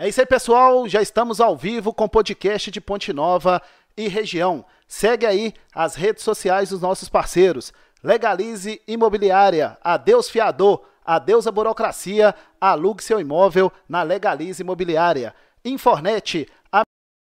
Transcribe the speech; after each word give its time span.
É 0.00 0.06
isso 0.08 0.20
aí, 0.20 0.26
pessoal. 0.26 0.88
Já 0.88 1.02
estamos 1.02 1.40
ao 1.40 1.56
vivo 1.56 1.92
com 1.92 2.04
o 2.04 2.08
podcast 2.08 2.70
de 2.70 2.80
Ponte 2.80 3.12
Nova 3.12 3.60
e 3.96 4.06
região. 4.06 4.64
Segue 4.86 5.26
aí 5.26 5.52
as 5.74 5.96
redes 5.96 6.22
sociais 6.22 6.68
dos 6.68 6.80
nossos 6.80 7.08
parceiros. 7.08 7.72
Legalize 8.00 8.80
Imobiliária, 8.86 9.76
Adeus 9.82 10.30
Fiador, 10.30 10.84
Adeus 11.04 11.48
a 11.48 11.50
Burocracia, 11.50 12.32
alugue 12.60 13.02
seu 13.02 13.18
imóvel 13.18 13.72
na 13.88 14.04
Legalize 14.04 14.62
Imobiliária. 14.62 15.34
Infornet, 15.64 16.46
a 16.70 16.82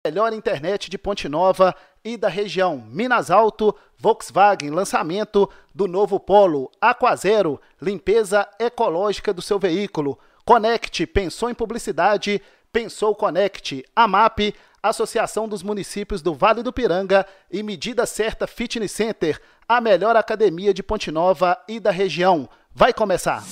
melhor 0.07 0.31
internet 0.31 0.89
de 0.89 0.97
Ponte 0.97 1.27
Nova 1.27 1.75
e 2.01 2.15
da 2.15 2.29
região. 2.29 2.77
Minas 2.77 3.29
Alto, 3.29 3.75
Volkswagen, 3.97 4.69
lançamento 4.69 5.49
do 5.75 5.85
novo 5.85 6.17
Polo, 6.17 6.71
Aquazero, 6.79 7.59
limpeza 7.81 8.47
ecológica 8.57 9.33
do 9.33 9.41
seu 9.41 9.59
veículo. 9.59 10.17
Conecte, 10.45 11.05
pensou 11.05 11.49
em 11.49 11.53
publicidade, 11.53 12.41
pensou 12.71 13.15
Conecte. 13.15 13.85
AMAP, 13.95 14.53
Associação 14.81 15.47
dos 15.47 15.63
Municípios 15.63 16.21
do 16.21 16.33
Vale 16.33 16.61
do 16.61 16.73
Piranga 16.73 17.25
e 17.49 17.63
Medida 17.63 18.05
Certa 18.05 18.45
Fitness 18.45 18.91
Center, 18.91 19.39
a 19.67 19.79
melhor 19.79 20.15
academia 20.15 20.73
de 20.73 20.83
Ponte 20.83 21.09
Nova 21.09 21.57
e 21.67 21.79
da 21.79 21.91
região. 21.91 22.49
Vai 22.75 22.91
começar! 22.91 23.43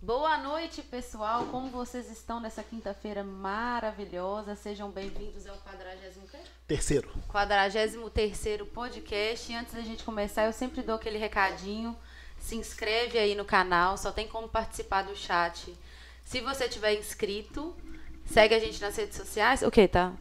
Boa 0.00 0.38
noite, 0.38 0.80
pessoal. 0.80 1.46
Como 1.50 1.70
vocês 1.70 2.08
estão 2.08 2.38
nessa 2.38 2.62
quinta-feira 2.62 3.24
maravilhosa? 3.24 4.54
Sejam 4.54 4.88
bem-vindos 4.92 5.44
ao 5.48 5.56
40 5.56 5.84
Terceiro. 6.68 7.10
43 7.26 8.62
podcast. 8.72 9.50
E 9.50 9.56
antes 9.56 9.74
da 9.74 9.80
gente 9.80 10.04
começar, 10.04 10.44
eu 10.44 10.52
sempre 10.52 10.82
dou 10.82 10.94
aquele 10.94 11.18
recadinho. 11.18 11.96
Se 12.38 12.54
inscreve 12.54 13.18
aí 13.18 13.34
no 13.34 13.44
canal, 13.44 13.98
só 13.98 14.12
tem 14.12 14.28
como 14.28 14.48
participar 14.48 15.02
do 15.02 15.16
chat. 15.16 15.76
Se 16.24 16.40
você 16.40 16.68
tiver 16.68 16.94
inscrito, 16.94 17.74
segue 18.24 18.54
a 18.54 18.60
gente 18.60 18.80
nas 18.80 18.96
redes 18.96 19.16
sociais. 19.16 19.62
O 19.62 19.70
que, 19.70 19.88
tá? 19.88 20.12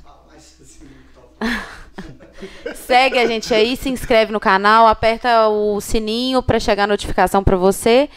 segue 2.76 3.20
a 3.20 3.28
gente 3.28 3.54
aí, 3.54 3.78
se 3.78 3.90
inscreve 3.90 4.32
no 4.32 4.40
canal, 4.40 4.88
aperta 4.88 5.48
o 5.50 5.80
sininho 5.80 6.42
para 6.42 6.60
chegar 6.60 6.86
a 6.86 6.88
notificação 6.88 7.44
para 7.44 7.56
você. 7.56 8.10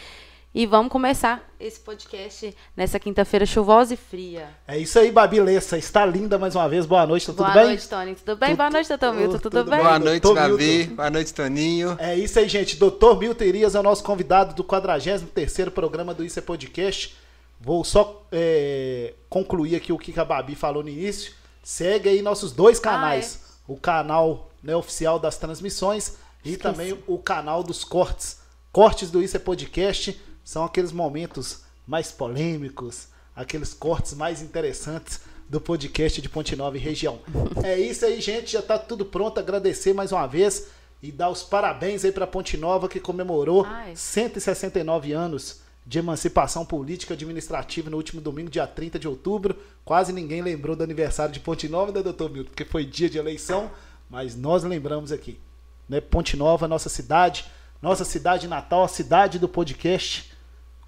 E 0.52 0.66
vamos 0.66 0.90
começar 0.90 1.48
esse 1.60 1.78
podcast 1.78 2.56
nessa 2.76 2.98
quinta-feira 2.98 3.46
chuvosa 3.46 3.94
e 3.94 3.96
fria. 3.96 4.48
É 4.66 4.76
isso 4.76 4.98
aí, 4.98 5.12
Babi 5.12 5.38
Lessa. 5.40 5.78
Está 5.78 6.04
linda 6.04 6.40
mais 6.40 6.56
uma 6.56 6.68
vez. 6.68 6.84
Boa 6.86 7.06
noite, 7.06 7.24
tá 7.26 7.32
tudo 7.32 7.44
Boa 7.44 7.54
bem? 7.54 7.62
Boa 7.62 7.68
noite, 7.68 7.88
Tony. 7.88 8.14
Tudo 8.16 8.36
bem? 8.36 8.48
Tudo, 8.48 8.56
Boa 8.56 8.70
noite, 8.70 8.88
doutor 8.88 9.14
Milton. 9.14 9.38
Tudo, 9.38 9.42
tudo, 9.42 9.70
bem? 9.70 9.78
Boa 9.78 9.98
noite, 10.00 10.34
Babi. 10.34 10.84
Boa 10.86 11.10
noite, 11.10 11.32
Toninho. 11.32 11.96
É 12.00 12.16
isso 12.16 12.36
aí, 12.36 12.48
gente. 12.48 12.74
Doutor 12.76 13.16
Milton 13.20 13.44
Irias 13.44 13.76
é 13.76 13.80
o 13.80 13.82
nosso 13.84 14.02
convidado 14.02 14.52
do 14.52 14.64
43º 14.64 15.70
programa 15.70 16.12
do 16.12 16.24
Isso 16.24 16.40
é 16.40 16.42
Podcast. 16.42 17.16
Vou 17.60 17.84
só 17.84 18.26
é, 18.32 19.14
concluir 19.28 19.76
aqui 19.76 19.92
o 19.92 19.98
que 19.98 20.18
a 20.18 20.24
Babi 20.24 20.56
falou 20.56 20.82
no 20.82 20.88
início. 20.88 21.32
Segue 21.62 22.08
aí 22.08 22.22
nossos 22.22 22.50
dois 22.50 22.80
canais. 22.80 23.38
Ah, 23.40 23.46
é? 23.68 23.72
O 23.72 23.76
canal 23.76 24.50
né, 24.60 24.74
oficial 24.74 25.20
das 25.20 25.36
transmissões 25.36 26.16
e 26.44 26.54
Esqueci. 26.54 26.58
também 26.58 26.98
o 27.06 27.18
canal 27.18 27.62
dos 27.62 27.84
cortes. 27.84 28.40
Cortes 28.72 29.12
do 29.12 29.22
Isso 29.22 29.36
é 29.36 29.40
Podcast 29.40 30.20
são 30.50 30.64
aqueles 30.64 30.90
momentos 30.90 31.60
mais 31.86 32.10
polêmicos, 32.10 33.06
aqueles 33.36 33.72
cortes 33.72 34.14
mais 34.14 34.42
interessantes 34.42 35.20
do 35.48 35.60
podcast 35.60 36.20
de 36.20 36.28
Ponte 36.28 36.56
Nova 36.56 36.76
e 36.76 36.80
região. 36.80 37.20
É 37.62 37.78
isso 37.78 38.04
aí, 38.04 38.20
gente. 38.20 38.50
Já 38.50 38.58
está 38.58 38.76
tudo 38.76 39.04
pronto. 39.04 39.38
Agradecer 39.38 39.92
mais 39.92 40.10
uma 40.10 40.26
vez 40.26 40.66
e 41.00 41.12
dar 41.12 41.30
os 41.30 41.44
parabéns 41.44 42.04
aí 42.04 42.10
para 42.10 42.26
Ponte 42.26 42.56
Nova 42.56 42.88
que 42.88 42.98
comemorou 42.98 43.64
Ai. 43.64 43.94
169 43.94 45.12
anos 45.12 45.60
de 45.86 46.00
emancipação 46.00 46.66
política 46.66 47.14
administrativa 47.14 47.88
no 47.88 47.96
último 47.96 48.20
domingo, 48.20 48.50
dia 48.50 48.66
30 48.66 48.98
de 48.98 49.06
outubro. 49.06 49.56
Quase 49.84 50.12
ninguém 50.12 50.42
lembrou 50.42 50.74
do 50.74 50.82
aniversário 50.82 51.32
de 51.32 51.38
Ponte 51.38 51.68
Nova, 51.68 51.92
né, 51.92 52.02
doutor 52.02 52.28
Milton? 52.28 52.50
Porque 52.50 52.64
foi 52.64 52.84
dia 52.84 53.08
de 53.08 53.18
eleição, 53.18 53.70
mas 54.10 54.34
nós 54.34 54.64
lembramos 54.64 55.12
aqui. 55.12 55.38
Né? 55.88 56.00
Ponte 56.00 56.36
Nova, 56.36 56.66
nossa 56.66 56.88
cidade, 56.88 57.44
nossa 57.80 58.04
cidade 58.04 58.48
natal, 58.48 58.82
a 58.82 58.88
cidade 58.88 59.38
do 59.38 59.48
podcast 59.48 60.29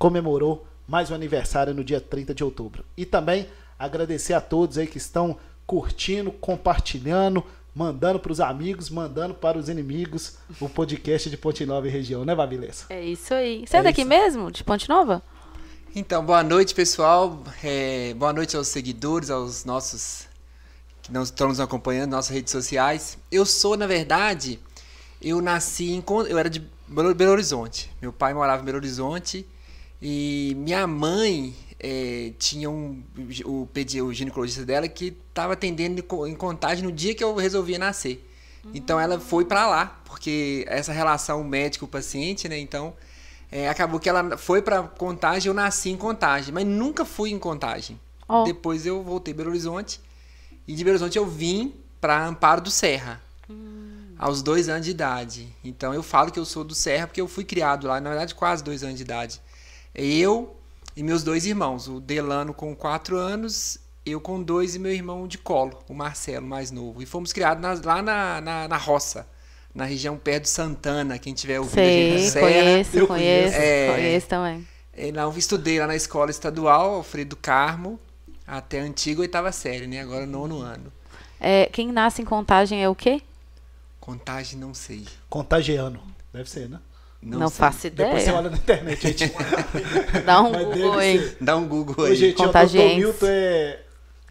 comemorou 0.03 0.67
mais 0.89 1.13
um 1.13 1.15
aniversário 1.15 1.73
no 1.73 1.85
dia 1.85 2.01
30 2.01 2.35
de 2.35 2.43
outubro. 2.43 2.85
E 2.97 3.07
também 3.07 3.47
agradecer 3.79 4.35
a 4.35 4.41
todos 4.41 4.77
aí 4.77 4.85
que 4.85 4.99
estão 4.99 5.37
curtindo, 5.65 6.33
compartilhando, 6.33 7.45
mandando 7.73 8.19
para 8.19 8.33
os 8.33 8.41
amigos, 8.41 8.91
mandando 8.91 9.33
para 9.33 9.57
os 9.57 9.69
inimigos 9.69 10.39
o 10.61 10.69
podcast 10.69 11.31
de 11.31 11.37
Ponte 11.37 11.65
Nova 11.65 11.87
e 11.87 11.91
região, 11.91 12.25
né, 12.25 12.35
Babilessa? 12.35 12.87
É 12.91 13.01
isso 13.01 13.33
aí. 13.33 13.65
Você 13.65 13.77
é, 13.77 13.79
é 13.79 13.83
daqui 13.85 14.01
isso. 14.01 14.09
mesmo, 14.09 14.51
de 14.51 14.65
Ponte 14.65 14.89
Nova? 14.89 15.23
Então, 15.95 16.27
boa 16.27 16.43
noite, 16.43 16.75
pessoal. 16.75 17.41
É, 17.63 18.13
boa 18.15 18.33
noite 18.33 18.57
aos 18.57 18.67
seguidores, 18.67 19.31
aos 19.31 19.65
nossos 19.65 20.27
que 21.01 21.13
não 21.13 21.23
estão 21.23 21.47
nos 21.47 21.61
acompanhando, 21.61 22.11
nossas 22.11 22.35
redes 22.35 22.51
sociais. 22.51 23.19
Eu 23.31 23.47
sou, 23.47 23.77
na 23.77 23.87
verdade, 23.87 24.59
eu 25.21 25.41
nasci 25.41 25.93
em. 25.93 26.03
Eu 26.29 26.39
era 26.39 26.51
de 26.51 26.59
Belo 26.89 27.31
Horizonte. 27.31 27.89
Meu 28.03 28.13
pai 28.13 28.35
morava 28.35 28.63
em 28.63 28.65
Belo 28.65 28.79
Horizonte 28.79 29.47
e 30.03 30.55
minha 30.57 30.85
mãe 30.85 31.55
é, 31.79 32.33
tinha 32.37 32.69
um, 32.69 33.03
o, 33.45 33.69
o 34.05 34.13
ginecologista 34.13 34.67
dela 34.67 34.89
que 34.89 35.17
estava 35.29 35.53
atendendo 35.53 36.05
em 36.27 36.35
contagem 36.35 36.83
no 36.83 36.91
dia 36.91 37.15
que 37.15 37.23
eu 37.23 37.37
resolvia 37.37 37.79
nascer. 37.79 38.29
Uhum. 38.65 38.73
Então 38.75 38.99
ela 38.99 39.21
foi 39.21 39.45
para 39.45 39.65
lá, 39.69 40.01
porque 40.05 40.65
essa 40.67 40.93
relação 40.93 41.45
médico-paciente, 41.45 42.49
né? 42.49 42.59
Então 42.59 42.93
é, 43.51 43.69
acabou 43.69 44.01
que 44.01 44.09
ela 44.09 44.37
foi 44.37 44.61
para 44.61 44.83
contagem, 44.83 45.49
eu 45.49 45.55
nasci 45.55 45.91
em 45.91 45.97
contagem, 45.97 46.53
mas 46.53 46.67
nunca 46.67 47.05
fui 47.05 47.31
em 47.31 47.39
contagem. 47.39 48.01
Oh. 48.29 48.43
Depois 48.43 48.85
eu 48.85 49.05
voltei 49.05 49.33
para 49.33 49.45
Belo 49.45 49.51
Horizonte 49.51 50.01
e 50.67 50.75
de 50.75 50.83
Belo 50.83 50.97
Horizonte 50.97 51.17
eu 51.17 51.27
vim 51.27 51.75
para 52.01 52.27
Amparo 52.27 52.61
do 52.61 52.71
Serra. 52.73 53.23
Hum. 53.49 54.15
Aos 54.19 54.43
dois 54.43 54.69
anos 54.69 54.85
de 54.85 54.91
idade. 54.91 55.49
Então 55.65 55.95
eu 55.95 56.03
falo 56.03 56.33
que 56.33 56.39
eu 56.39 56.45
sou 56.45 56.65
do 56.65 56.75
Serra 56.75 57.07
porque 57.07 57.21
eu 57.21 57.29
fui 57.29 57.45
criado 57.45 57.87
lá, 57.87 58.01
na 58.01 58.11
verdade, 58.11 58.35
quase 58.35 58.65
dois 58.65 58.83
anos 58.83 58.97
de 58.97 59.03
idade. 59.03 59.41
Eu 59.95 60.57
e 60.97 61.03
meus 61.03 61.23
dois 61.23 61.47
irmãos, 61.47 61.89
o 61.89 62.01
Delano 62.01 62.55
com 62.55 62.75
quatro 62.75 63.17
anos, 63.17 63.79
eu 64.05 64.21
com 64.21 64.43
dois 64.43 64.75
e 64.75 64.79
meu 64.79 64.93
irmão 64.93 65.27
de 65.29 65.39
colo, 65.39 65.79
o 65.89 65.95
Marcelo, 65.95 66.47
mais 66.47 66.71
novo. 66.71 67.03
E 67.03 67.07
fomos 67.07 67.33
criados 67.33 67.63
na, 67.63 67.95
lá 67.95 68.03
na, 68.03 68.41
na, 68.41 68.69
na, 68.69 68.77
roça, 68.77 69.27
na 69.75 69.85
região 69.85 70.17
perto 70.17 70.45
de 70.45 70.49
Santana, 70.49 71.19
quem 71.19 71.35
tiver 71.35 71.61
ouvido 71.61 71.75
Sei, 71.75 72.13
a 72.13 72.19
gente 72.19 72.31
Serra. 72.31 72.47
Conheço, 72.47 72.99
eu 72.99 73.07
conheço, 73.07 73.57
é, 73.57 73.95
conheço 73.95 74.27
também. 74.27 74.69
É, 74.93 75.13
não, 75.13 75.37
estudei 75.37 75.79
lá 75.79 75.87
na 75.87 75.97
escola 75.97 76.31
estadual, 76.31 76.95
Alfredo 76.95 77.37
Carmo, 77.37 77.99
até 78.47 78.81
a 78.81 78.85
antiga 78.85 79.21
oitava 79.21 79.53
série, 79.53 79.87
né? 79.87 80.01
Agora 80.01 80.27
nono 80.27 80.61
ano. 80.61 80.93
É, 81.41 81.67
quem 81.73 81.91
nasce 81.91 82.23
em 82.23 82.25
contagem 82.25 82.83
é 82.83 82.89
o 82.89 82.95
quê? 82.95 83.23
Contagem, 84.01 84.59
não 84.59 84.75
sei. 84.75 85.07
Contagiano, 85.29 86.03
deve 86.33 86.51
ser, 86.51 86.69
né? 86.69 86.81
Não, 87.23 87.39
não 87.39 87.51
faço 87.51 87.87
ideia. 87.87 88.09
Depois 88.09 88.25
você 88.25 88.33
olha 88.33 88.51
na 88.51 88.57
internet, 88.57 89.01
gente. 89.01 89.33
Dá 90.27 90.41
um 90.41 90.53
Google 90.53 90.99
aí. 90.99 91.37
Dá 91.41 91.57
um 91.57 91.69
Google 91.69 92.05
aí. 92.05 92.17
gente, 92.17 92.43
o 92.43 92.97
Milton 92.97 93.27
é 93.27 93.79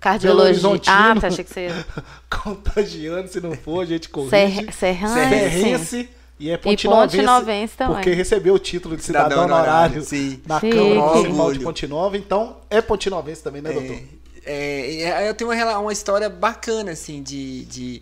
Cardiologia. 0.01 0.81
Ah, 0.87 1.15
tá, 1.15 1.27
achei 1.27 1.43
que 1.43 1.53
você 1.53 1.69
Contagiando, 2.27 3.27
se 3.27 3.39
não 3.39 3.53
for, 3.53 3.81
a 3.81 3.85
gente 3.85 4.09
corrige. 4.09 4.71
Serranse. 4.73 5.13
Serrense. 5.13 6.09
E 6.39 6.49
é 6.49 6.57
Ponte 6.57 6.87
Novense, 6.87 7.77
também. 7.77 7.95
Porque 7.95 8.09
recebeu 8.13 8.55
o 8.55 8.59
título 8.59 8.97
de 8.97 9.03
cidadão, 9.03 9.43
cidadão 9.43 9.55
honorário 9.55 10.01
sim. 10.01 10.41
na 10.47 10.59
sim. 10.59 10.71
Câmara 10.71 11.13
Municipal 11.13 11.53
de 11.53 11.59
Ponte 11.59 11.87
Nova. 11.87 12.17
Então, 12.17 12.57
é 12.67 12.81
Ponte 12.81 13.11
Novense 13.11 13.43
também, 13.43 13.61
né, 13.61 13.69
é, 13.69 13.73
doutor? 13.73 13.99
É, 14.43 15.01
é, 15.03 15.29
eu 15.29 15.35
tenho 15.35 15.51
uma, 15.51 15.77
uma 15.77 15.93
história 15.93 16.27
bacana, 16.27 16.93
assim, 16.93 17.21
de, 17.21 17.63
de, 17.65 18.01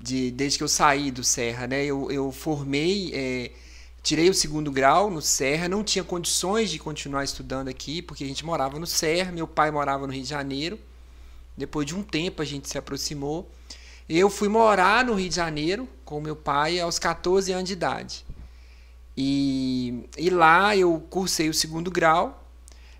de, 0.00 0.30
desde 0.30 0.56
que 0.56 0.62
eu 0.62 0.68
saí 0.68 1.10
do 1.10 1.24
Serra, 1.24 1.66
né? 1.66 1.84
Eu, 1.84 2.08
eu 2.12 2.30
formei... 2.30 3.10
É, 3.12 3.50
Tirei 4.02 4.30
o 4.30 4.34
segundo 4.34 4.72
grau 4.72 5.10
no 5.10 5.20
Serra, 5.20 5.68
não 5.68 5.84
tinha 5.84 6.02
condições 6.02 6.70
de 6.70 6.78
continuar 6.78 7.22
estudando 7.22 7.68
aqui, 7.68 8.00
porque 8.00 8.24
a 8.24 8.26
gente 8.26 8.44
morava 8.44 8.78
no 8.78 8.86
Serra, 8.86 9.30
meu 9.30 9.46
pai 9.46 9.70
morava 9.70 10.06
no 10.06 10.12
Rio 10.12 10.22
de 10.22 10.28
Janeiro. 10.28 10.78
Depois 11.56 11.86
de 11.86 11.94
um 11.94 12.02
tempo 12.02 12.40
a 12.40 12.44
gente 12.44 12.68
se 12.68 12.78
aproximou. 12.78 13.50
Eu 14.08 14.30
fui 14.30 14.48
morar 14.48 15.04
no 15.04 15.14
Rio 15.14 15.28
de 15.28 15.36
Janeiro 15.36 15.88
com 16.04 16.20
meu 16.20 16.34
pai 16.34 16.80
aos 16.80 16.98
14 16.98 17.52
anos 17.52 17.66
de 17.66 17.74
idade. 17.74 18.24
E, 19.16 20.08
e 20.16 20.30
lá 20.30 20.74
eu 20.74 20.98
cursei 21.10 21.48
o 21.50 21.54
segundo 21.54 21.90
grau. 21.90 22.42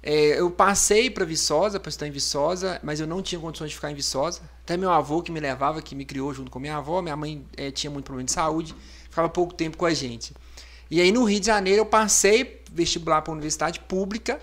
É, 0.02 0.38
eu 0.38 0.50
passei 0.50 1.11
para 1.11 1.25
Viçosa, 1.25 1.81
para 1.81 1.88
estar 1.88 2.06
em 2.06 2.11
Viçosa, 2.11 2.79
mas 2.82 3.00
eu 3.00 3.06
não 3.06 3.23
tinha 3.23 3.41
condições 3.41 3.70
de 3.70 3.75
ficar 3.75 3.91
em 3.91 3.94
Viçosa. 3.94 4.43
Até 4.62 4.76
meu 4.76 4.91
avô 4.91 5.23
que 5.23 5.32
me 5.32 5.41
levava, 5.41 5.81
que 5.81 5.94
me 5.94 6.05
criou 6.05 6.32
junto 6.32 6.50
com 6.50 6.58
minha 6.58 6.76
avó, 6.76 7.02
minha 7.02 7.17
mãe 7.17 7.44
é, 7.56 7.70
tinha 7.70 7.91
muito 7.91 8.05
problema 8.05 8.26
de 8.26 8.32
saúde, 8.32 8.75
ficava 9.05 9.29
pouco 9.29 9.55
tempo 9.55 9.76
com 9.76 9.87
a 9.87 9.94
gente. 9.94 10.35
E 10.91 11.01
aí 11.01 11.13
no 11.13 11.25
Rio 11.25 11.39
de 11.39 11.47
Janeiro 11.47 11.83
eu 11.83 11.87
passei 11.87 12.63
vestibular 12.73 13.23
para 13.23 13.33
a 13.33 13.35
universidade 13.35 13.79
pública, 13.81 14.41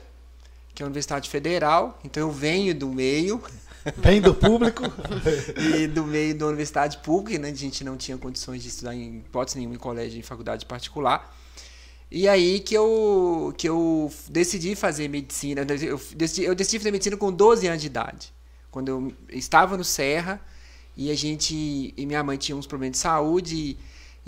que 0.73 0.81
é 0.81 0.85
a 0.85 0.87
Universidade 0.87 1.29
Federal, 1.29 1.99
então 2.03 2.21
eu 2.21 2.31
venho 2.31 2.73
do 2.73 2.87
meio. 2.87 3.41
Vem 3.97 4.21
do 4.21 4.35
público. 4.35 4.83
e 5.57 5.87
do 5.87 6.03
meio 6.03 6.35
da 6.35 6.45
universidade 6.45 6.97
pública, 6.97 7.39
né? 7.39 7.49
A 7.49 7.55
gente 7.55 7.83
não 7.83 7.95
tinha 7.95 8.17
condições 8.17 8.61
de 8.61 8.67
estudar 8.67 8.93
em 8.93 9.19
hipótese 9.19 9.57
nenhuma 9.57 9.75
em 9.75 9.79
colégio, 9.79 10.19
em 10.19 10.21
faculdade 10.21 10.65
particular. 10.65 11.33
E 12.11 12.27
aí 12.27 12.59
que 12.59 12.75
eu, 12.75 13.53
que 13.57 13.67
eu 13.67 14.11
decidi 14.29 14.75
fazer 14.75 15.07
medicina. 15.07 15.61
Eu 15.61 15.99
decidi, 16.15 16.43
eu 16.43 16.55
decidi 16.55 16.79
fazer 16.79 16.91
medicina 16.91 17.17
com 17.17 17.31
12 17.31 17.67
anos 17.67 17.81
de 17.81 17.87
idade. 17.87 18.33
Quando 18.69 18.89
eu 18.89 19.13
estava 19.29 19.77
no 19.77 19.83
Serra 19.83 20.41
e 20.95 21.09
a 21.09 21.15
gente. 21.15 21.93
E 21.95 22.05
minha 22.05 22.23
mãe 22.23 22.37
tinha 22.37 22.55
uns 22.55 22.67
problemas 22.67 22.93
de 22.93 22.97
saúde. 22.99 23.55
E, 23.55 23.77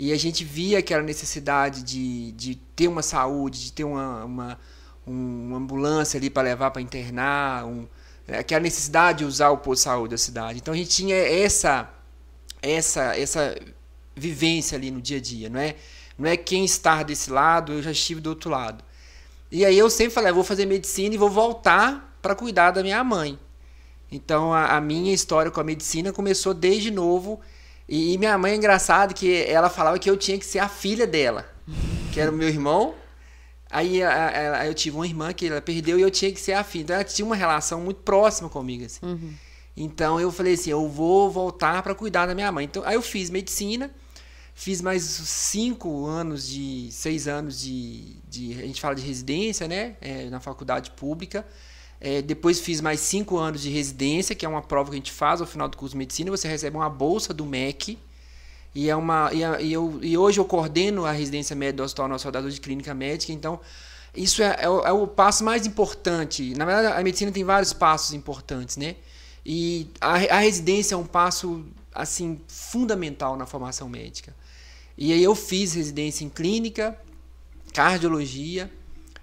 e 0.02 0.14
a 0.14 0.16
gente 0.16 0.46
via 0.46 0.78
aquela 0.78 1.02
necessidade 1.02 1.82
de, 1.82 2.32
de 2.32 2.54
ter 2.74 2.88
uma 2.88 3.02
saúde, 3.02 3.66
de 3.66 3.72
ter 3.74 3.84
uma, 3.84 4.24
uma, 4.24 4.58
uma 5.06 5.58
ambulância 5.58 6.16
ali 6.16 6.30
para 6.30 6.42
levar 6.44 6.70
para 6.70 6.80
internar, 6.80 7.66
um, 7.66 7.86
aquela 8.26 8.62
necessidade 8.62 9.18
de 9.18 9.24
usar 9.26 9.50
o 9.50 9.58
posto 9.58 9.80
de 9.80 9.84
saúde 9.84 10.10
da 10.12 10.16
cidade. 10.16 10.58
Então 10.58 10.72
a 10.72 10.76
gente 10.78 10.88
tinha 10.88 11.14
essa, 11.14 11.86
essa, 12.62 13.14
essa 13.14 13.54
vivência 14.16 14.78
ali 14.78 14.90
no 14.90 15.02
dia 15.02 15.18
a 15.18 15.20
dia, 15.20 15.50
não 15.50 15.60
é? 15.60 15.76
Não 16.16 16.26
é 16.26 16.34
quem 16.34 16.64
está 16.64 17.02
desse 17.02 17.30
lado, 17.30 17.74
eu 17.74 17.82
já 17.82 17.90
estive 17.90 18.22
do 18.22 18.30
outro 18.30 18.48
lado. 18.48 18.82
E 19.52 19.66
aí 19.66 19.78
eu 19.78 19.90
sempre 19.90 20.14
falei, 20.14 20.30
ah, 20.30 20.32
vou 20.32 20.44
fazer 20.44 20.64
medicina 20.64 21.14
e 21.14 21.18
vou 21.18 21.28
voltar 21.28 22.16
para 22.22 22.34
cuidar 22.34 22.70
da 22.70 22.82
minha 22.82 23.04
mãe. 23.04 23.38
Então 24.10 24.50
a, 24.50 24.78
a, 24.78 24.80
minha 24.80 25.12
história 25.12 25.50
com 25.50 25.60
a 25.60 25.64
medicina 25.64 26.10
começou 26.10 26.54
desde 26.54 26.90
novo. 26.90 27.38
E, 27.90 28.16
minha 28.18 28.38
mãe 28.38 28.54
engraçado 28.54 29.12
que 29.12 29.42
ela 29.42 29.68
falava 29.68 29.98
que 29.98 30.08
eu 30.08 30.16
tinha 30.16 30.38
que 30.38 30.46
ser 30.46 30.60
a 30.60 30.68
filha 30.68 31.08
dela, 31.08 31.52
que 32.12 32.20
era 32.20 32.30
o 32.30 32.34
meu 32.34 32.48
irmão. 32.48 32.94
Aí 33.68 34.00
a, 34.00 34.60
a, 34.60 34.66
eu 34.68 34.74
tive 34.74 34.94
uma 34.94 35.06
irmã 35.06 35.32
que 35.32 35.48
ela 35.48 35.60
perdeu 35.60 35.98
e 35.98 36.02
eu 36.02 36.10
tinha 36.10 36.30
que 36.30 36.40
ser 36.40 36.52
a 36.52 36.62
filha. 36.62 36.82
Então 36.82 36.94
ela 36.94 37.04
tinha 37.04 37.26
uma 37.26 37.34
relação 37.34 37.80
muito 37.80 38.02
próxima 38.02 38.48
comigo. 38.48 38.84
Assim. 38.84 39.04
Uhum. 39.04 39.34
Então 39.76 40.20
eu 40.20 40.30
falei 40.30 40.54
assim, 40.54 40.70
eu 40.70 40.88
vou 40.88 41.28
voltar 41.32 41.82
para 41.82 41.92
cuidar 41.92 42.26
da 42.26 42.34
minha 42.34 42.52
mãe. 42.52 42.64
Então 42.64 42.84
aí 42.86 42.94
eu 42.94 43.02
fiz 43.02 43.28
medicina. 43.28 43.90
Fiz 44.54 44.80
mais 44.80 45.02
cinco 45.02 46.06
anos 46.06 46.46
de. 46.46 46.90
seis 46.92 47.26
anos 47.26 47.60
de. 47.60 48.18
de 48.28 48.52
a 48.52 48.66
gente 48.66 48.80
fala 48.80 48.94
de 48.94 49.02
residência, 49.02 49.66
né? 49.66 49.96
É, 50.00 50.30
na 50.30 50.38
faculdade 50.38 50.92
pública. 50.92 51.44
É, 52.00 52.22
depois 52.22 52.58
fiz 52.58 52.80
mais 52.80 53.00
cinco 53.00 53.36
anos 53.36 53.60
de 53.60 53.68
residência, 53.68 54.34
que 54.34 54.46
é 54.46 54.48
uma 54.48 54.62
prova 54.62 54.90
que 54.90 54.96
a 54.96 54.98
gente 54.98 55.12
faz 55.12 55.40
ao 55.40 55.46
final 55.46 55.68
do 55.68 55.76
curso 55.76 55.92
de 55.92 55.98
medicina. 55.98 56.30
Você 56.30 56.48
recebe 56.48 56.76
uma 56.76 56.88
bolsa 56.88 57.34
do 57.34 57.44
MEC. 57.44 57.98
E, 58.74 58.88
é 58.88 58.96
uma, 58.96 59.30
e, 59.32 59.40
e, 59.64 59.72
eu, 59.72 59.98
e 60.00 60.16
hoje 60.16 60.38
eu 60.38 60.44
coordeno 60.44 61.04
a 61.04 61.12
residência 61.12 61.54
médica 61.54 61.78
do 61.78 61.82
Hospital 61.82 62.08
Nosso 62.08 62.22
Soldador 62.22 62.50
de 62.50 62.60
Clínica 62.60 62.94
Médica. 62.94 63.32
Então, 63.32 63.60
isso 64.14 64.42
é, 64.42 64.56
é, 64.60 64.68
o, 64.68 64.80
é 64.80 64.92
o 64.92 65.06
passo 65.06 65.44
mais 65.44 65.66
importante. 65.66 66.54
Na 66.54 66.64
verdade, 66.64 66.98
a 66.98 67.02
medicina 67.02 67.30
tem 67.30 67.44
vários 67.44 67.72
passos 67.72 68.14
importantes, 68.14 68.76
né? 68.76 68.96
E 69.44 69.88
a, 70.00 70.14
a 70.14 70.38
residência 70.38 70.94
é 70.94 70.98
um 70.98 71.06
passo 71.06 71.64
assim 71.94 72.40
fundamental 72.46 73.36
na 73.36 73.44
formação 73.44 73.88
médica. 73.88 74.34
E 74.96 75.12
aí 75.12 75.22
eu 75.22 75.34
fiz 75.34 75.74
residência 75.74 76.24
em 76.24 76.28
clínica, 76.28 76.96
cardiologia, 77.72 78.70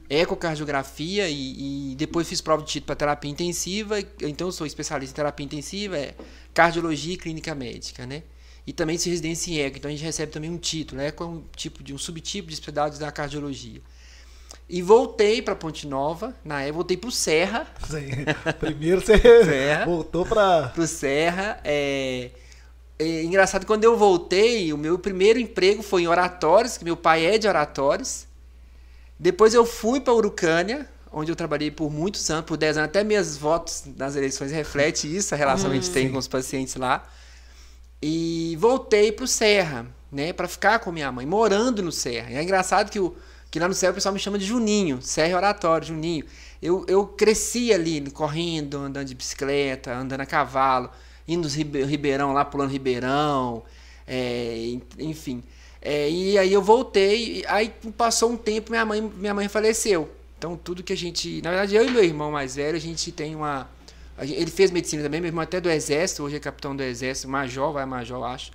ecocardiografia 0.10 1.30
e, 1.30 1.92
e 1.92 1.96
depois 1.96 2.28
fiz 2.28 2.42
prova 2.42 2.64
de 2.64 2.70
título 2.70 2.88
para 2.88 2.96
terapia 2.96 3.30
intensiva. 3.30 4.00
Então 4.22 4.52
sou 4.52 4.66
especialista 4.66 5.14
em 5.14 5.16
terapia 5.16 5.46
intensiva, 5.46 5.98
é 5.98 6.16
cardiologia 6.54 7.14
e 7.14 7.18
clínica 7.18 7.54
médica, 7.54 8.06
né? 8.06 8.24
E 8.66 8.74
também 8.74 8.98
fiz 8.98 9.06
residência 9.06 9.52
em 9.52 9.60
eco, 9.60 9.78
então 9.78 9.90
a 9.90 9.92
gente 9.94 10.04
recebe 10.04 10.32
também 10.32 10.50
um 10.50 10.58
título, 10.58 11.00
eco 11.00 11.24
é 11.24 11.28
um 11.28 11.44
tipo 11.56 11.82
de 11.82 11.94
um 11.94 11.98
subtipo 11.98 12.50
de 12.50 12.56
especialidade 12.56 13.00
da 13.00 13.12
cardiologia. 13.12 13.82
E 14.70 14.82
voltei 14.82 15.42
para 15.42 15.56
Ponte 15.56 15.88
Nova, 15.88 16.36
na 16.44 16.62
época 16.62 16.74
voltei 16.74 16.98
para 16.98 17.08
o 17.08 17.12
Serra. 17.12 17.66
Sim. 17.90 18.26
Primeiro 18.60 19.00
você 19.00 19.18
Serra, 19.18 19.86
voltou 19.86 20.26
para 20.26 20.74
o 20.78 20.86
Serra, 20.86 21.62
é, 21.64 22.32
é 23.00 23.24
engraçado, 23.24 23.66
quando 23.66 23.86
eu 23.86 23.96
voltei, 23.96 24.74
o 24.74 24.78
meu 24.78 25.00
primeiro 25.00 25.40
emprego 25.40 25.82
foi 25.82 26.02
em 26.02 26.08
oratórios, 26.08 26.78
que 26.78 26.84
meu 26.84 26.98
pai 26.98 27.26
é 27.26 27.38
de 27.38 27.48
oratórios. 27.48 28.27
Depois 29.20 29.54
eu 29.54 29.66
fui 29.66 30.00
para 30.00 30.14
Urucânia, 30.14 30.88
onde 31.12 31.32
eu 31.32 31.36
trabalhei 31.36 31.72
por 31.72 31.92
muitos 31.92 32.30
anos, 32.30 32.46
por 32.46 32.58
10 32.58 32.78
anos, 32.78 32.90
até 32.90 33.04
minhas 33.04 33.38
votos 33.38 33.84
nas 33.96 34.16
eleições 34.16 34.52
reflete 34.52 35.14
isso, 35.14 35.34
a 35.34 35.38
relação 35.38 35.70
que 35.70 35.78
a 35.78 35.82
gente 35.82 35.92
tem 35.92 36.12
com 36.12 36.18
os 36.18 36.28
pacientes 36.28 36.76
lá. 36.76 37.08
E 38.02 38.56
voltei 38.60 39.12
para 39.12 39.26
o 39.26 39.28
Serra, 39.28 39.88
né, 40.12 40.32
para 40.32 40.48
ficar 40.48 40.80
com 40.80 40.92
minha 40.92 41.12
mãe, 41.12 41.26
morando 41.26 41.82
no 41.82 41.92
Serra. 41.92 42.32
E 42.32 42.36
é 42.36 42.44
engraçado 42.44 42.92
que, 42.92 43.00
o, 43.00 43.16
que 43.50 43.60
lá 43.60 43.68
no 43.68 43.74
Serra 43.74 43.92
o 43.92 43.96
pessoal 43.96 44.14
me 44.14 44.20
chama 44.20 44.38
de 44.38 44.46
Juninho, 44.46 45.02
Serra 45.02 45.30
é 45.30 45.36
Oratório, 45.36 45.88
Juninho. 45.88 46.26
Eu, 46.62 46.86
eu 46.88 47.06
cresci 47.08 47.74
ali, 47.74 48.02
correndo, 48.12 48.78
andando 48.78 49.08
de 49.08 49.16
bicicleta, 49.16 49.96
andando 49.96 50.22
a 50.22 50.26
cavalo 50.26 50.92
indo 51.28 51.44
nos 51.44 51.56
Ribeirão 51.56 52.32
lá, 52.32 52.46
pulando 52.46 52.72
Ribeirão, 52.72 53.64
é, 54.08 54.78
enfim. 54.98 55.44
É, 55.90 56.10
e 56.10 56.38
aí 56.38 56.52
eu 56.52 56.62
voltei, 56.62 57.46
aí 57.48 57.74
passou 57.96 58.30
um 58.30 58.36
tempo, 58.36 58.72
minha 58.72 58.84
mãe, 58.84 59.02
minha 59.02 59.34
mãe 59.34 59.48
faleceu. 59.48 60.10
Então 60.38 60.58
tudo 60.58 60.84
que 60.84 60.92
a 60.92 60.98
gente. 60.98 61.42
Na 61.42 61.50
verdade, 61.50 61.78
eu 61.78 61.88
e 61.88 61.90
meu 61.90 62.04
irmão 62.04 62.30
mais 62.30 62.58
velho, 62.58 62.76
a 62.76 62.80
gente 62.80 63.10
tem 63.10 63.34
uma. 63.34 63.70
Gente, 64.20 64.34
ele 64.34 64.52
fez 64.52 64.70
medicina 64.70 65.02
também, 65.02 65.22
meu 65.22 65.30
irmão 65.30 65.42
até 65.42 65.62
do 65.62 65.70
Exército, 65.70 66.24
hoje 66.24 66.36
é 66.36 66.40
capitão 66.42 66.76
do 66.76 66.84
Exército, 66.84 67.30
major, 67.30 67.72
vai 67.72 67.86
major, 67.86 68.22
acho. 68.26 68.52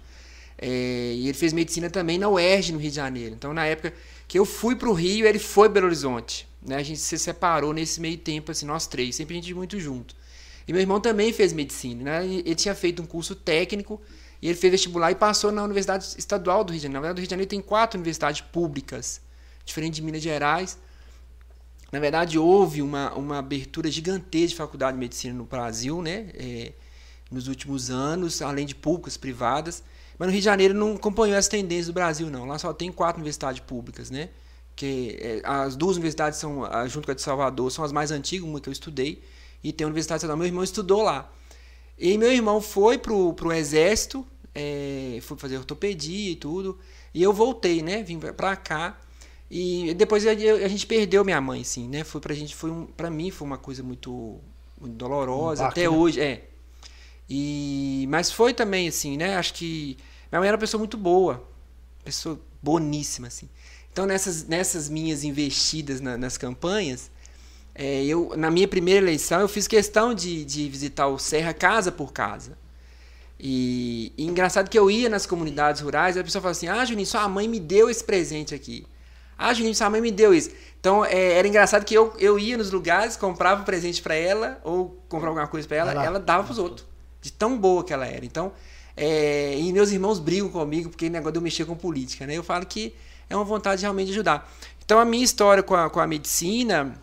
É, 0.59 1.15
e 1.17 1.27
ele 1.27 1.33
fez 1.33 1.55
medicina 1.55 1.89
também 1.89 2.19
na 2.19 2.29
UERJ, 2.29 2.75
no 2.75 2.79
Rio 2.79 2.91
de 2.91 2.97
Janeiro. 2.97 3.35
Então, 3.35 3.55
na 3.55 3.65
época 3.65 3.95
que 4.29 4.39
eu 4.39 4.45
fui 4.45 4.77
para 4.77 4.91
o 4.91 4.93
Rio, 4.93 5.27
ele 5.27 5.39
foi 5.39 5.71
Belo 5.71 5.87
Horizonte. 5.87 6.47
Né? 6.61 6.77
A 6.77 6.83
gente 6.83 7.01
se 7.01 7.19
separou 7.19 7.73
nesse 7.73 7.99
meio 7.99 8.19
tempo, 8.19 8.53
assim, 8.53 8.67
nós 8.67 8.87
três, 8.87 9.17
sempre 9.17 9.39
a 9.39 9.41
gente 9.41 9.55
muito 9.55 9.81
junto. 9.81 10.15
E 10.69 10.73
meu 10.73 10.83
irmão 10.83 11.01
também 11.01 11.33
fez 11.33 11.55
medicina, 11.55 12.05
né? 12.05 12.27
Ele 12.27 12.55
tinha 12.55 12.75
feito 12.75 13.01
um 13.01 13.07
curso 13.07 13.35
técnico 13.35 13.99
e 14.43 14.49
ele 14.49 14.59
fez 14.59 14.73
vestibular 14.73 15.13
e 15.13 15.15
passou 15.15 15.53
na 15.53 15.63
Universidade 15.63 16.05
Estadual 16.19 16.65
do 16.65 16.73
Rio 16.73 16.81
de 16.81 16.83
Janeiro. 16.83 17.01
Na 17.01 17.07
verdade, 17.07 17.21
o 17.21 17.23
Rio 17.23 17.29
de 17.29 17.31
Janeiro 17.31 17.49
tem 17.49 17.61
quatro 17.61 17.97
universidades 17.97 18.41
públicas, 18.41 19.21
diferente 19.65 19.95
de 19.95 20.03
Minas 20.03 20.21
Gerais. 20.21 20.77
Na 21.93 22.01
verdade, 22.01 22.39
houve 22.41 22.83
uma, 22.83 23.13
uma 23.15 23.39
abertura 23.39 23.89
gigantesca 23.89 24.49
de 24.49 24.57
faculdade 24.57 24.97
de 24.97 24.99
medicina 24.99 25.33
no 25.33 25.45
Brasil, 25.45 26.03
né? 26.03 26.31
É, 26.35 26.73
nos 27.31 27.47
últimos 27.47 27.89
anos, 27.89 28.43
além 28.43 28.67
de 28.67 28.75
públicas, 28.75 29.17
privadas. 29.17 29.85
Mas 30.19 30.27
no 30.27 30.33
Rio 30.33 30.41
de 30.41 30.45
Janeiro 30.45 30.75
não 30.75 30.95
acompanhou 30.97 31.37
essa 31.37 31.51
tendência 31.51 31.87
do 31.87 31.93
Brasil, 31.93 32.29
não. 32.29 32.45
Lá 32.45 32.59
só 32.59 32.73
tem 32.73 32.91
quatro 32.91 33.19
universidades 33.19 33.61
públicas, 33.61 34.11
né? 34.11 34.31
Que 34.75 35.19
é, 35.21 35.43
as 35.45 35.77
duas 35.77 35.97
universidades 35.97 36.41
são, 36.41 36.63
junto 36.89 37.07
com 37.07 37.13
a 37.13 37.15
de 37.15 37.23
Salvador, 37.23 37.71
são 37.71 37.85
as 37.85 37.93
mais 37.93 38.11
antigas, 38.11 38.49
uma 38.49 38.61
que 38.61 38.69
eu 38.69 38.73
estudei, 38.73 39.23
e 39.63 39.73
tem 39.73 39.85
a 39.85 39.89
Universidade 39.89 40.19
Estadual. 40.19 40.37
Meu 40.37 40.47
irmão 40.47 40.65
estudou 40.65 41.03
lá. 41.03 41.31
E 41.97 42.19
meu 42.19 42.33
irmão 42.33 42.61
foi 42.61 42.99
pro, 42.99 43.33
pro 43.35 43.53
exército, 43.53 44.27
é, 44.55 45.19
foi 45.23 45.37
fazer 45.37 45.59
ortopedia 45.59 46.33
e 46.33 46.37
tudo. 46.37 46.79
E 47.15 47.23
eu 47.23 47.33
voltei, 47.33 47.83
né? 47.83 48.03
Vim 48.03 48.19
pra 48.19 48.57
cá. 48.57 48.99
E 49.51 49.93
depois 49.95 50.27
a, 50.27 50.31
a 50.31 50.69
gente 50.69 50.87
perdeu 50.87 51.25
minha 51.25 51.41
mãe, 51.41 51.61
assim, 51.61 51.87
né? 51.89 52.05
Foi 52.05 52.21
pra 52.21 52.35
gente, 52.35 52.55
foi 52.55 52.71
um, 52.71 52.87
pra 52.87 53.11
mim 53.11 53.31
foi 53.31 53.47
uma 53.47 53.59
coisa 53.59 53.83
muito, 53.83 54.41
muito 54.81 54.95
dolorosa, 54.95 55.65
um 55.65 55.67
até 55.67 55.89
hoje, 55.89 56.21
é. 56.21 56.49
E, 57.29 58.07
mas 58.09 58.31
foi 58.31 58.55
também, 58.55 58.89
assim, 58.89 59.17
né? 59.17 59.37
Acho 59.37 59.55
que 59.55 59.99
minha 60.31 60.41
mãe 60.41 60.49
era 60.49 60.57
uma 60.57 60.61
pessoa 60.61 60.79
muito 60.79 60.97
boa, 60.97 61.47
pessoa 62.03 62.41
boníssima, 62.63 63.29
assim. 63.29 63.49
Então, 63.93 64.07
nessas, 64.07 64.45
nessas 64.45 64.89
minhas 64.89 65.23
investidas 65.23 66.01
na, 66.01 66.17
nas 66.17 66.39
campanhas, 66.39 67.11
é, 67.75 68.05
eu, 68.05 68.33
na 68.37 68.51
minha 68.51 68.67
primeira 68.67 69.01
eleição, 69.01 69.41
eu 69.41 69.49
fiz 69.49 69.69
questão 69.69 70.15
de, 70.15 70.45
de 70.47 70.69
visitar 70.69 71.09
o 71.09 71.19
Serra 71.19 71.53
casa 71.53 71.93
por 71.93 72.13
casa. 72.13 72.57
E, 73.45 74.13
e, 74.17 74.25
engraçado 74.25 74.71
que 74.71 74.79
eu 74.79 74.89
ia 74.89 75.09
nas 75.09 75.27
comunidades 75.27 75.81
rurais 75.81 76.15
e 76.15 76.21
a 76.21 76.23
pessoa 76.23 76.41
fala 76.41 76.53
assim: 76.53 76.69
Ah, 76.69 76.85
Juninho, 76.85 77.05
sua 77.05 77.29
mãe 77.29 77.49
me 77.49 77.59
deu 77.59 77.91
esse 77.91 78.05
presente 78.05 78.55
aqui. 78.55 78.87
Ah, 79.37 79.53
Juninho, 79.53 79.75
sua 79.75 79.91
mãe 79.91 80.01
me 80.01 80.13
deu 80.13 80.33
isso. 80.33 80.51
Então 80.79 81.05
é, 81.05 81.33
era 81.33 81.49
engraçado 81.49 81.85
que 81.85 81.93
eu, 81.93 82.15
eu 82.21 82.39
ia 82.39 82.57
nos 82.57 82.71
lugares, 82.71 83.17
comprava 83.17 83.63
um 83.63 83.65
presente 83.65 84.01
para 84.01 84.15
ela 84.15 84.61
ou 84.63 84.97
comprava 85.09 85.31
alguma 85.31 85.49
coisa 85.49 85.67
para 85.67 85.77
ela, 85.77 86.05
ela 86.05 86.21
dava 86.21 86.45
para 86.45 86.53
os 86.53 86.59
outros. 86.59 86.87
De 87.21 87.33
tão 87.33 87.59
boa 87.59 87.83
que 87.83 87.93
ela 87.93 88.07
era. 88.07 88.25
Então, 88.25 88.53
é, 88.97 89.59
e 89.59 89.73
meus 89.73 89.91
irmãos 89.91 90.21
brigam 90.21 90.49
comigo 90.49 90.89
porque 90.89 91.11
negócio 91.11 91.33
de 91.33 91.39
eu 91.39 91.43
mexer 91.43 91.65
com 91.65 91.75
política. 91.75 92.25
Né? 92.25 92.37
Eu 92.37 92.45
falo 92.45 92.65
que 92.65 92.95
é 93.29 93.35
uma 93.35 93.45
vontade 93.45 93.83
realmente 93.83 94.07
de 94.07 94.13
ajudar. 94.13 94.49
Então 94.85 95.01
a 95.01 95.05
minha 95.05 95.25
história 95.25 95.65
com 95.65 95.75
a, 95.75 95.91
com 95.91 95.99
a 95.99 96.07
medicina 96.07 96.95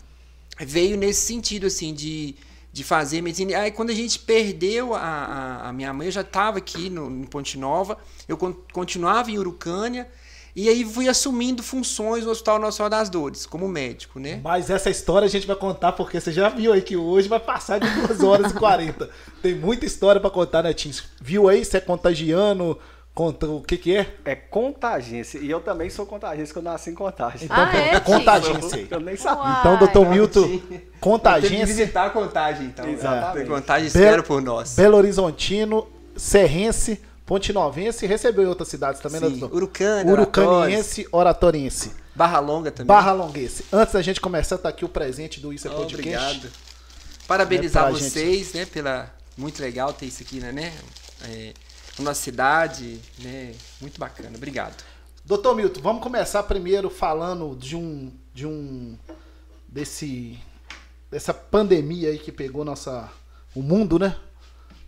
veio 0.57 0.95
nesse 0.95 1.25
sentido, 1.25 1.67
assim, 1.67 1.93
de, 1.93 2.35
de 2.71 2.83
fazer 2.83 3.21
medicina. 3.21 3.57
Aí 3.59 3.71
quando 3.71 3.89
a 3.89 3.95
gente 3.95 4.19
perdeu 4.19 4.93
a, 4.93 4.99
a, 4.99 5.69
a 5.69 5.73
minha 5.73 5.91
mãe, 5.93 6.07
eu 6.07 6.11
já 6.11 6.21
estava 6.21 6.57
aqui 6.57 6.89
no, 6.89 7.09
em 7.09 7.23
Ponte 7.23 7.57
Nova, 7.57 7.97
eu 8.27 8.37
con 8.37 8.53
continuava 8.71 9.31
em 9.31 9.37
Urucânia, 9.37 10.07
e 10.55 10.67
aí 10.67 10.83
fui 10.83 11.07
assumindo 11.07 11.63
funções 11.63 12.25
no 12.25 12.31
Hospital 12.31 12.59
Nacional 12.59 12.89
das 12.89 13.09
Dores, 13.09 13.45
como 13.45 13.67
médico, 13.67 14.19
né? 14.19 14.41
Mas 14.43 14.69
essa 14.69 14.89
história 14.89 15.25
a 15.25 15.29
gente 15.29 15.47
vai 15.47 15.55
contar 15.55 15.93
porque 15.93 16.19
você 16.19 16.31
já 16.31 16.49
viu 16.49 16.73
aí 16.73 16.81
que 16.81 16.97
hoje 16.97 17.27
vai 17.27 17.39
passar 17.39 17.79
de 17.79 17.89
2 18.07 18.23
horas 18.23 18.51
e 18.51 18.55
40. 18.55 19.09
Tem 19.41 19.55
muita 19.55 19.85
história 19.85 20.19
para 20.19 20.29
contar, 20.29 20.63
né, 20.63 20.73
Tim? 20.73 20.91
Viu 21.21 21.47
aí? 21.47 21.63
Você 21.63 21.77
é 21.77 21.81
contagiando, 21.81 22.77
Conta, 23.13 23.47
o 23.47 23.61
que 23.61 23.77
que 23.77 23.95
é? 23.97 24.15
É 24.23 24.33
contagência. 24.35 25.39
E 25.39 25.49
eu 25.49 25.59
também 25.59 25.89
sou 25.89 26.05
contagência, 26.05 26.53
que 26.53 26.57
eu 26.57 26.63
nasci 26.63 26.89
em 26.91 26.95
contagem. 26.95 27.45
Então, 27.45 27.57
Ah, 27.57 27.75
é, 27.75 27.99
contagência. 27.99 28.87
Eu 28.89 28.99
nem 29.01 29.17
sabia. 29.17 29.43
Uai. 29.43 29.59
Então, 29.59 29.77
doutor 29.77 30.09
Milton, 30.09 30.43
Tem 30.47 30.59
que 30.59 30.77
contagência, 31.01 31.65
visitar 31.65 32.05
a 32.05 32.09
contagem, 32.11 32.67
então. 32.67 32.87
Exatamente. 32.87 33.51
A 33.51 33.55
contagem 33.55 33.87
espera 33.87 34.23
por 34.23 34.41
nós. 34.41 34.75
Belo 34.75 34.95
Horizontino, 34.95 35.85
Serrense, 36.15 37.01
Ponte 37.25 37.51
Novense, 37.51 38.07
recebeu 38.07 38.45
em 38.45 38.47
outras 38.47 38.69
cidades 38.69 39.01
também, 39.01 39.19
né, 39.19 39.27
Sim, 39.27 39.37
doutor? 39.39 39.55
Urucânia, 39.55 40.11
Urucaniense, 40.13 41.07
Oratoriense, 41.11 41.91
Barra 42.15 42.39
Longa 42.39 42.71
também. 42.71 42.87
Barra 42.87 43.11
Longuense. 43.11 43.65
Antes 43.71 43.93
da 43.93 44.01
gente 44.01 44.21
começar, 44.21 44.57
tá 44.57 44.69
aqui 44.69 44.85
o 44.85 44.89
presente 44.89 45.39
do 45.41 45.51
Isso 45.51 45.67
é 45.67 45.71
Oh, 45.71 45.75
Podcast. 45.75 46.07
Obrigado. 46.37 46.51
Parabenizar 47.27 47.89
É 47.89 47.91
vocês, 47.91 48.53
né, 48.53 48.65
pela 48.65 49.13
muito 49.37 49.61
legal 49.61 49.91
ter 49.93 50.05
isso 50.05 50.23
aqui, 50.23 50.39
né, 50.39 50.51
né? 50.51 50.73
É, 51.29 51.53
nossa 52.03 52.21
cidade, 52.21 52.99
né? 53.19 53.53
Muito 53.81 53.99
bacana. 53.99 54.35
Obrigado. 54.35 54.83
Doutor 55.25 55.55
Milton, 55.55 55.81
vamos 55.81 56.01
começar 56.01 56.43
primeiro 56.43 56.89
falando 56.89 57.55
de 57.55 57.75
um. 57.75 58.11
de 58.33 58.45
um. 58.47 58.97
desse. 59.67 60.39
dessa 61.11 61.33
pandemia 61.33 62.09
aí 62.09 62.17
que 62.19 62.31
pegou 62.31 62.63
nossa. 62.65 63.09
o 63.55 63.61
mundo, 63.61 63.99
né? 63.99 64.15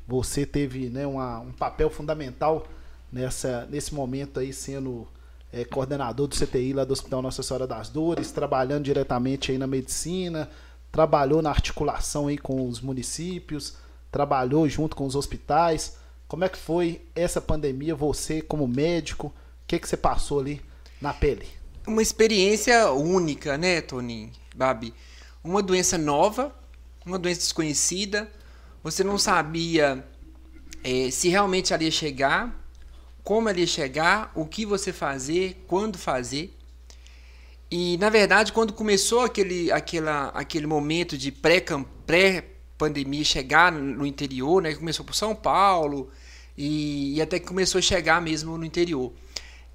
Você 0.08 0.46
teve 0.46 0.90
né, 0.90 1.06
uma- 1.08 1.40
um 1.40 1.52
papel 1.52 1.90
fundamental 1.90 2.68
nessa, 3.12 3.66
nesse 3.70 3.94
momento 3.94 4.40
aí, 4.40 4.52
sendo 4.52 5.08
é, 5.54 5.64
coordenador 5.64 6.28
do 6.28 6.36
CTI 6.36 6.74
lá 6.74 6.84
do 6.84 6.92
Hospital 6.94 7.22
Nossa 7.22 7.44
Senhora 7.44 7.68
das 7.68 7.90
Dores, 7.90 8.32
trabalhando 8.32 8.84
diretamente 8.86 9.52
aí 9.52 9.58
na 9.58 9.68
medicina, 9.68 10.50
trabalhou 10.92 11.42
na 11.42 11.50
articulação 11.50 12.28
aí 12.28 12.38
com 12.38 12.68
os 12.68 12.82
municípios, 12.82 13.76
trabalhou 14.12 14.68
junto 14.68 14.96
com 14.96 15.06
os 15.06 15.16
hospitais. 15.16 15.98
Como 16.32 16.46
é 16.46 16.48
que 16.48 16.58
foi 16.58 17.02
essa 17.14 17.42
pandemia, 17.42 17.94
você 17.94 18.42
como 18.42 18.66
médico, 18.66 19.28
o 19.28 19.34
que, 19.68 19.78
que 19.78 19.86
você 19.86 19.98
passou 19.98 20.40
ali 20.40 20.62
na 21.02 21.14
pele? 21.14 21.46
Uma 21.86 22.02
experiência 22.02 22.90
única, 22.94 23.58
né, 23.58 23.82
Toninho, 23.82 24.32
Babi? 24.56 24.94
Uma 25.44 25.62
doença 25.62 25.98
nova, 25.98 26.56
uma 27.06 27.20
doença 27.20 27.42
desconhecida. 27.42 28.32
Você 28.82 29.04
não 29.04 29.18
sabia 29.18 30.06
eh, 30.86 31.12
se 31.12 31.28
realmente 31.28 31.74
ela 31.74 31.84
ia 31.84 31.92
chegar, 31.92 32.66
como 33.26 33.50
ela 33.50 33.60
ia 33.60 33.68
chegar, 33.68 34.32
o 34.34 34.46
que 34.46 34.66
você 34.66 34.94
fazer, 34.94 35.62
quando 35.68 35.98
fazer. 35.98 36.58
E, 37.70 37.98
na 37.98 38.10
verdade, 38.10 38.54
quando 38.54 38.72
começou 38.72 39.20
aquele, 39.20 39.70
aquela, 39.70 40.30
aquele 40.30 40.66
momento 40.66 41.18
de 41.18 41.30
pré-pandemia 41.30 43.26
chegar 43.26 43.70
no 43.70 44.06
interior, 44.06 44.62
né? 44.62 44.74
Começou 44.74 45.04
por 45.04 45.14
São 45.14 45.36
Paulo 45.36 46.10
e, 46.58 47.16
e 47.16 47.22
até 47.22 47.40
que 47.40 47.46
começou 47.46 47.80
a 47.80 47.82
chegar 47.82 48.22
mesmo 48.22 48.58
no 48.58 48.66
interior. 48.66 49.12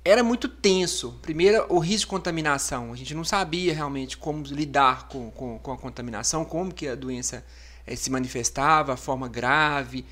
Era 0.04 0.23
muito 0.23 0.49
tenso. 0.49 1.18
Primeiro, 1.21 1.66
o 1.68 1.78
risco 1.78 2.06
de 2.06 2.06
contaminação. 2.06 2.92
A 2.92 2.97
gente 2.97 3.14
não 3.14 3.25
sabia 3.25 3.75
realmente 3.75 4.16
como 4.16 4.45
lidar 4.45 5.09
com, 5.09 5.30
com, 5.33 5.59
com 5.59 5.73
a 5.73 5.76
contaminação, 5.76 6.45
como 6.45 6.73
que 6.73 6.87
a 6.87 6.95
doença 6.95 7.45
eh, 7.87 7.97
se 7.97 8.11
manifestava, 8.11 8.92
a 8.92 8.97
forma 8.97 9.28
grave. 9.28 10.04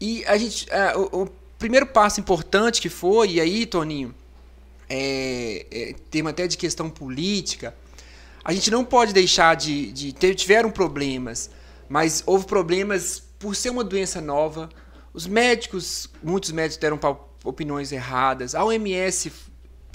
E 0.00 0.24
a 0.24 0.38
gente, 0.38 0.66
eh, 0.70 0.96
o, 0.96 1.24
o 1.24 1.28
primeiro 1.58 1.86
passo 1.86 2.20
importante 2.20 2.80
que 2.80 2.88
foi, 2.88 3.32
e 3.32 3.40
aí, 3.40 3.66
Toninho, 3.66 4.14
é, 4.88 5.66
é, 5.70 5.94
tema 6.10 6.30
até 6.30 6.46
de 6.46 6.56
questão 6.56 6.88
política, 6.88 7.74
a 8.44 8.52
gente 8.52 8.70
não 8.70 8.84
pode 8.84 9.12
deixar 9.12 9.56
de, 9.56 9.90
de 9.92 10.12
ter, 10.12 10.34
tiveram 10.34 10.70
problemas, 10.70 11.50
mas 11.88 12.22
houve 12.26 12.46
problemas 12.46 13.22
por 13.38 13.56
ser 13.56 13.70
uma 13.70 13.82
doença 13.84 14.20
nova. 14.20 14.68
Os 15.16 15.26
médicos, 15.26 16.10
muitos 16.22 16.52
médicos 16.52 16.76
deram 16.76 17.00
opiniões 17.42 17.90
erradas. 17.90 18.54
A 18.54 18.62
OMS, 18.62 19.32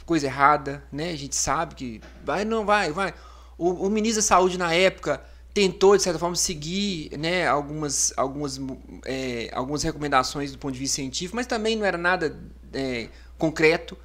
coisa 0.03 0.25
errada, 0.25 0.83
né? 0.91 1.11
A 1.11 1.15
gente 1.15 1.35
sabe 1.35 1.75
que 1.75 2.01
vai, 2.25 2.43
não 2.43 2.65
vai, 2.65 2.91
vai. 2.91 3.13
O, 3.55 3.85
o 3.85 3.89
ministro 3.91 4.19
da 4.23 4.27
Saúde 4.27 4.57
na 4.57 4.73
época 4.73 5.23
tentou 5.53 5.95
de 5.95 6.01
certa 6.01 6.17
forma 6.17 6.35
seguir, 6.35 7.15
né, 7.19 7.45
algumas, 7.47 8.11
algumas, 8.17 8.59
é, 9.05 9.51
algumas 9.53 9.83
recomendações 9.83 10.51
do 10.53 10.57
ponto 10.57 10.73
de 10.73 10.79
vista 10.79 10.95
científico, 10.95 11.35
mas 11.35 11.45
também 11.45 11.75
não 11.75 11.85
era 11.85 11.99
nada 11.99 12.35
é, 12.73 13.07
concreto. 13.37 13.95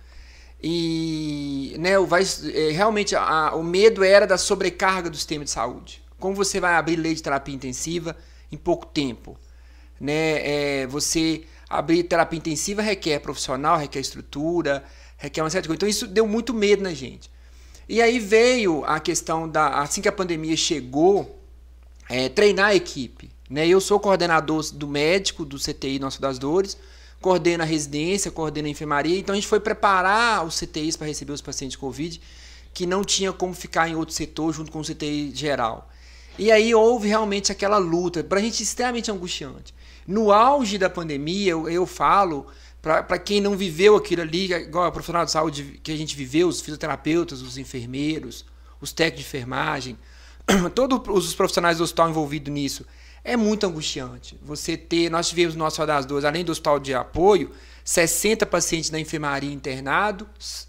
E 0.62 1.76
né, 1.78 1.98
o 1.98 2.04
vai, 2.04 2.24
é, 2.52 2.72
realmente 2.72 3.16
a- 3.16 3.54
o 3.54 3.62
medo 3.64 4.04
era 4.04 4.26
da 4.26 4.36
sobrecarga 4.36 5.08
do 5.08 5.16
sistema 5.16 5.44
de 5.44 5.50
saúde. 5.50 6.02
Como 6.18 6.34
você 6.34 6.60
vai 6.60 6.74
abrir 6.74 6.96
lei 6.96 7.14
de 7.14 7.22
terapia 7.22 7.54
intensiva 7.54 8.14
em 8.52 8.58
pouco 8.58 8.84
tempo? 8.84 9.38
Né? 10.00 10.82
É, 10.82 10.86
você 10.86 11.44
abrir 11.68 12.04
terapia 12.04 12.38
intensiva 12.38 12.82
requer 12.82 13.20
profissional, 13.20 13.78
requer 13.78 14.00
estrutura, 14.00 14.84
requer 15.16 15.42
uma 15.42 15.48
de 15.50 15.56
coisas. 15.56 15.74
Então 15.74 15.88
isso 15.88 16.06
deu 16.06 16.26
muito 16.26 16.54
medo 16.54 16.82
na 16.82 16.92
gente. 16.92 17.30
E 17.88 18.02
aí 18.02 18.18
veio 18.18 18.84
a 18.84 18.98
questão 18.98 19.48
da. 19.48 19.80
Assim 19.80 20.00
que 20.00 20.08
a 20.08 20.12
pandemia 20.12 20.56
chegou, 20.56 21.40
é, 22.08 22.28
treinar 22.28 22.68
a 22.68 22.74
equipe. 22.74 23.30
Né? 23.48 23.66
Eu 23.66 23.80
sou 23.80 24.00
coordenador 24.00 24.72
do 24.72 24.88
médico 24.88 25.44
do 25.44 25.56
CTI 25.58 25.98
Nossa 25.98 26.20
das 26.20 26.38
Dores, 26.38 26.76
coordeno 27.20 27.62
a 27.62 27.66
residência, 27.66 28.30
coordeno 28.30 28.66
a 28.66 28.70
enfermaria. 28.70 29.18
Então 29.18 29.32
a 29.32 29.36
gente 29.36 29.46
foi 29.46 29.60
preparar 29.60 30.44
os 30.44 30.58
CTIs 30.58 30.96
para 30.96 31.06
receber 31.06 31.32
os 31.32 31.40
pacientes 31.40 31.72
de 31.72 31.78
Covid, 31.78 32.20
que 32.74 32.86
não 32.86 33.04
tinha 33.04 33.32
como 33.32 33.54
ficar 33.54 33.88
em 33.88 33.94
outro 33.94 34.14
setor 34.14 34.52
junto 34.52 34.72
com 34.72 34.80
o 34.80 34.84
CTI 34.84 35.32
geral. 35.32 35.88
E 36.38 36.50
aí 36.50 36.74
houve 36.74 37.08
realmente 37.08 37.50
aquela 37.50 37.78
luta, 37.78 38.22
para 38.22 38.40
a 38.40 38.42
gente 38.42 38.62
extremamente 38.62 39.10
angustiante. 39.10 39.72
No 40.06 40.30
auge 40.32 40.78
da 40.78 40.88
pandemia, 40.88 41.50
eu, 41.50 41.68
eu 41.68 41.86
falo, 41.86 42.46
para 42.80 43.18
quem 43.18 43.40
não 43.40 43.56
viveu 43.56 43.96
aquilo 43.96 44.22
ali, 44.22 44.52
igual 44.52 44.84
a 44.84 44.92
profissional 44.92 45.24
de 45.24 45.30
saúde 45.32 45.80
que 45.82 45.90
a 45.90 45.96
gente 45.96 46.14
viveu, 46.14 46.46
os 46.48 46.60
fisioterapeutas, 46.60 47.42
os 47.42 47.58
enfermeiros, 47.58 48.44
os 48.80 48.92
técnicos 48.92 49.22
de 49.22 49.28
enfermagem, 49.28 49.98
todos 50.74 51.26
os 51.26 51.34
profissionais 51.34 51.78
do 51.78 51.84
hospital 51.84 52.08
envolvidos 52.10 52.52
nisso, 52.52 52.86
é 53.24 53.36
muito 53.36 53.66
angustiante. 53.66 54.38
Você 54.42 54.76
ter, 54.76 55.10
nós 55.10 55.28
tivemos 55.28 55.56
no 55.56 55.64
nosso 55.64 55.84
das 55.84 56.06
duas, 56.06 56.24
além 56.24 56.44
do 56.44 56.52
hospital 56.52 56.78
de 56.78 56.94
apoio, 56.94 57.50
60 57.84 58.46
pacientes 58.46 58.90
na 58.90 59.00
enfermaria 59.00 59.52
internados, 59.52 60.68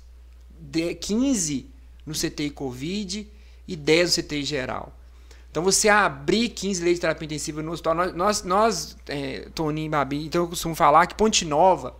de- 0.60 0.96
15 0.96 1.70
no 2.04 2.14
CTI 2.14 2.50
Covid 2.50 3.28
e 3.68 3.76
10 3.76 4.18
no 4.18 4.24
CTI 4.24 4.44
geral. 4.44 4.97
Então 5.58 5.64
você 5.64 5.90
abrir 5.90 6.50
15 6.50 6.84
leitos 6.84 7.00
de 7.00 7.02
terapia 7.02 7.26
intensiva 7.26 7.64
no 7.64 7.72
hospital, 7.72 7.96
nós, 7.96 8.14
nós, 8.14 8.44
nós 8.44 8.98
é, 9.08 9.50
Toninho 9.56 9.88
e 9.88 9.90
Babi, 9.90 10.28
então 10.28 10.44
eu 10.44 10.48
costumo 10.48 10.76
falar 10.76 11.08
que 11.08 11.16
Ponte 11.16 11.44
Nova, 11.46 11.96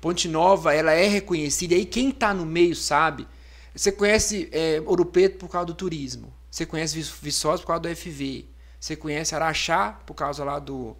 Ponte 0.00 0.26
Nova, 0.26 0.74
ela 0.74 0.90
é 0.90 1.06
reconhecida, 1.06 1.74
e 1.74 1.76
aí 1.76 1.84
quem 1.84 2.08
está 2.08 2.34
no 2.34 2.44
meio 2.44 2.74
sabe. 2.74 3.28
Você 3.72 3.92
conhece 3.92 4.48
é, 4.50 4.82
Ouro 4.84 5.04
Preto 5.04 5.38
por 5.38 5.48
causa 5.48 5.68
do 5.68 5.74
turismo, 5.74 6.32
você 6.50 6.66
conhece 6.66 7.00
Viçosa 7.22 7.62
por 7.62 7.68
causa 7.68 7.82
do 7.82 7.94
FV, 7.94 8.46
você 8.80 8.96
conhece 8.96 9.36
Araxá 9.36 9.92
por 10.04 10.14
causa 10.14 10.42
lá 10.42 10.58
do, 10.58 10.96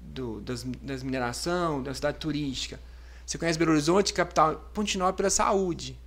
do 0.00 0.40
das, 0.40 0.62
das 0.62 1.02
mineração, 1.02 1.82
da 1.82 1.92
cidade 1.92 2.18
turística. 2.18 2.78
Você 3.26 3.36
conhece 3.36 3.58
Belo 3.58 3.72
Horizonte, 3.72 4.12
capital, 4.12 4.70
Ponte 4.72 4.96
Nova 4.96 5.14
pela 5.14 5.30
saúde. 5.30 5.98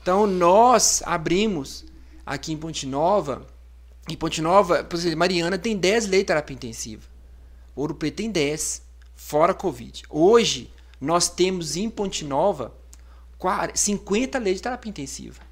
Então 0.00 0.24
nós 0.24 1.02
abrimos 1.04 1.84
aqui 2.24 2.52
em 2.52 2.56
Ponte 2.56 2.86
Nova, 2.86 3.44
em 4.08 4.16
Ponte 4.16 4.40
Nova, 4.40 4.84
por 4.84 4.96
exemplo, 4.96 5.18
Mariana 5.18 5.58
tem 5.58 5.76
10 5.76 6.06
leitos 6.06 6.18
de 6.18 6.26
terapia 6.26 6.54
intensiva. 6.54 7.02
Ouro 7.74 7.94
Preto 7.94 8.16
tem 8.16 8.30
10, 8.30 8.82
fora 9.14 9.52
Covid. 9.52 10.02
Hoje, 10.08 10.70
nós 11.00 11.28
temos 11.28 11.76
em 11.76 11.90
Ponte 11.90 12.24
Nova 12.24 12.72
40 13.38 13.76
50 13.76 14.38
leitos 14.38 14.58
de 14.60 14.62
terapia 14.62 14.90
intensiva. 14.90 15.46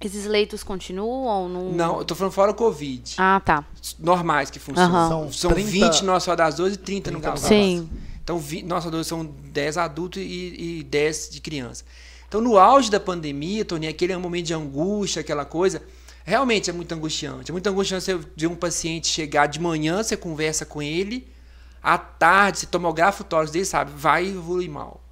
Esses 0.00 0.26
leitos 0.26 0.62
continuam? 0.62 1.48
Não, 1.48 1.72
Não, 1.72 1.98
eu 1.98 2.04
tô 2.04 2.14
falando 2.14 2.32
fora 2.32 2.54
Covid. 2.54 3.16
Ah, 3.18 3.40
tá. 3.44 3.64
Normais 3.98 4.48
que 4.48 4.60
funcionam. 4.60 4.94
Aham. 4.94 5.08
São 5.08 5.32
São 5.32 5.50
30 5.52 5.70
20 5.70 6.00
no 6.02 6.12
Nossa 6.12 6.36
das 6.36 6.54
12 6.54 6.74
e 6.74 6.78
30 6.78 7.10
no 7.10 7.20
30 7.20 7.34
no 7.34 7.40
Galo. 7.40 7.48
Sim. 7.48 7.90
Então, 8.22 8.38
vi, 8.38 8.62
nossa, 8.62 8.90
dois 8.90 9.06
são 9.06 9.24
10 9.24 9.78
adultos 9.78 10.22
e, 10.22 10.80
e 10.80 10.82
10 10.84 11.30
de 11.30 11.40
criança. 11.40 11.82
Então, 12.28 12.42
no 12.42 12.58
auge 12.58 12.90
da 12.90 13.00
pandemia, 13.00 13.64
Tony, 13.64 13.88
aquele 13.88 14.14
momento 14.18 14.44
de 14.44 14.54
angústia, 14.54 15.20
aquela 15.20 15.46
coisa, 15.46 15.82
realmente 16.28 16.70
é 16.70 16.72
muito 16.72 16.92
angustiante. 16.94 17.50
É 17.50 17.52
muito 17.52 17.66
angustiante 17.68 18.04
você 18.04 18.18
ver 18.36 18.46
um 18.46 18.54
paciente 18.56 19.08
chegar 19.08 19.46
de 19.46 19.58
manhã, 19.60 20.02
você 20.02 20.16
conversa 20.16 20.64
com 20.66 20.80
ele, 20.82 21.26
à 21.82 21.96
tarde, 21.98 22.58
você 22.60 22.66
tomografa 22.66 23.22
o 23.22 23.26
tórax 23.26 23.50
dele, 23.50 23.64
sabe, 23.64 23.90
vai 23.94 24.26
evoluir 24.28 24.70
mal. 24.70 25.02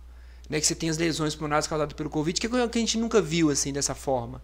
Né, 0.49 0.61
que 0.61 0.66
você 0.66 0.76
tem 0.76 0.88
as 0.88 0.96
lesões 0.96 1.35
pulmonares 1.35 1.66
causadas 1.66 1.92
pelo 1.94 2.08
Covid, 2.08 2.40
que 2.40 2.46
é 2.46 2.50
coisa 2.50 2.68
que 2.68 2.78
a 2.78 2.80
gente 2.80 2.96
nunca 2.99 3.20
viu 3.20 3.50
assim, 3.50 3.73
dessa 3.73 3.94
forma. 3.96 4.40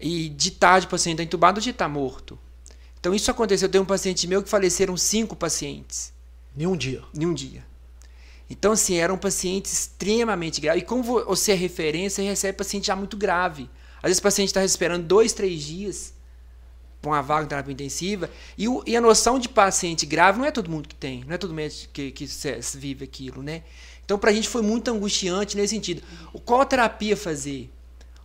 E 0.00 0.30
de 0.30 0.50
tarde 0.50 0.86
o 0.86 0.90
paciente 0.90 1.14
está 1.16 1.24
entubado 1.24 1.60
de 1.60 1.70
estar 1.70 1.88
morto. 1.88 2.38
Então 2.98 3.14
isso 3.14 3.30
aconteceu. 3.30 3.68
Tem 3.68 3.80
um 3.80 3.84
paciente 3.84 4.26
meu 4.26 4.42
que 4.42 4.48
faleceram 4.48 4.96
cinco 4.96 5.36
pacientes 5.36 6.12
Em 6.56 6.66
um 6.66 6.74
dia. 6.76 7.02
em 7.14 7.26
um 7.26 7.34
dia. 7.34 7.64
Então, 8.48 8.72
assim, 8.72 8.96
era 8.96 9.12
um 9.12 9.18
paciente 9.18 9.66
extremamente 9.66 10.60
grave. 10.60 10.78
E 10.78 10.82
como 10.82 11.02
vo- 11.02 11.24
você 11.24 11.52
é 11.52 11.54
referência, 11.54 12.22
você 12.22 12.28
recebe 12.30 12.56
paciente 12.56 12.86
já 12.86 12.96
muito 12.96 13.16
grave. 13.16 13.68
Às 14.06 14.10
vezes 14.10 14.18
o 14.20 14.22
paciente 14.22 14.48
está 14.48 14.64
esperando 14.64 15.04
dois, 15.04 15.32
três 15.32 15.62
dias 15.62 16.14
para 17.02 17.10
uma 17.10 17.22
vaga 17.22 17.44
em 17.44 17.48
terapia 17.48 17.72
intensiva. 17.72 18.30
E, 18.56 18.68
o- 18.68 18.82
e 18.86 18.96
a 18.96 19.00
noção 19.00 19.38
de 19.38 19.48
paciente 19.48 20.06
grave 20.06 20.38
não 20.38 20.44
é 20.46 20.50
todo 20.50 20.70
mundo 20.70 20.88
que 20.88 20.94
tem. 20.94 21.24
Não 21.26 21.34
é 21.34 21.38
todo 21.38 21.52
mundo 21.52 21.70
que, 21.92 22.10
que 22.10 22.26
vive 22.74 23.04
aquilo, 23.04 23.42
né? 23.42 23.62
Então, 24.04 24.18
para 24.18 24.30
a 24.30 24.32
gente 24.32 24.48
foi 24.48 24.62
muito 24.62 24.90
angustiante 24.90 25.56
nesse 25.56 25.74
sentido. 25.74 26.02
O- 26.32 26.40
Qual 26.40 26.64
terapia 26.64 27.16
fazer? 27.16 27.70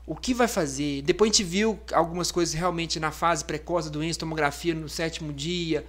O 0.05 0.15
que 0.15 0.33
vai 0.33 0.47
fazer? 0.47 1.01
Depois 1.03 1.29
a 1.29 1.33
gente 1.33 1.43
viu 1.43 1.79
algumas 1.93 2.31
coisas 2.31 2.53
realmente 2.53 3.00
na 3.00 3.11
fase 3.11 3.43
precoce 3.45 3.88
da 3.89 3.93
doença, 3.93 4.19
tomografia 4.19 4.73
no 4.75 4.88
sétimo 4.89 5.31
dia, 5.33 5.85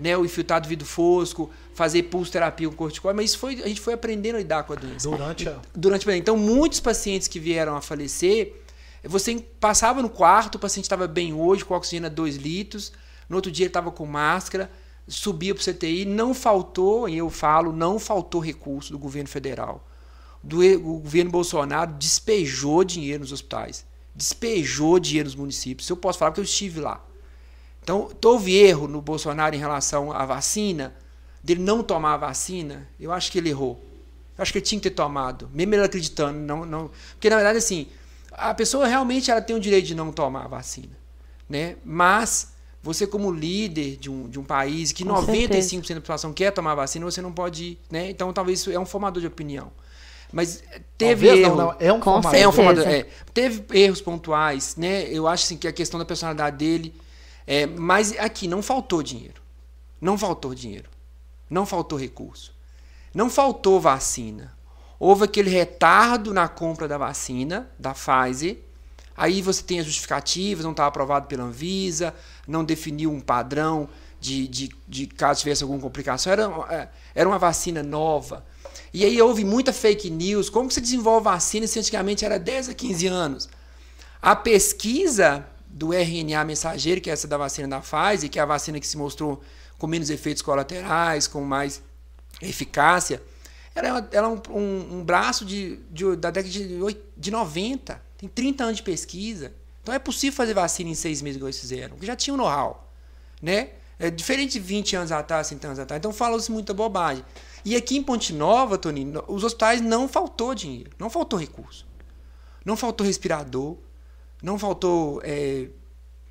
né, 0.00 0.16
o 0.16 0.24
infiltrado 0.24 0.68
vidro 0.68 0.86
fosco, 0.86 1.50
fazer 1.74 2.04
pulsoterapia 2.04 2.68
com 2.68 2.74
corticoide, 2.74 3.14
mas 3.16 3.30
isso 3.30 3.38
foi, 3.38 3.62
a 3.62 3.68
gente 3.68 3.80
foi 3.80 3.92
aprendendo 3.94 4.36
a 4.36 4.38
lidar 4.38 4.62
com 4.64 4.72
a 4.72 4.76
doença. 4.76 5.08
Durante 5.08 5.48
a. 5.48 5.58
Durante 5.74 6.08
a 6.10 6.16
Então, 6.16 6.36
muitos 6.36 6.80
pacientes 6.80 7.28
que 7.28 7.38
vieram 7.38 7.76
a 7.76 7.80
falecer, 7.80 8.61
você 9.08 9.34
passava 9.58 10.00
no 10.00 10.08
quarto, 10.08 10.56
o 10.56 10.58
paciente 10.58 10.84
estava 10.84 11.06
bem 11.06 11.34
hoje, 11.34 11.64
com 11.64 11.74
oxigênio 11.74 12.06
a 12.06 12.10
2 12.10 12.36
litros, 12.36 12.92
no 13.28 13.36
outro 13.36 13.50
dia 13.50 13.64
ele 13.64 13.70
estava 13.70 13.90
com 13.90 14.06
máscara, 14.06 14.70
subia 15.08 15.54
para 15.54 15.60
o 15.60 15.74
CTI, 15.74 16.04
não 16.04 16.32
faltou, 16.32 17.08
e 17.08 17.18
eu 17.18 17.28
falo, 17.28 17.72
não 17.72 17.98
faltou 17.98 18.40
recurso 18.40 18.92
do 18.92 18.98
governo 18.98 19.28
federal. 19.28 19.86
Do, 20.42 20.60
o 20.60 20.98
governo 20.98 21.30
Bolsonaro 21.30 21.92
despejou 21.92 22.84
dinheiro 22.84 23.20
nos 23.20 23.32
hospitais, 23.32 23.84
despejou 24.14 24.98
dinheiro 24.98 25.28
nos 25.28 25.36
municípios. 25.36 25.88
Eu 25.88 25.96
posso 25.96 26.18
falar 26.18 26.30
porque 26.30 26.40
eu 26.40 26.44
estive 26.44 26.80
lá. 26.80 27.04
Então, 27.82 28.10
houve 28.24 28.54
erro 28.56 28.86
no 28.86 29.00
Bolsonaro 29.00 29.54
em 29.54 29.58
relação 29.58 30.12
à 30.12 30.24
vacina, 30.24 30.94
dele 31.42 31.60
não 31.60 31.82
tomar 31.82 32.14
a 32.14 32.16
vacina, 32.18 32.88
eu 32.98 33.10
acho 33.10 33.30
que 33.32 33.38
ele 33.38 33.50
errou. 33.50 33.82
Eu 34.38 34.42
acho 34.42 34.52
que 34.52 34.58
ele 34.58 34.64
tinha 34.64 34.80
que 34.80 34.88
ter 34.88 34.94
tomado, 34.94 35.50
mesmo 35.52 35.74
ele 35.74 35.84
acreditando. 35.84 36.38
Não, 36.38 36.64
não, 36.64 36.90
porque, 37.14 37.28
na 37.28 37.36
verdade, 37.36 37.58
assim, 37.58 37.88
a 38.34 38.54
pessoa 38.54 38.86
realmente 38.86 39.30
ela 39.30 39.40
tem 39.40 39.54
o 39.54 39.60
direito 39.60 39.86
de 39.86 39.94
não 39.94 40.12
tomar 40.12 40.44
a 40.44 40.48
vacina. 40.48 40.96
Né? 41.48 41.76
Mas, 41.84 42.52
você 42.82 43.06
como 43.06 43.30
líder 43.30 43.96
de 43.96 44.10
um, 44.10 44.28
de 44.28 44.38
um 44.38 44.44
país 44.44 44.92
que 44.92 45.04
Com 45.04 45.10
95% 45.10 45.88
da 45.88 46.00
população 46.00 46.32
quer 46.32 46.50
tomar 46.50 46.72
a 46.72 46.76
vacina, 46.76 47.04
você 47.04 47.20
não 47.20 47.32
pode 47.32 47.64
ir. 47.64 47.78
Né? 47.90 48.10
Então, 48.10 48.32
talvez 48.32 48.60
isso 48.60 48.70
é 48.70 48.78
um 48.78 48.86
formador 48.86 49.20
de 49.20 49.26
opinião. 49.26 49.70
Mas 50.32 50.62
eh, 50.70 50.80
teve 50.96 51.26
Talvez 51.26 51.46
erro. 51.46 51.56
não, 51.56 51.66
não, 51.66 51.76
é 51.78 51.92
um 51.92 52.00
Com 52.00 52.22
formador. 52.22 52.40
É 52.40 52.48
um 52.48 52.52
formador, 52.52 52.88
é. 52.88 53.06
Teve 53.34 53.64
erros 53.78 54.00
pontuais, 54.00 54.76
né? 54.76 55.02
Eu 55.04 55.28
acho 55.28 55.44
assim, 55.44 55.58
que 55.58 55.68
a 55.68 55.72
questão 55.72 56.00
da 56.00 56.06
personalidade 56.06 56.56
dele. 56.56 56.94
É, 57.46 57.66
mas 57.66 58.16
aqui 58.18 58.48
não 58.48 58.62
faltou 58.62 59.02
dinheiro. 59.02 59.42
Não 60.00 60.16
faltou 60.16 60.54
dinheiro. 60.54 60.88
Não 61.50 61.66
faltou 61.66 61.98
recurso. 61.98 62.54
Não 63.14 63.28
faltou 63.28 63.78
vacina. 63.78 64.54
Houve 65.04 65.24
aquele 65.24 65.50
retardo 65.50 66.32
na 66.32 66.46
compra 66.46 66.86
da 66.86 66.96
vacina, 66.96 67.68
da 67.76 67.92
Pfizer. 67.92 68.58
Aí 69.16 69.42
você 69.42 69.60
tem 69.60 69.80
as 69.80 69.86
justificativas, 69.86 70.64
não 70.64 70.70
estava 70.70 70.90
aprovado 70.90 71.26
pela 71.26 71.42
Anvisa, 71.42 72.14
não 72.46 72.64
definiu 72.64 73.10
um 73.10 73.18
padrão 73.18 73.88
de, 74.20 74.46
de, 74.46 74.70
de 74.86 75.08
caso 75.08 75.40
tivesse 75.40 75.64
alguma 75.64 75.80
complicação. 75.80 76.32
Era, 76.32 76.44
é, 76.70 76.88
era 77.16 77.28
uma 77.28 77.36
vacina 77.36 77.82
nova. 77.82 78.46
E 78.94 79.04
aí 79.04 79.20
houve 79.20 79.44
muita 79.44 79.72
fake 79.72 80.08
news. 80.08 80.48
Como 80.48 80.68
que 80.68 80.74
se 80.74 80.80
desenvolve 80.80 81.24
vacina 81.24 81.66
se 81.66 81.80
antigamente 81.80 82.24
era 82.24 82.38
10 82.38 82.68
a 82.68 82.74
15 82.74 83.06
anos? 83.08 83.48
A 84.22 84.36
pesquisa 84.36 85.44
do 85.66 85.92
RNA 85.92 86.44
mensageiro, 86.44 87.00
que 87.00 87.10
é 87.10 87.12
essa 87.12 87.26
da 87.26 87.36
vacina 87.36 87.66
da 87.66 87.80
Pfizer, 87.80 88.30
que 88.30 88.38
é 88.38 88.42
a 88.42 88.46
vacina 88.46 88.78
que 88.78 88.86
se 88.86 88.96
mostrou 88.96 89.42
com 89.80 89.88
menos 89.88 90.10
efeitos 90.10 90.42
colaterais, 90.42 91.26
com 91.26 91.40
mais 91.40 91.82
eficácia, 92.40 93.20
ela 93.74 94.08
é, 94.10 94.16
ela 94.16 94.28
é 94.28 94.30
um, 94.30 94.58
um- 94.58 94.98
um 94.98 95.04
braço 95.04 95.44
de, 95.44 95.76
de- 95.90 96.16
da 96.16 96.30
década 96.30 96.52
de, 96.52 96.78
de 97.16 97.30
90. 97.30 98.00
Tem 98.18 98.28
30 98.28 98.64
anos 98.64 98.76
de 98.76 98.82
pesquisa. 98.82 99.52
Então 99.82 99.94
é 99.94 99.98
possível 99.98 100.36
fazer 100.36 100.54
vacina 100.54 100.90
em 100.90 100.94
seis 100.94 101.20
meses, 101.22 101.36
igual 101.36 101.48
eles 101.48 101.58
fizeram, 101.58 101.90
porque 101.90 102.06
já 102.06 102.14
tinha 102.14 102.32
um 102.34 102.36
know-how. 102.36 102.88
Né? 103.40 103.70
É 103.98 104.10
diferente 104.10 104.52
de 104.52 104.60
20 104.60 104.96
anos 104.96 105.12
atrás, 105.12 105.48
30 105.48 105.66
anos 105.66 105.78
atrás. 105.78 105.98
Então 105.98 106.12
fala-se 106.12 106.50
muita 106.52 106.72
bobagem. 106.72 107.24
E 107.64 107.74
aqui 107.76 107.96
em 107.96 108.02
Ponte 108.02 108.32
Nova, 108.32 108.76
Toninho, 108.78 109.22
os 109.28 109.44
hospitais 109.44 109.80
não 109.80 110.08
faltou 110.08 110.54
dinheiro, 110.54 110.90
não 110.98 111.08
faltou 111.10 111.38
recurso. 111.38 111.86
Não 112.64 112.76
faltou 112.76 113.04
respirador, 113.06 113.76
não 114.42 114.56
faltou 114.58 115.20
é, 115.24 115.68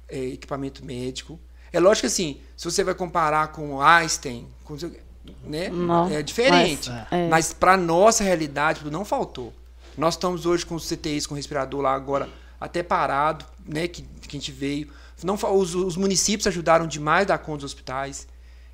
é, 0.07 0.19
equipamento 0.27 0.83
médico. 0.85 1.39
É 1.73 1.79
lógico 1.79 2.01
que 2.01 2.07
assim, 2.07 2.41
se 2.55 2.65
você 2.65 2.83
vai 2.83 2.93
comparar 2.95 3.49
com 3.53 3.81
Einstein, 3.81 4.47
com, 4.63 4.75
né, 5.43 5.69
Não, 5.69 6.09
é 6.09 6.21
diferente. 6.21 6.89
mas, 6.89 7.11
é. 7.11 7.29
Mas 7.29 7.53
para 7.53 7.77
nossa 7.77 8.23
realidade 8.23 8.89
não 8.89 9.05
faltou. 9.05 9.53
Nós 9.97 10.13
estamos 10.15 10.45
hoje 10.45 10.65
com 10.65 10.75
os 10.75 10.87
CTIs 10.87 11.27
com 11.27 11.35
respirador 11.35 11.81
lá 11.81 11.93
agora 11.93 12.29
até 12.59 12.83
parado, 12.83 13.43
né, 13.65 13.87
que, 13.87 14.03
que 14.03 14.37
a 14.37 14.39
gente 14.39 14.51
veio. 14.51 14.87
Não, 15.23 15.35
os, 15.35 15.75
os 15.75 15.97
municípios 15.97 16.47
ajudaram 16.47 16.87
demais 16.87 17.27
da 17.27 17.37
conta 17.37 17.57
dos 17.57 17.65
hospitais. 17.65 18.27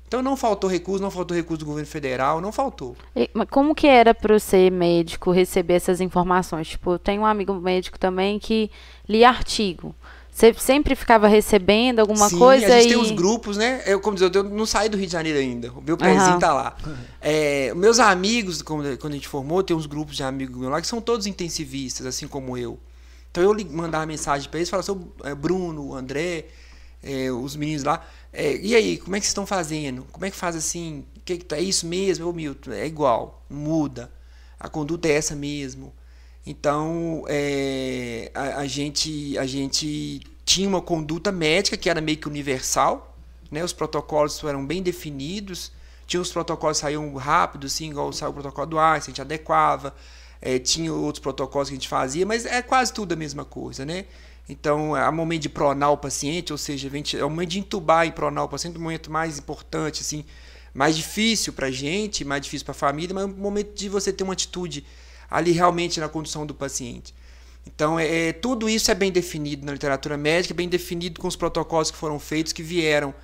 Então 0.06 0.22
não 0.22 0.36
faltou 0.36 0.70
recurso, 0.70 1.02
não 1.02 1.10
faltou 1.10 1.36
recurso 1.36 1.58
do 1.58 1.66
governo 1.66 1.86
federal, 1.86 2.40
não 2.40 2.50
faltou. 2.50 2.96
E, 3.14 3.28
mas 3.34 3.46
como 3.50 3.74
que 3.74 3.86
era 3.86 4.14
para 4.14 4.38
você, 4.38 4.70
médico, 4.70 5.30
receber 5.30 5.74
essas 5.74 6.00
informações? 6.00 6.68
Tipo, 6.68 6.92
eu 6.92 6.98
tenho 6.98 7.22
um 7.22 7.26
amigo 7.26 7.52
médico 7.52 7.98
também 7.98 8.38
que 8.38 8.70
lia 9.06 9.28
artigo. 9.28 9.94
Você 10.38 10.54
sempre 10.54 10.94
ficava 10.94 11.26
recebendo 11.26 11.98
alguma 11.98 12.28
Sim, 12.28 12.38
coisa 12.38 12.66
a 12.68 12.70
gente 12.70 12.84
e... 12.84 12.88
tem 12.90 12.96
os 12.96 13.10
grupos, 13.10 13.56
né? 13.56 13.82
Eu, 13.84 13.98
como 13.98 14.14
dizer, 14.14 14.32
eu 14.32 14.44
não 14.44 14.64
saí 14.64 14.88
do 14.88 14.96
Rio 14.96 15.06
de 15.06 15.12
Janeiro 15.12 15.36
ainda. 15.36 15.72
O 15.72 15.82
meu 15.82 15.96
pezinho 15.96 16.20
Aham. 16.20 16.38
tá 16.38 16.52
lá. 16.54 16.76
É, 17.20 17.74
meus 17.74 17.98
amigos, 17.98 18.62
quando 18.62 18.86
a 18.86 19.10
gente 19.10 19.26
formou, 19.26 19.64
tem 19.64 19.76
uns 19.76 19.86
grupos 19.86 20.14
de 20.14 20.22
amigos 20.22 20.56
meus 20.56 20.70
lá 20.70 20.80
que 20.80 20.86
são 20.86 21.00
todos 21.00 21.26
intensivistas, 21.26 22.06
assim 22.06 22.28
como 22.28 22.56
eu. 22.56 22.78
Então 23.32 23.42
eu 23.42 23.52
mandava 23.68 24.06
mensagem 24.06 24.48
para 24.48 24.60
eles, 24.60 24.70
falava, 24.70 24.96
é, 25.24 25.34
Bruno, 25.34 25.92
André, 25.92 26.44
é, 27.02 27.32
os 27.32 27.56
meninos 27.56 27.82
lá. 27.82 28.06
é, 28.32 28.56
e 28.58 28.76
aí, 28.76 28.96
como 28.96 29.16
é 29.16 29.18
que 29.18 29.26
vocês 29.26 29.30
estão 29.30 29.44
fazendo? 29.44 30.06
Como 30.12 30.24
é 30.24 30.30
que 30.30 30.36
faz 30.36 30.54
assim? 30.54 31.04
Que, 31.24 31.38
tá- 31.38 31.56
é 31.56 31.62
isso 31.62 31.84
mesmo, 31.84 32.28
ô 32.28 32.32
Milton? 32.32 32.70
É 32.70 32.86
igual, 32.86 33.44
muda. 33.50 34.08
A 34.60 34.68
conduta 34.68 35.08
é 35.08 35.12
essa 35.14 35.34
mesmo. 35.34 35.92
Então, 36.46 37.24
é, 37.28 38.30
a, 38.34 38.60
a 38.60 38.66
gente, 38.66 39.36
a 39.36 39.46
gente 39.46 40.20
tinha 40.44 40.68
uma 40.68 40.80
conduta 40.80 41.30
médica 41.30 41.76
que 41.76 41.90
era 41.90 42.00
meio 42.00 42.16
que 42.16 42.26
universal, 42.26 43.16
né? 43.50 43.62
Os 43.62 43.72
protocolos 43.72 44.42
eram 44.44 44.64
bem 44.64 44.82
definidos, 44.82 45.72
tinha 46.06 46.20
os 46.20 46.32
protocolos 46.32 46.78
que 46.78 46.82
saíam 46.82 47.14
rápido, 47.14 47.66
assim, 47.66 47.90
igual 47.90 48.12
saiu 48.12 48.30
o 48.30 48.34
protocolo 48.34 48.66
do 48.66 48.78
Einstein, 48.78 49.12
a 49.12 49.14
gente 49.14 49.20
adequava, 49.20 49.94
é, 50.40 50.58
tinha 50.58 50.92
outros 50.92 51.20
protocolos 51.20 51.68
que 51.68 51.74
a 51.74 51.76
gente 51.76 51.88
fazia, 51.88 52.24
mas 52.24 52.46
é 52.46 52.62
quase 52.62 52.92
tudo 52.92 53.12
a 53.12 53.16
mesma 53.16 53.44
coisa, 53.44 53.84
né? 53.84 54.06
Então, 54.48 54.96
é 54.96 55.06
o 55.06 55.12
momento 55.12 55.42
de 55.42 55.48
pronar 55.50 55.92
o 55.92 55.98
paciente, 55.98 56.52
ou 56.52 56.58
seja, 56.58 56.90
é 57.18 57.24
o 57.24 57.28
momento 57.28 57.50
de 57.50 57.58
entubar 57.58 58.06
e 58.06 58.12
pronar 58.12 58.44
o 58.44 58.48
paciente, 58.48 58.78
o 58.78 58.80
momento 58.80 59.10
mais 59.10 59.38
importante, 59.38 60.00
assim, 60.00 60.24
mais 60.72 60.96
difícil 60.96 61.52
para 61.52 61.66
a 61.66 61.70
gente, 61.70 62.24
mais 62.24 62.40
difícil 62.40 62.64
para 62.64 62.72
a 62.72 62.74
família, 62.74 63.14
mas 63.14 63.24
é 63.24 63.26
o 63.26 63.28
momento 63.28 63.74
de 63.74 63.88
você 63.90 64.10
ter 64.10 64.24
uma 64.24 64.32
atitude 64.32 64.86
ali 65.30 65.52
realmente 65.52 66.00
na 66.00 66.08
condução 66.08 66.46
do 66.46 66.54
paciente. 66.54 67.14
Então, 67.66 67.98
é, 67.98 68.28
é, 68.28 68.32
tudo 68.32 68.68
isso 68.68 68.90
é 68.90 68.94
bem 68.94 69.12
definido 69.12 69.66
na 69.66 69.72
literatura 69.72 70.16
médica, 70.16 70.54
bem 70.54 70.68
definido 70.68 71.20
com 71.20 71.28
os 71.28 71.36
protocolos 71.36 71.90
que 71.90 71.96
foram 71.96 72.18
feitos, 72.18 72.52
que 72.52 72.62
vieram 72.62 73.14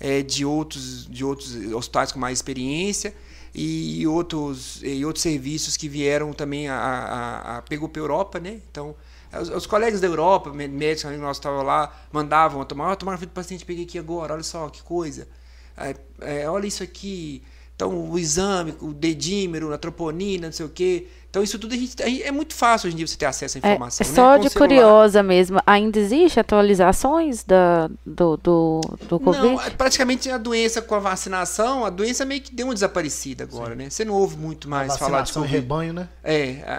é, 0.00 0.22
de, 0.22 0.44
outros, 0.44 1.06
de 1.06 1.24
outros 1.24 1.54
hospitais 1.72 2.10
com 2.10 2.18
mais 2.18 2.38
experiência 2.38 3.14
e 3.54 4.06
outros, 4.06 4.80
e 4.82 5.04
outros 5.04 5.22
serviços 5.22 5.76
que 5.76 5.88
vieram 5.88 6.32
também 6.32 6.68
a, 6.68 6.74
a, 6.74 7.58
a 7.58 7.62
pegou 7.62 7.88
para 7.88 8.00
a 8.00 8.04
Europa, 8.04 8.40
né? 8.40 8.60
Então, 8.70 8.96
os, 9.40 9.50
os 9.50 9.66
colegas 9.66 10.00
da 10.00 10.06
Europa, 10.06 10.50
mé- 10.52 10.66
médicos 10.66 11.10
que 11.10 11.16
nós 11.18 11.36
estávamos 11.36 11.66
lá, 11.66 11.94
mandavam 12.10 12.64
tomar, 12.64 12.92
oh, 12.92 12.96
tomar 12.96 13.18
do 13.18 13.28
paciente, 13.28 13.64
peguei 13.64 13.84
aqui 13.84 13.98
agora, 13.98 14.34
olha 14.34 14.42
só 14.42 14.68
que 14.68 14.82
coisa. 14.82 15.28
É, 15.76 15.94
é, 16.20 16.48
olha 16.50 16.66
isso 16.66 16.82
aqui. 16.82 17.42
Então, 17.76 18.10
o 18.10 18.18
exame, 18.18 18.74
o 18.80 18.92
dedímero, 18.92 19.72
a 19.72 19.78
troponina, 19.78 20.46
não 20.46 20.52
sei 20.52 20.66
o 20.66 20.68
quê. 20.68 21.08
Então, 21.32 21.42
isso 21.42 21.58
tudo 21.58 21.72
a 21.74 21.78
gente, 21.78 22.02
a 22.02 22.06
gente- 22.06 22.22
é 22.24 22.30
muito 22.30 22.54
fácil 22.54 22.88
hoje 22.88 22.94
em 22.94 22.98
dia 22.98 23.06
você 23.06 23.16
ter 23.16 23.24
acesso 23.24 23.56
à 23.56 23.60
É, 23.66 23.72
informação. 23.72 24.04
é 24.04 24.08
né? 24.10 24.14
só 24.14 24.36
Com 24.36 24.42
de 24.42 24.50
curiosa 24.50 25.22
mesmo. 25.22 25.58
Ainda 25.66 25.98
existe 25.98 26.38
atualizações 26.38 27.42
da, 27.42 27.88
do, 28.04 28.36
do, 28.36 28.80
do 29.08 29.18
Covid? 29.18 29.46
Não, 29.54 29.58
é 29.62 29.70
praticamente 29.70 30.28
a 30.30 30.36
doença 30.36 30.82
com 30.82 30.94
a 30.94 30.98
vacinação, 30.98 31.86
a 31.86 31.88
doença 31.90 32.26
meio 32.26 32.42
que 32.42 32.54
deu 32.54 32.66
uma 32.66 32.74
desaparecida 32.74 33.44
agora, 33.44 33.74
né? 33.74 33.88
Você 33.88 34.04
não 34.04 34.12
ouve 34.12 34.36
muito 34.36 34.68
mais 34.68 34.94
falar 34.98 35.22
de 35.22 35.32
Covid. 35.32 35.50
rebanho, 35.54 35.94
né? 35.94 36.06
É, 36.22 36.62
a, 36.66 36.74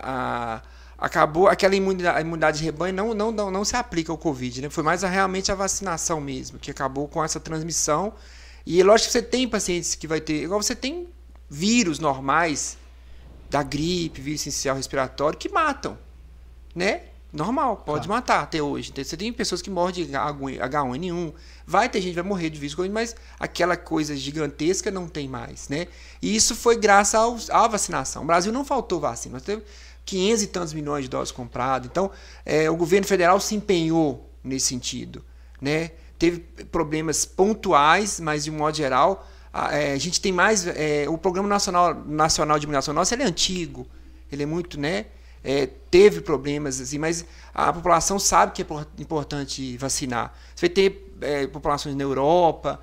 a- 0.00 0.54
a- 0.54 0.62
acabou 1.06 1.46
aquela 1.46 1.74
imunidade, 1.76 2.16
a 2.16 2.20
imunidade 2.22 2.58
de 2.60 2.64
rebanho 2.64 2.94
não, 2.94 3.12
não, 3.12 3.30
não, 3.30 3.50
não 3.50 3.62
se 3.62 3.76
aplica 3.76 4.10
ao 4.10 4.16
Covid, 4.16 4.62
né? 4.62 4.70
Foi 4.70 4.82
mais 4.82 5.04
a- 5.04 5.08
realmente 5.08 5.52
a 5.52 5.54
vacinação 5.54 6.18
mesmo, 6.18 6.58
que 6.58 6.70
acabou 6.70 7.06
com 7.08 7.22
essa 7.22 7.38
transmissão. 7.38 8.14
E 8.64 8.82
lógico 8.82 9.08
que 9.08 9.12
você 9.12 9.22
tem 9.22 9.46
pacientes 9.46 9.94
que 9.94 10.06
vai 10.06 10.18
ter, 10.22 10.44
igual 10.44 10.62
você 10.62 10.74
tem 10.74 11.06
vírus 11.50 11.98
normais 11.98 12.78
da 13.50 13.62
gripe, 13.62 14.20
vírus 14.20 14.40
essencial 14.40 14.76
respiratório 14.76 15.38
que 15.38 15.48
matam, 15.48 15.98
né? 16.74 17.02
Normal, 17.32 17.78
pode 17.78 18.06
Tá. 18.08 18.14
matar 18.14 18.42
até 18.42 18.62
hoje. 18.62 18.90
Então, 18.90 19.04
Você 19.04 19.16
tem 19.16 19.30
pessoas 19.32 19.60
que 19.60 19.68
morrem 19.68 20.06
de 20.06 20.12
H1N1. 20.16 21.34
Vai 21.66 21.88
ter 21.88 22.00
gente 22.00 22.12
que 22.14 22.20
vai 22.20 22.24
morrer 22.28 22.48
de 22.48 22.58
vírus, 22.58 22.74
mas 22.88 23.14
aquela 23.38 23.76
coisa 23.76 24.16
gigantesca 24.16 24.90
não 24.90 25.06
tem 25.06 25.28
mais, 25.28 25.68
né? 25.68 25.86
E 26.22 26.34
isso 26.34 26.54
foi 26.54 26.76
graças 26.76 27.14
aos- 27.14 27.50
à 27.50 27.66
vacinação. 27.68 28.22
O 28.22 28.26
Brasil 28.26 28.52
não 28.52 28.64
faltou 28.64 29.00
vacina. 29.00 29.34
Nós 29.34 29.42
teve 29.42 29.62
500 30.04 30.42
e 30.44 30.46
tantos 30.46 30.72
milhões 30.72 31.04
de 31.04 31.10
doses 31.10 31.32
compradas. 31.32 31.88
Então, 31.90 32.10
é, 32.44 32.70
o 32.70 32.76
governo 32.76 33.06
federal 33.06 33.38
se 33.40 33.54
empenhou 33.54 34.30
nesse 34.42 34.66
sentido, 34.68 35.22
né? 35.60 35.90
Teve 36.18 36.38
problemas 36.72 37.26
pontuais, 37.26 38.18
mas 38.18 38.44
de 38.44 38.50
um 38.50 38.56
modo 38.56 38.74
geral, 38.76 39.28
a, 39.56 39.74
é, 39.74 39.92
a 39.92 39.98
gente 39.98 40.20
tem 40.20 40.32
mais... 40.32 40.66
é, 40.66 41.06
o 41.08 41.16
Programa 41.16 41.48
Nacional, 41.48 41.94
Nacional 41.94 42.58
de 42.58 42.66
Imunização 42.66 42.92
nosso, 42.92 43.14
ele 43.14 43.22
é 43.22 43.26
antigo. 43.26 43.86
Ele 44.30 44.42
é 44.42 44.46
muito, 44.46 44.78
né? 44.78 45.06
É, 45.42 45.66
teve 45.90 46.20
problemas, 46.20 46.80
assim, 46.80 46.98
mas 46.98 47.24
a 47.54 47.72
população 47.72 48.18
sabe 48.18 48.52
que 48.52 48.62
é 48.62 48.64
por- 48.64 48.86
importante 48.98 49.76
vacinar. 49.78 50.34
Você 50.54 50.66
vai 50.66 50.74
ter 50.74 51.14
é, 51.20 51.46
populações 51.46 51.94
na 51.94 52.02
Europa 52.02 52.80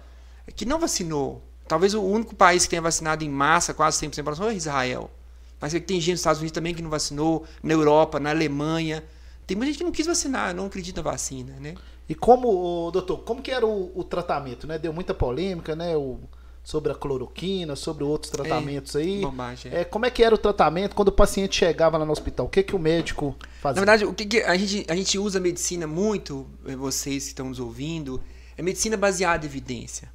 que 0.56 0.66
não 0.66 0.80
vacinou. 0.80 1.44
Talvez 1.68 1.94
o 1.94 2.02
único 2.02 2.34
país 2.36 2.64
que 2.64 2.70
tenha 2.70 2.82
vacinado 2.82 3.24
em 3.24 3.30
massa, 3.30 3.74
quase 3.74 4.00
100% 4.06 4.16
da 4.16 4.24
população, 4.24 4.48
é 4.50 4.56
Israel. 4.56 5.12
Mas 5.60 5.74
tem 5.74 6.00
gente 6.00 6.12
nos 6.12 6.20
Estados 6.22 6.40
Unidos 6.40 6.54
também 6.54 6.74
que 6.74 6.82
não 6.82 6.90
vacinou, 6.90 7.46
na 7.62 7.74
Europa, 7.74 8.20
na 8.20 8.32
Alemanha. 8.32 9.04
Tem 9.46 9.56
muita 9.56 9.72
gente 9.72 9.78
que 9.78 9.84
não 9.84 9.92
quis 9.92 10.08
vacinar, 10.08 10.54
não 10.56 10.66
acredita 10.66 11.04
na 11.04 11.12
vacina, 11.12 11.54
né? 11.60 11.76
E 12.08 12.16
como, 12.16 12.90
doutor, 12.92 13.20
como 13.20 13.42
que 13.42 13.52
era 13.52 13.66
o, 13.66 13.92
o 13.96 14.04
tratamento, 14.04 14.66
né? 14.68 14.78
Deu 14.80 14.92
muita 14.92 15.14
polêmica, 15.14 15.76
né? 15.76 15.96
O, 15.96 16.20
sobre 16.64 16.92
a 16.92 16.96
cloroquina, 16.96 17.76
sobre 17.76 18.04
outros 18.06 18.32
tratamentos 18.32 18.96
aí. 18.96 19.22
bobagem, 19.22 19.72
é. 19.72 19.82
É, 19.82 19.84
como 19.84 20.06
é 20.06 20.10
que 20.10 20.24
era 20.24 20.34
o 20.34 20.38
tratamento 20.38 20.96
quando 20.96 21.10
o 21.10 21.12
paciente 21.12 21.58
chegava 21.58 21.98
lá 21.98 22.06
no 22.06 22.12
hospital? 22.12 22.46
O 22.46 22.50
que 22.50 22.64
que 22.64 22.76
o 22.76 22.80
médico 22.80 23.36
Na 23.40 23.48
fazia? 23.60 23.82
verdade, 23.82 24.06
o 24.06 24.14
que, 24.14 24.26
que 24.26 24.42
a, 24.42 24.56
gente, 24.56 24.86
a 24.90 24.96
gente 24.96 25.20
usa 25.20 25.40
a 25.40 25.42
medicina 25.42 25.86
muito, 25.86 26.48
eh, 26.66 26.76
vocês 26.76 27.24
que 27.24 27.30
estão 27.30 27.50
nos 27.50 27.60
ouvindo, 27.60 28.24
é 28.58 28.62
medicina 28.62 28.96
baseada 28.96 29.46
em 29.46 29.50
evidência. 29.50 30.10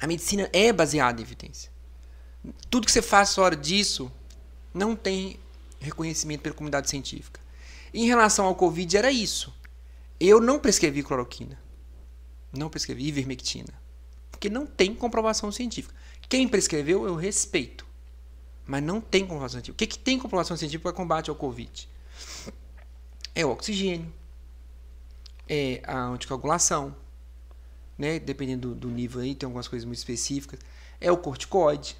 A 0.00 0.06
medicina 0.06 0.48
é 0.52 0.72
baseada 0.72 1.20
em 1.20 1.24
evidência. 1.24 1.72
Tudo 2.70 2.86
que 2.86 2.92
você 2.92 3.02
faz 3.02 3.34
fora 3.34 3.56
disso 3.56 4.10
não 4.72 4.94
tem 4.94 5.38
reconhecimento 5.80 6.42
pela 6.42 6.54
comunidade 6.54 6.88
científica. 6.88 7.40
Em 7.92 8.06
relação 8.06 8.44
ao 8.46 8.54
Covid, 8.54 8.96
era 8.96 9.10
isso. 9.10 9.52
Eu 10.20 10.40
não 10.40 10.58
prescrevi 10.58 11.02
cloroquina. 11.02 11.58
Não 12.52 12.68
prescrevi 12.68 13.08
ivermectina. 13.08 13.83
Porque 14.36 14.50
não 14.50 14.66
tem 14.66 14.94
comprovação 14.94 15.50
científica. 15.50 15.94
Quem 16.28 16.48
prescreveu, 16.48 17.06
eu 17.06 17.14
respeito. 17.14 17.86
Mas 18.66 18.82
não 18.82 19.00
tem 19.00 19.22
comprovação 19.22 19.58
científica. 19.58 19.74
O 19.74 19.78
que, 19.78 19.86
que 19.86 19.98
tem 19.98 20.18
comprovação 20.18 20.56
científica 20.56 20.90
para 20.90 20.96
combate 20.96 21.30
ao 21.30 21.36
Covid? 21.36 21.88
é 23.34 23.44
o 23.44 23.50
oxigênio, 23.50 24.12
é 25.48 25.82
a 25.84 26.04
anticoagulação, 26.06 26.94
né? 27.98 28.18
Dependendo 28.18 28.68
do, 28.70 28.74
do 28.74 28.88
nível 28.88 29.20
aí, 29.20 29.34
tem 29.34 29.46
algumas 29.46 29.66
coisas 29.66 29.84
muito 29.84 29.98
específicas. 29.98 30.60
É 31.00 31.10
o 31.10 31.16
corticoide, 31.16 31.96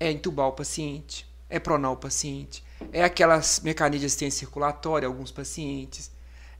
é 0.00 0.10
entubar 0.10 0.48
o 0.48 0.52
paciente, 0.52 1.26
é 1.50 1.58
pronar 1.58 1.92
o 1.92 1.96
paciente, 1.96 2.64
é 2.92 3.04
aquelas 3.04 3.60
mecanismos 3.60 4.00
de 4.00 4.06
assistência 4.06 4.40
circulatória, 4.40 5.06
alguns 5.06 5.30
pacientes, 5.30 6.10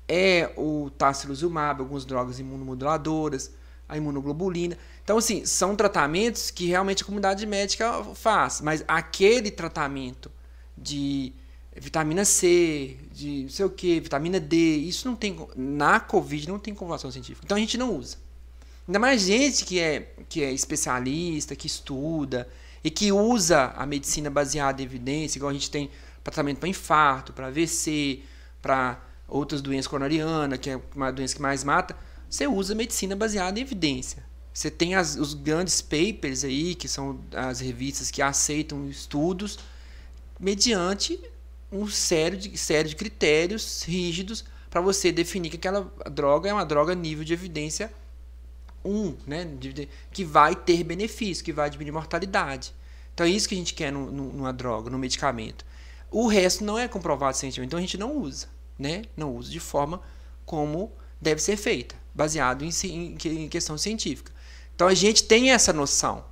é 0.06 0.52
o 0.56 0.90
tacilizumab, 0.90 1.80
algumas 1.80 2.04
drogas 2.04 2.38
imunomoduladoras, 2.38 3.50
a 3.88 3.96
imunoglobulina. 3.96 4.76
Então, 5.02 5.18
assim, 5.18 5.44
são 5.44 5.76
tratamentos 5.76 6.50
que 6.50 6.66
realmente 6.66 7.02
a 7.02 7.06
comunidade 7.06 7.46
médica 7.46 8.02
faz, 8.14 8.60
mas 8.60 8.84
aquele 8.88 9.50
tratamento 9.50 10.30
de 10.76 11.32
vitamina 11.76 12.24
C, 12.24 12.96
de 13.12 13.42
não 13.42 13.48
sei 13.48 13.64
o 13.64 13.70
que, 13.70 14.00
vitamina 14.00 14.40
D, 14.40 14.56
isso 14.56 15.06
não 15.06 15.14
tem, 15.14 15.36
na 15.54 16.00
Covid 16.00 16.48
não 16.48 16.58
tem 16.58 16.74
comprovação 16.74 17.10
científica. 17.10 17.44
Então 17.44 17.56
a 17.56 17.60
gente 17.60 17.76
não 17.76 17.94
usa. 17.94 18.16
Ainda 18.88 18.98
mais 18.98 19.22
gente 19.22 19.64
que 19.64 19.80
é, 19.80 20.14
que 20.28 20.42
é 20.42 20.52
especialista, 20.52 21.56
que 21.56 21.66
estuda 21.66 22.48
e 22.82 22.90
que 22.90 23.12
usa 23.12 23.72
a 23.76 23.84
medicina 23.84 24.30
baseada 24.30 24.80
em 24.80 24.84
evidência, 24.84 25.38
igual 25.38 25.50
a 25.50 25.52
gente 25.52 25.70
tem 25.70 25.90
tratamento 26.22 26.58
para 26.58 26.68
infarto, 26.68 27.32
para 27.32 27.48
AVC, 27.48 28.22
para 28.62 29.00
outras 29.28 29.60
doenças 29.60 29.86
coronarianas, 29.86 30.58
que 30.58 30.70
é 30.70 30.80
uma 30.94 31.12
doença 31.12 31.34
que 31.34 31.42
mais 31.42 31.64
mata, 31.64 31.96
você 32.36 32.46
usa 32.46 32.74
medicina 32.74 33.16
baseada 33.16 33.58
em 33.58 33.62
evidência. 33.62 34.22
Você 34.52 34.70
tem 34.70 34.94
as, 34.94 35.16
os 35.16 35.34
grandes 35.34 35.80
papers 35.80 36.44
aí, 36.44 36.74
que 36.74 36.88
são 36.88 37.20
as 37.34 37.60
revistas 37.60 38.10
que 38.10 38.20
aceitam 38.20 38.88
estudos, 38.88 39.58
mediante 40.38 41.18
um 41.72 41.88
sério 41.88 42.38
de, 42.38 42.56
sério 42.56 42.88
de 42.88 42.96
critérios 42.96 43.82
rígidos 43.82 44.44
para 44.70 44.80
você 44.80 45.10
definir 45.10 45.50
que 45.50 45.56
aquela 45.56 45.90
droga 46.10 46.48
é 46.48 46.52
uma 46.52 46.64
droga 46.64 46.94
nível 46.94 47.24
de 47.24 47.32
evidência 47.32 47.92
1, 48.84 49.16
né? 49.26 49.48
que 50.12 50.24
vai 50.24 50.54
ter 50.54 50.84
benefício, 50.84 51.44
que 51.44 51.52
vai 51.52 51.68
diminuir 51.70 51.92
mortalidade. 51.92 52.74
Então 53.14 53.26
é 53.26 53.30
isso 53.30 53.48
que 53.48 53.54
a 53.54 53.58
gente 53.58 53.74
quer 53.74 53.90
nu- 53.90 54.10
nu- 54.10 54.32
numa 54.32 54.52
droga, 54.52 54.90
num 54.90 54.98
medicamento. 54.98 55.64
O 56.10 56.28
resto 56.28 56.64
não 56.64 56.78
é 56.78 56.86
comprovado 56.86 57.36
cientificamente, 57.36 57.68
então 57.68 57.78
a 57.78 57.82
gente 57.82 57.98
não 57.98 58.16
usa, 58.18 58.46
né? 58.78 59.02
Não 59.16 59.34
usa 59.34 59.50
de 59.50 59.58
forma 59.58 60.00
como 60.44 60.92
deve 61.20 61.40
ser 61.40 61.56
feita, 61.56 61.96
baseado 62.16 62.64
em, 62.64 62.70
em 62.84 63.16
em 63.44 63.48
questão 63.48 63.76
científica. 63.76 64.32
Então 64.74 64.88
a 64.88 64.94
gente 64.94 65.24
tem 65.24 65.50
essa 65.50 65.72
noção, 65.72 66.24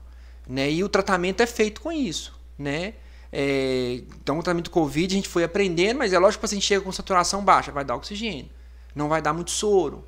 né? 0.48 0.70
E 0.70 0.82
o 0.82 0.88
tratamento 0.88 1.42
é 1.42 1.46
feito 1.46 1.80
com 1.80 1.92
isso, 1.92 2.32
né? 2.58 2.94
É, 3.30 4.00
então 4.20 4.38
o 4.38 4.42
tratamento 4.42 4.66
do 4.66 4.70
Covid 4.70 5.12
a 5.12 5.16
gente 5.16 5.28
foi 5.28 5.44
aprendendo, 5.44 5.98
mas 5.98 6.12
é 6.12 6.18
lógico 6.18 6.40
que 6.40 6.46
o 6.46 6.48
paciente 6.48 6.64
chega 6.64 6.80
com 6.80 6.92
saturação 6.92 7.44
baixa, 7.44 7.72
vai 7.72 7.84
dar 7.84 7.96
oxigênio, 7.96 8.48
não 8.94 9.08
vai 9.08 9.20
dar 9.20 9.32
muito 9.32 9.50
soro. 9.50 10.04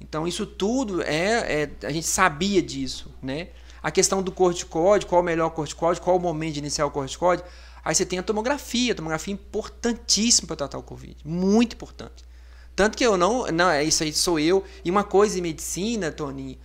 Então 0.00 0.28
isso 0.28 0.46
tudo 0.46 1.02
é, 1.02 1.62
é- 1.62 1.70
a 1.86 1.90
gente 1.90 2.06
sabia 2.06 2.62
disso, 2.62 3.12
né? 3.22 3.48
A 3.82 3.90
questão 3.90 4.22
do 4.22 4.30
corticóide, 4.30 5.06
qual 5.06 5.22
o 5.22 5.24
melhor 5.24 5.50
corticóide, 5.50 6.00
qual 6.00 6.16
o 6.16 6.20
momento 6.20 6.54
de 6.54 6.58
iniciar 6.60 6.86
o 6.86 6.90
corticóide, 6.90 7.42
aí 7.84 7.94
você 7.94 8.04
tem 8.04 8.18
a 8.18 8.22
tomografia, 8.22 8.92
a 8.92 8.96
tomografia 8.96 9.32
é 9.32 9.36
importantíssima 9.36 10.46
para 10.48 10.56
tratar 10.56 10.78
o 10.78 10.82
Covid, 10.82 11.16
muito 11.24 11.74
importante. 11.74 12.25
Tanto 12.76 12.98
que 12.98 13.04
eu 13.04 13.16
não, 13.16 13.46
não, 13.46 13.70
é 13.70 13.82
isso 13.82 14.02
aí 14.02 14.12
sou 14.12 14.38
eu. 14.38 14.62
E 14.84 14.90
uma 14.90 15.02
coisa 15.02 15.38
em 15.38 15.42
medicina, 15.42 16.12
Tony 16.12 16.60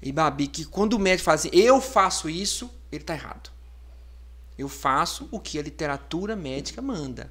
e 0.00 0.10
Babi, 0.10 0.46
que 0.46 0.64
quando 0.64 0.94
o 0.94 0.98
médico 0.98 1.26
fala 1.26 1.34
assim, 1.34 1.50
eu 1.52 1.82
faço 1.82 2.30
isso, 2.30 2.70
ele 2.90 3.02
está 3.02 3.12
errado. 3.12 3.50
Eu 4.58 4.68
faço 4.68 5.28
o 5.30 5.38
que 5.38 5.58
a 5.58 5.62
literatura 5.62 6.34
médica 6.34 6.80
manda, 6.80 7.30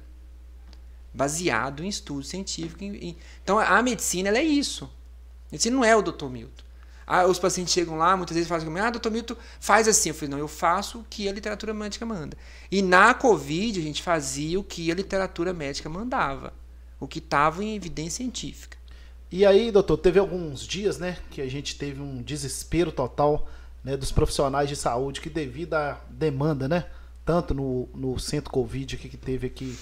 baseado 1.12 1.84
em 1.84 1.88
estudo 1.88 2.22
científico. 2.22 2.84
Então 3.42 3.58
a 3.58 3.82
medicina 3.82 4.28
ela 4.28 4.38
é 4.38 4.44
isso. 4.44 4.84
A 4.84 5.52
medicina 5.52 5.76
não 5.76 5.84
é 5.84 5.96
o 5.96 6.02
Dr. 6.02 6.26
Milton. 6.26 6.64
Ah, 7.04 7.26
os 7.26 7.40
pacientes 7.40 7.74
chegam 7.74 7.96
lá, 7.96 8.16
muitas 8.16 8.36
vezes 8.36 8.48
fazem 8.48 8.68
comigo, 8.68 8.86
ah, 8.86 8.90
doutor 8.90 9.10
Milton, 9.10 9.34
faz 9.58 9.88
assim. 9.88 10.10
Eu 10.10 10.14
falei, 10.14 10.30
não, 10.30 10.38
eu 10.38 10.46
faço 10.46 11.00
o 11.00 11.06
que 11.10 11.28
a 11.28 11.32
literatura 11.32 11.74
médica 11.74 12.06
manda. 12.06 12.36
E 12.70 12.80
na 12.82 13.12
Covid, 13.12 13.80
a 13.80 13.82
gente 13.82 14.00
fazia 14.00 14.60
o 14.60 14.62
que 14.62 14.92
a 14.92 14.94
literatura 14.94 15.52
médica 15.52 15.88
mandava. 15.88 16.52
O 17.00 17.08
que 17.08 17.18
estava 17.18 17.64
em 17.64 17.74
evidência 17.74 18.18
científica. 18.18 18.78
E 19.32 19.46
aí, 19.46 19.70
doutor, 19.70 19.96
teve 19.96 20.18
alguns 20.18 20.66
dias, 20.66 20.98
né, 20.98 21.16
que 21.30 21.40
a 21.40 21.48
gente 21.48 21.76
teve 21.76 22.00
um 22.02 22.20
desespero 22.20 22.92
total, 22.92 23.48
né, 23.82 23.96
dos 23.96 24.12
profissionais 24.12 24.68
de 24.68 24.76
saúde 24.76 25.20
que 25.20 25.30
devido 25.30 25.74
à 25.74 26.00
demanda, 26.10 26.68
né, 26.68 26.86
tanto 27.24 27.54
no, 27.54 27.88
no 27.94 28.18
centro 28.18 28.50
Covid 28.50 28.96
que 28.96 29.16
teve 29.16 29.46
aqui, 29.46 29.78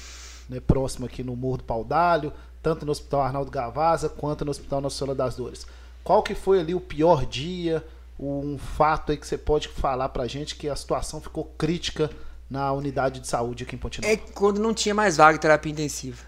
né, 0.49 0.61
próximo 0.61 1.07
aqui 1.07 1.25
no 1.25 1.35
Morro 1.35 1.59
do 1.59 1.65
Paudalho, 1.65 2.33
tanto 2.63 2.85
no 2.85 2.93
Hospital 2.93 3.23
Arnaldo 3.23 3.51
Gavaza, 3.51 4.09
quanto 4.09 4.45
no 4.45 4.51
Hospital 4.51 4.83
Nossa 4.83 4.99
Senhora 4.99 5.15
das 5.15 5.35
Dores. 5.35 5.67
Qual 6.05 6.23
que 6.23 6.35
foi 6.35 6.61
ali 6.61 6.75
o 6.75 6.81
pior 6.81 7.25
dia, 7.25 7.83
um 8.19 8.59
fato 8.59 9.13
aí 9.13 9.17
que 9.17 9.27
você 9.27 9.39
pode 9.39 9.69
falar 9.69 10.09
pra 10.11 10.27
gente 10.27 10.57
que 10.57 10.69
a 10.69 10.77
situação 10.77 11.21
ficou 11.21 11.45
crítica 11.57 12.11
na 12.51 12.73
unidade 12.73 13.21
de 13.21 13.29
saúde 13.29 13.65
aqui 13.65 13.77
em 13.77 13.79
Ponte 13.79 14.05
É 14.05 14.17
quando 14.17 14.59
não 14.59 14.75
tinha 14.75 14.95
mais 14.95 15.17
vaga 15.17 15.35
de 15.35 15.41
terapia 15.43 15.73
intensiva. 15.73 16.25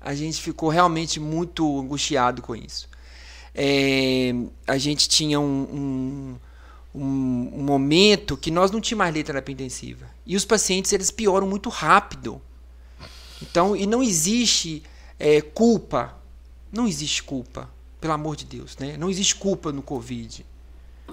A 0.00 0.14
gente 0.14 0.40
ficou 0.40 0.68
realmente 0.68 1.20
muito 1.20 1.78
angustiado 1.78 2.40
com 2.40 2.56
isso. 2.56 2.88
É, 3.54 4.32
a 4.66 4.78
gente 4.78 5.08
tinha 5.08 5.38
um, 5.38 6.38
um, 6.94 7.00
um- 7.02 7.62
momento 7.62 8.36
que 8.36 8.50
nós 8.50 8.70
não 8.70 8.80
tínhamos 8.80 9.00
mais 9.04 9.14
de 9.14 9.22
terapia 9.24 9.52
intensiva. 9.52 10.06
E 10.24 10.36
os 10.36 10.44
pacientes 10.44 10.92
eles 10.92 11.10
pioram 11.10 11.46
muito 11.46 11.68
rápido. 11.68 12.40
Então, 13.42 13.76
e 13.76 13.86
não 13.86 14.02
existe 14.02 14.82
é, 15.18 15.40
culpa. 15.40 16.16
Não 16.72 16.86
existe 16.86 17.22
culpa, 17.22 17.68
pelo 18.00 18.12
amor 18.14 18.36
de 18.36 18.44
Deus. 18.44 18.76
Né? 18.78 18.96
Não 18.96 19.10
existe 19.10 19.34
culpa 19.34 19.72
no 19.72 19.82
Covid. 19.82 20.46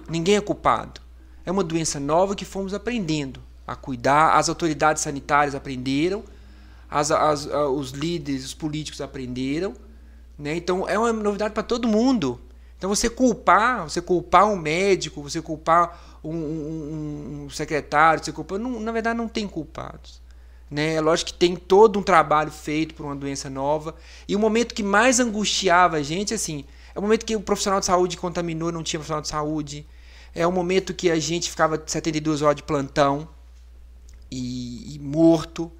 Ninguém 0.07 0.35
é 0.35 0.41
culpado. 0.41 1.01
É 1.45 1.51
uma 1.51 1.63
doença 1.63 1.99
nova 1.99 2.35
que 2.35 2.45
fomos 2.45 2.73
aprendendo 2.73 3.41
a 3.65 3.75
cuidar. 3.75 4.37
As 4.37 4.47
autoridades 4.49 5.01
sanitárias 5.01 5.55
aprenderam, 5.55 6.23
as, 6.89 7.11
as- 7.11 7.47
a- 7.51 7.67
os 7.69 7.91
líderes, 7.91 8.45
os 8.45 8.53
políticos 8.53 9.01
aprenderam. 9.01 9.73
Né? 10.37 10.55
Então 10.55 10.87
é 10.87 10.97
uma 10.97 11.11
novidade 11.13 11.53
para 11.53 11.63
todo 11.63 11.87
mundo. 11.87 12.39
Então 12.77 12.89
você 12.89 13.09
culpar, 13.09 13.83
você 13.89 14.01
culpar 14.01 14.45
um 14.47 14.55
médico, 14.55 15.21
você 15.21 15.41
culpar 15.41 16.19
um- 16.23 16.29
um- 16.35 17.43
um 17.45 17.49
secretário, 17.49 18.23
você 18.23 18.31
culpar, 18.31 18.59
não- 18.59 18.79
na 18.79 18.91
verdade 18.91 19.17
não 19.17 19.27
tem 19.27 19.47
culpados. 19.47 20.21
Né? 20.69 20.95
É 20.95 21.01
lógico 21.01 21.31
que 21.31 21.37
tem 21.37 21.55
todo 21.55 21.97
um 21.97 22.03
trabalho 22.03 22.51
feito 22.51 22.93
por 22.93 23.05
uma 23.05 23.15
doença 23.15 23.49
nova. 23.49 23.95
E 24.27 24.35
o 24.35 24.39
momento 24.39 24.75
que 24.75 24.83
mais 24.83 25.19
angustiava 25.19 25.97
a 25.97 26.03
gente, 26.03 26.33
assim, 26.33 26.65
é 26.93 26.99
o 26.99 27.01
momento 27.01 27.25
que 27.25 27.35
o 27.35 27.41
profissional 27.41 27.79
de 27.79 27.85
saúde 27.85 28.17
contaminou, 28.17 28.71
não 28.71 28.83
tinha 28.83 28.99
profissional 28.99 29.21
de 29.21 29.27
saúde. 29.29 29.87
É 30.35 30.45
o 30.45 30.51
momento 30.51 30.93
que 30.93 31.09
a 31.09 31.19
gente 31.19 31.49
ficava 31.49 31.81
72 31.85 32.41
horas 32.41 32.57
de 32.57 32.63
plantão 32.63 33.27
e, 34.29 34.95
e 34.95 34.99
morto. 34.99 35.71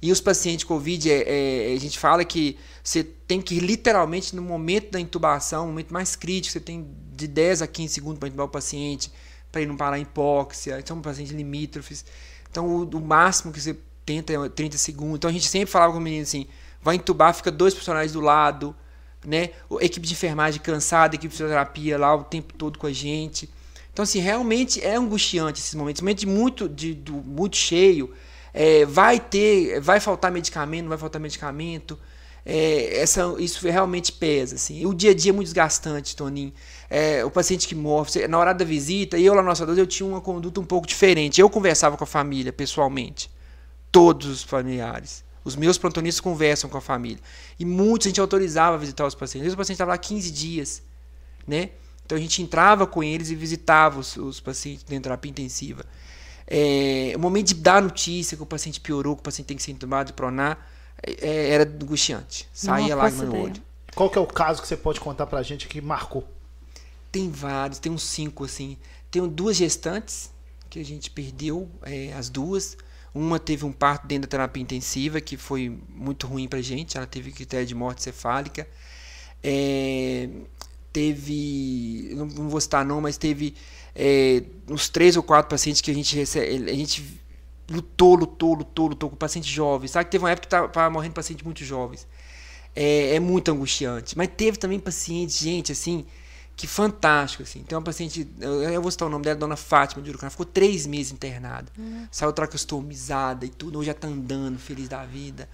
E 0.00 0.12
os 0.12 0.20
pacientes 0.20 0.64
Covid, 0.64 1.10
é, 1.10 1.70
é, 1.70 1.74
a 1.74 1.80
gente 1.80 1.98
fala 1.98 2.24
que 2.24 2.58
você 2.82 3.02
tem 3.02 3.40
que 3.40 3.58
literalmente, 3.58 4.36
no 4.36 4.42
momento 4.42 4.90
da 4.90 5.00
intubação, 5.00 5.66
momento 5.66 5.92
mais 5.92 6.14
crítico, 6.14 6.52
você 6.52 6.60
tem 6.60 6.86
de 7.14 7.26
10 7.26 7.62
a 7.62 7.66
15 7.66 7.94
segundos 7.94 8.18
para 8.18 8.28
intubar 8.28 8.46
o 8.46 8.50
paciente, 8.50 9.10
para 9.50 9.62
ele 9.62 9.68
não 9.68 9.76
parar 9.76 9.98
em 9.98 10.02
hipóxia. 10.02 10.78
Então, 10.78 10.98
um 10.98 11.02
paciente 11.02 11.32
limítrofes. 11.32 12.04
Então, 12.50 12.66
o, 12.66 12.84
o, 12.84 13.00
máximo 13.00 13.52
que 13.52 13.60
você 13.60 13.76
tenta 14.04 14.32
é 14.32 14.48
30 14.48 14.76
segundos. 14.76 15.16
Então, 15.16 15.30
a 15.30 15.32
gente 15.32 15.48
sempre 15.48 15.70
falava 15.70 15.92
com 15.92 15.98
o 15.98 16.02
menino 16.02 16.22
assim: 16.22 16.46
vai 16.82 16.96
intubar, 16.96 17.34
fica 17.34 17.50
dois 17.50 17.72
profissionais 17.72 18.12
do 18.12 18.20
lado, 18.20 18.76
né? 19.24 19.50
Equipe 19.80 20.06
de 20.06 20.12
enfermagem 20.12 20.60
cansada, 20.60 21.14
equipe 21.14 21.28
de 21.28 21.36
fisioterapia 21.36 21.98
lá 21.98 22.14
o 22.14 22.24
tempo 22.24 22.52
todo 22.54 22.78
com 22.78 22.86
a 22.86 22.92
gente. 22.92 23.50
Então, 23.92 24.02
assim, 24.02 24.18
realmente 24.18 24.80
é 24.82 24.94
angustiante 24.94 25.58
esses 25.58 25.74
momentos. 25.74 26.02
Momento 26.02 26.18
de 26.18 26.26
muito, 26.26 26.68
de, 26.68 26.94
de 26.94 27.10
muito 27.10 27.56
cheio 27.56 28.12
é, 28.58 28.86
vai 28.86 29.20
ter, 29.20 29.78
vai 29.80 30.00
faltar 30.00 30.32
medicamento, 30.32 30.84
não 30.84 30.88
vai 30.88 30.96
faltar 30.96 31.20
medicamento. 31.20 31.98
É, 32.42 33.00
essa, 33.00 33.34
isso 33.38 33.68
realmente 33.68 34.10
pesa. 34.10 34.54
Assim. 34.54 34.86
o 34.86 34.94
dia 34.94 35.10
a 35.10 35.14
dia 35.14 35.30
é 35.30 35.34
muito 35.34 35.48
desgastante, 35.48 36.16
Toninho. 36.16 36.54
É, 36.88 37.22
o 37.22 37.30
paciente 37.30 37.68
que 37.68 37.74
morre, 37.74 38.26
na 38.26 38.38
hora 38.38 38.54
da 38.54 38.64
visita, 38.64 39.18
eu 39.18 39.34
lá 39.34 39.42
no 39.42 39.48
nossa 39.48 39.64
eu 39.64 39.86
tinha 39.86 40.08
uma 40.08 40.22
conduta 40.22 40.58
um 40.58 40.64
pouco 40.64 40.86
diferente. 40.86 41.38
Eu 41.38 41.50
conversava 41.50 41.98
com 41.98 42.04
a 42.04 42.06
família 42.06 42.50
pessoalmente, 42.50 43.30
todos 43.92 44.26
os 44.26 44.42
familiares. 44.42 45.22
Os 45.44 45.54
meus 45.54 45.76
plantonistas 45.76 46.20
conversam 46.20 46.70
com 46.70 46.78
a 46.78 46.80
família. 46.80 47.20
E 47.58 47.64
muitos 47.64 48.06
a 48.06 48.08
gente 48.08 48.20
autorizava 48.22 48.76
a 48.76 48.78
visitar 48.78 49.06
os 49.06 49.14
pacientes. 49.14 49.52
O 49.52 49.56
paciente 49.56 49.74
estava 49.74 49.90
lá 49.90 49.98
15 49.98 50.30
dias. 50.30 50.82
Né? 51.46 51.72
Então 52.06 52.16
a 52.16 52.20
gente 52.20 52.40
entrava 52.40 52.86
com 52.86 53.04
eles 53.04 53.28
e 53.28 53.34
visitava 53.34 54.00
os, 54.00 54.16
os 54.16 54.40
pacientes 54.40 54.82
dentro 54.82 55.02
da 55.02 55.10
terapia 55.10 55.30
intensiva. 55.30 55.84
É, 56.46 57.12
o 57.16 57.18
momento 57.18 57.48
de 57.48 57.54
dar 57.54 57.82
notícia 57.82 58.36
que 58.36 58.42
o 58.42 58.46
paciente 58.46 58.80
piorou, 58.80 59.16
que 59.16 59.20
o 59.20 59.22
paciente 59.22 59.48
tem 59.48 59.56
que 59.56 59.62
ser 59.62 59.72
entubado, 59.72 60.12
pronar, 60.14 60.70
é, 61.02 61.28
é 61.28 61.50
era 61.50 61.64
angustiante. 61.64 62.48
Saía 62.52 62.94
lágrima 62.94 63.24
no 63.24 63.42
olho. 63.42 63.62
Qual 63.94 64.10
que 64.10 64.18
é 64.18 64.20
o 64.20 64.26
caso 64.26 64.60
que 64.60 64.68
você 64.68 64.76
pode 64.76 65.00
contar 65.00 65.26
pra 65.26 65.42
gente 65.42 65.66
que 65.66 65.80
marcou? 65.80 66.28
Tem 67.10 67.30
vários, 67.30 67.78
tem 67.78 67.90
uns 67.90 68.02
cinco, 68.02 68.44
assim. 68.44 68.76
Tem 69.10 69.26
duas 69.26 69.56
gestantes 69.56 70.30
que 70.68 70.78
a 70.78 70.84
gente 70.84 71.10
perdeu, 71.10 71.68
é, 71.82 72.12
as 72.12 72.28
duas. 72.28 72.76
Uma 73.14 73.38
teve 73.38 73.64
um 73.64 73.72
parto 73.72 74.06
dentro 74.06 74.28
da 74.28 74.30
terapia 74.32 74.62
intensiva, 74.62 75.20
que 75.22 75.38
foi 75.38 75.80
muito 75.88 76.26
ruim 76.26 76.46
pra 76.46 76.60
gente. 76.60 76.98
Ela 76.98 77.06
teve 77.06 77.32
critério 77.32 77.66
de 77.66 77.74
morte 77.74 78.02
cefálica. 78.02 78.68
É, 79.42 80.28
teve, 80.92 82.12
não, 82.14 82.26
não 82.26 82.48
vou 82.50 82.60
citar 82.60 82.84
não, 82.84 83.00
mas 83.00 83.16
teve 83.16 83.54
é, 83.98 84.42
uns 84.68 84.88
três 84.90 85.16
ou 85.16 85.22
quatro 85.22 85.48
pacientes 85.48 85.80
que 85.80 85.90
a 85.90 85.94
gente 85.94 86.14
recebe, 86.14 86.70
a 86.70 86.74
gente 86.74 87.18
lutou, 87.68 88.14
lutou, 88.14 88.54
lutou, 88.54 88.88
lutou 88.88 89.10
com 89.10 89.16
pacientes 89.16 89.50
jovens. 89.50 89.92
Sabe 89.92 90.04
que 90.04 90.10
teve 90.10 90.22
uma 90.22 90.30
época 90.30 90.46
que 90.46 90.54
estava 90.54 90.90
morrendo 90.90 91.14
pacientes 91.14 91.42
muito 91.42 91.64
jovens. 91.64 92.06
É, 92.74 93.14
é, 93.14 93.20
muito 93.20 93.50
angustiante. 93.50 94.16
Mas 94.16 94.28
teve 94.36 94.58
também 94.58 94.78
pacientes, 94.78 95.38
gente, 95.38 95.72
assim, 95.72 96.04
que 96.54 96.66
fantástico, 96.66 97.42
assim. 97.42 97.62
Tem 97.62 97.76
uma 97.76 97.82
paciente, 97.82 98.28
eu, 98.38 98.62
eu 98.64 98.82
vou 98.82 98.90
citar 98.90 99.08
o 99.08 99.10
nome 99.10 99.24
dela, 99.24 99.36
Dona 99.36 99.56
Fátima 99.56 100.02
de 100.02 100.10
Urucana, 100.10 100.28
ficou 100.28 100.44
três 100.44 100.86
meses 100.86 101.10
internada. 101.10 101.72
Uhum. 101.78 102.06
Saiu 102.10 102.34
tracostomizada 102.34 103.46
e 103.46 103.48
tudo, 103.48 103.78
hoje 103.78 103.86
já 103.86 103.92
está 103.92 104.06
andando, 104.06 104.58
feliz 104.58 104.88
da 104.88 105.06
vida. 105.06 105.48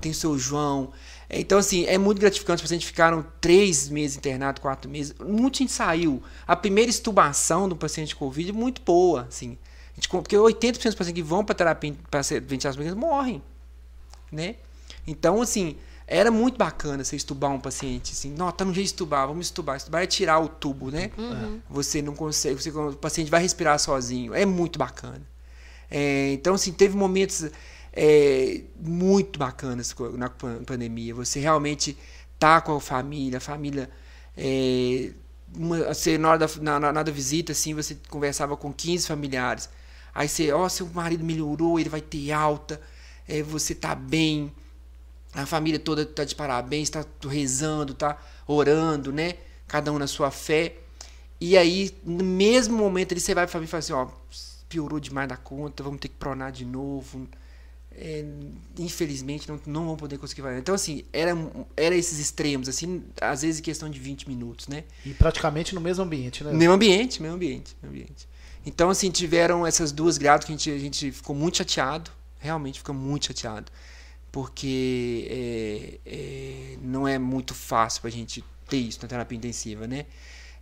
Tem 0.00 0.12
o 0.12 0.14
seu 0.14 0.38
João. 0.38 0.92
Então, 1.32 1.58
assim, 1.58 1.86
é 1.86 1.96
muito 1.96 2.20
gratificante. 2.20 2.56
Os 2.56 2.62
pacientes 2.62 2.86
ficaram 2.86 3.24
três 3.40 3.88
meses 3.88 4.18
internados, 4.18 4.60
quatro 4.60 4.90
meses. 4.90 5.14
Muita 5.18 5.58
gente 5.58 5.72
saiu. 5.72 6.22
A 6.46 6.54
primeira 6.54 6.90
estubação 6.90 7.66
do 7.66 7.74
paciente 7.74 8.14
com 8.14 8.26
Covid 8.26 8.50
é 8.50 8.52
muito 8.52 8.82
boa, 8.82 9.22
assim. 9.22 9.56
Gente, 9.94 10.08
porque 10.08 10.36
80% 10.36 10.72
dos 10.72 10.94
pacientes 10.94 11.22
que 11.22 11.22
vão 11.22 11.42
para 11.44 11.54
terapia 11.54 11.94
para 12.10 12.20
ventilação 12.42 12.96
morrem, 12.96 13.42
né? 14.30 14.56
Então, 15.06 15.40
assim, 15.40 15.76
era 16.06 16.30
muito 16.30 16.58
bacana 16.58 17.02
você 17.02 17.16
estubar 17.16 17.50
um 17.50 17.60
paciente, 17.60 18.12
assim, 18.12 18.30
não, 18.30 18.50
tá 18.52 18.64
no 18.64 18.74
jeito 18.74 18.86
de 18.86 18.92
estubar, 18.92 19.26
vamos 19.26 19.46
estubar. 19.46 19.76
Estubar 19.76 20.02
é 20.02 20.06
tirar 20.06 20.38
o 20.38 20.48
tubo, 20.48 20.90
né? 20.90 21.10
Uhum. 21.16 21.60
Você 21.70 22.02
não 22.02 22.14
consegue, 22.14 22.60
você, 22.60 22.70
o 22.70 22.92
paciente 22.94 23.30
vai 23.30 23.40
respirar 23.40 23.78
sozinho. 23.78 24.34
É 24.34 24.44
muito 24.44 24.78
bacana. 24.78 25.22
É, 25.90 26.32
então, 26.32 26.54
assim, 26.54 26.72
teve 26.72 26.96
momentos 26.96 27.50
é, 27.92 28.62
muito 28.80 29.38
bacanas 29.38 29.94
na 30.14 30.30
pandemia. 30.30 31.14
Você 31.14 31.40
realmente 31.40 31.96
tá 32.38 32.60
com 32.60 32.76
a 32.76 32.80
família, 32.80 33.38
a 33.38 33.40
família. 33.40 33.90
É, 34.36 35.12
uma, 35.54 35.94
você, 35.94 36.16
na, 36.16 36.30
hora 36.30 36.38
da, 36.38 36.48
na, 36.60 36.80
na, 36.80 36.92
na 36.92 37.02
da 37.02 37.12
visita, 37.12 37.52
assim, 37.52 37.74
você 37.74 37.98
conversava 38.08 38.56
com 38.56 38.72
15 38.72 39.06
familiares. 39.06 39.68
Aí 40.14 40.28
você, 40.28 40.50
ó, 40.52 40.64
oh, 40.64 40.68
seu 40.68 40.86
marido 40.86 41.24
melhorou, 41.24 41.78
ele 41.78 41.88
vai 41.88 42.00
ter 42.00 42.32
alta, 42.32 42.80
é, 43.28 43.42
você 43.42 43.74
tá 43.74 43.94
bem, 43.94 44.52
a 45.34 45.46
família 45.46 45.78
toda 45.78 46.04
tá 46.04 46.24
de 46.24 46.34
parabéns, 46.34 46.90
tá 46.90 47.04
rezando, 47.26 47.94
tá 47.94 48.18
orando, 48.46 49.12
né? 49.12 49.36
Cada 49.66 49.92
um 49.92 49.98
na 49.98 50.06
sua 50.06 50.30
fé. 50.30 50.76
E 51.40 51.56
aí, 51.56 51.90
no 52.04 52.24
mesmo 52.24 52.76
momento, 52.76 53.12
ele 53.12 53.20
você 53.20 53.34
vai 53.34 53.44
pra 53.44 53.52
família 53.52 53.68
e 53.68 53.70
fala 53.70 53.78
assim, 53.78 53.92
ó, 53.92 54.08
piorou 54.68 55.00
demais 55.00 55.28
da 55.28 55.36
conta, 55.36 55.82
vamos 55.82 56.00
ter 56.00 56.08
que 56.08 56.16
pronar 56.16 56.52
de 56.52 56.64
novo 56.64 57.28
é, 57.96 58.24
infelizmente 58.78 59.48
não, 59.48 59.60
não 59.66 59.86
vão 59.86 59.96
poder 59.96 60.18
conseguir 60.18 60.42
fazer. 60.42 60.58
Então, 60.58 60.74
assim, 60.74 61.04
era, 61.12 61.36
era 61.76 61.94
esses 61.94 62.18
extremos, 62.18 62.68
assim, 62.68 63.02
às 63.20 63.42
vezes 63.42 63.60
em 63.60 63.62
questão 63.62 63.88
de 63.88 63.98
20 63.98 64.28
minutos, 64.28 64.68
né? 64.68 64.84
E 65.04 65.14
praticamente 65.14 65.74
no 65.74 65.80
mesmo 65.80 66.04
ambiente, 66.04 66.42
né? 66.44 66.52
Mesmo 66.52 66.74
ambiente, 66.74 67.22
mesmo 67.22 67.36
ambiente, 67.36 67.76
mesmo 67.82 67.96
ambiente. 67.96 68.28
Então, 68.64 68.90
assim, 68.90 69.10
tiveram 69.10 69.66
essas 69.66 69.92
duas 69.92 70.18
gradas 70.18 70.46
que 70.46 70.52
a 70.52 70.56
gente, 70.56 70.70
a 70.70 70.78
gente 70.78 71.12
ficou 71.12 71.34
muito 71.34 71.58
chateado, 71.58 72.10
realmente 72.38 72.78
ficou 72.78 72.94
muito 72.94 73.26
chateado, 73.26 73.70
porque 74.30 75.26
é, 75.30 75.98
é, 76.06 76.76
não 76.82 77.06
é 77.06 77.18
muito 77.18 77.54
fácil 77.54 78.00
pra 78.00 78.10
gente 78.10 78.44
ter 78.68 78.78
isso 78.78 78.98
na 79.02 79.08
terapia 79.08 79.36
intensiva, 79.36 79.86
né? 79.86 80.06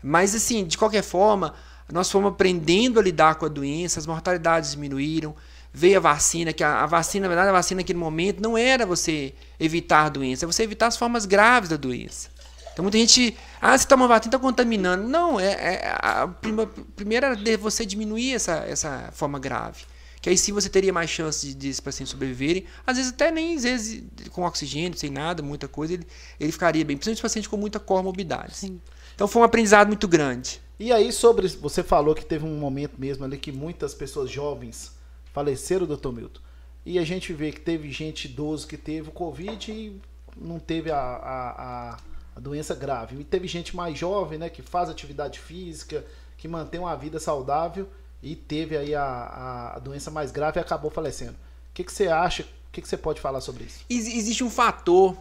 Mas, 0.02 0.34
assim, 0.34 0.64
de 0.64 0.78
qualquer 0.78 1.02
forma, 1.02 1.54
nós 1.92 2.10
fomos 2.10 2.32
aprendendo 2.32 2.98
a 2.98 3.02
lidar 3.02 3.34
com 3.34 3.44
a 3.44 3.48
doença, 3.48 4.00
as 4.00 4.06
mortalidades 4.06 4.72
diminuíram, 4.72 5.34
veio 5.72 5.98
a 5.98 6.00
vacina, 6.00 6.52
que 6.52 6.64
a, 6.64 6.82
a, 6.82 6.86
vacina, 6.86 7.24
na 7.24 7.28
verdade, 7.28 7.48
a 7.48 7.52
vacina 7.52 7.80
naquele 7.80 7.98
momento 7.98 8.40
não 8.40 8.56
era 8.58 8.84
você 8.84 9.34
evitar 9.58 10.06
a 10.06 10.08
doença, 10.08 10.44
é 10.44 10.46
você 10.46 10.62
evitar 10.62 10.88
as 10.88 10.96
formas 10.96 11.24
graves 11.24 11.68
da 11.68 11.76
doença. 11.76 12.28
Então 12.72 12.82
muita 12.82 12.98
gente, 12.98 13.36
ah, 13.60 13.76
você 13.76 13.86
toma 13.86 14.06
vacina, 14.06 14.28
está 14.28 14.38
contaminando. 14.38 15.06
Não, 15.06 15.38
é, 15.38 15.52
é 15.52 15.96
a, 16.00 16.26
prima, 16.26 16.66
primeiro 16.96 17.26
era 17.26 17.58
você 17.58 17.84
diminuir 17.84 18.34
essa, 18.34 18.64
essa 18.66 19.10
forma 19.12 19.38
grave. 19.38 19.84
Que 20.20 20.28
aí 20.28 20.36
sim 20.36 20.52
você 20.52 20.68
teria 20.68 20.92
mais 20.92 21.08
chance 21.08 21.46
de, 21.46 21.54
de 21.54 21.68
esse 21.68 21.80
paciente 21.80 22.10
sobreviverem. 22.10 22.66
Às 22.86 22.96
vezes 22.98 23.12
até 23.12 23.30
nem, 23.30 23.56
às 23.56 23.62
vezes, 23.62 24.02
com 24.30 24.42
oxigênio, 24.42 24.98
sem 24.98 25.10
nada, 25.10 25.42
muita 25.42 25.66
coisa, 25.66 25.94
ele, 25.94 26.06
ele 26.38 26.52
ficaria 26.52 26.84
bem. 26.84 26.96
Principalmente 26.96 27.22
paciente 27.22 27.48
com 27.48 27.56
muita 27.56 27.80
comorbidade. 27.80 28.56
Sim. 28.56 28.80
Então 29.14 29.26
foi 29.26 29.40
um 29.40 29.44
aprendizado 29.44 29.88
muito 29.88 30.06
grande. 30.06 30.60
E 30.78 30.92
aí, 30.92 31.10
sobre. 31.10 31.48
Você 31.48 31.82
falou 31.82 32.14
que 32.14 32.24
teve 32.24 32.44
um 32.44 32.58
momento 32.58 32.94
mesmo 32.98 33.24
ali 33.24 33.38
que 33.38 33.50
muitas 33.50 33.94
pessoas 33.94 34.30
jovens 34.30 34.92
faleceram, 35.32 35.86
doutor 35.86 36.12
Milton. 36.12 36.40
E 36.84 36.98
a 36.98 37.04
gente 37.04 37.32
vê 37.32 37.52
que 37.52 37.60
teve 37.60 37.90
gente 37.90 38.26
idoso 38.26 38.66
que 38.66 38.76
teve 38.76 39.08
o 39.08 39.12
Covid 39.12 39.70
e 39.70 40.00
não 40.36 40.58
teve 40.58 40.90
a, 40.90 40.98
a, 40.98 41.98
a, 42.36 42.40
doença 42.40 42.74
grave. 42.74 43.20
E 43.20 43.24
teve 43.24 43.46
gente 43.46 43.76
mais 43.76 43.98
jovem, 43.98 44.38
né, 44.38 44.48
que 44.48 44.62
faz 44.62 44.88
atividade 44.88 45.38
física, 45.38 46.04
que 46.38 46.48
mantém 46.48 46.80
uma 46.80 46.96
vida 46.96 47.20
saudável 47.20 47.88
e 48.22 48.34
teve 48.34 48.76
aí 48.76 48.94
a, 48.94 49.72
a, 49.74 49.78
doença 49.78 50.10
mais 50.10 50.30
grave 50.30 50.58
e 50.58 50.62
acabou 50.62 50.90
falecendo. 50.90 51.32
O 51.32 51.74
que, 51.74 51.84
que 51.84 51.92
você 51.92 52.08
acha? 52.08 52.42
O 52.42 52.72
que, 52.72 52.80
que 52.80 52.88
você 52.88 52.96
pode 52.96 53.20
falar 53.20 53.40
sobre 53.40 53.64
isso? 53.64 53.84
Existe 53.88 54.42
um 54.42 54.50
fator 54.50 55.16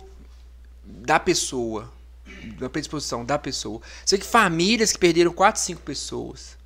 da 0.84 1.19
pessoa, 1.19 1.91
da 2.58 2.69
predisposição 2.69 3.26
da 3.26 3.38
pessoa. 3.38 3.82
Sei 4.06 4.17
que 4.17 4.26
famílias 4.26 4.91
que 4.91 5.00
perderam 5.00 5.32
4, 5.34 5.62
5 5.62 5.82
pessoas, 5.82 6.58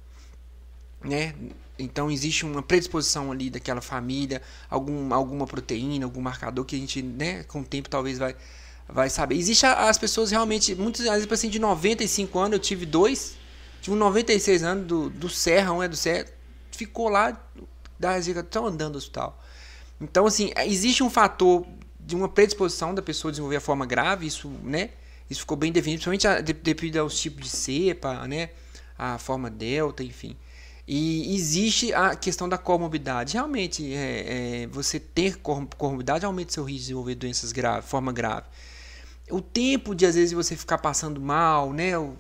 né? 1.03 1.35
Então 1.83 2.09
existe 2.09 2.45
uma 2.45 2.61
predisposição 2.61 3.31
ali 3.31 3.49
daquela 3.49 3.81
família, 3.81 4.41
algum, 4.69 5.13
alguma 5.13 5.45
proteína, 5.45 6.05
algum 6.05 6.21
marcador 6.21 6.65
que 6.65 6.75
a 6.75 6.79
gente, 6.79 7.01
né, 7.01 7.43
com 7.43 7.61
o 7.61 7.63
tempo 7.63 7.89
talvez 7.89 8.17
vai, 8.17 8.35
vai 8.87 9.09
saber. 9.09 9.35
Existe 9.35 9.65
as 9.65 9.97
pessoas 9.97 10.31
realmente, 10.31 10.75
muitas 10.75 11.05
vezes, 11.05 11.31
assim, 11.31 11.49
de 11.49 11.59
95 11.59 12.39
anos, 12.39 12.53
eu 12.53 12.59
tive 12.59 12.85
dois, 12.85 13.35
tive 13.81 13.95
um 13.95 13.99
96 13.99 14.63
anos 14.63 14.87
do, 14.87 15.09
do 15.09 15.29
Serra, 15.29 15.73
um 15.73 15.83
é 15.83 15.87
do 15.87 15.95
Serra, 15.95 16.25
ficou 16.71 17.09
lá, 17.09 17.39
estão 18.41 18.65
andando 18.67 18.93
no 18.93 18.97
hospital. 18.97 19.41
Então, 19.99 20.25
assim, 20.25 20.51
existe 20.65 21.03
um 21.03 21.09
fator 21.09 21.65
de 21.99 22.15
uma 22.15 22.27
predisposição 22.27 22.93
da 22.93 23.01
pessoa 23.01 23.31
desenvolver 23.31 23.57
a 23.57 23.61
forma 23.61 23.85
grave, 23.85 24.27
isso, 24.27 24.49
né, 24.63 24.89
isso 25.29 25.41
ficou 25.41 25.55
bem 25.55 25.71
definido, 25.71 26.03
principalmente 26.03 26.53
devido 26.53 26.97
aos 26.97 27.17
tipos 27.17 27.43
de 27.43 27.49
cepa, 27.49 28.27
né, 28.27 28.49
a 28.97 29.17
forma 29.17 29.49
delta, 29.49 30.03
enfim. 30.03 30.35
E 30.87 31.33
existe 31.33 31.93
a 31.93 32.15
questão 32.15 32.47
da 32.49 32.57
comorbidade. 32.57 33.33
Realmente, 33.33 33.93
é, 33.93 34.63
é, 34.63 34.67
você 34.67 34.99
ter 34.99 35.37
comorbidade 35.37 36.25
aumenta 36.25 36.51
seu 36.51 36.63
risco 36.63 36.79
de 36.79 36.81
desenvolver 36.81 37.15
doenças 37.15 37.51
graves, 37.53 37.89
forma 37.89 38.11
grave. 38.11 38.47
O 39.31 39.39
tempo 39.41 39.95
de, 39.95 40.05
às 40.05 40.15
vezes, 40.15 40.33
você 40.33 40.57
ficar 40.57 40.77
passando 40.77 41.21
mal, 41.21 41.71
né? 41.71 41.97
O, 41.97 42.15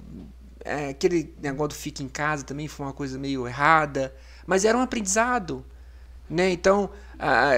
é, 0.63 0.89
aquele 0.89 1.33
negócio 1.41 1.69
do 1.69 1.75
fica 1.75 2.01
em 2.01 2.07
casa 2.07 2.45
também 2.45 2.69
foi 2.69 2.85
uma 2.85 2.93
coisa 2.93 3.19
meio 3.19 3.45
errada. 3.45 4.15
Mas 4.47 4.63
era 4.63 4.77
um 4.77 4.81
aprendizado. 4.81 5.65
Né? 6.29 6.51
Então, 6.51 6.89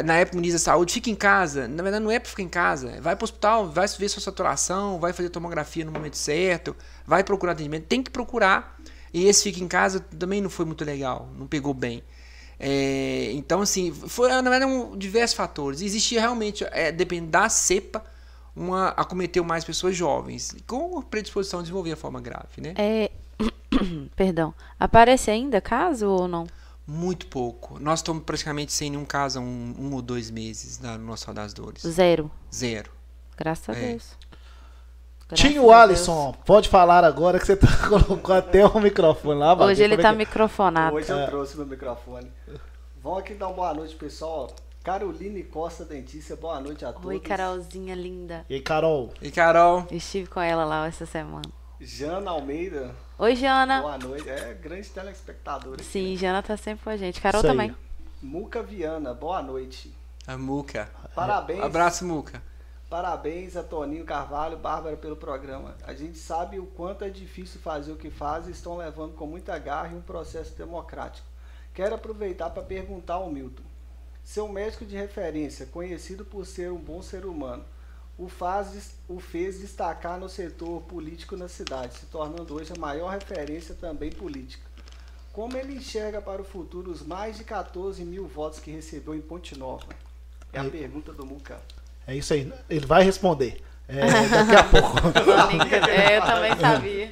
na 0.03 0.15
época 0.15 0.35
do 0.35 0.41
ministro 0.41 0.59
da 0.59 0.71
Saúde, 0.71 0.93
fica 0.93 1.09
em 1.09 1.15
casa. 1.15 1.67
Na 1.67 1.83
verdade, 1.83 2.03
não 2.03 2.11
é 2.11 2.19
para 2.19 2.29
ficar 2.29 2.43
em 2.43 2.49
casa. 2.49 2.99
Vai 2.99 3.15
para 3.15 3.23
o 3.23 3.25
hospital, 3.25 3.69
vai 3.69 3.87
ver 3.87 4.09
sua 4.09 4.21
saturação, 4.21 4.99
vai 4.99 5.13
fazer 5.13 5.29
tomografia 5.29 5.85
no 5.85 5.91
momento 5.91 6.17
certo, 6.17 6.75
vai 7.05 7.23
procurar 7.23 7.53
atendimento. 7.53 7.85
Tem 7.85 8.01
que 8.01 8.09
procurar. 8.09 8.74
E 9.15 9.27
esse 9.27 9.43
fica 9.43 9.63
em 9.63 9.67
casa 9.69 10.01
também 10.01 10.41
não 10.41 10.49
foi 10.49 10.65
muito 10.65 10.83
legal, 10.83 11.29
não 11.37 11.47
pegou 11.47 11.73
bem. 11.73 12.03
É, 12.59 13.31
então, 13.31 13.61
assim, 13.61 13.89
foi, 13.89 14.27
na 14.27 14.41
verdade, 14.41 14.65
um, 14.65 14.97
diversos 14.97 15.37
fatores. 15.37 15.79
Existia 15.79 16.19
realmente, 16.19 16.65
é, 16.65 16.91
dependendo 16.91 17.31
da 17.31 17.47
cepa, 17.47 18.03
uma, 18.53 18.89
acometeu 18.89 19.41
mais 19.45 19.63
pessoas 19.63 19.95
jovens, 19.95 20.53
com 20.67 21.01
predisposição 21.01 21.59
a 21.59 21.63
desenvolver 21.63 21.93
a 21.93 21.95
forma 21.95 22.19
grave, 22.19 22.59
né? 22.59 22.73
É, 22.75 23.09
perdão. 24.17 24.53
Aparece 24.77 25.31
ainda 25.31 25.61
caso 25.61 26.09
ou 26.09 26.27
não? 26.27 26.45
Muito 26.85 27.27
pouco. 27.27 27.79
Nós 27.79 27.99
estamos 27.99 28.21
praticamente 28.21 28.73
sem 28.73 28.89
nenhum 28.89 29.05
caso 29.05 29.39
há 29.39 29.41
um, 29.41 29.75
um 29.79 29.93
ou 29.93 30.01
dois 30.01 30.29
meses 30.29 30.77
no 30.77 30.97
nosso 30.97 31.33
das 31.33 31.53
Dores. 31.53 31.83
Zero. 31.83 32.29
Zero. 32.53 32.91
Graças 33.37 33.69
a 33.69 33.79
É. 33.79 33.91
Deus. 33.91 34.09
Tinho 35.35 35.71
Alisson, 35.71 36.33
pode 36.45 36.69
falar 36.69 37.03
agora 37.03 37.39
que 37.39 37.45
você 37.45 37.55
tá, 37.55 37.67
colocou 37.87 38.35
até 38.35 38.65
o 38.65 38.79
microfone 38.79 39.39
lá. 39.39 39.53
Deus. 39.55 39.69
Hoje 39.69 39.83
ele 39.83 39.93
é 39.95 39.97
tá 39.97 40.11
que- 40.11 40.17
microfonado. 40.17 40.95
Hoje 40.95 41.09
eu 41.11 41.25
trouxe 41.27 41.57
meu 41.57 41.65
microfone. 41.65 42.31
Vamos 43.01 43.19
aqui 43.19 43.33
dar 43.35 43.47
uma 43.47 43.55
boa 43.55 43.73
noite, 43.73 43.95
pessoal. 43.95 44.49
Caroline 44.83 45.43
Costa 45.43 45.83
Dentícia, 45.83 46.35
boa 46.35 46.59
noite 46.59 46.85
a 46.85 46.93
todos. 46.93 47.07
Oi, 47.07 47.19
Carolzinha 47.19 47.95
linda. 47.95 48.45
E 48.49 48.55
aí, 48.55 48.61
Carol? 48.61 49.11
E 49.21 49.31
Carol, 49.31 49.85
Estive 49.91 50.27
com 50.29 50.39
ela 50.39 50.63
lá 50.63 50.87
essa 50.87 51.05
semana. 51.05 51.41
Jana 51.81 52.31
Almeida, 52.31 52.91
Oi, 53.17 53.35
Jana. 53.35 53.81
boa 53.81 53.97
noite. 53.97 54.29
É, 54.29 54.53
grande 54.53 54.87
telespectadora. 54.89 55.75
aqui, 55.75 55.83
Sim, 55.83 56.11
né? 56.11 56.17
Jana 56.17 56.41
tá 56.43 56.55
sempre 56.55 56.83
com 56.83 56.89
a 56.89 56.97
gente. 56.97 57.19
Carol 57.19 57.41
Isso 57.41 57.47
aí. 57.51 57.57
também. 57.57 57.75
Muca 58.21 58.61
Viana, 58.63 59.13
boa 59.13 59.41
noite. 59.41 59.91
a 60.27 60.37
Muca. 60.37 60.89
Parabéns. 61.13 61.61
Abraço, 61.63 62.05
Muca. 62.05 62.41
Parabéns 62.89 63.57
a 63.57 63.63
Toninho 63.63 64.05
Carvalho, 64.05 64.57
Bárbara 64.57 64.95
pelo 64.95 65.15
programa. 65.15 65.75
A 65.83 65.93
gente 65.93 66.19
sabe 66.19 66.59
o 66.59 66.67
quanto 66.67 67.03
é 67.03 67.09
difícil 67.09 67.59
fazer 67.59 67.91
o 67.91 67.97
que 67.97 68.11
faz 68.11 68.47
e 68.47 68.51
estão 68.51 68.77
levando 68.77 69.15
com 69.15 69.25
muita 69.25 69.57
garra 69.57 69.89
em 69.93 69.97
um 69.97 70.01
processo 70.01 70.55
democrático. 70.55 71.27
Quero 71.73 71.95
aproveitar 71.95 72.51
para 72.51 72.61
perguntar 72.61 73.15
ao 73.15 73.31
Milton. 73.31 73.63
Seu 74.23 74.47
médico 74.47 74.85
de 74.85 74.95
referência, 74.95 75.65
conhecido 75.65 76.23
por 76.23 76.45
ser 76.45 76.71
um 76.71 76.77
bom 76.77 77.01
ser 77.01 77.25
humano, 77.25 77.65
o, 78.17 78.29
faz, 78.29 78.95
o 79.09 79.19
fez 79.19 79.59
destacar 79.59 80.19
no 80.19 80.29
setor 80.29 80.81
político 80.83 81.35
na 81.35 81.47
cidade, 81.47 81.95
se 81.95 82.05
tornando 82.05 82.53
hoje 82.53 82.71
a 82.71 82.79
maior 82.79 83.09
referência 83.09 83.75
também 83.75 84.11
política. 84.11 84.63
Como 85.33 85.57
ele 85.57 85.75
enxerga 85.75 86.21
para 86.21 86.41
o 86.41 86.45
futuro 86.45 86.91
os 86.91 87.01
mais 87.01 87.37
de 87.37 87.43
14 87.43 88.05
mil 88.05 88.25
votos 88.25 88.59
que 88.59 88.71
recebeu 88.71 89.13
em 89.13 89.21
Ponte 89.21 89.57
Nova? 89.57 89.87
É 90.53 90.59
a 90.59 90.69
pergunta 90.69 91.11
do 91.11 91.25
Muca. 91.25 91.61
É 92.07 92.15
isso 92.15 92.33
aí. 92.33 92.51
Ele 92.69 92.85
vai 92.85 93.03
responder. 93.03 93.61
É, 93.87 94.01
daqui 94.27 94.55
a 94.55 94.63
pouco. 94.81 94.97
é, 95.89 96.17
eu 96.17 96.21
também 96.21 96.55
sabia. 96.59 97.11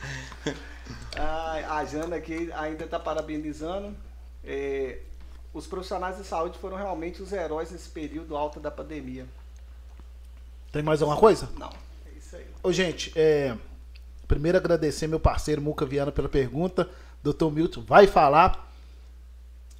Ah, 1.15 1.77
a 1.77 1.85
Jana 1.85 2.15
aqui 2.15 2.51
ainda 2.53 2.85
está 2.85 2.99
parabenizando. 2.99 3.95
É, 4.43 4.99
os 5.53 5.67
profissionais 5.67 6.17
de 6.17 6.23
saúde 6.23 6.57
foram 6.57 6.77
realmente 6.77 7.21
os 7.21 7.31
heróis 7.31 7.71
nesse 7.71 7.89
período 7.89 8.35
alto 8.35 8.59
da 8.59 8.71
pandemia. 8.71 9.25
Tem 10.71 10.81
mais 10.81 11.01
alguma 11.01 11.19
coisa? 11.19 11.47
Não, 11.57 11.69
é 11.69 12.17
isso 12.17 12.35
aí. 12.35 12.45
Ô, 12.63 12.71
gente, 12.71 13.11
é, 13.15 13.55
primeiro 14.27 14.57
agradecer 14.57 15.05
meu 15.05 15.19
parceiro 15.19 15.61
Muca 15.61 15.85
Viana 15.85 16.11
pela 16.11 16.27
pergunta. 16.27 16.89
Dr. 17.21 17.51
Milton 17.51 17.81
vai 17.81 18.07
falar 18.07 18.71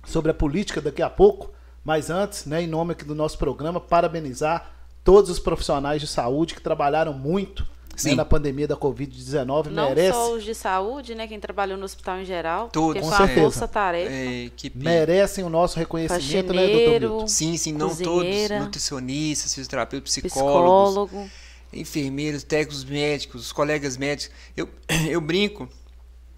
sobre 0.05 0.29
a 0.29 0.33
política 0.33 0.79
daqui 0.79 1.01
a 1.01 1.09
pouco, 1.09 1.51
mas 1.83 2.09
antes, 2.09 2.45
né, 2.45 2.61
em 2.61 2.67
nome 2.67 2.91
aqui 2.93 3.03
do 3.03 3.15
nosso 3.15 3.37
programa, 3.37 3.79
parabenizar 3.79 4.72
todos 5.03 5.29
os 5.29 5.39
profissionais 5.39 6.01
de 6.01 6.07
saúde 6.07 6.55
que 6.55 6.61
trabalharam 6.61 7.13
muito 7.13 7.67
né, 8.03 8.15
na 8.15 8.25
pandemia 8.25 8.67
da 8.67 8.75
Covid-19. 8.75 9.67
Não 9.67 9.89
Merece, 9.89 10.13
só 10.13 10.33
os 10.33 10.43
de 10.43 10.55
saúde, 10.55 11.13
né? 11.13 11.27
Quem 11.27 11.39
trabalhou 11.39 11.77
no 11.77 11.85
hospital 11.85 12.19
em 12.19 12.25
geral. 12.25 12.69
Todos. 12.69 13.01
Porque 13.01 13.01
Com 13.01 13.15
certeza. 13.17 13.41
força-tarefa. 13.41 14.11
É, 14.11 14.45
equipe. 14.45 14.77
merecem 14.77 15.43
o 15.43 15.49
nosso 15.49 15.77
reconhecimento, 15.77 16.53
né, 16.53 16.65
Dr. 16.65 16.71
Faxineiro, 16.71 17.09
Milton? 17.09 17.27
Sim, 17.27 17.57
sim, 17.57 17.73
não 17.73 17.95
todos. 17.95 18.49
Nutricionistas, 18.49 19.53
fisioterapeutas, 19.53 20.09
psicólogos, 20.09 21.09
psicólogo. 21.11 21.29
enfermeiros, 21.71 22.43
técnicos 22.43 22.83
médicos, 22.83 23.41
os 23.41 23.51
colegas 23.51 23.97
médicos. 23.97 24.35
Eu, 24.55 24.69
eu 25.09 25.21
brinco 25.21 25.69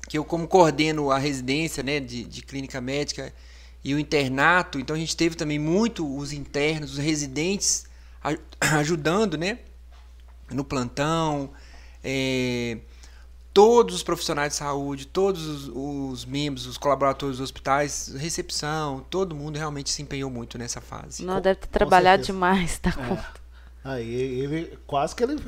que 0.09 0.17
eu, 0.17 0.25
como 0.25 0.47
coordeno 0.47 1.09
a 1.09 1.17
residência 1.17 1.81
né, 1.81 1.99
de, 1.99 2.23
de 2.25 2.41
clínica 2.41 2.81
médica 2.81 3.33
e 3.83 3.93
o 3.93 3.99
internato, 3.99 4.79
então 4.79 4.95
a 4.95 4.99
gente 4.99 5.15
teve 5.15 5.35
também 5.35 5.59
muito 5.59 6.17
os 6.17 6.33
internos, 6.33 6.93
os 6.93 6.97
residentes 6.97 7.84
ajudando 8.59 9.37
né, 9.37 9.59
no 10.51 10.63
plantão. 10.63 11.49
é, 12.03 12.77
todos 13.53 13.95
os 13.95 14.03
profissionais 14.03 14.51
de 14.53 14.57
saúde, 14.59 15.07
todos 15.07 15.45
os, 15.45 15.71
os 15.73 16.25
membros, 16.25 16.65
os 16.67 16.77
colaboradores 16.77 17.37
dos 17.37 17.43
hospitais, 17.45 18.13
recepção, 18.17 19.05
todo 19.09 19.33
mundo 19.33 19.57
realmente 19.57 19.89
se 19.89 20.01
empenhou 20.01 20.29
muito 20.29 20.57
nessa 20.57 20.81
fase. 20.81 21.23
Não, 21.23 21.39
deve 21.39 21.61
ter 21.61 21.67
trabalhado 21.67 22.23
demais, 22.23 22.77
tá 22.79 22.89
É. 22.89 23.07
conta. 23.07 23.45
Aí 23.83 24.13
ele 24.13 24.77
quase 24.85 25.15
que 25.15 25.23
ele 25.23 25.41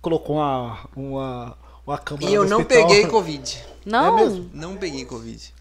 colocou 0.00 0.36
uma, 0.36 0.78
uma, 0.94 1.58
uma 1.86 1.98
câmera 1.98 2.30
E 2.30 2.34
eu 2.34 2.44
no 2.44 2.50
não 2.50 2.58
hospital. 2.60 2.86
peguei 2.86 3.06
Covid. 3.10 3.64
Não, 3.84 4.18
É 4.18 4.24
mesmo? 4.24 4.50
Não 4.54 4.76
peguei 4.76 5.04
Covid. 5.04 5.52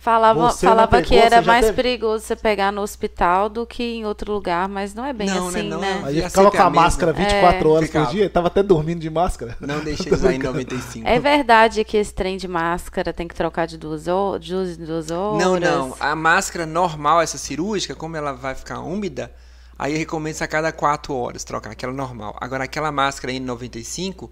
Falava, 0.00 0.52
Você 0.52 0.68
não 0.70 0.86
falava 0.86 0.88
pegou, 0.88 1.02
que 1.02 1.16
era 1.16 1.42
mais 1.42 1.66
teve? 1.66 1.76
perigoso 1.76 2.24
você 2.24 2.36
pegar 2.36 2.72
no 2.72 2.82
hospital 2.82 3.48
do 3.48 3.66
que 3.66 3.82
em 3.82 4.04
outro 4.06 4.32
lugar, 4.32 4.68
mas 4.68 4.94
não 4.94 5.04
é 5.04 5.12
bem 5.12 5.28
Não, 5.28 5.50
né, 5.50 5.60
assim, 5.60 5.62
não, 5.62 5.80
né? 5.80 6.00
Aí 6.02 6.16
E 6.16 6.18
ele 6.18 6.24
a 6.24 6.30
ficava 6.30 6.50
com 6.52 6.62
a 6.62 6.66
a 6.66 6.70
mesma. 6.70 6.84
máscara 6.84 7.12
24 7.12 7.70
horas 7.70 7.88
Ficava. 7.88 8.06
por 8.06 8.06
dia, 8.06 8.30
tava 8.30 8.48
até 8.48 8.62
dormindo 8.62 9.00
de 9.00 9.10
máscara. 9.10 9.56
Não 9.60 9.80
deixei 9.84 10.12
de 10.12 10.18
usar 10.18 10.32
em 10.34 10.38
95. 10.38 11.08
É 11.08 11.18
verdade 11.18 11.84
que 11.84 11.96
esse 11.96 12.12
trem 12.14 12.36
de 12.36 12.46
máscara 12.48 13.12
tem 13.12 13.26
que 13.28 13.34
trocar 13.34 13.66
de 13.66 13.76
duas, 13.78 14.06
ho- 14.08 14.38
de 14.38 14.52
duas, 14.52 14.78
em 14.78 14.84
duas 14.84 15.10
horas? 15.10 15.38
Não, 15.38 15.58
não. 15.58 15.96
A 16.00 16.14
máscara 16.16 16.66
normal, 16.66 17.20
essa 17.20 17.38
cirúrgica, 17.38 17.94
como 17.94 18.16
ela 18.16 18.32
vai 18.32 18.54
ficar 18.54 18.80
úmida, 18.80 19.32
aí 19.78 19.92
eu 19.92 19.98
recomendo 19.98 20.40
a 20.42 20.46
cada 20.48 20.72
4 20.72 21.14
horas 21.14 21.44
trocar, 21.44 21.70
aquela 21.72 21.92
normal. 21.92 22.36
Agora, 22.40 22.64
aquela 22.64 22.92
máscara 22.92 23.32
N95, 23.32 24.30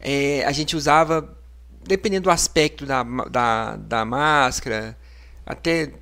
é, 0.00 0.44
a 0.44 0.52
gente 0.52 0.76
usava, 0.76 1.36
dependendo 1.86 2.24
do 2.24 2.30
aspecto 2.30 2.84
da, 2.86 3.02
da, 3.30 3.76
da 3.76 4.04
máscara, 4.04 4.96
até 5.46 5.92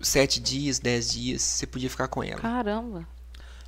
7 0.00 0.40
dias, 0.40 0.78
10 0.78 1.12
dias, 1.12 1.42
você 1.42 1.66
podia 1.66 1.90
ficar 1.90 2.08
com 2.08 2.22
ela. 2.22 2.40
Caramba. 2.40 3.06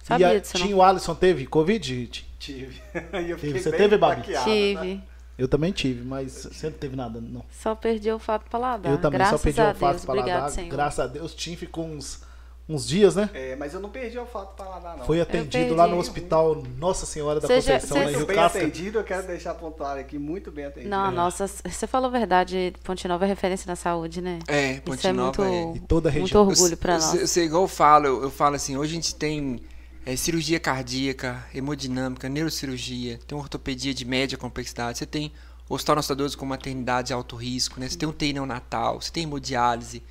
e 0.03 0.07
Sabia 0.07 0.29
a, 0.29 0.39
disso, 0.39 0.75
o 0.75 0.83
Alisson 0.83 1.15
teve 1.15 1.47
Covid? 1.47 2.07
Ti- 2.07 2.29
Tive. 2.39 2.81
E 3.45 3.53
Você 3.59 3.71
teve, 3.71 3.97
Babi? 3.97 4.29
né? 4.33 4.43
Tive. 4.45 5.03
Eu 5.39 5.49
também 5.49 5.73
tive, 5.73 6.05
mas 6.05 6.33
você 6.53 6.69
não 6.69 6.77
teve 6.77 6.95
nada, 6.97 7.21
não. 7.21 7.45
Só 7.51 7.75
perdi 7.75 8.11
o 8.13 8.19
fato 8.19 8.49
paladar. 8.51 8.93
eu 8.93 8.99
também 8.99 9.19
Graças 9.19 9.41
só 9.41 9.45
perdi 9.45 9.61
o 9.61 9.65
olfato 9.65 9.93
Deus. 9.95 10.05
paladar. 10.05 10.49
Obrigado. 10.49 10.69
Graças 10.71 10.99
a 11.01 11.07
Deus, 11.07 11.35
Tim 11.35 11.57
ficou 11.57 11.87
uns, 11.87 12.21
uns 12.69 12.87
dias, 12.87 13.17
né? 13.17 13.29
É, 13.35 13.57
mas 13.57 13.75
eu 13.75 13.81
não 13.81 13.91
perdi 13.91 14.19
o 14.19 14.25
fato 14.25 14.55
para 14.57 14.67
lá, 14.69 14.97
não. 14.97 15.05
Foi 15.05 15.21
atendido 15.21 15.75
lá 15.75 15.87
no 15.87 15.99
hospital 15.99 16.63
Nossa 16.79 17.05
Senhora 17.05 17.41
da 17.41 17.47
Seja- 17.49 17.75
Conceição, 17.75 17.99
lá 17.99 18.11
em 18.11 18.15
Muito 18.15 18.27
bem 18.27 18.39
atendido, 18.39 18.99
eu 18.99 19.05
quero 19.05 19.27
deixar 19.27 19.55
pontuado 19.55 19.99
aqui, 20.01 20.19
muito 20.19 20.51
bem 20.51 20.67
atendido. 20.67 20.89
Não, 20.91 21.11
nossa, 21.11 21.47
você 21.47 21.87
falou 21.87 22.09
a 22.09 22.11
verdade. 22.13 22.73
Ponte 22.85 23.07
Nova 23.09 23.25
é 23.25 23.29
referência 23.29 23.67
na 23.67 23.77
saúde, 23.77 24.21
né? 24.23 24.39
É, 24.47 24.73
Isso 24.73 24.83
Ponte 24.83 25.07
é 25.07 25.13
Nova 25.13 25.45
muito, 25.45 25.77
E 25.77 25.81
toda 25.81 26.09
a 26.09 26.13
muito 26.13 26.23
região. 26.25 26.47
orgulho 26.49 26.77
pra 26.77 26.95
eu, 26.95 26.99
nós. 27.01 27.15
Eu, 27.15 27.21
eu 27.23 27.27
sei, 27.27 27.45
igual 27.45 27.63
eu 27.63 27.69
falo, 27.69 28.07
eu, 28.07 28.23
eu 28.23 28.31
falo 28.31 28.55
assim, 28.57 28.77
hoje 28.77 28.93
a 28.93 28.95
gente 28.95 29.15
tem 29.17 29.61
é, 30.07 30.15
cirurgia 30.17 30.59
cardíaca, 30.61 31.45
hemodinâmica, 31.55 32.29
neurocirurgia, 32.29 33.19
tem 33.27 33.37
ortopedia 33.37 33.93
de 33.93 34.05
média 34.05 34.39
complexidade, 34.39 34.99
você 34.99 35.07
tem 35.07 35.33
hospital 35.69 35.97
Nossa 35.97 36.37
com 36.37 36.45
maternidade 36.47 37.09
de 37.09 37.13
alto 37.13 37.35
risco, 37.37 37.79
né? 37.81 37.89
Você 37.89 37.97
tem 37.99 38.09
UTI 38.09 38.33
neonatal, 38.33 39.01
você 39.01 39.11
tem 39.11 39.25
hemodiálise. 39.25 40.03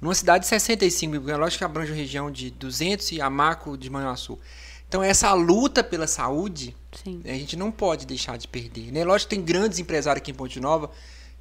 Numa 0.00 0.14
cidade 0.14 0.44
de 0.44 0.48
65 0.48 1.10
mil, 1.10 1.38
lógico 1.38 1.58
que 1.58 1.64
abrange 1.64 1.90
uma 1.90 1.96
região 1.96 2.30
de 2.30 2.50
200 2.50 3.12
e 3.12 3.20
a 3.20 3.30
Maco 3.30 3.76
de 3.76 3.88
Manhuaçu. 3.88 4.38
Então 4.88 5.02
essa 5.02 5.32
luta 5.32 5.82
pela 5.82 6.06
saúde, 6.06 6.76
Sim. 7.02 7.20
a 7.24 7.28
gente 7.28 7.56
não 7.56 7.72
pode 7.72 8.06
deixar 8.06 8.36
de 8.36 8.46
perder. 8.46 8.92
Né? 8.92 9.04
Lógico 9.04 9.30
que 9.30 9.36
tem 9.36 9.44
grandes 9.44 9.78
empresários 9.78 10.22
aqui 10.22 10.30
em 10.30 10.34
Ponte 10.34 10.60
Nova 10.60 10.90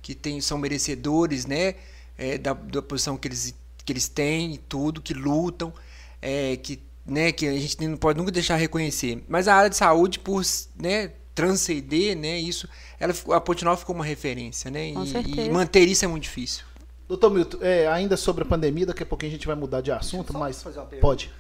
que 0.01 0.15
tem, 0.15 0.39
são 0.39 0.57
merecedores 0.57 1.45
né? 1.45 1.75
é, 2.17 2.37
da, 2.37 2.53
da 2.53 2.81
posição 2.81 3.17
que 3.17 3.27
eles, 3.27 3.53
que 3.83 3.91
eles 3.91 4.07
têm 4.07 4.53
e 4.53 4.57
tudo, 4.57 5.01
que 5.01 5.13
lutam, 5.13 5.73
é, 6.21 6.57
que, 6.57 6.79
né, 7.05 7.31
que 7.31 7.47
a 7.47 7.53
gente 7.53 7.85
não 7.87 7.97
pode 7.97 8.17
nunca 8.17 8.31
deixar 8.31 8.55
reconhecer. 8.55 9.23
Mas 9.27 9.47
a 9.47 9.55
área 9.55 9.69
de 9.69 9.75
saúde, 9.75 10.19
por 10.19 10.43
né, 10.75 11.11
transcender 11.33 12.15
né, 12.15 12.39
isso, 12.39 12.67
ela, 12.99 13.13
a 13.33 13.41
Ponte 13.41 13.65
Nova 13.65 13.77
ficou 13.77 13.95
uma 13.95 14.05
referência. 14.05 14.71
Né? 14.71 14.89
E, 14.89 15.47
e 15.47 15.49
manter 15.49 15.87
isso 15.87 16.05
é 16.05 16.07
muito 16.07 16.23
difícil. 16.23 16.65
Doutor 17.07 17.29
Milton, 17.29 17.57
é, 17.61 17.87
ainda 17.87 18.17
sobre 18.17 18.43
a 18.43 18.47
pandemia, 18.47 18.85
daqui 18.87 19.03
a 19.03 19.05
pouquinho 19.05 19.31
a 19.31 19.35
gente 19.35 19.45
vai 19.47 19.55
mudar 19.55 19.81
de 19.81 19.91
assunto, 19.91 20.31
Só 20.33 20.39
mas 20.39 20.61
fazer 20.63 20.79
uma 20.79 20.85
pergunta. 20.87 21.07
pode. 21.07 21.31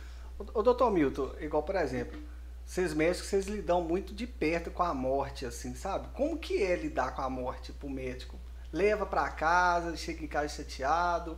Ô, 0.53 0.61
doutor 0.61 0.91
Milton, 0.91 1.31
igual 1.41 1.63
por 1.63 1.75
exemplo, 1.75 2.19
vocês 2.65 2.93
médicos, 2.93 3.27
vocês 3.27 3.47
lidam 3.47 3.81
muito 3.81 4.13
de 4.13 4.27
perto 4.27 4.69
com 4.69 4.83
a 4.83 4.93
morte, 4.93 5.45
assim, 5.45 5.73
sabe? 5.73 6.07
Como 6.13 6.37
que 6.37 6.61
é 6.61 6.75
lidar 6.75 7.15
com 7.15 7.21
a 7.21 7.29
morte 7.29 7.71
pro 7.71 7.89
médico? 7.89 8.35
Leva 8.71 9.05
pra 9.05 9.29
casa, 9.29 9.95
chega 9.95 10.23
em 10.23 10.27
casa 10.27 10.49
chateado, 10.49 11.37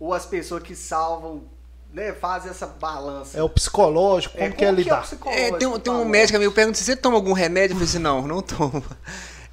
ou 0.00 0.12
as 0.14 0.24
pessoas 0.26 0.62
que 0.62 0.74
salvam, 0.74 1.44
né, 1.92 2.12
fazem 2.14 2.50
essa 2.50 2.66
balança? 2.66 3.38
É 3.38 3.42
o 3.42 3.48
psicológico, 3.48 4.36
como, 4.38 4.52
que 4.56 4.64
é 4.64 4.70
o 4.70 4.74
lidar? 4.74 5.02
psicológico 5.02 5.54
É, 5.54 5.58
tem, 5.58 5.68
um- 5.68 5.78
tem 5.78 5.92
a 5.92 5.96
um 5.96 6.04
médico 6.04 6.36
amigo 6.36 6.50
que 6.50 6.56
pergunta 6.56 6.78
se 6.78 6.84
você 6.84 6.96
toma 6.96 7.16
algum 7.16 7.32
remédio. 7.32 7.74
Eu 7.74 7.76
falei 7.76 7.88
assim, 7.88 7.98
não, 7.98 8.26
não 8.26 8.40
tomo. 8.42 8.82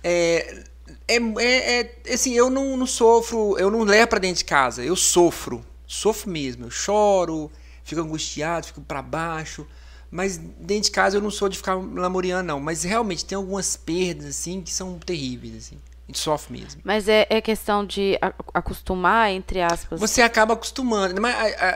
É, 0.04 0.64
é, 1.08 1.18
é, 1.18 1.80
é, 2.06 2.14
assim, 2.14 2.34
eu 2.34 2.50
não, 2.50 2.76
não 2.76 2.86
sofro, 2.86 3.58
eu 3.58 3.70
não 3.70 3.84
levo 3.84 4.08
pra 4.08 4.20
dentro 4.20 4.38
de 4.38 4.46
casa, 4.46 4.84
eu 4.84 4.96
sofro. 4.96 5.66
Sofro 5.86 6.30
mesmo. 6.30 6.66
Eu 6.66 6.72
choro, 6.72 7.52
fico 7.84 8.02
angustiado, 8.02 8.68
fico 8.68 8.82
pra 8.82 9.02
baixo. 9.02 9.68
Mas 10.10 10.38
dentro 10.38 10.86
de 10.86 10.92
casa 10.92 11.18
eu 11.18 11.22
não 11.22 11.32
sou 11.32 11.50
de 11.50 11.58
ficar 11.58 11.76
lamuriando, 11.76 12.48
não. 12.48 12.60
Mas 12.60 12.84
realmente 12.84 13.26
tem 13.26 13.36
algumas 13.36 13.76
perdas, 13.76 14.26
assim, 14.28 14.62
que 14.62 14.74
são 14.74 14.98
terríveis, 14.98 15.56
assim. 15.56 15.78
A 16.08 16.12
gente 16.12 16.20
sofre 16.20 16.54
mesmo. 16.60 16.82
Mas 16.84 17.08
é, 17.08 17.26
é 17.30 17.42
questão 17.42 17.86
de 17.86 18.18
acostumar, 18.54 19.32
entre 19.32 19.62
aspas. 19.62 20.00
Você 20.00 20.22
acaba 20.22 20.54
acostumando. 20.54 21.20
Mas 21.20 21.36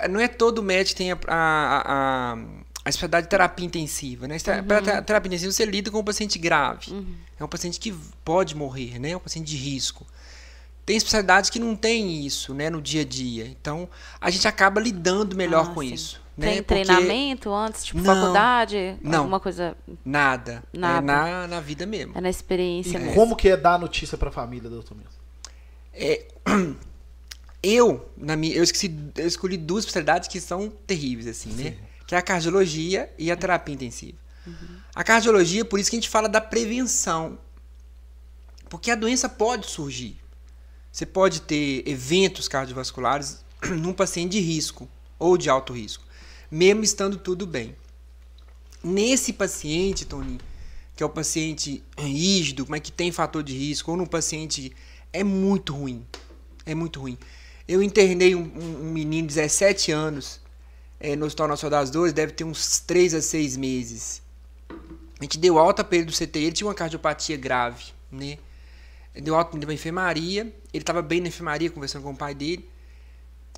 não 0.10 0.20
é 0.20 0.28
todo 0.28 0.62
médico 0.62 0.98
que 0.98 1.04
tem 1.04 1.12
a, 1.12 1.18
a, 1.28 2.34
a, 2.34 2.38
a 2.86 2.90
especialidade 2.90 3.26
de 3.26 3.30
terapia 3.30 3.66
intensiva. 3.66 4.28
Né? 4.28 4.36
Uhum. 4.36 4.64
Para 4.66 5.02
terapia 5.02 5.28
intensiva, 5.28 5.52
você 5.52 5.66
lida 5.66 5.92
com 5.92 6.00
um 6.00 6.04
paciente 6.04 6.40
grave. 6.40 7.06
É 7.40 7.44
um 7.44 7.48
paciente 7.48 7.80
que 7.80 7.92
pode 8.24 8.56
morrer, 8.56 9.00
né? 9.00 9.12
é 9.12 9.18
um 9.18 9.20
paciente 9.20 9.48
de 9.48 9.58
risco. 9.58 10.06
Tem 10.86 10.98
especialidades 10.98 11.50
que 11.52 11.60
não 11.60 11.76
tem 11.76 12.26
isso 12.26 12.54
né, 12.54 12.68
no 12.70 12.82
dia 12.82 13.02
a 13.02 13.06
dia. 13.06 13.46
Então, 13.46 13.88
a 14.20 14.30
gente 14.32 14.48
acaba 14.48 14.82
lidando 14.82 15.36
melhor 15.36 15.68
Ah, 15.70 15.74
com 15.74 15.82
sim. 15.82 15.94
isso. 15.94 16.22
Tem 16.40 16.56
né? 16.56 16.62
Porque 16.64 16.84
treinamento 16.86 17.54
antes, 17.54 17.84
tipo 17.84 18.00
Não, 18.00 18.16
faculdade? 18.16 18.98
não. 19.04 19.20
Alguma 19.20 19.40
coisa. 19.40 19.76
Nada. 20.04 20.64
Nada. 20.74 20.98
É 20.98 21.02
na, 21.02 21.48
na 21.48 21.60
vida 21.60 21.86
mesmo. 21.86 22.18
É 22.18 22.22
na 22.22 22.30
experiência 22.30 22.98
E 22.98 23.02
mesmo. 23.02 23.14
como 23.14 23.36
que 23.36 23.50
é 23.50 23.58
dar 23.58 23.76
a 23.76 23.78
notícia 23.78 24.18
pra 24.18 24.32
família, 24.32 24.70
doutor 24.70 24.96
Milton? 24.96 25.12
É, 25.94 26.26
eu, 27.62 28.10
na 28.18 28.36
minha, 28.36 28.56
eu, 28.56 28.64
esqueci, 28.64 28.92
eu 29.18 29.28
escolhi 29.28 29.58
duas 29.58 29.84
especialidades 29.84 30.28
que 30.30 30.40
são 30.40 30.70
terríveis, 30.88 31.28
assim, 31.28 31.52
né? 31.52 31.76
Que 32.10 32.16
é 32.16 32.18
a 32.18 32.24
cardiologia 32.24 33.08
e 33.20 33.30
a 33.30 33.36
terapia 33.38 33.76
intensiva. 33.76 34.18
A 34.96 35.04
cardiologia, 35.04 35.64
por 35.64 35.80
isso 35.80 35.92
que 35.92 35.96
a 35.96 36.00
gente 36.00 36.10
fala 36.10 36.28
da 36.28 36.42
prevenção. 36.42 37.38
Porque 38.68 38.90
a 38.90 38.96
doença 38.96 39.30
pode 39.30 39.68
surgir. 39.68 40.20
Você 40.92 41.06
pode 41.06 41.44
ter 41.44 41.88
eventos 41.88 42.48
cardiovasculares 42.48 43.46
num 43.78 43.94
paciente 43.94 44.32
de 44.32 44.40
risco 44.40 44.90
ou 45.20 45.38
de 45.38 45.52
alto 45.52 45.72
risco, 45.72 46.04
mesmo 46.50 46.84
estando 46.84 47.16
tudo 47.16 47.46
bem. 47.46 47.76
Nesse 48.84 49.32
paciente, 49.32 50.04
Tony, 50.04 50.40
que 50.96 51.04
é 51.04 51.06
o 51.06 51.10
paciente 51.12 51.84
rígido, 51.96 52.66
mas 52.68 52.82
que 52.82 52.92
tem 52.92 53.12
fator 53.12 53.44
de 53.44 53.56
risco, 53.56 53.92
ou 53.92 53.98
num 53.98 54.08
paciente 54.08 54.76
é 55.14 55.24
muito 55.24 55.76
ruim. 55.76 56.04
É 56.66 56.74
muito 56.74 57.02
ruim. 57.02 57.20
Eu 57.68 57.84
internei 57.84 58.34
um- 58.34 58.52
um 58.82 58.92
menino 58.92 59.28
de 59.28 59.36
17 59.36 59.92
anos 59.92 60.40
eh, 61.00 61.16
no 61.16 61.26
Hospital 61.26 61.48
Nacional 61.48 61.82
das 61.82 61.90
Dores, 61.90 62.14
deve 62.14 62.34
ter 62.34 62.44
uns 62.44 62.80
3 62.80 63.16
a 63.16 63.22
6 63.22 63.58
meses. 63.58 64.22
A 65.20 65.24
gente 65.24 65.38
deu 65.38 65.58
alta 65.60 65.84
para 65.84 65.98
ele 65.98 66.06
do 66.06 66.14
CTI, 66.14 66.46
ele 66.46 66.52
tinha 66.52 66.68
uma 66.68 66.74
cardiopatia 66.74 67.36
grave, 67.38 67.86
né? 68.12 68.38
Deu 69.14 69.36
alta 69.36 69.58
para 69.58 69.74
enfermaria, 69.74 70.42
ele 70.74 70.82
estava 70.82 71.02
bem 71.02 71.20
na 71.20 71.28
enfermaria 71.28 71.70
conversando 71.70 72.04
com 72.04 72.12
o 72.12 72.18
pai 72.18 72.34
dele. 72.34 72.70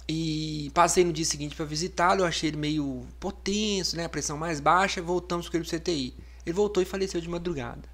E 0.08 0.72
passei 0.74 1.04
no 1.04 1.14
dia 1.14 1.24
seguinte 1.24 1.56
para 1.56 1.66
visitá-lo, 1.66 2.22
eu 2.22 2.26
achei 2.26 2.50
ele 2.50 2.58
meio 2.58 3.06
potenso, 3.20 3.96
né? 3.96 4.06
A 4.06 4.10
pressão 4.10 4.38
mais 4.38 4.60
baixa, 4.60 5.02
voltamos 5.02 5.48
com 5.48 5.56
ele 5.56 5.66
pro 5.66 5.80
CTI. 5.80 6.16
Ele 6.46 6.54
voltou 6.54 6.82
e 6.82 6.86
faleceu 6.86 7.22
de 7.22 7.30
madrugada. 7.30 7.88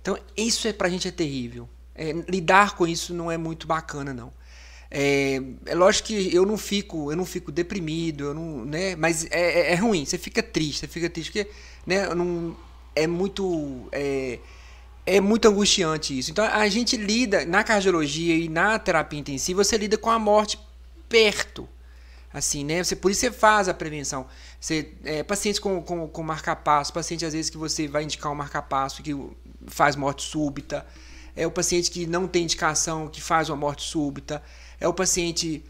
Então, 0.00 0.18
isso 0.36 0.68
é 0.68 0.72
pra 0.72 0.88
gente 0.88 1.08
é 1.08 1.10
terrível. 1.10 1.68
É, 1.94 2.12
lidar 2.28 2.76
com 2.76 2.86
isso 2.86 3.12
não 3.12 3.30
é 3.30 3.36
muito 3.36 3.66
bacana, 3.66 4.14
não. 4.14 4.32
É, 4.94 5.40
é 5.64 5.74
lógico 5.74 6.08
que 6.08 6.34
eu 6.34 6.44
não 6.44 6.58
fico, 6.58 7.10
eu 7.10 7.16
não 7.16 7.24
fico 7.24 7.50
deprimido, 7.50 8.24
eu 8.24 8.34
não, 8.34 8.64
né? 8.64 8.94
Mas 8.94 9.24
é, 9.30 9.70
é- 9.70 9.72
é 9.72 9.74
ruim, 9.74 10.04
você 10.04 10.18
fica 10.18 10.42
triste, 10.42 10.80
você 10.80 10.86
fica 10.88 11.08
triste 11.08 11.32
porque, 11.32 11.50
né? 11.86 12.14
Não, 12.14 12.54
é 12.94 13.06
muito, 13.06 13.88
é, 13.90 14.38
é 15.06 15.20
muito 15.20 15.48
angustiante 15.48 16.18
isso. 16.18 16.30
Então 16.30 16.44
a 16.44 16.68
gente 16.68 16.96
lida 16.96 17.46
na 17.46 17.64
cardiologia 17.64 18.36
e 18.36 18.48
na 18.48 18.78
terapia 18.78 19.18
intensiva, 19.18 19.64
você 19.64 19.78
lida 19.78 19.96
com 19.96 20.10
a 20.10 20.18
morte 20.18 20.58
perto. 21.08 21.68
Assim, 22.32 22.64
né? 22.64 22.82
Você, 22.82 22.96
por 22.96 23.10
isso 23.10 23.20
você 23.20 23.30
faz 23.30 23.68
a 23.68 23.74
prevenção. 23.74 24.26
Você, 24.60 24.92
é, 25.04 25.22
pacientes 25.22 25.58
com, 25.60 25.82
com, 25.82 26.08
com 26.08 26.22
marca-passo, 26.22 26.92
paciente 26.92 27.26
às 27.26 27.34
vezes 27.34 27.50
que 27.50 27.58
você 27.58 27.86
vai 27.86 28.04
indicar 28.04 28.32
um 28.32 28.34
marca-passo 28.34 29.02
que 29.02 29.14
faz 29.66 29.96
morte 29.96 30.22
súbita. 30.22 30.86
É 31.36 31.46
o 31.46 31.50
paciente 31.50 31.90
que 31.90 32.06
não 32.06 32.26
tem 32.26 32.44
indicação, 32.44 33.08
que 33.08 33.20
faz 33.20 33.50
uma 33.50 33.56
morte 33.56 33.82
súbita. 33.82 34.42
É 34.82 34.88
o 34.88 34.92
paciente 34.92 35.64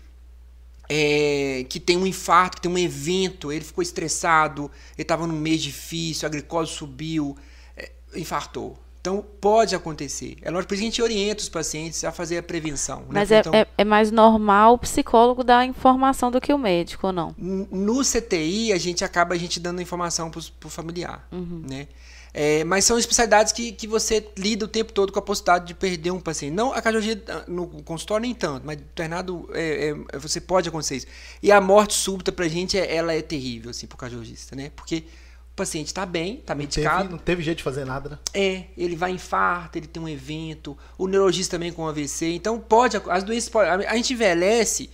é, 0.89 1.67
que 1.69 1.79
tem 1.79 1.99
um 1.99 2.07
infarto, 2.07 2.57
que 2.57 2.63
tem 2.63 2.71
um 2.73 2.79
evento, 2.79 3.53
ele 3.53 3.63
ficou 3.63 3.83
estressado, 3.83 4.71
ele 4.95 5.03
estava 5.03 5.27
num 5.27 5.39
mês 5.39 5.63
difícil, 5.63 6.27
a 6.27 6.31
glicose 6.31 6.73
subiu, 6.73 7.37
é, 7.77 7.91
infartou. 8.15 8.79
Então 9.03 9.23
pode 9.39 9.75
acontecer. 9.75 10.39
É 10.41 10.51
lógico, 10.51 10.69
por 10.69 10.75
isso 10.75 10.81
que 10.81 10.87
a 10.87 10.91
gente 10.91 11.03
orienta 11.03 11.43
os 11.43 11.49
pacientes 11.51 12.05
a 12.05 12.11
fazer 12.11 12.39
a 12.39 12.43
prevenção. 12.43 13.01
né? 13.01 13.07
Mas 13.11 13.31
é, 13.31 13.41
Então, 13.41 13.53
é, 13.55 13.67
é 13.77 13.85
mais 13.85 14.11
normal 14.11 14.75
o 14.75 14.79
psicólogo 14.79 15.45
dar 15.45 15.67
informação 15.67 16.31
do 16.31 16.41
que 16.41 16.55
o 16.55 16.59
médico, 16.59 17.09
ou 17.09 17.13
não? 17.13 17.35
No 17.37 18.03
CTI, 18.03 18.73
a 18.73 18.79
gente 18.79 19.05
acaba 19.05 19.35
a 19.35 19.39
gente 19.39 19.61
dando 19.61 19.83
informação 19.83 20.31
para 20.31 20.41
o 20.41 20.71
familiar, 20.71 21.29
né? 21.69 21.89
É, 22.35 22.65
mas 22.65 22.85
são 22.87 22.99
especialidades 22.99 23.53
que, 23.53 23.73
que 23.73 23.87
você 23.87 24.27
lida 24.39 24.65
o 24.65 24.69
tempo 24.69 24.93
todo 24.93 25.13
com 25.13 25.19
a 25.19 25.23
possibilidade 25.23 25.67
de 25.67 25.75
perder 25.75 26.11
um 26.13 26.21
paciente. 26.21 26.53
Não 26.55 26.73
a 26.73 26.81
cardiologia 26.81 27.23
ah, 27.29 27.45
no 27.47 27.67
consultório 27.83 28.23
nem 28.23 28.35
tanto, 28.35 28.65
mas 28.65 28.79
internado 28.79 29.51
é, 29.53 29.95
é, 30.13 30.19
você 30.19 30.41
pode 30.41 30.69
acontecer 30.69 30.97
isso. 30.97 31.07
E 31.43 31.53
a 31.53 31.61
morte 31.61 31.93
súbita 31.95 32.33
pra 32.33 32.49
gente, 32.49 32.79
é- 32.79 32.95
ela 32.95 33.13
é 33.13 33.21
terrível, 33.21 33.71
assim, 33.71 33.87
pro 33.87 33.99
cardiologista, 33.99 34.57
né? 34.57 34.71
Porque 34.75 35.05
o 35.53 35.55
paciente 35.55 35.89
está 35.89 36.07
bem, 36.07 36.39
está 36.39 36.55
Não 36.55 36.65
teve, 36.65 36.81
medicado, 36.81 37.11
não 37.11 37.19
teve 37.19 37.43
jeito 37.43 37.59
de 37.59 37.65
fazer 37.65 37.85
nada, 37.85 38.09
né? 38.09 38.19
é, 38.33 38.65
ele 38.79 38.97
vai 38.97 39.11
infarto, 39.11 39.77
ele 39.77 39.87
tem 39.87 40.03
um 40.03 40.09
evento, 40.09 40.77
o 40.97 41.07
neurologista 41.07 41.57
também 41.59 41.71
com 41.71 41.87
AVC. 41.87 42.33
Então 42.33 42.59
pode, 42.59 42.97
as 43.11 43.23
doenças 43.23 43.51
podem, 43.51 43.87
a 43.87 43.95
gente 43.95 44.15
envelhece 44.15 44.89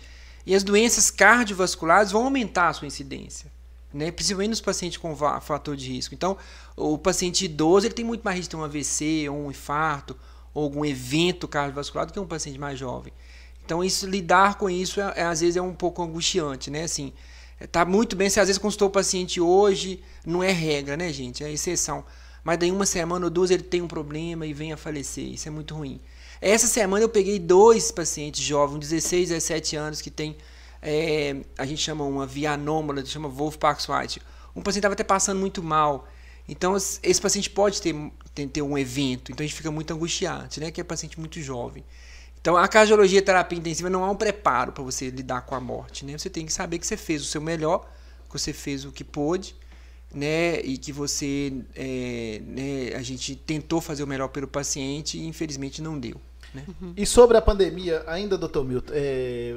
e 0.45 0.57
as 0.57 0.65
doenças 0.65 1.09
cardiovasculares 1.13 2.11
vão 2.11 2.25
aumentar 2.25 2.69
a 2.71 2.73
sua 2.73 2.89
incidência, 2.89 3.53
né? 3.93 4.11
Principalmente 4.11 4.51
nos 4.51 4.61
pacientes 4.61 4.99
com 4.99 5.15
fator 5.41 5.77
de 5.77 5.89
risco. 5.89 6.15
Então, 6.15 6.37
o 6.77 6.99
paciente 6.99 7.45
idoso, 7.45 7.87
ele 7.87 7.95
tem 7.95 8.05
muito 8.05 8.23
mais 8.23 8.37
risco 8.37 8.51
de 8.51 8.57
ter 8.57 8.63
um 8.63 8.65
AVC, 8.65 9.29
ou 9.29 9.47
um 9.47 9.51
infarto, 9.51 10.17
ou 10.53 10.65
algum 10.65 10.85
evento 10.85 11.47
cardiovascular 11.49 12.07
do 12.07 12.13
que 12.13 12.21
um 12.21 12.27
paciente 12.27 12.59
mais 12.59 12.79
jovem. 12.79 13.13
Então, 13.65 13.85
isso 13.85 14.07
lidar 14.07 14.57
com 14.57 14.71
isso 14.71 15.01
é, 15.01 15.13
é, 15.17 15.23
às 15.25 15.41
vezes 15.41 15.57
é 15.57 15.63
um 15.63 15.75
pouco 15.75 16.03
angustiante, 16.03 16.71
né? 16.71 16.85
Assim, 16.85 17.13
é, 17.61 17.67
tá 17.67 17.85
muito 17.85 18.17
bem, 18.17 18.31
se 18.31 18.41
às 18.41 18.49
vezes 18.49 18.61
consultou 18.61 18.89
o 18.89 18.91
paciente 18.91 19.41
hoje, 19.41 20.03
não 20.25 20.43
é 20.43 20.51
regra, 20.51 20.97
né, 20.97 21.13
gente? 21.13 21.45
É 21.45 21.53
exceção. 21.53 22.05
Mas 22.43 22.59
daí 22.59 22.71
uma 22.71 22.87
semana 22.87 23.27
ou 23.27 23.31
duas 23.31 23.51
ele 23.51 23.63
tem 23.63 23.83
um 23.83 23.89
problema 23.89 24.47
e 24.47 24.55
vem 24.55 24.73
a 24.73 24.77
falecer. 24.77 25.25
Isso 25.25 25.49
é 25.49 25.51
muito 25.51 25.75
ruim. 25.75 26.01
Essa 26.41 26.67
semana 26.67 27.05
eu 27.05 27.09
peguei 27.09 27.39
dois 27.39 27.91
pacientes 27.91 28.43
jovens, 28.43 28.79
16, 28.79 29.29
17 29.29 29.77
anos, 29.77 30.01
que 30.01 30.11
tem, 30.11 30.37
é, 30.91 31.37
a 31.59 31.67
gente 31.67 31.83
chama 31.83 32.03
uma 32.03 32.27
via 32.27 32.53
anômala, 32.53 33.05
chama 33.05 33.29
Wolf-Parkinson-White. 33.29 34.23
Um 34.57 34.63
paciente 34.63 34.79
estava 34.79 34.95
até 34.95 35.05
passando 35.05 35.39
muito 35.39 35.63
mal. 35.63 36.09
Então, 36.49 36.75
esse 36.75 37.21
paciente 37.21 37.51
pode 37.51 37.83
ter, 37.83 37.95
ter, 38.35 38.47
ter 38.49 38.63
um 38.63 38.79
evento. 38.79 39.31
Então, 39.31 39.45
a 39.45 39.47
gente 39.47 39.55
fica 39.55 39.71
muito 39.71 39.93
angustiante, 39.93 40.59
né? 40.59 40.71
Que 40.71 40.81
é 40.81 40.85
paciente 40.85 41.21
muito 41.21 41.39
jovem. 41.43 41.85
Então, 42.41 42.57
a 42.57 42.67
cardiologia 42.67 43.21
terapia 43.21 43.59
intensiva 43.59 43.91
não 43.91 44.03
é 44.03 44.11
um 44.11 44.15
preparo 44.15 44.73
para 44.73 44.83
você 44.83 45.11
lidar 45.11 45.43
com 45.43 45.55
a 45.55 45.61
morte, 45.61 46.07
né? 46.07 46.17
Você 46.17 46.31
tem 46.31 46.47
que 46.47 46.53
saber 46.55 46.79
que 46.79 46.87
você 46.87 46.97
fez 46.97 47.21
o 47.21 47.27
seu 47.27 47.43
melhor, 47.43 47.87
que 48.27 48.33
você 48.33 48.55
fez 48.55 48.87
o 48.87 48.91
que 48.91 49.05
pôde, 49.05 49.55
né? 50.15 50.59
E 50.61 50.79
que 50.79 50.91
você, 50.91 51.53
é, 51.77 52.41
né? 52.47 52.97
A 52.97 53.03
gente 53.03 53.37
tentou 53.37 53.83
fazer 53.83 54.03
o 54.03 54.07
melhor 54.07 54.29
pelo 54.29 54.49
paciente 54.49 55.19
e 55.19 55.27
infelizmente 55.27 55.83
não 55.83 55.99
deu, 55.99 56.19
né? 56.55 56.65
E 56.97 57.05
sobre 57.05 57.37
a 57.37 57.43
pandemia, 57.43 58.03
ainda, 58.07 58.39
doutor 58.39 58.65
Milton, 58.65 58.93
é, 58.95 59.57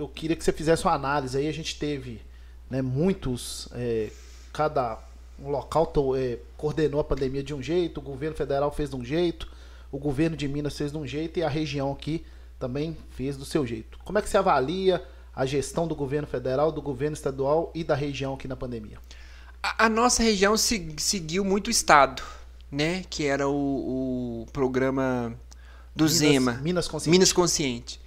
eu 0.00 0.08
queria 0.08 0.34
que 0.36 0.42
você 0.44 0.52
fizesse 0.52 0.84
uma 0.84 0.94
análise 0.94 1.36
aí. 1.36 1.46
A 1.48 1.52
gente 1.52 1.78
teve 1.78 2.20
né, 2.68 2.80
muitos. 2.82 3.68
é, 3.74 4.10
cada 4.52 4.98
um 5.38 5.48
local 5.50 5.92
é, 6.16 6.38
coordenou 6.56 7.00
a 7.00 7.04
pandemia 7.04 7.42
de 7.42 7.54
um 7.54 7.62
jeito, 7.62 7.98
o 7.98 8.02
governo 8.02 8.36
federal 8.36 8.70
fez 8.70 8.90
de 8.90 8.96
um 8.96 9.04
jeito, 9.04 9.48
o 9.90 9.98
governo 9.98 10.36
de 10.36 10.46
Minas 10.46 10.76
fez 10.76 10.92
de 10.92 10.98
um 10.98 11.06
jeito 11.06 11.38
e 11.38 11.42
a 11.42 11.48
região 11.48 11.90
aqui 11.92 12.24
também 12.58 12.96
fez 13.12 13.36
do 13.36 13.44
seu 13.44 13.66
jeito. 13.66 13.98
Como 14.04 14.18
é 14.18 14.22
que 14.22 14.28
você 14.28 14.36
avalia 14.36 15.02
a 15.34 15.46
gestão 15.46 15.86
do 15.88 15.94
governo 15.94 16.26
federal, 16.26 16.70
do 16.70 16.82
governo 16.82 17.14
estadual 17.14 17.70
e 17.74 17.82
da 17.82 17.94
região 17.94 18.34
aqui 18.34 18.46
na 18.46 18.54
pandemia? 18.56 18.98
A, 19.62 19.86
a 19.86 19.88
nossa 19.88 20.22
região 20.22 20.56
se- 20.56 20.94
seguiu 20.98 21.44
muito 21.44 21.68
o 21.68 21.70
Estado, 21.70 22.22
né? 22.70 23.04
Que 23.08 23.24
era 23.26 23.48
o, 23.48 24.42
o 24.42 24.46
programa 24.52 25.32
do 25.96 26.04
Minas- 26.04 26.18
Zema. 26.18 26.52
Minas 26.54 26.88
Consciente. 26.88 27.10
Minas 27.10 27.32
Consciente. 27.32 28.00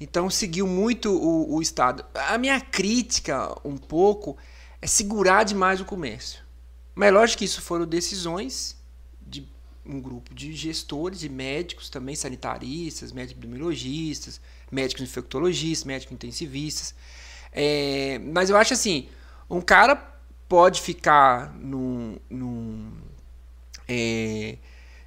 Então 0.00 0.28
seguiu 0.28 0.66
muito 0.66 1.10
o, 1.10 1.54
o 1.54 1.62
Estado. 1.62 2.04
A 2.14 2.36
minha 2.36 2.60
crítica, 2.60 3.54
um 3.64 3.76
pouco, 3.76 4.36
é 4.80 4.86
segurar 4.86 5.44
demais 5.44 5.80
o 5.80 5.84
comércio. 5.84 6.40
Mas 6.94 7.08
é 7.08 7.12
lógico 7.12 7.38
que 7.38 7.44
isso 7.44 7.60
foram 7.62 7.86
decisões 7.86 8.76
de 9.20 9.46
um 9.84 10.00
grupo 10.00 10.34
de 10.34 10.52
gestores, 10.52 11.20
de 11.20 11.28
médicos 11.28 11.88
também, 11.88 12.14
sanitaristas, 12.14 13.12
médicos 13.12 13.38
epidemiologistas, 13.38 14.40
médicos 14.70 15.02
infectologistas, 15.02 15.84
médicos 15.84 16.12
intensivistas. 16.12 16.94
É, 17.52 18.18
mas 18.18 18.50
eu 18.50 18.56
acho 18.56 18.74
assim, 18.74 19.08
um 19.48 19.60
cara 19.60 19.96
pode 20.48 20.80
ficar 20.80 21.54
num, 21.54 22.18
num, 22.28 22.92
é, 23.88 24.58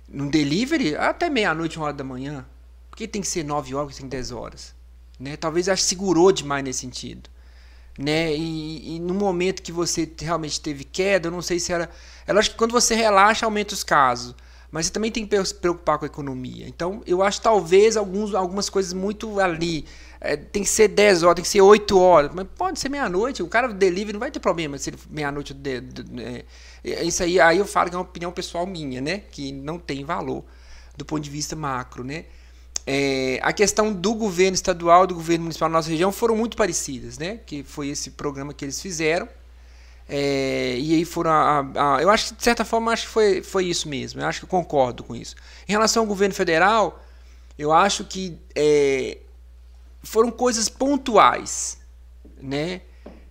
num 0.07 0.29
delivery 0.29 0.95
até 0.95 1.29
meia-noite, 1.29 1.77
uma 1.77 1.87
hora 1.87 1.95
da 1.95 2.03
manhã. 2.03 2.45
Por 2.89 2.97
que 2.97 3.07
tem 3.07 3.21
que 3.21 3.27
ser 3.27 3.43
nove 3.43 3.75
horas, 3.75 3.95
tem 3.97 4.07
que 4.07 4.15
ser 4.15 4.17
dez 4.17 4.31
horas? 4.31 4.78
Né? 5.19 5.35
Talvez 5.35 5.67
acho 5.67 5.83
segurou 5.83 6.31
demais 6.31 6.63
nesse 6.63 6.79
sentido. 6.79 7.29
Né? 7.97 8.33
E, 8.33 8.95
e, 8.95 8.99
no 8.99 9.13
momento 9.13 9.61
que 9.61 9.71
você 9.71 10.09
realmente 10.19 10.61
teve 10.61 10.85
queda, 10.85 11.27
eu 11.27 11.31
não 11.31 11.41
sei 11.41 11.59
se 11.59 11.73
era. 11.73 11.89
É 12.25 12.31
lógico 12.31 12.53
que 12.53 12.57
quando 12.57 12.71
você 12.71 12.95
relaxa, 12.95 13.45
aumenta 13.45 13.73
os 13.73 13.83
casos. 13.83 14.33
Mas 14.71 14.85
você 14.85 14.93
também 14.93 15.11
tem 15.11 15.25
que 15.25 15.45
se 15.45 15.53
preocupar 15.53 15.97
com 15.97 16.05
a 16.05 16.07
economia. 16.07 16.67
Então, 16.67 17.01
eu 17.05 17.23
acho 17.23 17.41
talvez 17.41 17.97
alguns, 17.97 18.35
algumas 18.35 18.69
coisas 18.69 18.93
muito 18.93 19.39
ali. 19.39 19.85
É, 20.21 20.35
tem 20.37 20.63
que 20.63 20.69
ser 20.69 20.89
10 20.89 21.23
horas, 21.23 21.35
tem 21.35 21.43
que 21.43 21.49
ser 21.49 21.61
8 21.61 21.97
horas. 21.99 22.31
Mas 22.33 22.45
pode 22.55 22.79
ser 22.79 22.87
meia-noite. 22.87 23.41
O 23.41 23.47
cara 23.47 23.67
do 23.67 23.73
delivery 23.73 24.13
não 24.13 24.19
vai 24.19 24.29
ter 24.31 24.39
problema 24.39 24.77
se 24.77 24.91
ele 24.91 24.99
meia-noite. 25.09 25.55
É, 26.83 27.03
isso 27.03 27.23
aí, 27.23 27.39
aí 27.39 27.57
eu 27.57 27.65
falo 27.65 27.89
que 27.89 27.95
é 27.95 27.97
uma 27.97 28.05
opinião 28.05 28.31
pessoal 28.31 28.65
minha, 28.67 29.01
né? 29.01 29.23
Que 29.31 29.51
não 29.51 29.79
tem 29.79 30.05
valor 30.05 30.45
do 30.95 31.03
ponto 31.03 31.21
de 31.21 31.29
vista 31.29 31.55
macro, 31.55 32.03
né? 32.03 32.25
É, 32.91 33.39
a 33.43 33.53
questão 33.53 33.93
do 33.93 34.15
governo 34.15 34.55
estadual, 34.55 35.05
do 35.05 35.13
governo 35.13 35.43
municipal 35.43 35.69
da 35.69 35.73
nossa 35.73 35.91
região 35.91 36.11
foram 36.11 36.35
muito 36.35 36.57
parecidas, 36.57 37.19
né? 37.19 37.39
Que 37.45 37.61
foi 37.61 37.89
esse 37.89 38.09
programa 38.09 38.51
que 38.51 38.65
eles 38.65 38.81
fizeram. 38.81 39.29
É, 40.07 40.75
e 40.75 40.95
aí 40.95 41.05
foram 41.05 41.29
a, 41.29 41.59
a, 41.59 41.97
a, 41.97 42.01
eu 42.01 42.09
acho 42.09 42.29
que 42.29 42.37
de 42.37 42.43
certa 42.43 42.65
forma 42.65 42.91
acho 42.91 43.05
que 43.05 43.11
foi, 43.11 43.43
foi 43.43 43.65
isso 43.65 43.87
mesmo. 43.87 44.19
Eu 44.19 44.25
acho 44.25 44.39
que 44.39 44.45
eu 44.45 44.49
concordo 44.49 45.03
com 45.03 45.15
isso. 45.15 45.35
Em 45.67 45.71
relação 45.71 46.01
ao 46.01 46.07
governo 46.07 46.33
federal, 46.33 46.99
eu 47.59 47.71
acho 47.71 48.05
que 48.05 48.35
é, 48.55 49.19
foram 50.01 50.31
coisas 50.31 50.67
pontuais, 50.67 51.77
né? 52.41 52.81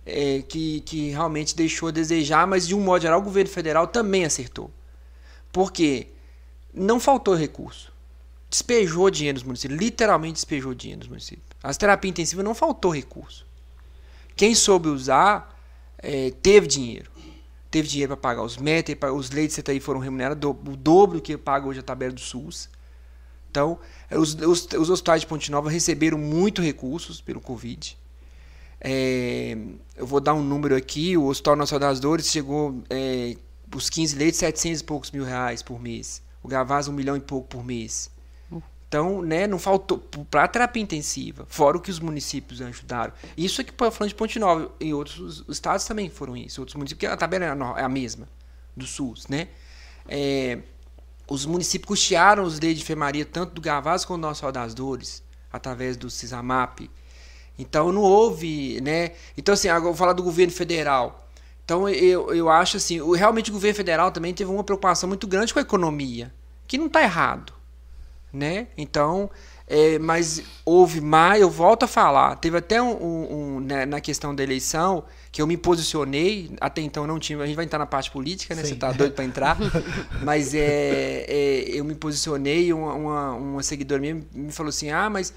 É, 0.05 0.41
que, 0.41 0.79
que 0.85 1.09
realmente 1.09 1.53
deixou 1.53 1.89
a 1.89 1.91
desejar, 1.91 2.47
mas 2.47 2.65
de 2.65 2.73
um 2.73 2.79
modo 2.79 3.01
geral 3.01 3.19
o 3.19 3.23
governo 3.23 3.51
federal 3.51 3.87
também 3.87 4.23
acertou. 4.23 4.71
Porque 5.51 6.07
não 6.73 6.97
faltou 6.97 7.35
recurso 7.35 7.88
despejou 8.49 9.09
dinheiro 9.09 9.35
nos 9.35 9.43
municípios, 9.43 9.79
literalmente 9.79 10.35
despejou 10.35 10.73
dinheiro 10.73 10.99
nos 10.99 11.07
municípios. 11.07 11.45
As 11.61 11.77
terapias 11.77 12.09
intensivas 12.09 12.43
não 12.43 12.55
faltou 12.55 12.91
recurso. 12.91 13.45
Quem 14.35 14.55
soube 14.55 14.87
usar 14.87 15.55
é, 15.97 16.31
teve 16.41 16.65
dinheiro. 16.65 17.11
Teve 17.69 17.87
dinheiro 17.87 18.15
para 18.15 18.29
pagar 18.29 18.41
os 18.41 18.57
médicos, 18.57 19.11
os 19.11 19.29
leitos 19.29 19.55
de 19.55 19.61
CTI 19.61 19.79
foram 19.79 19.99
remunerados 19.99 20.49
o 20.49 20.53
dobro 20.75 21.21
que 21.21 21.37
paga 21.37 21.67
hoje 21.67 21.79
a 21.79 21.83
tabela 21.83 22.11
do 22.11 22.19
SUS. 22.19 22.67
Então, 23.51 23.79
os, 24.11 24.33
os, 24.35 24.67
os 24.73 24.89
hospitais 24.89 25.21
de 25.21 25.27
Ponte 25.27 25.51
Nova 25.51 25.69
receberam 25.69 26.17
muito 26.17 26.61
recursos 26.61 27.21
pelo 27.21 27.39
Covid. 27.39 27.97
É, 28.81 29.57
eu 29.95 30.07
vou 30.07 30.19
dar 30.19 30.33
um 30.33 30.41
número 30.41 30.75
aqui, 30.75 31.17
o 31.17 31.25
Hospital 31.25 31.55
Nacional 31.55 31.89
das 31.89 31.99
Dores 31.99 32.27
chegou 32.27 32.81
é, 32.89 33.35
os 33.75 33.89
15 33.89 34.15
leitos, 34.15 34.39
700 34.39 34.81
e 34.81 34.83
poucos 34.83 35.11
mil 35.11 35.23
reais 35.23 35.61
por 35.61 35.79
mês. 35.79 36.21
O 36.41 36.47
Gavaz, 36.47 36.87
um 36.87 36.93
milhão 36.93 37.17
e 37.17 37.19
pouco 37.19 37.47
por 37.47 37.63
mês. 37.63 38.09
Então, 38.89 39.21
né, 39.21 39.45
não 39.45 39.59
faltou 39.59 39.99
para 40.31 40.47
terapia 40.47 40.81
intensiva, 40.81 41.45
fora 41.47 41.77
o 41.77 41.79
que 41.79 41.91
os 41.91 41.99
municípios 41.99 42.59
ajudaram. 42.59 43.13
Isso 43.37 43.61
aqui 43.61 43.71
é 43.71 43.91
falando 43.91 44.09
de 44.09 44.15
Ponte 44.15 44.39
Nova, 44.39 44.71
e 44.79 44.91
outros 44.91 45.45
estados 45.47 45.85
também 45.85 46.09
foram 46.09 46.35
isso, 46.35 46.59
outros 46.59 46.75
municípios, 46.75 46.97
porque 46.97 47.05
a 47.05 47.15
tabela 47.15 47.45
é 47.77 47.83
a 47.83 47.87
mesma 47.87 48.27
do 48.75 48.87
SUS, 48.87 49.27
né? 49.27 49.49
É, 50.07 50.57
os 51.29 51.45
municípios 51.45 51.87
custearam 51.87 52.43
os 52.43 52.59
leitos 52.59 52.79
de 52.79 52.83
enfermaria 52.83 53.23
tanto 53.23 53.53
do 53.53 53.61
Gavaz 53.61 54.03
quanto 54.03 54.21
do 54.21 54.27
Nosso 54.27 54.51
das 54.51 54.73
Dores, 54.73 55.21
através 55.53 55.95
do 55.95 56.09
CISAMAP. 56.09 56.89
Então 57.59 57.91
não 57.91 58.01
houve, 58.01 58.81
né? 58.81 59.11
Então 59.37 59.53
assim, 59.53 59.67
agora 59.67 59.83
vou 59.83 59.93
falar 59.93 60.13
do 60.13 60.23
governo 60.23 60.51
federal. 60.51 61.29
Então 61.63 61.87
eu, 61.87 62.33
eu 62.33 62.49
acho 62.49 62.77
assim, 62.77 62.99
realmente 63.15 63.51
o 63.51 63.53
governo 63.53 63.75
federal 63.75 64.11
também 64.11 64.33
teve 64.33 64.49
uma 64.49 64.63
preocupação 64.63 65.07
muito 65.07 65.27
grande 65.27 65.53
com 65.53 65.59
a 65.59 65.61
economia, 65.61 66.33
que 66.65 66.75
não 66.75 66.87
está 66.87 67.03
errado 67.03 67.58
né? 68.31 68.67
Então, 68.77 69.29
é, 69.67 69.99
mas 69.99 70.41
houve 70.65 70.99
mais, 70.99 71.41
eu 71.41 71.49
volto 71.49 71.83
a 71.83 71.87
falar, 71.87 72.35
teve 72.37 72.57
até 72.57 72.81
um, 72.81 72.91
um, 72.91 73.33
um 73.33 73.59
né, 73.59 73.85
na 73.85 74.01
questão 74.01 74.33
da 74.33 74.41
eleição 74.41 75.03
que 75.31 75.41
eu 75.41 75.45
me 75.45 75.55
posicionei, 75.55 76.51
até 76.59 76.81
então 76.81 77.05
não 77.05 77.19
tinha, 77.19 77.37
a 77.39 77.45
gente 77.45 77.55
vai 77.55 77.65
entrar 77.65 77.77
na 77.77 77.85
parte 77.85 78.09
política, 78.09 78.55
né? 78.55 78.63
Sim. 78.63 78.69
Você 78.69 78.75
tá 78.75 78.91
doido 78.91 79.13
para 79.13 79.23
entrar, 79.23 79.57
mas 80.25 80.55
é, 80.55 81.25
é, 81.27 81.65
eu 81.69 81.85
me 81.85 81.93
posicionei, 81.93 82.73
uma, 82.73 82.93
uma, 82.93 83.31
uma 83.33 83.63
seguidora 83.63 84.01
minha 84.01 84.19
me 84.33 84.51
falou 84.51 84.69
assim, 84.69 84.89
ah, 84.89 85.07
mas 85.07 85.31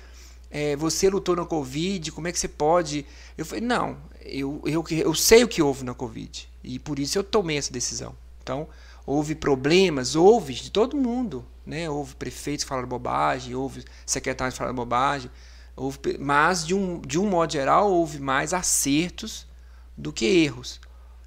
é, 0.51 0.76
você 0.76 1.11
lutou 1.11 1.36
na 1.36 1.45
Covid, 1.45 2.11
como 2.12 2.26
é 2.26 2.32
que 2.32 2.38
você 2.38 2.49
pode? 2.49 3.05
Eu 3.36 3.45
falei, 3.45 3.62
não, 3.62 3.99
eu, 4.24 4.62
eu, 4.64 4.82
eu 4.90 5.14
sei 5.14 5.45
o 5.45 5.49
que 5.49 5.61
houve 5.61 5.84
na 5.84 5.93
Covid, 5.93 6.49
e 6.64 6.78
por 6.78 6.99
isso 6.99 7.18
eu 7.18 7.24
tomei 7.24 7.59
essa 7.59 7.72
decisão. 7.72 8.14
Então, 8.43 8.66
houve 9.07 9.34
problemas, 9.34 10.16
houve 10.16 10.55
de 10.55 10.70
todo 10.70 10.97
mundo, 10.97 11.45
né? 11.67 11.89
Houve 11.89 12.15
prefeitos 12.17 12.65
falaram 12.65 12.89
bobagem, 12.89 13.55
houve 13.55 13.85
secretários 14.07 14.57
falaram 14.57 14.75
bobagem, 14.75 15.31
houve, 15.77 15.99
mas 16.19 16.67
de 16.67 16.75
um, 16.75 17.01
de 17.01 17.19
um 17.19 17.29
modo 17.29 17.53
geral 17.53 17.91
houve 17.91 18.19
mais 18.19 18.53
acertos 18.53 19.47
do 19.97 20.13
que 20.13 20.25
erros. 20.25 20.81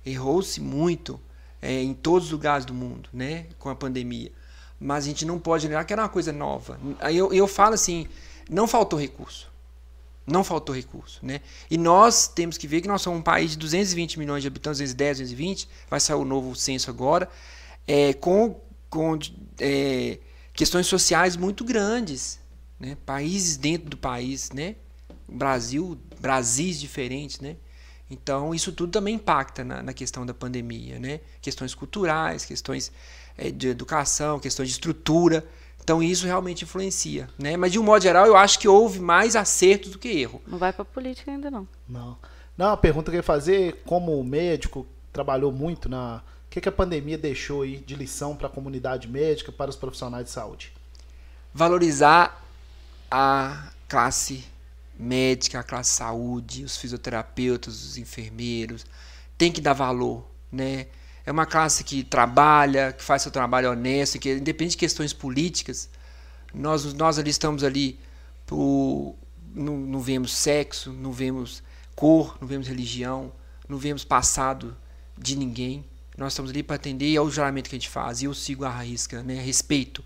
Errou-se 0.05 0.61
muito 0.61 1.19
é, 1.61 1.81
em 1.81 1.93
todos 1.93 2.27
os 2.27 2.31
lugares 2.31 2.65
do 2.65 2.73
mundo, 2.73 3.09
né? 3.11 3.47
Com 3.57 3.69
a 3.69 3.75
pandemia. 3.75 4.31
Mas 4.79 5.05
a 5.05 5.07
gente 5.07 5.25
não 5.25 5.39
pode 5.39 5.67
negar 5.67 5.85
que 5.85 5.93
era 5.93 6.01
uma 6.01 6.09
coisa 6.09 6.31
nova. 6.31 6.79
Aí 6.99 7.17
eu, 7.17 7.33
eu 7.33 7.47
falo 7.47 7.73
assim, 7.73 8.07
não 8.49 8.67
faltou 8.67 8.99
recurso. 8.99 9.49
Não 10.27 10.43
faltou 10.43 10.75
recurso, 10.75 11.19
né? 11.23 11.39
E 11.69 11.77
nós 11.77 12.27
temos 12.27 12.57
que 12.57 12.67
ver 12.67 12.81
que 12.81 12.87
nós 12.87 13.01
somos 13.01 13.19
um 13.19 13.23
país 13.23 13.51
de 13.51 13.57
220 13.57 14.17
milhões 14.17 14.41
de 14.41 14.47
habitantes, 14.47 14.79
210, 14.79 15.19
220, 15.19 15.69
vai 15.87 15.99
sair 15.99 16.15
o 16.15 16.25
novo 16.25 16.55
censo 16.55 16.89
agora, 16.89 17.29
é, 17.87 18.13
com, 18.13 18.59
com 18.89 19.19
é, 19.59 20.17
questões 20.55 20.87
sociais 20.87 21.35
muito 21.35 21.63
grandes, 21.63 22.39
né? 22.79 22.97
países 23.05 23.57
dentro 23.57 23.89
do 23.89 23.97
país, 23.97 24.51
né? 24.51 24.75
Brasil, 25.27 25.99
Brasis 26.19 26.79
diferentes, 26.79 27.39
né? 27.39 27.57
Então 28.09 28.53
isso 28.53 28.71
tudo 28.71 28.91
também 28.91 29.15
impacta 29.15 29.63
na, 29.63 29.81
na 29.81 29.93
questão 29.93 30.25
da 30.25 30.33
pandemia, 30.33 30.99
né? 30.99 31.19
Questões 31.41 31.73
culturais, 31.73 32.45
questões 32.45 32.91
é, 33.37 33.51
de 33.51 33.67
educação, 33.67 34.39
questões 34.39 34.69
de 34.69 34.73
estrutura. 34.75 35.45
Então 35.83 36.01
isso 36.01 36.25
realmente 36.25 36.63
influencia, 36.63 37.27
né? 37.37 37.57
Mas 37.57 37.71
de 37.71 37.79
um 37.79 37.83
modo 37.83 38.03
geral 38.03 38.25
eu 38.25 38.37
acho 38.37 38.59
que 38.59 38.67
houve 38.67 38.99
mais 38.99 39.35
acertos 39.35 39.91
do 39.91 39.99
que 39.99 40.07
erro. 40.09 40.41
Não 40.47 40.57
vai 40.57 40.71
para 40.71 40.85
política 40.85 41.31
ainda 41.31 41.49
não. 41.49 41.67
Não. 41.87 42.17
Não, 42.57 42.71
a 42.71 42.77
pergunta 42.77 43.11
que 43.11 43.17
eu 43.17 43.19
ia 43.19 43.23
fazer, 43.23 43.81
como 43.85 44.23
médico 44.23 44.87
trabalhou 45.11 45.51
muito 45.51 45.89
na 45.89 46.21
que, 46.55 46.61
que 46.61 46.69
a 46.69 46.71
pandemia 46.71 47.17
deixou 47.17 47.63
aí 47.63 47.75
de 47.75 47.95
lição 47.95 48.33
para 48.33 48.47
a 48.47 48.49
comunidade 48.49 49.09
médica, 49.09 49.51
para 49.51 49.69
os 49.69 49.75
profissionais 49.75 50.23
de 50.23 50.31
saúde? 50.31 50.71
Valorizar 51.53 52.41
a 53.11 53.71
classe 53.89 54.45
médica, 54.97 55.59
a 55.59 55.63
classe 55.63 55.91
saúde, 55.91 56.63
os 56.63 56.77
fisioterapeutas, 56.77 57.83
os 57.83 57.97
enfermeiros, 57.97 58.85
tem 59.37 59.51
que 59.51 59.59
dar 59.59 59.73
valor, 59.73 60.25
né? 60.49 60.87
É 61.25 61.31
uma 61.31 61.45
classe 61.45 61.83
que 61.83 62.05
trabalha, 62.05 62.93
que 62.93 63.03
faz 63.03 63.23
seu 63.23 63.31
trabalho 63.31 63.71
honesto, 63.71 64.17
que 64.17 64.35
independente 64.35 64.71
de 64.71 64.77
questões 64.77 65.11
políticas, 65.11 65.89
nós, 66.53 66.93
nós 66.93 67.19
ali 67.19 67.31
estamos 67.31 67.65
ali 67.65 67.99
não, 69.53 69.75
não 69.75 69.99
vemos 69.99 70.31
sexo, 70.31 70.93
não 70.93 71.11
vemos 71.11 71.61
cor, 71.97 72.37
não 72.39 72.47
vemos 72.47 72.65
religião, 72.65 73.33
não 73.67 73.77
vemos 73.77 74.05
passado 74.05 74.77
de 75.17 75.35
ninguém. 75.35 75.83
Nós 76.17 76.33
estamos 76.33 76.51
ali 76.51 76.63
para 76.63 76.75
atender 76.75 77.17
ao 77.17 77.29
juramento 77.29 77.69
que 77.69 77.75
a 77.75 77.79
gente 77.79 77.89
faz. 77.89 78.21
E 78.21 78.25
eu 78.25 78.33
sigo 78.33 78.63
a 78.63 78.69
risca, 78.69 79.21
né? 79.21 79.35
Respeito 79.35 80.03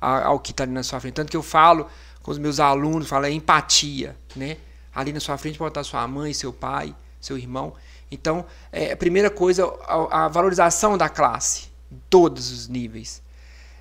ao 0.00 0.38
que 0.38 0.52
está 0.52 0.62
ali 0.64 0.72
na 0.72 0.82
sua 0.82 1.00
frente. 1.00 1.14
Tanto 1.14 1.30
que 1.30 1.36
eu 1.36 1.42
falo 1.42 1.88
com 2.22 2.30
os 2.30 2.38
meus 2.38 2.60
alunos, 2.60 3.08
falo 3.08 3.26
é 3.26 3.30
empatia, 3.30 4.16
né? 4.36 4.56
Ali 4.94 5.12
na 5.12 5.20
sua 5.20 5.36
frente 5.36 5.58
pode 5.58 5.70
estar 5.70 5.84
sua 5.84 6.06
mãe, 6.06 6.32
seu 6.32 6.52
pai, 6.52 6.94
seu 7.20 7.36
irmão. 7.36 7.74
Então, 8.10 8.44
é, 8.72 8.92
a 8.92 8.96
primeira 8.96 9.30
coisa, 9.30 9.64
a, 9.86 10.24
a 10.24 10.28
valorização 10.28 10.96
da 10.96 11.08
classe, 11.08 11.68
em 11.90 12.00
todos 12.08 12.50
os 12.50 12.68
níveis. 12.68 13.22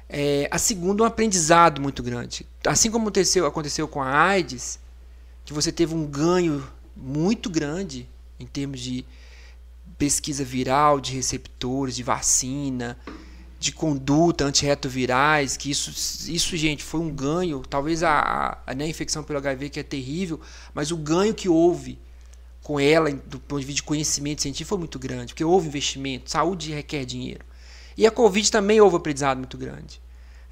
É, 0.09 0.47
a 0.51 0.57
segunda, 0.57 1.03
um 1.03 1.05
aprendizado 1.05 1.81
muito 1.81 2.01
grande. 2.01 2.45
Assim 2.65 2.89
como 2.89 3.05
aconteceu, 3.05 3.45
aconteceu 3.45 3.87
com 3.87 4.01
a 4.01 4.09
AIDS, 4.09 4.79
que 5.45 5.53
você 5.53 5.71
teve 5.71 5.93
um 5.93 6.05
ganho 6.05 6.65
muito 6.95 7.49
grande 7.49 8.09
em 8.39 8.45
termos 8.45 8.79
de 8.79 9.05
pesquisa 9.97 10.43
viral 10.43 10.99
de 10.99 11.13
receptores, 11.13 11.95
de 11.95 12.03
vacina, 12.03 12.97
de 13.59 13.71
conduta 13.71 14.45
antirretrovirais, 14.45 15.57
que 15.57 15.71
isso, 15.71 15.89
isso, 16.31 16.55
gente, 16.55 16.83
foi 16.83 16.99
um 16.99 17.09
ganho. 17.09 17.61
Talvez 17.67 18.03
a, 18.03 18.59
a, 18.65 18.73
né, 18.73 18.87
infecção 18.87 19.23
pelo 19.23 19.39
HIV, 19.39 19.69
que 19.69 19.79
é 19.79 19.83
terrível, 19.83 20.39
mas 20.73 20.91
o 20.91 20.97
ganho 20.97 21.33
que 21.33 21.49
houve 21.49 21.97
com 22.61 22.79
ela, 22.79 23.09
do 23.09 23.39
ponto 23.39 23.61
de 23.61 23.65
vista 23.65 23.77
de 23.77 23.83
conhecimento 23.83 24.41
científico, 24.41 24.69
foi 24.69 24.77
muito 24.77 24.99
grande, 24.99 25.33
porque 25.33 25.43
houve 25.43 25.67
investimento, 25.69 26.29
saúde 26.29 26.71
requer 26.71 27.05
dinheiro. 27.05 27.45
E 27.97 28.05
a 28.05 28.11
Covid 28.11 28.51
também 28.51 28.79
houve 28.79 28.95
um 28.95 28.99
aprendizado 28.99 29.37
muito 29.37 29.57
grande. 29.57 30.01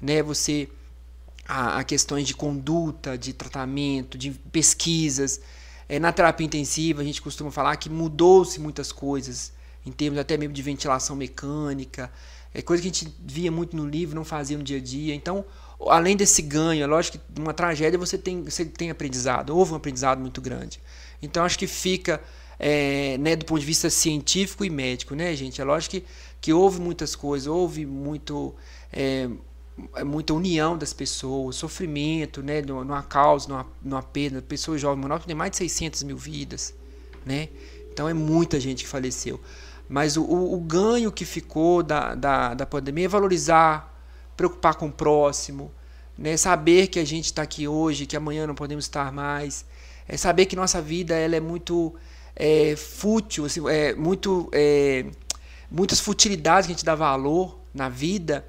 Né? 0.00 0.22
Você, 0.22 0.68
a, 1.46 1.78
a 1.78 1.84
questões 1.84 2.26
de 2.26 2.34
conduta, 2.34 3.16
de 3.16 3.32
tratamento, 3.32 4.18
de 4.18 4.32
pesquisas. 4.50 5.40
É, 5.88 5.98
na 5.98 6.12
terapia 6.12 6.46
intensiva, 6.46 7.02
a 7.02 7.04
gente 7.04 7.22
costuma 7.22 7.50
falar 7.50 7.76
que 7.76 7.88
mudou-se 7.88 8.60
muitas 8.60 8.90
coisas, 8.90 9.52
em 9.84 9.92
termos 9.92 10.18
até 10.18 10.36
mesmo 10.36 10.52
de 10.52 10.62
ventilação 10.62 11.14
mecânica, 11.14 12.10
é 12.56 12.62
coisa 12.62 12.82
que 12.82 12.88
a 12.88 12.92
gente 12.92 13.14
via 13.20 13.52
muito 13.52 13.76
no 13.76 13.86
livro, 13.86 14.14
não 14.14 14.24
fazia 14.24 14.56
no 14.56 14.64
dia 14.64 14.78
a 14.78 14.80
dia. 14.80 15.14
Então, 15.14 15.44
além 15.88 16.16
desse 16.16 16.40
ganho, 16.40 16.82
é 16.82 16.86
lógico 16.86 17.18
que 17.18 17.40
numa 17.40 17.52
tragédia 17.52 17.98
você 17.98 18.16
tem, 18.16 18.42
você 18.42 18.64
tem 18.64 18.90
aprendizado, 18.90 19.50
houve 19.50 19.74
um 19.74 19.76
aprendizado 19.76 20.18
muito 20.20 20.40
grande. 20.40 20.80
Então, 21.20 21.44
acho 21.44 21.58
que 21.58 21.66
fica, 21.66 22.18
é, 22.58 23.18
né, 23.18 23.36
do 23.36 23.44
ponto 23.44 23.60
de 23.60 23.66
vista 23.66 23.90
científico 23.90 24.64
e 24.64 24.70
médico, 24.70 25.14
né, 25.14 25.36
gente? 25.36 25.60
É 25.60 25.64
lógico 25.64 25.96
que, 25.96 26.04
que 26.40 26.52
houve 26.52 26.80
muitas 26.80 27.14
coisas, 27.14 27.46
houve 27.46 27.84
muito, 27.84 28.54
é, 28.90 29.28
muita 30.04 30.32
união 30.32 30.76
das 30.76 30.92
pessoas, 30.92 31.56
sofrimento, 31.56 32.42
né, 32.42 32.62
numa 32.62 33.02
causa, 33.02 33.48
numa, 33.48 33.66
numa 33.82 34.02
perda. 34.02 34.40
Pessoas 34.40 34.80
jovens, 34.80 35.02
Manaus 35.02 35.24
tem 35.24 35.34
mais 35.34 35.50
de 35.50 35.58
600 35.58 36.02
mil 36.04 36.16
vidas, 36.16 36.74
né? 37.24 37.48
Então, 37.92 38.08
é 38.08 38.14
muita 38.14 38.58
gente 38.58 38.84
que 38.84 38.88
faleceu. 38.88 39.40
Mas 39.88 40.16
o, 40.16 40.24
o, 40.24 40.60
ganho 40.60 41.12
que 41.12 41.24
ficou 41.24 41.82
da, 41.82 42.14
da, 42.14 42.54
da 42.54 42.66
pandemia 42.66 43.04
é 43.04 43.08
valorizar, 43.08 43.94
preocupar 44.36 44.74
com 44.74 44.88
o 44.88 44.92
próximo, 44.92 45.70
né? 46.18 46.36
saber 46.36 46.88
que 46.88 46.98
a 46.98 47.04
gente 47.04 47.26
está 47.26 47.42
aqui 47.42 47.68
hoje, 47.68 48.04
que 48.04 48.16
amanhã 48.16 48.46
não 48.46 48.54
podemos 48.54 48.84
estar 48.84 49.12
mais, 49.12 49.64
é 50.08 50.16
saber 50.16 50.46
que 50.46 50.56
nossa 50.56 50.82
vida 50.82 51.14
ela 51.14 51.36
é 51.36 51.40
muito 51.40 51.94
é, 52.34 52.74
fútil, 52.76 53.46
assim, 53.46 53.66
é, 53.68 53.94
muito, 53.94 54.50
é, 54.52 55.06
muitas 55.70 56.00
futilidades 56.00 56.66
que 56.66 56.72
a 56.72 56.74
gente 56.74 56.84
dá 56.84 56.94
valor 56.94 57.58
na 57.72 57.88
vida. 57.88 58.44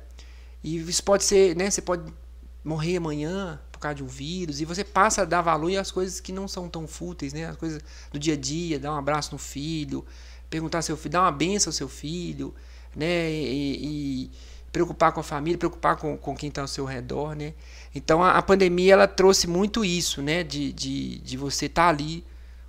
E 0.67 0.77
isso 0.77 1.01
pode 1.01 1.23
ser, 1.23 1.55
né? 1.55 1.71
Você 1.71 1.81
pode 1.81 2.13
morrer 2.61 2.97
amanhã 2.97 3.57
por 3.71 3.79
causa 3.79 3.95
de 3.95 4.03
um 4.03 4.07
vírus, 4.07 4.59
e 4.59 4.65
você 4.65 4.83
passa 4.83 5.21
a 5.21 5.25
dar 5.25 5.41
valor 5.41 5.73
às 5.77 5.91
coisas 5.91 6.19
que 6.19 6.33
não 6.33 6.45
são 6.45 6.67
tão 6.67 6.85
fúteis, 6.85 7.31
né? 7.31 7.45
As 7.45 7.55
coisas 7.55 7.81
do 8.11 8.19
dia 8.19 8.33
a 8.33 8.37
dia, 8.37 8.77
dar 8.77 8.91
um 8.91 8.97
abraço 8.97 9.31
no 9.31 9.37
filho, 9.37 10.05
perguntar 10.49 10.79
ao 10.79 10.81
seu 10.81 10.97
filho, 10.97 11.11
dar 11.11 11.21
uma 11.21 11.31
benção 11.31 11.69
ao 11.69 11.73
seu 11.73 11.87
filho, 11.87 12.53
né? 12.93 13.31
E, 13.31 14.25
e 14.25 14.31
preocupar 14.73 15.13
com 15.13 15.21
a 15.21 15.23
família, 15.23 15.57
preocupar 15.57 15.95
com, 15.95 16.17
com 16.17 16.35
quem 16.35 16.49
está 16.49 16.63
ao 16.63 16.67
seu 16.67 16.83
redor, 16.83 17.33
né? 17.33 17.53
Então 17.95 18.21
a, 18.21 18.31
a, 18.31 18.41
pandemia 18.41 18.91
ela 18.91 19.07
trouxe 19.07 19.47
muito 19.47 19.85
isso, 19.85 20.21
né? 20.21 20.43
De, 20.43 20.73
de, 20.73 21.19
de 21.19 21.37
você 21.37 21.67
estar 21.67 21.83
tá 21.83 21.89
ali 21.89 22.25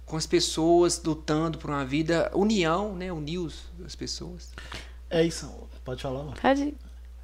com 0.06 0.16
as 0.16 0.26
pessoas 0.26 1.02
lutando 1.02 1.58
por 1.58 1.68
uma 1.68 1.84
vida, 1.84 2.30
união, 2.32 2.94
né? 2.94 3.12
Unir 3.12 3.38
os, 3.38 3.64
as 3.84 3.96
pessoas. 3.96 4.50
É 5.10 5.24
isso. 5.24 5.52
Pode 5.84 6.00
falar, 6.00 6.22
mano. 6.22 6.36
Pode. 6.40 6.76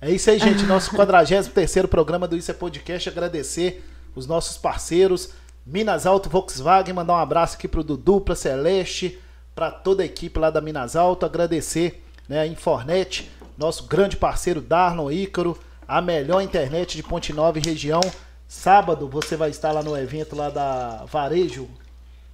É 0.05 0.11
isso 0.11 0.29
aí, 0.29 0.39
gente. 0.39 0.65
Nosso 0.65 0.91
43 0.91 1.87
programa 1.87 2.29
do 2.29 2.37
Isso 2.37 2.51
é 2.51 2.55
Podcast. 2.55 3.09
Agradecer 3.09 3.83
os 4.15 4.27
nossos 4.27 4.59
parceiros, 4.59 5.31
Minas 5.65 6.05
Alto 6.05 6.29
Volkswagen. 6.29 6.93
Mandar 6.93 7.15
um 7.15 7.21
abraço 7.21 7.57
aqui 7.57 7.67
pro 7.67 7.83
Dudu, 7.83 8.21
pra 8.21 8.35
Celeste, 8.35 9.19
para 9.55 9.71
toda 9.71 10.03
a 10.03 10.07
equipe 10.07 10.39
lá 10.39 10.51
da 10.51 10.61
Minas 10.61 10.95
Alto, 10.95 11.25
agradecer 11.25 12.05
né, 12.29 12.41
a 12.41 12.47
Infornet, 12.47 13.31
nosso 13.57 13.85
grande 13.85 14.19
parceiro 14.19 14.61
Darlon 14.61 15.11
Ícaro, 15.11 15.59
a 15.89 16.03
melhor 16.03 16.43
internet 16.43 16.99
de 16.99 17.03
Ponte 17.03 17.33
Nova 17.33 17.59
e 17.59 17.63
região. 17.63 18.03
Sábado 18.47 19.09
você 19.09 19.39
vai 19.39 19.49
estar 19.49 19.73
lá 19.73 19.83
no 19.83 19.97
evento 19.97 20.37
lá 20.37 20.51
da 20.51 21.07
Varejo? 21.07 21.67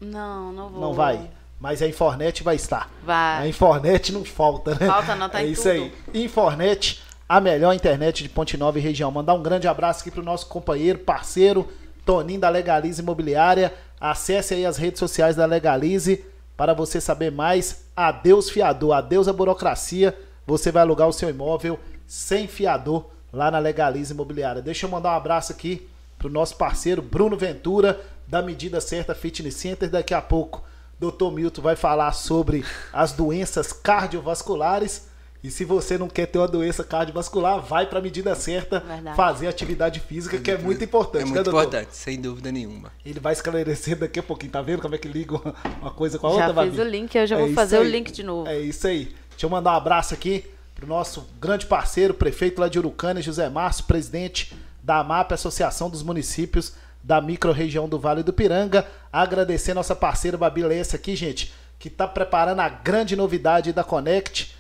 Não, 0.01 0.53
não 0.53 0.69
vou. 0.71 0.81
Não 0.81 0.93
vai. 0.93 1.31
Mas 1.61 1.81
a 1.83 1.87
Infornet 1.87 2.43
vai 2.43 2.57
estar. 2.57 2.91
Vai. 3.05 3.45
A 3.45 3.47
Infornet 3.47 4.11
não 4.11 4.25
falta, 4.25 4.73
né? 4.75 4.89
Falta 4.89 5.15
não, 5.15 5.29
tá 5.29 5.41
É 5.41 5.47
isso 5.47 5.63
tudo. 5.63 5.71
aí. 5.73 6.25
Infornet, 6.25 7.01
a 7.31 7.41
melhor 7.41 7.73
internet 7.73 8.25
de 8.25 8.29
Ponte 8.29 8.57
Nova 8.57 8.77
e 8.77 8.83
região. 8.83 9.09
Mandar 9.09 9.35
um 9.35 9.43
grande 9.43 9.69
abraço 9.69 10.01
aqui 10.01 10.11
pro 10.11 10.21
nosso 10.21 10.49
companheiro, 10.49 10.99
parceiro, 10.99 11.69
Toninho 12.05 12.41
da 12.41 12.49
Legalize 12.49 13.01
Imobiliária. 13.01 13.73
Acesse 14.01 14.53
aí 14.53 14.67
as 14.67 14.77
redes 14.77 14.99
sociais 14.99 15.37
da 15.37 15.47
Legalize 15.47 16.25
para 16.57 16.75
você 16.75 17.01
saber 17.01 17.31
mais, 17.31 17.85
adeus 17.95 18.51
fiador, 18.51 18.95
adeus 18.95 19.29
a 19.29 19.33
burocracia. 19.33 20.19
Você 20.45 20.73
vai 20.73 20.83
alugar 20.83 21.07
o 21.07 21.13
seu 21.13 21.31
imóvel 21.31 21.79
sem 22.05 22.49
fiador 22.49 23.09
lá 23.33 23.49
na 23.49 23.61
Legalize 23.61 24.13
Imobiliária. 24.13 24.61
Deixa 24.61 24.87
eu 24.87 24.91
mandar 24.91 25.13
um 25.13 25.17
abraço 25.17 25.53
aqui 25.53 25.89
para 26.19 26.27
o 26.27 26.33
nosso 26.33 26.57
parceiro 26.57 27.01
Bruno 27.01 27.37
Ventura, 27.37 28.01
da 28.27 28.43
Medida 28.43 28.81
Certa 28.81 29.15
Fitness 29.15 29.55
Center. 29.55 29.89
Daqui 29.89 30.15
a 30.15 30.21
pouco, 30.21 30.65
Dr. 30.99 31.31
Milton 31.33 31.63
vai 31.63 31.77
falar 31.77 32.11
sobre 32.11 32.65
as 32.93 33.13
doenças 33.13 33.73
cardiovasculares. 33.73 35.10
E 35.43 35.51
se 35.51 35.65
você 35.65 35.97
não 35.97 36.07
quer 36.07 36.27
ter 36.27 36.39
uma 36.39 36.47
doença 36.47 36.85
cardiovascular, 36.85 37.61
vai 37.61 37.87
para 37.87 37.99
a 37.99 38.03
medida 38.03 38.35
certa 38.35 38.81
Verdade. 38.81 39.17
fazer 39.17 39.49
atividade 39.49 39.99
física, 40.01 40.39
que 40.39 40.51
é 40.51 40.59
muito 40.59 40.85
importante. 40.85 41.23
É 41.23 41.25
né, 41.25 41.31
muito 41.31 41.45
doutor? 41.45 41.63
importante, 41.63 41.97
sem 41.97 42.21
dúvida 42.21 42.53
nenhuma. 42.53 42.93
Ele 43.07 43.19
vai 43.19 43.33
esclarecer 43.33 43.97
daqui 43.99 44.19
a 44.19 44.23
pouquinho, 44.23 44.53
tá 44.53 44.61
vendo 44.61 44.83
como 44.83 44.95
é 44.95 44.99
que 44.99 45.09
liga 45.09 45.35
uma- 45.81 45.91
coisa 45.93 46.19
com 46.19 46.27
a 46.27 46.31
Já 46.31 46.47
outra, 46.49 46.63
fiz 46.65 46.77
Babi? 46.77 46.81
o 46.89 46.91
link, 46.91 47.15
eu 47.15 47.27
já 47.27 47.37
É 47.37 47.39
vou 47.39 47.55
fazer 47.55 47.79
o 47.79 47.83
aí. 47.83 47.91
link 47.91 48.13
de 48.13 48.23
novo. 48.23 48.47
É 48.49 48.59
isso 48.61 48.87
aí. 48.87 49.15
Deixa 49.31 49.47
eu 49.47 49.51
mandar 49.51 49.73
um 49.73 49.77
abraço 49.77 50.13
aqui 50.13 50.45
pro 50.75 50.87
nosso 50.87 51.27
grande 51.41 51.65
parceiro, 51.65 52.13
prefeito 52.13 52.61
lá 52.61 52.69
de 52.69 52.79
Urucânia, 52.79 53.23
José 53.23 53.49
Márcio, 53.49 53.85
presidente 53.85 54.55
da 54.83 54.99
AMAP, 54.99 55.33
Associação 55.33 55.89
dos 55.89 56.03
Municípios 56.03 56.75
da 57.03 57.19
Microrregião 57.19 57.89
do 57.89 57.99
Vale 57.99 58.23
do 58.23 58.33
Piranga. 58.33 58.87
Agradecer 59.11 59.73
nossa 59.73 59.97
parceira 59.97 60.37
Babi 60.37 60.63
Lessa 60.63 60.97
aqui, 60.97 61.17
gente, 61.17 61.51
que 61.79 61.89
tá 61.89 62.07
preparando 62.07 62.61
a 62.61 62.69
grande 62.69 63.17
novidade 63.17 63.73
da 63.73 63.83
Connect 63.83 64.55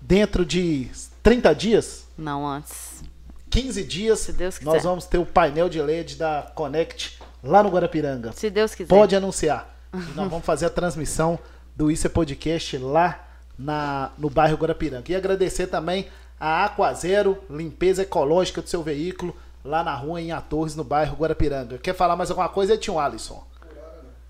dentro 0.00 0.44
de 0.44 0.90
30 1.22 1.54
dias. 1.54 2.06
Não 2.16 2.46
antes. 2.46 3.02
15 3.50 3.84
dias, 3.84 4.20
Se 4.20 4.32
Deus 4.32 4.58
quiser. 4.58 4.70
nós 4.70 4.82
vamos 4.84 5.06
ter 5.06 5.18
o 5.18 5.26
painel 5.26 5.68
de 5.68 5.80
LED 5.80 6.16
da 6.16 6.50
Connect 6.54 7.18
lá 7.42 7.62
no 7.62 7.70
Guarapiranga. 7.70 8.32
Se 8.32 8.50
Deus 8.50 8.74
quiser. 8.74 8.88
Pode 8.88 9.14
anunciar. 9.16 9.74
E 9.90 10.14
nós 10.14 10.28
vamos 10.28 10.44
fazer 10.44 10.66
a 10.66 10.70
transmissão 10.70 11.38
do 11.74 11.90
Isso 11.90 12.06
é 12.06 12.10
Podcast 12.10 12.76
lá 12.76 13.26
na, 13.58 14.10
no 14.18 14.28
bairro 14.28 14.58
Guarapiranga. 14.58 15.10
E 15.10 15.16
agradecer 15.16 15.66
também 15.66 16.08
a 16.38 16.66
Aquazero, 16.66 17.38
limpeza 17.48 18.02
ecológica 18.02 18.60
do 18.60 18.68
seu 18.68 18.82
veículo, 18.82 19.34
lá 19.64 19.82
na 19.82 19.94
rua 19.94 20.20
em 20.20 20.30
Atorres, 20.30 20.76
no 20.76 20.84
bairro 20.84 21.16
Guarapiranga. 21.16 21.78
Quer 21.78 21.94
falar 21.94 22.16
mais 22.16 22.30
alguma 22.30 22.50
coisa, 22.50 22.74
Edinho 22.74 22.98
Alisson? 22.98 23.42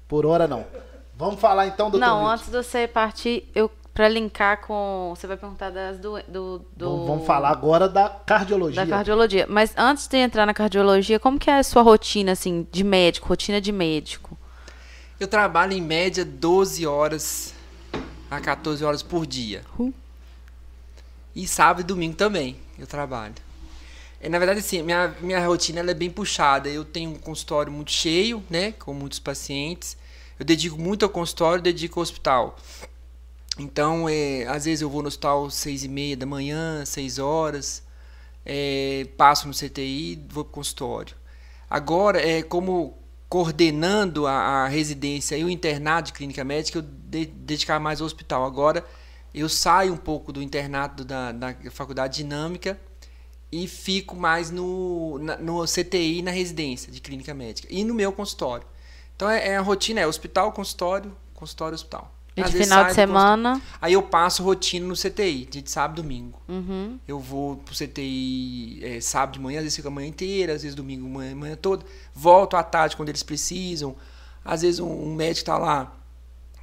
Por 0.06 0.24
hora 0.24 0.46
não. 0.46 0.64
Vamos 1.16 1.40
falar 1.40 1.66
então, 1.66 1.90
doutor 1.90 2.06
Não, 2.06 2.26
antes 2.28 2.46
de 2.46 2.52
você 2.52 2.86
partir, 2.86 3.50
eu 3.54 3.68
para 3.99 4.09
linkar 4.09 4.61
com. 4.61 5.12
Você 5.16 5.26
vai 5.26 5.36
perguntar 5.36 5.70
das 5.70 5.99
do, 5.99 6.22
do, 6.28 6.59
do- 6.76 6.88
Vamos, 6.90 7.07
vamos 7.09 7.26
falar 7.26 7.51
agora 7.51 7.88
da 7.88 8.09
cardiologia. 8.09 8.86
da 8.86 8.88
cardiologia. 8.88 9.44
Mas 9.49 9.74
antes 9.76 10.07
de 10.07 10.16
entrar 10.18 10.46
na 10.46 10.55
cardiologia, 10.55 11.18
como 11.18 11.36
que 11.36 11.51
é 11.51 11.59
a 11.59 11.64
sua 11.64 11.82
rotina 11.82 12.30
assim 12.30 12.64
de 12.70 12.84
médico, 12.84 13.26
rotina 13.28 13.61
de 13.61 13.72
médico? 13.72 14.38
Eu 15.18 15.26
trabalho 15.26 15.72
em 15.72 15.82
média 15.82 16.24
12 16.24 16.86
horas 16.86 17.53
a 18.30 18.40
14 18.40 18.84
horas 18.84 19.03
por 19.03 19.26
dia. 19.26 19.64
Hum. 19.80 19.92
E 21.34 21.49
sábado 21.49 21.80
e 21.80 21.82
domingo 21.82 22.14
também 22.14 22.57
eu 22.78 22.86
trabalho. 22.86 23.34
É, 24.20 24.28
na 24.28 24.38
verdade, 24.38 24.61
assim, 24.61 24.80
minha, 24.80 25.12
minha 25.20 25.44
rotina 25.44 25.80
ela 25.80 25.90
é 25.90 25.94
bem 25.94 26.09
puxada. 26.09 26.68
Eu 26.68 26.84
tenho 26.84 27.11
um 27.11 27.18
consultório 27.18 27.72
muito 27.72 27.90
cheio, 27.90 28.44
né? 28.49 28.70
Com 28.78 28.94
muitos 28.94 29.18
pacientes. 29.18 29.96
Eu 30.38 30.44
dedico 30.44 30.80
muito 30.80 31.05
ao 31.05 31.09
consultório, 31.11 31.61
dedico 31.61 31.99
ao 31.99 32.03
hospital. 32.05 32.57
Então, 33.59 34.09
é, 34.09 34.44
às 34.46 34.64
vezes 34.64 34.82
eu 34.82 34.90
vou 34.90 35.02
no 35.02 35.09
hospital 35.09 35.50
seis 35.50 35.82
e 35.84 35.88
meia 35.88 36.16
da 36.16 36.26
manhã, 36.26 36.84
seis 36.84 37.18
horas, 37.18 37.82
é, 38.44 39.06
passo 39.16 39.48
no 39.48 39.54
CTI, 39.54 40.16
vou 40.30 40.44
para 40.44 40.50
o 40.52 40.54
consultório. 40.54 41.16
Agora, 41.70 42.20
é, 42.20 42.42
como 42.42 42.96
coordenando 43.28 44.26
a, 44.26 44.32
a 44.64 44.68
residência 44.68 45.36
e 45.36 45.44
o 45.44 45.50
internato 45.50 46.09
de 46.09 46.12
clínica 46.14 46.44
médica, 46.44 46.78
eu 46.78 46.82
de, 46.82 47.26
dedicar 47.26 47.80
mais 47.80 48.00
ao 48.00 48.06
hospital. 48.06 48.44
Agora, 48.44 48.84
eu 49.34 49.48
saio 49.48 49.92
um 49.94 49.96
pouco 49.98 50.32
do 50.32 50.42
internato 50.42 51.04
da, 51.04 51.32
da 51.32 51.54
faculdade 51.70 52.16
dinâmica 52.18 52.80
e 53.52 53.68
fico 53.68 54.16
mais 54.16 54.50
no, 54.50 55.18
na- 55.20 55.36
no 55.38 55.66
CTI 55.66 56.22
na 56.22 56.30
residência 56.32 56.92
de 56.92 57.00
clínica 57.00 57.34
médica 57.34 57.68
e 57.70 57.84
no 57.84 57.94
meu 57.94 58.12
consultório. 58.12 58.66
Então, 59.16 59.30
é, 59.30 59.48
é 59.50 59.56
a 59.59 59.62
rotina, 59.62 60.00
é 60.00 60.06
hospital, 60.06 60.52
consultório, 60.52 61.16
consultório, 61.34 61.74
hospital. 61.74 62.14
E 62.41 62.51
de 62.51 62.53
final 62.53 62.84
de 62.84 62.95
semana? 62.95 63.61
Aí 63.80 63.93
eu 63.93 64.03
passo 64.03 64.43
rotina 64.43 64.86
no 64.86 64.95
CTI, 64.95 65.47
de 65.47 65.70
sábado 65.70 66.01
e 66.01 66.03
domingo. 66.03 66.41
Uhum. 66.49 66.99
Eu 67.07 67.18
vou 67.18 67.57
pro 67.57 67.74
CTI 67.74 68.80
é, 68.82 69.01
sábado 69.01 69.34
de 69.34 69.41
manhã, 69.41 69.59
às 69.59 69.64
vezes 69.64 69.76
fico 69.76 69.89
a 69.89 69.91
manhã 69.91 70.09
inteira, 70.09 70.55
às 70.55 70.62
vezes 70.62 70.74
domingo 70.74 71.09
manhã, 71.09 71.34
manhã 71.34 71.57
toda. 71.57 71.84
Volto 72.14 72.57
à 72.57 72.62
tarde 72.62 72.97
quando 72.97 73.09
eles 73.09 73.22
precisam. 73.22 73.97
Às 74.45 74.62
vezes 74.62 74.80
um, 74.80 74.91
um 74.91 75.14
médico 75.14 75.41
está 75.41 75.59
lá, 75.59 75.95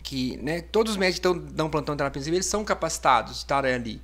que, 0.05 0.38
né, 0.38 0.61
todos 0.61 0.93
os 0.93 0.97
médicos 0.97 1.32
que 1.32 1.39
dão 1.53 1.69
plantão 1.69 1.95
de 1.95 1.97
terapia 1.97 2.19
intensiva, 2.19 2.36
eles 2.38 2.45
são 2.45 2.63
capacitados 2.63 3.34
de 3.34 3.38
estarem 3.39 3.73
ali. 3.73 4.01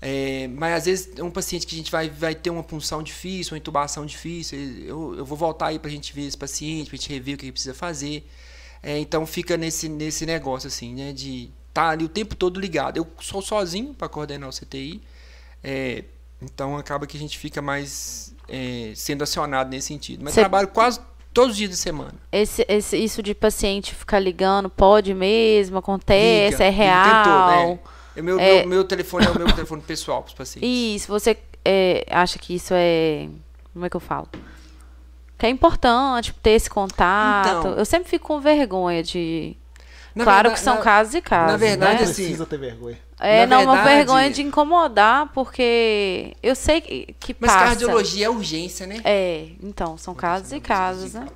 É, 0.00 0.48
mas 0.48 0.74
às 0.74 0.84
vezes 0.84 1.10
é 1.16 1.22
um 1.22 1.30
paciente 1.30 1.66
que 1.66 1.74
a 1.74 1.78
gente 1.78 1.90
vai, 1.90 2.08
vai 2.08 2.34
ter 2.34 2.50
uma 2.50 2.62
punção 2.62 3.02
difícil, 3.02 3.54
uma 3.54 3.58
intubação 3.58 4.04
difícil. 4.04 4.58
Eu, 4.58 5.14
eu 5.18 5.24
vou 5.24 5.36
voltar 5.36 5.68
aí 5.68 5.78
para 5.78 5.88
a 5.88 5.92
gente 5.92 6.12
ver 6.12 6.26
esse 6.26 6.36
paciente, 6.36 6.88
para 6.88 6.96
a 6.96 6.98
gente 6.98 7.08
rever 7.08 7.34
o 7.34 7.38
que 7.38 7.44
ele 7.46 7.52
precisa 7.52 7.74
fazer. 7.74 8.26
É, 8.86 8.96
então 9.00 9.26
fica 9.26 9.56
nesse, 9.56 9.88
nesse 9.88 10.24
negócio 10.24 10.68
assim, 10.68 10.94
né? 10.94 11.12
De 11.12 11.50
estar 11.68 11.86
tá 11.86 11.88
ali 11.88 12.04
o 12.04 12.08
tempo 12.08 12.36
todo 12.36 12.60
ligado. 12.60 12.98
Eu 12.98 13.06
sou 13.20 13.42
sozinho 13.42 13.92
para 13.92 14.08
coordenar 14.08 14.48
o 14.48 14.52
CTI. 14.52 15.02
É, 15.64 16.04
então 16.40 16.76
acaba 16.76 17.04
que 17.04 17.16
a 17.16 17.20
gente 17.20 17.36
fica 17.36 17.60
mais 17.60 18.32
é, 18.48 18.92
sendo 18.94 19.24
acionado 19.24 19.70
nesse 19.70 19.88
sentido. 19.88 20.22
Mas 20.22 20.34
Cê... 20.34 20.40
trabalho 20.40 20.68
quase 20.68 21.00
todos 21.34 21.50
os 21.50 21.56
dias 21.56 21.70
de 21.70 21.76
semana. 21.76 22.14
Esse, 22.30 22.64
esse, 22.68 22.96
isso 22.96 23.24
de 23.24 23.34
paciente 23.34 23.92
ficar 23.92 24.20
ligando, 24.20 24.70
pode 24.70 25.12
mesmo, 25.12 25.78
acontece, 25.78 26.52
Liga, 26.52 26.64
é 26.64 26.70
real. 26.70 27.24
Tentou, 27.24 27.48
né? 27.48 27.78
É 28.14 28.22
meu, 28.22 28.38
é... 28.38 28.58
Meu, 28.60 28.68
meu, 28.68 28.84
telefone 28.84 29.26
é 29.26 29.30
o 29.30 29.36
meu 29.36 29.50
telefone 29.52 29.82
pessoal 29.82 30.22
para 30.22 30.28
os 30.28 30.34
pacientes. 30.34 30.70
Isso, 31.02 31.08
você 31.08 31.36
é, 31.64 32.06
acha 32.08 32.38
que 32.38 32.54
isso 32.54 32.72
é. 32.72 33.28
Como 33.72 33.84
é 33.84 33.90
que 33.90 33.96
eu 33.96 34.00
falo? 34.00 34.28
Que 35.38 35.46
é 35.46 35.50
importante 35.50 36.32
ter 36.42 36.52
esse 36.52 36.70
contato. 36.70 37.58
Então, 37.58 37.72
eu 37.72 37.84
sempre 37.84 38.08
fico 38.08 38.28
com 38.28 38.40
vergonha 38.40 39.02
de. 39.02 39.56
Claro 40.14 40.26
verdade, 40.26 40.54
que 40.54 40.60
são 40.60 40.76
na, 40.76 40.80
casos 40.80 41.14
e 41.14 41.20
casos. 41.20 41.52
Na 41.52 41.56
verdade, 41.58 42.04
né? 42.04 42.10
assim. 42.10 42.22
Precisa 42.22 42.46
ter 42.46 42.58
vergonha. 42.58 42.98
É, 43.20 43.46
na 43.46 43.56
não, 43.56 43.58
verdade, 43.58 43.78
uma 43.78 43.96
vergonha 43.96 44.30
de 44.30 44.42
incomodar, 44.42 45.30
porque 45.34 46.34
eu 46.42 46.54
sei 46.54 46.80
que, 46.80 47.14
que 47.20 47.36
mas 47.38 47.50
passa. 47.50 47.64
Mas 47.64 47.68
cardiologia 47.68 48.26
é 48.26 48.30
urgência, 48.30 48.86
né? 48.86 49.00
É, 49.04 49.48
então, 49.62 49.98
são 49.98 50.14
casos 50.14 50.52
e 50.52 50.60
casos, 50.60 51.14
né? 51.14 51.26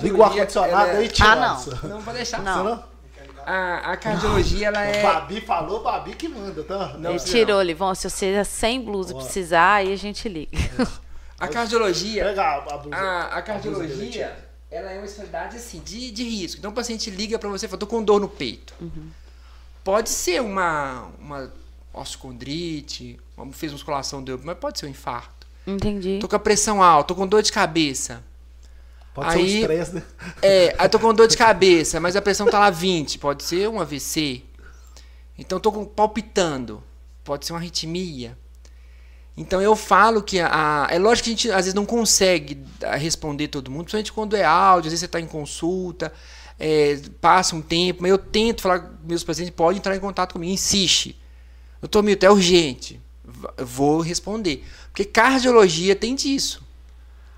Liga 0.00 0.16
o 0.16 0.24
ar-condicionado 0.24 0.90
é... 0.90 0.96
aí, 0.98 1.08
tio. 1.08 1.26
Ah, 1.26 1.36
não. 1.36 1.90
Não 1.90 2.00
vou 2.00 2.14
deixar. 2.14 2.42
Não. 2.42 2.64
não? 2.64 2.84
A, 3.44 3.92
a 3.92 3.96
cardiologia, 3.96 4.68
ela 4.68 4.82
é. 4.82 5.00
O 5.00 5.02
Babi 5.02 5.40
falou, 5.42 5.82
Babi 5.82 6.14
que 6.14 6.28
manda, 6.28 6.62
tá? 6.64 6.94
Não, 6.98 7.10
Ele 7.10 7.20
tirou, 7.20 7.60
Livão. 7.60 7.94
Se 7.94 8.08
você 8.08 8.26
é 8.32 8.44
sem 8.44 8.80
blusa 8.80 9.14
precisar, 9.14 9.74
aí 9.74 9.92
a 9.92 9.96
gente 9.96 10.28
liga. 10.28 10.56
A 11.38 11.48
cardiologia. 11.48 12.24
Pega 12.24 12.56
a, 12.56 12.78
blusa. 12.78 12.96
A, 12.96 13.38
a 13.38 13.42
cardiologia, 13.42 14.36
ela 14.70 14.90
é 14.90 14.96
uma 14.96 15.04
especialidade 15.04 15.56
assim, 15.56 15.80
de, 15.80 16.10
de 16.10 16.24
risco. 16.24 16.58
Então 16.58 16.70
o 16.70 16.74
paciente 16.74 17.10
liga 17.10 17.38
para 17.38 17.48
você 17.48 17.66
e 17.66 17.68
fala, 17.68 17.78
tô 17.78 17.86
com 17.86 18.02
dor 18.02 18.20
no 18.20 18.28
peito. 18.28 18.74
Uhum. 18.80 19.10
Pode 19.82 20.08
ser 20.10 20.40
uma, 20.40 21.10
uma 21.18 21.52
osteocondrite, 21.92 23.18
fez 23.52 23.72
musculação, 23.72 24.22
deu, 24.22 24.40
mas 24.42 24.56
pode 24.58 24.78
ser 24.78 24.86
um 24.86 24.88
infarto. 24.88 25.46
Entendi. 25.66 26.18
Tô 26.20 26.28
com 26.28 26.36
a 26.36 26.40
pressão 26.40 26.82
alta, 26.82 27.08
tô 27.08 27.14
com 27.14 27.26
dor 27.26 27.42
de 27.42 27.52
cabeça. 27.52 28.22
Pode 29.14 29.28
aí, 29.28 29.34
ser 29.34 29.56
um 29.56 29.60
estresse, 29.60 29.94
né? 29.94 30.02
É, 30.42 30.74
aí 30.76 30.88
tô 30.88 30.98
com 30.98 31.14
dor 31.14 31.28
de 31.28 31.36
cabeça, 31.36 32.00
mas 32.00 32.16
a 32.16 32.22
pressão 32.22 32.46
tá 32.46 32.58
lá 32.58 32.70
20, 32.70 33.18
pode 33.18 33.44
ser 33.44 33.68
um 33.68 33.80
AVC. 33.80 34.42
Então 35.38 35.60
tô 35.60 35.70
com, 35.70 35.84
palpitando, 35.84 36.82
pode 37.22 37.46
ser 37.46 37.52
uma 37.52 37.60
arritmia. 37.60 38.36
Então 39.36 39.60
eu 39.60 39.74
falo 39.74 40.22
que 40.22 40.38
a, 40.38 40.86
é 40.90 40.98
lógico 40.98 41.24
que 41.24 41.30
a 41.30 41.36
gente 41.36 41.50
às 41.50 41.56
vezes 41.56 41.74
não 41.74 41.84
consegue 41.84 42.62
responder 42.98 43.48
todo 43.48 43.70
mundo, 43.70 43.84
principalmente 43.84 44.12
quando 44.12 44.36
é 44.36 44.44
áudio, 44.44 44.88
às 44.88 44.92
vezes 44.92 45.00
você 45.00 45.06
está 45.06 45.20
em 45.20 45.26
consulta, 45.26 46.12
é, 46.58 47.00
passa 47.20 47.56
um 47.56 47.62
tempo, 47.62 48.02
mas 48.02 48.10
eu 48.10 48.18
tento 48.18 48.62
falar 48.62 48.80
com 48.80 49.06
meus 49.06 49.24
pacientes, 49.24 49.52
pode 49.54 49.78
entrar 49.78 49.96
em 49.96 50.00
contato 50.00 50.34
comigo, 50.34 50.52
insiste. 50.52 51.18
Doutor 51.80 52.02
Milton, 52.02 52.26
é 52.26 52.30
urgente. 52.30 53.00
Vou 53.58 54.00
responder. 54.00 54.64
Porque 54.90 55.04
cardiologia 55.04 55.96
tem 55.96 56.14
disso. 56.14 56.62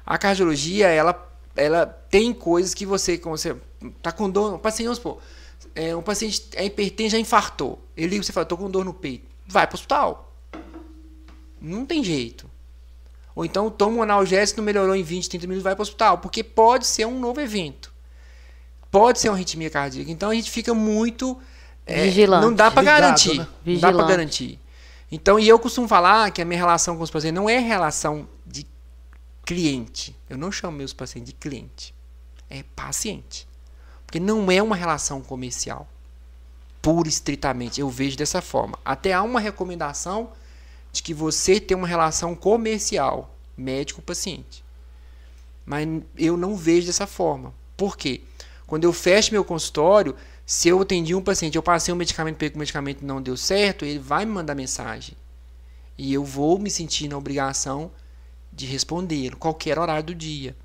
A 0.05 0.18
cardiologia, 0.18 0.88
ela 0.88 1.26
ela 1.57 1.86
tem 1.86 2.32
coisas 2.34 2.74
que 2.74 2.84
você, 2.84 3.16
como 3.16 3.36
você 3.36 3.57
tá 4.03 4.12
com 4.12 4.28
dor, 4.28 4.55
um 4.55 4.59
paciente, 4.59 4.86
vamos 4.86 4.99
supor, 4.99 5.18
é, 5.74 5.97
um 5.97 6.03
paciente 6.03 6.44
é 6.55 6.64
hipertenso, 6.64 7.12
já 7.12 7.18
infartou. 7.18 7.82
Ele 7.97 8.22
você 8.22 8.32
fala, 8.32 8.44
tô 8.44 8.57
com 8.57 8.70
dor 8.70 8.84
no 8.84 8.92
peito. 8.92 9.26
Vai 9.47 9.66
para 9.66 9.74
o 9.74 9.76
hospital. 9.76 10.26
Não 11.61 11.86
tem 11.86 12.02
jeito. 12.02 12.50
Ou 13.34 13.44
então 13.44 13.70
toma 13.70 13.98
um 13.98 14.02
analgésico, 14.02 14.61
não 14.61 14.64
melhorou 14.64 14.96
em 14.96 15.02
20, 15.02 15.28
30 15.28 15.46
minutos, 15.46 15.62
vai 15.62 15.74
para 15.74 15.82
o 15.82 15.84
hospital. 15.84 16.18
Porque 16.18 16.42
pode 16.42 16.86
ser 16.86 17.07
um 17.07 17.20
novo 17.20 17.40
evento. 17.40 17.92
Pode 18.90 19.18
ser 19.18 19.28
uma 19.28 19.34
arritmia 19.34 19.68
cardíaca. 19.68 20.11
Então 20.11 20.30
a 20.30 20.34
gente 20.34 20.50
fica 20.50 20.72
muito. 20.72 21.38
É, 21.84 22.04
Vigilante. 22.04 22.44
Não 22.44 22.54
dá 22.54 22.70
para 22.70 22.82
garantir. 22.82 23.38
Né? 23.38 23.46
Não 23.66 23.78
dá 23.78 23.92
para 23.92 24.07
garantir. 24.07 24.59
Então, 25.12 25.38
e 25.38 25.46
eu 25.46 25.59
costumo 25.59 25.86
falar 25.86 26.30
que 26.30 26.42
a 26.42 26.44
minha 26.44 26.59
relação 26.59 26.96
com 26.96 27.02
os 27.02 27.11
pacientes 27.11 27.34
não 27.34 27.48
é 27.48 27.59
relação 27.59 28.26
de 28.44 28.66
cliente. 29.44 30.16
Eu 30.28 30.36
não 30.36 30.50
chamo 30.50 30.76
meus 30.76 30.92
pacientes 30.92 31.32
de 31.32 31.38
cliente. 31.38 31.94
É 32.50 32.64
paciente. 32.74 33.46
Porque 34.04 34.18
não 34.18 34.50
é 34.50 34.62
uma 34.62 34.74
relação 34.74 35.20
comercial. 35.20 35.86
Pura 36.82 37.07
e 37.07 37.11
estritamente. 37.11 37.80
Eu 37.80 37.88
vejo 37.88 38.16
dessa 38.16 38.40
forma. 38.42 38.78
Até 38.84 39.12
há 39.12 39.22
uma 39.22 39.38
recomendação 39.38 40.30
de 40.97 41.03
que 41.03 41.14
você 41.14 41.61
tem 41.61 41.76
uma 41.76 41.86
relação 41.86 42.34
comercial 42.34 43.36
médico-paciente. 43.57 44.64
Mas 45.64 45.86
eu 46.16 46.36
não 46.36 46.57
vejo 46.57 46.86
dessa 46.86 47.07
forma. 47.07 47.55
Por 47.76 47.97
quê? 47.97 48.22
Quando 48.66 48.84
eu 48.84 48.92
fecho 48.92 49.32
meu 49.32 49.44
consultório, 49.44 50.16
se 50.44 50.68
eu 50.68 50.80
atendi 50.80 51.14
um 51.14 51.22
paciente, 51.22 51.57
eu 51.57 51.62
passei 51.62 51.92
um 51.92 51.97
medicamento, 51.97 52.36
porque 52.36 52.55
o 52.55 52.59
medicamento 52.59 53.05
não 53.05 53.20
deu 53.20 53.36
certo, 53.36 53.84
ele 53.84 53.99
vai 53.99 54.24
me 54.24 54.32
mandar 54.32 54.55
mensagem. 54.55 55.16
E 55.99 56.12
eu 56.12 56.24
vou 56.24 56.59
me 56.59 56.70
sentir 56.70 57.09
na 57.09 57.16
obrigação 57.16 57.90
de 58.53 58.66
responder, 58.66 59.34
qualquer 59.36 59.78
horário 59.78 60.05
do 60.05 60.14
dia. 60.14 60.57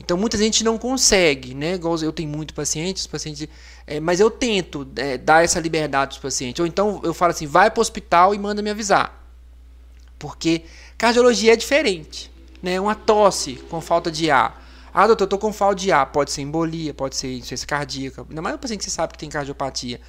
Então 0.00 0.16
muita 0.16 0.36
gente 0.36 0.64
não 0.64 0.76
consegue, 0.76 1.54
né? 1.54 1.78
Eu 2.02 2.12
tenho 2.12 2.28
muito 2.28 2.54
pacientes, 2.54 3.06
pacientes, 3.06 3.46
é, 3.86 4.00
mas 4.00 4.18
eu 4.18 4.30
tento 4.30 4.88
é, 4.96 5.16
dar 5.16 5.44
essa 5.44 5.60
liberdade 5.60 6.18
para 6.18 6.26
os 6.26 6.34
pacientes. 6.34 6.58
Ou 6.58 6.66
então 6.66 7.00
eu 7.04 7.14
falo 7.14 7.30
assim, 7.30 7.46
vai 7.46 7.70
para 7.70 7.78
o 7.78 7.82
hospital 7.82 8.34
e 8.34 8.38
manda 8.38 8.60
me 8.62 8.70
avisar, 8.70 9.21
porque 10.22 10.62
cardiologia 10.96 11.54
é 11.54 11.56
diferente, 11.56 12.30
né? 12.62 12.78
Uma 12.78 12.94
tosse 12.94 13.54
com 13.68 13.80
falta 13.80 14.08
de 14.08 14.30
ar. 14.30 14.64
Ah, 14.94 15.04
doutor, 15.08 15.24
eu 15.24 15.28
tô 15.28 15.36
com 15.36 15.52
falta 15.52 15.74
de 15.74 15.90
ar. 15.90 16.06
Pode 16.12 16.30
ser 16.30 16.42
embolia, 16.42 16.94
pode 16.94 17.16
ser 17.16 17.32
insuficiência 17.32 17.66
cardíaca. 17.66 18.24
Ainda 18.28 18.40
mais 18.40 18.54
o 18.54 18.58
paciente 18.58 18.78
que 18.78 18.84
você 18.84 18.90
sabe 18.90 19.14
que 19.14 19.18
tem 19.18 19.28
cardiopatia. 19.28 20.00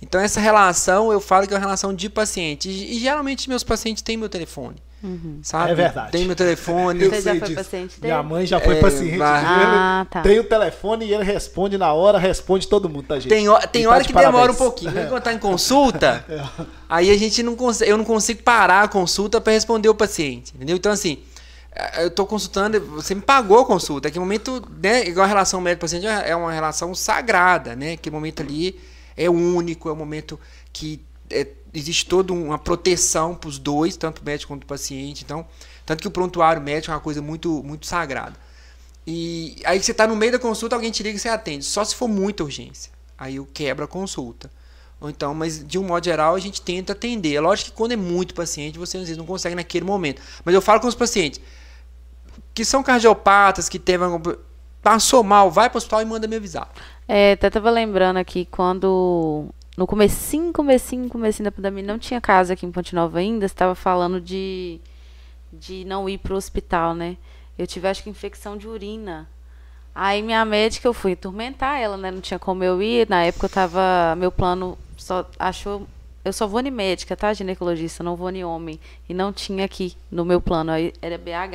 Então, 0.00 0.18
essa 0.18 0.40
relação, 0.40 1.12
eu 1.12 1.20
falo 1.20 1.46
que 1.46 1.52
é 1.52 1.56
uma 1.56 1.60
relação 1.60 1.92
de 1.92 2.08
paciente. 2.08 2.70
E, 2.70 2.96
e 2.96 2.98
geralmente 2.98 3.46
meus 3.46 3.62
pacientes 3.62 4.02
têm 4.02 4.16
meu 4.16 4.30
telefone. 4.30 4.76
Uhum. 5.02 5.38
Sabe? 5.42 5.70
É 5.70 5.74
verdade. 5.74 6.12
Tem 6.12 6.24
meu 6.24 6.34
telefone. 6.34 7.08
Você 7.08 7.20
já 7.20 7.36
foi 7.36 7.54
paciente 7.54 8.00
dele? 8.00 8.12
Minha 8.12 8.22
mãe 8.22 8.46
já 8.46 8.60
foi 8.60 8.76
é, 8.76 8.80
paciente 8.80 9.22
ah, 9.22 10.06
tá. 10.10 10.22
Tem 10.22 10.38
o 10.38 10.44
telefone 10.44 11.06
e 11.06 11.14
ele 11.14 11.24
responde 11.24 11.78
na 11.78 11.92
hora, 11.92 12.18
responde 12.18 12.66
todo 12.66 12.88
mundo, 12.88 13.04
tá, 13.06 13.18
gente? 13.18 13.28
Tem, 13.28 13.46
tem 13.70 13.86
hora 13.86 14.00
tá 14.00 14.06
que 14.06 14.12
parabéns. 14.12 14.34
demora 14.34 14.52
um 14.52 14.56
pouquinho. 14.56 14.92
Quando 15.08 15.22
tá 15.22 15.32
em 15.32 15.38
consulta, 15.38 16.24
é. 16.28 16.42
aí 16.88 17.10
a 17.10 17.16
gente 17.16 17.42
não 17.42 17.54
consegue, 17.54 17.90
eu 17.90 17.96
não 17.96 18.04
consigo 18.04 18.42
parar 18.42 18.82
a 18.82 18.88
consulta 18.88 19.40
para 19.40 19.52
responder 19.52 19.88
o 19.88 19.94
paciente. 19.94 20.52
Entendeu? 20.54 20.76
Então, 20.76 20.90
assim, 20.90 21.18
é, 21.72 22.04
eu 22.04 22.10
tô 22.10 22.26
consultando, 22.26 22.80
você 22.80 23.14
me 23.14 23.22
pagou 23.22 23.60
a 23.60 23.64
consulta. 23.64 24.08
Aquele 24.08 24.20
momento, 24.20 24.62
né, 24.82 25.06
igual 25.06 25.24
a 25.24 25.28
relação 25.28 25.60
médico-paciente 25.60 26.06
é 26.06 26.34
uma 26.34 26.52
relação 26.52 26.94
sagrada, 26.94 27.76
né? 27.76 27.92
Aquele 27.92 28.14
momento 28.14 28.42
ali 28.42 28.78
é 29.16 29.30
único, 29.30 29.88
é 29.88 29.92
um 29.92 29.96
momento 29.96 30.38
que 30.72 31.00
é, 31.30 31.46
existe 31.72 32.06
toda 32.06 32.32
uma 32.32 32.58
proteção 32.58 33.34
para 33.34 33.48
os 33.48 33.58
dois, 33.58 33.96
tanto 33.96 34.20
o 34.20 34.24
médico 34.24 34.52
quanto 34.52 34.64
o 34.64 34.66
paciente. 34.66 35.24
Então, 35.24 35.46
tanto 35.84 36.00
que 36.00 36.08
o 36.08 36.10
prontuário 36.10 36.60
médico 36.60 36.92
é 36.92 36.94
uma 36.94 37.00
coisa 37.00 37.22
muito, 37.22 37.62
muito 37.62 37.86
sagrada. 37.86 38.36
E 39.06 39.56
aí 39.64 39.82
você 39.82 39.92
está 39.92 40.06
no 40.06 40.14
meio 40.14 40.32
da 40.32 40.38
consulta, 40.38 40.76
alguém 40.76 40.90
te 40.90 41.02
liga 41.02 41.16
e 41.16 41.18
você 41.18 41.28
atende. 41.28 41.64
Só 41.64 41.82
se 41.84 41.94
for 41.94 42.08
muita 42.08 42.44
urgência. 42.44 42.92
Aí 43.16 43.36
eu 43.36 43.48
quebro 43.52 43.84
a 43.84 43.88
consulta. 43.88 44.50
Ou 45.00 45.08
então, 45.08 45.32
mas 45.32 45.66
de 45.66 45.78
um 45.78 45.84
modo 45.84 46.04
geral, 46.04 46.34
a 46.34 46.38
gente 46.38 46.60
tenta 46.60 46.92
atender. 46.92 47.34
É 47.34 47.40
lógico 47.40 47.70
que 47.70 47.76
quando 47.76 47.92
é 47.92 47.96
muito 47.96 48.34
paciente, 48.34 48.78
você 48.78 48.98
às 48.98 49.04
vezes 49.04 49.16
não 49.16 49.24
consegue 49.24 49.54
naquele 49.54 49.84
momento. 49.84 50.20
Mas 50.44 50.54
eu 50.54 50.60
falo 50.60 50.80
com 50.80 50.88
os 50.88 50.94
pacientes 50.94 51.40
que 52.52 52.64
são 52.64 52.82
cardiopatas, 52.82 53.68
que 53.68 53.78
teve 53.78 54.02
algum... 54.02 54.20
passou 54.82 55.22
mal, 55.22 55.50
vai 55.50 55.70
para 55.70 55.76
o 55.76 55.78
hospital 55.78 56.02
e 56.02 56.04
manda 56.04 56.26
me 56.26 56.36
avisar. 56.36 56.68
É, 57.06 57.32
até 57.32 57.48
tava 57.48 57.70
lembrando 57.70 58.16
aqui 58.16 58.46
quando 58.50 59.48
no 59.78 59.86
comecinho, 59.86 60.52
comecinho, 60.52 61.08
comecinho 61.08 61.44
da 61.44 61.52
pandemia, 61.52 61.84
não 61.84 62.00
tinha 62.00 62.20
casa 62.20 62.54
aqui 62.54 62.66
em 62.66 62.72
Ponte 62.72 62.96
Nova 62.96 63.20
ainda, 63.20 63.46
estava 63.46 63.76
falando 63.76 64.20
de, 64.20 64.80
de 65.52 65.84
não 65.84 66.08
ir 66.08 66.18
para 66.18 66.34
o 66.34 66.36
hospital, 66.36 66.96
né? 66.96 67.16
Eu 67.56 67.64
tive, 67.64 67.86
acho 67.86 68.02
que, 68.02 68.10
infecção 68.10 68.56
de 68.56 68.66
urina. 68.66 69.28
Aí 69.94 70.20
minha 70.20 70.44
médica, 70.44 70.88
eu 70.88 70.92
fui 70.92 71.12
atormentar 71.12 71.78
ela, 71.78 71.96
né? 71.96 72.10
Não 72.10 72.20
tinha 72.20 72.40
como 72.40 72.64
eu 72.64 72.82
ir. 72.82 73.08
Na 73.08 73.22
época 73.22 73.46
eu 73.46 73.50
tava, 73.50 74.16
meu 74.16 74.32
plano 74.32 74.76
só 74.96 75.24
achou, 75.38 75.86
eu 76.24 76.32
só 76.32 76.48
vou 76.48 76.60
em 76.60 76.72
médica, 76.72 77.16
tá, 77.16 77.32
ginecologista, 77.32 78.02
não 78.02 78.16
vou 78.16 78.30
em 78.30 78.44
homem. 78.44 78.80
E 79.08 79.14
não 79.14 79.32
tinha 79.32 79.64
aqui 79.64 79.96
no 80.10 80.24
meu 80.24 80.40
plano, 80.40 80.72
aí 80.72 80.92
era 81.00 81.16
BH. 81.16 81.54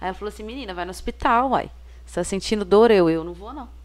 Aí 0.00 0.06
ela 0.06 0.14
falou 0.14 0.28
assim, 0.28 0.44
menina, 0.44 0.72
vai 0.74 0.84
no 0.84 0.92
hospital, 0.92 1.50
uai. 1.50 1.68
Você 2.06 2.20
tá 2.20 2.22
sentindo 2.22 2.64
dor? 2.64 2.92
Eu, 2.92 3.10
eu 3.10 3.24
não 3.24 3.32
vou 3.32 3.52
não. 3.52 3.77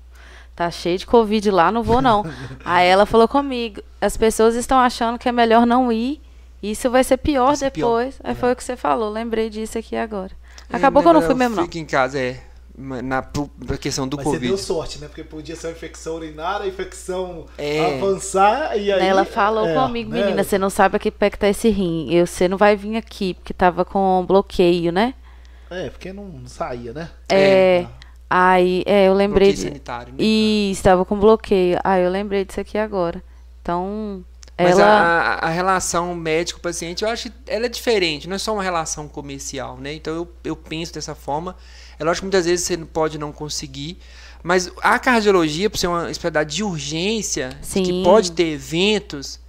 Tá 0.56 0.70
cheio 0.70 1.00
de 1.00 1.06
Covid 1.06 1.50
lá, 1.50 1.72
não 1.72 1.82
vou 1.82 2.02
não. 2.02 2.24
Aí 2.64 2.88
ela 2.88 3.06
falou 3.06 3.28
comigo, 3.28 3.82
as 4.00 4.16
pessoas 4.16 4.56
estão 4.56 4.78
achando 4.78 5.18
que 5.18 5.28
é 5.28 5.32
melhor 5.32 5.66
não 5.66 5.92
ir. 5.92 6.22
Isso 6.62 6.90
vai 6.90 7.04
ser 7.04 7.18
pior 7.18 7.48
vai 7.48 7.56
ser 7.58 7.72
depois. 7.72 8.16
Pior. 8.16 8.28
Aí 8.28 8.32
é. 8.32 8.36
foi 8.36 8.54
o 8.54 8.56
que 8.56 8.64
você 8.64 8.76
falou, 8.76 9.10
lembrei 9.10 9.50
disso 9.50 9.78
aqui 9.78 9.96
agora. 9.96 10.32
Acabou 10.72 11.02
que 11.02 11.10
eu 11.10 11.14
não 11.14 11.22
fui 11.22 11.36
mesmo, 11.36 11.56
não. 11.56 11.64
Fica 11.64 11.80
em 11.80 11.86
casa, 11.86 12.18
é. 12.20 12.40
na, 12.78 13.22
pra 13.22 13.78
questão 13.78 14.08
do 14.08 14.16
Mas 14.16 14.26
você 14.26 14.32
Covid. 14.32 14.48
deu 14.48 14.58
sorte, 14.58 15.00
né? 15.00 15.08
Porque 15.08 15.24
podia 15.24 15.56
ser 15.56 15.68
uma 15.68 15.74
infecção 15.74 16.16
urinária, 16.16 16.66
infecção 16.68 17.48
É. 17.58 17.98
avançar 17.98 18.78
e 18.78 18.92
aí... 18.92 19.06
Ela 19.06 19.26
falou 19.26 19.68
é, 19.68 19.76
comigo, 19.76 20.12
né? 20.12 20.22
menina, 20.22 20.44
você 20.44 20.58
não 20.58 20.70
sabe 20.70 20.96
a 20.96 21.00
que 21.00 21.12
pé 21.12 21.30
que 21.30 21.38
tá 21.38 21.50
esse 21.50 21.70
rim. 21.70 22.14
Eu, 22.14 22.26
você 22.26 22.48
não 22.48 22.58
vai 22.58 22.76
vir 22.76 22.96
aqui, 22.96 23.34
porque 23.34 23.54
tava 23.54 23.84
com 23.84 24.24
bloqueio, 24.26 24.92
né? 24.92 25.16
É, 25.70 25.90
porque 25.90 26.14
não 26.14 26.44
saía, 26.46 26.94
né? 26.94 27.10
É. 27.28 27.86
Aí, 28.30 28.84
é, 28.86 29.08
eu 29.08 29.14
lembrei 29.14 29.50
Bloqueio 29.50 29.56
de. 29.56 29.70
sanitário, 29.70 30.14
né? 30.14 30.20
E 30.20 30.72
estava 30.72 31.06
com 31.06 31.20
bloqueio. 31.20 31.78
Ah, 31.84 32.00
eu 32.00 32.10
lembrei 32.10 32.44
disso 32.44 32.60
aqui 32.60 32.78
agora. 32.78 33.24
Então, 33.62 34.26
Mas 34.58 34.78
ela. 34.78 34.86
a, 34.86 35.48
a 35.48 35.50
relação 35.50 36.14
médico-paciente, 36.16 37.04
eu 37.04 37.10
acho 37.10 37.30
que 37.30 37.36
ela 37.48 37.66
é 37.66 37.70
diferente, 37.70 38.28
não 38.28 38.36
é 38.36 38.40
só 38.40 38.54
uma 38.54 38.64
relação 38.64 39.08
comercial, 39.08 39.78
né? 39.78 39.94
Então 39.94 40.14
eu, 40.14 40.30
eu 40.44 40.56
penso 40.56 40.94
dessa 40.94 41.14
forma. 41.16 41.56
É 42.00 42.04
lógico 42.04 42.22
que 42.22 42.26
muitas 42.26 42.46
vezes 42.46 42.66
você 42.66 42.76
não 42.76 42.88
pode 42.88 43.18
não 43.18 43.32
conseguir, 43.32 44.00
mas 44.42 44.70
a 44.82 45.00
cardiologia, 45.00 45.70
por 45.70 45.78
ser 45.78 45.88
uma 45.88 46.12
especialidade 46.12 46.56
de 46.56 46.64
urgência, 46.64 47.58
que 47.62 47.86
Sim. 47.86 48.04
pode 48.04 48.32
ter 48.32 48.48
eventos, 48.52 49.40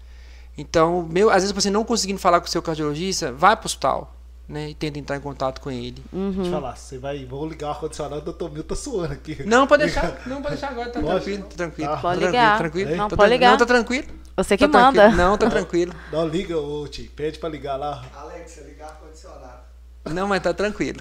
então, 0.57 1.03
meu, 1.03 1.31
às 1.31 1.43
vezes 1.43 1.53
você 1.53 1.69
não 1.69 1.85
conseguindo 1.85 2.21
falar 2.21 2.41
com 2.41 2.47
o 2.47 2.51
seu 2.51 2.63
cardiologista, 2.63 3.33
vai 3.33 3.57
para 3.57 3.65
o 3.65 3.67
hospital, 3.67 4.15
né? 4.49 4.71
E 4.71 4.75
tenta 4.75 4.99
entrar 4.99 5.17
em 5.17 5.21
contato 5.21 5.61
com 5.61 5.71
ele. 5.71 6.03
Uhum. 6.13 6.33
Deixa 6.33 6.49
eu 6.49 6.53
falar, 6.53 6.77
você 6.77 6.99
vai... 6.99 7.25
Vou 7.25 7.47
ligar 7.49 7.69
o 7.69 7.71
ar-condicionado, 7.71 8.21
o 8.21 8.25
doutor 8.25 8.51
Mil 8.53 8.63
tá 8.65 8.75
suando 8.77 9.13
aqui. 9.15 9.43
Não, 9.45 9.67
pode 9.67 9.85
deixar, 9.85 10.21
não 10.27 10.37
pode 10.43 10.55
deixar 10.55 10.71
agora, 10.71 10.91
tá 10.91 11.01
Pode? 11.01 11.15
tranquilo, 11.25 11.43
tá 11.45 11.57
tranquilo. 11.57 11.89
Tá. 11.91 11.97
tá 11.97 12.03
Pode 12.03 12.19
tranquilo, 12.21 12.31
ligar. 12.43 12.59
tranquilo. 12.59 12.97
Não, 12.97 13.09
Tá 13.09 13.17
pode 13.17 13.31
ligar. 13.31 13.51
Não, 13.51 13.59
tá 13.59 13.67
tranquilo. 13.67 14.07
Você 14.37 14.57
que 14.57 14.69
tá 14.69 14.79
manda. 14.81 15.01
tranquilo. 15.03 15.17
Não, 15.25 15.39
tá 15.39 15.51
tranquilo. 15.51 15.95
Não, 16.13 16.29
liga, 16.29 16.59
ô 16.59 16.87
Ti, 16.89 17.05
pede 17.05 17.39
pra 17.39 17.49
ligar 17.49 17.77
lá. 17.77 18.05
Alexa, 18.17 18.61
ligar 18.63 18.89
ar-condicionado. 18.89 19.63
Não, 20.07 20.27
mas 20.29 20.43
tá 20.43 20.53
tranquilo. 20.53 21.01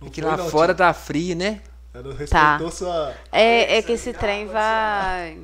Não 0.00 0.08
Aqui 0.08 0.20
foi, 0.20 0.30
lá 0.30 0.36
não, 0.36 0.48
fora 0.48 0.74
tá 0.74 0.92
frio, 0.92 1.36
né? 1.36 1.60
Ela 1.92 2.02
não 2.04 2.16
respeitou 2.16 2.70
sua... 2.70 3.14
É, 3.30 3.76
é 3.76 3.82
que 3.82 3.92
esse 3.92 4.12
trem 4.12 4.46
vai. 4.46 5.38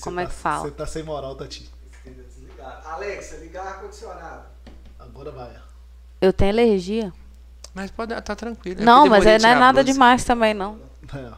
Como 0.00 0.18
é 0.20 0.24
tá- 0.24 0.28
que 0.30 0.34
fala? 0.34 0.62
Você 0.64 0.70
tá 0.72 0.86
sem 0.86 1.02
moral, 1.02 1.34
Tati. 1.36 1.70
Alexa, 2.84 3.36
ligar 3.36 3.66
ar-condicionado. 3.66 4.42
Agora 4.98 5.30
vai. 5.30 5.50
Eu 6.20 6.32
tenho 6.32 6.52
alergia. 6.52 7.12
Mas 7.74 7.90
pode 7.90 8.14
tá 8.22 8.34
tranquilo. 8.34 8.82
não, 8.82 9.04
eu 9.04 9.10
mas 9.10 9.24
é, 9.26 9.38
não 9.38 9.48
é 9.50 9.54
nada 9.54 9.84
demais 9.84 10.24
também, 10.24 10.52
não. 10.54 10.80
É. 11.14 11.32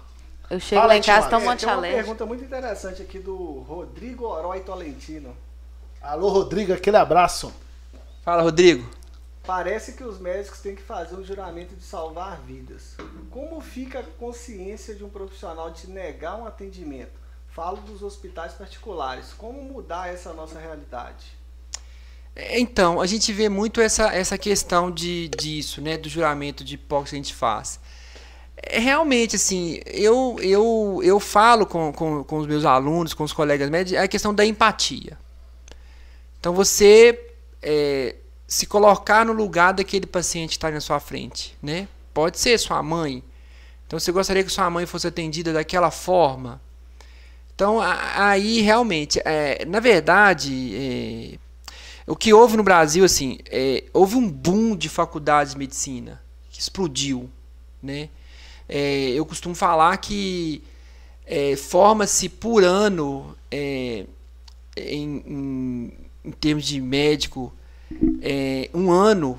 Eu 0.54 0.58
chego 0.58 0.80
Fala 0.80 0.94
lá 0.94 0.96
em 0.96 1.02
casa, 1.02 1.28
Tiago. 1.28 1.30
tomo 1.30 1.42
um 1.42 1.44
É, 1.44 1.50
monte 1.50 1.60
de 1.60 1.66
tem 1.66 1.74
uma 1.74 1.82
pergunta 1.82 2.26
muito 2.26 2.44
interessante 2.44 3.02
aqui 3.02 3.18
do 3.18 3.60
Rodrigo 3.60 4.24
Oroy 4.24 4.60
Tolentino. 4.60 5.36
Alô, 6.02 6.28
Rodrigo, 6.30 6.72
aquele 6.72 6.96
abraço. 6.96 7.52
Fala, 8.24 8.42
Rodrigo. 8.42 8.88
Parece 9.44 9.92
que 9.92 10.02
os 10.04 10.18
médicos 10.18 10.60
têm 10.60 10.74
que 10.74 10.82
fazer 10.82 11.14
um 11.14 11.24
juramento 11.24 11.74
de 11.74 11.82
salvar 11.84 12.40
vidas. 12.40 12.96
Como 13.30 13.60
fica 13.60 14.00
a 14.00 14.02
consciência 14.02 14.94
de 14.94 15.04
um 15.04 15.08
profissional 15.08 15.70
de 15.70 15.88
negar 15.90 16.36
um 16.36 16.46
atendimento? 16.46 17.19
Falo 17.52 17.78
dos 17.78 18.02
hospitais 18.02 18.52
particulares. 18.52 19.32
Como 19.36 19.60
mudar 19.62 20.12
essa 20.12 20.32
nossa 20.32 20.58
realidade? 20.58 21.26
É, 22.34 22.60
Então, 22.60 23.00
a 23.00 23.06
gente 23.06 23.32
vê 23.32 23.48
muito 23.48 23.80
essa, 23.80 24.14
essa 24.14 24.38
questão 24.38 24.90
de, 24.90 25.28
disso, 25.28 25.80
né? 25.80 25.96
Do 25.96 26.08
juramento 26.08 26.62
de 26.62 26.74
hipócrita 26.74 27.10
que 27.10 27.16
a 27.16 27.18
gente 27.18 27.34
faz. 27.34 27.80
É, 28.56 28.78
realmente, 28.78 29.36
assim, 29.36 29.80
eu, 29.86 30.36
eu, 30.40 31.00
eu 31.02 31.18
falo 31.18 31.66
com, 31.66 31.92
com, 31.92 32.22
com 32.22 32.38
os 32.38 32.46
meus 32.46 32.64
alunos, 32.64 33.14
com 33.14 33.24
os 33.24 33.32
colegas 33.32 33.68
médicos, 33.68 33.98
é 33.98 34.02
a 34.02 34.08
questão 34.08 34.32
da 34.32 34.44
empatia. 34.44 35.18
Então, 36.38 36.54
você 36.54 37.18
é, 37.60 38.14
se 38.46 38.66
colocar 38.66 39.24
no 39.26 39.32
lugar 39.32 39.72
daquele 39.72 40.06
paciente 40.06 40.50
que 40.50 40.56
está 40.56 40.70
na 40.70 40.80
sua 40.80 41.00
frente, 41.00 41.56
né? 41.60 41.88
Pode 42.14 42.38
ser 42.38 42.58
sua 42.58 42.82
mãe. 42.82 43.24
Então, 43.86 43.98
você 43.98 44.12
gostaria 44.12 44.44
que 44.44 44.50
sua 44.50 44.70
mãe 44.70 44.86
fosse 44.86 45.08
atendida 45.08 45.52
daquela 45.52 45.90
forma? 45.90 46.60
Então, 47.60 47.78
a- 47.78 48.30
aí, 48.30 48.62
realmente, 48.62 49.20
é, 49.22 49.66
na 49.66 49.80
verdade... 49.80 51.36
é, 51.36 51.38
o 52.06 52.16
que 52.16 52.32
houve 52.32 52.56
no 52.56 52.62
Brasil, 52.62 53.04
assim, 53.04 53.38
é, 53.50 53.84
houve 53.92 54.16
um 54.16 54.26
boom 54.30 54.74
de 54.74 54.88
faculdades 54.88 55.52
de 55.52 55.58
medicina 55.58 56.22
que 56.50 56.58
explodiu, 56.58 57.28
né? 57.82 58.08
É, 58.66 59.10
eu 59.10 59.26
costumo 59.26 59.54
falar 59.54 59.94
que 59.98 60.62
é, 61.26 61.54
forma-se 61.54 62.30
por 62.30 62.64
ano, 62.64 63.36
é, 63.50 64.06
em, 64.74 65.22
em, 65.26 65.92
em 66.24 66.30
termos 66.32 66.64
de 66.64 66.80
médico, 66.80 67.52
um 68.72 68.90
ano, 68.90 69.38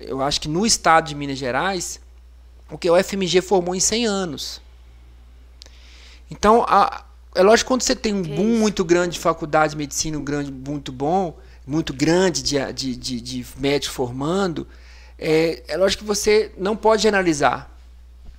eu 0.00 0.20
acho 0.20 0.40
que 0.40 0.48
no 0.48 0.66
estado 0.66 1.06
de 1.06 1.14
Minas 1.14 1.38
Gerais, 1.38 2.00
o 2.68 2.76
que 2.76 2.90
o 2.90 2.96
FMG 2.96 3.40
formou 3.40 3.72
em 3.72 3.80
100 3.80 4.04
anos. 4.06 4.60
Então, 6.28 6.64
a- 6.68 7.04
é 7.34 7.42
lógico 7.42 7.66
que 7.68 7.74
quando 7.74 7.82
você 7.82 7.94
tem 7.96 8.14
um 8.14 8.22
Que 8.22 8.30
boom 8.34 8.50
isso. 8.52 8.60
muito 8.60 8.84
grande 8.84 9.14
de 9.14 9.20
faculdade 9.20 9.72
de 9.72 9.76
medicina, 9.78 10.18
um 10.18 10.24
grande, 10.24 10.50
muito 10.52 10.92
bom, 10.92 11.36
muito 11.66 11.92
grande 11.92 12.42
de, 12.42 12.72
de, 12.72 12.96
de, 12.96 13.20
de 13.20 13.46
médicos 13.58 13.94
formando, 13.94 14.66
é, 15.18 15.62
é 15.68 15.76
lógico 15.76 16.02
que 16.02 16.06
você 16.08 16.52
não 16.58 16.76
pode 16.76 17.02
generalizar. 17.02 17.70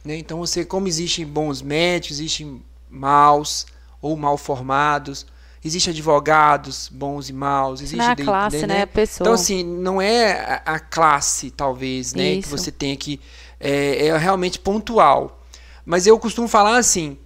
Né? 0.03 0.17
Então, 0.17 0.37
você, 0.39 0.65
como 0.65 0.87
existem 0.87 1.25
bons 1.25 1.61
médicos, 1.61 2.19
existem 2.19 2.61
maus 2.89 3.65
ou 4.01 4.17
mal 4.17 4.37
formados, 4.37 5.25
existem 5.63 5.91
advogados 5.91 6.89
bons 6.91 7.29
e 7.29 7.33
maus, 7.33 7.79
existe 7.79 7.95
Não 7.97 8.05
é 8.05 8.11
a 8.11 8.15
de- 8.15 8.23
classe, 8.23 8.59
de- 8.59 8.67
né? 8.67 8.81
A 8.81 8.87
pessoa. 8.87 9.25
Então, 9.25 9.33
assim, 9.33 9.63
não 9.63 10.01
é 10.01 10.61
a, 10.65 10.73
a 10.75 10.79
classe, 10.79 11.49
talvez, 11.51 12.13
né? 12.13 12.33
Que 12.33 12.39
Isso. 12.39 12.49
você 12.49 12.71
tenha 12.71 12.95
que. 12.97 13.19
É, 13.59 14.07
é 14.07 14.17
realmente 14.17 14.59
pontual. 14.59 15.41
Mas 15.85 16.05
eu 16.05 16.19
costumo 16.19 16.49
falar 16.49 16.75
assim: 16.77 17.17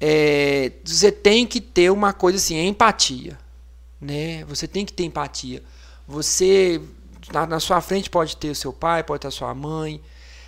é, 0.00 0.72
você 0.82 1.12
tem 1.12 1.46
que 1.46 1.60
ter 1.60 1.90
uma 1.90 2.12
coisa 2.12 2.38
assim, 2.38 2.56
empatia. 2.66 3.38
Né? 4.00 4.44
Você 4.46 4.66
tem 4.66 4.86
que 4.86 4.92
ter 4.92 5.04
empatia. 5.04 5.62
Você, 6.08 6.80
na, 7.32 7.46
na 7.46 7.60
sua 7.60 7.80
frente, 7.82 8.08
pode 8.08 8.36
ter 8.36 8.48
o 8.48 8.54
seu 8.54 8.72
pai, 8.72 9.04
pode 9.04 9.20
ter 9.20 9.28
a 9.28 9.30
sua 9.30 9.54
mãe. 9.54 10.00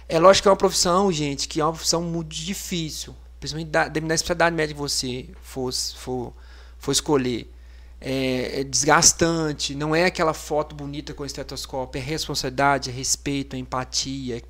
É 0.08 0.18
lógico 0.18 0.44
que 0.44 0.48
é 0.48 0.50
uma 0.50 0.56
profissão, 0.56 1.12
gente, 1.12 1.46
que 1.46 1.60
é 1.60 1.64
uma 1.64 1.72
profissão 1.72 2.02
muito 2.02 2.34
difícil. 2.34 3.14
Principalmente 3.38 3.70
da, 3.70 3.88
da 3.88 4.14
especialidade 4.14 4.56
médica 4.56 4.74
que 4.74 4.80
você 4.80 5.28
for, 5.42 5.70
for, 5.72 6.32
for 6.78 6.92
escolher. 6.92 7.52
É, 8.00 8.60
é 8.60 8.64
desgastante, 8.64 9.76
não 9.76 9.94
é 9.94 10.06
aquela 10.06 10.34
foto 10.34 10.74
bonita 10.74 11.14
com 11.14 11.22
o 11.22 11.26
estetoscópio, 11.26 12.00
é 12.00 12.02
responsabilidade, 12.02 12.90
é 12.90 12.92
respeito, 12.92 13.54
é 13.54 13.58
empatia, 13.60 14.42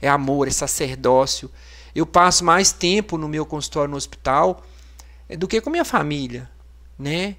é 0.00 0.08
amor, 0.08 0.46
é 0.46 0.50
sacerdócio. 0.52 1.50
Eu 1.94 2.06
passo 2.06 2.44
mais 2.44 2.72
tempo 2.72 3.18
no 3.18 3.28
meu 3.28 3.44
consultório 3.46 3.90
no 3.90 3.96
hospital 3.96 4.64
é, 5.28 5.36
do 5.36 5.46
que 5.48 5.60
com 5.60 5.70
minha 5.70 5.84
família, 5.84 6.48
né? 6.98 7.36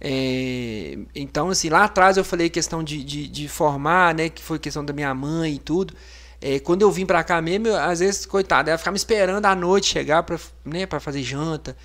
É, 0.00 0.98
então, 1.14 1.50
assim, 1.50 1.68
lá 1.68 1.84
atrás 1.84 2.16
eu 2.16 2.24
falei 2.24 2.48
questão 2.48 2.82
de, 2.82 3.04
de, 3.04 3.28
de 3.28 3.48
formar, 3.48 4.14
né? 4.14 4.28
Que 4.30 4.42
foi 4.42 4.58
questão 4.58 4.84
da 4.84 4.92
minha 4.92 5.14
mãe 5.14 5.54
e 5.54 5.58
tudo. 5.58 5.94
É, 6.40 6.58
quando 6.58 6.82
eu 6.82 6.90
vim 6.90 7.04
pra 7.04 7.22
cá 7.22 7.40
mesmo, 7.42 7.68
eu, 7.68 7.76
às 7.76 8.00
vezes, 8.00 8.24
coitada, 8.24 8.70
ela 8.70 8.78
ficava 8.78 8.92
me 8.92 8.98
esperando 8.98 9.44
à 9.44 9.54
noite 9.54 9.86
chegar 9.88 10.22
pra, 10.22 10.38
né, 10.64 10.86
fazer 11.00 11.22
janta 11.22 11.76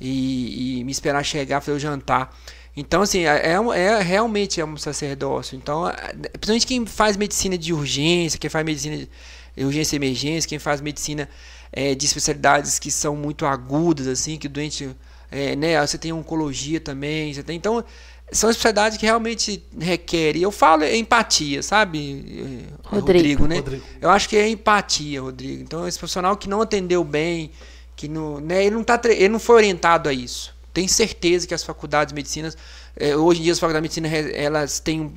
e, 0.00 0.78
e 0.80 0.84
me 0.84 0.92
esperar 0.92 1.24
chegar 1.24 1.60
pra 1.60 1.72
eu 1.72 1.78
jantar. 1.78 2.32
Então, 2.76 3.02
assim, 3.02 3.24
é, 3.26 3.52
é, 3.52 3.78
é- 3.78 4.02
realmente 4.02 4.60
é 4.60 4.64
um 4.64 4.76
sacerdócio. 4.76 5.56
Então, 5.56 5.84
principalmente 6.34 6.66
quem 6.66 6.86
faz 6.86 7.16
medicina 7.16 7.56
de 7.58 7.72
urgência, 7.72 8.38
quem 8.38 8.50
faz 8.50 8.64
medicina 8.64 9.08
de 9.56 9.64
urgência 9.64 9.96
e 9.96 9.98
emergência, 9.98 10.48
quem 10.48 10.58
faz 10.58 10.80
medicina 10.80 11.28
é, 11.76 11.94
de 11.94 12.06
especialidades 12.06 12.78
que 12.78 12.90
são 12.90 13.14
muito 13.14 13.44
agudas, 13.44 14.06
assim, 14.06 14.38
que 14.38 14.46
o 14.46 14.50
doente. 14.50 14.88
é, 15.30 15.54
né, 15.54 15.86
você 15.86 15.98
tem 15.98 16.10
oncologia 16.10 16.80
também, 16.80 17.34
você 17.34 17.42
tem. 17.42 17.54
Então, 17.54 17.84
são 18.32 18.50
especialidades 18.50 18.96
que 18.96 19.04
realmente 19.04 19.62
requerem. 19.78 20.42
Eu 20.42 20.50
falo 20.50 20.84
é 20.84 20.96
empatia, 20.96 21.62
sabe, 21.62 22.64
eh, 22.66 22.72
Rodrigo. 22.82 23.46
né? 23.46 23.56
Rodrigo. 23.56 23.84
Eu 24.00 24.10
acho 24.10 24.28
que 24.28 24.36
é 24.36 24.48
empatia, 24.48 25.20
Rodrigo. 25.20 25.62
Então, 25.62 25.86
esse 25.86 25.98
profissional 25.98 26.34
que 26.36 26.48
não 26.48 26.62
atendeu 26.62 27.04
bem, 27.04 27.52
que 27.94 28.08
não, 28.08 28.40
né, 28.40 28.64
ele, 28.64 28.74
não 28.74 28.82
tá, 28.82 28.98
ele 29.04 29.28
não 29.28 29.38
foi 29.38 29.56
orientado 29.56 30.08
a 30.08 30.12
isso. 30.12 30.54
Tenho 30.72 30.88
certeza 30.88 31.46
que 31.46 31.54
as 31.54 31.62
faculdades 31.62 32.12
de 32.12 32.14
medicina, 32.14 32.52
eh, 32.96 33.14
hoje 33.14 33.40
em 33.40 33.42
dia 33.44 33.52
as 33.52 33.60
faculdades 33.60 33.94
de 33.94 34.00
medicina, 34.00 34.30
elas 34.34 34.80
têm 34.80 35.00
um, 35.02 35.12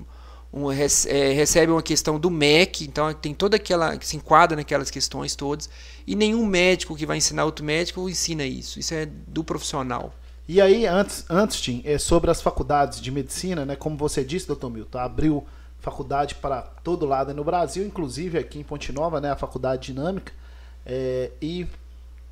um, 0.53 0.71
eh, 0.71 1.33
recebem 1.33 1.73
uma 1.73 1.81
questão 1.81 2.19
do 2.19 2.29
MEC, 2.29 2.85
então 2.85 3.11
tem 3.13 3.33
toda 3.33 3.55
aquela, 3.55 3.97
que 3.97 4.05
se 4.05 4.17
enquadra 4.17 4.55
naquelas 4.55 4.91
questões 4.91 5.35
todas, 5.35 5.69
e 6.09 6.15
nenhum 6.15 6.43
médico 6.43 6.95
que 6.95 7.05
vai 7.05 7.17
ensinar 7.17 7.45
outro 7.45 7.63
médico 7.63 8.09
ensina 8.09 8.43
isso. 8.43 8.79
Isso 8.79 8.95
é 8.95 9.05
do 9.05 9.43
profissional. 9.43 10.11
E 10.47 10.59
aí, 10.59 10.87
antes, 10.87 11.23
antes 11.29 11.61
Tim, 11.61 11.83
é 11.85 11.99
sobre 11.99 12.31
as 12.31 12.41
faculdades 12.41 12.99
de 12.99 13.11
medicina, 13.11 13.63
né? 13.63 13.75
Como 13.75 13.95
você 13.95 14.23
disse, 14.23 14.47
doutor 14.47 14.71
Milton, 14.71 14.97
abriu 14.97 15.45
faculdade 15.79 16.33
para 16.33 16.63
todo 16.83 17.05
lado 17.05 17.31
no 17.31 17.43
Brasil, 17.43 17.85
inclusive 17.85 18.39
aqui 18.39 18.57
em 18.57 18.63
Ponte 18.63 18.91
Nova, 18.91 19.21
né? 19.21 19.29
A 19.29 19.35
faculdade 19.35 19.93
dinâmica. 19.93 20.33
É, 20.83 21.29
e 21.39 21.67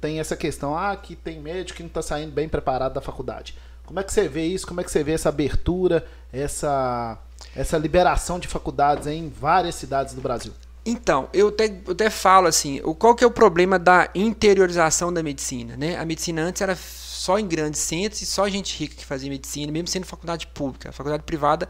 tem 0.02 0.20
essa 0.20 0.36
questão, 0.36 0.76
ah, 0.76 0.96
que 0.96 1.16
tem 1.16 1.40
médico 1.40 1.78
que 1.78 1.84
não 1.84 1.88
está 1.88 2.02
saindo 2.02 2.32
bem 2.32 2.50
preparado 2.50 2.94
da 2.94 3.02
faculdade. 3.02 3.56
Como 3.86 4.00
é 4.00 4.04
que 4.04 4.12
você 4.12 4.28
vê 4.28 4.44
isso? 4.48 4.66
Como 4.66 4.82
é 4.82 4.84
que 4.84 4.90
você 4.90 5.04
vê 5.04 5.12
essa 5.12 5.30
abertura, 5.30 6.04
essa, 6.34 7.16
essa 7.56 7.78
liberação 7.78 8.40
de 8.40 8.48
faculdades 8.48 9.06
em 9.06 9.30
várias 9.30 9.76
cidades 9.76 10.16
do 10.16 10.22
Brasil? 10.22 10.52
Então, 10.90 11.28
eu 11.34 11.50
até, 11.50 11.66
eu 11.86 11.92
até 11.92 12.10
falo 12.10 12.48
assim, 12.48 12.80
qual 12.98 13.14
que 13.14 13.22
é 13.24 13.28
o 13.28 13.32
problema 13.32 13.78
da 13.78 14.10
interiorização 14.16 15.12
da 15.12 15.22
medicina, 15.22 15.76
né? 15.76 15.98
A 15.98 16.06
medicina 16.06 16.42
antes 16.42 16.62
era 16.62 16.78
só 16.78 17.38
em 17.38 17.46
grandes 17.46 17.82
centros 17.82 18.22
e 18.22 18.26
só 18.26 18.48
gente 18.48 18.78
rica 18.80 18.96
que 18.96 19.06
fazia 19.06 19.30
medicina, 19.30 19.70
mesmo 19.72 19.88
sendo 19.90 20.06
faculdade 20.06 20.48
pública. 20.48 20.90
A 20.90 20.92
faculdade 20.94 21.24
privada, 21.24 21.70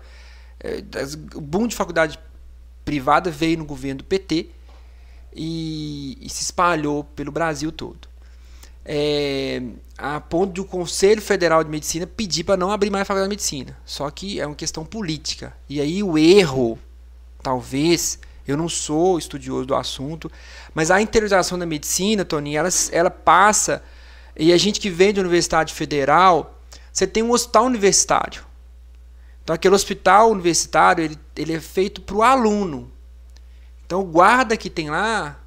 das- 0.85 1.15
o 1.35 1.41
boom 1.41 1.67
de 1.67 1.75
faculdade 1.75 2.19
privada 2.85 3.31
veio 3.31 3.57
no 3.57 3.65
governo 3.65 3.99
do 3.99 4.03
PT 4.03 4.49
e, 5.35 6.17
e 6.21 6.29
se 6.29 6.43
espalhou 6.43 7.03
pelo 7.03 7.31
Brasil 7.31 7.71
todo. 7.71 8.07
É, 8.85 9.61
a 9.97 10.21
ponto 10.21 10.53
de 10.53 10.61
o 10.61 10.65
Conselho 10.65 11.21
Federal 11.21 11.63
de 11.63 11.69
Medicina 11.69 12.07
pedir 12.07 12.45
para 12.45 12.55
não 12.55 12.71
abrir 12.71 12.89
mais 12.89 13.01
a 13.01 13.05
faculdade 13.05 13.29
de 13.29 13.33
medicina. 13.35 13.77
Só 13.85 14.09
que 14.09 14.39
é 14.39 14.45
uma 14.47 14.55
questão 14.55 14.85
política. 14.85 15.53
E 15.69 15.81
aí 15.81 16.01
o 16.03 16.17
erro, 16.17 16.79
talvez, 17.43 18.19
eu 18.47 18.55
não 18.55 18.69
sou 18.69 19.17
estudioso 19.17 19.65
do 19.65 19.75
assunto, 19.75 20.31
mas 20.73 20.89
a 20.89 21.01
interiorização 21.01 21.59
da 21.59 21.65
medicina, 21.65 22.23
Toninho, 22.23 22.59
ela, 22.59 22.69
ela 22.91 23.11
passa. 23.11 23.83
E 24.35 24.53
a 24.53 24.57
gente 24.57 24.79
que 24.79 24.89
vem 24.89 25.13
de 25.13 25.19
universidade 25.19 25.73
federal, 25.73 26.59
você 26.91 27.05
tem 27.05 27.21
um 27.21 27.31
hospital 27.31 27.65
universitário. 27.65 28.45
Então 29.43 29.53
aquele 29.53 29.75
hospital 29.75 30.31
universitário, 30.31 31.03
ele, 31.03 31.17
ele 31.35 31.53
é 31.53 31.59
feito 31.59 32.01
para 32.01 32.15
o 32.15 32.23
aluno. 32.23 32.91
Então 33.85 34.01
o 34.01 34.05
guarda 34.05 34.55
que 34.55 34.69
tem 34.69 34.89
lá, 34.89 35.39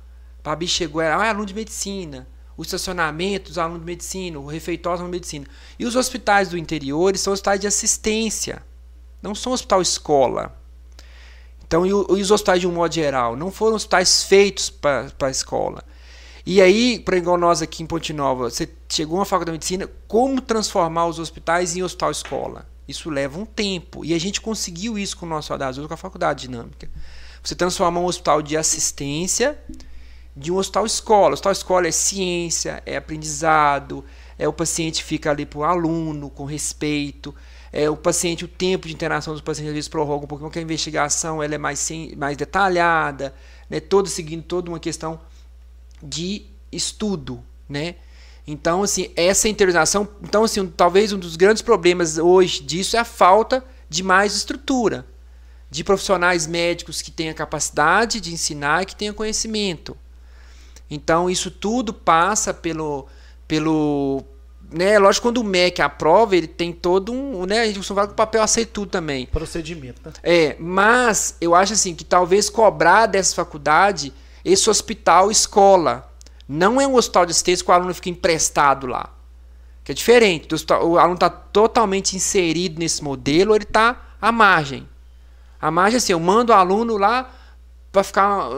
Babi 0.43 0.67
chegou, 0.67 1.01
era 1.01 1.17
ah, 1.17 1.29
aluno 1.29 1.47
de 1.47 1.55
medicina. 1.55 2.27
O 2.57 2.63
estacionamento, 2.63 3.51
os 3.51 3.59
alunos 3.59 3.81
de 3.81 3.87
medicina, 3.87 4.39
o 4.39 4.47
refeitório, 4.47 4.97
os 4.97 5.01
alunos 5.01 5.13
de 5.13 5.17
medicina. 5.17 5.47
E 5.79 5.87
os 5.87 5.97
hospitais 5.97 6.49
do 6.49 6.59
interior 6.59 7.17
são 7.17 7.33
hospitais 7.33 7.61
de 7.61 7.67
assistência. 7.67 8.63
Não 9.23 9.35
são 9.35 9.53
hospital 9.53 9.81
escola. 9.81 10.60
Então, 11.71 11.87
e, 11.87 11.95
o- 11.95 12.05
e 12.19 12.21
os 12.21 12.33
hospitais 12.33 12.61
de 12.61 12.67
um 12.67 12.73
modo 12.73 12.93
geral? 12.93 13.37
Não 13.37 13.49
foram 13.53 13.77
hospitais 13.77 14.25
feitos 14.25 14.69
para 14.69 15.09
a 15.23 15.31
escola. 15.31 15.85
E 16.45 16.61
aí, 16.61 16.99
para 16.99 17.17
igual 17.17 17.39
nós 17.39 17.63
aqui 17.63 17.85
em 17.85 17.87
Ponte 17.87 18.13
Nova, 18.13 18.51
você 18.51 18.69
chegou 18.89 19.21
uma 19.21 19.25
faculdade 19.25 19.53
de 19.57 19.73
medicina, 19.77 19.89
como 20.09 20.41
transformar 20.41 21.07
os 21.07 21.21
hospitais 21.21 21.77
em 21.77 21.83
hospital 21.85 22.11
escola? 22.11 22.67
Isso 22.89 23.09
leva 23.09 23.39
um 23.39 23.45
tempo. 23.45 24.05
E 24.05 24.13
a 24.15 24.19
gente 24.19 24.41
conseguiu 24.41 24.99
isso 24.99 25.17
com 25.17 25.27
o 25.27 25.29
nosso 25.29 25.53
Roda 25.53 25.69
Azul, 25.69 25.87
com 25.87 25.95
a 25.95 25.97
faculdade 25.97 26.49
dinâmica. 26.49 26.91
Você 27.41 27.55
transforma 27.55 28.01
um 28.01 28.05
hospital 28.05 28.43
de 28.43 28.57
assistência 28.57 29.57
de 30.37 30.51
um 30.51 30.57
hospital 30.57 30.85
escola. 30.85 31.31
O 31.31 31.35
hospital 31.35 31.53
escola 31.53 31.87
é 31.87 31.93
ciência, 31.93 32.83
é 32.85 32.97
aprendizado, 32.97 34.05
é 34.37 34.49
o 34.49 34.53
paciente 34.53 35.05
fica 35.05 35.31
ali 35.31 35.47
para 35.47 35.61
o 35.61 35.63
aluno, 35.63 36.31
com 36.31 36.45
respeito. 36.45 37.33
É, 37.73 37.89
o 37.89 37.97
paciente, 37.97 38.45
o 38.45 38.49
tempo 38.49 38.89
de 38.89 38.95
interação 38.95 39.33
dos 39.33 39.41
pacientes 39.41 39.71
às 39.71 39.75
vezes 39.75 39.89
prorroga 39.89 40.25
um 40.25 40.29
pouquinho, 40.29 40.49
porque 40.49 40.59
a 40.59 40.63
investigação 40.63 41.43
ela 41.43 41.55
é 41.55 41.59
mais, 41.59 41.79
sem, 41.79 42.17
mais 42.17 42.37
detalhada, 42.37 43.35
né, 43.69 43.79
todo 43.79 44.09
seguindo 44.09 44.43
toda 44.43 44.71
uma 44.71 44.81
questão 44.81 45.21
de 46.03 46.47
estudo, 46.73 47.43
né? 47.69 47.97
Então, 48.47 48.83
assim, 48.83 49.11
essa 49.15 49.49
interiorização, 49.49 50.09
então 50.23 50.43
assim, 50.43 50.67
talvez 50.67 51.13
um 51.13 51.19
dos 51.19 51.37
grandes 51.37 51.63
problemas 51.63 52.19
hoje 52.19 52.63
disso 52.63 52.97
é 52.97 53.01
a 53.01 53.05
falta 53.05 53.65
de 53.89 54.03
mais 54.03 54.35
estrutura, 54.35 55.07
de 55.71 55.85
profissionais 55.85 56.49
médicos 56.49 57.01
que 57.01 57.13
tenham 57.13 57.35
capacidade 57.35 58.21
de 58.21 58.33
ensinar 58.33 58.83
e 58.83 58.87
que 58.87 58.97
tenham 58.97 59.15
conhecimento. 59.15 59.97
Então, 60.91 61.31
isso 61.31 61.51
tudo 61.51 61.95
passa 61.95 62.53
pelo 62.53 63.07
pelo 63.51 64.25
né, 64.73 64.99
lógico 64.99 65.29
quando 65.29 65.39
o 65.39 65.45
MEC 65.45 65.83
aprova, 65.83 66.37
ele 66.37 66.47
tem 66.47 66.73
todo 66.73 67.13
um, 67.13 67.45
né, 67.45 67.61
a 67.61 67.67
gente 67.67 67.79
costuma 67.79 67.97
falar 67.97 68.07
que 68.09 68.13
o 68.13 68.17
papel 68.17 68.43
aceita 68.43 68.71
tudo 68.73 68.91
também. 68.91 69.27
Procedimento, 69.27 70.01
né? 70.05 70.13
É, 70.23 70.57
mas 70.59 71.37
eu 71.41 71.55
acho 71.55 71.73
assim 71.73 71.95
que 71.95 72.05
talvez 72.05 72.49
cobrar 72.49 73.07
dessa 73.07 73.35
faculdade 73.35 74.13
esse 74.45 74.71
hospital 74.71 75.31
escola. 75.31 76.09
Não 76.49 76.81
é 76.81 76.87
um 76.87 76.97
hospital 76.97 77.27
de 77.27 77.33
assistência 77.33 77.65
que 77.65 77.71
o 77.71 77.75
aluno 77.75 77.95
fica 77.95 78.11
emprestado 78.11 78.87
lá. 78.87 79.11
Que 79.85 79.93
é 79.93 79.95
diferente. 79.95 80.49
O 80.83 80.99
aluno 80.99 81.15
está 81.15 81.31
totalmente 81.31 82.17
inserido 82.17 82.79
nesse 82.79 83.03
modelo, 83.03 83.55
ele 83.55 83.65
está 83.65 84.15
à 84.21 84.33
margem. 84.33 84.89
A 85.61 85.71
margem 85.71 85.97
é 85.97 85.99
assim, 85.99 86.13
eu 86.13 86.21
mando 86.21 86.53
o 86.53 86.57
aluno 86.57 86.97
lá 86.97 87.31
para 87.93 88.03
ficar, 88.03 88.49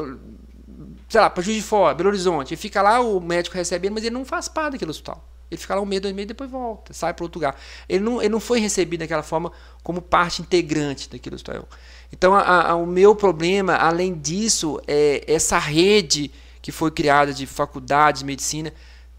sei 1.08 1.20
lá, 1.20 1.28
para 1.28 1.42
Juiz 1.42 1.56
de 1.56 1.62
Fora, 1.62 1.94
Belo 1.94 2.10
Horizonte. 2.10 2.54
Ele 2.54 2.60
fica 2.60 2.80
lá, 2.80 3.00
o 3.00 3.20
médico 3.20 3.56
recebe 3.56 3.88
ele, 3.88 3.94
mas 3.94 4.04
ele 4.04 4.14
não 4.14 4.24
faz 4.24 4.48
parte 4.48 4.72
daquele 4.72 4.90
hospital. 4.90 5.31
Ele 5.52 5.60
fica 5.60 5.74
lá 5.74 5.80
um 5.80 5.86
mês, 5.86 6.00
dois 6.00 6.14
meses, 6.14 6.28
depois 6.28 6.50
volta, 6.50 6.92
sai 6.92 7.12
para 7.14 7.24
outro 7.24 7.38
lugar. 7.38 7.56
Ele 7.88 8.02
não, 8.04 8.20
ele 8.20 8.28
não 8.30 8.40
foi 8.40 8.60
recebido 8.60 9.00
daquela 9.00 9.22
forma 9.22 9.52
como 9.82 10.00
parte 10.00 10.42
integrante 10.42 11.08
daquele 11.10 11.34
hospital. 11.36 11.68
Então, 12.12 12.34
a- 12.34 12.70
a- 12.70 12.74
o 12.76 12.86
meu 12.86 13.14
problema, 13.16 13.74
além 13.76 14.14
disso, 14.14 14.80
é 14.86 15.24
essa 15.26 15.58
rede 15.58 16.30
que 16.60 16.70
foi 16.72 16.90
criada 16.90 17.32
de 17.32 17.46
faculdades 17.46 18.20
de 18.20 18.26
medicina 18.26 18.72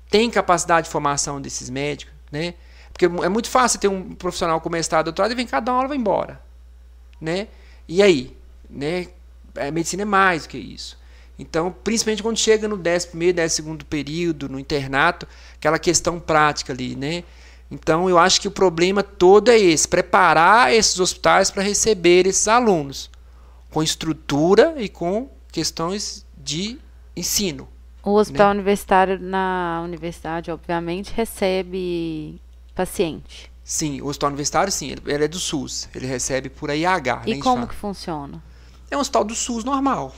tem 0.10 0.30
capacidade 0.30 0.88
de 0.88 0.92
formação 0.92 1.42
desses 1.42 1.70
médicos, 1.70 2.14
né? 2.32 2.54
Porque 2.92 3.06
é 3.06 3.30
muito 3.30 3.50
fácil 3.50 3.80
ter 3.80 3.88
um 3.88 4.14
profissional 4.14 4.62
com 4.62 4.70
mestrado, 4.70 5.06
doutorado 5.06 5.32
e 5.32 5.36
vem 5.36 5.48
cá 5.48 5.60
dar 5.60 5.74
uma 5.74 5.86
e 5.86 5.88
vai 5.88 5.98
embora, 5.98 6.40
né? 7.20 7.48
E 7.88 8.02
aí, 8.02 8.36
né? 8.70 9.08
A 9.56 9.72
medicina 9.72 10.04
é 10.04 10.06
mais 10.06 10.44
do 10.44 10.50
que 10.50 10.58
isso. 10.58 10.98
Então, 11.38 11.76
principalmente 11.84 12.22
quando 12.22 12.38
chega 12.38 12.68
no 12.68 12.76
11 12.76 13.08
primeiro, 13.08 13.38
12 13.38 13.50
segundo 13.50 13.86
período, 13.86 14.48
no 14.48 14.60
internato, 14.60 15.28
aquela 15.56 15.80
questão 15.80 16.20
prática 16.20 16.72
ali, 16.74 16.96
né? 16.96 17.24
Então, 17.72 18.08
eu 18.08 18.20
acho 18.20 18.40
que 18.40 18.48
o 18.48 18.52
problema 18.52 19.02
todo 19.02 19.50
é 19.50 19.58
esse, 19.58 19.88
preparar 19.88 20.72
esses 20.72 21.00
hospitais 21.00 21.50
para 21.50 21.64
receber 21.64 22.28
esses 22.28 22.48
alunos 22.48 23.10
com 23.72 23.82
estrutura 23.82 24.76
e 24.78 24.88
com 24.88 25.28
questões 25.52 26.24
de 26.38 26.78
ensino. 27.16 27.68
O 28.04 28.12
hospital 28.16 28.52
universitário 28.52 29.18
na 29.20 29.82
universidade, 29.84 30.52
obviamente, 30.52 31.12
recebe 31.16 32.40
paciente. 32.76 33.52
Sim, 33.64 34.02
o 34.02 34.08
hospital 34.08 34.30
universitário, 34.30 34.72
sim, 34.72 34.92
ele, 34.92 35.02
ele 35.06 35.24
é 35.24 35.28
do 35.28 35.40
SUS, 35.40 35.88
ele 35.96 36.06
recebe 36.06 36.50
por 36.50 36.70
IH. 36.70 37.00
né, 37.00 37.22
E 37.26 37.30
gente 37.32 37.44
como 37.44 37.66
que 37.66 37.74
funciona? 37.74 38.44
É 38.92 38.98
um 38.98 39.00
hospital 39.00 39.24
do 39.24 39.34
SUS 39.34 39.64
normal. 39.64 40.14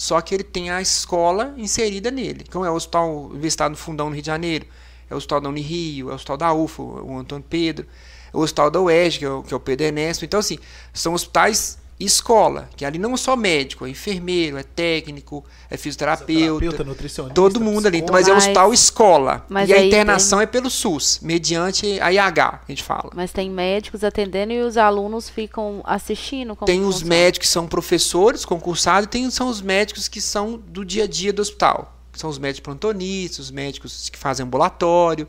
Só 0.00 0.18
que 0.22 0.34
ele 0.34 0.42
tem 0.42 0.70
a 0.70 0.80
escola 0.80 1.52
inserida 1.58 2.10
nele. 2.10 2.42
Então 2.48 2.64
é 2.64 2.70
o 2.70 2.74
hospital 2.74 3.26
universitário 3.26 3.72
no 3.72 3.76
Fundão, 3.76 4.08
no 4.08 4.14
Rio 4.14 4.22
de 4.22 4.28
Janeiro. 4.28 4.64
É 5.10 5.12
o 5.12 5.18
hospital 5.18 5.42
da 5.42 5.50
Unirio, 5.50 6.08
é 6.08 6.12
o 6.12 6.14
hospital 6.14 6.38
da 6.38 6.54
UFA, 6.54 6.82
o 6.82 7.18
Antônio 7.18 7.44
Pedro. 7.46 7.86
É 8.32 8.34
o 8.34 8.40
hospital 8.40 8.70
da 8.70 8.80
UERJ, 8.80 9.18
que 9.18 9.24
é 9.26 9.28
o, 9.28 9.42
que 9.42 9.52
é 9.52 9.56
o 9.58 9.60
Pedro 9.60 9.84
Ernesto. 9.84 10.24
Então, 10.24 10.40
assim, 10.40 10.58
são 10.94 11.12
hospitais 11.12 11.76
escola, 12.06 12.68
que 12.76 12.84
ali 12.84 12.98
não 12.98 13.12
é 13.12 13.16
só 13.18 13.36
médico, 13.36 13.84
é 13.86 13.90
enfermeiro, 13.90 14.56
é 14.56 14.62
técnico, 14.62 15.44
é 15.70 15.76
fisioterapeuta, 15.76 16.26
Fisioterapeuta, 16.32 16.84
nutricionista, 16.84 17.34
todo 17.34 17.60
mundo 17.60 17.86
ali. 17.86 17.98
psicólogo. 17.98 18.12
Mas 18.12 18.26
é 18.28 18.30
um 18.30 18.34
Mas- 18.34 18.44
hospital 18.44 18.72
escola. 18.72 19.46
mas 19.48 19.68
e 19.68 19.74
a 19.74 19.84
internação 19.84 20.40
é 20.40 20.46
pelo 20.46 20.70
SUS, 20.70 21.20
mediante 21.22 22.00
a 22.00 22.10
IH, 22.10 22.32
que 22.32 22.40
a 22.40 22.74
gente 22.74 22.82
fala. 22.82 23.10
Mas 23.14 23.32
tem 23.32 23.50
médicos 23.50 24.02
atendendo 24.02 24.52
e 24.52 24.60
os 24.62 24.76
alunos 24.76 25.28
ficam 25.28 25.82
assistindo? 25.84 26.56
Como 26.56 26.66
Tem 26.66 26.80
os 26.80 26.86
funciona? 27.00 27.08
médicos 27.14 27.48
que 27.48 27.52
são 27.52 27.66
professores, 27.66 28.44
concursados, 28.44 29.04
e 29.06 29.08
tem, 29.08 29.30
são 29.30 29.48
os 29.48 29.60
médicos 29.60 30.08
que 30.08 30.20
são 30.20 30.56
do 30.56 30.84
dia 30.84 31.04
a 31.04 31.06
dia 31.06 31.32
do 31.32 31.42
hospital. 31.42 31.96
São 32.14 32.30
os 32.30 32.38
médicos 32.38 32.64
plantonistas, 32.64 33.38
os 33.46 33.50
médicos 33.50 34.08
que 34.08 34.18
fazem 34.18 34.44
ambulatório, 34.46 35.28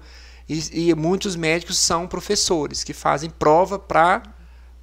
e, 0.49 0.89
e 0.89 0.95
muitos 0.95 1.35
médicos 1.35 1.77
são 1.77 2.07
professores, 2.07 2.83
que 2.83 2.93
fazem 2.93 3.29
prova 3.29 3.77
para 3.77 4.23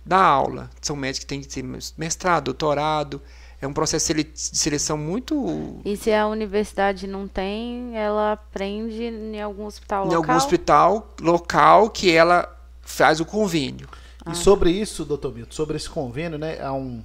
dar 0.05 0.23
aula. 0.23 0.71
São 0.81 0.97
médicos 0.97 1.21
que 1.21 1.27
têm 1.27 1.41
que 1.41 1.49
ter 1.49 1.65
mestrado, 1.97 2.45
doutorado. 2.45 3.21
É 3.61 3.67
um 3.67 3.73
processo 3.73 4.15
de 4.15 4.31
seleção 4.35 4.97
muito. 4.97 5.81
E 5.85 5.97
se 5.97 6.13
a 6.13 6.29
universidade 6.29 7.07
não 7.09 7.27
tem, 7.27 7.97
ela 7.97 8.33
aprende 8.33 9.03
em 9.03 9.41
algum 9.43 9.67
hospital 9.67 10.05
Em 10.05 10.15
local? 10.15 10.19
algum 10.19 10.37
hospital 10.37 11.15
local 11.21 11.91
que 11.91 12.11
ela 12.11 12.57
faz 12.81 13.21
o 13.21 13.25
convênio. 13.25 13.89
E 14.31 14.35
sobre 14.35 14.71
isso, 14.71 15.05
doutor 15.05 15.35
Milton, 15.35 15.53
sobre 15.53 15.77
esse 15.77 15.89
convênio, 15.89 16.39
né, 16.39 16.61
há 16.61 16.73
um, 16.73 17.03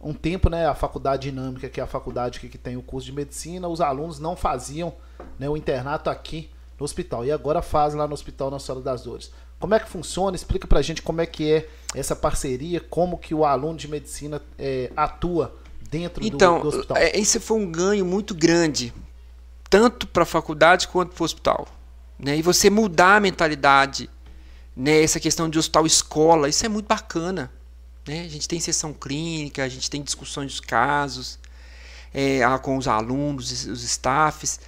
um 0.00 0.14
tempo, 0.14 0.48
né, 0.48 0.66
a 0.66 0.74
faculdade 0.74 1.30
dinâmica, 1.30 1.68
que 1.68 1.78
é 1.78 1.82
a 1.82 1.86
faculdade 1.86 2.40
que, 2.40 2.48
que 2.48 2.58
tem 2.58 2.76
o 2.76 2.82
curso 2.82 3.06
de 3.06 3.12
medicina, 3.12 3.68
os 3.68 3.80
alunos 3.80 4.18
não 4.18 4.34
faziam 4.34 4.92
né, 5.38 5.48
o 5.48 5.56
internato 5.56 6.08
aqui 6.10 6.50
no 6.78 6.84
hospital. 6.84 7.24
E 7.24 7.30
agora 7.30 7.62
faz 7.62 7.94
lá 7.94 8.06
no 8.08 8.14
Hospital 8.14 8.50
Nossa 8.50 8.66
Senhora 8.66 8.82
das 8.82 9.02
Dores. 9.02 9.30
Como 9.64 9.74
é 9.74 9.80
que 9.80 9.88
funciona? 9.88 10.36
Explica 10.36 10.66
pra 10.66 10.82
gente 10.82 11.00
como 11.00 11.22
é 11.22 11.26
que 11.26 11.50
é 11.50 11.66
essa 11.94 12.14
parceria, 12.14 12.80
como 12.80 13.16
que 13.16 13.34
o 13.34 13.46
aluno 13.46 13.78
de 13.78 13.88
medicina 13.88 14.42
é, 14.58 14.92
atua 14.94 15.56
dentro 15.90 16.20
do- 16.20 16.26
Então, 16.26 16.60
do, 16.60 16.68
hospital. 16.68 16.98
é, 16.98 17.18
esse 17.18 17.40
foi 17.40 17.58
um 17.58 17.72
ganho 17.72 18.04
muito 18.04 18.34
grande, 18.34 18.92
tanto 19.70 20.06
para 20.06 20.24
a 20.24 20.26
faculdade 20.26 20.86
quanto 20.88 21.14
para 21.14 21.22
o 21.22 21.24
hospital. 21.24 21.66
Né? 22.18 22.36
E 22.36 22.42
você 22.42 22.68
mudar 22.68 23.16
a 23.16 23.20
mentalidade, 23.20 24.10
né? 24.76 25.02
essa 25.02 25.18
questão 25.18 25.48
de 25.48 25.58
hospital 25.58 25.86
escola, 25.86 26.46
isso 26.46 26.66
é 26.66 26.68
muito 26.68 26.86
bacana. 26.86 27.50
Né? 28.06 28.20
A 28.20 28.28
gente 28.28 28.46
tem 28.46 28.60
sessão 28.60 28.92
clínica, 28.92 29.64
a 29.64 29.68
gente 29.70 29.88
tem 29.88 30.02
discussões 30.02 30.48
dos 30.48 30.60
casos 30.60 31.38
é, 32.12 32.40
com 32.62 32.76
os 32.76 32.86
alunos, 32.86 33.50
os, 33.50 33.64
os 33.66 33.82
staffs. 33.82 34.60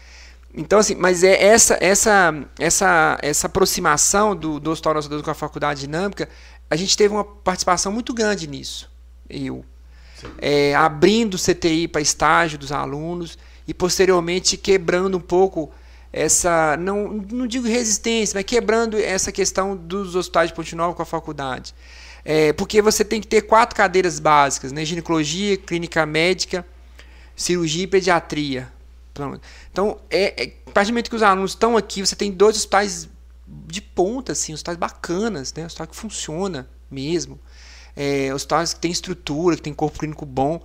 Então, 0.56 0.78
assim, 0.78 0.94
mas 0.94 1.22
é 1.22 1.44
essa 1.44 1.76
essa 1.80 2.34
essa 2.58 3.18
essa 3.20 3.46
aproximação 3.46 4.34
do, 4.34 4.58
do 4.58 4.70
Hospital 4.70 4.94
Nossa 4.94 5.08
Senhora 5.08 5.22
com 5.22 5.30
a 5.30 5.34
faculdade 5.34 5.80
dinâmica, 5.80 6.28
a 6.70 6.76
gente 6.76 6.96
teve 6.96 7.12
uma 7.12 7.24
participação 7.24 7.92
muito 7.92 8.14
grande 8.14 8.46
nisso. 8.46 8.90
Eu. 9.28 9.64
é, 10.38 10.74
abrindo 10.74 11.36
CTI 11.36 11.88
para 11.88 12.00
estágio 12.00 12.58
dos 12.58 12.72
alunos 12.72 13.36
e 13.68 13.74
posteriormente 13.74 14.56
quebrando 14.56 15.18
um 15.18 15.20
pouco 15.20 15.70
essa, 16.12 16.76
não, 16.78 17.08
não 17.30 17.46
digo 17.46 17.68
resistência, 17.68 18.38
mas 18.38 18.44
quebrando 18.44 18.96
essa 18.96 19.30
questão 19.30 19.76
dos 19.76 20.14
hospitais 20.14 20.48
de 20.48 20.54
Ponte 20.54 20.74
Nova 20.74 20.94
com 20.94 21.02
a 21.02 21.06
faculdade. 21.06 21.74
É, 22.24 22.52
porque 22.54 22.80
você 22.80 23.04
tem 23.04 23.20
que 23.20 23.26
ter 23.26 23.42
quatro 23.42 23.76
cadeiras 23.76 24.18
básicas, 24.18 24.72
né? 24.72 24.84
ginecologia, 24.84 25.56
clínica 25.56 26.06
médica, 26.06 26.66
cirurgia 27.36 27.84
e 27.84 27.86
pediatria. 27.86 28.72
Então, 29.70 29.98
é, 30.10 30.44
é, 30.44 30.46
do 30.46 30.86
momento 30.88 31.10
que 31.10 31.16
os 31.16 31.22
alunos 31.22 31.52
estão 31.52 31.76
aqui, 31.76 32.04
você 32.04 32.16
tem 32.16 32.30
dois 32.30 32.56
hospitais 32.56 33.08
de 33.46 33.80
ponta, 33.80 34.32
assim, 34.32 34.52
hospitais 34.52 34.76
bacanas, 34.76 35.52
né? 35.54 35.66
hospital 35.66 35.86
que 35.86 35.96
funciona 35.96 36.68
mesmo, 36.90 37.38
é, 37.94 38.32
hospitais 38.34 38.74
que 38.74 38.80
tem 38.80 38.90
estrutura, 38.90 39.56
que 39.56 39.62
tem 39.62 39.72
corpo 39.72 39.98
clínico 39.98 40.26
bom. 40.26 40.60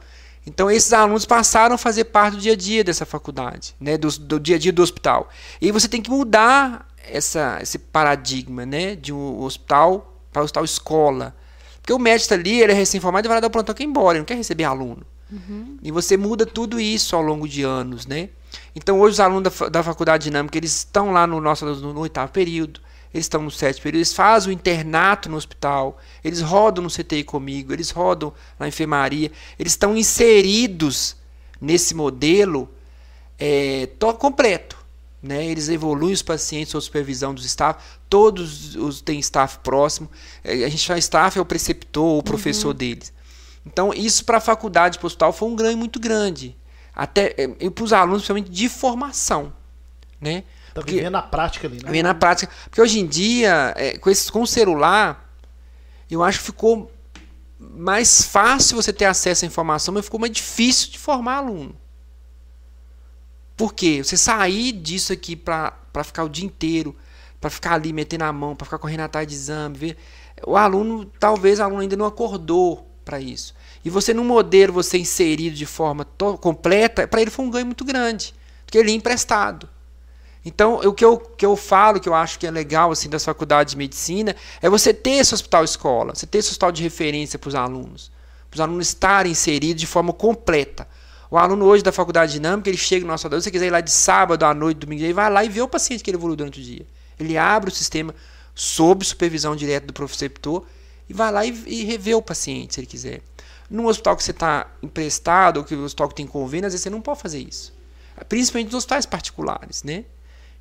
Então 0.46 0.72
esses 0.72 0.92
alunos 0.92 1.26
passaram 1.26 1.76
a 1.76 1.78
fazer 1.78 2.06
parte 2.06 2.36
do 2.36 2.42
dia 2.42 2.54
a 2.54 2.56
dia 2.56 2.84
dessa 2.84 3.06
faculdade, 3.06 3.76
né, 3.80 3.98
do, 3.98 4.08
do 4.20 4.40
dia 4.40 4.56
a 4.56 4.60
dia 4.60 4.74
do 4.74 4.82
hospital. 4.82 5.30
E 5.62 5.72
você 5.72 5.88
tem 5.88 6.02
que 6.02 6.10
mudar 6.10 6.88
essa, 7.08 7.60
esse 7.62 7.78
paradigma, 7.78 8.66
né, 8.66 8.96
de 8.96 9.14
um 9.14 9.42
hospital 9.42 10.20
para 10.32 10.42
hospital 10.42 10.66
escola, 10.66 11.36
porque 11.76 11.94
o 11.94 12.00
médico 12.00 12.24
está 12.24 12.36
ali, 12.36 12.62
ele 12.62 12.72
é 12.72 12.76
recém-formado 12.76 13.28
e 13.28 13.30
vai 13.30 13.40
dar 13.40 13.48
o 13.48 13.52
plantão 13.52 13.76
que 13.76 13.84
embora, 13.84 14.18
ele 14.18 14.20
não 14.20 14.26
quer 14.26 14.36
receber 14.36 14.64
aluno. 14.64 15.06
Uhum. 15.32 15.78
E 15.82 15.92
você 15.92 16.18
muda 16.18 16.46
tudo 16.46 16.80
isso 16.80 17.16
ao 17.16 17.22
longo 17.22 17.48
de 17.48 17.64
anos, 17.64 18.06
né? 18.06 18.30
Então 18.76 19.00
hoje 19.00 19.14
os 19.14 19.20
alunos 19.20 19.58
da, 19.58 19.70
da 19.70 19.84
faculdade 19.84 20.26
dinâmica 20.26 20.58
eles 20.58 20.76
estão 20.78 21.12
lá 21.12 21.26
no 21.26 21.40
nosso 21.40 21.66
no, 21.66 21.94
no 21.94 22.00
oitavo 22.02 22.32
período, 22.32 22.82
eles 23.14 23.26
estão 23.26 23.42
no 23.42 23.52
sétimo 23.52 23.84
período, 23.84 24.00
eles 24.00 24.14
fazem 24.14 24.50
o 24.50 24.54
internato 24.54 25.30
no 25.30 25.38
hospital, 25.38 25.98
eles 26.24 26.42
rodam 26.42 26.84
no 26.84 26.90
CTI 26.90 27.24
comigo, 27.24 27.74
eles 27.74 27.92
rodam 27.92 28.34
na 28.60 28.68
enfermaria, 28.68 29.32
eles 29.58 29.74
estão 29.74 29.96
inseridos 29.96 31.16
nesse 31.60 31.94
modelo 31.94 32.70
é, 33.38 33.88
completo. 34.18 34.82
Né? 35.22 35.46
Eles 35.46 35.70
evoluem 35.70 36.14
os 36.14 36.24
pacientes 36.24 36.72
sob 36.72 36.84
supervisão 36.84 37.34
dos 37.34 37.46
staff, 37.46 37.80
todos 38.10 38.76
os 38.76 39.02
têm 39.02 39.20
staff 39.20 39.60
próximo. 39.60 40.10
É, 40.44 40.64
a 40.64 40.70
gente 40.70 40.80
chama 40.80 40.98
staff 40.98 41.38
é 41.38 41.42
o 41.42 41.46
preceptor, 41.46 42.18
o 42.18 42.24
professor 42.24 42.70
uhum. 42.70 42.76
deles. 42.76 43.14
Então, 43.66 43.94
isso 43.94 44.26
para 44.26 44.38
a 44.38 44.42
faculdade, 44.42 44.98
para 44.98 45.06
o 45.06 45.08
hospital, 45.08 45.32
foi 45.32 45.50
um 45.50 45.56
ganho 45.56 45.78
muito 45.78 46.00
grande. 46.00 46.58
Até 46.96 47.36
é, 47.38 47.70
para 47.70 47.84
os 47.84 47.94
alunos, 47.94 48.22
principalmente 48.22 48.50
de 48.50 48.68
formação. 48.68 49.54
Né? 50.20 50.44
Tá 50.74 50.82
porque, 50.82 50.96
vivendo 50.96 51.14
na 51.14 51.22
prática 51.22 51.68
ali, 51.68 51.78
né? 51.78 51.84
Vivendo 51.86 52.06
na 52.06 52.14
prática. 52.16 52.52
Porque 52.66 52.82
hoje 52.82 53.00
em 53.00 53.06
dia, 53.06 53.74
é, 53.76 53.98
com, 53.98 54.10
esse, 54.10 54.32
com 54.32 54.42
o 54.42 54.48
celular, 54.48 55.30
eu 56.10 56.24
acho 56.24 56.40
que 56.40 56.46
ficou 56.46 56.92
mais 57.60 58.24
fácil 58.24 58.76
você 58.76 58.92
ter 58.92 59.06
acesso 59.06 59.46
à 59.46 59.48
informação, 59.48 59.94
mas 59.94 60.06
ficou 60.06 60.20
mais 60.20 60.34
difícil 60.34 60.90
de 60.92 60.98
formar 60.98 61.38
aluno. 61.38 61.76
Por 63.56 63.74
quê? 63.74 64.04
Você 64.04 64.18
sair 64.18 64.72
disso 64.72 65.14
aqui 65.14 65.36
para 65.36 65.74
ficar 66.04 66.24
o 66.24 66.30
dia 66.30 66.46
inteiro, 66.46 66.96
para 67.40 67.50
ficar 67.50 67.74
ali 67.74 67.94
metendo 67.94 68.24
a 68.24 68.34
mão, 68.34 68.56
para 68.56 68.66
ficar 68.66 68.80
correndo 68.80 69.02
atrás 69.02 69.28
de 69.28 69.36
exame, 69.36 69.78
ver, 69.78 69.98
o 70.46 70.58
aluno, 70.58 71.06
talvez 71.20 71.60
o 71.60 71.64
aluno 71.64 71.82
ainda 71.82 71.96
não 71.96 72.06
acordou 72.06 72.91
para 73.04 73.20
isso. 73.20 73.54
E 73.84 73.90
você 73.90 74.14
no 74.14 74.24
modelo, 74.24 74.74
você 74.74 74.98
inserido 74.98 75.56
de 75.56 75.66
forma 75.66 76.06
completa, 76.40 77.08
para 77.08 77.22
ele 77.22 77.32
foi 77.32 77.46
um 77.46 77.50
ganho 77.50 77.66
muito 77.66 77.84
grande, 77.84 78.34
porque 78.66 78.78
ele 78.78 78.92
é 78.92 78.94
emprestado. 78.94 79.68
Então, 80.44 80.76
o 80.76 80.94
que 80.94 81.06
eu, 81.06 81.18
que 81.18 81.46
eu 81.46 81.56
falo, 81.56 82.00
que 82.00 82.10
eu 82.10 82.16
acho 82.16 82.40
que 82.40 82.48
é 82.48 82.52
legal 82.52 82.92
assim 82.92 83.10
das 83.10 83.24
faculdades 83.24 83.74
de 83.74 83.78
medicina, 83.78 84.36
é 84.62 84.70
você 84.70 84.94
ter 84.94 85.12
esse 85.12 85.34
hospital 85.34 85.64
escola, 85.64 86.16
você 86.16 86.26
ter 86.26 86.40
esse 86.40 86.50
hospital 86.50 86.72
de 86.72 86.82
referência 86.82 87.38
para 87.38 87.48
os 87.48 87.56
alunos, 87.56 88.12
para 88.50 88.58
os 88.58 88.62
alunos 88.62 88.88
estarem 88.88 89.32
inseridos 89.32 89.80
de 89.80 89.88
forma 89.88 90.12
completa. 90.12 90.88
O 91.30 91.38
aluno 91.38 91.66
hoje 91.66 91.84
da 91.84 91.92
faculdade 91.92 92.34
dinâmica, 92.34 92.70
ele 92.70 92.78
chega 92.78 93.06
no 93.06 93.12
nosso 93.12 93.28
hospital, 93.28 93.40
se 93.40 93.46
você 93.46 93.52
quiser 93.52 93.68
ir 93.68 93.72
lá 93.72 93.82
de 93.82 93.92
sábado 93.92 94.44
à 94.44 94.54
noite, 94.54 94.80
domingo, 94.80 95.04
ele 95.04 95.14
vai 95.14 95.30
lá 95.30 95.46
e 95.46 95.50
vê 95.50 95.62
o 95.62 95.68
paciente 95.68 96.04
que 96.04 96.10
ele 96.10 96.18
evoluiu 96.18 96.36
durante 96.36 96.60
o 96.60 96.64
dia. 96.64 96.86
Ele 97.20 97.38
abre 97.38 97.70
o 97.70 97.74
sistema 97.74 98.14
sob 98.56 99.06
supervisão 99.06 99.56
direta 99.56 99.88
do 99.88 99.94
preceptor 99.94 100.66
e 101.12 101.14
vai 101.14 101.30
lá 101.30 101.46
e, 101.46 101.50
e 101.68 101.84
revê 101.84 102.16
o 102.16 102.22
paciente, 102.22 102.74
se 102.74 102.80
ele 102.80 102.88
quiser. 102.88 103.22
Num 103.70 103.86
hospital 103.86 104.16
que 104.16 104.24
você 104.24 104.32
está 104.32 104.68
emprestado, 104.82 105.58
ou 105.58 105.64
que 105.66 105.76
o 105.76 105.84
hospital 105.84 106.08
que 106.08 106.16
tem 106.16 106.26
convênio, 106.26 106.68
às 106.68 106.74
vezes 106.74 106.84
você 106.84 106.90
não 106.90 107.02
pode 107.02 107.22
fazer 107.22 107.40
isso. 107.40 107.74
Principalmente 108.30 108.68
nos 108.68 108.76
hospitais 108.76 109.06
particulares, 109.06 109.84
né? 109.84 110.06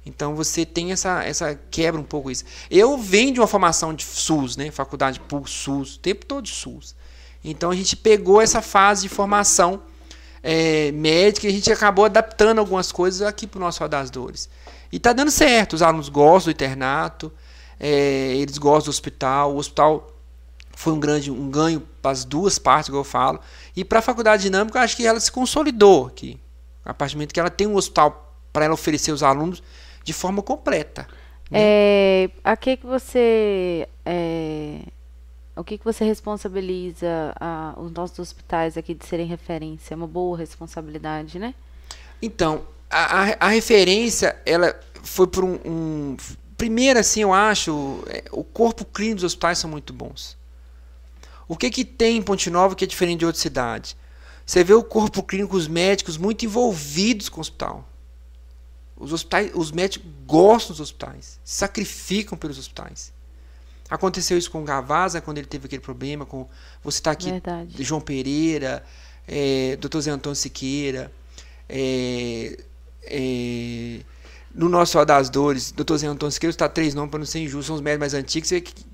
Então 0.05 0.35
você 0.35 0.67
tem 0.67 0.91
essa, 0.91 1.23
essa 1.23 1.59
quebra 1.71 2.01
um 2.01 2.05
pouco 2.05 2.33
isso. 2.33 2.45
Eu 2.69 2.99
venho 2.99 3.35
de 3.35 3.41
uma 3.41 3.47
formação 3.47 3.95
de 3.95 4.03
SUS, 4.03 4.57
né? 4.57 4.73
Faculdade 4.73 5.21
por 5.21 5.49
SUS, 5.49 5.95
o 5.95 5.99
tempo 6.01 6.27
todo 6.27 6.45
de 6.45 6.51
SUS. 6.51 6.97
Então 7.45 7.71
a 7.71 7.77
gente 7.77 7.97
pegou 7.97 8.41
essa 8.41 8.61
fase 8.61 9.03
de 9.03 9.09
formação 9.09 9.83
é, 10.43 10.91
médica 10.93 11.47
e 11.47 11.51
a 11.51 11.53
gente 11.53 11.71
acabou 11.71 12.07
adaptando 12.07 12.59
algumas 12.59 12.91
coisas 12.91 13.23
aqui 13.23 13.47
para 13.47 13.59
o 13.59 13.61
nosso 13.61 13.79
Roda 13.81 13.99
das 13.99 14.11
Dores. 14.11 14.49
E 14.91 14.97
está 14.97 15.13
dando 15.13 15.31
certo, 15.31 15.75
os 15.75 15.83
alunos 15.83 16.09
gostam 16.09 16.53
do 16.53 16.57
internato, 16.57 17.33
é, 17.79 18.35
eles 18.37 18.59
gostam 18.59 18.87
do 18.87 18.91
hospital, 18.91 19.55
o 19.55 19.59
hospital 19.59 20.20
foi 20.81 20.95
um 20.95 20.99
grande 20.99 21.31
um 21.31 21.51
ganho 21.51 21.81
para 22.01 22.11
as 22.11 22.25
duas 22.25 22.59
partes 22.59 22.89
que 22.89 22.97
eu 22.97 23.05
falo. 23.05 23.39
E 23.77 23.85
para 23.85 23.99
a 23.99 24.03
faculdade 24.03 24.45
dinâmica, 24.45 24.79
eu 24.79 24.83
acho 24.83 24.97
que 24.97 25.07
ela 25.07 25.21
se 25.21 25.31
consolidou 25.31 26.07
aqui. 26.07 26.41
A 26.83 26.95
partir 26.95 27.13
do 27.13 27.19
momento 27.19 27.35
que 27.35 27.41
ela 27.41 27.51
tem 27.51 27.67
um 27.67 27.77
hospital 27.77 28.35
para 28.51 28.65
ela 28.65 28.73
oferecer 28.73 29.11
aos 29.11 29.23
alunos 29.23 29.63
de 30.03 30.15
forma 30.15 30.43
completa. 30.43 31.07
Né? 31.51 31.59
É, 31.61 32.31
a 32.43 32.57
que 32.57 32.79
que 32.79 32.87
você 32.87 33.87
é, 34.07 34.81
o 35.55 35.63
que 35.63 35.77
que 35.77 35.85
você 35.85 36.03
responsabiliza 36.03 37.35
a, 37.39 37.75
os 37.77 37.93
nossos 37.93 38.19
hospitais 38.19 38.79
aqui 38.79 38.95
de 38.95 39.05
serem 39.05 39.27
referência? 39.27 39.93
É 39.93 39.97
uma 39.97 40.07
boa 40.07 40.39
responsabilidade, 40.39 41.39
né? 41.39 41.55
Então, 42.23 42.63
a, 42.89 43.25
a, 43.25 43.37
a 43.39 43.49
referência 43.49 44.35
ela 44.47 44.75
foi 45.03 45.27
por 45.27 45.45
um, 45.45 45.59
um, 45.63 46.17
primeiro 46.57 46.99
assim 46.99 47.21
eu 47.21 47.35
acho 47.35 48.03
é, 48.07 48.25
o 48.33 48.43
corpo 48.43 48.83
clínico 48.87 49.17
dos 49.17 49.25
hospitais 49.25 49.59
são 49.59 49.69
muito 49.69 49.93
bons. 49.93 50.40
O 51.51 51.57
que 51.57 51.69
que 51.69 51.85
tem 51.85 52.19
em 52.19 52.23
Ponte 52.23 52.49
Nova 52.49 52.77
que 52.77 52.85
é 52.85 52.87
diferente 52.87 53.19
de 53.19 53.27
outra 53.27 53.43
cidade? 53.43 53.97
Você 54.47 54.63
vê 54.63 54.73
o 54.73 54.85
corpo 54.85 55.21
clínico, 55.21 55.57
os 55.57 55.67
médicos 55.67 56.17
muito 56.17 56.45
envolvidos 56.45 57.29
com 57.29 57.39
o 57.39 57.41
hospital. 57.41 57.89
Os, 58.97 59.13
hospitais, 59.13 59.51
os 59.53 59.73
médicos 59.73 60.09
gostam 60.25 60.75
dos 60.75 60.79
hospitais, 60.79 61.41
sacrificam 61.45 62.39
pelos 62.39 62.57
hospitais. 62.57 63.13
Aconteceu 63.91 64.39
isso 64.39 64.49
com 64.49 64.63
o 64.63 64.65
Gavaza, 64.65 65.21
quando 65.21 65.39
ele 65.39 65.49
teve 65.49 65.67
aquele 65.67 65.83
problema, 65.83 66.25
com 66.25 66.49
você 66.85 66.99
está 66.99 67.11
aqui, 67.11 67.33
Verdade. 67.33 67.83
João 67.83 68.01
Pereira, 68.01 68.85
é, 69.27 69.75
Dr. 69.75 69.99
Zé 70.03 70.13
Antônio 70.13 70.37
Siqueira, 70.37 71.11
é, 71.69 72.61
é, 73.03 74.01
no 74.55 74.69
nosso 74.69 74.99
Hora 74.99 75.07
das 75.07 75.31
Dores, 75.31 75.73
Dr. 75.73 75.97
Zé 75.97 76.07
Antônio 76.07 76.33
Siqueira, 76.33 76.51
está 76.51 76.69
três 76.69 76.95
nomes 76.95 77.11
para 77.11 77.19
não 77.19 77.27
ser 77.27 77.41
injusto, 77.41 77.69
são 77.69 77.77
os 77.77 77.81
médicos 77.81 78.01
mais 78.01 78.15
antigos, 78.15 78.51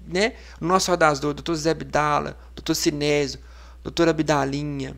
né? 0.07 0.35
no 0.61 0.69
nosso 0.69 0.91
Hora 0.91 0.99
das 0.99 1.19
Dores, 1.19 1.43
Dr. 1.43 1.55
Zé 1.55 1.71
Abdala, 1.71 2.39
Dr. 2.55 2.75
Sinésio, 2.75 3.41
Dr. 3.83 4.09
Abdalinha, 4.09 4.97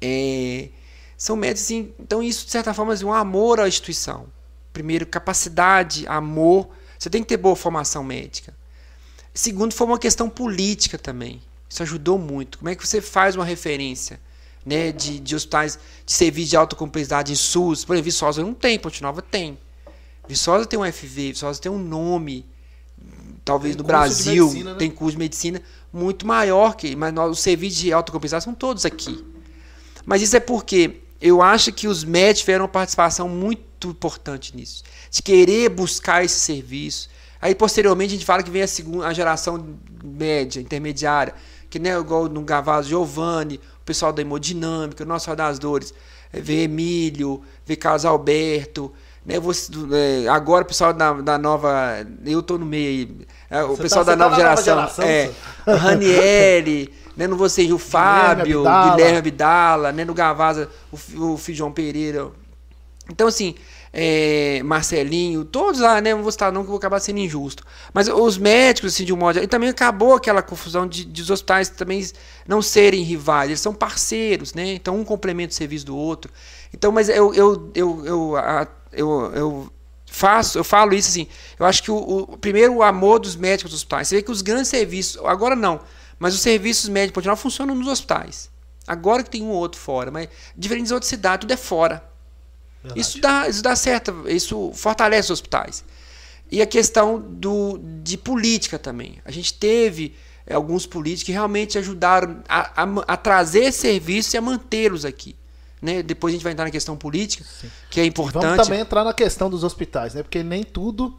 é, 0.00 0.68
são 1.16 1.36
médicos, 1.36 1.62
assim, 1.62 1.94
então 1.98 2.22
isso 2.22 2.44
de 2.44 2.50
certa 2.50 2.74
forma 2.74 2.94
é 2.94 3.04
um 3.04 3.12
amor 3.12 3.60
à 3.60 3.68
instituição. 3.68 4.26
Primeiro, 4.72 5.06
capacidade, 5.06 6.06
amor. 6.06 6.68
Você 6.98 7.08
tem 7.08 7.22
que 7.22 7.28
ter 7.28 7.38
boa 7.38 7.56
formação 7.56 8.04
médica. 8.04 8.54
Segundo, 9.32 9.72
foi 9.72 9.86
uma 9.86 9.98
questão 9.98 10.28
política 10.28 10.98
também. 10.98 11.42
Isso 11.68 11.82
ajudou 11.82 12.18
muito. 12.18 12.58
Como 12.58 12.68
é 12.68 12.74
que 12.74 12.86
você 12.86 13.00
faz 13.00 13.34
uma 13.36 13.44
referência 13.44 14.20
né, 14.66 14.90
de, 14.90 15.20
de 15.20 15.36
hospitais 15.36 15.78
de 16.04 16.12
serviço 16.12 16.50
de 16.50 16.56
alta 16.56 16.74
complexidade 16.74 17.32
em 17.32 17.36
SUS? 17.36 17.84
Por 17.84 17.94
exemplo, 17.94 18.04
Viçosa 18.04 18.42
não 18.42 18.52
tem, 18.52 18.78
Ponte 18.78 19.00
Nova 19.02 19.22
tem. 19.22 19.56
Viçosa 20.28 20.66
tem 20.66 20.78
um 20.78 20.92
FV, 20.92 21.32
Viçosa 21.32 21.60
tem 21.60 21.70
um 21.70 21.78
nome, 21.78 22.44
talvez 23.44 23.76
tem 23.76 23.82
no 23.82 23.86
Brasil, 23.86 24.46
medicina, 24.46 24.72
né? 24.72 24.78
tem 24.78 24.90
curso 24.90 25.12
de 25.12 25.18
medicina 25.18 25.62
muito 25.92 26.26
maior 26.26 26.76
que, 26.76 26.94
mas 26.96 27.14
nós, 27.14 27.30
os 27.30 27.40
serviços 27.40 27.78
de 27.78 27.92
alta 27.92 28.10
complexidade 28.10 28.44
são 28.44 28.54
todos 28.54 28.84
aqui. 28.84 29.24
Mas 30.04 30.20
isso 30.20 30.36
é 30.36 30.40
porque 30.40 31.00
eu 31.20 31.40
acho 31.40 31.72
que 31.72 31.88
os 31.88 32.04
médicos 32.04 32.40
tiveram 32.40 32.64
uma 32.64 32.70
participação 32.70 33.28
muito 33.28 33.88
importante 33.88 34.54
nisso, 34.54 34.82
de 35.10 35.22
querer 35.22 35.68
buscar 35.68 36.24
esse 36.24 36.38
serviço. 36.38 37.08
Aí, 37.40 37.54
posteriormente, 37.54 38.10
a 38.10 38.16
gente 38.16 38.26
fala 38.26 38.42
que 38.42 38.50
vem 38.50 38.62
a, 38.62 38.66
segunda, 38.66 39.06
a 39.06 39.12
geração 39.12 39.78
média, 40.02 40.60
intermediária, 40.60 41.34
que 41.68 41.78
né, 41.78 41.98
igual 41.98 42.28
no 42.28 42.42
Gavazzo 42.42 42.88
Giovanni, 42.88 43.60
pessoal 43.86 44.12
da 44.12 44.20
hemodinâmica, 44.20 45.04
o 45.04 45.06
nosso 45.06 45.34
das 45.34 45.58
dores, 45.58 45.94
é, 46.32 46.40
vê 46.40 46.64
Emílio, 46.64 47.42
vê 47.64 47.76
Carlos 47.76 48.04
Alberto, 48.04 48.92
né, 49.24 49.40
você, 49.40 49.72
é, 49.92 50.28
agora 50.28 50.62
o 50.62 50.66
pessoal 50.66 50.92
da, 50.92 51.12
da 51.14 51.36
nova. 51.36 52.06
Eu 52.24 52.40
estou 52.40 52.58
no 52.58 52.64
meio 52.64 52.88
aí. 52.88 53.26
É, 53.50 53.64
o 53.64 53.68
você 53.68 53.82
pessoal 53.82 54.04
tá, 54.04 54.14
da 54.14 54.16
nova, 54.16 54.30
tá 54.30 54.36
geração, 54.36 54.76
nova 54.76 54.94
geração. 54.94 55.04
É, 55.04 55.32
Ranieri. 55.66 56.92
né? 57.16 57.26
No 57.26 57.36
você 57.36 57.72
o 57.72 57.78
Fábio, 57.78 58.62
Guilherme 58.62 59.18
Abdala, 59.18 59.90
né? 59.90 60.04
No 60.04 60.14
Gavaza, 60.14 60.68
o, 60.92 61.32
o 61.32 61.36
filho 61.36 61.58
João 61.58 61.72
Pereira. 61.72 62.28
Então, 63.10 63.26
assim, 63.26 63.56
é, 63.98 64.62
Marcelinho, 64.62 65.42
todos 65.42 65.80
lá, 65.80 66.02
né? 66.02 66.14
Não 66.14 66.22
vou 66.22 66.30
citar 66.30 66.52
não, 66.52 66.60
que 66.60 66.68
vou 66.68 66.76
acabar 66.76 67.00
sendo 67.00 67.18
injusto. 67.18 67.64
Mas 67.94 68.08
os 68.08 68.36
médicos, 68.36 68.92
assim, 68.92 69.06
de 69.06 69.12
um 69.14 69.16
modo. 69.16 69.38
E 69.38 69.46
também 69.46 69.70
acabou 69.70 70.14
aquela 70.14 70.42
confusão 70.42 70.86
de, 70.86 71.02
de 71.02 71.22
os 71.22 71.30
hospitais 71.30 71.70
também 71.70 72.06
não 72.46 72.60
serem 72.60 73.02
rivais, 73.02 73.48
eles 73.48 73.60
são 73.60 73.72
parceiros, 73.72 74.52
né? 74.52 74.74
Então 74.74 74.98
um 74.98 75.04
complementa 75.04 75.52
o 75.52 75.56
serviço 75.56 75.86
do 75.86 75.96
outro. 75.96 76.30
Então, 76.74 76.92
mas 76.92 77.08
eu, 77.08 77.32
eu, 77.32 77.70
eu, 77.74 78.04
eu, 78.04 78.34
eu, 78.92 79.32
eu 79.34 79.72
faço, 80.04 80.58
eu 80.58 80.64
falo 80.64 80.92
isso 80.92 81.08
assim. 81.08 81.26
Eu 81.58 81.64
acho 81.64 81.82
que 81.82 81.90
o, 81.90 81.96
o 81.96 82.36
primeiro 82.36 82.74
o 82.74 82.82
amor 82.82 83.18
dos 83.18 83.34
médicos 83.34 83.70
dos 83.70 83.80
hospitais. 83.80 84.08
Você 84.08 84.16
vê 84.16 84.22
que 84.22 84.30
os 84.30 84.42
grandes 84.42 84.68
serviços, 84.68 85.24
agora 85.24 85.56
não, 85.56 85.80
mas 86.18 86.34
os 86.34 86.42
serviços 86.42 86.90
médicos 86.90 87.14
continuam 87.14 87.36
funcionam 87.36 87.74
nos 87.74 87.88
hospitais. 87.88 88.50
Agora 88.86 89.22
que 89.22 89.30
tem 89.30 89.42
um 89.42 89.48
ou 89.48 89.56
outro 89.56 89.80
fora, 89.80 90.10
mas 90.10 90.28
diferente 90.54 90.84
das 90.84 90.92
outras 90.92 91.08
cidades, 91.08 91.40
tudo 91.40 91.52
é 91.54 91.56
fora. 91.56 92.15
Isso 92.94 93.20
dá, 93.20 93.48
isso 93.48 93.62
dá 93.62 93.74
certo, 93.74 94.24
isso 94.28 94.70
fortalece 94.74 95.26
os 95.26 95.38
hospitais. 95.38 95.84
E 96.50 96.62
a 96.62 96.66
questão 96.66 97.18
do, 97.18 97.80
de 98.02 98.16
política 98.16 98.78
também. 98.78 99.18
A 99.24 99.30
gente 99.30 99.54
teve 99.54 100.14
é, 100.46 100.54
alguns 100.54 100.86
políticos 100.86 101.24
que 101.24 101.32
realmente 101.32 101.76
ajudaram 101.76 102.42
a, 102.48 102.82
a, 102.82 102.86
a 103.08 103.16
trazer 103.16 103.72
serviços 103.72 104.32
e 104.34 104.36
a 104.36 104.40
mantê-los 104.40 105.04
aqui. 105.04 105.34
Né? 105.82 106.02
Depois 106.02 106.32
a 106.32 106.34
gente 106.36 106.44
vai 106.44 106.52
entrar 106.52 106.64
na 106.64 106.70
questão 106.70 106.96
política, 106.96 107.44
Sim. 107.44 107.70
que 107.90 108.00
é 108.00 108.04
importante. 108.04 108.44
Vamos 108.44 108.66
também 108.66 108.80
entrar 108.80 109.04
na 109.04 109.12
questão 109.12 109.50
dos 109.50 109.64
hospitais, 109.64 110.14
né? 110.14 110.22
porque 110.22 110.42
nem 110.42 110.62
tudo 110.62 111.18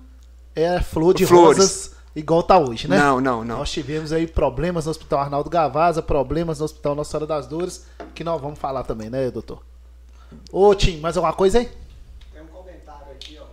é 0.56 0.81
flor 0.81 1.14
de 1.14 1.26
Flores. 1.26 1.57
rosas 1.57 1.98
igual 2.15 2.41
tá 2.41 2.57
hoje, 2.57 2.88
né? 2.88 2.98
Não, 2.98 3.22
não, 3.22 3.44
não. 3.44 3.60
Nós 3.60 3.72
tivemos 3.72 4.11
aí 4.11 4.26
problemas 4.26 4.85
no 4.85 4.91
Hospital 4.91 5.19
Arnaldo 5.19 5.49
Gavaza, 5.49 6.02
problemas 6.02 6.57
no 6.57 6.65
Hospital 6.65 6.95
Nossa 6.95 7.11
Senhora 7.11 7.27
das 7.27 7.45
Dores, 7.45 7.85
que 8.15 8.23
nós 8.23 8.41
vamos 8.41 8.57
falar 8.57 8.84
também, 8.84 9.10
né, 9.10 9.30
doutor? 9.30 9.61
Ô, 10.52 10.74
Tim, 10.76 10.99
mais 10.99 11.18
alguma 11.18 11.34
coisa 11.34 11.60
aí? 11.60 11.70
Tem 12.34 12.41
um 12.41 12.48
comentário 12.48 13.12
aqui, 13.12 13.38
ó. 13.40 13.45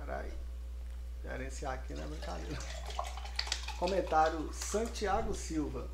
Peraí. 0.00 0.30
Gerenciar 1.22 1.74
aqui 1.74 1.94
na 1.94 2.06
brincadeira. 2.06 2.58
Comentário 3.78 4.50
Santiago 4.52 5.34
Silva. 5.34 5.88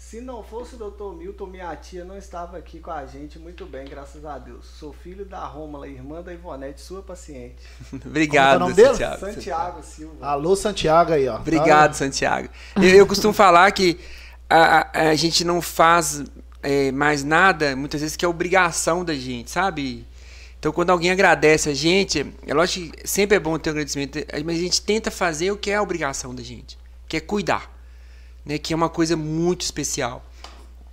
Se 0.00 0.20
não 0.20 0.42
fosse 0.42 0.74
o 0.74 0.78
doutor 0.78 1.14
Milton, 1.14 1.46
minha 1.46 1.76
tia 1.76 2.04
não 2.04 2.16
estava 2.16 2.56
aqui 2.56 2.80
com 2.80 2.90
a 2.90 3.04
gente. 3.04 3.38
Muito 3.38 3.66
bem, 3.66 3.84
graças 3.84 4.24
a 4.24 4.38
Deus. 4.38 4.66
Sou 4.66 4.94
filho 4.94 5.26
da 5.26 5.44
Rômula, 5.44 5.86
irmã 5.86 6.22
da 6.22 6.32
Ivonete, 6.32 6.80
sua 6.80 7.02
paciente. 7.02 7.56
Obrigado, 7.92 8.70
é 8.70 8.74
Santiago. 8.74 9.20
Santiago 9.20 9.82
Silva. 9.82 10.26
Alô, 10.26 10.56
Santiago 10.56 11.12
aí, 11.12 11.28
ó. 11.28 11.36
Obrigado, 11.36 11.92
Santiago. 11.94 12.48
Eu, 12.76 12.88
eu 12.88 13.06
costumo 13.06 13.34
falar 13.34 13.70
que 13.72 14.00
a, 14.48 15.00
a, 15.00 15.08
a 15.10 15.14
gente 15.14 15.44
não 15.44 15.60
faz 15.60 16.24
é, 16.62 16.92
mais 16.92 17.24
nada, 17.24 17.74
muitas 17.74 18.00
vezes, 18.00 18.16
que 18.16 18.24
é 18.24 18.28
obrigação 18.28 19.04
da 19.04 19.14
gente, 19.14 19.50
sabe? 19.50 20.06
Então, 20.58 20.72
quando 20.72 20.90
alguém 20.90 21.10
agradece 21.10 21.70
a 21.70 21.74
gente, 21.74 22.26
é 22.46 22.52
lógico 22.52 22.94
que 22.94 23.08
sempre 23.08 23.36
é 23.36 23.40
bom 23.40 23.58
ter 23.58 23.70
um 23.70 23.72
agradecimento, 23.72 24.18
mas 24.44 24.58
a 24.58 24.60
gente 24.60 24.82
tenta 24.82 25.10
fazer 25.10 25.50
o 25.50 25.56
que 25.56 25.70
é 25.70 25.76
a 25.76 25.82
obrigação 25.82 26.34
da 26.34 26.42
gente, 26.42 26.78
que 27.08 27.16
é 27.16 27.20
cuidar, 27.20 27.74
né? 28.44 28.58
que 28.58 28.72
é 28.74 28.76
uma 28.76 28.90
coisa 28.90 29.16
muito 29.16 29.62
especial. 29.62 30.24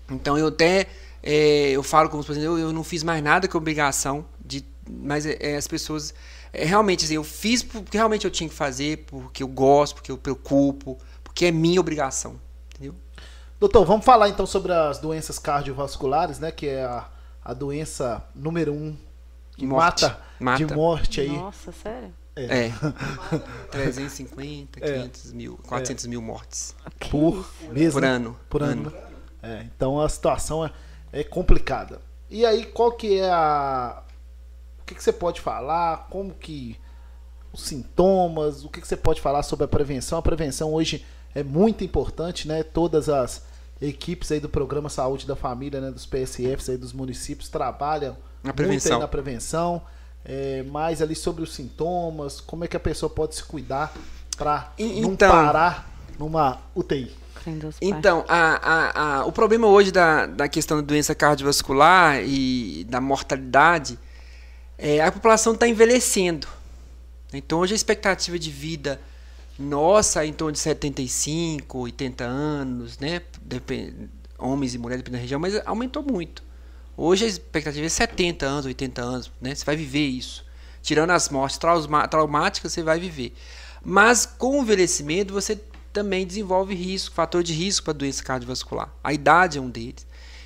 Então, 0.10 0.38
eu 0.38 0.48
até 0.48 0.88
é, 1.22 1.72
eu 1.72 1.84
falo 1.84 2.10
com 2.10 2.18
os 2.18 2.26
pacientes, 2.26 2.46
eu, 2.46 2.58
eu 2.58 2.72
não 2.72 2.84
fiz 2.84 3.04
mais 3.04 3.22
nada 3.22 3.50
que 3.50 3.58
obrigação, 3.58 4.26
de, 4.40 4.64
mas 4.90 5.26
é, 5.26 5.38
é, 5.40 5.58
as 5.58 5.68
pessoas. 5.68 6.14
É, 6.54 6.64
realmente, 6.64 7.04
assim, 7.04 7.16
eu 7.16 7.24
fiz 7.24 7.62
porque 7.62 7.98
realmente 7.98 8.24
eu 8.24 8.32
tinha 8.32 8.48
que 8.48 8.56
fazer, 8.56 9.04
porque 9.08 9.44
eu 9.44 9.48
gosto, 9.50 9.96
porque 9.96 10.10
eu 10.10 10.18
preocupo, 10.18 10.98
porque 11.24 11.48
é 11.48 11.52
minha 11.52 11.82
obrigação. 11.82 12.40
Doutor, 13.60 13.86
vamos 13.86 14.06
falar 14.06 14.30
então 14.30 14.46
sobre 14.46 14.72
as 14.72 15.00
doenças 15.00 15.40
cardiovasculares, 15.40 16.38
né? 16.38 16.52
Que 16.52 16.68
é 16.68 16.84
a, 16.84 17.10
a 17.44 17.54
doença 17.56 18.24
número 18.36 18.72
um 18.72 18.96
que 19.56 19.66
mata, 19.66 20.20
mata, 20.40 20.64
de 20.64 20.72
morte 20.76 21.22
aí. 21.22 21.30
Nossa, 21.30 21.72
sério? 21.72 22.14
É. 22.36 22.68
é. 22.68 22.74
350, 23.72 24.80
500 24.80 25.32
é. 25.32 25.34
mil, 25.34 25.60
400 25.68 26.06
é. 26.06 26.08
mil 26.08 26.22
mortes. 26.22 26.76
Por 27.10 27.50
mês, 27.72 27.94
Por 27.94 28.06
ano. 28.06 28.40
Por 28.48 28.62
ano. 28.62 28.90
ano. 28.90 28.98
É, 29.42 29.64
então 29.64 30.00
a 30.00 30.08
situação 30.08 30.64
é, 30.64 30.72
é 31.12 31.24
complicada. 31.24 32.00
E 32.30 32.46
aí, 32.46 32.64
qual 32.64 32.92
que 32.92 33.18
é 33.20 33.30
a... 33.30 34.04
O 34.80 34.84
que, 34.86 34.94
que 34.94 35.04
você 35.04 35.12
pode 35.12 35.42
falar? 35.42 36.08
Como 36.12 36.32
que... 36.36 36.80
Os 37.52 37.64
sintomas, 37.64 38.64
o 38.64 38.70
que, 38.70 38.82
que 38.82 38.88
você 38.88 38.98
pode 38.98 39.20
falar 39.20 39.42
sobre 39.42 39.66
a 39.66 39.68
prevenção? 39.68 40.20
A 40.20 40.22
prevenção 40.22 40.74
hoje 40.74 41.04
é 41.34 41.44
muito 41.44 41.84
importante, 41.84 42.48
né? 42.48 42.64
Todas 42.64 43.10
as 43.10 43.44
equipes 43.82 44.32
aí 44.32 44.40
do 44.40 44.50
programa 44.50 44.90
Saúde 44.90 45.28
da 45.28 45.36
Família, 45.36 45.80
né, 45.80 45.92
dos 45.92 46.06
PSFs 46.06 46.70
aí 46.70 46.78
dos 46.78 46.94
municípios 46.94 47.50
trabalham 47.50 48.18
na 48.44 48.54
prevenção. 48.54 49.00
na 49.00 49.08
prevenção, 49.08 49.82
é, 50.26 50.64
mais 50.64 51.02
ali 51.02 51.16
sobre 51.16 51.44
os 51.44 51.54
sintomas, 51.54 52.42
como 52.42 52.66
é 52.66 52.68
que 52.68 52.76
a 52.76 52.80
pessoa 52.80 53.10
pode 53.10 53.36
se 53.36 53.44
cuidar 53.44 53.94
para 54.36 54.74
não 54.80 55.14
então, 55.14 55.32
parar 55.32 55.90
numa 56.18 56.60
UTI. 56.76 57.16
Então, 57.82 58.26
a, 58.28 58.40
a, 58.62 59.20
a, 59.20 59.26
o 59.26 59.32
problema 59.32 59.68
hoje 59.68 59.90
da, 59.90 60.26
da 60.26 60.50
questão 60.50 60.78
da 60.78 60.84
doença 60.84 61.16
cardiovascular 61.16 62.22
e 62.22 62.86
da 62.90 63.00
mortalidade 63.00 63.98
é 64.78 65.02
a 65.02 65.12
população 65.12 65.54
está 65.54 65.68
envelhecendo. 65.68 66.46
Então, 67.34 67.60
hoje 67.60 67.74
a 67.74 67.76
expectativa 67.76 68.38
de 68.38 68.52
vida 68.52 69.00
nossa, 69.60 70.26
em 70.26 70.34
torno 70.34 70.52
de 70.52 70.60
75, 70.60 71.80
80 71.80 72.24
anos, 72.24 73.00
né? 73.00 73.22
Depende, 73.42 74.10
homens 74.38 74.76
e 74.76 74.78
mulheres, 74.78 75.04
dependendo 75.04 75.20
da 75.20 75.22
região, 75.24 75.40
mas 75.40 75.60
aumentou 75.66 76.04
muito. 76.04 76.44
Hoje 76.96 77.26
a 77.26 77.28
expectativa 77.28 77.86
é 77.86 77.90
70 77.90 78.46
anos, 78.46 78.66
80 78.66 79.02
anos, 79.02 79.32
né? 79.42 79.54
Você 79.54 79.66
vai 79.66 79.76
viver 79.76 80.06
isso. 80.06 80.46
Tirando 80.82 81.12
as 81.12 81.30
mortes 81.30 81.60
traumáticas, 82.10 82.72
você 82.72 82.84
vai 82.84 83.00
viver. 83.00 83.34
Mas 83.84 84.26
com 84.26 84.60
o 84.60 84.62
envelhecimento, 84.64 85.34
você 85.34 85.60
também 85.92 86.26
desenvolve 86.26 86.76
risco, 86.76 87.16
fator 87.16 87.44
de 87.44 87.54
risco 87.54 87.86
para 87.86 87.94
doença 87.94 88.24
cardiovascular. 88.24 88.94
A 89.04 89.14
idade 89.14 89.58
é 89.58 89.62
um 89.62 89.70
deles. 89.70 90.06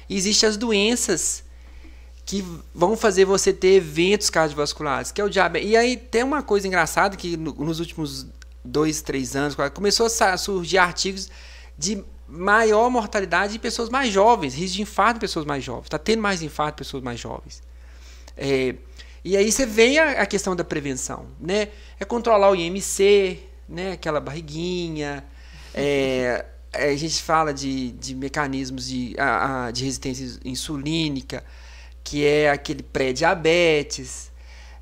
Existem 0.09 0.49
as 0.49 0.57
doenças 0.57 1.43
que 2.25 2.45
vão 2.73 2.95
fazer 2.95 3.25
você 3.25 3.51
ter 3.51 3.75
eventos 3.75 4.29
cardiovasculares, 4.29 5.11
que 5.11 5.19
é 5.19 5.23
o 5.23 5.29
diabetes. 5.29 5.69
E 5.69 5.75
aí 5.75 5.97
tem 5.97 6.23
uma 6.23 6.41
coisa 6.41 6.67
engraçada 6.67 7.17
que 7.17 7.35
nos 7.35 7.79
últimos 7.79 8.27
dois, 8.63 9.01
três 9.01 9.35
anos, 9.35 9.55
começou 9.73 10.07
a 10.07 10.37
surgir 10.37 10.77
artigos 10.77 11.29
de 11.77 12.03
maior 12.27 12.89
mortalidade 12.89 13.55
em 13.55 13.59
pessoas 13.59 13.89
mais 13.89 14.11
jovens, 14.11 14.53
risco 14.53 14.77
de 14.77 14.81
infarto 14.83 15.17
em 15.17 15.19
pessoas 15.19 15.45
mais 15.45 15.63
jovens. 15.63 15.85
Está 15.85 15.97
tendo 15.97 16.21
mais 16.21 16.41
infarto 16.41 16.75
em 16.75 16.85
pessoas 16.85 17.03
mais 17.03 17.19
jovens. 17.19 17.61
É, 18.37 18.75
e 19.23 19.35
aí 19.35 19.51
você 19.51 19.65
vem 19.65 19.99
a, 19.99 20.21
a, 20.21 20.25
questão 20.25 20.55
da 20.55 20.63
prevenção, 20.63 21.27
né? 21.39 21.67
É 21.99 22.05
controlar 22.05 22.49
o 22.49 22.55
IMC, 22.55 23.39
né? 23.67 23.91
Aquela 23.93 24.19
barriguinha. 24.19 25.25
É, 25.73 26.45
é, 26.73 26.89
a 26.89 26.95
gente 26.95 27.21
fala 27.21 27.53
de, 27.53 27.91
de 27.91 28.15
mecanismos 28.15 28.87
de, 28.87 29.13
a, 29.19 29.65
a, 29.65 29.71
de 29.71 29.83
resistência 29.83 30.39
insulínica, 30.45 31.43
que 32.03 32.25
é 32.25 32.49
aquele 32.49 32.81
pré-diabetes, 32.81 34.31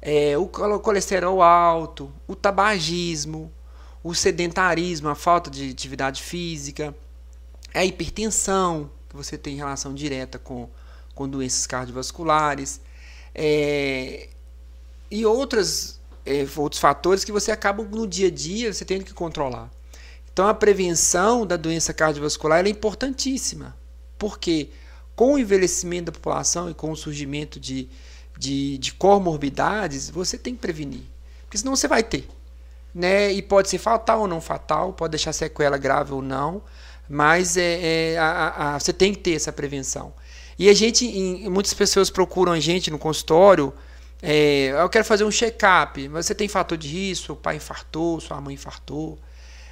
é, 0.02 0.38
o 0.38 0.48
colesterol 0.48 1.42
alto, 1.42 2.12
o 2.28 2.36
tabagismo, 2.36 3.52
o 4.04 4.14
sedentarismo, 4.14 5.10
a 5.10 5.16
falta 5.16 5.50
de 5.50 5.70
atividade 5.70 6.24
física, 6.24 6.96
a 7.74 7.84
hipertensão, 7.84 8.90
que 9.10 9.16
você 9.16 9.38
tem 9.38 9.56
relação 9.56 9.94
direta 9.94 10.40
com, 10.40 10.70
com 11.14 11.28
doenças 11.28 11.68
cardiovasculares, 11.68 12.82
é, 13.36 14.30
e 15.12 15.26
outras, 15.26 16.00
é, 16.26 16.46
outros 16.56 16.82
fatores 16.82 17.24
que 17.24 17.32
você 17.32 17.52
acaba 17.52 17.84
no 17.84 18.08
dia 18.08 18.28
a 18.28 18.32
dia 18.32 18.74
você 18.74 18.86
tendo 18.86 19.04
que 19.04 19.14
controlar. 19.14 19.70
Então 20.32 20.48
a 20.48 20.54
prevenção 20.54 21.46
da 21.46 21.58
doença 21.58 21.94
cardiovascular 21.94 22.66
é 22.66 22.70
importantíssima, 22.70 23.76
porque 24.18 24.70
com 25.16 25.34
o 25.34 25.38
envelhecimento 25.38 26.06
da 26.06 26.12
população 26.14 26.70
e 26.70 26.74
com 26.74 26.92
o 26.92 26.96
surgimento 26.96 27.60
de, 27.60 27.90
de, 28.38 28.78
de 28.78 28.94
comorbidades, 28.94 30.10
você 30.10 30.38
tem 30.38 30.56
que 30.56 30.62
prevenir, 30.62 31.04
porque 31.44 31.58
senão 31.58 31.76
você 31.76 31.88
vai 31.88 32.04
ter 32.04 32.28
né? 32.94 33.32
E 33.32 33.42
pode 33.42 33.70
ser 33.70 33.78
fatal 33.78 34.22
ou 34.22 34.28
não 34.28 34.42
fatal, 34.42 34.94
pode 34.94 35.12
deixar 35.12 35.34
sequela 35.34 35.78
grave 35.78 36.14
ou 36.14 36.22
não, 36.22 36.62
mas 37.08 37.58
é, 37.58 38.14
é 38.14 38.18
a, 38.18 38.76
a, 38.76 38.80
você 38.80 38.94
tem 38.94 39.14
que 39.14 39.20
ter 39.20 39.34
essa 39.34 39.52
prevenção. 39.52 40.14
E 40.58 40.70
a 40.70 40.74
gente, 40.74 41.06
em, 41.06 41.50
muitas 41.50 41.74
pessoas 41.74 42.10
procuram 42.10 42.52
a 42.52 42.60
gente 42.60 42.92
no 42.92 43.00
consultório. 43.00 43.74
É, 44.22 44.72
eu 44.80 44.90
quero 44.90 45.06
fazer 45.06 45.24
um 45.24 45.32
check-up. 45.32 46.08
Você 46.10 46.36
tem 46.36 46.48
fator 46.48 46.78
de 46.78 46.88
risco? 46.88 47.34
O 47.34 47.36
pai 47.36 47.56
infartou, 47.56 48.20
sua 48.20 48.42
mãe 48.42 48.56
infartou. 48.56 49.18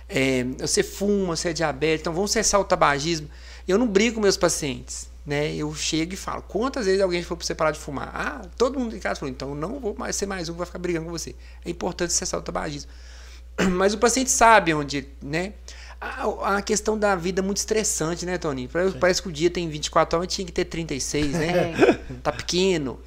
É, 0.08 0.46
você 0.58 0.82
fuma, 0.84 1.36
você 1.36 1.50
é 1.50 1.54
diabético. 1.54 2.04
Então 2.04 2.14
vamos 2.14 2.32
cessar 2.32 2.60
o 2.62 2.64
tabagismo. 2.64 3.30
Eu 3.68 3.78
não 3.78 3.88
brigo 3.88 4.16
com 4.16 4.22
meus 4.22 4.38
pacientes 4.38 5.10
né? 5.28 5.54
Eu 5.54 5.76
chego 5.76 6.14
e 6.14 6.18
falo, 6.18 6.42
quantas 6.42 6.86
vezes 6.86 7.02
alguém 7.02 7.22
falou 7.22 7.36
para 7.36 7.46
você 7.46 7.54
parar 7.54 7.72
de 7.72 7.80
fumar? 7.80 8.10
Ah, 8.14 8.42
todo 8.58 8.80
mundo 8.80 8.96
em 8.96 9.00
casa 9.00 9.20
falou, 9.20 9.30
então 9.30 9.54
não 9.54 9.78
vou 9.78 9.94
mais 9.94 10.16
ser 10.16 10.26
mais 10.26 10.48
um 10.48 10.54
que 10.54 10.60
vai 10.60 10.66
ficar 10.66 10.80
brigando 10.80 11.06
com 11.06 11.12
você. 11.12 11.36
É 11.66 11.70
importante 11.70 12.14
cessar 12.14 12.40
o 12.40 12.44
tabagismo. 12.44 12.90
Mas 13.72 13.94
o 13.94 13.98
paciente 13.98 14.32
sabe 14.32 14.74
onde, 14.74 15.06
né? 15.22 15.52
A, 16.00 16.58
a 16.58 16.62
questão 16.62 16.98
da 16.98 17.14
vida 17.16 17.42
é 17.42 17.44
muito 17.44 17.58
estressante, 17.58 18.26
né, 18.26 18.38
Tony? 18.38 18.70
Parece 19.02 19.22
que 19.22 19.28
o 19.28 19.32
dia 19.32 19.50
tem 19.50 19.68
24 19.68 20.18
horas, 20.18 20.34
tinha 20.34 20.46
que 20.46 20.52
ter 20.54 20.64
36, 20.64 21.34
né? 21.34 21.74
É. 21.74 21.98
Tá 22.24 22.32
pequeno. 22.32 22.98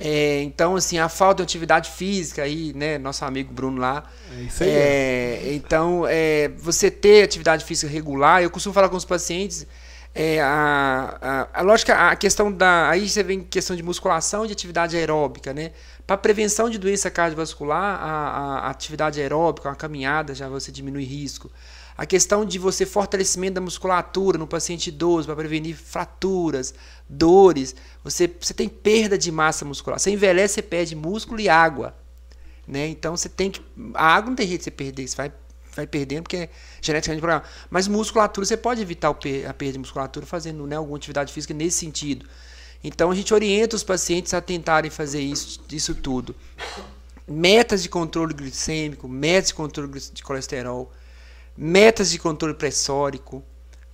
É, 0.00 0.42
então, 0.42 0.76
assim, 0.76 0.98
a 0.98 1.08
falta 1.08 1.38
de 1.38 1.42
atividade 1.42 1.90
física 1.90 2.44
aí, 2.44 2.72
né? 2.72 2.96
Nosso 2.96 3.24
amigo 3.26 3.52
Bruno 3.52 3.78
lá. 3.78 4.04
É 4.32 4.40
isso 4.40 4.62
aí. 4.62 4.70
É, 4.70 5.52
então, 5.52 6.06
é, 6.08 6.48
você 6.56 6.90
ter 6.90 7.24
atividade 7.24 7.62
física 7.64 7.92
regular, 7.92 8.42
eu 8.42 8.50
costumo 8.50 8.72
falar 8.72 8.88
com 8.88 8.96
os 8.96 9.04
pacientes, 9.04 9.66
é, 10.14 10.40
a, 10.40 11.18
a, 11.20 11.60
a 11.60 11.62
lógica, 11.62 12.10
a 12.10 12.16
questão 12.16 12.50
da. 12.50 12.88
Aí 12.90 13.08
você 13.08 13.22
vem 13.22 13.40
questão 13.40 13.76
de 13.76 13.82
musculação 13.82 14.44
e 14.44 14.48
de 14.48 14.52
atividade 14.52 14.96
aeróbica, 14.96 15.52
né? 15.52 15.72
Para 16.06 16.16
prevenção 16.16 16.70
de 16.70 16.78
doença 16.78 17.10
cardiovascular, 17.10 18.00
a, 18.02 18.66
a, 18.66 18.70
atividade 18.70 19.20
aeróbica, 19.20 19.68
uma 19.68 19.76
caminhada, 19.76 20.34
já 20.34 20.48
você 20.48 20.72
diminui 20.72 21.04
risco. 21.04 21.50
A 21.96 22.06
questão 22.06 22.44
de 22.44 22.58
você 22.58 22.86
fortalecimento 22.86 23.54
da 23.54 23.60
musculatura 23.60 24.38
no 24.38 24.46
paciente 24.46 24.86
idoso 24.86 25.26
para 25.26 25.36
prevenir 25.36 25.76
fraturas, 25.76 26.72
dores. 27.08 27.74
Você, 28.04 28.32
você 28.40 28.54
tem 28.54 28.68
perda 28.68 29.18
de 29.18 29.30
massa 29.32 29.64
muscular. 29.64 29.98
Você 29.98 30.10
envelhece, 30.10 30.54
você 30.54 30.62
perde 30.62 30.94
músculo 30.94 31.40
e 31.40 31.48
água. 31.48 31.94
Né? 32.66 32.86
Então 32.88 33.16
você 33.16 33.28
tem 33.28 33.50
que. 33.50 33.62
A 33.94 34.14
água 34.14 34.30
não 34.30 34.36
tem 34.36 34.46
jeito 34.46 34.60
de 34.60 34.64
você 34.64 34.70
perder, 34.70 35.08
você 35.08 35.16
vai, 35.16 35.32
vai 35.78 35.86
perdendo 35.86 36.24
porque 36.24 36.36
é 36.36 36.48
geneticamente 36.80 37.20
programado. 37.20 37.48
Mas 37.70 37.86
musculatura, 37.88 38.44
você 38.44 38.56
pode 38.56 38.82
evitar 38.82 39.08
a 39.08 39.14
perda 39.14 39.72
de 39.72 39.78
musculatura 39.78 40.26
fazendo 40.26 40.66
né, 40.66 40.76
alguma 40.76 40.96
atividade 40.96 41.32
física 41.32 41.54
nesse 41.54 41.78
sentido. 41.78 42.26
Então 42.82 43.10
a 43.10 43.14
gente 43.14 43.32
orienta 43.32 43.76
os 43.76 43.82
pacientes 43.82 44.34
a 44.34 44.40
tentarem 44.40 44.90
fazer 44.90 45.20
isso, 45.20 45.60
isso 45.70 45.94
tudo. 45.94 46.34
Metas 47.26 47.82
de 47.82 47.88
controle 47.88 48.34
glicêmico, 48.34 49.08
metas 49.08 49.48
de 49.48 49.54
controle 49.54 50.00
de 50.00 50.22
colesterol, 50.22 50.92
metas 51.56 52.10
de 52.10 52.18
controle 52.18 52.54
pressórico. 52.54 53.42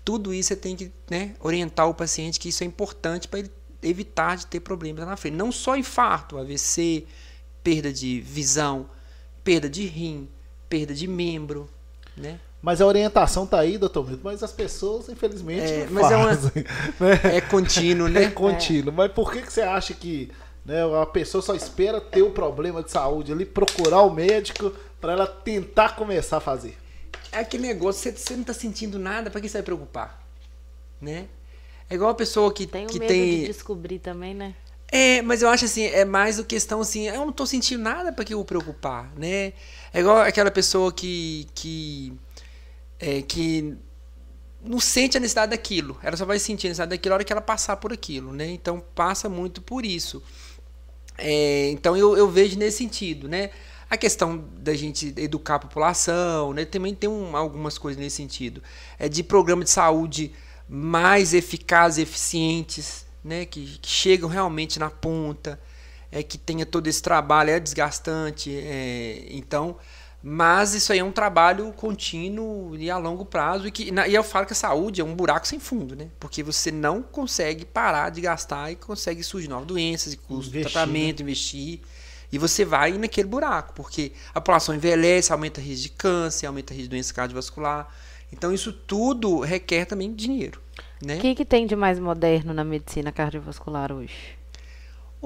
Tudo 0.05 0.35
isso 0.35 0.49
você 0.49 0.57
tem 0.57 0.77
que 0.77 0.93
né, 1.11 1.35
orientar 1.41 1.89
o 1.89 1.95
paciente 1.95 2.39
que 2.39 2.49
isso 2.49 2.63
é 2.63 2.67
importante 2.67 3.27
para 3.27 3.41
ele 3.41 3.51
evitar 3.83 4.37
de 4.37 4.47
ter 4.47 4.61
problemas 4.61 5.07
na 5.07 5.17
frente. 5.17 5.35
Não 5.35 5.51
só 5.51 5.77
infarto, 5.77 6.39
AVC, 6.39 7.07
perda 7.63 7.93
de 7.93 8.21
visão, 8.21 8.89
perda 9.43 9.69
de 9.69 9.87
rim, 9.87 10.29
perda 10.75 10.93
de 10.93 11.07
membro, 11.07 11.71
né? 12.17 12.41
Mas 12.61 12.81
a 12.81 12.87
orientação 12.87 13.47
tá 13.47 13.61
aí, 13.61 13.79
doutor 13.79 14.05
Milton, 14.05 14.23
mas 14.25 14.43
as 14.43 14.51
pessoas, 14.51 15.09
infelizmente, 15.09 15.71
É, 15.71 15.87
não 15.89 16.03
mas 16.03 16.11
é 16.11 16.17
uma- 16.17 16.29
fazem. 16.35 16.65
né? 16.99 17.37
É 17.37 17.41
contínuo, 17.41 18.09
né? 18.09 18.25
É 18.25 18.31
contínuo. 18.31 18.93
Mas 18.93 19.13
por 19.13 19.31
que, 19.31 19.43
que 19.43 19.53
você 19.53 19.61
acha 19.61 19.95
que 19.95 20.33
né, 20.65 20.79
a 21.01 21.07
pessoa 21.07 21.41
só 21.43 21.55
espera 21.55 22.01
ter 22.01 22.23
o 22.23 22.31
problema 22.31 22.83
de 22.83 22.91
saúde 22.91 23.31
ali, 23.31 23.45
procurar 23.47 24.01
o 24.03 24.11
médico 24.11 24.73
para 25.01 25.13
ela 25.13 25.27
tentar 25.29 25.95
começar 25.95 26.39
a 26.39 26.41
fazer? 26.41 26.77
É 27.31 27.39
aquele 27.39 27.69
negócio, 27.69 28.03
você, 28.03 28.11
você 28.11 28.35
não 28.35 28.43
tá 28.43 28.55
sentindo 28.55 28.99
nada, 28.99 29.31
para 29.31 29.41
que 29.41 29.49
você 29.49 29.59
vai 29.59 29.63
preocupar? 29.63 30.27
Né? 31.01 31.27
É 31.89 31.95
igual 31.95 32.11
a 32.11 32.15
pessoa 32.15 32.53
que 32.53 32.67
Tem 32.67 32.87
o 32.87 32.89
que 32.89 32.99
medo 32.99 33.09
tem 33.09 33.41
de 33.41 33.47
descobrir 33.47 34.01
também, 34.01 34.35
né? 34.35 34.55
É, 34.91 35.21
mas 35.23 35.43
eu 35.43 35.49
acho 35.49 35.65
assim, 35.65 35.85
é 35.87 36.05
mais 36.05 36.37
do 36.37 36.45
questão 36.45 36.81
assim, 36.81 37.09
eu 37.09 37.17
não 37.27 37.33
tô 37.33 37.45
sentindo 37.47 37.83
nada 37.83 38.13
para 38.13 38.25
que 38.25 38.33
eu 38.33 38.39
vou 38.39 38.45
preocupar, 38.45 39.11
né? 39.17 39.53
É 39.95 40.01
igual 40.01 40.19
aquela 40.19 40.51
pessoa 40.51 40.93
que 40.93 41.47
que 41.55 42.13
é, 42.99 43.23
que 43.23 43.77
não 44.61 44.81
sente 44.81 45.17
a 45.17 45.21
necessidade 45.21 45.51
daquilo. 45.51 45.97
Ela 46.03 46.17
só 46.17 46.25
vai 46.25 46.39
sentir 46.41 46.67
a 46.67 46.71
necessidade 46.71 46.91
daquilo 46.91 47.11
na 47.11 47.15
hora 47.17 47.25
que 47.25 47.33
ela 47.33 47.41
passar 47.41 47.77
por 47.77 47.93
aquilo, 47.93 48.33
né? 48.33 48.49
Então 48.51 48.83
passa 48.95 49.29
muito 49.29 49.63
por 49.63 49.87
isso. 49.87 50.21
É, 51.17 51.71
então 51.71 51.97
eu, 51.97 52.17
eu 52.17 52.29
vejo 52.29 52.59
nesse 52.59 52.79
sentido, 52.79 53.29
né? 53.29 53.51
A 53.89 53.97
questão 53.97 54.45
da 54.59 54.75
gente 54.75 55.15
educar 55.17 55.57
a 55.57 55.59
população, 55.61 56.53
né? 56.53 56.65
Também 56.65 56.93
tem 56.93 57.09
um, 57.09 57.37
algumas 57.37 57.79
coisas 57.79 58.03
nesse 58.03 58.17
sentido. 58.17 58.61
É 58.99 59.09
de 59.09 59.23
programa 59.23 59.63
de 59.63 59.71
saúde 59.71 60.33
mais 60.69 61.33
eficazes 61.33 61.99
eficientes, 61.99 63.07
né? 63.23 63.45
Que, 63.45 63.79
que 63.79 63.89
chegam 63.89 64.29
realmente 64.29 64.77
na 64.81 64.91
ponta, 64.91 65.61
é 66.15 66.23
que 66.23 66.39
tenha 66.39 66.65
todo 66.65 66.87
esse 66.87 67.03
trabalho, 67.03 67.51
é 67.51 67.59
desgastante, 67.59 68.57
é, 68.57 69.27
então, 69.31 69.77
mas 70.23 70.73
isso 70.73 70.93
aí 70.93 71.01
é 71.01 71.05
um 71.05 71.11
trabalho 71.11 71.73
contínuo 71.73 72.75
e 72.77 72.89
a 72.89 72.97
longo 72.97 73.27
prazo 73.27 73.67
e 73.67 73.71
que 73.73 73.91
e 73.91 74.15
eu 74.15 74.23
falo 74.23 74.47
que 74.47 74.53
a 74.53 74.57
saúde 74.57 75.01
é 75.01 75.05
um 75.05 75.15
buraco 75.15 75.47
sem 75.47 75.59
fundo, 75.59 75.97
né? 75.97 76.09
Porque 76.21 76.43
você 76.43 76.71
não 76.71 77.03
consegue 77.03 77.65
parar 77.65 78.11
de 78.11 78.21
gastar 78.21 78.71
e 78.71 78.77
consegue 78.77 79.25
surgir 79.25 79.49
novas 79.49 79.67
doenças 79.67 80.13
e 80.13 80.17
custos 80.17 80.51
de 80.53 80.61
Investir, 80.61 80.73
tratamento, 80.73 81.21
investir. 81.21 81.81
E 82.33 82.39
você 82.39 82.65
vai 82.65 82.93
naquele 82.93 83.29
buraco, 83.29 83.75
porque 83.75 84.13
a 84.31 84.41
população 84.41 84.75
envelhece, 84.75 85.33
aumenta 85.33 85.61
o 85.61 85.65
risco 85.65 85.83
de 85.83 85.89
câncer, 85.91 86.47
aumenta 86.47 86.73
o 86.73 86.77
risco 86.77 86.89
de 86.89 86.97
doença 86.97 87.13
cardiovascular. 87.13 87.89
Então 88.33 88.53
isso 88.53 88.73
tudo 88.73 89.41
requer 89.41 89.85
também 89.85 90.15
dinheiro, 90.15 90.61
né? 91.05 91.17
O 91.17 91.21
que, 91.21 91.35
que 91.35 91.45
tem 91.45 91.67
de 91.67 91.77
mais 91.77 91.99
moderno 91.99 92.55
na 92.55 92.65
medicina 92.65 93.13
cardiovascular 93.13 93.93
hoje? 93.93 94.34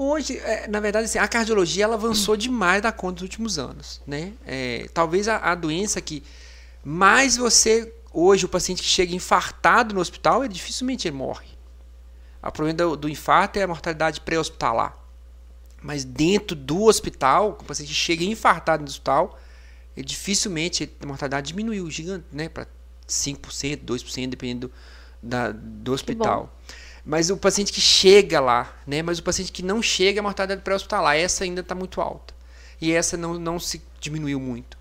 Hoje, 0.01 0.37
é, 0.37 0.65
na 0.65 0.79
verdade, 0.79 1.07
assim, 1.07 1.17
a 1.17 1.27
cardiologia 1.27 1.83
ela 1.83 1.95
avançou 1.95 2.37
demais 2.37 2.81
da 2.81 2.89
conta 2.89 3.15
nos 3.15 3.23
últimos 3.23 3.59
anos, 3.59 4.01
né? 4.07 4.31
É, 4.45 4.89
talvez 4.93 5.27
a, 5.27 5.35
a 5.35 5.53
doença 5.53 5.99
que 5.99 6.23
mais 6.85 7.35
você 7.35 7.93
hoje 8.13 8.45
o 8.45 8.47
paciente 8.47 8.81
que 8.81 8.87
chega 8.87 9.13
infartado 9.13 9.93
no 9.93 9.99
hospital, 9.99 10.45
ele 10.45 10.53
dificilmente 10.53 11.05
ele 11.05 11.17
morre. 11.17 11.49
O 12.41 12.49
problema 12.49 12.77
do, 12.77 12.95
do 12.95 13.09
infarto 13.09 13.59
é 13.59 13.63
a 13.63 13.67
mortalidade 13.67 14.21
pré-hospitalar. 14.21 14.97
Mas 15.81 16.05
dentro 16.05 16.55
do 16.55 16.83
hospital, 16.83 17.57
o 17.59 17.65
paciente 17.65 17.93
chega 17.93 18.23
infartado 18.23 18.81
no 18.81 18.87
hospital, 18.87 19.37
ele 19.97 20.05
dificilmente 20.05 20.89
a 21.03 21.05
mortalidade 21.05 21.49
diminuiu 21.49 21.91
gigante, 21.91 22.23
né, 22.31 22.47
para 22.47 22.65
5%, 23.05 23.83
2%, 23.83 24.29
dependendo 24.29 24.69
do, 24.69 24.73
da, 25.21 25.51
do 25.51 25.91
hospital. 25.91 26.57
Mas 27.09 27.31
o 27.31 27.37
paciente 27.37 27.73
que 27.73 27.81
chega 27.81 28.39
lá, 28.39 28.71
né? 28.85 29.01
Mas 29.01 29.17
o 29.17 29.23
paciente 29.23 29.51
que 29.51 29.63
não 29.63 29.81
chega, 29.81 30.19
a 30.19 30.23
mortalidade 30.23 30.61
pré-hospitalar, 30.61 31.17
essa 31.17 31.43
ainda 31.43 31.61
está 31.61 31.73
muito 31.73 31.99
alta. 31.99 32.35
E 32.79 32.91
essa 32.93 33.17
não, 33.17 33.33
não 33.39 33.59
se 33.59 33.81
diminuiu 33.99 34.39
muito. 34.39 34.77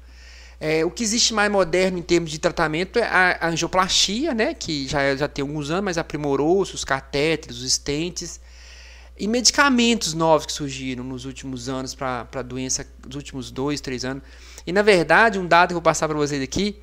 É, 0.60 0.84
o 0.84 0.90
que 0.90 1.02
existe 1.02 1.32
mais 1.32 1.50
moderno 1.50 1.96
em 1.96 2.02
termos 2.02 2.30
de 2.30 2.38
tratamento 2.38 2.98
é 2.98 3.04
a, 3.04 3.38
a 3.40 3.48
angioplastia, 3.48 4.34
né? 4.34 4.52
Que 4.52 4.86
já, 4.86 5.16
já 5.16 5.26
tem 5.26 5.40
alguns 5.40 5.70
anos, 5.70 5.86
mas 5.86 5.96
aprimorou-se, 5.96 6.74
os 6.74 6.84
catéteres, 6.84 7.56
os 7.56 7.64
estentes. 7.64 8.38
E 9.18 9.26
medicamentos 9.26 10.12
novos 10.12 10.44
que 10.44 10.52
surgiram 10.52 11.02
nos 11.04 11.24
últimos 11.24 11.66
anos 11.66 11.94
para 11.94 12.28
a 12.30 12.42
doença, 12.42 12.86
nos 13.06 13.16
últimos 13.16 13.50
dois, 13.50 13.80
três 13.80 14.04
anos. 14.04 14.22
E 14.66 14.72
na 14.72 14.82
verdade, 14.82 15.38
um 15.38 15.46
dado 15.46 15.68
que 15.68 15.72
eu 15.72 15.76
vou 15.76 15.82
passar 15.82 16.06
para 16.06 16.18
vocês 16.18 16.42
aqui, 16.42 16.78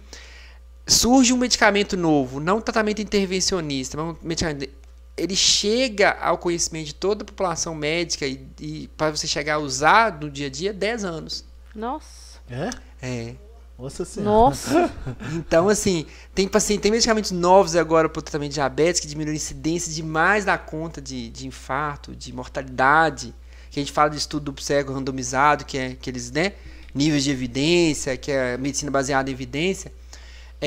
surge 0.88 1.32
um 1.32 1.38
medicamento 1.38 1.96
novo, 1.96 2.40
não 2.40 2.60
tratamento 2.60 3.00
intervencionista, 3.00 3.96
mas 3.96 4.16
um 4.16 4.28
medicamento, 4.28 4.85
ele 5.18 5.36
chega 5.36 6.12
ao 6.20 6.38
conhecimento 6.38 6.88
de 6.88 6.96
toda 6.96 7.24
a 7.24 7.26
população 7.26 7.74
médica 7.74 8.28
e, 8.28 8.46
e 8.60 8.88
para 8.98 9.12
você 9.16 9.28
chegar 9.28 9.56
a 9.56 9.60
usar 9.60 10.20
no 10.20 10.30
dia 10.30 10.48
a 10.48 10.50
dia, 10.50 10.74
10 10.74 11.06
anos. 11.06 11.46
Nossa. 11.74 12.40
É? 12.50 12.70
É. 13.02 13.36
Nossa 13.78 14.06
senhora. 14.06 14.32
Nossa. 14.32 14.92
Então, 15.34 15.68
assim, 15.68 16.06
tem 16.34 16.48
paciente, 16.48 16.82
tem 16.82 16.92
medicamentos 16.92 17.32
novos 17.32 17.76
agora 17.76 18.08
para 18.08 18.20
o 18.20 18.24
tratamento 18.24 18.52
de 18.52 18.56
diabetes 18.56 19.02
que 19.02 19.08
diminuem 19.08 19.34
a 19.34 19.38
incidência 19.38 19.92
demais 19.92 20.46
da 20.46 20.58
conta 20.58 21.02
de, 21.02 21.30
de 21.30 21.48
infarto, 21.48 22.16
de 22.16 22.34
mortalidade. 22.34 23.34
Que 23.70 23.80
a 23.80 23.84
gente 23.84 23.92
fala 23.92 24.10
de 24.10 24.18
estudo 24.18 24.46
duplo 24.46 24.64
cego 24.64 24.94
randomizado, 24.94 25.66
que 25.66 25.78
é 25.78 25.88
aqueles, 25.88 26.32
né, 26.32 26.54
níveis 26.94 27.24
de 27.24 27.32
evidência, 27.32 28.16
que 28.16 28.32
é 28.32 28.54
a 28.54 28.58
medicina 28.58 28.90
baseada 28.90 29.30
em 29.30 29.34
evidência. 29.34 29.92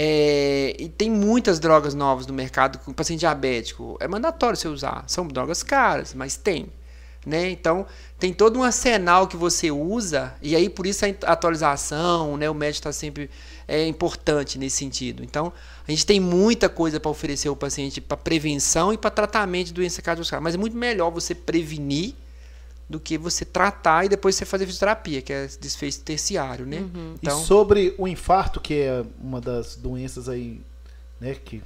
É, 0.01 0.77
e 0.79 0.89
tem 0.89 1.11
muitas 1.11 1.59
drogas 1.59 1.93
novas 1.93 2.25
no 2.25 2.33
mercado 2.33 2.79
com 2.79 2.93
paciente 2.93 3.19
diabético. 3.19 3.97
É 3.99 4.07
mandatório 4.07 4.57
você 4.57 4.69
usar. 4.69 5.03
São 5.09 5.27
drogas 5.27 5.65
caras, 5.65 6.15
mas 6.15 6.37
tem. 6.37 6.69
Né? 7.27 7.51
Então, 7.51 7.85
tem 8.17 8.33
todo 8.33 8.61
um 8.61 8.63
arsenal 8.63 9.27
que 9.27 9.37
você 9.37 9.73
usa, 9.73 10.33
e 10.41 10.55
aí 10.55 10.69
por 10.69 10.87
isso 10.87 11.05
a 11.05 11.33
atualização, 11.33 12.37
né? 12.37 12.49
o 12.49 12.55
médico 12.55 12.79
está 12.79 12.93
sempre 12.93 13.29
é 13.67 13.89
importante 13.89 14.57
nesse 14.57 14.77
sentido. 14.77 15.25
Então, 15.25 15.53
a 15.87 15.91
gente 15.91 16.07
tem 16.07 16.21
muita 16.21 16.69
coisa 16.69 17.01
para 17.01 17.11
oferecer 17.11 17.49
ao 17.49 17.57
paciente 17.57 18.01
para 18.01 18.17
prevenção 18.17 18.93
e 18.93 18.97
para 18.97 19.11
tratamento 19.11 19.67
de 19.67 19.73
doença 19.73 20.01
cardiovascular, 20.01 20.41
mas 20.41 20.55
é 20.55 20.59
muito 20.59 20.77
melhor 20.77 21.11
você 21.11 21.35
prevenir 21.35 22.15
do 22.89 22.99
que 22.99 23.19
você 23.19 23.45
tratar 23.45 24.07
e 24.07 24.09
depois 24.09 24.35
você 24.35 24.45
fazer 24.47 24.65
fisioterapia, 24.65 25.21
que 25.21 25.33
é 25.33 25.47
desfecho 25.61 26.01
terciário, 26.01 26.65
né? 26.65 26.89
Então, 27.23 27.43
E 27.43 27.45
sobre 27.45 27.95
o 27.99 28.09
infarto, 28.09 28.61
que 28.61 28.75
é 28.75 29.05
uma 29.21 29.41
das 29.41 29.77
doenças 29.77 30.29
aí, 30.29 30.61
né, 31.21 31.35
que 31.35 31.63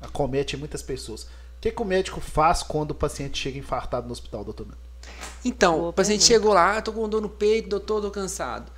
acomete 0.00 0.56
muitas 0.56 0.82
pessoas. 0.82 1.22
O 1.22 1.28
que, 1.62 1.70
que 1.70 1.80
o 1.82 1.84
médico 1.84 2.20
faz 2.20 2.62
quando 2.62 2.90
o 2.90 2.94
paciente 2.94 3.38
chega 3.38 3.58
infartado 3.58 4.06
no 4.06 4.12
hospital, 4.12 4.44
doutor? 4.44 4.66
Então, 5.44 5.78
Boa 5.78 5.88
o 5.88 5.92
paciente 5.92 6.20
pergunta. 6.20 6.34
chegou 6.34 6.52
lá, 6.52 6.82
tô 6.82 6.92
com 6.92 7.08
dor 7.08 7.22
no 7.22 7.28
peito, 7.30 7.68
doutor, 7.70 8.02
tô 8.02 8.10
cansado. 8.10 8.70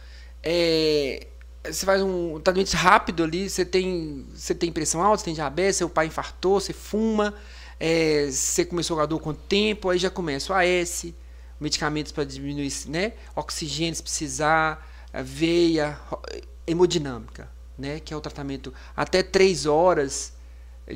É, 0.43 1.27
você 1.65 1.85
faz 1.85 2.01
um 2.01 2.39
tratamento 2.41 2.73
rápido 2.75 3.25
ali, 3.25 3.51
você 3.51 3.65
tem, 3.65 4.25
você 4.35 4.55
tem 4.55 4.71
pressão 4.71 5.03
alta, 5.03 5.19
você 5.19 5.25
tem 5.25 5.35
diabetes, 5.35 5.77
seu 5.79 5.89
pai 5.89 6.07
infartou, 6.07 6.61
você 6.61 6.73
fuma, 6.73 7.35
é, 7.81 8.29
você 8.31 8.65
começou 8.65 8.97
com 8.97 9.03
a 9.03 9.07
dor 9.07 9.19
quanto 9.21 9.41
tempo, 9.49 9.91
aí 9.91 9.99
já 9.99 10.11
começa 10.11 10.53
o 10.53 10.57
AS, 10.57 11.07
medicamentos 11.61 12.13
para 12.13 12.25
diminuir, 12.25 12.73
né? 12.87 13.13
Oxigênio 13.35 13.95
se 13.95 14.03
precisar, 14.03 14.87
veia, 15.25 15.99
hemodinâmica, 16.67 17.49
né? 17.77 18.01
Que 18.01 18.13
é 18.13 18.17
o 18.17 18.21
tratamento 18.21 18.73
até 18.97 19.23
três 19.23 19.67
horas 19.67 20.33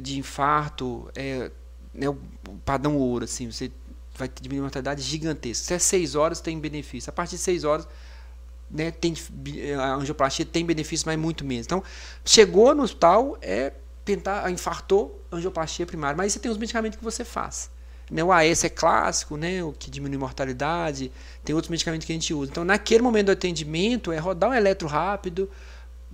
de 0.01 0.18
infarto, 0.18 1.10
é, 1.14 1.51
né, 1.93 2.09
o 2.09 2.16
padrão 2.64 2.97
ouro, 2.97 3.24
assim, 3.24 3.51
você 3.51 3.70
vai 4.16 4.28
diminuir 4.28 4.60
a 4.60 4.62
mortalidade 4.62 5.02
gigantesca. 5.02 5.66
Se 5.66 5.74
é 5.74 5.78
6 5.78 6.14
horas, 6.14 6.40
tem 6.40 6.59
benefício. 6.59 7.10
A 7.10 7.12
partir 7.12 7.36
de 7.36 7.43
6 7.43 7.64
horas, 7.64 7.89
né, 8.70 8.90
tem, 8.90 9.14
a 9.78 9.94
angioplastia 9.94 10.44
tem 10.44 10.64
benefício, 10.64 11.06
mas 11.06 11.18
muito 11.18 11.44
menos. 11.44 11.66
Então, 11.66 11.82
chegou 12.24 12.74
no 12.74 12.82
hospital, 12.82 13.36
é 13.40 13.72
tentar, 14.05 14.51
infartou, 14.51 15.22
angioplastia 15.30 15.86
primária. 15.86 16.16
Mas 16.16 16.32
você 16.32 16.39
tem 16.39 16.51
os 16.51 16.59
medicamentos 16.59 16.98
que 16.98 17.05
você 17.05 17.24
faz. 17.24 17.70
Né, 18.12 18.22
o 18.22 18.30
AS 18.30 18.62
é 18.62 18.68
clássico, 18.68 19.39
né, 19.39 19.64
o 19.64 19.72
que 19.72 19.90
diminui 19.90 20.18
mortalidade, 20.18 21.10
tem 21.43 21.55
outros 21.55 21.70
medicamentos 21.70 22.06
que 22.06 22.12
a 22.12 22.14
gente 22.14 22.34
usa. 22.34 22.51
Então, 22.51 22.62
naquele 22.62 23.02
momento 23.02 23.26
do 23.26 23.32
atendimento, 23.32 24.12
é 24.12 24.18
rodar 24.18 24.51
um 24.51 24.55
eletro 24.55 24.86
rápido, 24.86 25.48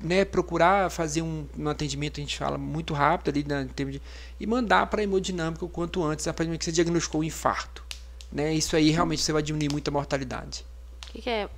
né, 0.01 0.25
procurar 0.25 0.93
fazer 0.93 1.23
um, 1.23 1.45
um 1.59 1.69
atendimento, 1.69 2.21
a 2.21 2.23
gente 2.23 2.39
fala, 2.39 2.57
muito 2.57 2.95
rápido 2.95 3.31
ali, 3.31 3.45
né, 3.45 3.69
de, 3.75 4.01
e 4.39 4.47
mandar 4.47 4.87
para 4.87 5.01
a 5.01 5.05
hemodinâmica 5.05 5.65
o 5.65 5.69
quanto 5.69 6.05
antes, 6.05 6.29
a 6.29 6.33
partir 6.33 6.53
do 6.53 6.57
que 6.57 6.65
você 6.65 6.71
diagnosticou 6.71 7.21
o 7.21 7.25
infarto. 7.25 7.83
Né, 8.31 8.55
isso 8.55 8.77
aí 8.77 8.91
realmente 8.91 9.21
você 9.21 9.33
vai 9.33 9.43
diminuir 9.43 9.73
muito 9.73 9.89
a 9.89 9.91
mortalidade. 9.91 10.65
O 11.09 11.13
que, 11.13 11.23
que 11.23 11.31
é 11.31 11.49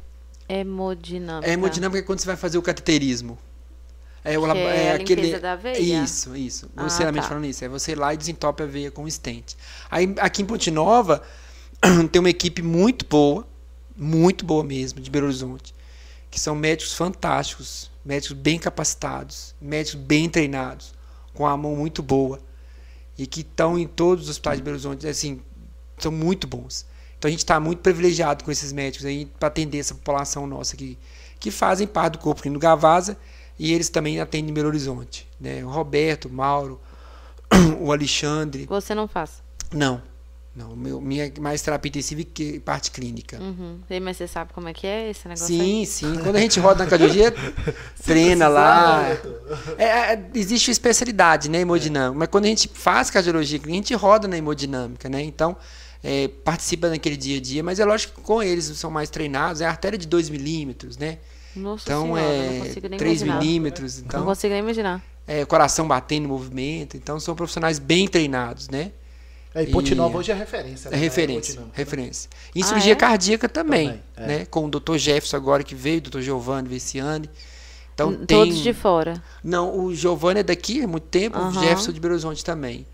hemodinâmica? 0.49 1.51
A 1.51 1.53
hemodinâmica 1.53 1.99
é 1.99 2.03
quando 2.03 2.21
você 2.21 2.27
vai 2.27 2.37
fazer 2.37 2.57
o 2.57 2.63
cateterismo. 2.63 3.39
É, 4.25 4.39
o, 4.39 4.47
é, 4.53 4.87
é 4.87 4.93
aquele 4.93 5.39
da 5.39 5.57
veia? 5.57 6.03
Isso, 6.03 6.37
isso. 6.37 6.71
Ah, 6.77 6.87
tá. 6.87 7.23
falando 7.23 7.47
isso. 7.47 7.65
É 7.65 7.69
você 7.69 7.93
ir 7.93 7.99
lá 7.99 8.13
e 8.13 8.17
desentope 8.17 8.63
a 8.63 8.67
veia 8.67 8.91
com 8.91 9.05
o 9.05 9.11
stent. 9.11 9.55
Aí 9.91 10.15
aqui 10.19 10.43
em 10.43 10.45
Ponte 10.45 10.71
Nova 10.71 11.23
tem 12.13 12.21
uma 12.21 12.29
equipe 12.29 12.63
muito 12.63 13.07
boa, 13.07 13.47
muito 13.97 14.45
boa 14.45 14.63
mesmo, 14.63 15.01
de 15.01 15.11
Belo 15.11 15.27
Horizonte, 15.27 15.75
que 16.31 16.39
são 16.39 16.55
médicos 16.55 16.95
fantásticos, 16.95 17.91
médicos 18.05 18.37
bem 18.37 18.59
capacitados, 18.59 19.55
médicos 19.61 20.01
bem 20.01 20.29
treinados, 20.29 20.93
com 21.33 21.47
a 21.47 21.57
mão 21.57 21.75
muito 21.75 22.03
boa 22.03 22.39
e 23.17 23.27
que 23.27 23.41
estão 23.41 23.79
em 23.79 23.87
todos 23.87 24.25
os 24.25 24.31
hospitais 24.31 24.59
de 24.59 24.63
Belo 24.63 24.75
Horizonte, 24.75 25.07
assim, 25.07 25.41
são 25.99 26.13
muito 26.13 26.47
bons. 26.47 26.87
Então 27.19 27.29
a 27.29 27.31
gente 27.31 27.41
está 27.41 27.59
muito 27.61 27.81
privilegiado 27.81 28.45
com 28.45 28.51
esses 28.51 28.73
médicos 28.73 29.05
aí 29.07 29.27
para 29.39 29.49
atender 29.49 29.79
essa 29.79 29.95
população 29.95 30.47
nossa 30.47 30.75
aqui, 30.75 30.99
que 31.39 31.51
fazem 31.51 31.87
parte 31.87 32.15
do 32.15 32.19
corpo 32.19 32.49
do 32.49 32.59
Gavasa 32.59 33.17
e 33.61 33.75
eles 33.75 33.91
também 33.91 34.19
atendem 34.19 34.55
Belo 34.55 34.69
Horizonte. 34.69 35.29
Né? 35.39 35.63
O 35.63 35.69
Roberto, 35.69 36.29
o 36.29 36.33
Mauro, 36.33 36.81
o 37.79 37.93
Alexandre. 37.93 38.65
Você 38.65 38.95
não 38.95 39.07
faz? 39.07 39.43
Não. 39.71 40.01
Não, 40.57 40.75
meu, 40.75 40.99
minha 40.99 41.31
mais 41.39 41.61
terapia 41.61 41.91
intensiva 41.91 42.25
que 42.25 42.59
parte 42.59 42.91
clínica. 42.91 43.39
Uhum. 43.39 43.79
Mas 44.03 44.17
você 44.17 44.27
sabe 44.27 44.55
como 44.55 44.67
é 44.67 44.73
que 44.73 44.87
é 44.87 45.11
esse 45.11 45.29
negócio? 45.29 45.47
Sim, 45.47 45.81
aí? 45.81 45.87
sim. 45.87 46.19
Quando 46.23 46.37
a 46.37 46.41
gente 46.41 46.59
roda 46.59 46.83
na 46.83 46.91
cardiologia, 46.91 47.35
treina 48.03 48.49
lá. 48.49 49.05
É, 49.77 49.85
é, 49.85 50.31
existe 50.35 50.71
especialidade, 50.71 51.51
né, 51.51 51.61
hemodinâmica. 51.61 52.19
Mas 52.19 52.29
quando 52.29 52.47
a 52.47 52.49
gente 52.49 52.69
faz 52.73 53.11
cardiologia, 53.11 53.61
a 53.63 53.69
gente 53.69 53.95
roda 53.95 54.27
na 54.27 54.39
hemodinâmica, 54.39 55.07
né? 55.09 55.23
Então, 55.23 55.55
é, 56.03 56.29
participa 56.29 56.89
naquele 56.89 57.17
dia 57.17 57.37
a 57.37 57.41
dia. 57.41 57.63
Mas 57.63 57.79
é 57.79 57.85
lógico 57.85 58.15
que 58.15 58.23
com 58.23 58.43
eles 58.43 58.65
são 58.65 58.91
mais 58.91 59.11
treinados. 59.11 59.61
É 59.61 59.67
artéria 59.67 59.99
de 59.99 60.07
2 60.07 60.31
milímetros, 60.31 60.97
né? 60.97 61.19
Nossa 61.55 61.85
então 61.85 62.05
senhora, 62.05 62.95
é 62.95 62.99
3 62.99 63.23
milímetros. 63.23 63.99
Então, 63.99 64.21
não 64.21 64.27
consigo 64.27 64.53
nem 64.53 64.63
imaginar. 64.63 65.03
É, 65.27 65.45
coração 65.45 65.87
batendo 65.87 66.25
no 66.25 66.29
movimento. 66.29 66.97
Então 66.97 67.19
são 67.19 67.35
profissionais 67.35 67.79
bem 67.79 68.07
treinados, 68.07 68.69
né? 68.69 68.93
É, 69.55 69.65
e 69.65 69.67
Ponte 69.67 69.95
Nova 69.95 70.17
hoje 70.19 70.31
é 70.31 70.35
referência. 70.35 70.91
Né? 70.91 70.97
É 70.97 71.01
referência, 71.01 71.61
referência. 71.73 72.31
Em 72.55 72.63
ah, 72.63 72.67
cirurgia 72.67 72.93
é? 72.93 72.97
cardíaca 72.97 73.49
também, 73.49 74.01
também 74.15 74.35
é. 74.35 74.39
né? 74.39 74.45
Com 74.47 74.67
o 74.67 74.71
Dr. 74.71 74.97
Jefferson 74.97 75.37
agora 75.37 75.65
que 75.65 75.75
veio, 75.75 75.99
o 75.99 76.03
Dr. 76.03 76.21
Giovanni 76.21 76.69
Viciani. 76.69 77.29
Então 77.93 78.15
Todos 78.15 78.55
tem... 78.55 78.63
de 78.63 78.73
fora. 78.73 79.21
Não, 79.43 79.85
o 79.85 79.95
Giovanni 79.95 80.41
é 80.41 80.43
daqui 80.43 80.83
há 80.83 80.87
muito 80.87 81.09
tempo, 81.09 81.39
uhum. 81.39 81.49
o 81.49 81.53
Jefferson 81.53 81.93
de 81.93 82.01
Belo 82.01 82.15
Horizonte 82.15 82.45
também. 82.45 82.87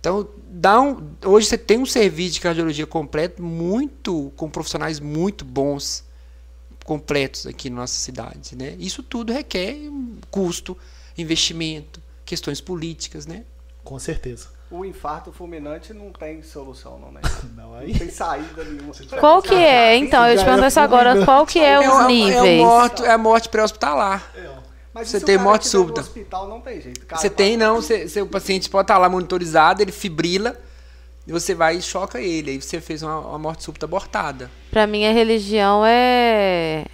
Então, 0.00 0.28
dá 0.48 0.80
um... 0.80 1.10
hoje 1.24 1.46
você 1.46 1.58
tem 1.58 1.78
um 1.78 1.86
serviço 1.86 2.34
de 2.34 2.40
cardiologia 2.40 2.86
completo 2.86 3.42
muito 3.42 4.32
com 4.36 4.48
profissionais 4.48 5.00
muito 5.00 5.44
bons 5.44 6.07
completos 6.88 7.46
aqui 7.46 7.68
na 7.68 7.82
nossa 7.82 7.92
cidade. 7.92 8.56
Né? 8.56 8.74
Isso 8.78 9.02
tudo 9.02 9.30
requer 9.30 9.76
custo, 10.30 10.74
investimento, 11.18 12.00
questões 12.24 12.62
políticas. 12.62 13.26
Né? 13.26 13.44
Com 13.84 13.98
certeza. 13.98 14.48
O 14.70 14.86
infarto 14.86 15.30
fulminante 15.30 15.92
não 15.92 16.10
tem 16.10 16.42
solução, 16.42 16.98
não, 16.98 17.12
né? 17.12 17.20
Não, 17.54 17.74
aí... 17.74 17.92
não 17.92 17.98
tem 17.98 18.10
saída 18.10 18.64
nenhuma. 18.64 18.92
Qual 19.18 19.42
que 19.42 19.54
é? 19.54 19.96
Então, 19.96 20.26
eu 20.26 20.36
te 20.38 20.44
pergunto 20.44 20.66
isso 20.66 20.80
agora, 20.80 21.24
qual 21.24 21.46
que 21.46 21.58
é, 21.58 21.72
é 21.72 21.90
os 21.90 22.06
níveis? 22.06 22.44
É, 22.44 22.56
morto, 22.58 23.04
é 23.04 23.12
a 23.12 23.18
morte 23.18 23.48
pré-hospitalar. 23.48 24.30
É. 24.34 24.48
Mas 24.92 25.08
você 25.08 25.20
tem 25.20 25.38
morte 25.38 25.66
súbita. 25.66 26.00
hospital 26.00 26.48
não 26.48 26.60
tem 26.60 26.80
jeito. 26.80 27.06
Você 27.10 27.30
tem, 27.30 27.56
não. 27.56 27.76
Você, 27.76 28.08
você, 28.08 28.20
o 28.20 28.26
paciente 28.26 28.68
pode 28.68 28.84
estar 28.84 28.98
lá 28.98 29.08
monitorizado, 29.08 29.80
ele 29.80 29.92
fibrila, 29.92 30.58
e 31.28 31.32
você 31.32 31.54
vai 31.54 31.76
e 31.76 31.82
choca 31.82 32.18
ele. 32.18 32.52
Aí 32.52 32.60
você 32.60 32.80
fez 32.80 33.02
uma, 33.02 33.18
uma 33.18 33.38
morte 33.38 33.62
súbita 33.62 33.84
abortada. 33.84 34.50
Pra 34.70 34.86
mim, 34.86 35.04
a 35.04 35.12
religião 35.12 35.84
é. 35.84 36.86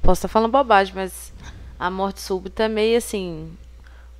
Posso 0.00 0.20
estar 0.20 0.28
falando 0.28 0.52
bobagem, 0.52 0.94
mas 0.94 1.32
a 1.76 1.90
morte 1.90 2.20
súbita 2.20 2.62
é 2.62 2.68
meio 2.68 2.96
assim. 2.96 3.50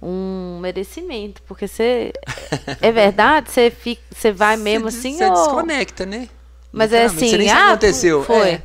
Um 0.03 0.59
merecimento. 0.61 1.41
Porque 1.43 1.69
você. 1.69 2.13
é 2.83 2.91
verdade? 2.91 3.53
Você, 3.53 3.71
fica, 3.71 4.03
você 4.11 4.33
vai 4.33 4.57
mesmo 4.57 4.91
você, 4.91 4.99
assim? 4.99 5.19
Você 5.19 5.25
ou... 5.25 5.35
desconecta, 5.35 6.05
né? 6.05 6.29
Mas 6.73 6.93
é 6.93 7.05
assim. 7.05 7.31
Você 7.31 7.39
nem 7.39 7.49
ah, 7.49 7.69
aconteceu. 7.69 8.25
Foi. 8.25 8.49
É, 8.49 8.63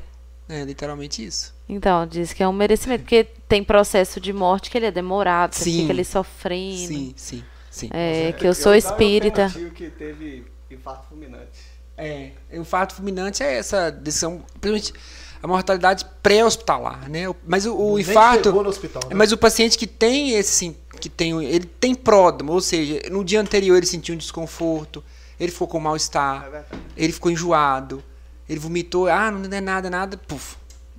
é 0.49 0.64
literalmente 0.64 1.23
isso. 1.23 1.53
Então, 1.69 2.07
diz 2.07 2.34
que 2.34 2.41
é 2.41 2.47
um 2.47 2.53
merecimento, 2.53 3.03
porque 3.03 3.27
tem 3.47 3.64
processo 3.64 4.19
de 4.19 4.34
morte 4.34 4.72
que 4.72 4.77
ele 4.77 4.88
é 4.88 4.91
demorado, 4.91 5.53
você 5.53 5.65
sim. 5.65 5.81
fica 5.81 5.93
ali 5.93 6.06
sofrendo. 6.06 6.88
Sim, 6.88 7.14
sim. 7.15 7.43
Sim. 7.76 7.89
É, 7.91 8.31
que 8.31 8.47
eu 8.47 8.53
sou 8.53 8.73
espírita. 8.73 9.52
Eu 9.53 9.69
que 9.69 9.89
teve 9.89 10.45
infarto 10.72 11.10
fulminante. 11.10 11.60
É, 11.97 12.31
o 12.53 12.61
infarto 12.61 12.95
fulminante 12.95 13.43
é 13.43 13.57
essa 13.57 13.91
decisão, 13.91 14.41
principalmente 14.61 14.93
a 15.43 15.47
mortalidade 15.47 16.06
pré-hospitalar, 16.23 17.10
né? 17.10 17.23
Mas 17.45 17.65
o, 17.65 17.76
o 17.76 17.99
infarto, 17.99 18.49
no 18.49 18.69
hospital, 18.69 19.03
né? 19.10 19.14
mas 19.14 19.34
o 19.34 19.38
paciente 19.38 19.77
que 19.77 19.85
tem 19.85 20.31
esse, 20.31 20.76
que 21.02 21.10
tem, 21.10 21.43
ele 21.43 21.65
tem 21.65 21.93
pródromo, 21.93 22.53
ou 22.53 22.61
seja, 22.61 23.02
no 23.11 23.26
dia 23.26 23.41
anterior 23.41 23.76
ele 23.76 23.85
sentiu 23.85 24.15
um 24.15 24.18
desconforto, 24.18 25.03
ele 25.38 25.52
ficou 25.52 25.68
com 25.68 25.77
mal 25.77 25.97
estar, 25.97 26.49
é 26.53 26.64
ele 26.95 27.11
ficou 27.11 27.30
enjoado, 27.30 28.02
ele 28.47 28.60
vomitou, 28.60 29.10
ah, 29.10 29.30
não 29.30 29.56
é 29.56 29.61
nada, 29.61 29.89
nada, 29.89 30.15
puf, 30.15 30.56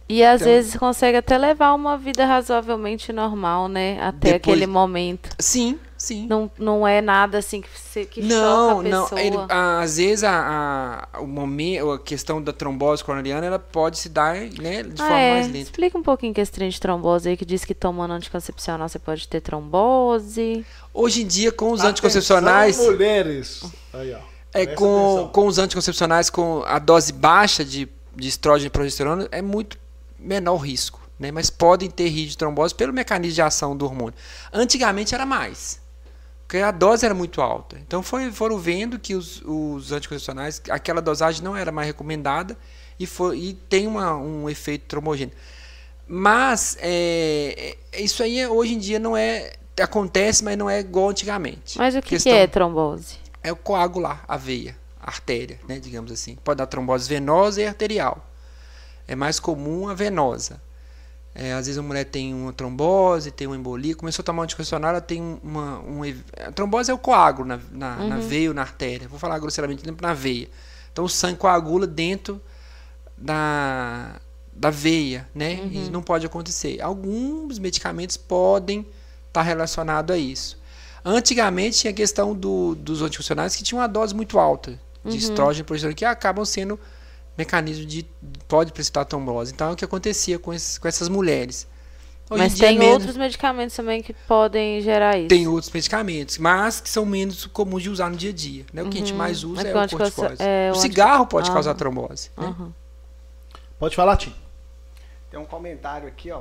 e 0.08 0.22
às 0.22 0.40
então, 0.40 0.52
vezes 0.52 0.76
consegue 0.76 1.18
até 1.18 1.36
levar 1.36 1.74
uma 1.74 1.98
vida 1.98 2.24
razoavelmente 2.24 3.12
normal, 3.12 3.68
né? 3.68 4.00
Até 4.00 4.34
depois, 4.34 4.34
aquele 4.34 4.66
momento. 4.66 5.30
Sim, 5.38 5.78
sim. 6.06 6.26
Não, 6.26 6.50
não 6.58 6.86
é 6.86 7.00
nada 7.00 7.38
assim 7.38 7.60
que, 7.60 7.68
se, 7.78 8.04
que 8.06 8.22
não, 8.22 8.36
choca 8.36 8.80
a 8.80 8.82
pessoa. 8.82 9.10
Não, 9.10 9.18
ele, 9.18 9.36
às 9.48 9.96
vezes 9.96 10.24
a, 10.24 11.08
a, 11.12 11.20
o 11.20 11.26
momento, 11.26 11.90
a 11.90 11.98
questão 11.98 12.40
da 12.40 12.52
trombose 12.52 13.02
coronariana, 13.02 13.46
ela 13.46 13.58
pode 13.58 13.98
se 13.98 14.08
dar 14.08 14.36
né, 14.36 14.82
de 14.82 15.00
ah, 15.02 15.06
forma 15.06 15.18
é? 15.18 15.32
mais 15.32 15.46
lenta. 15.46 15.58
Explica 15.58 15.98
um 15.98 16.02
pouquinho 16.02 16.32
que 16.32 16.40
esse 16.40 16.52
trem 16.52 16.68
de 16.68 16.80
trombose 16.80 17.28
aí, 17.28 17.36
que 17.36 17.44
diz 17.44 17.64
que 17.64 17.74
tomando 17.74 18.12
anticoncepcional 18.12 18.88
você 18.88 18.98
pode 18.98 19.26
ter 19.26 19.40
trombose. 19.40 20.64
Hoje 20.94 21.22
em 21.22 21.26
dia, 21.26 21.50
com 21.50 21.66
os 21.66 21.80
atenção, 21.80 21.90
anticoncepcionais... 21.90 22.78
mulheres! 22.78 23.62
Aí, 23.92 24.12
ó. 24.12 24.36
É, 24.54 24.64
com, 24.64 25.28
com 25.32 25.46
os 25.46 25.58
anticoncepcionais, 25.58 26.30
com 26.30 26.62
a 26.64 26.78
dose 26.78 27.12
baixa 27.12 27.62
de, 27.62 27.86
de 28.14 28.28
estrógeno 28.28 28.68
e 28.68 28.70
progesterona, 28.70 29.28
é 29.30 29.42
muito 29.42 29.76
menor 30.18 30.56
risco, 30.56 31.00
né? 31.18 31.30
mas 31.30 31.50
podem 31.50 31.90
ter 31.90 32.08
risco 32.08 32.30
de 32.30 32.38
trombose 32.38 32.74
pelo 32.74 32.92
mecanismo 32.92 33.34
de 33.34 33.42
ação 33.42 33.76
do 33.76 33.84
hormônio. 33.84 34.14
Antigamente 34.52 35.14
era 35.14 35.26
mais, 35.26 35.78
porque 36.46 36.58
a 36.58 36.70
dose 36.70 37.04
era 37.04 37.14
muito 37.14 37.42
alta. 37.42 37.76
Então 37.84 38.02
foi, 38.02 38.30
foram 38.30 38.56
vendo 38.56 38.98
que 38.98 39.14
os, 39.14 39.42
os 39.44 39.90
anticoncepcionais, 39.90 40.62
aquela 40.70 41.02
dosagem 41.02 41.42
não 41.42 41.56
era 41.56 41.72
mais 41.72 41.88
recomendada 41.88 42.56
e, 42.98 43.06
foi, 43.06 43.38
e 43.38 43.52
tem 43.54 43.86
uma, 43.86 44.16
um 44.16 44.48
efeito 44.48 44.84
trombogênico. 44.86 45.36
Mas 46.06 46.78
é, 46.80 47.76
é, 47.92 48.00
isso 48.00 48.22
aí 48.22 48.46
hoje 48.46 48.74
em 48.74 48.78
dia 48.78 48.98
não 48.98 49.16
é. 49.16 49.54
Acontece, 49.78 50.42
mas 50.42 50.56
não 50.56 50.70
é 50.70 50.80
igual 50.80 51.10
antigamente. 51.10 51.76
Mas 51.76 51.94
o 51.94 52.00
que, 52.00 52.10
Questão, 52.10 52.32
que 52.32 52.38
é 52.38 52.46
trombose? 52.46 53.16
É 53.42 53.52
o 53.52 53.56
coagular, 53.56 54.24
a 54.26 54.36
veia, 54.38 54.74
a 54.98 55.08
artéria, 55.08 55.60
né, 55.68 55.78
digamos 55.78 56.10
assim. 56.10 56.38
Pode 56.42 56.56
dar 56.56 56.66
trombose 56.66 57.06
venosa 57.06 57.60
e 57.60 57.66
arterial 57.66 58.26
é 59.08 59.14
mais 59.14 59.38
comum 59.38 59.88
a 59.88 59.94
venosa. 59.94 60.60
É, 61.38 61.52
às 61.52 61.66
vezes 61.66 61.78
a 61.78 61.82
mulher 61.82 62.04
tem 62.04 62.32
uma 62.32 62.52
trombose, 62.52 63.30
tem 63.30 63.46
uma 63.46 63.56
embolia, 63.56 63.94
começou 63.94 64.22
a 64.22 64.24
tomar 64.24 64.40
um 64.40 64.44
anticoncepcional, 64.44 64.90
ela 64.90 65.02
tem 65.02 65.38
uma, 65.42 65.80
um, 65.80 66.00
a 66.40 66.50
trombose 66.50 66.90
é 66.90 66.94
o 66.94 66.98
coágulo 66.98 67.46
na, 67.46 67.60
na, 67.70 67.96
uhum. 67.96 68.08
na 68.08 68.16
veia 68.16 68.48
ou 68.48 68.54
na 68.54 68.62
artéria. 68.62 69.06
Vou 69.06 69.18
falar 69.18 69.38
grosseiramente 69.38 69.82
na 70.00 70.14
veia. 70.14 70.48
Então 70.90 71.04
o 71.04 71.08
sangue 71.10 71.36
coagula 71.36 71.86
dentro 71.86 72.40
da, 73.18 74.16
da 74.50 74.70
veia, 74.70 75.28
né? 75.34 75.60
Uhum. 75.60 75.70
E 75.72 75.90
não 75.90 76.02
pode 76.02 76.24
acontecer. 76.24 76.80
Alguns 76.80 77.58
medicamentos 77.58 78.16
podem 78.16 78.80
estar 78.80 78.92
tá 79.32 79.42
relacionados 79.42 80.14
a 80.14 80.18
isso. 80.18 80.58
Antigamente 81.04 81.80
tinha 81.80 81.90
a 81.90 81.94
questão 81.94 82.34
do, 82.34 82.74
dos 82.74 83.02
anticoncepcionais 83.02 83.54
que 83.54 83.62
tinham 83.62 83.80
uma 83.80 83.86
dose 83.86 84.14
muito 84.14 84.38
alta 84.38 84.80
de 85.04 85.10
uhum. 85.10 85.16
estrógeno 85.16 85.64
e 85.64 85.66
progesterona 85.66 85.94
que 85.94 86.04
acabam 86.04 86.46
sendo 86.46 86.80
mecanismo 87.36 87.84
de 87.84 88.04
pode 88.48 88.72
precipitar 88.72 89.04
trombose. 89.04 89.52
Então 89.52 89.70
é 89.70 89.72
o 89.72 89.76
que 89.76 89.84
acontecia 89.84 90.38
com, 90.38 90.52
esses, 90.52 90.78
com 90.78 90.88
essas 90.88 91.08
mulheres. 91.08 91.66
Hoje 92.28 92.42
Mas 92.42 92.60
é 92.60 92.66
tem 92.66 92.78
menos- 92.78 92.94
outros 92.94 93.16
medicamentos 93.16 93.76
também 93.76 94.02
que 94.02 94.12
podem 94.12 94.80
gerar 94.80 95.16
isso. 95.16 95.28
Tem 95.28 95.46
outros 95.46 95.72
medicamentos, 95.72 96.38
mas 96.38 96.80
que 96.80 96.88
são 96.88 97.04
menos 97.06 97.46
comuns 97.46 97.84
de 97.84 97.90
usar 97.90 98.10
no 98.10 98.16
dia 98.16 98.30
a 98.30 98.32
dia. 98.32 98.66
Né? 98.72 98.82
O 98.82 98.88
que 98.88 98.96
a 98.96 99.00
gente 99.00 99.14
mais 99.14 99.44
usa 99.44 99.62
Mas 99.62 99.66
é 99.66 99.86
que 99.88 99.94
o 99.94 99.98
corticose. 99.98 100.42
é, 100.42 100.70
o 100.72 100.76
o 100.76 100.80
cigarro 100.80 101.26
pode 101.26 101.48
Ah. 101.50 101.52
causar 101.54 101.74
trombose. 101.74 102.30
né? 102.36 102.52
Pode 103.78 103.94
falar, 103.94 104.16
Tim. 104.16 104.34
Tem 105.30 105.38
um 105.38 105.44
comentário 105.46 106.08
aqui, 106.08 106.32
ó. 106.32 106.38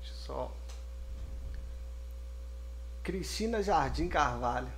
Deixa 0.00 0.14
eu 0.14 0.26
só. 0.26 0.52
Cristina 3.02 3.62
Jardim 3.62 4.08
Carvalho. 4.08 4.68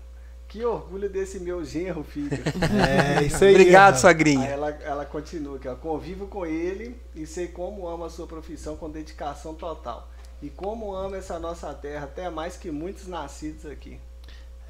Que 0.55 0.64
orgulho 0.64 1.10
desse 1.10 1.40
meu 1.40 1.64
genro, 1.64 2.05
filho. 2.05 2.31
É, 3.18 3.24
isso 3.24 3.44
aí. 3.44 3.51
Obrigado, 3.56 3.86
Ana. 3.89 3.97
Aí 3.97 4.01
Sagrinha. 4.01 4.44
ela, 4.47 4.70
ela 4.85 5.05
continua 5.05 5.56
aqui, 5.56 5.66
ó. 5.66 5.74
Convivo 5.74 6.28
com 6.28 6.47
ele 6.47 6.97
e 7.12 7.26
sei 7.26 7.48
como 7.48 7.89
ama 7.89 8.06
a 8.06 8.09
sua 8.09 8.24
profissão 8.24 8.76
com 8.76 8.89
dedicação 8.89 9.52
total. 9.52 10.09
E 10.40 10.48
como 10.48 10.94
ama 10.94 11.16
essa 11.16 11.40
nossa 11.40 11.74
terra, 11.74 12.05
até 12.05 12.31
mais 12.31 12.56
que 12.56 12.70
muitos 12.70 13.09
nascidos 13.09 13.66
aqui. 13.66 13.98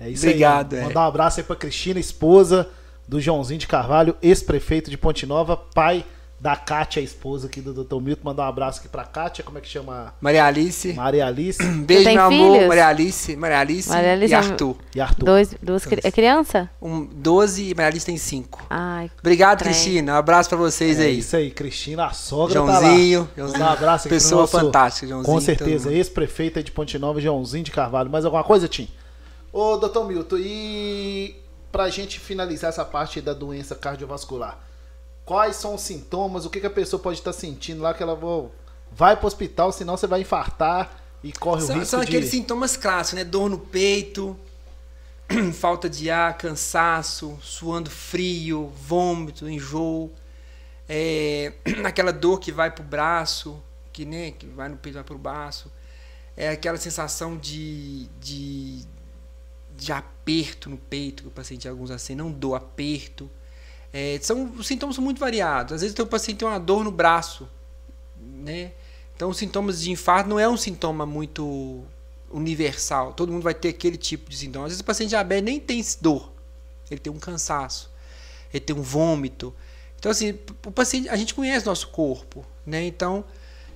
É 0.01 0.09
isso 0.09 0.27
Obrigado, 0.27 0.73
aí. 0.73 0.81
é. 0.81 0.85
Mandar 0.85 1.03
um 1.03 1.09
abraço 1.09 1.41
aí 1.41 1.45
pra 1.45 1.55
Cristina, 1.55 2.01
esposa 2.01 2.67
do 3.07 3.21
Joãozinho 3.21 3.61
de 3.61 3.67
Carvalho, 3.67 4.17
ex-prefeito 4.23 4.89
de 4.91 4.97
Ponte 4.97 5.27
Nova, 5.27 5.55
pai 5.55 6.03
da 6.45 6.55
Kátia, 6.55 7.01
a 7.01 7.03
esposa 7.03 7.47
aqui 7.47 7.63
do 7.63 7.73
Dr. 7.73 7.95
Milton. 8.03 8.21
Mandar 8.23 8.43
um 8.45 8.49
abraço 8.49 8.79
aqui 8.81 8.89
pra 8.89 9.03
Kátia, 9.03 9.43
como 9.43 9.57
é 9.57 9.63
que 9.63 9.67
chama? 9.69 10.13
Maria 10.21 10.45
Alice. 10.45 10.93
Maria 10.93 11.27
Alice 11.27 11.65
Beijo, 11.87 12.11
meu 12.11 12.23
amor. 12.23 12.53
filhos? 12.53 12.69
Maria 12.69 12.87
Alice, 12.87 13.35
Maria 13.37 13.59
Alice, 13.61 13.89
Maria 13.89 14.13
Alice 14.13 14.31
e 14.31 14.35
é- 14.35 14.39
Arthur. 14.39 14.77
e 14.95 15.01
Arthur. 15.01 15.25
Dois, 15.25 15.55
duas 15.63 15.87
cri- 15.87 16.03
é 16.05 16.11
criança? 16.13 16.69
Um, 16.83 17.07
12 17.07 17.71
e 17.71 17.75
Maria 17.75 17.87
Alice 17.89 18.05
tem 18.05 18.19
5. 18.19 18.67
Ai, 18.69 19.11
Obrigado, 19.21 19.61
Trem. 19.61 19.73
Cristina. 19.73 20.13
Um 20.13 20.17
abraço 20.17 20.51
pra 20.51 20.59
vocês 20.59 21.01
É 21.01 21.05
aí. 21.05 21.19
isso 21.21 21.35
aí, 21.35 21.51
Cristina, 21.51 22.05
a 22.05 22.11
sogra 22.11 22.57
Joãozinho, 22.61 23.25
tá 23.25 23.31
lá. 23.31 23.49
Joãozinho. 23.49 23.65
Um 23.65 23.69
abraço 23.71 24.07
aqui 24.07 24.15
Pessoa 24.15 24.41
nosso- 24.43 24.59
fantástica, 24.61 25.07
Joãozinho. 25.07 25.35
Com 25.35 25.41
certeza, 25.41 25.89
mundo. 25.89 25.97
ex-prefeita 25.97 26.63
de 26.63 26.71
Ponte 26.73 26.99
Nova, 26.99 27.23
Joãozinho 27.23 27.65
de 27.65 27.71
Carvalho. 27.71 28.11
Mais 28.11 28.27
alguma 28.27 28.45
coisa, 28.45 28.69
Tim? 28.69 28.87
Ô, 29.51 29.79
doutor 29.79 30.07
Milton, 30.07 30.37
e 30.39 31.37
pra 31.73 31.89
gente 31.89 32.21
finalizar 32.21 32.69
essa 32.69 32.85
parte 32.85 33.21
da 33.23 33.33
doença 33.33 33.75
cardiovascular, 33.75 34.59
quais 35.25 35.57
são 35.57 35.75
os 35.75 35.81
sintomas, 35.81 36.45
o 36.45 36.51
que, 36.51 36.61
que 36.61 36.67
a 36.67 36.71
pessoa 36.71 37.01
pode 37.01 37.19
estar 37.19 37.33
sentindo 37.33 37.83
lá 37.83 37.95
que 37.95 38.03
ela 38.03 38.15
vou- 38.15 38.55
vai 38.93 39.17
pro 39.17 39.27
hospital, 39.27 39.73
senão 39.73 39.97
você 39.97 40.07
vai 40.07 40.21
infartar 40.21 41.03
e 41.23 41.33
corre 41.33 41.63
o 41.63 41.67
São, 41.67 41.77
risco 41.77 41.91
são 41.91 42.01
de... 42.01 42.07
aqueles 42.07 42.31
sintomas 42.31 42.77
clássicos, 42.77 43.19
né? 43.19 43.25
Dor 43.25 43.49
no 43.49 43.59
peito, 43.59 44.39
falta 45.55 45.89
de 45.89 46.11
ar, 46.11 46.37
cansaço, 46.37 47.39
suando 47.41 47.91
frio, 47.91 48.73
vômito, 48.87 49.49
enjoo. 49.49 50.13
É, 50.89 51.53
aquela 51.85 52.13
dor 52.13 52.39
que 52.39 52.53
vai 52.53 52.71
pro 52.71 52.85
braço, 52.85 53.61
que, 53.93 54.05
né, 54.05 54.33
que 54.33 54.47
vai 54.47 54.69
no 54.69 54.77
peito, 54.77 54.95
vai 54.97 55.05
pro 55.05 55.19
braço. 55.19 55.73
É 56.37 56.51
aquela 56.51 56.77
sensação 56.77 57.37
de, 57.37 58.07
de, 58.21 58.85
de 59.77 59.93
aperto 59.93 60.69
no 60.69 60.77
peito, 60.77 61.23
que 61.23 61.29
o 61.29 61.33
paciente 61.33 61.67
alguns 61.69 61.91
assim, 61.91 62.15
não 62.15 62.31
dor, 62.31 62.55
aperto. 62.55 63.31
É, 63.97 64.19
são 64.21 64.53
os 64.59 64.67
sintomas 64.67 64.97
são 64.97 65.05
muito 65.05 65.21
variados. 65.21 65.73
Às 65.73 65.83
vezes 65.83 65.97
o 65.97 66.05
paciente 66.05 66.39
tem 66.39 66.49
uma 66.49 66.59
dor 66.59 66.83
no 66.83 66.91
braço, 66.91 67.49
né? 68.21 68.73
Então, 69.15 69.31
os 69.31 69.37
sintomas 69.37 69.81
de 69.81 69.93
infarto 69.93 70.29
não 70.29 70.41
é 70.41 70.49
um 70.49 70.57
sintoma 70.57 71.07
muito 71.07 71.85
universal. 72.29 73.13
Todo 73.13 73.31
mundo 73.31 73.45
vai 73.45 73.55
ter 73.55 73.69
aquele 73.69 73.97
tipo 73.97 74.29
de 74.29 74.37
sintoma. 74.37 74.65
Às 74.65 74.73
vezes 74.73 74.81
o 74.81 74.85
paciente 74.85 75.11
diabético 75.11 75.45
nem 75.45 75.61
tem 75.61 75.81
dor. 76.01 76.33
Ele 76.91 76.99
tem 76.99 77.13
um 77.13 77.21
cansaço. 77.21 77.89
Ele 78.53 78.65
tem 78.65 78.75
um 78.75 78.83
vômito. 78.83 79.55
Então, 79.97 80.11
assim, 80.11 80.37
o 80.67 80.73
paciente, 80.73 81.09
a 81.09 81.15
gente 81.15 81.33
conhece 81.33 81.65
nosso 81.65 81.87
corpo, 81.89 82.45
né? 82.67 82.85
Então, 82.85 83.25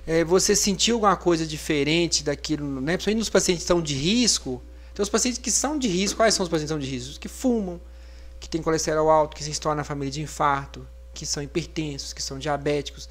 é, 0.05 0.25
você 0.25 0.53
sentiu 0.53 0.95
alguma 0.95 1.15
coisa 1.15 1.47
diferente 1.47 2.25
daquilo, 2.25 2.81
né? 2.81 2.97
Principalmente 2.97 3.19
nos 3.19 3.29
pacientes 3.29 3.63
que 3.63 3.71
estão 3.71 3.81
de 3.81 3.95
risco. 3.95 4.61
Então, 4.91 5.01
os 5.01 5.09
pacientes 5.09 5.39
que 5.39 5.49
são 5.49 5.79
de 5.79 5.87
risco, 5.87 6.17
quais 6.17 6.33
são 6.33 6.43
os 6.43 6.49
pacientes 6.49 6.69
que 6.69 6.73
são 6.73 6.79
de 6.79 6.93
risco? 6.93 7.11
Os 7.11 7.17
que 7.17 7.29
fumam, 7.29 7.79
que 8.49 8.57
têm 8.57 8.61
colesterol 8.63 9.09
alto, 9.09 9.35
que 9.35 9.43
se 9.43 9.51
estão 9.51 9.73
na 9.75 9.83
família 9.83 10.11
de 10.11 10.21
infarto, 10.21 10.85
que 11.13 11.23
são 11.25 11.41
hipertensos, 11.43 12.13
que 12.13 12.21
são 12.21 12.39
diabéticos 12.39 13.07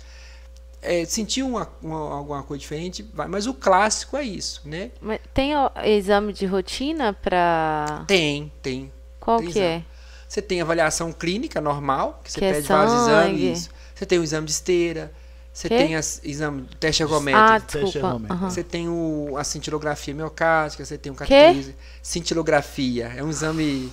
é, 0.80 1.04
sentir 1.04 1.42
uma, 1.42 1.68
uma- 1.82 2.14
alguma 2.14 2.42
coisa 2.42 2.60
diferente, 2.60 3.02
vai. 3.12 3.26
Mas 3.26 3.46
o 3.46 3.54
clássico 3.54 4.16
é 4.16 4.22
isso, 4.22 4.62
né? 4.64 4.90
mas 5.00 5.18
tem 5.34 5.56
ó, 5.56 5.70
exame 5.84 6.32
de 6.32 6.46
rotina 6.46 7.12
pra. 7.12 8.04
Tem, 8.06 8.52
tem. 8.62 8.92
Qual 9.20 9.38
tem 9.40 9.50
que 9.50 9.58
é? 9.60 9.82
Você 10.28 10.40
tem 10.42 10.60
avaliação 10.60 11.12
clínica 11.12 11.60
normal, 11.60 12.20
que 12.22 12.30
você 12.30 12.38
Que 12.38 12.44
é 12.44 12.52
pede 12.52 12.68
vários 12.68 12.92
sangue. 12.92 13.44
exames. 13.46 13.70
Você 13.94 14.06
tem 14.06 14.18
o 14.20 14.22
exame 14.22 14.46
de 14.46 14.52
esteira, 14.52 15.12
você 15.52 15.68
tem 15.68 15.96
as, 15.96 16.20
exame 16.22 16.68
teste 16.78 17.02
Ah, 17.02 17.06
ergométrico. 17.06 17.60
Teste 17.72 17.78
desculpa. 17.86 17.98
ergométrico. 18.06 18.34
aham. 18.44 18.50
Você 18.50 18.62
tem 18.62 18.88
o, 18.88 19.34
a 19.36 19.42
cintilografia 19.42 20.14
miocárdica, 20.14 20.84
você 20.84 20.96
tem 20.96 21.10
o 21.10 21.14
cateterismo. 21.16 21.74
Cintilografia 22.02 23.12
é 23.16 23.22
um 23.24 23.30
exame. 23.30 23.92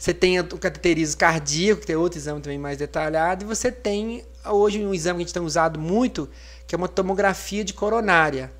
Você 0.00 0.14
tem 0.14 0.40
o 0.40 0.44
cateterismo 0.56 1.18
cardíaco, 1.18 1.82
que 1.82 1.86
tem 1.86 1.94
outro 1.94 2.18
exame 2.18 2.40
também 2.40 2.58
mais 2.58 2.78
detalhado, 2.78 3.44
e 3.44 3.46
você 3.46 3.70
tem 3.70 4.24
hoje 4.46 4.82
um 4.82 4.94
exame 4.94 5.18
que 5.18 5.24
a 5.24 5.26
gente 5.26 5.34
tem 5.34 5.42
usado 5.42 5.78
muito, 5.78 6.26
que 6.66 6.74
é 6.74 6.78
uma 6.78 6.88
tomografia 6.88 7.62
de 7.62 7.74
coronária. 7.74 8.50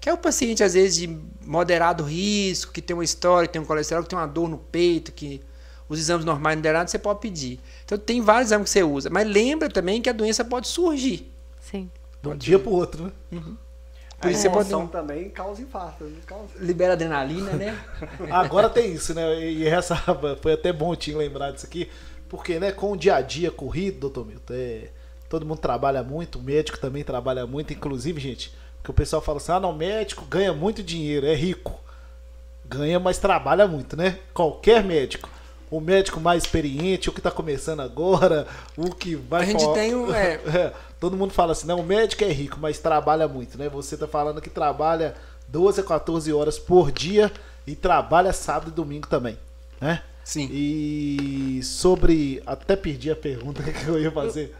Que 0.00 0.08
é 0.08 0.12
o 0.12 0.16
paciente, 0.16 0.62
às 0.62 0.74
vezes, 0.74 0.94
de 0.94 1.18
moderado 1.44 2.04
risco, 2.04 2.72
que 2.72 2.80
tem 2.80 2.94
uma 2.94 3.02
história, 3.02 3.48
que 3.48 3.52
tem 3.52 3.60
um 3.60 3.64
colesterol, 3.64 4.04
que 4.04 4.10
tem 4.10 4.16
uma 4.16 4.28
dor 4.28 4.48
no 4.48 4.56
peito, 4.56 5.10
que 5.10 5.40
os 5.88 5.98
exames 5.98 6.24
normais 6.24 6.54
não 6.54 6.62
deram 6.62 6.86
você 6.86 6.96
pode 6.96 7.18
pedir. 7.18 7.58
Então 7.84 7.98
tem 7.98 8.20
vários 8.20 8.50
exames 8.50 8.66
que 8.66 8.70
você 8.70 8.84
usa. 8.84 9.10
Mas 9.10 9.26
lembra 9.26 9.68
também 9.68 10.00
que 10.00 10.08
a 10.08 10.12
doença 10.12 10.44
pode 10.44 10.68
surgir. 10.68 11.28
Sim. 11.60 11.90
De 12.22 12.28
um 12.28 12.36
dia 12.36 12.60
pro 12.60 12.70
outro, 12.70 13.06
né? 13.06 13.12
Por 13.30 13.58
a 14.28 14.30
isso 14.30 14.42
você 14.42 14.50
pode 14.50 14.70
emoção 14.70 14.86
também 14.86 15.28
causa 15.30 15.62
infarto. 15.62 16.04
não 16.04 16.20
Causa... 16.26 16.52
libera 16.58 16.92
adrenalina, 16.92 17.52
né? 17.52 17.78
Agora 18.30 18.68
tem 18.68 18.92
isso, 18.92 19.14
né? 19.14 19.40
E 19.40 19.66
essa 19.66 19.96
foi 20.40 20.52
até 20.52 20.72
bom 20.72 20.90
o 20.90 20.96
Tim 20.96 21.14
lembrar 21.14 21.50
disso 21.50 21.66
aqui, 21.66 21.90
porque, 22.28 22.58
né, 22.58 22.72
com 22.72 22.92
o 22.92 22.96
dia 22.96 23.16
a 23.16 23.20
dia 23.20 23.50
corrido, 23.50 24.00
doutor 24.00 24.26
Milton, 24.26 24.54
é, 24.54 24.88
todo 25.28 25.44
mundo 25.44 25.58
trabalha 25.58 26.02
muito, 26.02 26.38
o 26.38 26.42
médico 26.42 26.78
também 26.78 27.04
trabalha 27.04 27.46
muito, 27.46 27.72
inclusive, 27.72 28.20
gente, 28.20 28.54
que 28.82 28.90
o 28.90 28.94
pessoal 28.94 29.20
fala 29.22 29.38
assim: 29.38 29.52
ah, 29.52 29.60
não, 29.60 29.70
o 29.70 29.76
médico 29.76 30.24
ganha 30.24 30.52
muito 30.52 30.82
dinheiro, 30.82 31.26
é 31.26 31.34
rico. 31.34 31.80
Ganha, 32.64 32.98
mas 32.98 33.18
trabalha 33.18 33.66
muito, 33.66 33.96
né? 33.96 34.18
Qualquer 34.32 34.82
médico. 34.82 35.28
O 35.72 35.80
médico 35.80 36.20
mais 36.20 36.42
experiente, 36.44 37.08
o 37.08 37.12
que 37.12 37.20
tá 37.20 37.30
começando 37.30 37.80
agora, 37.80 38.46
o 38.76 38.94
que 38.94 39.14
vai 39.16 39.42
A 39.42 39.46
gente 39.46 39.62
falar- 39.64 39.74
tem 39.74 39.94
um- 39.94 40.14
é. 40.14 40.34
É, 40.46 40.72
todo 41.00 41.16
mundo 41.16 41.32
fala 41.32 41.52
assim, 41.52 41.66
não, 41.66 41.80
o 41.80 41.82
médico 41.82 42.22
é 42.24 42.28
rico, 42.30 42.58
mas 42.60 42.78
trabalha 42.78 43.26
muito, 43.26 43.56
né? 43.56 43.68
Você 43.70 43.96
tá 43.96 44.06
falando 44.06 44.40
que 44.42 44.50
trabalha 44.50 45.14
12 45.48 45.80
a 45.80 45.82
14 45.84 46.30
horas 46.32 46.58
por 46.58 46.92
dia 46.92 47.32
e 47.66 47.74
trabalha 47.74 48.32
sábado 48.34 48.68
e 48.68 48.72
domingo 48.74 49.06
também, 49.08 49.38
né? 49.80 50.02
Sim. 50.22 50.48
E 50.52 51.60
sobre. 51.64 52.42
Até 52.46 52.76
perdi 52.76 53.10
a 53.10 53.16
pergunta 53.16 53.62
que 53.72 53.86
eu 53.88 53.98
ia 53.98 54.10
fazer. 54.12 54.54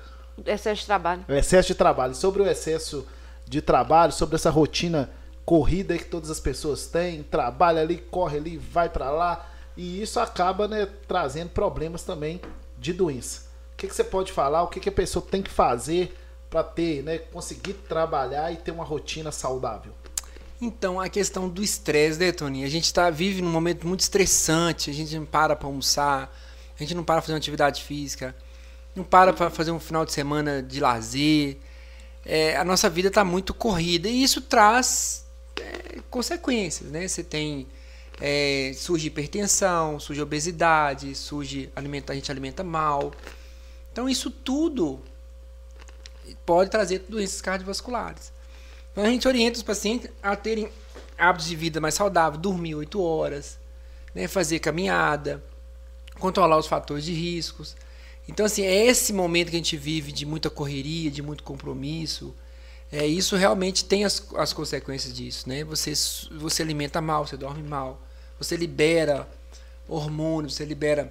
Excesso 0.47 0.81
de 0.81 0.87
trabalho. 0.87 1.25
O 1.29 1.33
excesso 1.33 1.69
de 1.69 1.75
trabalho. 1.75 2.15
Sobre 2.15 2.43
o 2.43 2.47
excesso 2.49 3.07
de 3.47 3.61
trabalho, 3.61 4.13
sobre 4.13 4.35
essa 4.37 4.51
rotina 4.51 5.11
corrida 5.45 5.97
que 5.99 6.05
todas 6.07 6.31
as 6.31 6.41
pessoas 6.41 6.87
têm, 6.87 7.23
trabalha 7.23 7.81
ali, 7.83 7.99
corre 7.99 8.39
ali, 8.39 8.57
vai 8.57 8.89
pra 8.89 9.11
lá. 9.11 9.47
E 9.77 10.03
isso 10.03 10.21
acaba 10.21 10.69
né, 10.69 10.87
trazendo 11.07 11.51
problemas 11.51 12.03
também 12.03 12.41
de 12.79 12.93
doença. 12.93 13.43
O 13.73 13.77
que, 13.77 13.89
que 13.89 13.95
você 13.95 14.05
pode 14.05 14.33
falar? 14.33 14.63
O 14.63 14.69
que, 14.69 14.81
que 14.81 14.89
a 14.89 14.93
pessoa 14.93 15.25
tem 15.25 15.43
que 15.43 15.51
fazer 15.51 16.17
para 16.51 16.63
ter, 16.63 17.03
né, 17.03 17.19
conseguir 17.19 17.75
trabalhar 17.75 18.53
e 18.53 18.57
ter 18.57 18.71
uma 18.71 18.85
rotina 18.85 19.33
saudável? 19.33 19.93
Então, 20.61 21.01
a 21.01 21.09
questão 21.09 21.49
do 21.49 21.63
estresse, 21.63 22.21
né, 22.21 22.31
Toninho? 22.31 22.67
A 22.67 22.71
gente 22.71 22.93
tá, 22.93 23.11
vive 23.11 23.43
num 23.43 23.51
momento 23.51 23.87
muito 23.87 24.01
estressante, 24.01 24.91
a 24.91 24.95
gente 24.95 25.17
não 25.19 25.27
para 25.27 25.57
para 25.57 25.67
almoçar, 25.67 26.33
a 26.77 26.79
gente 26.79 26.95
não 26.95 27.03
para 27.03 27.17
para 27.17 27.23
fazer 27.23 27.33
uma 27.33 27.39
atividade 27.39 27.83
física, 27.83 28.37
não 28.95 29.03
para 29.03 29.33
para 29.33 29.51
fazer 29.51 29.73
um 29.73 29.81
final 29.81 30.05
de 30.05 30.13
semana 30.13 30.63
de 30.63 30.79
lazer. 30.79 31.59
É, 32.25 32.57
a 32.57 32.65
nossa 32.65 32.89
vida 32.89 33.09
está 33.09 33.25
muito 33.25 33.53
corrida 33.53 34.09
e 34.09 34.23
isso 34.23 34.41
traz 34.41 35.27
é, 35.61 36.01
consequências, 36.09 36.91
né? 36.91 37.09
Você 37.09 37.25
tem 37.25 37.67
é, 38.21 38.73
surge 38.75 39.07
hipertensão, 39.07 39.99
surge 39.99 40.21
obesidade, 40.21 41.15
surge 41.15 41.71
alimenta, 41.75 42.13
a 42.13 42.17
gente 42.17 42.31
alimenta 42.31 42.63
mal. 42.63 43.13
Então 43.93 44.09
isso 44.09 44.31
tudo 44.31 45.01
pode 46.47 46.71
trazer 46.71 47.05
doenças 47.09 47.41
cardiovasculares. 47.41 48.33
Então 48.93 49.05
a 49.05 49.09
gente 49.09 49.27
orienta 49.27 49.57
os 49.57 49.63
pacientes 49.63 50.11
a 50.23 50.37
terem 50.37 50.71
hábitos 51.17 51.49
de 51.49 51.57
vida 51.57 51.81
mais 51.81 51.95
saudável, 51.95 52.39
dormir 52.39 52.75
8 52.75 53.01
horas, 53.01 53.59
né, 54.15 54.29
fazer 54.29 54.59
caminhada, 54.59 55.43
controlar 56.19 56.59
os 56.59 56.67
fatores 56.67 57.05
de 57.05 57.13
riscos. 57.13 57.77
Então, 58.29 58.47
assim, 58.47 58.63
é 58.63 58.87
esse 58.87 59.13
momento 59.13 59.51
que 59.51 59.57
a 59.57 59.59
gente 59.59 59.77
vive 59.77 60.13
de 60.13 60.25
muita 60.25 60.49
correria, 60.49 61.11
de 61.11 61.23
muito 61.23 61.43
compromisso. 61.43 62.35
É, 62.93 63.07
isso 63.07 63.37
realmente 63.37 63.87
tem 63.87 64.05
as, 64.05 64.23
as 64.37 64.53
consequências 64.53 65.15
disso, 65.15 65.49
né? 65.49 65.65
Você, 65.65 65.95
você 66.31 66.63
alimenta 66.63 67.01
mal, 67.01 67.27
você 67.27 67.39
dorme 67.39 67.63
mal, 67.63 67.99
você 68.39 68.55
libera 68.55 69.27
hormônios, 69.89 70.55
você 70.55 70.67
libera 70.67 71.11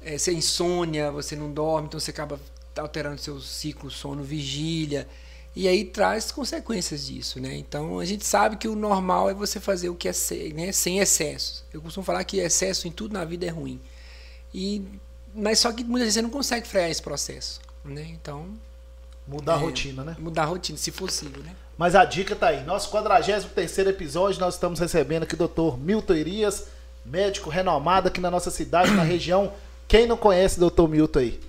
é, 0.00 0.16
você 0.16 0.32
insônia, 0.32 1.10
você 1.10 1.36
não 1.36 1.52
dorme, 1.52 1.86
então 1.86 2.00
você 2.00 2.10
acaba 2.10 2.40
alterando 2.78 3.20
seu 3.20 3.38
ciclo 3.40 3.90
sono 3.90 4.22
vigília. 4.24 5.06
E 5.54 5.68
aí 5.68 5.84
traz 5.84 6.32
consequências 6.32 7.06
disso, 7.06 7.38
né? 7.38 7.54
Então 7.58 7.98
a 7.98 8.06
gente 8.06 8.24
sabe 8.24 8.56
que 8.56 8.66
o 8.66 8.74
normal 8.74 9.28
é 9.28 9.34
você 9.34 9.60
fazer 9.60 9.90
o 9.90 9.94
que 9.94 10.08
é 10.08 10.12
né, 10.54 10.72
sem 10.72 10.98
excessos. 10.98 11.62
Eu 11.74 11.82
costumo 11.82 12.04
falar 12.06 12.24
que 12.24 12.38
excesso 12.38 12.88
em 12.88 12.90
tudo 12.90 13.12
na 13.12 13.22
vida 13.22 13.44
é 13.44 13.50
ruim. 13.50 13.78
E, 14.54 14.82
mas 15.34 15.58
só 15.58 15.70
que 15.70 15.84
muitas 15.84 16.06
vezes 16.06 16.14
você 16.14 16.22
não 16.22 16.30
consegue 16.30 16.66
frear 16.66 16.90
esse 16.90 17.02
processo, 17.02 17.60
né? 17.84 18.02
Então 18.14 18.48
Mudar 19.26 19.52
é, 19.52 19.54
a 19.54 19.58
rotina, 19.58 20.04
né? 20.04 20.16
Mudar 20.18 20.42
a 20.42 20.46
rotina, 20.46 20.76
se 20.76 20.90
possível, 20.90 21.42
né? 21.42 21.54
Mas 21.78 21.94
a 21.94 22.04
dica 22.04 22.36
tá 22.36 22.48
aí. 22.48 22.64
Nosso 22.64 22.90
43 22.90 23.78
episódio, 23.78 24.40
nós 24.40 24.54
estamos 24.54 24.78
recebendo 24.78 25.22
aqui 25.22 25.34
o 25.34 25.48
Dr. 25.48 25.78
Milton 25.78 26.14
Irias, 26.14 26.68
médico 27.04 27.50
renomado 27.50 28.08
aqui 28.08 28.20
na 28.20 28.30
nossa 28.30 28.50
cidade, 28.50 28.90
na 28.92 29.02
região. 29.02 29.52
Quem 29.88 30.06
não 30.06 30.16
conhece 30.16 30.62
o 30.62 30.70
Dr. 30.70 30.88
Milton 30.88 31.18
aí? 31.18 31.40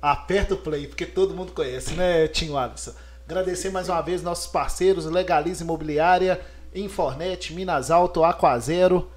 Aperta 0.00 0.54
o 0.54 0.58
play, 0.58 0.86
porque 0.86 1.06
todo 1.06 1.34
mundo 1.34 1.52
conhece, 1.52 1.94
né, 1.94 2.28
Tinho 2.28 2.58
Alisson? 2.58 2.92
Agradecer 3.26 3.70
mais 3.70 3.88
uma 3.88 4.02
vez 4.02 4.22
nossos 4.22 4.46
parceiros 4.46 5.06
Legaliza 5.06 5.64
Imobiliária, 5.64 6.40
Infornet, 6.74 7.54
Minas 7.54 7.90
Alto, 7.90 8.22
Aquazero, 8.22 9.10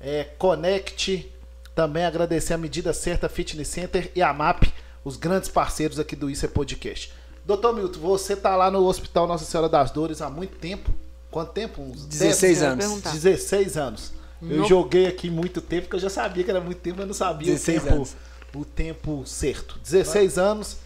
é, 0.00 0.24
Connect. 0.36 1.32
Também 1.74 2.04
agradecer 2.04 2.54
a 2.54 2.58
Medida 2.58 2.92
Certa 2.92 3.28
Fitness 3.28 3.68
Center 3.68 4.10
e 4.16 4.20
a 4.20 4.32
MAP, 4.32 4.64
os 5.04 5.16
grandes 5.16 5.48
parceiros 5.48 6.00
aqui 6.00 6.16
do 6.16 6.28
Isso 6.28 6.44
é 6.44 6.48
Podcast. 6.48 7.12
Doutor 7.44 7.74
Milton, 7.74 8.00
você 8.00 8.36
tá 8.36 8.54
lá 8.56 8.70
no 8.70 8.84
Hospital 8.86 9.26
Nossa 9.26 9.44
Senhora 9.44 9.68
das 9.68 9.90
Dores 9.90 10.22
há 10.22 10.30
muito 10.30 10.56
tempo. 10.56 10.90
Quanto 11.30 11.52
tempo? 11.52 11.82
Uns 11.82 12.04
16 12.06 12.60
10, 12.60 12.62
anos. 12.62 13.02
16 13.02 13.76
anos. 13.76 14.12
Eu 14.42 14.64
joguei 14.64 15.06
aqui 15.06 15.30
muito 15.30 15.60
tempo, 15.60 15.82
porque 15.82 15.96
eu 15.96 16.00
já 16.00 16.10
sabia 16.10 16.42
que 16.42 16.50
era 16.50 16.60
muito 16.60 16.78
tempo, 16.80 16.98
mas 16.98 17.06
não 17.06 17.14
sabia 17.14 17.54
o 17.54 17.58
tempo, 17.58 18.08
o 18.54 18.64
tempo 18.64 19.22
certo. 19.24 19.78
16 19.78 20.34
Vai. 20.34 20.44
anos, 20.44 20.76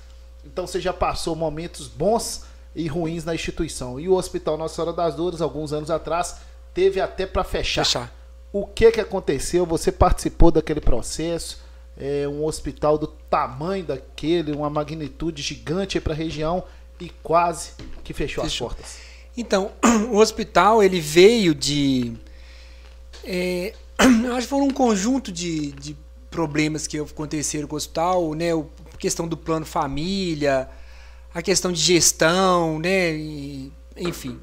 então 0.44 0.66
você 0.66 0.78
já 0.78 0.92
passou 0.92 1.34
momentos 1.34 1.88
bons 1.88 2.44
e 2.74 2.86
ruins 2.86 3.24
na 3.24 3.34
instituição. 3.34 3.98
E 3.98 4.08
o 4.08 4.14
Hospital 4.14 4.58
Nossa 4.58 4.74
Senhora 4.74 4.92
das 4.92 5.14
Dores, 5.14 5.40
alguns 5.40 5.72
anos 5.72 5.90
atrás, 5.90 6.36
teve 6.74 7.00
até 7.00 7.26
para 7.26 7.42
fechar. 7.42 7.84
fechar. 7.84 8.12
O 8.52 8.66
que 8.66 8.92
que 8.92 9.00
aconteceu? 9.00 9.64
Você 9.64 9.90
participou 9.90 10.50
daquele 10.50 10.80
processo? 10.80 11.58
É 11.98 12.28
um 12.28 12.44
hospital 12.44 12.98
do 12.98 13.06
tamanho 13.06 13.84
daquele, 13.84 14.52
uma 14.52 14.68
magnitude 14.68 15.42
gigante 15.42 15.98
para 16.00 16.12
a 16.12 16.16
região 16.16 16.64
e 17.00 17.10
quase 17.22 17.70
que 18.04 18.12
fechou, 18.12 18.44
fechou, 18.44 18.68
as 18.68 18.74
portas. 18.74 18.98
Então, 19.36 19.72
o 20.10 20.16
hospital 20.18 20.82
ele 20.82 21.00
veio 21.00 21.54
de 21.54 22.14
é, 23.24 23.72
acho 24.36 24.42
que 24.42 24.46
foram 24.46 24.66
um 24.66 24.72
conjunto 24.72 25.32
de, 25.32 25.72
de 25.72 25.96
problemas 26.30 26.86
que 26.86 26.98
aconteceram 26.98 27.66
com 27.66 27.74
o 27.74 27.78
hospital, 27.78 28.34
né? 28.34 28.52
A 28.52 28.96
questão 28.98 29.26
do 29.26 29.36
plano 29.36 29.66
família, 29.66 30.68
a 31.34 31.42
questão 31.42 31.72
de 31.72 31.80
gestão, 31.80 32.78
né? 32.78 33.14
E, 33.14 33.72
enfim. 33.96 34.38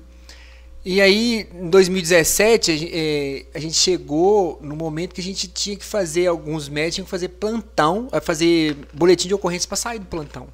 E 0.86 1.00
aí, 1.00 1.48
em 1.54 1.70
2017, 1.70 2.72
a, 2.72 2.76
é, 2.76 3.46
a, 3.54 3.60
gente 3.60 3.76
chegou 3.76 4.60
no 4.62 4.76
momento 4.76 5.16
que 5.16 5.22
a 5.22 5.24
gente 5.24 5.48
tinha 5.48 5.78
que 5.78 5.86
fazer, 5.86 6.28
alguns 6.28 6.68
médicos 6.68 6.96
tinham 6.96 7.06
que 7.06 7.12
fazer 7.12 7.30
plantão, 7.30 8.10
fazer 8.22 8.78
boletim 8.94 9.30
de 9.30 9.34
ocorrência 9.34 9.68
para 9.68 9.78
sair 9.78 10.00
do 10.00 10.06
plantão. 10.06 10.48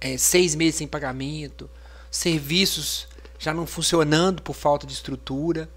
É, 0.00 0.16
seis 0.16 0.54
meses 0.54 0.76
sem 0.76 0.86
pagamento, 0.86 1.68
serviços 2.10 3.06
já 3.38 3.52
não 3.52 3.66
funcionando 3.66 4.40
por 4.40 4.54
falta 4.54 4.86
de 4.86 4.94
estrutura. 4.94 5.68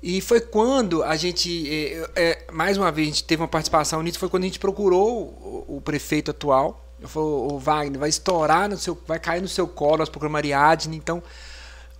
E 0.00 0.20
foi 0.20 0.40
quando 0.40 1.02
a 1.02 1.16
gente, 1.16 1.68
é, 1.68 2.10
é, 2.14 2.52
mais 2.52 2.78
uma 2.78 2.92
vez, 2.92 3.08
a 3.08 3.10
gente 3.10 3.24
teve 3.24 3.42
uma 3.42 3.48
participação 3.48 4.02
nisso, 4.02 4.20
foi 4.20 4.28
quando 4.28 4.44
a 4.44 4.46
gente 4.46 4.60
procurou 4.60 5.64
o, 5.68 5.78
o 5.78 5.80
prefeito 5.80 6.30
atual. 6.30 6.84
Falou, 7.02 7.52
o 7.52 7.58
Wagner, 7.58 8.00
vai 8.00 8.08
estourar 8.08 8.68
no 8.68 8.76
seu. 8.76 8.98
vai 9.06 9.18
cair 9.18 9.42
no 9.42 9.48
seu 9.48 9.68
colo, 9.68 9.98
nós 9.98 10.08
programa 10.08 10.38
Ariadne, 10.38 10.96
então. 10.96 11.22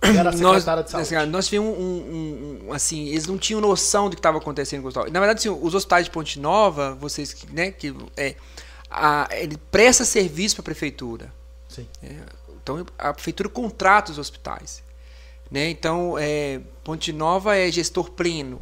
Era 0.01 0.31
nós, 0.31 0.63
de 0.63 0.91
saúde. 0.91 1.15
Assim, 1.15 1.15
nós 1.25 1.47
tivemos 1.47 1.77
um, 1.77 1.81
um, 1.81 2.59
um, 2.67 2.73
assim, 2.73 3.07
eles 3.07 3.25
não 3.25 3.37
tinham 3.37 3.59
noção 3.59 4.09
do 4.09 4.15
que 4.15 4.19
estava 4.19 4.37
acontecendo 4.37 4.81
com 4.81 4.85
o 4.85 4.89
hospital. 4.89 5.11
Na 5.11 5.19
verdade, 5.19 5.39
assim, 5.39 5.49
os 5.49 5.73
hospitais 5.73 6.05
de 6.05 6.11
Ponte 6.11 6.39
Nova, 6.39 6.95
vocês, 6.95 7.35
né, 7.51 7.71
que 7.71 7.93
é, 8.15 8.35
a, 8.89 9.27
ele 9.31 9.57
presta 9.71 10.05
serviço 10.05 10.55
para 10.55 10.61
a 10.61 10.65
prefeitura. 10.65 11.33
Sim. 11.67 11.87
É, 12.03 12.15
então 12.61 12.85
a 12.97 13.13
prefeitura 13.13 13.49
contrata 13.49 14.11
os 14.11 14.19
hospitais. 14.19 14.83
Né? 15.49 15.69
Então, 15.69 16.15
é, 16.17 16.61
Ponte 16.83 17.11
Nova 17.11 17.55
é 17.55 17.71
gestor 17.71 18.11
pleno. 18.11 18.61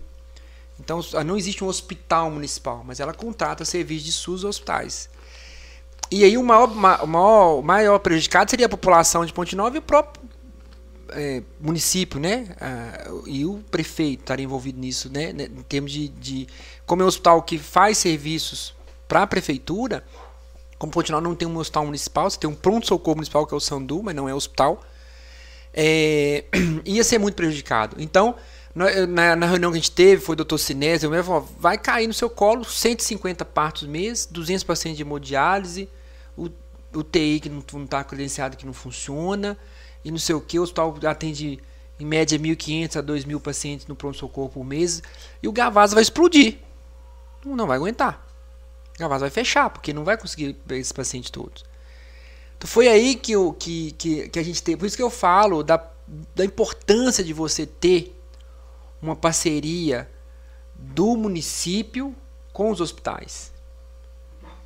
Então, 0.79 0.99
não 1.25 1.37
existe 1.37 1.63
um 1.63 1.67
hospital 1.67 2.29
municipal, 2.29 2.83
mas 2.85 2.99
ela 2.99 3.13
contrata 3.13 3.63
serviços 3.63 4.05
de 4.05 4.11
SUS 4.11 4.43
hospitais. 4.43 5.09
E 6.11 6.23
aí 6.23 6.37
o 6.37 6.43
maior, 6.43 6.67
maior, 6.67 7.59
o 7.59 7.63
maior 7.63 7.99
prejudicado 7.99 8.49
seria 8.51 8.67
a 8.67 8.69
população 8.69 9.25
de 9.25 9.33
Ponte 9.33 9.55
Nova 9.55 9.75
e 9.75 9.79
o 9.79 9.81
próprio 9.81 10.24
é, 11.15 11.43
município, 11.59 12.19
né? 12.19 12.47
Ah, 12.59 13.09
e 13.25 13.45
o 13.45 13.63
prefeito 13.71 14.21
estaria 14.21 14.43
envolvido 14.43 14.79
nisso, 14.79 15.09
né? 15.11 15.31
Em 15.31 15.63
termos 15.63 15.91
de, 15.91 16.09
de 16.09 16.47
como 16.85 17.01
é 17.01 17.05
um 17.05 17.07
hospital 17.07 17.41
que 17.41 17.57
faz 17.57 17.97
serviços 17.97 18.75
para 19.07 19.23
a 19.23 19.27
prefeitura, 19.27 20.03
como 20.77 20.91
Nova 21.09 21.21
não 21.21 21.35
tem 21.35 21.47
um 21.47 21.57
hospital 21.57 21.85
municipal, 21.85 22.29
você 22.29 22.39
tem 22.39 22.49
um 22.49 22.55
pronto-socorro 22.55 23.15
municipal 23.15 23.47
que 23.47 23.53
é 23.53 23.57
o 23.57 23.59
Sandu, 23.59 24.03
mas 24.03 24.15
não 24.15 24.27
é 24.27 24.33
hospital 24.33 24.81
é, 25.75 26.45
ia 26.85 27.03
ser 27.03 27.17
muito 27.17 27.35
prejudicado. 27.35 27.97
Então, 27.99 28.35
na, 28.73 29.35
na, 29.35 29.45
reunião 29.45 29.71
que 29.71 29.77
a 29.77 29.81
gente 29.81 29.91
teve, 29.91 30.21
foi 30.21 30.33
o 30.33 30.35
doutor 30.37 30.57
Sinésio, 30.57 31.13
eu 31.13 31.23
falou, 31.23 31.49
vai 31.59 31.77
cair 31.77 32.07
no 32.07 32.13
seu 32.13 32.29
colo 32.29 32.63
150 32.63 33.43
partos 33.45 33.87
mês, 33.87 34.25
200 34.25 34.63
pacientes 34.63 34.97
de 34.97 35.03
hemodiálise, 35.03 35.89
o, 36.37 36.49
o 36.93 37.03
TI 37.03 37.39
que 37.41 37.49
não 37.49 37.83
está 37.83 38.03
credenciado, 38.03 38.55
que 38.55 38.65
não 38.65 38.73
funciona, 38.73 39.57
e 40.05 40.11
não 40.11 40.19
sei 40.19 40.35
o 40.35 40.39
que, 40.39 40.59
o 40.59 40.61
hospital 40.61 40.95
atende 41.09 41.59
em 41.99 42.05
média 42.05 42.37
1.500 42.37 42.97
a 42.97 43.03
2.000 43.03 43.41
pacientes 43.41 43.87
no 43.87 43.95
pronto-socorro 43.95 44.49
por 44.49 44.63
mês, 44.63 45.01
e 45.41 45.47
o 45.47 45.51
Gavasa 45.51 45.95
vai 45.95 46.03
explodir. 46.03 46.59
Não 47.43 47.65
vai 47.65 47.77
aguentar. 47.77 48.23
O 48.95 48.99
Gavasa 48.99 49.21
vai 49.21 49.31
fechar, 49.31 49.69
porque 49.71 49.91
não 49.91 50.03
vai 50.03 50.15
conseguir 50.15 50.55
esses 50.69 50.91
pacientes 50.91 51.31
todos. 51.31 51.65
Então 52.55 52.69
foi 52.69 52.87
aí 52.87 53.15
que, 53.15 53.31
eu, 53.31 53.51
que, 53.51 53.93
que, 53.93 54.29
que 54.29 54.39
a 54.39 54.43
gente 54.43 54.61
teve. 54.61 54.77
Por 54.77 54.85
isso 54.85 54.95
que 54.95 55.03
eu 55.03 55.09
falo 55.09 55.63
da, 55.63 55.83
da 56.35 56.45
importância 56.45 57.23
de 57.23 57.33
você 57.33 57.65
ter 57.65 58.15
uma 59.01 59.15
parceria 59.15 60.09
do 60.75 61.17
município 61.17 62.15
com 62.53 62.69
os 62.69 62.79
hospitais. 62.79 63.51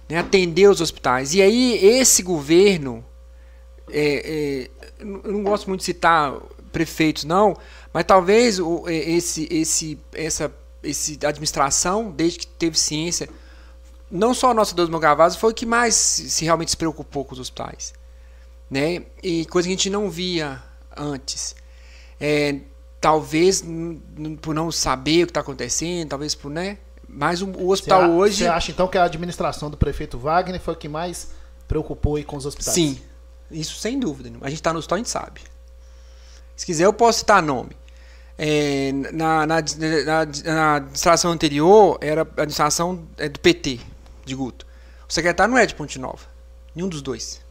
Né? 0.09 0.17
Atender 0.17 0.69
os 0.69 0.81
hospitais. 0.81 1.33
E 1.33 1.41
aí, 1.41 1.77
esse 1.77 2.21
governo. 2.21 3.05
É, 3.91 4.69
é, 4.69 4.69
eu 4.99 5.31
não 5.31 5.43
gosto 5.43 5.67
muito 5.67 5.79
de 5.79 5.85
citar 5.85 6.33
prefeitos, 6.71 7.23
não, 7.23 7.57
mas 7.93 8.03
talvez 8.05 8.59
é, 8.87 8.93
esse, 8.93 9.47
esse, 9.51 9.99
essa 10.13 10.53
esse 10.81 11.19
administração, 11.25 12.11
desde 12.11 12.39
que 12.39 12.47
teve 12.47 12.77
ciência 12.77 13.29
não 14.11 14.33
só 14.33 14.51
a 14.51 14.53
nossa 14.53 14.73
Deus 14.73 14.89
Mogavazzi 14.89 15.37
foi 15.37 15.51
o 15.51 15.53
que 15.53 15.65
mais 15.65 15.93
se 15.95 16.43
realmente 16.43 16.71
se 16.71 16.77
preocupou 16.77 17.23
com 17.23 17.33
os 17.33 17.39
hospitais. 17.39 17.93
Né? 18.69 19.03
E 19.21 19.45
coisa 19.45 19.67
que 19.67 19.73
a 19.73 19.77
gente 19.77 19.89
não 19.89 20.09
via 20.09 20.61
antes. 20.95 21.55
É, 22.19 22.59
talvez 22.99 23.63
por 24.41 24.53
não 24.53 24.71
saber 24.71 25.23
o 25.23 25.25
que 25.27 25.31
está 25.31 25.41
acontecendo, 25.41 26.09
talvez 26.09 26.35
por, 26.35 26.51
né? 26.51 26.77
Mas 27.07 27.41
o, 27.41 27.47
o 27.47 27.69
hospital 27.71 28.01
você 28.01 28.09
hoje. 28.09 28.37
Você 28.37 28.47
acha 28.47 28.71
então 28.71 28.87
que 28.87 28.97
a 28.97 29.03
administração 29.03 29.69
do 29.69 29.77
prefeito 29.77 30.17
Wagner 30.17 30.59
foi 30.59 30.73
o 30.73 30.77
que 30.77 30.87
mais 30.87 31.29
preocupou 31.67 32.17
aí 32.17 32.23
com 32.23 32.35
os 32.35 32.45
hospitais? 32.45 32.75
Sim, 32.75 32.99
isso 33.51 33.79
sem 33.79 33.99
dúvida. 33.99 34.29
A 34.41 34.49
gente 34.49 34.59
está 34.59 34.71
no 34.71 34.79
hospital, 34.79 34.95
a 34.95 34.99
gente 34.99 35.09
sabe. 35.09 35.41
Se 36.55 36.65
quiser, 36.65 36.85
eu 36.85 36.93
posso 36.93 37.19
citar 37.19 37.41
nome. 37.41 37.77
É, 38.37 38.91
na, 39.11 39.45
na, 39.45 39.45
na, 39.45 40.25
na, 40.45 40.75
administração 40.75 41.31
anterior, 41.31 41.97
era 42.01 42.21
a 42.21 42.23
administração 42.23 43.07
é, 43.17 43.27
do 43.27 43.39
PT, 43.39 43.79
de 44.25 44.35
Guto. 44.35 44.65
O 45.07 45.11
secretário 45.11 45.51
não 45.51 45.59
é 45.59 45.65
de 45.65 45.75
Ponte 45.75 45.99
Nova. 45.99 46.25
Nenhum 46.73 46.87
dos 46.87 47.01
dois. 47.01 47.41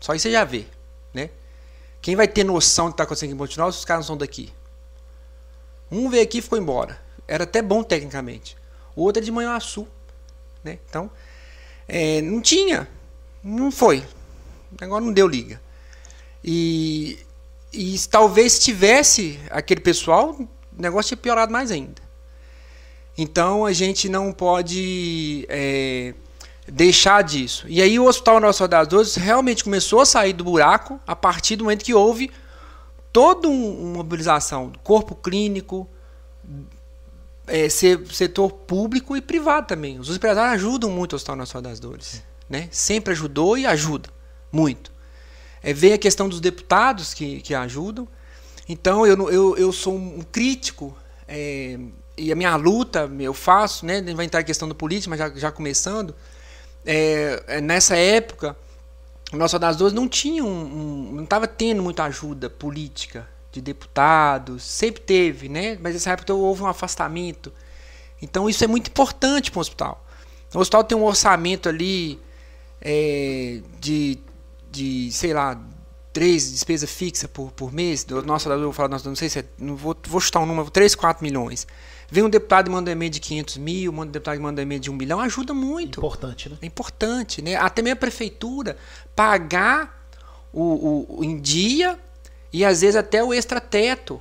Só 0.00 0.12
aí 0.12 0.18
você 0.18 0.30
já 0.30 0.44
vê, 0.44 0.66
né? 1.14 1.30
Quem 2.02 2.16
vai 2.16 2.28
ter 2.28 2.44
noção 2.44 2.86
do 2.86 2.90
que 2.90 2.94
está 2.94 3.04
acontecendo 3.04 3.32
em 3.32 3.36
Ponte 3.36 3.56
Nova 3.56 3.72
se 3.72 3.78
os 3.78 3.84
caras 3.84 4.04
não 4.04 4.08
são 4.08 4.16
daqui? 4.16 4.52
Um 5.90 6.10
veio 6.10 6.22
aqui 6.22 6.38
e 6.38 6.42
ficou 6.42 6.58
embora. 6.58 7.00
Era 7.26 7.44
até 7.44 7.62
bom 7.62 7.82
tecnicamente. 7.82 8.56
O 8.94 9.02
outro 9.02 9.22
é 9.22 9.24
de 9.24 9.32
Manhuaçu. 9.32 9.88
Né? 10.62 10.78
Então, 10.88 11.10
é, 11.88 12.20
não 12.20 12.40
tinha. 12.40 12.88
Não 13.42 13.70
foi. 13.70 14.04
Agora 14.80 15.04
não 15.04 15.12
deu 15.12 15.26
liga. 15.26 15.60
E, 16.42 17.18
e 17.72 17.98
talvez 18.10 18.54
se 18.54 18.60
tivesse 18.60 19.40
aquele 19.50 19.80
pessoal, 19.80 20.36
o 20.38 20.48
negócio 20.76 21.08
tinha 21.08 21.18
piorado 21.18 21.52
mais 21.52 21.70
ainda. 21.70 22.02
Então 23.16 23.64
a 23.64 23.72
gente 23.72 24.08
não 24.08 24.32
pode 24.32 25.46
é, 25.48 26.14
deixar 26.66 27.22
disso. 27.22 27.64
E 27.68 27.80
aí 27.80 27.98
o 27.98 28.06
Hospital 28.06 28.40
Nossa 28.40 28.66
das 28.66 28.88
Dores 28.88 29.14
realmente 29.14 29.64
começou 29.64 30.00
a 30.00 30.06
sair 30.06 30.32
do 30.32 30.44
buraco 30.44 31.00
a 31.06 31.14
partir 31.16 31.56
do 31.56 31.64
momento 31.64 31.84
que 31.84 31.94
houve 31.94 32.30
toda 33.12 33.48
uma 33.48 33.98
mobilização 33.98 34.68
do 34.68 34.78
corpo 34.80 35.14
clínico, 35.14 35.88
é, 37.46 37.68
setor 37.68 38.52
público 38.52 39.16
e 39.16 39.20
privado 39.20 39.68
também. 39.68 39.98
Os 39.98 40.14
empresários 40.14 40.54
ajudam 40.54 40.90
muito 40.90 41.12
o 41.12 41.16
Hospital 41.16 41.36
Nacional 41.36 41.70
das 41.70 41.78
Dores. 41.78 42.22
Né? 42.50 42.68
Sempre 42.70 43.12
ajudou 43.12 43.56
e 43.56 43.64
ajuda 43.64 44.13
muito. 44.54 44.92
É, 45.62 45.72
vem 45.72 45.92
a 45.92 45.98
questão 45.98 46.28
dos 46.28 46.40
deputados 46.40 47.12
que, 47.12 47.40
que 47.40 47.54
ajudam. 47.54 48.06
Então 48.68 49.06
eu, 49.06 49.30
eu, 49.30 49.56
eu 49.56 49.72
sou 49.72 49.94
um 49.94 50.22
crítico 50.22 50.96
é, 51.26 51.78
e 52.16 52.30
a 52.30 52.36
minha 52.36 52.54
luta 52.56 53.10
eu 53.18 53.34
faço, 53.34 53.84
né? 53.84 54.00
Vai 54.14 54.26
entrar 54.26 54.40
a 54.40 54.44
questão 54.44 54.68
do 54.68 54.74
político, 54.74 55.10
mas 55.10 55.18
já, 55.18 55.30
já 55.34 55.52
começando. 55.52 56.14
É, 56.86 57.42
é 57.46 57.60
nessa 57.60 57.96
época, 57.96 58.56
o 59.32 59.36
nosso 59.36 59.58
das 59.58 59.76
Duas 59.76 59.92
não 59.92 60.08
tinha 60.08 60.44
um, 60.44 60.48
um 60.48 61.12
não 61.12 61.24
estava 61.24 61.46
tendo 61.46 61.82
muita 61.82 62.04
ajuda 62.04 62.48
política 62.48 63.26
de 63.50 63.60
deputados, 63.60 64.62
sempre 64.62 65.00
teve, 65.00 65.48
né? 65.48 65.78
Mas 65.80 65.94
nessa 65.94 66.10
época 66.10 66.32
houve 66.32 66.62
um 66.62 66.66
afastamento. 66.66 67.52
Então 68.20 68.48
isso 68.48 68.62
é 68.64 68.66
muito 68.66 68.88
importante 68.88 69.50
para 69.50 69.58
o 69.58 69.60
hospital. 69.60 70.04
O 70.54 70.58
hospital 70.58 70.84
tem 70.84 70.96
um 70.96 71.04
orçamento 71.04 71.68
ali 71.68 72.20
é, 72.80 73.60
de, 73.80 74.18
de, 74.74 75.10
sei 75.12 75.32
lá, 75.32 75.60
três 76.12 76.50
despesa 76.50 76.86
fixa 76.86 77.28
por, 77.28 77.52
por 77.52 77.72
mês. 77.72 78.04
Nossa, 78.24 78.48
eu 78.50 78.60
vou 78.60 78.72
falar, 78.72 78.88
nossa, 78.88 79.08
não 79.08 79.16
sei 79.16 79.28
se 79.28 79.38
é, 79.38 79.44
não 79.58 79.76
vou, 79.76 79.96
vou 80.06 80.20
chutar 80.20 80.40
um 80.40 80.46
número, 80.46 80.70
3, 80.70 80.94
4 80.94 81.24
milhões. 81.24 81.66
Vem 82.10 82.22
um 82.22 82.28
deputado 82.28 82.68
e 82.68 82.70
manda 82.70 82.90
um 82.90 82.92
e-mail 82.92 83.10
de 83.10 83.20
500 83.20 83.56
mil, 83.58 83.92
manda 83.92 84.08
um 84.10 84.12
deputado 84.12 84.36
e 84.36 84.38
manda 84.40 84.60
um 84.60 84.64
e-mail 84.64 84.80
de 84.80 84.90
1 84.90 84.94
milhão, 84.94 85.20
ajuda 85.20 85.54
muito. 85.54 86.00
Importante, 86.00 86.48
né? 86.48 86.56
É 86.60 86.66
importante, 86.66 87.42
né? 87.42 87.56
Até 87.56 87.82
mesmo 87.82 87.94
a 87.94 88.00
prefeitura 88.00 88.76
pagar 89.14 90.08
o, 90.52 90.62
o, 90.62 91.18
o 91.18 91.24
em 91.24 91.40
dia 91.40 91.98
e 92.52 92.64
às 92.64 92.80
vezes 92.80 92.96
até 92.96 93.22
o 93.22 93.32
extrateto, 93.32 94.20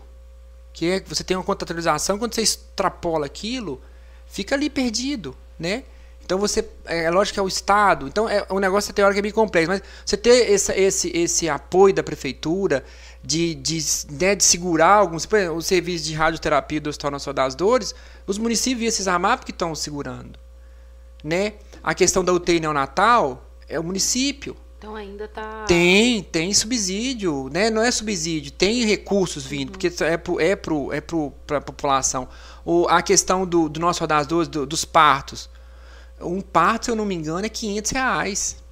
que 0.71 0.89
é 0.89 0.99
que 0.99 1.09
você 1.09 1.23
tem 1.23 1.37
uma 1.37 1.43
contratualização, 1.43 2.17
quando 2.17 2.33
você 2.33 2.41
extrapola 2.41 3.25
aquilo, 3.25 3.81
fica 4.25 4.55
ali 4.55 4.69
perdido, 4.69 5.35
né? 5.59 5.83
Então 6.25 6.37
você. 6.37 6.67
É, 6.85 7.05
é 7.05 7.11
lógico 7.11 7.35
que 7.35 7.39
é 7.39 7.43
o 7.43 7.47
Estado. 7.47 8.07
Então 8.07 8.27
é 8.29 8.45
um 8.49 8.59
negócio 8.59 8.93
teórico 8.93 9.19
é 9.19 9.21
bem 9.21 9.31
complexo. 9.31 9.69
Mas 9.69 9.81
você 10.05 10.17
ter 10.17 10.51
esse, 10.51 10.71
esse, 10.73 11.17
esse 11.17 11.49
apoio 11.49 11.93
da 11.93 12.03
prefeitura 12.03 12.83
de, 13.23 13.55
de, 13.55 13.79
né, 14.11 14.35
de 14.35 14.43
segurar 14.43 14.93
alguns. 14.93 15.25
Por 15.25 15.37
exemplo, 15.37 15.57
o 15.57 15.61
serviço 15.61 16.05
de 16.05 16.13
radioterapia 16.13 16.81
do 16.81 16.89
Hospital 16.89 17.11
Nacional 17.11 17.45
das 17.45 17.55
Dores, 17.55 17.95
os 18.25 18.37
municípios 18.37 18.81
e 18.83 18.85
esses 18.85 19.07
AMAP 19.07 19.43
que 19.43 19.51
estão 19.51 19.73
segurando. 19.75 20.39
Né? 21.23 21.53
A 21.81 21.93
questão 21.93 22.23
da 22.23 22.33
UTI 22.33 22.59
neonatal 22.59 23.49
é 23.67 23.79
o 23.79 23.83
município. 23.83 24.55
Então 24.77 24.97
ainda 24.97 25.29
tá. 25.29 25.63
Tem, 25.65 26.21
tem 26.21 26.53
subsídio, 26.53 27.49
né? 27.53 27.69
Não 27.69 27.81
é 27.81 27.89
subsídio, 27.89 28.51
tem 28.51 28.83
recursos 28.83 29.45
vindo, 29.45 29.69
uhum. 29.69 29.71
porque 29.71 30.03
é 30.03 30.17
pro, 30.17 30.41
é 30.41 30.55
pro, 30.57 30.91
é 30.91 30.99
pro, 30.99 31.31
pra 31.47 31.61
população. 31.61 32.27
O, 32.65 32.85
a 32.89 33.01
questão 33.01 33.45
do, 33.45 33.69
do 33.69 33.79
nosso 33.79 34.05
das 34.05 34.27
Dores, 34.27 34.49
do, 34.49 34.65
dos 34.65 34.83
partos. 34.83 35.49
Um 36.23 36.41
parto, 36.41 36.85
se 36.85 36.91
eu 36.91 36.95
não 36.95 37.05
me 37.05 37.15
engano, 37.15 37.45
é 37.45 37.49
500 37.49 37.91
reais 37.91 38.63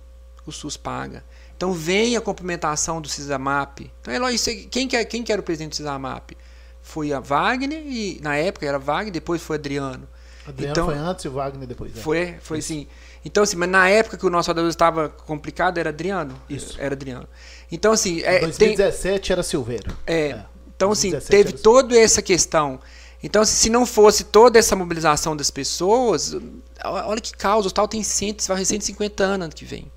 o 0.46 0.52
SUS 0.52 0.78
paga. 0.78 1.24
Então 1.56 1.74
vem 1.74 2.18
a 2.18 2.22
complementação 2.22 3.00
do 3.00 3.08
CISAMAP. 3.08 3.92
Então 4.02 4.14
é 4.14 4.20
lógico, 4.20 4.68
quem, 4.70 4.88
que, 4.88 5.06
quem 5.06 5.24
que 5.24 5.32
era 5.32 5.40
o 5.40 5.44
presidente 5.44 5.72
do 5.72 5.76
CISAMAP? 5.76 6.36
Foi 6.82 7.14
a 7.14 7.20
Wagner, 7.20 7.84
e 7.86 8.20
na 8.22 8.36
época 8.36 8.66
era 8.66 8.80
Wagner, 8.80 9.14
depois 9.14 9.42
foi 9.42 9.58
Adriano. 9.58 10.08
Adriano 10.48 10.72
então, 10.72 10.86
foi 10.88 10.98
antes 10.98 11.26
e 11.26 11.28
o 11.28 11.32
Wagner 11.32 11.68
depois. 11.68 11.94
Né? 11.94 12.02
Foi, 12.02 12.36
foi 12.42 12.58
Isso. 12.58 12.70
sim. 12.70 12.88
Então, 13.24 13.44
assim, 13.44 13.56
mas 13.56 13.70
na 13.70 13.88
época 13.88 14.18
que 14.18 14.26
o 14.26 14.30
nosso 14.32 14.50
adulto 14.50 14.70
estava 14.70 15.08
complicado, 15.10 15.78
era 15.78 15.90
Adriano? 15.90 16.34
Isso. 16.50 16.76
Era 16.80 16.96
Adriano. 16.96 17.28
Então, 17.72 17.92
assim. 17.92 18.22
Em 18.22 18.40
2017 18.40 19.22
tem, 19.22 19.34
era 19.34 19.44
Silveiro. 19.44 19.96
É. 20.08 20.30
é. 20.30 20.46
Então, 20.76 20.92
assim, 20.92 21.12
teve 21.20 21.54
toda 21.54 21.96
essa 21.96 22.24
questão 22.24 22.80
então, 23.24 23.46
se 23.46 23.70
não 23.70 23.86
fosse 23.86 24.24
toda 24.24 24.58
essa 24.58 24.76
mobilização 24.76 25.36
das 25.36 25.52
pessoas, 25.52 26.36
olha 26.84 27.22
que 27.22 27.32
causa, 27.34 27.66
o 27.66 27.68
hospital 27.68 27.88
tem 27.88 28.02
100, 28.02 28.38
vai 28.48 28.66
150 28.66 29.24
anos 29.24 29.46
ano 29.46 29.54
que 29.54 29.66
vem. 29.66 29.92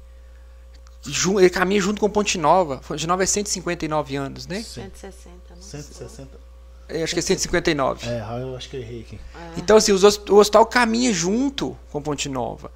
Ele 1.38 1.50
caminha 1.50 1.80
junto 1.80 2.00
com 2.00 2.08
Ponte 2.08 2.38
Nova. 2.38 2.78
Ponte 2.86 3.06
Nova 3.06 3.22
é 3.22 3.26
159 3.26 4.16
anos, 4.16 4.46
né? 4.46 4.62
160, 4.62 5.30
não 5.50 5.62
160. 5.62 6.44
É, 6.88 7.02
acho 7.02 7.14
que 7.14 7.18
é 7.18 7.22
159. 7.22 8.08
É, 8.08 8.20
eu 8.40 8.56
acho 8.56 8.68
que 8.68 8.76
eu 8.76 8.80
errei 8.80 9.00
aqui. 9.00 9.20
É. 9.34 9.58
Então, 9.58 9.76
assim, 9.76 9.92
o 9.92 10.36
hospital 10.36 10.66
caminha 10.66 11.12
junto 11.12 11.76
com 11.90 12.00
Ponte 12.00 12.28
Nova. 12.28 12.70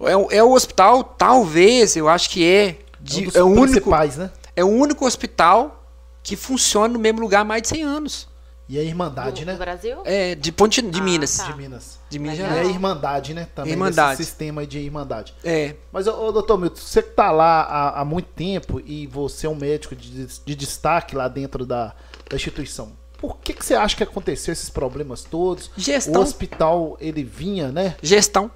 É, 0.00 0.36
é 0.38 0.42
o 0.42 0.52
hospital, 0.52 1.04
talvez, 1.04 1.96
eu 1.96 2.08
acho 2.08 2.30
que 2.30 2.44
é. 2.44 2.78
De, 3.00 3.36
é, 3.36 3.42
um 3.42 3.54
é 3.54 3.58
o 3.58 3.60
único, 3.60 3.90
né? 3.90 4.30
É 4.54 4.64
o 4.64 4.68
único 4.68 5.06
hospital 5.06 5.84
que 6.22 6.36
funciona 6.36 6.92
no 6.92 6.98
mesmo 6.98 7.20
lugar 7.20 7.40
há 7.40 7.44
mais 7.44 7.62
de 7.62 7.68
100 7.68 7.82
anos. 7.82 8.31
E 8.72 8.78
a 8.78 8.82
Irmandade, 8.82 9.42
do, 9.42 9.46
né? 9.48 9.52
Do 9.52 9.58
Brasil? 9.58 9.98
É, 10.02 10.34
de 10.34 10.50
Ponte 10.50 10.80
de 10.80 10.98
ah, 10.98 11.02
Minas. 11.02 11.36
Tá. 11.36 11.44
De 11.44 11.58
Minas. 11.58 11.98
De 12.08 12.18
Minas 12.18 12.38
Gerais. 12.38 12.56
E 12.56 12.70
a 12.70 12.72
Irmandade, 12.72 13.34
né? 13.34 13.46
Também 13.54 13.72
Irmandade. 13.72 14.14
Esse 14.14 14.24
sistema 14.24 14.66
de 14.66 14.78
Irmandade. 14.78 15.34
É. 15.44 15.74
Mas, 15.92 16.06
ô, 16.06 16.32
doutor 16.32 16.56
Milton, 16.56 16.80
você 16.80 17.02
que 17.02 17.10
tá 17.10 17.30
lá 17.30 17.64
há, 17.64 18.00
há, 18.00 18.04
muito 18.06 18.30
tempo 18.30 18.80
e 18.80 19.06
você 19.06 19.46
é 19.46 19.50
um 19.50 19.54
médico 19.54 19.94
de, 19.94 20.26
de 20.26 20.54
destaque 20.54 21.14
lá 21.14 21.28
dentro 21.28 21.66
da, 21.66 21.94
da 22.30 22.34
instituição. 22.34 22.94
Por 23.18 23.36
que, 23.40 23.52
que 23.52 23.62
você 23.62 23.74
acha 23.74 23.94
que 23.94 24.04
aconteceu 24.04 24.52
esses 24.52 24.70
problemas 24.70 25.22
todos? 25.22 25.70
Gestão. 25.76 26.22
O 26.22 26.24
hospital, 26.24 26.96
ele 26.98 27.22
vinha, 27.22 27.70
né? 27.70 27.94
Gestão. 28.02 28.50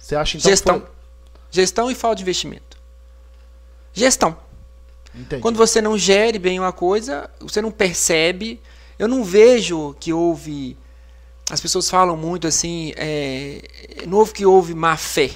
Você 0.00 0.16
acha 0.16 0.36
então 0.36 0.50
Gestão. 0.50 0.80
Foi... 0.80 0.88
Gestão 1.48 1.88
e 1.88 1.94
falta 1.94 2.16
de 2.16 2.22
investimento. 2.22 2.76
Gestão. 3.92 4.36
Entendi. 5.14 5.40
Quando 5.40 5.56
você 5.56 5.80
não 5.80 5.96
gere 5.96 6.40
bem 6.40 6.58
uma 6.58 6.72
coisa, 6.72 7.30
você 7.38 7.62
não 7.62 7.70
percebe 7.70 8.60
eu 9.00 9.08
não 9.08 9.24
vejo 9.24 9.96
que 9.98 10.12
houve. 10.12 10.76
As 11.50 11.58
pessoas 11.58 11.88
falam 11.88 12.18
muito 12.18 12.46
assim, 12.46 12.92
é, 12.96 13.62
não 14.06 14.18
houve 14.18 14.34
que 14.34 14.44
houve 14.44 14.74
má 14.74 14.94
fé. 14.94 15.30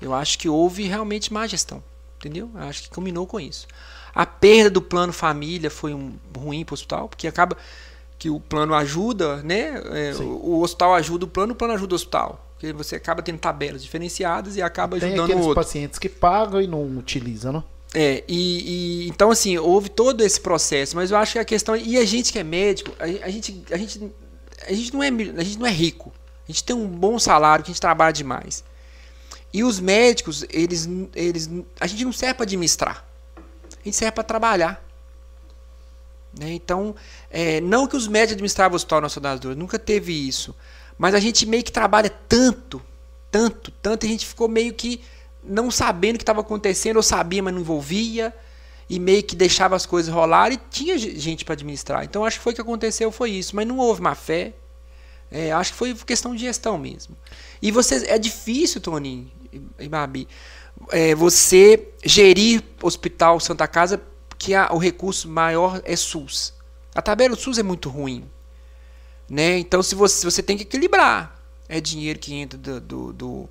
Eu 0.00 0.12
acho 0.12 0.38
que 0.38 0.46
houve 0.46 0.82
realmente 0.82 1.32
má 1.32 1.46
gestão. 1.46 1.82
Entendeu? 2.18 2.50
Eu 2.54 2.60
acho 2.64 2.82
que 2.82 2.90
combinou 2.90 3.26
com 3.26 3.40
isso. 3.40 3.66
A 4.14 4.26
perda 4.26 4.68
do 4.68 4.82
plano 4.82 5.12
família 5.12 5.70
foi 5.70 5.94
um, 5.94 6.16
ruim 6.36 6.66
para 6.66 6.74
o 6.74 6.74
hospital, 6.74 7.08
porque 7.08 7.26
acaba 7.26 7.56
que 8.18 8.28
o 8.28 8.38
plano 8.38 8.74
ajuda, 8.74 9.36
né? 9.42 9.80
É, 9.86 10.14
o, 10.20 10.56
o, 10.56 10.62
hospital 10.62 10.94
ajuda 10.94 11.24
o 11.24 11.28
plano, 11.28 11.54
o 11.54 11.56
plano 11.56 11.72
ajuda 11.72 11.94
o 11.94 11.96
hospital. 11.96 12.44
Porque 12.52 12.74
você 12.74 12.96
acaba 12.96 13.22
tendo 13.22 13.38
tabelas 13.38 13.82
diferenciadas 13.82 14.54
e 14.54 14.60
acaba 14.60 14.98
Tem 14.98 15.14
ajudando 15.14 15.34
o 15.34 15.38
outro. 15.38 15.54
pacientes 15.54 15.98
que 15.98 16.10
pagam 16.10 16.60
e 16.60 16.66
não 16.66 16.84
utilizam, 16.98 17.52
não? 17.54 17.64
É, 17.94 18.22
e, 18.28 19.06
e, 19.06 19.08
então 19.08 19.30
assim, 19.30 19.56
houve 19.56 19.88
todo 19.88 20.22
esse 20.22 20.40
processo, 20.40 20.94
mas 20.94 21.10
eu 21.10 21.16
acho 21.16 21.32
que 21.32 21.38
a 21.38 21.44
questão. 21.44 21.74
E 21.74 21.96
a 21.96 22.04
gente 22.04 22.32
que 22.32 22.38
é 22.38 22.44
médico, 22.44 22.94
a, 22.98 23.04
a, 23.04 23.30
gente, 23.30 23.64
a, 23.70 23.76
gente, 23.78 24.12
a, 24.66 24.72
gente 24.72 24.92
não 24.92 25.02
é, 25.02 25.08
a 25.08 25.42
gente 25.42 25.58
não 25.58 25.66
é 25.66 25.70
rico. 25.70 26.12
A 26.48 26.52
gente 26.52 26.64
tem 26.64 26.76
um 26.76 26.86
bom 26.86 27.18
salário, 27.18 27.64
que 27.64 27.70
a 27.70 27.72
gente 27.72 27.80
trabalha 27.80 28.12
demais. 28.12 28.64
E 29.52 29.64
os 29.64 29.80
médicos, 29.80 30.44
eles, 30.50 30.88
eles, 31.14 31.48
a 31.80 31.86
gente 31.86 32.04
não 32.04 32.12
serve 32.12 32.34
para 32.34 32.44
administrar. 32.44 33.04
A 33.36 33.84
gente 33.84 33.96
serve 33.96 34.12
para 34.12 34.24
trabalhar. 34.24 34.84
Né? 36.38 36.52
Então, 36.52 36.94
é, 37.30 37.60
não 37.60 37.86
que 37.86 37.96
os 37.96 38.06
médicos 38.06 38.34
administravam 38.34 38.74
o 38.74 38.76
Hospital 38.76 39.00
Nacional 39.00 39.32
das 39.32 39.40
Dores, 39.40 39.58
nunca 39.58 39.78
teve 39.78 40.12
isso. 40.12 40.54
Mas 40.96 41.14
a 41.14 41.20
gente 41.20 41.46
meio 41.46 41.62
que 41.62 41.72
trabalha 41.72 42.10
tanto, 42.28 42.82
tanto, 43.30 43.70
tanto, 43.70 44.04
e 44.04 44.08
a 44.08 44.10
gente 44.10 44.26
ficou 44.26 44.48
meio 44.48 44.74
que 44.74 45.00
não 45.48 45.70
sabendo 45.70 46.16
o 46.16 46.18
que 46.18 46.22
estava 46.22 46.40
acontecendo, 46.40 46.96
ou 46.96 47.02
sabia, 47.02 47.42
mas 47.42 47.54
não 47.54 47.60
envolvia, 47.60 48.34
e 48.88 48.98
meio 48.98 49.22
que 49.22 49.36
deixava 49.36 49.76
as 49.76 49.86
coisas 49.86 50.12
rolar, 50.12 50.52
e 50.52 50.56
tinha 50.70 50.96
gente 50.98 51.44
para 51.44 51.54
administrar. 51.54 52.04
Então 52.04 52.24
acho 52.24 52.38
que 52.38 52.44
foi 52.44 52.52
o 52.52 52.54
que 52.54 52.60
aconteceu, 52.60 53.10
foi 53.10 53.30
isso. 53.30 53.54
Mas 53.54 53.66
não 53.66 53.78
houve 53.78 54.00
má 54.00 54.14
fé. 54.14 54.54
É, 55.30 55.52
acho 55.52 55.72
que 55.72 55.78
foi 55.78 55.94
questão 55.94 56.34
de 56.34 56.40
gestão 56.40 56.78
mesmo. 56.78 57.16
E 57.60 57.70
você 57.70 58.06
é 58.06 58.18
difícil, 58.18 58.80
Tony 58.80 59.30
e 59.78 59.88
Babi, 59.88 60.26
é, 60.90 61.14
você 61.14 61.88
gerir 62.04 62.62
Hospital 62.82 63.38
Santa 63.40 63.66
Casa, 63.66 64.00
que 64.38 64.54
a, 64.54 64.72
o 64.72 64.78
recurso 64.78 65.28
maior 65.28 65.82
é 65.84 65.96
SUS. 65.96 66.54
A 66.94 67.02
tabela 67.02 67.34
do 67.34 67.40
SUS 67.40 67.58
é 67.58 67.62
muito 67.62 67.88
ruim. 67.90 68.24
Né? 69.28 69.58
Então 69.58 69.82
se 69.82 69.94
você, 69.94 70.24
você 70.24 70.42
tem 70.42 70.56
que 70.56 70.62
equilibrar. 70.62 71.38
É 71.68 71.80
dinheiro 71.80 72.18
que 72.18 72.34
entra 72.34 72.58
do, 72.58 72.80
do, 72.80 73.12
do 73.12 73.50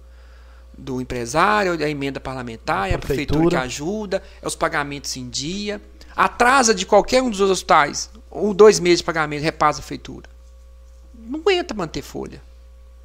do 0.78 1.02
empresário, 1.02 1.74
a 1.74 1.90
emenda 1.90 2.20
parlamentar, 2.20 2.90
é 2.90 2.94
a 2.94 3.00
prefeitura 3.00 3.50
que 3.50 3.56
ajuda, 3.56 4.22
é 4.42 4.48
os 4.48 4.56
pagamentos 4.56 5.16
em 5.18 5.28
dia. 5.28 5.82
Atrasa 6.16 6.74
de 6.74 6.86
qualquer 6.86 7.22
um 7.22 7.30
dos 7.30 7.42
hospitais, 7.42 8.10
um, 8.32 8.54
dois 8.54 8.80
meses 8.80 9.00
de 9.00 9.04
pagamento, 9.04 9.44
repassa 9.44 9.80
a 9.80 9.82
prefeitura. 9.82 10.30
Não 11.14 11.40
aguenta 11.40 11.74
manter 11.74 12.02
folha. 12.02 12.42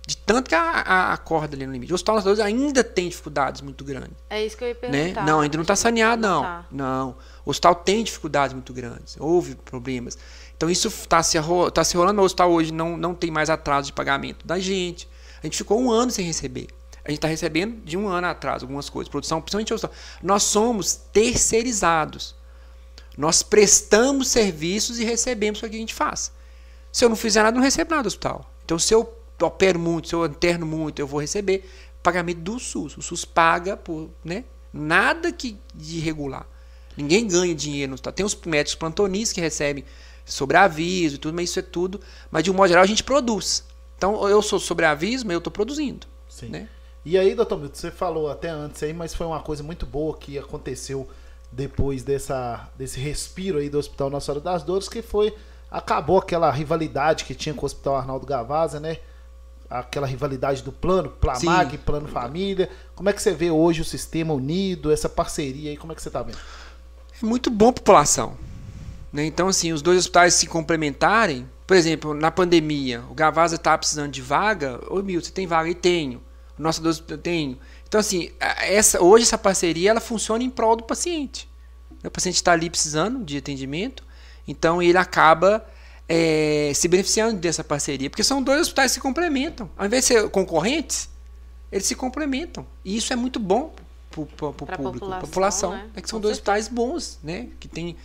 De 0.07 0.17
tanto 0.17 0.49
que 0.49 0.55
a, 0.55 0.61
a, 0.61 1.13
a 1.13 1.17
corda 1.17 1.55
ali 1.55 1.65
no 1.65 1.73
limite. 1.73 1.93
O 1.93 1.95
Hospital 1.95 2.17
Nacional 2.17 2.45
ainda 2.45 2.83
tem 2.83 3.09
dificuldades 3.09 3.61
muito 3.61 3.85
grandes. 3.85 4.17
É 4.29 4.45
isso 4.45 4.57
que 4.57 4.65
eu 4.65 4.69
ia 4.69 4.75
né? 4.75 4.81
perguntar. 4.81 5.21
Né? 5.21 5.31
Não, 5.31 5.41
ainda 5.41 5.57
não 5.57 5.63
está 5.63 5.77
saneado, 5.77 6.21
não. 6.21 6.43
Tá. 6.43 6.67
Não. 6.73 7.17
O 7.45 7.51
hospital 7.51 7.75
tem 7.77 8.03
dificuldades 8.03 8.53
muito 8.53 8.73
grandes. 8.73 9.17
Houve 9.19 9.55
problemas. 9.55 10.19
Então 10.57 10.69
isso 10.69 10.89
está 10.89 11.23
se, 11.23 11.39
tá 11.73 11.85
se 11.85 11.97
rolando. 11.97 12.21
O 12.21 12.25
hospital 12.25 12.51
hoje 12.51 12.73
não, 12.73 12.97
não 12.97 13.15
tem 13.15 13.31
mais 13.31 13.49
atraso 13.49 13.87
de 13.87 13.93
pagamento 13.93 14.45
da 14.45 14.59
gente. 14.59 15.09
A 15.41 15.47
gente 15.47 15.57
ficou 15.57 15.81
um 15.81 15.91
ano 15.91 16.11
sem 16.11 16.25
receber. 16.25 16.69
A 17.05 17.11
gente 17.11 17.19
está 17.19 17.29
recebendo 17.29 17.85
de 17.85 17.97
um 17.97 18.09
ano 18.09 18.29
atrás 18.29 18.63
algumas 18.63 18.89
coisas. 18.89 19.11
Produção, 19.11 19.41
principalmente 19.41 19.73
Nós 20.23 20.45
somos 20.45 20.95
terceirizados. 20.95 22.35
Nós 23.17 23.43
prestamos 23.43 24.29
serviços 24.29 24.99
e 24.99 25.05
recebemos 25.05 25.61
o 25.61 25.69
que 25.69 25.77
a 25.77 25.79
gente 25.79 25.95
faz. 25.95 26.33
Se 26.93 27.05
eu 27.05 27.09
não 27.09 27.17
fizer 27.17 27.43
nada, 27.43 27.55
não 27.55 27.63
recebo 27.63 27.91
nada 27.91 28.05
do 28.05 28.07
hospital. 28.07 28.51
Então, 28.65 28.79
se 28.79 28.95
eu 28.95 29.13
opero 29.41 29.79
muito, 29.79 30.09
se 30.09 30.15
eu 30.15 30.25
interno 30.25 30.65
muito, 30.65 31.01
eu 31.01 31.07
vou 31.07 31.21
receber 31.21 31.69
pagamento 32.03 32.41
do 32.41 32.59
SUS. 32.59 32.97
O 32.97 33.03
SUS 33.03 33.25
paga 33.25 33.77
por 33.77 34.11
né, 34.25 34.45
nada 34.73 35.33
que 35.33 35.59
de 35.75 35.99
irregular. 35.99 36.47
Ninguém 36.97 37.27
ganha 37.27 37.55
dinheiro 37.55 37.91
no 37.91 37.95
hospital. 37.95 38.13
Tem 38.13 38.27
os 38.27 38.35
médicos 38.47 38.75
plantonistas 38.75 39.33
que 39.33 39.41
recebem 39.41 39.85
sobreaviso 40.25 41.17
e 41.17 41.19
tudo, 41.19 41.35
mas 41.35 41.51
isso 41.51 41.59
é 41.59 41.63
tudo. 41.63 42.01
Mas 42.31 42.45
de 42.45 42.51
um 42.51 42.55
modo 42.55 42.69
geral 42.69 42.85
a 42.85 42.87
gente 42.87 43.03
produz. 43.03 43.65
Então 43.97 44.29
eu 44.29 44.43
sou 44.43 44.59
sobreaviso, 44.59 45.25
mas 45.27 45.35
eu 45.35 45.39
estou 45.39 45.53
produzindo. 45.53 46.07
Sim. 46.29 46.49
Né? 46.49 46.69
E 47.05 47.19
aí, 47.19 47.35
doutor 47.35 47.59
Milton, 47.59 47.75
você 47.75 47.91
falou 47.91 48.31
até 48.31 48.49
antes 48.49 48.83
aí, 48.83 48.93
mas 48.93 49.13
foi 49.13 49.27
uma 49.27 49.41
coisa 49.41 49.63
muito 49.63 49.85
boa 49.85 50.17
que 50.17 50.39
aconteceu 50.39 51.09
depois 51.51 52.03
dessa, 52.03 52.69
desse 52.79 52.99
respiro 53.01 53.59
aí 53.59 53.69
do 53.69 53.79
Hospital 53.79 54.09
Nossa 54.09 54.27
Senhora 54.27 54.41
das 54.41 54.63
Dores, 54.63 54.89
que 54.89 55.03
foi. 55.03 55.35
Acabou 55.71 56.19
aquela 56.19 56.51
rivalidade 56.51 57.25
que 57.25 57.35
tinha 57.35 57.55
com 57.55 57.63
o 57.63 57.67
Hospital 57.67 57.97
Arnaldo 57.97 58.27
Gavaza, 58.27 58.79
né? 58.79 58.99
Aquela 59.69 60.07
rivalidade 60.07 60.63
do 60.63 60.71
plano, 60.71 61.09
Plamag, 61.09 61.71
Sim. 61.73 61.79
plano 61.79 62.07
família. 62.07 62.69
Como 62.95 63.09
é 63.09 63.13
que 63.13 63.23
você 63.23 63.33
vê 63.33 63.51
hoje 63.51 63.81
o 63.81 63.85
sistema 63.85 64.35
unido, 64.35 64.93
essa 64.93 65.09
parceria 65.09 65.71
aí? 65.71 65.77
Como 65.77 65.93
é 65.93 65.97
que 65.97 66.03
você 66.03 66.11
tá 66.11 66.23
vendo? 66.23 66.39
É 67.21 67.25
muito 67.25 67.51
bom 67.51 67.71
a 67.71 67.73
população. 67.73 68.37
Né? 69.13 69.25
Então, 69.25 69.49
assim, 69.49 69.73
os 69.73 69.83
dois 69.83 69.99
hospitais 69.99 70.35
se 70.35 70.47
complementarem. 70.47 71.49
Por 71.67 71.77
exemplo, 71.77 72.13
na 72.13 72.31
pandemia, 72.31 73.03
o 73.11 73.15
Gavaza 73.15 73.57
estava 73.57 73.79
precisando 73.79 74.13
de 74.13 74.21
vaga. 74.21 74.79
Ô, 74.91 75.03
Milton, 75.03 75.27
você 75.27 75.33
tem 75.33 75.47
vaga? 75.47 75.71
E 75.71 75.75
tenho. 75.75 76.23
O 76.63 76.65
nosso 76.65 76.81
dois 76.81 77.03
eu 77.09 77.19
tenho. 77.19 77.59
Então, 77.89 77.99
assim, 78.01 78.31
a- 78.41 78.65
essa, 78.67 79.03
hoje 79.03 79.25
essa 79.25 79.37
parceria 79.37 79.91
ela 79.91 80.01
funciona 80.01 80.45
em 80.45 80.49
prol 80.49 80.77
do 80.77 80.85
paciente. 80.85 81.49
O 82.05 82.11
paciente 82.11 82.37
está 82.37 82.53
ali 82.53 82.71
precisando 82.71 83.25
de 83.25 83.37
atendimento, 83.37 84.05
então 84.47 84.81
ele 84.81 84.97
acaba 84.97 85.67
é, 86.09 86.71
se 86.75 86.87
beneficiando 86.89 87.41
dessa 87.41 87.65
parceria, 87.65 88.09
porque 88.11 88.23
são 88.25 88.43
dois 88.43 88.61
hospitais 88.63 88.91
que 88.93 88.95
se 88.95 89.01
complementam. 89.01 89.69
Ao 89.77 89.87
invés 89.87 90.05
de 90.05 90.09
ser 90.09 90.29
concorrentes, 90.31 91.09
eles 91.71 91.87
se 91.87 91.95
complementam. 91.97 92.65
E 92.85 92.97
isso 92.97 93.13
é 93.13 93.17
muito 93.17 93.39
bom 93.41 93.73
para 94.11 94.21
o 94.21 94.27
público, 94.27 94.53
população, 94.53 95.09
pra 95.09 95.21
população. 95.21 95.71
né? 95.73 95.91
É 95.97 96.01
que 96.01 96.09
são 96.09 96.19
Com 96.19 96.23
dois 96.23 96.37
certeza. 96.37 96.59
hospitais 96.59 96.69
bons, 96.69 97.19
né? 97.25 97.49
Que 97.59 97.67
tem 97.67 97.97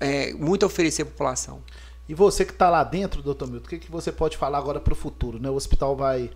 é, 0.00 0.32
muito 0.34 0.64
a 0.64 0.66
oferecer 0.66 1.02
à 1.02 1.06
população. 1.06 1.62
E 2.08 2.14
você 2.14 2.44
que 2.44 2.52
está 2.52 2.68
lá 2.70 2.82
dentro, 2.84 3.22
doutor 3.22 3.48
Milton, 3.48 3.66
o 3.66 3.68
que, 3.68 3.78
que 3.78 3.90
você 3.90 4.10
pode 4.10 4.36
falar 4.36 4.58
agora 4.58 4.80
para 4.80 4.92
o 4.92 4.96
futuro? 4.96 5.38
Né? 5.40 5.48
O 5.50 5.54
hospital 5.54 5.94
vai 5.96 6.30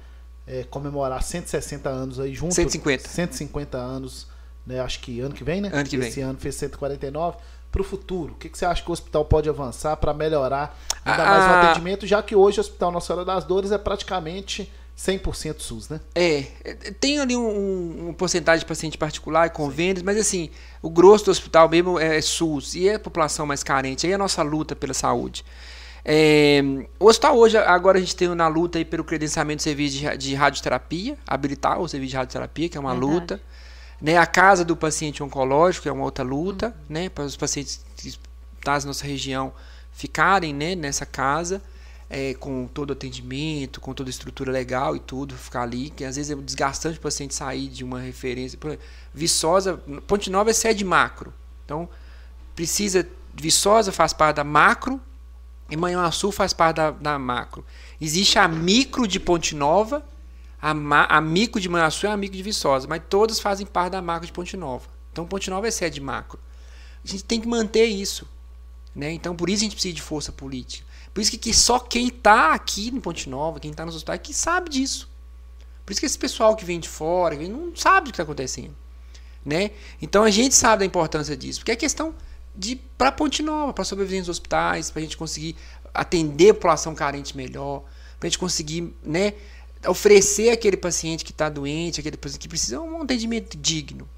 é, 0.47 0.65
comemorar 0.65 1.23
160 1.23 1.89
anos 1.89 2.21
aí 2.21 2.35
junto. 2.35 2.55
150. 2.55 3.09
150 3.09 3.77
anos, 3.77 4.27
né? 4.67 4.81
Acho 4.81 5.01
que 5.01 5.21
ano 5.21 5.35
que 5.35 5.43
vem, 5.43 5.61
né? 5.61 5.71
Ano 5.73 5.89
que 5.89 5.97
vem. 5.97 6.09
Esse 6.09 6.21
ano 6.21 6.39
fez 6.39 6.55
149. 6.55 7.39
Para 7.73 7.83
o 7.83 7.85
futuro, 7.85 8.33
o 8.33 8.37
que, 8.37 8.49
que 8.49 8.57
você 8.57 8.65
acha 8.65 8.83
que 8.83 8.89
o 8.89 8.93
hospital 8.93 9.25
pode 9.25 9.49
avançar 9.49 9.97
para 9.97 10.15
melhorar 10.15 10.79
ainda 11.05 11.23
Ah, 11.23 11.27
mais 11.27 11.45
o 11.45 11.49
ah. 11.49 11.63
atendimento, 11.63 12.07
já 12.07 12.23
que 12.23 12.35
hoje 12.35 12.59
o 12.59 12.61
Hospital 12.61 12.91
Nossa 12.91 13.09
Senhora 13.09 13.25
das 13.25 13.45
Dores 13.45 13.71
é 13.71 13.77
praticamente 13.77 14.73
100% 14.97 15.61
SUS, 15.61 15.89
né? 15.91 16.01
É, 16.15 16.47
é, 16.65 16.75
tem 16.99 17.19
ali 17.19 17.37
um, 17.37 18.09
um, 18.09 18.15
porcentagem 18.15 18.61
de 18.61 18.67
paciente 18.67 18.97
particular 18.97 19.47
e 19.47 19.51
convênios, 19.51 20.03
mas 20.03 20.17
assim, 20.17 20.49
o 20.81 20.89
grosso 20.89 21.27
do 21.27 21.31
hospital 21.31 21.69
mesmo 21.69 21.99
é 21.99 22.19
SUS 22.23 22.75
e 22.75 22.89
é 22.89 22.95
a 22.95 22.99
população 22.99 23.45
mais 23.45 23.63
carente, 23.63 24.07
aí 24.07 24.13
é 24.13 24.15
a 24.15 24.19
nossa 24.19 24.43
luta 24.43 24.75
pela 24.75 24.95
saúde. 24.95 25.45
É, 26.09 26.63
o 27.01 27.07
hospital 27.07 27.37
hoje, 27.37 27.59
agora 27.59 27.99
a 27.99 28.01
gente 28.01 28.15
tem 28.15 28.29
na 28.29 28.47
luta 28.47 28.79
aí 28.79 28.85
pelo 28.85 29.03
credenciamento 29.03 29.59
do 29.59 29.63
serviço 29.65 29.99
de, 29.99 30.17
de 30.17 30.35
radioterapia, 30.37 31.19
habilitar 31.27 31.81
o 31.81 31.89
serviço 31.89 32.11
de 32.11 32.17
radioterapia, 32.17 32.69
que 32.69 32.79
é 32.79 32.81
uma 32.81 32.93
Verdade. 32.93 33.13
luta. 33.13 33.41
Né, 34.01 34.17
a 34.17 34.27
casa 34.27 34.65
do 34.65 34.77
paciente 34.77 35.21
oncológico 35.21 35.89
é 35.89 35.93
uma 35.93 36.05
outra 36.05 36.23
luta, 36.23 36.77
né, 36.89 37.09
para 37.09 37.25
os 37.25 37.35
pacientes 37.35 37.85
que 37.97 38.09
estão 38.09 38.75
na 38.75 38.81
nossa 38.85 39.05
região 39.05 39.53
ficarem 39.91 40.55
né, 40.55 40.77
nessa 40.77 41.05
casa 41.05 41.61
é, 42.09 42.35
com 42.35 42.69
todo 42.69 42.91
o 42.91 42.93
atendimento, 42.93 43.81
com 43.81 43.93
toda 43.93 44.09
a 44.09 44.13
estrutura 44.13 44.53
legal 44.53 44.95
e 44.95 45.01
tudo, 45.01 45.35
ficar 45.35 45.63
ali, 45.63 45.91
que 45.91 46.05
às 46.05 46.15
vezes 46.15 46.31
é 46.31 46.41
desgastante 46.41 46.99
o 46.99 47.01
paciente 47.01 47.35
sair 47.35 47.67
de 47.67 47.83
uma 47.83 47.99
referência. 47.99 48.57
Por 48.57 48.69
exemplo, 48.69 48.87
Viçosa, 49.13 49.79
Ponte 50.07 50.31
Nova 50.31 50.51
é 50.51 50.53
sede 50.53 50.85
macro, 50.85 51.35
então 51.65 51.89
precisa, 52.55 53.09
Viçosa 53.35 53.91
faz 53.91 54.13
parte 54.13 54.37
da 54.37 54.45
macro 54.45 55.01
e 55.71 55.77
Manhuaçu 55.77 56.31
faz 56.31 56.53
parte 56.53 56.77
da, 56.77 56.91
da 56.91 57.19
macro. 57.19 57.65
Existe 58.01 58.39
a 58.39 58.47
micro 58.47 59.07
de 59.07 59.19
Ponte 59.19 59.55
Nova, 59.55 60.05
a, 60.61 60.73
ma, 60.73 61.05
a 61.05 61.21
micro 61.21 61.61
de 61.61 61.69
Manhuaçu 61.69 62.07
e 62.07 62.09
a 62.09 62.17
micro 62.17 62.37
de 62.37 62.43
Viçosa, 62.43 62.87
mas 62.87 63.03
todas 63.09 63.41
fazem 63.41 63.67
parte 63.67 63.93
da 63.93 64.03
macro 64.03 64.27
de 64.27 64.33
Ponte 64.33 64.57
Nova. 64.57 64.89
Então 65.13 65.27
Ponte 65.27 65.51
Nova 65.51 65.67
é 65.67 65.71
sede 65.71 66.01
macro. 66.01 66.39
A 67.05 67.09
gente 67.09 67.25
tem 67.25 67.41
que 67.41 67.49
manter 67.49 67.87
isso. 67.87 68.29
Né? 68.95 69.13
Então 69.13 69.35
por 69.35 69.51
isso 69.51 69.63
a 69.63 69.65
gente 69.65 69.75
precisa 69.75 69.95
de 69.95 70.03
força 70.03 70.33
política. 70.33 70.87
Por 71.13 71.21
isso 71.21 71.31
que, 71.31 71.39
que 71.39 71.55
só 71.55 71.79
quem 71.79 72.09
está 72.09 72.53
aqui 72.53 72.89
em 72.89 73.01
Ponte 73.01 73.29
Nova, 73.29 73.59
quem 73.59 73.71
está 73.71 73.85
nos 73.85 73.97
hospitais, 73.97 74.21
que 74.23 74.35
sabe 74.35 74.71
disso. 74.71 75.09
Por 75.85 75.93
isso 75.93 76.01
que 76.01 76.07
esse 76.07 76.19
pessoal 76.19 76.55
que 76.57 76.65
vem 76.65 76.81
de 76.81 76.89
fora, 76.89 77.37
não 77.49 77.75
sabe 77.75 78.09
o 78.09 78.13
que 78.13 78.15
está 78.15 78.23
acontecendo. 78.23 78.75
Né? 79.45 79.71
Então 80.03 80.25
a 80.25 80.31
gente 80.31 80.55
sabe 80.55 80.81
da 80.81 80.85
importância 80.85 81.37
disso, 81.37 81.61
porque 81.61 81.71
é 81.71 81.77
questão 81.77 82.15
para 82.97 83.13
Ponte 83.13 83.43
Nova, 83.43 83.73
para 83.73 83.85
sobrevivência 83.85 84.25
dos 84.25 84.37
hospitais, 84.37 84.91
para 84.91 85.01
a 85.01 85.03
gente 85.03 85.17
conseguir 85.17 85.57
atender 85.93 86.51
a 86.51 86.55
população 86.55 86.95
carente 86.95 87.37
melhor, 87.37 87.83
para 88.19 88.27
a 88.27 88.31
gente 88.31 88.39
conseguir 88.39 88.95
né, 89.03 89.35
oferecer 89.87 90.51
aquele 90.51 90.77
paciente 90.77 91.25
que 91.25 91.33
está 91.33 91.49
doente, 91.49 92.01
aquele 92.01 92.17
paciente 92.17 92.41
que 92.41 92.49
precisa 92.49 92.81
um 92.81 93.03
atendimento 93.03 93.57
digno. 93.57 94.09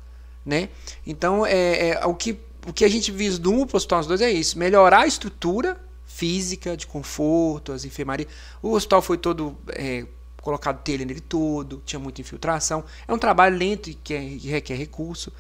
Né? 0.44 0.70
Então 1.06 1.44
é, 1.44 1.90
é, 1.90 2.06
o, 2.06 2.14
que, 2.14 2.38
o 2.66 2.72
que 2.72 2.84
a 2.84 2.88
gente 2.88 3.12
vislumbra 3.12 3.66
para 3.66 3.74
o 3.74 3.78
Hospital 3.78 3.98
dos 3.98 4.08
Dois 4.08 4.20
é 4.20 4.30
isso: 4.30 4.58
melhorar 4.58 5.00
a 5.00 5.06
estrutura 5.06 5.78
física, 6.06 6.76
de 6.76 6.86
conforto, 6.86 7.72
as 7.72 7.84
enfermarias. 7.84 8.28
O 8.62 8.72
hospital 8.72 9.02
foi 9.02 9.18
todo 9.18 9.56
é, 9.68 10.06
colocado 10.40 10.82
telha 10.82 11.04
nele 11.04 11.20
todo, 11.20 11.82
tinha 11.84 12.00
muita 12.00 12.20
infiltração. 12.20 12.84
É 13.06 13.12
um 13.12 13.18
trabalho 13.18 13.56
lento 13.56 13.90
e 13.90 13.94
que, 13.94 14.14
é, 14.14 14.20
que 14.20 14.48
requer 14.48 14.74
recurso. 14.74 15.32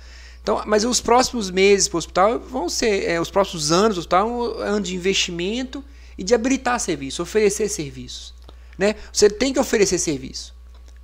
Então, 0.48 0.62
mas 0.64 0.82
os 0.82 0.98
próximos 0.98 1.50
meses 1.50 1.88
para 1.88 1.96
o 1.96 1.98
hospital 1.98 2.38
vão 2.38 2.70
ser, 2.70 3.04
é, 3.06 3.20
os 3.20 3.30
próximos 3.30 3.70
anos 3.70 3.96
do 3.96 3.98
hospital 3.98 4.26
é 4.26 4.32
um 4.32 4.42
ano 4.76 4.80
de 4.80 4.96
investimento 4.96 5.84
e 6.16 6.24
de 6.24 6.34
habilitar 6.34 6.80
serviço, 6.80 7.20
oferecer 7.20 7.68
serviços. 7.68 8.32
Né? 8.78 8.94
Você 9.12 9.28
tem 9.28 9.52
que 9.52 9.60
oferecer 9.60 9.98
serviço. 9.98 10.54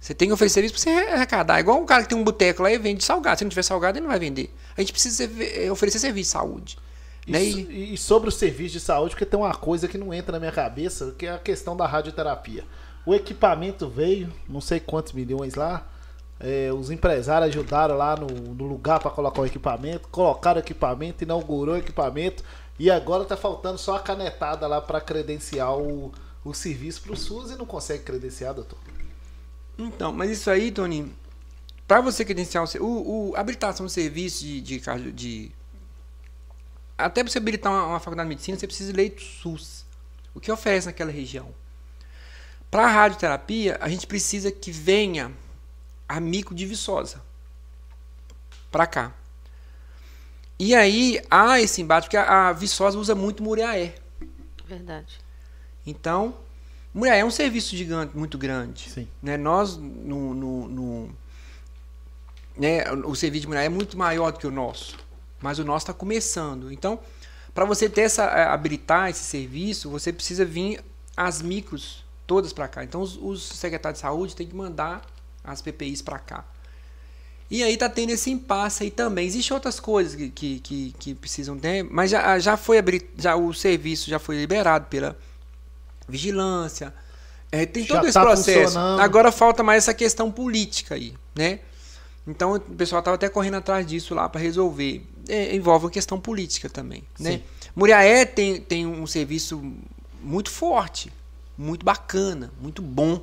Você 0.01 0.15
tem 0.15 0.29
que 0.29 0.33
oferecer 0.33 0.55
serviço 0.55 0.73
para 0.73 0.83
você 0.83 1.09
arrecadar. 1.11 1.61
Igual 1.61 1.79
um 1.79 1.85
cara 1.85 2.05
que 2.05 2.09
tem 2.09 2.17
um 2.17 2.25
boteco 2.25 2.63
lá 2.63 2.73
e 2.73 2.79
vende 2.79 3.05
salgado. 3.05 3.39
Se 3.39 3.45
não 3.45 3.51
tiver 3.51 3.63
salgado, 3.63 3.99
ele 3.99 4.05
não 4.05 4.11
vai 4.11 4.19
vender. 4.19 4.51
A 4.79 4.81
gente 4.81 4.93
precisa 4.93 5.31
eh, 5.39 5.71
oferecer 5.71 5.99
serviço 5.99 6.29
de 6.29 6.33
saúde. 6.33 6.79
Né? 7.29 7.45
E, 7.45 7.93
e 7.93 7.99
sobre 7.99 8.31
o 8.31 8.33
serviço 8.33 8.73
de 8.73 8.81
saúde, 8.81 9.11
porque 9.11 9.27
tem 9.27 9.39
uma 9.39 9.55
coisa 9.55 9.87
que 9.87 9.99
não 9.99 10.15
entra 10.15 10.33
na 10.33 10.39
minha 10.39 10.53
cabeça, 10.53 11.15
que 11.19 11.27
é 11.27 11.33
a 11.33 11.39
questão 11.39 11.77
da 11.77 11.87
radioterapia. 11.87 12.65
O 13.05 13.15
equipamento 13.15 13.91
veio, 13.91 14.33
não 14.49 14.63
sei 14.63 14.81
quantos 14.81 15.13
milhões 15.13 15.55
lá. 15.55 15.87
É, 16.45 16.71
os 16.73 16.91
empresários 16.91 17.49
ajudaram 17.49 17.97
lá 17.97 18.15
no, 18.15 18.27
no 18.27 18.67
lugar 18.67 19.01
para 19.01 19.11
colocar 19.11 19.41
o 19.41 19.47
equipamento, 19.47 20.07
colocaram 20.09 20.61
o 20.61 20.63
equipamento, 20.63 21.25
inaugurou 21.25 21.75
o 21.75 21.79
equipamento 21.79 22.45
e 22.79 22.91
agora 22.91 23.25
tá 23.25 23.37
faltando 23.37 23.79
só 23.79 23.97
a 23.97 24.01
canetada 24.01 24.67
lá 24.67 24.81
para 24.81 25.01
credenciar 25.01 25.75
o, 25.75 26.13
o 26.45 26.53
serviço 26.53 27.01
para 27.01 27.13
o 27.13 27.17
SUS 27.17 27.51
e 27.53 27.57
não 27.57 27.65
consegue 27.65 28.05
credenciar, 28.05 28.53
doutor. 28.53 28.79
Então, 29.79 30.13
mas 30.13 30.31
isso 30.31 30.51
aí, 30.51 30.71
Tony, 30.71 31.11
para 31.89 32.03
você 32.03 32.25
credenciar 32.25 32.63
o, 32.63 32.85
o, 32.85 33.31
o 33.31 33.37
habilitação 33.37 33.87
de 33.87 33.93
serviço 33.93 34.45
de, 34.45 34.61
de, 34.61 34.81
cardio- 34.81 35.13
de 35.13 35.51
até 36.99 37.23
para 37.25 37.33
você 37.33 37.39
habilitar 37.39 37.73
uma, 37.73 37.87
uma 37.87 38.01
faculdade 38.01 38.29
de 38.29 38.35
medicina, 38.35 38.59
você 38.59 38.67
precisa 38.67 38.93
de 38.93 38.97
leito 38.97 39.23
SUS. 39.23 39.85
O 40.35 40.41
que 40.41 40.53
oferece 40.53 40.87
naquela 40.87 41.11
região? 41.11 41.49
Para 42.71 42.85
a 42.85 42.91
radioterapia, 42.91 43.79
a 43.81 43.89
gente 43.89 44.07
precisa 44.07 44.51
que 44.51 44.71
venha 44.71 45.33
a 46.09 46.21
mico 46.21 46.55
de 46.55 46.67
Viçosa 46.67 47.23
para 48.71 48.87
cá. 48.87 49.13
E 50.59 50.75
aí 50.75 51.21
há 51.31 51.61
esse 51.61 51.83
embate, 51.83 52.07
porque 52.07 52.17
a, 52.17 52.49
a 52.49 52.53
Viçosa 52.53 52.99
usa 52.99 53.15
muito 53.15 53.43
Muriaé. 53.43 53.95
Verdade. 54.67 55.21
Então, 55.87 56.35
Muriaé 56.93 57.21
é 57.21 57.25
um 57.25 57.31
serviço 57.31 57.77
gigante, 57.77 58.17
muito 58.17 58.39
grande. 58.39 58.89
Sim. 58.89 59.09
Né? 59.23 59.37
Nós, 59.37 59.77
no, 59.77 60.33
no, 60.35 60.69
no- 60.69 61.17
né? 62.57 62.91
o 63.05 63.15
serviço 63.15 63.43
de 63.43 63.47
Muriaé 63.49 63.67
é 63.67 63.69
muito 63.69 63.97
maior 63.99 64.33
do 64.33 64.39
que 64.39 64.47
o 64.47 64.51
nosso, 64.51 64.97
mas 65.41 65.59
o 65.59 65.65
nosso 65.65 65.85
está 65.85 65.93
começando. 65.93 66.73
Então, 66.73 67.01
para 67.53 67.65
você 67.65 67.89
ter 67.89 68.03
essa, 68.03 68.25
eh, 68.25 68.45
habilitar 68.47 69.11
esse 69.11 69.25
serviço, 69.25 69.91
você 69.91 70.13
precisa 70.13 70.45
vir 70.45 70.83
as 71.17 71.43
micros 71.43 72.05
todas 72.27 72.53
para 72.53 72.67
cá. 72.67 72.83
Então, 72.83 73.01
os, 73.01 73.17
os 73.17 73.43
secretários 73.45 73.99
de 73.99 74.03
saúde 74.03 74.35
têm 74.35 74.47
que 74.47 74.57
mandar 74.57 75.03
as 75.45 75.61
PPIs 75.63 76.03
para 76.03 76.19
cá. 76.19 76.45
E 77.51 77.63
aí 77.63 77.77
tá 77.77 77.89
tendo 77.89 78.11
esse 78.11 78.31
impasse 78.31 78.85
aí 78.85 78.91
também. 78.91 79.27
Existem 79.27 79.55
outras 79.55 79.79
coisas 79.79 80.15
que, 80.15 80.31
que, 80.31 80.61
que, 80.61 80.95
que 80.99 81.15
precisam 81.15 81.59
ter, 81.59 81.85
mas 81.85 82.11
já, 82.11 82.39
já 82.39 82.57
foi 82.57 82.79
abri- 82.79 83.09
já 83.17 83.37
o 83.37 83.53
serviço 83.53 84.09
já 84.09 84.19
foi 84.19 84.37
liberado 84.37 84.87
pela 84.87 85.17
vigilância. 86.09 86.93
É, 87.53 87.67
tem 87.67 87.85
Já 87.85 87.97
todo 87.97 88.05
esse 88.05 88.15
tá 88.15 88.23
processo. 88.23 88.79
Agora 88.79 89.31
falta 89.31 89.63
mais 89.63 89.85
essa 89.85 89.95
questão 89.95 90.31
política 90.33 90.95
aí, 90.95 91.15
né? 91.35 91.61
Então 92.27 92.55
o 92.55 92.61
pessoal 92.61 93.01
estava 93.01 93.15
até 93.17 93.29
correndo 93.29 93.59
atrás 93.59 93.87
disso 93.87 94.15
lá 94.15 94.29
para 94.29 94.41
resolver. 94.41 95.07
É, 95.29 95.55
envolve 95.55 95.85
uma 95.85 95.91
questão 95.91 96.19
política 96.19 96.69
também, 96.69 97.05
né? 97.19 97.33
Sim. 97.33 97.43
Muriaé 97.77 98.25
tem, 98.25 98.61
tem 98.61 98.87
um 98.87 99.07
serviço 99.07 99.63
muito 100.23 100.51
forte, 100.51 101.13
muito 101.57 101.85
bacana, 101.85 102.51
muito 102.61 102.81
bom. 102.83 103.23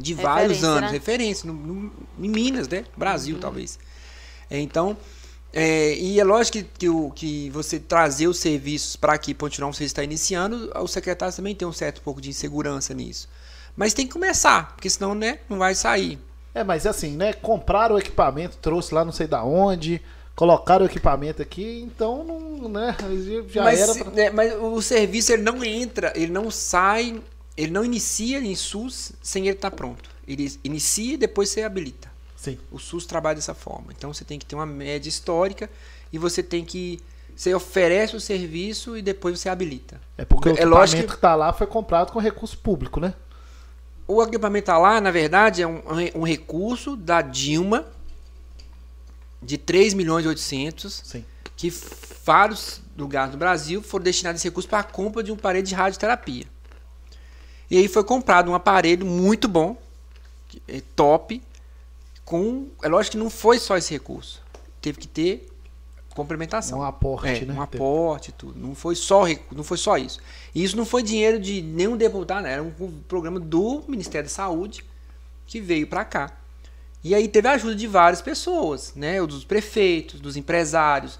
De 0.00 0.14
vários 0.14 0.62
Referência, 0.62 0.66
anos, 0.66 0.90
né? 0.90 0.90
referência, 0.90 1.46
no, 1.46 1.54
no- 1.54 1.92
em 2.18 2.28
Minas, 2.28 2.68
né? 2.68 2.84
Brasil, 2.96 3.38
talvez. 3.38 3.78
É, 4.50 4.58
então, 4.60 4.96
É, 5.52 5.94
e 5.96 6.20
é 6.20 6.24
lógico 6.24 6.58
que, 6.58 6.64
que, 6.64 6.88
o, 6.88 7.10
que 7.12 7.50
você 7.50 7.80
trazer 7.80 8.28
os 8.28 8.38
serviços 8.38 8.96
para 8.96 9.14
aqui, 9.14 9.34
Ponte 9.34 9.60
Nova, 9.60 9.72
você 9.74 9.84
está 9.84 10.02
iniciando, 10.04 10.70
os 10.82 10.92
secretários 10.92 11.36
também 11.36 11.54
tem 11.56 11.66
um 11.68 11.72
certo 11.72 12.02
pouco 12.02 12.20
de 12.20 12.30
insegurança 12.30 12.94
nisso. 12.94 13.28
Mas 13.76 13.94
tem 13.94 14.06
que 14.06 14.12
começar, 14.12 14.74
porque 14.74 14.90
senão 14.90 15.14
né, 15.14 15.40
não 15.48 15.58
vai 15.58 15.74
sair. 15.74 16.18
É, 16.54 16.64
mas 16.64 16.86
assim, 16.86 17.16
né? 17.16 17.32
Compraram 17.32 17.94
o 17.94 17.98
equipamento, 17.98 18.56
trouxe 18.58 18.94
lá 18.94 19.04
não 19.04 19.12
sei 19.12 19.26
da 19.26 19.44
onde, 19.44 20.02
colocaram 20.34 20.84
o 20.84 20.88
equipamento 20.88 21.40
aqui, 21.42 21.80
então 21.82 22.24
não, 22.24 22.68
né? 22.68 22.96
Já 23.48 23.62
mas, 23.62 23.80
era. 23.80 23.94
Pra... 23.94 24.12
É, 24.16 24.30
mas 24.30 24.52
o 24.60 24.80
serviço 24.82 25.32
ele 25.32 25.42
não 25.42 25.62
entra, 25.64 26.12
ele 26.16 26.32
não 26.32 26.50
sai, 26.50 27.22
ele 27.60 27.72
não 27.72 27.84
inicia 27.84 28.40
em 28.40 28.54
SUS 28.54 29.12
sem 29.22 29.46
ele 29.46 29.56
estar 29.56 29.70
pronto. 29.70 30.08
Ele 30.26 30.50
inicia 30.64 31.14
e 31.14 31.16
depois 31.18 31.50
você 31.50 31.62
habilita. 31.62 32.10
Sim. 32.34 32.58
O 32.72 32.78
SUS 32.78 33.04
trabalha 33.04 33.34
dessa 33.34 33.54
forma. 33.54 33.92
Então 33.96 34.14
você 34.14 34.24
tem 34.24 34.38
que 34.38 34.46
ter 34.46 34.54
uma 34.54 34.64
média 34.64 35.10
histórica 35.10 35.68
e 36.10 36.16
você 36.16 36.42
tem 36.42 36.64
que. 36.64 36.98
Você 37.36 37.54
oferece 37.54 38.16
o 38.16 38.20
serviço 38.20 38.96
e 38.96 39.02
depois 39.02 39.38
você 39.38 39.50
habilita. 39.50 40.00
É 40.16 40.24
porque 40.24 40.48
o 40.48 40.52
É 40.52 40.54
equipamento 40.54 41.06
que... 41.08 41.14
está 41.14 41.34
lá 41.34 41.52
foi 41.52 41.66
comprado 41.66 42.12
com 42.12 42.18
recurso 42.18 42.56
público, 42.56 42.98
né? 42.98 43.12
O 44.08 44.22
equipamento 44.22 44.66
tá 44.66 44.78
lá, 44.78 45.00
na 45.00 45.10
verdade, 45.10 45.62
é 45.62 45.66
um, 45.66 45.82
um 46.14 46.22
recurso 46.22 46.96
da 46.96 47.20
Dilma 47.20 47.86
de 49.42 49.58
3 49.58 49.94
milhões 49.94 50.24
e 50.24 50.28
800, 50.28 51.02
Sim. 51.04 51.24
que 51.56 51.72
vários 52.24 52.80
lugares 52.96 53.32
do 53.32 53.38
Brasil 53.38 53.82
foram 53.82 54.04
destinados 54.04 54.40
esse 54.40 54.48
recurso 54.48 54.68
para 54.68 54.80
a 54.80 54.84
compra 54.84 55.22
de 55.22 55.30
um 55.30 55.34
aparelho 55.34 55.66
de 55.66 55.74
radioterapia. 55.74 56.46
E 57.70 57.78
aí 57.78 57.88
foi 57.88 58.02
comprado 58.02 58.50
um 58.50 58.54
aparelho 58.54 59.06
muito 59.06 59.46
bom, 59.46 59.76
é 60.66 60.82
top, 60.96 61.40
com. 62.24 62.68
É 62.82 62.88
lógico 62.88 63.12
que 63.12 63.22
não 63.22 63.30
foi 63.30 63.58
só 63.58 63.76
esse 63.76 63.92
recurso. 63.92 64.42
Teve 64.80 64.98
que 64.98 65.06
ter 65.06 65.50
complementação. 66.14 66.80
Um 66.80 66.82
aporte, 66.82 67.28
É, 67.28 67.44
né? 67.44 67.54
um 67.54 67.62
aporte, 67.62 68.32
tudo. 68.32 68.58
Não 68.58 68.74
foi 68.74 68.94
só 68.94 69.24
não 69.52 69.62
foi 69.62 69.76
só 69.76 69.96
isso. 69.96 70.20
E 70.54 70.62
isso 70.62 70.76
não 70.76 70.84
foi 70.84 71.02
dinheiro 71.02 71.38
de 71.38 71.62
nenhum 71.62 71.96
deputado, 71.96 72.42
né? 72.42 72.54
era 72.54 72.62
um 72.62 72.72
programa 73.08 73.38
do 73.38 73.84
Ministério 73.86 74.28
da 74.28 74.34
Saúde 74.34 74.84
que 75.46 75.60
veio 75.60 75.86
para 75.86 76.04
cá. 76.04 76.32
E 77.02 77.14
aí 77.14 77.28
teve 77.28 77.48
a 77.48 77.52
ajuda 77.52 77.74
de 77.74 77.86
várias 77.86 78.20
pessoas, 78.20 78.92
né? 78.94 79.24
Dos 79.24 79.44
prefeitos, 79.44 80.20
dos 80.20 80.36
empresários, 80.36 81.18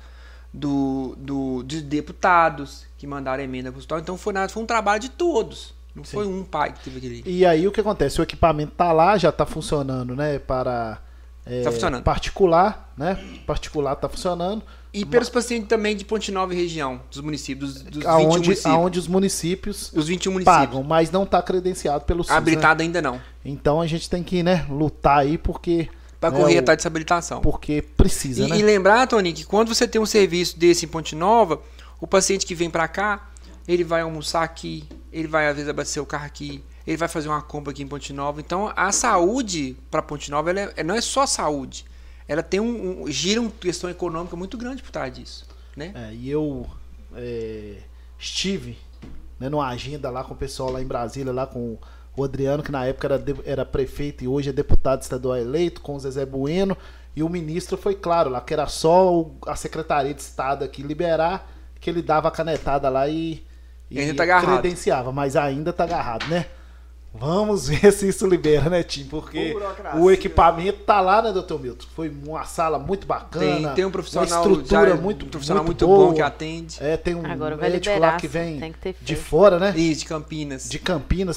do, 0.52 1.14
do, 1.16 1.62
de 1.62 1.81
deputados 1.81 2.85
que 2.98 3.06
mandaram 3.06 3.43
emenda 3.43 3.70
para 3.70 3.77
o 3.77 3.78
hospital. 3.78 3.98
Então 4.01 4.18
foi, 4.18 4.35
foi 4.48 4.62
um 4.62 4.66
trabalho 4.66 5.01
de 5.01 5.09
todos. 5.09 5.74
Não 5.95 6.05
foi 6.05 6.27
um 6.27 6.45
pai 6.45 6.73
que 6.73 6.85
teve 6.85 6.99
aquele. 6.99 7.23
E 7.27 7.45
aí 7.45 7.67
o 7.67 7.73
que 7.73 7.81
acontece? 7.81 8.21
O 8.21 8.23
equipamento 8.23 8.73
tá 8.77 8.93
lá, 8.93 9.19
já 9.19 9.33
tá 9.33 9.45
funcionando, 9.45 10.15
né? 10.15 10.39
Para 10.39 10.99
é, 11.45 11.62
Tá 11.62 11.73
funcionando. 11.73 12.03
particular, 12.05 12.93
né? 12.97 13.19
Particular 13.47 13.97
tá 13.97 14.09
funcionando. 14.09 14.62
E 14.93 15.05
pelos 15.05 15.29
pacientes 15.29 15.69
também 15.69 15.95
de 15.97 16.05
Ponte 16.05 16.31
Nova 16.33 16.53
e 16.53 16.57
região, 16.57 17.01
dos 17.11 17.21
municípios, 17.21 17.75
dos, 17.75 17.83
dos 17.85 17.95
21 18.03 18.11
Aonde, 18.11 18.27
municípios. 18.49 18.67
aonde 18.67 18.99
os 18.99 19.07
municípios 19.09 19.93
Os 19.95 20.09
21 20.09 20.33
municípios. 20.33 20.57
pagam, 20.59 20.83
mas 20.83 21.11
não 21.12 21.25
tá 21.25 21.41
credenciado 21.41 22.05
pelo 22.05 22.23
SUS. 22.25 22.31
né? 22.33 22.37
Habilitado 22.37 22.83
ainda 22.83 23.01
não. 23.01 23.21
Então 23.45 23.81
a 23.81 23.87
gente 23.87 24.11
tem 24.11 24.23
que, 24.23 24.43
né, 24.43 24.67
lutar 24.69 25.19
aí 25.19 25.39
porque 25.39 25.89
Para 26.21 26.31
né, 26.33 26.41
correr 26.41 26.57
o- 26.57 26.59
atrás 26.61 26.77
dessa 26.79 26.89
habilitação. 26.89 27.41
porque 27.41 27.83
precisa, 27.97 28.45
E, 28.45 28.49
né? 28.49 28.59
e 28.59 28.62
lembrar, 28.62 29.07
Tony, 29.07 29.33
que 29.33 29.45
quando 29.45 29.73
você 29.73 29.87
tem 29.87 30.01
um 30.01 30.07
serviço 30.07 30.59
desse 30.59 30.87
em 30.87 30.89
Ponte 30.89 31.15
Nova, 31.15 31.61
o 32.01 32.07
paciente 32.07 32.45
que 32.45 32.55
vem 32.55 32.69
para 32.69 32.89
cá, 32.89 33.31
ele 33.69 33.85
vai 33.85 34.01
almoçar 34.01 34.43
aqui, 34.43 34.85
ele 35.12 35.28
vai 35.28 35.49
às 35.49 35.55
vezes 35.55 35.69
abastecer 35.69 36.03
o 36.03 36.07
carro 36.07 36.27
aqui, 36.27 36.65
ele 36.87 36.97
vai 36.97 37.09
fazer 37.09 37.28
uma 37.28 37.43
compra 37.43 37.73
aqui 37.73 37.82
em 37.82 37.87
Ponte 37.87 38.12
Nova. 38.12 38.41
Então, 38.41 38.73
a 38.77 38.93
saúde 38.93 39.77
para 39.91 40.03
Ponte 40.03 40.31
Nova 40.31 40.51
ela 40.51 40.73
é- 40.77 40.82
não 40.82 40.95
é 40.95 41.01
só 41.01 41.27
saúde. 41.27 41.85
Ela 42.27 42.43
tem 42.43 42.61
um, 42.61 43.03
um 43.03 43.11
gira 43.11 43.41
uma 43.41 43.51
questão 43.51 43.91
econômica 43.91 44.37
muito 44.37 44.57
grande 44.57 44.82
por 44.82 44.91
trás 44.91 45.12
disso, 45.12 45.47
né? 45.77 45.93
É, 45.95 46.15
e 46.15 46.31
eu 46.31 46.66
é, 47.16 47.78
estive 48.19 48.78
né, 49.39 49.49
numa 49.49 49.66
agenda 49.69 50.11
lá 50.11 50.23
com 50.23 50.35
o 50.35 50.37
pessoal 50.37 50.70
lá 50.70 50.81
em 50.81 50.87
Brasília, 50.87 51.32
lá 51.32 51.47
com 51.47 51.77
o 52.16 52.24
Adriano, 52.24 52.62
que 52.62 52.70
na 52.70 52.85
época 52.85 53.07
era, 53.07 53.24
era 53.45 53.65
prefeito 53.65 54.23
e 54.23 54.28
hoje 54.28 54.51
é 54.51 54.53
deputado 54.53 55.03
estadual 55.03 55.37
eleito, 55.37 55.81
com 55.81 55.95
o 55.95 56.01
Zezé 56.01 56.27
Bueno, 56.27 56.77
e 57.16 57.23
o 57.23 57.28
ministro 57.28 57.77
foi 57.77 57.95
claro 57.95 58.31
lá, 58.31 58.41
que 58.41 58.53
era 58.53 58.66
só 58.66 59.31
a 59.47 59.57
Secretaria 59.57 60.15
de 60.15 60.20
Estado 60.20 60.65
aqui 60.65 60.82
liberar, 60.82 61.51
que 61.81 61.89
ele 61.89 62.03
dava 62.03 62.28
a 62.28 62.31
canetada 62.31 62.89
lá 62.89 63.09
e, 63.09 63.45
E 63.91 63.99
ainda 63.99 64.15
tá 64.15 64.23
agarrado. 64.23 64.61
credenciava, 64.61 65.11
mas 65.12 65.35
ainda 65.37 65.73
tá 65.73 65.85
agarrado, 65.85 66.27
né? 66.29 66.47
Vamos 67.12 67.67
ver 67.69 67.91
se 67.93 68.09
isso 68.09 68.25
libera, 68.25 68.71
né, 68.71 68.85
Tim? 68.85 69.05
Porque 69.07 69.57
o 69.97 70.11
equipamento 70.12 70.85
tá 70.85 71.01
lá, 71.01 71.21
né, 71.21 71.33
doutor 71.33 71.61
Milton? 71.61 71.87
Foi 71.97 72.09
uma 72.09 72.45
sala 72.45 72.79
muito 72.79 73.05
bacana. 73.05 73.45
Tem, 73.45 73.75
tem 73.75 73.85
um 73.85 73.91
profissional, 73.91 74.29
uma 74.29 74.53
estrutura 74.53 74.91
já- 74.91 74.97
muito, 74.97 75.27
um 75.27 75.29
profissional 75.29 75.65
muito, 75.65 75.85
boa. 75.87 76.07
bom 76.07 76.15
que 76.15 76.23
atende. 76.23 76.77
É, 76.81 76.97
tem 76.97 77.17
um 77.17 77.27
Agora 77.27 77.57
vai 77.57 77.69
médico 77.69 77.95
liberar, 77.95 78.12
lá 78.12 78.17
que 78.17 78.29
vem 78.29 78.61
tem 78.61 78.73
que 78.73 78.79
ter 78.79 78.97
de 79.01 79.17
fora, 79.17 79.59
né? 79.59 79.73
E 79.77 79.93
de 79.93 80.05
Campinas. 80.05 80.69
De 80.69 80.79
Campinas 80.79 81.37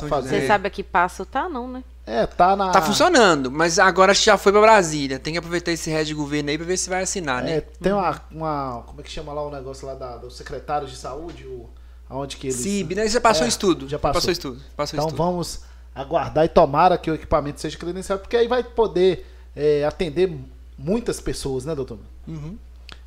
São 0.00 0.08
fazer. 0.08 0.40
Você 0.40 0.46
sabe 0.46 0.66
aqui 0.68 0.82
passo 0.82 1.26
tá 1.26 1.50
não, 1.50 1.68
né? 1.68 1.84
É, 2.06 2.26
tá 2.26 2.54
na. 2.54 2.70
Tá 2.70 2.82
funcionando, 2.82 3.50
mas 3.50 3.78
agora 3.78 4.12
já 4.12 4.36
foi 4.36 4.52
pra 4.52 4.60
Brasília. 4.60 5.18
Tem 5.18 5.32
que 5.32 5.38
aproveitar 5.38 5.72
esse 5.72 5.88
resto 5.90 6.06
de 6.08 6.14
governo 6.14 6.50
aí 6.50 6.58
pra 6.58 6.66
ver 6.66 6.76
se 6.76 6.90
vai 6.90 7.02
assinar, 7.02 7.42
É, 7.42 7.46
né? 7.56 7.60
tem 7.80 7.92
uma, 7.92 8.20
uma. 8.30 8.82
Como 8.86 9.00
é 9.00 9.04
que 9.04 9.10
chama 9.10 9.32
lá 9.32 9.42
o 9.42 9.50
negócio 9.50 9.86
lá 9.86 9.94
da, 9.94 10.16
do 10.18 10.30
secretário 10.30 10.86
de 10.86 10.96
saúde? 10.96 11.46
O, 11.46 11.68
aonde 12.08 12.36
que 12.36 12.48
eles. 12.48 12.56
CIB, 12.56 12.94
né? 12.94 13.08
Você 13.08 13.18
passou 13.20 13.44
É, 13.46 13.48
estudo. 13.48 13.88
já 13.88 13.98
passou. 13.98 14.30
estudo. 14.30 14.60
Passou 14.76 14.96
Então 14.98 15.08
estudo. 15.08 15.16
vamos 15.24 15.60
aguardar 15.94 16.44
e 16.44 16.48
tomara 16.48 16.98
que 16.98 17.10
o 17.10 17.14
equipamento 17.14 17.60
seja 17.60 17.78
credenciado, 17.78 18.20
porque 18.20 18.36
aí 18.36 18.48
vai 18.48 18.62
poder 18.62 19.26
é, 19.56 19.84
atender 19.84 20.36
muitas 20.76 21.20
pessoas, 21.20 21.64
né, 21.64 21.74
doutor? 21.74 21.98
Uhum. 22.28 22.58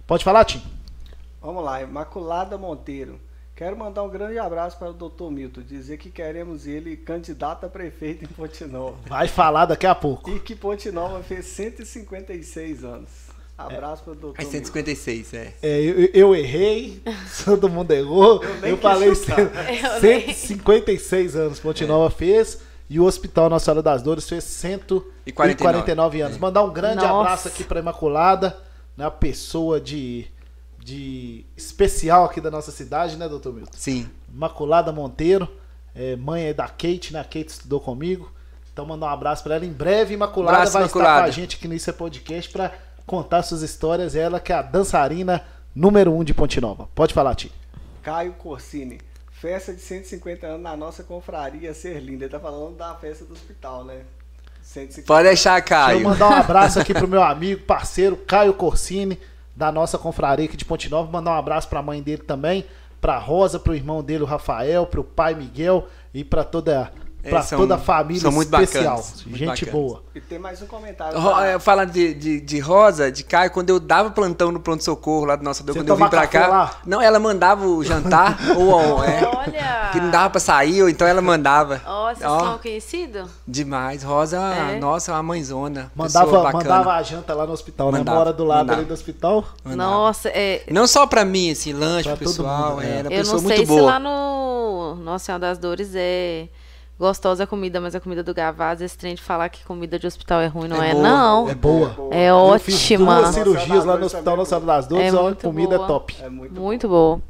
Pode 0.07 0.23
falar, 0.23 0.43
Tim? 0.45 0.63
Vamos 1.41 1.63
lá, 1.63 1.81
Imaculada 1.83 2.57
Monteiro. 2.57 3.19
Quero 3.57 3.75
mandar 3.75 4.03
um 4.03 4.09
grande 4.09 4.37
abraço 4.37 4.77
para 4.77 4.91
o 4.91 4.93
Dr. 4.93 5.31
Milton, 5.31 5.61
dizer 5.61 5.97
que 5.97 6.11
queremos 6.11 6.67
ele 6.67 6.95
candidato 6.95 7.65
a 7.65 7.69
prefeito 7.69 8.23
em 8.23 8.27
Ponte 8.27 8.63
Nova. 8.65 8.95
Vai 9.07 9.27
falar 9.27 9.65
daqui 9.65 9.87
a 9.87 9.95
pouco. 9.95 10.29
E 10.29 10.39
que 10.39 10.55
Ponte 10.55 10.91
Nova 10.91 11.23
fez 11.23 11.47
156 11.47 12.83
anos. 12.83 13.09
Abraço 13.57 14.03
para 14.03 14.13
o 14.13 14.15
Dr. 14.15 14.25
Aí 14.37 14.45
Milton. 14.45 14.51
156, 14.51 15.33
é. 15.33 15.53
É, 15.63 15.81
eu, 15.81 16.09
eu 16.13 16.35
errei, 16.35 17.01
todo 17.43 17.67
mundo 17.67 17.89
errou. 17.91 18.43
Eu, 18.61 18.77
quis 18.77 18.79
falei 18.83 19.15
chutar. 19.15 19.39
Eu 19.39 20.01
nem- 20.03 20.31
156 20.31 21.35
anos 21.35 21.59
Ponte 21.59 21.83
Nova 21.83 22.11
fez 22.11 22.59
e 22.87 22.99
o 22.99 23.05
Hospital 23.05 23.49
Nossa 23.49 23.65
Senhora 23.65 23.81
das 23.81 24.03
Dores 24.03 24.29
fez 24.29 24.43
149 24.43 26.21
anos. 26.21 26.37
Mandar 26.37 26.61
um 26.63 26.71
grande 26.71 26.97
Nossa. 26.97 27.21
abraço 27.21 27.47
aqui 27.47 27.63
para 27.63 27.79
Imaculada, 27.79 28.55
né, 28.95 29.05
a 29.05 29.09
pessoa 29.11 29.81
de, 29.81 30.27
de 30.87 31.45
especial 31.57 32.23
aqui 32.23 32.39
da 32.39 32.49
nossa 32.49 32.71
cidade, 32.71 33.17
né, 33.17 33.27
doutor 33.27 33.53
Milton? 33.53 33.73
Sim. 33.75 34.09
Imaculada 34.33 34.89
Monteiro, 34.89 35.45
é, 35.93 36.15
mãe 36.15 36.45
é 36.45 36.53
da 36.53 36.65
Kate, 36.69 37.11
né? 37.11 37.19
A 37.19 37.25
Kate 37.25 37.47
estudou 37.47 37.81
comigo. 37.81 38.31
Então 38.71 38.85
mandar 38.85 39.07
um 39.07 39.09
abraço 39.09 39.43
para 39.43 39.55
ela. 39.55 39.65
Em 39.65 39.71
breve, 39.73 40.13
Imaculada 40.13 40.59
Abraço, 40.59 40.73
vai 40.73 40.85
estar 40.85 40.99
Imaculada. 40.99 41.23
com 41.23 41.27
a 41.27 41.31
gente 41.31 41.57
aqui 41.57 41.67
no 41.67 41.73
Isso 41.73 41.89
é 41.89 41.93
Podcast 41.93 42.49
para 42.53 42.71
contar 43.05 43.43
suas 43.43 43.63
histórias. 43.63 44.15
Ela 44.15 44.39
que 44.39 44.53
é 44.53 44.55
a 44.55 44.61
dançarina 44.61 45.43
número 45.75 46.09
1 46.13 46.19
um 46.19 46.23
de 46.23 46.33
Ponte 46.33 46.61
Nova. 46.61 46.87
Pode 46.95 47.13
falar, 47.13 47.35
Ti. 47.35 47.51
Caio 48.01 48.31
Corsini. 48.33 49.01
Festa 49.29 49.73
de 49.73 49.81
150 49.81 50.47
anos 50.47 50.61
na 50.61 50.77
nossa 50.77 51.03
confraria 51.03 51.73
Ser 51.73 51.99
Linda. 51.99 52.23
Ele 52.23 52.31
tá 52.31 52.39
falando 52.39 52.77
da 52.77 52.95
festa 52.95 53.25
do 53.25 53.33
hospital, 53.33 53.83
né? 53.83 54.03
150 54.61 55.05
Pode 55.05 55.27
deixar, 55.27 55.59
Deixa 55.59 55.67
Caio. 55.67 55.99
eu 55.99 56.03
mandar 56.03 56.29
um 56.29 56.33
abraço 56.33 56.79
aqui 56.79 56.93
pro 56.93 57.09
meu 57.09 57.21
amigo, 57.21 57.63
parceiro 57.63 58.15
Caio 58.15 58.53
Corsini, 58.53 59.19
da 59.57 59.71
nossa 59.71 59.97
confraria 59.97 60.45
aqui 60.45 60.55
de 60.55 60.63
Ponte 60.63 60.87
Nova. 60.87 61.11
Mandar 61.11 61.31
um 61.31 61.39
abraço 61.39 61.67
pra 61.67 61.81
mãe 61.81 61.99
dele 62.01 62.21
também, 62.21 62.63
pra 63.01 63.17
Rosa, 63.17 63.59
pro 63.59 63.73
irmão 63.73 64.03
dele, 64.03 64.21
o 64.21 64.27
Rafael, 64.27 64.85
pro 64.85 65.03
pai 65.03 65.33
Miguel 65.33 65.87
e 66.13 66.23
pra 66.23 66.43
toda, 66.43 66.91
pra 67.27 67.39
Eles 67.39 67.49
são- 67.49 67.59
toda 67.59 67.75
a 67.75 67.77
família 67.77 68.21
são 68.21 68.31
muito 68.31 68.53
especial. 68.53 68.95
bacanas, 68.97 69.23
muito 69.25 69.37
Gente 69.37 69.65
bacanas. 69.65 69.71
boa. 69.73 70.03
E 70.15 70.21
tem 70.21 70.39
mais 70.39 70.61
um 70.61 70.65
comentário. 70.65 71.21
Tá? 71.21 71.45
é, 71.45 71.59
Falando 71.59 71.91
de, 71.91 72.13
de, 72.13 72.41
de 72.41 72.59
Rosa, 72.59 73.11
de 73.11 73.23
Caio, 73.23 73.51
quando 73.51 73.69
eu 73.69 73.79
dava 73.79 74.09
plantão 74.09 74.51
no 74.51 74.59
pronto-socorro 74.59 75.25
lá 75.25 75.35
do 75.35 75.43
nosso 75.43 75.63
Você 75.63 75.73
quando 75.79 75.89
eu 75.89 75.95
vim 75.95 76.07
pra 76.09 76.21
café 76.27 76.39
cá. 76.39 76.47
lá? 76.47 76.71
Não, 76.85 77.01
ela 77.01 77.19
mandava 77.19 77.65
o 77.67 77.83
jantar, 77.83 78.37
ou 78.57 78.67
ou, 78.67 79.03
é, 79.03 79.21
Olha! 79.25 79.89
que 79.91 79.99
não 79.99 80.09
dava 80.09 80.29
pra 80.31 80.39
sair, 80.39 80.81
ou 80.81 80.89
então 80.89 81.07
ela 81.07 81.21
mandava. 81.21 81.81
Ó, 81.85 82.13
vocês 82.13 82.29
Ó. 82.29 82.39
são 82.39 82.57
conhecidos? 82.57 83.29
Demais. 83.47 84.03
Rosa, 84.03 84.37
É? 84.37 84.79
nossa, 84.79 85.11
uma 85.13 85.23
mãezona. 85.23 85.91
Mandava, 85.95 86.51
mandava 86.51 86.93
a 86.93 87.03
janta 87.03 87.33
lá 87.33 87.45
no 87.45 87.53
hospital, 87.53 87.91
né? 87.91 87.99
Mandava, 87.99 88.17
Mora 88.17 88.33
do 88.33 88.43
lado 88.43 88.59
mandava. 88.59 88.79
ali 88.79 88.87
do 88.87 88.93
hospital. 88.93 89.45
Mandava. 89.63 89.91
Nossa, 89.91 90.29
é, 90.29 90.63
Não 90.71 90.87
só 90.87 91.05
pra 91.05 91.23
mim, 91.25 91.51
assim, 91.51 91.73
lanche 91.73 92.07
Pra 92.09 92.17
pessoal. 92.17 92.71
mundo, 92.71 92.81
é. 92.83 92.97
Era 92.99 93.09
uma 93.09 93.13
eu 93.15 93.19
pessoa 93.19 93.35
não 93.37 93.43
muito 93.43 93.55
sei 93.57 93.65
se 93.65 93.71
boa. 93.71 93.91
lá 93.91 93.99
no 93.99 94.95
Nossa 95.03 95.25
Senhora 95.25 95.41
das 95.41 95.57
Dores 95.57 95.91
é 95.95 96.47
gostosa 96.99 97.43
a 97.43 97.47
comida, 97.47 97.79
mas 97.79 97.93
a 97.95 97.99
comida 97.99 98.23
do 98.23 98.33
Gavaz, 98.33 98.81
esse 98.81 98.97
trem 98.97 99.15
de 99.15 99.21
falar 99.21 99.49
que 99.49 99.63
comida 99.63 99.99
de 99.99 100.07
hospital 100.07 100.41
é 100.41 100.47
ruim, 100.47 100.67
não 100.67 100.81
É 100.81 100.89
é, 100.89 100.93
boa, 100.93 101.03
não. 101.03 101.49
É 101.49 101.55
boa. 101.55 101.95
É 102.11 102.29
Eu 102.29 102.59
fiz 102.59 102.75
ótima. 102.75 103.15
duas 103.21 103.35
cirurgias 103.35 103.85
lá 103.85 103.97
no 103.97 104.05
Hospital 104.05 104.37
Nossa 104.37 104.59
das 104.59 104.87
Dores, 104.87 105.13
É 105.13 105.17
a 105.17 105.21
muito 105.21 105.41
comida 105.47 105.75
é 105.75 105.77
boa. 105.77 105.87
top. 105.87 106.17
É 106.21 106.29
muito, 106.29 106.59
Muito 106.59 106.87
bom. 106.87 107.17
bom. 107.17 107.21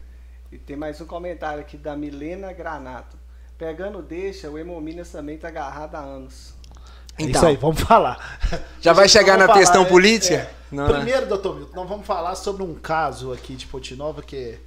E 0.52 0.57
tem 0.57 0.77
mais 0.77 1.02
um 1.02 1.06
comentário 1.06 1.60
aqui 1.60 1.77
da 1.77 1.95
Milena 1.95 2.53
Granato. 2.53 3.18
Pegando 3.57 4.02
deixa, 4.02 4.49
o 4.49 4.57
Hemominas 4.57 5.10
também 5.10 5.38
tá 5.38 5.48
agarrado 5.49 5.95
há 5.95 5.99
anos. 5.99 6.53
É 7.19 7.23
Então. 7.23 7.41
Isso 7.41 7.45
aí, 7.45 7.56
vamos 7.57 7.81
falar. 7.81 8.39
Já 8.80 8.94
vai 8.94 9.10
chegar 9.10 9.38
na 9.38 9.52
questão 9.52 9.81
é, 9.81 9.85
política? 9.85 10.35
é. 10.35 10.52
Não, 10.72 10.88
né? 10.88 10.94
Primeiro, 10.94 11.26
doutor 11.27 11.56
Milton, 11.56 11.76
nós 11.76 11.89
vamos 11.89 12.06
falar 12.06 12.35
sobre 12.35 12.61
um 12.64 12.76
caso 12.76 13.34
aqui 13.34 13.56
de 13.56 13.65
Ponte 13.65 13.95
Nova 13.95 14.22
que 14.22 14.60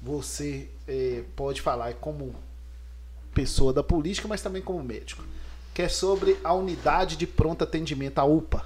você 0.00 0.68
eh, 0.86 1.22
pode 1.36 1.60
falar 1.60 1.92
como 1.94 2.34
pessoa 3.38 3.72
da 3.72 3.84
política, 3.84 4.26
mas 4.26 4.42
também 4.42 4.60
como 4.60 4.82
médico. 4.82 5.22
Que 5.72 5.82
é 5.82 5.88
sobre 5.88 6.36
a 6.42 6.52
unidade 6.52 7.14
de 7.14 7.24
pronto 7.24 7.62
atendimento, 7.62 8.18
a 8.18 8.24
UPA. 8.24 8.64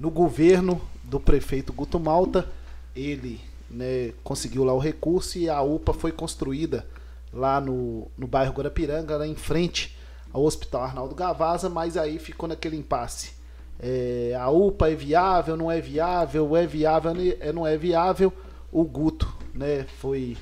No 0.00 0.10
governo 0.10 0.80
do 1.04 1.20
prefeito 1.20 1.70
Guto 1.70 2.00
Malta, 2.00 2.48
ele 2.96 3.38
né, 3.70 4.14
conseguiu 4.24 4.64
lá 4.64 4.72
o 4.72 4.78
recurso 4.78 5.36
e 5.36 5.50
a 5.50 5.60
UPA 5.60 5.92
foi 5.92 6.12
construída 6.12 6.86
lá 7.30 7.60
no, 7.60 8.10
no 8.16 8.26
bairro 8.26 8.54
Guarapiranga, 8.54 9.18
lá 9.18 9.26
em 9.26 9.34
frente 9.34 9.94
ao 10.32 10.44
Hospital 10.44 10.84
Arnaldo 10.84 11.14
Gavaza, 11.14 11.68
mas 11.68 11.98
aí 11.98 12.18
ficou 12.18 12.48
naquele 12.48 12.76
impasse. 12.76 13.32
É, 13.78 14.34
a 14.40 14.48
UPA 14.48 14.92
é 14.92 14.94
viável, 14.94 15.58
não 15.58 15.70
é 15.70 15.78
viável, 15.78 16.56
é 16.56 16.66
viável, 16.66 17.12
é, 17.38 17.52
não 17.52 17.66
é 17.66 17.76
viável. 17.76 18.32
O 18.72 18.82
Guto, 18.84 19.30
né, 19.52 19.84
foi 19.98 20.38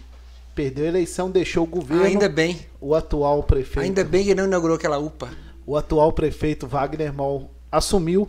perdeu 0.56 0.86
a 0.86 0.88
eleição, 0.88 1.30
deixou 1.30 1.62
o 1.64 1.66
governo. 1.68 2.02
Ainda 2.04 2.28
bem. 2.28 2.66
O 2.80 2.94
atual 2.94 3.42
prefeito, 3.44 3.80
Ainda 3.80 4.02
bem 4.02 4.24
que 4.24 4.30
ele 4.30 4.40
não 4.40 4.48
inaugurou 4.48 4.74
aquela 4.76 4.98
UPA. 4.98 5.28
o 5.66 5.76
atual 5.76 6.12
prefeito 6.12 6.66
Wagner 6.66 7.12
Moll 7.12 7.50
assumiu 7.70 8.26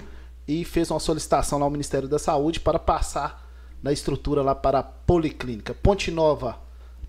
e 0.47 0.63
fez 0.65 0.91
uma 0.91 0.99
solicitação 0.99 1.57
lá 1.57 1.65
ao 1.65 1.71
Ministério 1.71 2.07
da 2.07 2.19
Saúde 2.19 2.59
para 2.59 2.77
passar 2.77 3.49
na 3.81 3.91
estrutura 3.93 4.41
lá 4.41 4.53
para 4.53 4.79
a 4.79 4.83
Policlínica. 4.83 5.73
Ponte 5.73 6.11
Nova, 6.11 6.57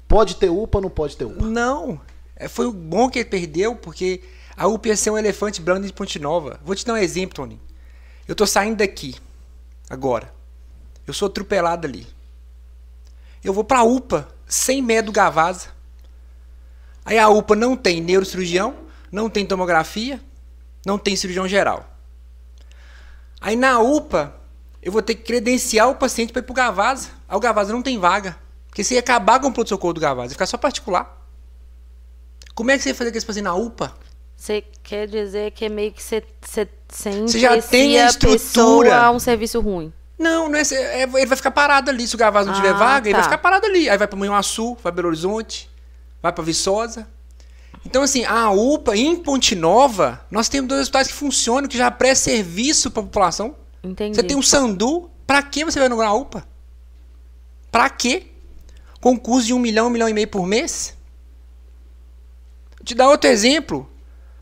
pode 0.07 0.37
ter 0.37 0.49
UPA 0.51 0.79
ou 0.79 0.83
não 0.83 0.91
pode 0.91 1.17
ter 1.17 1.25
UPA? 1.25 1.45
Não. 1.45 2.01
É, 2.37 2.47
Foi 2.47 2.67
o 2.67 2.73
bom 2.73 3.11
que 3.11 3.19
ele 3.19 3.29
perdeu, 3.29 3.75
porque 3.75 4.23
a 4.57 4.67
UPA 4.69 4.89
ia 4.89 4.97
ser 4.97 5.11
um 5.11 5.19
elefante 5.19 5.61
branco 5.61 5.87
de 5.87 5.93
Ponte 5.93 6.19
Nova. 6.19 6.61
Vou 6.65 6.75
te 6.77 6.85
dar 6.87 6.93
um 6.95 6.97
exemplo, 6.97 7.35
Tony. 7.35 7.61
Eu 8.29 8.37
tô 8.37 8.47
saindo 8.47 8.77
daqui, 8.77 9.17
agora. 9.91 10.33
Eu 11.07 11.13
sou 11.15 11.27
atropelado 11.27 11.87
ali. 11.87 12.07
Eu 13.43 13.53
vou 13.53 13.65
pra 13.65 13.83
UPA, 13.83 14.29
100 14.49 14.83
metros 14.83 15.07
do 15.07 15.13
Gavaza. 15.13 15.69
Aí 17.05 17.19
a 17.19 17.29
UPA 17.29 17.55
não 17.55 17.77
tem 17.77 18.01
neurocirurgião, 18.01 18.75
não 19.11 19.31
tem 19.31 19.47
tomografia, 19.47 20.21
não 20.85 20.99
tem 20.99 21.17
cirurgião 21.17 21.47
geral. 21.47 21.89
Aí 23.41 23.57
na 23.57 23.79
UPA, 23.81 24.35
eu 24.83 24.91
vou 24.91 25.03
ter 25.03 25.15
que 25.15 25.23
credenciar 25.23 25.89
o 25.89 25.95
paciente 25.95 26.33
para 26.33 26.41
ir 26.41 26.45
pro 26.45 26.55
Gavaza. 26.55 27.11
Aí 27.29 27.37
o 27.37 27.41
Gavaza 27.41 27.73
não 27.73 27.83
tem 27.83 27.99
vaga. 27.99 28.37
Porque 28.69 28.83
você 28.83 28.95
ia 28.95 29.01
acabar 29.01 29.41
com 29.41 29.49
o 29.49 29.53
pronto-socorro 29.53 29.95
do 29.95 30.01
Gavaza, 30.01 30.29
ia 30.29 30.35
ficar 30.35 30.47
só 30.47 30.59
particular. 30.59 31.17
Como 32.55 32.71
é 32.71 32.77
que 32.77 32.83
você 32.83 32.91
ia 32.91 32.95
fazer 32.95 33.13
com 33.13 33.19
esse 33.19 33.27
paciente 33.27 33.45
na 33.45 33.55
UPA? 33.55 33.95
Você 34.37 34.65
quer 34.83 35.09
dizer 35.09 35.51
que 35.53 35.65
é 35.65 35.69
meio 35.69 35.93
que 35.93 36.03
você 36.03 36.23
você 36.41 36.69
Você 36.89 37.39
já 37.39 37.61
tem 37.61 38.01
a 38.01 38.07
estrutura. 38.07 38.97
a 38.97 39.11
um 39.11 39.19
serviço 39.19 39.61
ruim. 39.61 39.93
Não, 40.19 40.49
não 40.49 40.59
é, 40.59 40.63
é- 40.63 41.03
ele 41.03 41.27
vai 41.27 41.37
ficar 41.37 41.51
parado 41.53 41.91
ali. 41.91 42.07
Se 42.09 42.15
o 42.15 42.19
Gavaza 42.19 42.49
não 42.51 42.57
tiver 42.57 42.71
Ah, 42.71 42.79
vaga, 42.79 43.09
ele 43.09 43.15
vai 43.15 43.23
tá. 43.23 43.29
ficar 43.31 43.39
parado 43.39 43.67
ali. 43.67 43.89
Aí 43.89 43.97
vai 43.97 44.09
para 44.09 44.19
Manhuaçu, 44.19 44.75
vai 44.75 44.83
para 44.83 44.91
Belo 44.93 45.09
Horizonte, 45.09 45.71
vai 46.23 46.33
para 46.33 46.43
Viçosa. 46.43 47.09
Então, 47.87 48.03
assim, 48.03 48.25
a 48.25 48.51
UPA 48.51 48.97
em 48.97 49.17
Ponte 49.17 49.55
Nova, 49.55 50.21
nós 50.31 50.49
temos 50.49 50.69
dois 50.69 50.83
hospitais 50.83 51.07
que 51.07 51.15
funcionam, 51.15 51.69
que 51.69 51.79
já 51.79 51.91
presta 51.91 52.25
serviço 52.31 52.91
para 52.91 53.01
a 53.03 53.05
população. 53.07 53.55
Entendi. 53.85 54.17
Você 54.17 54.23
tem 54.25 54.37
um 54.37 54.43
Sandu, 54.43 55.09
pra 55.27 55.41
que 55.43 55.65
você 55.65 55.79
vai 55.79 55.87
inaugurar 55.87 56.11
a 56.11 56.15
UPA? 56.15 56.47
Pra 57.71 57.89
quê? 57.89 58.27
Com 59.01 59.17
custo 59.17 59.47
de 59.47 59.55
um 59.55 59.59
milhão, 59.61 59.87
um 59.87 59.91
milhão 59.91 60.09
e 60.09 60.13
meio 60.13 60.27
por 60.27 60.45
mês? 60.45 60.97
Vou 62.77 62.85
te 62.85 62.95
dar 62.95 63.09
outro 63.09 63.31
exemplo. 63.31 63.89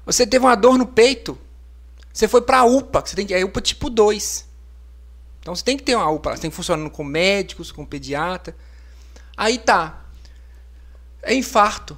Você 0.07 0.27
teve 0.27 0.45
uma 0.45 0.55
dor 0.55 0.79
no 0.79 0.87
peito. 0.87 1.37
Você 2.13 2.27
foi 2.27 2.41
pra 2.41 2.65
UPA, 2.65 3.03
que 3.03 3.11
você 3.11 3.17
tem 3.17 3.27
que 3.27 3.35
é 3.35 3.45
UPA 3.45 3.61
tipo 3.61 3.91
2. 3.91 4.46
Então 5.47 5.55
você 5.55 5.63
tem 5.63 5.77
que 5.77 5.85
ter 5.85 5.95
uma 5.95 6.11
UPA, 6.11 6.35
você 6.35 6.43
tem 6.43 6.51
que 6.51 6.57
funcionando 6.57 6.91
com 6.91 7.05
médicos, 7.05 7.71
com 7.71 7.87
pediatra. 7.87 8.53
Aí 9.37 9.59
tá. 9.59 10.03
É 11.23 11.33
infarto. 11.33 11.97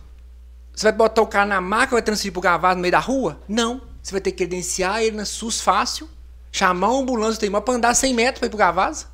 Você 0.74 0.82
vai 0.82 0.92
botar 0.92 1.22
o 1.22 1.26
cara 1.26 1.46
na 1.46 1.58
maca, 1.58 1.92
vai 1.92 2.02
transferir 2.02 2.30
pro 2.30 2.42
Gavaz 2.42 2.76
no 2.76 2.82
meio 2.82 2.92
da 2.92 2.98
rua? 2.98 3.40
Não. 3.48 3.80
Você 4.02 4.12
vai 4.12 4.20
ter 4.20 4.32
que 4.32 4.36
credenciar 4.36 5.02
ele 5.02 5.16
na 5.16 5.24
SUS 5.24 5.62
fácil, 5.62 6.10
chamar 6.52 6.88
uma 6.88 7.00
ambulância 7.00 7.40
tem 7.40 7.50
para 7.50 7.72
andar 7.72 7.94
100 7.94 8.12
metros 8.12 8.38
para 8.38 8.48
ir 8.48 8.50
pro 8.50 8.58
Gavaz. 8.58 9.06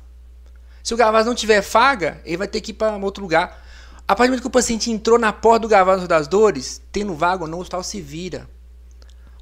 Se 0.83 0.93
o 0.93 0.97
Gavaz 0.97 1.25
não 1.25 1.33
tiver 1.33 1.61
vaga, 1.61 2.19
ele 2.25 2.35
vai 2.35 2.47
ter 2.49 2.59
que 2.59 2.71
ir 2.71 2.73
para 2.73 2.97
outro 2.97 3.23
lugar. 3.23 3.63
A 4.05 4.17
partir 4.17 4.27
do 4.27 4.31
momento 4.31 4.41
que 4.41 4.47
o 4.47 4.51
paciente 4.51 4.91
entrou 4.91 5.17
na 5.17 5.31
porta 5.31 5.59
do 5.59 5.69
Gavaz 5.69 6.05
das 6.09 6.27
Dores, 6.27 6.81
tendo 6.91 7.15
vaga 7.15 7.43
ou 7.43 7.49
não, 7.49 7.59
o 7.59 7.61
hospital 7.61 7.83
se 7.83 8.01
vira. 8.01 8.49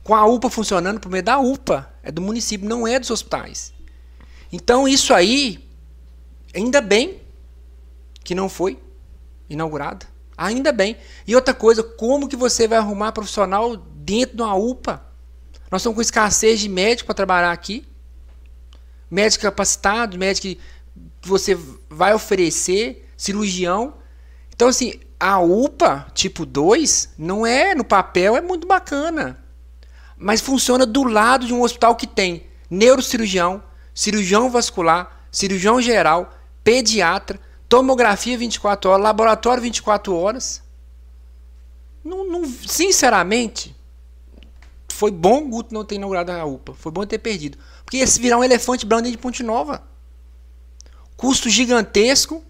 Com 0.04 0.14
a 0.14 0.24
UPA 0.24 0.52
funcionando 0.52 1.00
por 1.00 1.10
meio 1.10 1.24
da 1.24 1.40
UPA, 1.40 1.92
é 2.04 2.12
do 2.12 2.22
município, 2.22 2.70
não 2.70 2.88
é 2.88 3.00
dos 3.00 3.10
hospitais. 3.10 3.74
Então 4.54 4.88
isso 4.88 5.16
aí, 5.16 5.68
ainda 6.54 6.80
bem 6.80 7.20
que 8.24 8.36
não 8.36 8.48
foi 8.48 8.80
inaugurada. 9.50 10.06
Ainda 10.38 10.72
bem. 10.72 10.96
E 11.26 11.36
outra 11.36 11.56
coisa, 11.56 11.82
como 11.82 12.30
que 12.30 12.36
você 12.36 12.68
vai 12.68 12.78
arrumar 12.78 13.12
profissional 13.14 13.76
dentro 13.76 14.36
de 14.38 14.44
uma 14.44 14.54
UPA? 14.56 15.04
Nós 15.72 15.82
estamos 15.82 15.96
com 15.96 16.02
escassez 16.04 16.60
de 16.60 16.70
médico 16.70 17.08
para 17.08 17.16
trabalhar 17.16 17.52
aqui. 17.52 17.84
Médico 19.10 19.42
capacitado, 19.42 20.20
médico 20.20 20.48
que 20.48 20.60
você 21.24 21.58
vai 21.90 22.14
oferecer, 22.14 23.10
cirurgião. 23.18 23.96
Então, 24.54 24.68
assim, 24.68 25.00
a 25.20 25.40
UPA 25.40 26.06
tipo 26.14 26.46
2 26.46 27.16
não 27.18 27.44
é 27.44 27.74
no 27.74 27.84
papel, 27.84 28.38
é 28.38 28.42
muito 28.42 28.68
bacana. 28.68 29.44
Mas 30.16 30.42
funciona 30.42 30.86
do 30.86 31.04
lado 31.04 31.48
de 31.48 31.54
um 31.56 31.64
hospital 31.64 31.96
que 31.96 32.06
tem 32.06 32.46
neurocirurgião, 32.70 33.64
cirurgião 33.94 34.50
vascular, 34.50 35.26
cirurgião 35.32 35.82
geral, 35.82 36.34
pediatra, 36.64 37.40
tomografia 37.70 38.38
24 38.38 38.90
horas, 38.90 39.04
laboratório 39.04 39.62
24 39.64 40.16
horas. 40.16 40.62
Não, 42.04 42.26
não- 42.28 42.46
sinceramente, 42.46 43.76
foi 44.92 45.10
bom 45.12 45.44
o 45.44 45.48
Guto 45.50 45.74
não 45.74 45.84
ter 45.84 45.96
inaugurado 45.96 46.32
a 46.32 46.46
UPA. 46.46 46.74
Foi 46.74 46.92
bom 46.92 47.06
ter 47.06 47.18
perdido. 47.18 47.58
Porque 47.84 47.98
ia 47.98 48.08
se 48.08 48.20
virar 48.20 48.38
um 48.38 48.44
elefante 48.44 48.86
branco 48.86 49.10
de 49.10 49.18
Ponte 49.18 49.42
Nova. 49.42 49.84
Custo 51.18 51.50
gigantesco. 51.50 52.44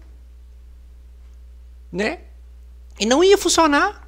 Né? 1.90 2.20
E 2.98 3.06
não 3.06 3.22
ia 3.22 3.38
funcionar. 3.38 4.06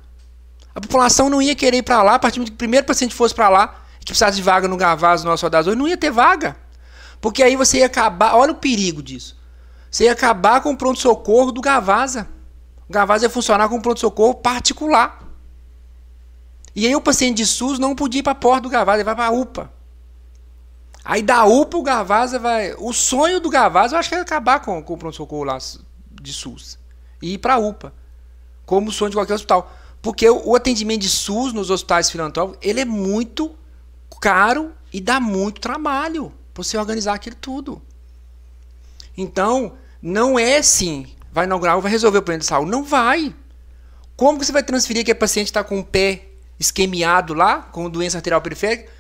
A 0.75 0.81
população 0.81 1.31
não 1.31 1.41
ia 1.41 1.55
querer 1.55 1.79
ir 1.79 1.83
para 1.83 2.03
lá. 2.03 2.15
A 2.15 2.19
partir 2.19 2.41
do 2.41 2.47
que 2.47 2.53
o 2.53 2.57
primeiro 2.57 2.85
paciente 2.87 3.15
fosse 3.15 3.35
para 3.35 3.49
lá, 3.49 3.69
que 4.01 4.07
precisasse 4.07 4.37
de 4.37 4.43
vaga 4.43 4.69
no 4.69 4.77
Gavaz, 4.77 5.23
no 5.25 5.31
nosso 5.31 5.41
Soldado 5.41 5.75
não 5.75 5.89
ia 5.89 5.97
ter 5.97 6.11
vaga. 6.11 6.57
Porque 7.27 7.43
aí 7.43 7.57
você 7.57 7.79
ia 7.79 7.87
acabar. 7.87 8.37
Olha 8.37 8.53
o 8.53 8.55
perigo 8.55 9.03
disso. 9.03 9.37
Você 9.91 10.05
ia 10.05 10.13
acabar 10.13 10.61
com 10.61 10.71
o 10.71 10.77
pronto-socorro 10.77 11.51
do 11.51 11.61
Gavaza. 11.61 12.29
O 12.89 12.93
Gavaza 12.93 13.25
ia 13.25 13.29
funcionar 13.29 13.69
com 13.69 13.75
um 13.75 13.81
pronto-socorro 13.81 14.37
particular. 14.37 15.29
E 16.73 16.87
aí 16.87 16.95
o 16.95 17.01
paciente 17.01 17.39
de 17.39 17.47
SUS 17.47 17.81
não 17.81 17.97
podia 17.97 18.21
ir 18.21 18.23
para 18.23 18.31
a 18.31 18.37
porta 18.37 18.61
do 18.61 18.69
Gavaza, 18.69 18.99
ele 18.99 19.05
vai 19.05 19.17
para 19.17 19.27
a 19.27 19.31
UPA. 19.33 19.73
Aí 21.05 21.21
da 21.21 21.45
UPA 21.45 21.77
o 21.77 21.83
Gavaza 21.83 22.39
vai. 22.39 22.77
O 22.79 22.93
sonho 22.93 23.41
do 23.41 23.51
Gavaza 23.51 23.97
eu 23.97 23.99
acho 23.99 24.09
que 24.09 24.15
é 24.15 24.21
acabar 24.21 24.61
com, 24.61 24.81
com 24.81 24.95
o 24.95 24.97
pronto-socorro 24.97 25.43
lá 25.43 25.59
de 26.23 26.33
SUS. 26.33 26.79
E 27.21 27.33
ir 27.33 27.39
para 27.39 27.55
a 27.55 27.59
UPA. 27.59 27.93
Como 28.65 28.91
o 28.91 28.93
sonho 28.93 29.11
de 29.11 29.17
qualquer 29.17 29.35
hospital. 29.35 29.69
Porque 30.01 30.31
o, 30.31 30.51
o 30.51 30.55
atendimento 30.55 31.01
de 31.01 31.11
SUS 31.11 31.53
nos 31.53 31.71
hospitais 31.71 32.09
filantrópicos, 32.09 32.65
ele 32.65 32.83
é 32.83 32.85
muito 32.85 33.53
caro 34.21 34.71
e 34.93 35.01
dá 35.01 35.19
muito 35.19 35.61
trabalho 35.61 36.33
para 36.57 36.65
você 36.65 36.79
organizar 36.79 37.15
aquilo 37.15 37.37
tudo. 37.37 37.83
Então, 39.17 39.77
não 40.01 40.39
é 40.39 40.59
assim, 40.59 41.07
vai 41.31 41.45
inaugurar, 41.45 41.79
vai 41.81 41.91
resolver 41.91 42.19
o 42.19 42.23
problema 42.23 42.41
de 42.41 42.47
saúde. 42.47 42.71
Não 42.71 42.83
vai. 42.83 43.35
Como 44.17 44.39
que 44.39 44.47
você 44.47 44.53
vai 44.53 44.63
transferir 44.63 45.05
que 45.05 45.11
a 45.13 45.15
paciente 45.15 45.49
está 45.49 45.63
com 45.63 45.79
o 45.79 45.85
pé 45.85 46.29
esquemiado 46.59 47.35
lá, 47.35 47.61
com 47.61 47.91
doença 47.91 48.17
arterial 48.17 48.41
periférica? 48.41 48.91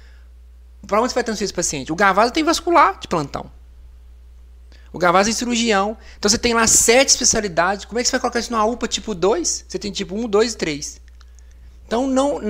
Para 0.87 1.01
onde 1.01 1.11
você 1.11 1.15
vai 1.15 1.24
transferir 1.24 1.47
esse 1.47 1.55
paciente? 1.55 1.91
O 1.93 1.97
Gavaza 1.97 2.31
tem 2.31 2.45
vascular 2.45 2.99
de 3.01 3.09
plantão. 3.09 3.51
O 4.93 4.99
Gavaza 4.99 5.28
tem 5.28 5.35
cirurgião. 5.35 5.97
Então 6.19 6.28
você 6.28 6.39
tem 6.39 6.53
lá 6.53 6.66
sete 6.66 7.09
especialidades. 7.09 7.87
Como 7.87 7.99
é 7.99 8.03
que 8.03 8.09
você 8.09 8.12
vai 8.12 8.20
colocar 8.20 8.39
isso 8.39 8.53
numa 8.53 8.65
UPA 8.66 8.87
tipo 8.87 9.15
2? 9.15 9.65
Você 9.66 9.78
tem 9.78 9.91
tipo 9.91 10.15
1, 10.15 10.28
2 10.28 10.53
e 10.53 10.57
3. 10.57 11.01
Então, 11.87 12.07
não, 12.07 12.41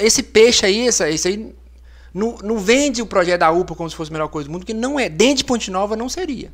esse 0.00 0.22
peixe 0.22 0.66
aí, 0.66 0.86
esse 0.86 1.02
aí, 1.02 1.54
não, 2.12 2.36
não 2.42 2.58
vende 2.58 3.00
o 3.00 3.06
projeto 3.06 3.40
da 3.40 3.50
UPA 3.50 3.74
como 3.74 3.88
se 3.88 3.96
fosse 3.96 4.10
a 4.10 4.14
melhor 4.14 4.28
coisa 4.28 4.48
do 4.48 4.52
mundo, 4.52 4.66
que 4.66 4.74
não 4.74 4.98
é. 4.98 5.08
Dentro 5.08 5.36
de 5.36 5.44
Ponte 5.44 5.70
Nova 5.70 5.96
não 5.96 6.08
seria. 6.08 6.52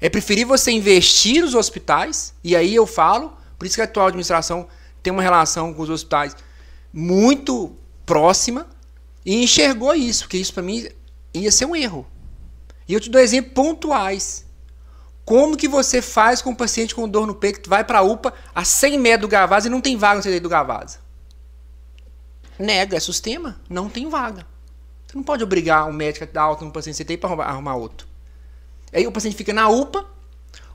É 0.00 0.08
preferir 0.08 0.46
você 0.46 0.70
investir 0.70 1.42
nos 1.42 1.54
hospitais, 1.54 2.32
e 2.42 2.56
aí 2.56 2.74
eu 2.74 2.86
falo, 2.86 3.36
por 3.58 3.66
isso 3.66 3.74
que 3.74 3.82
a 3.82 3.84
atual 3.84 4.06
administração 4.06 4.66
tem 5.02 5.12
uma 5.12 5.22
relação 5.22 5.74
com 5.74 5.82
os 5.82 5.90
hospitais 5.90 6.34
muito 6.92 7.76
próxima 8.06 8.66
e 9.24 9.42
enxergou 9.42 9.94
isso, 9.94 10.24
porque 10.24 10.38
isso 10.38 10.52
para 10.52 10.62
mim 10.62 10.88
ia 11.34 11.52
ser 11.52 11.66
um 11.66 11.76
erro. 11.76 12.06
E 12.88 12.94
eu 12.94 13.00
te 13.00 13.10
dou 13.10 13.20
exemplos 13.20 13.52
pontuais. 13.54 14.44
Como 15.24 15.56
que 15.56 15.68
você 15.68 16.02
faz 16.02 16.42
com 16.42 16.50
um 16.50 16.54
paciente 16.54 16.94
com 16.94 17.08
dor 17.08 17.26
no 17.26 17.34
peito 17.34 17.60
que 17.60 17.68
vai 17.68 17.84
para 17.84 18.00
a 18.00 18.02
UPA 18.02 18.34
a 18.54 18.64
100 18.64 18.98
metros 18.98 19.20
do 19.20 19.28
Gavaza 19.28 19.68
e 19.68 19.70
não 19.70 19.80
tem 19.80 19.96
vaga 19.96 20.16
no 20.16 20.22
CTI 20.22 20.40
do 20.40 20.48
Gavaza? 20.48 20.98
Nega, 22.60 22.96
é 22.96 23.00
sistema, 23.00 23.60
não 23.68 23.88
tem 23.88 24.08
vaga. 24.08 24.46
Você 25.06 25.16
não 25.16 25.22
pode 25.24 25.42
obrigar 25.42 25.88
um 25.88 25.92
médico 25.92 26.24
a 26.24 26.28
dar 26.28 26.42
alta 26.42 26.64
num 26.64 26.70
paciente 26.70 27.02
CTI 27.02 27.16
para 27.16 27.42
arrumar 27.44 27.74
outro. 27.74 28.06
Aí 28.92 29.06
o 29.06 29.12
paciente 29.12 29.36
fica 29.36 29.52
na 29.52 29.68
UPA, 29.68 30.04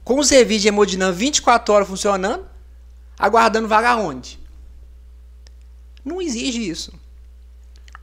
com 0.03 0.19
o 0.19 0.23
serviço 0.23 0.61
de 0.63 0.67
hemodinâmica 0.67 1.17
24 1.17 1.73
horas 1.73 1.87
funcionando, 1.87 2.45
aguardando 3.17 3.67
vaga 3.67 3.95
onde? 3.95 4.39
Não 6.03 6.21
exige 6.21 6.67
isso. 6.67 6.91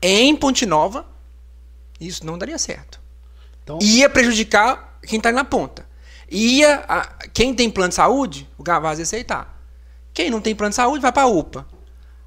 Em 0.01 0.35
Ponte 0.35 0.65
Nova, 0.65 1.05
isso 1.99 2.25
não 2.25 2.37
daria 2.37 2.57
certo. 2.57 2.99
Então, 3.63 3.79
Ia 3.81 4.09
prejudicar 4.09 4.97
quem 5.05 5.17
está 5.17 5.31
na 5.31 5.45
ponta. 5.45 5.85
Ia, 6.29 6.83
a- 6.87 7.27
quem 7.33 7.53
tem 7.53 7.69
plano 7.69 7.89
de 7.89 7.95
saúde, 7.95 8.49
o 8.57 8.63
Gavaz 8.63 8.99
ia 8.99 9.03
aceitar. 9.03 9.61
Quem 10.13 10.29
não 10.29 10.41
tem 10.41 10.55
plano 10.55 10.71
de 10.71 10.75
saúde, 10.75 11.01
vai 11.01 11.11
para 11.11 11.23
a 11.23 11.27
UPA. 11.27 11.65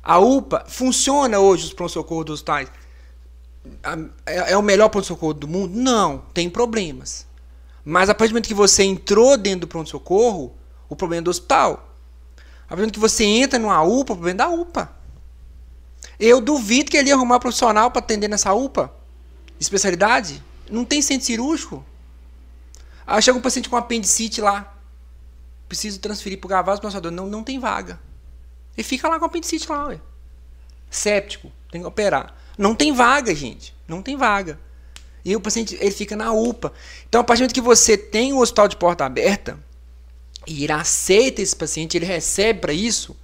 A 0.09 0.21
UPA 0.21 0.65
funciona 0.69 1.41
hoje, 1.41 1.65
os 1.65 1.73
pronto-socorro 1.73 2.23
dos. 2.23 2.45
A- 3.83 3.99
É, 4.25 4.53
é 4.53 4.57
o 4.57 4.63
melhor 4.63 4.89
pronto-socorro 4.89 5.35
do 5.35 5.49
mundo? 5.49 5.77
Não, 5.77 6.19
tem 6.33 6.49
problemas. 6.49 7.27
Mas 7.85 8.09
a 8.09 8.15
partir 8.15 8.31
do 8.31 8.35
momento 8.35 8.47
que 8.47 8.55
você 8.55 8.85
entrou 8.85 9.37
dentro 9.37 9.63
do 9.63 9.67
pronto-socorro, 9.67 10.55
o 10.89 10.95
problema 10.95 11.23
é 11.23 11.25
do 11.25 11.31
hospital. 11.31 11.93
A 12.37 12.69
partir 12.69 12.71
do 12.71 12.77
momento 12.77 12.95
que 12.95 13.01
você 13.01 13.25
entra 13.25 13.59
numa 13.59 13.83
UPA, 13.83 14.13
o 14.13 14.17
problema 14.17 14.31
é 14.31 14.45
da 14.45 14.49
UPA. 14.49 14.93
Eu 16.21 16.41
duvido 16.41 16.89
que 16.89 16.97
ele 16.97 17.09
ia 17.09 17.17
arrumar 17.17 17.41
profissional 17.41 17.91
para 17.91 17.99
atender 17.99 18.29
nessa 18.29 18.55
UPA. 18.55 18.93
Especialidade? 19.59 20.41
Não 20.71 20.85
tem 20.85 21.03
centro 21.03 21.27
cirúrgico. 21.27 21.85
Aí 23.05 23.21
chega 23.21 23.37
um 23.37 23.43
paciente 23.43 23.69
com 23.69 23.77
apendicite 23.77 24.41
lá. 24.41 24.73
Preciso 25.69 25.99
transferir 25.99 26.39
pro 26.39 26.49
Gavaz, 26.49 26.79
pro 26.79 26.89
nosso 26.89 27.11
não, 27.11 27.27
não 27.27 27.43
tem 27.43 27.59
vaga. 27.59 27.99
Ele 28.77 28.85
fica 28.85 29.09
lá 29.09 29.19
com 29.19 29.25
apendicite 29.25 29.71
lá, 29.71 29.87
ué. 29.87 30.01
Séptico, 30.91 31.51
tem 31.71 31.81
que 31.81 31.87
operar. 31.87 32.35
Não 32.59 32.75
tem 32.75 32.93
vaga, 32.93 33.35
gente. 33.35 33.75
Não 33.89 34.03
tem 34.03 34.17
vaga. 34.17 34.59
E 35.25 35.35
o 35.35 35.41
paciente 35.41 35.77
ele 35.81 35.91
fica 35.91 36.15
na 36.15 36.33
UPA. 36.33 36.73
Então, 37.09 37.21
a 37.21 37.25
partir 37.25 37.41
do 37.41 37.43
momento 37.45 37.55
que 37.55 37.61
você 37.61 37.97
tem 37.97 38.33
um 38.33 38.39
hospital 38.39 38.69
de 38.69 38.77
porta 38.77 39.05
aberta 39.05 39.59
e 40.47 40.65
ele 40.65 40.73
aceita 40.73 41.43
esse 41.43 41.57
paciente, 41.57 41.97
ele 41.97 42.07
recebe 42.07 42.61
para 42.61 42.73
isso, 42.73 43.17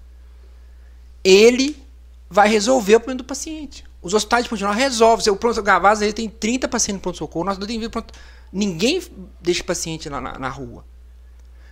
ele 1.22 1.80
vai 2.28 2.48
resolver 2.48 2.96
o 2.96 3.00
problema 3.00 3.18
do 3.18 3.24
paciente. 3.24 3.84
Os 4.02 4.14
hospitais 4.14 4.44
de 4.44 4.50
Ponte 4.50 4.64
resolvem. 4.64 5.32
O 5.32 5.36
pronto 5.36 5.62
Gavaz 5.62 6.02
ele 6.02 6.12
tem 6.12 6.28
30 6.28 6.66
pacientes 6.66 6.96
no 6.96 7.00
pronto-socorro. 7.00 7.44
Nós 7.44 7.58
tem 7.58 7.88
pronto... 7.88 8.12
Ninguém 8.52 9.00
deixa 9.40 9.62
paciente 9.62 10.10
na, 10.10 10.20
na, 10.20 10.38
na 10.38 10.48
rua. 10.48 10.84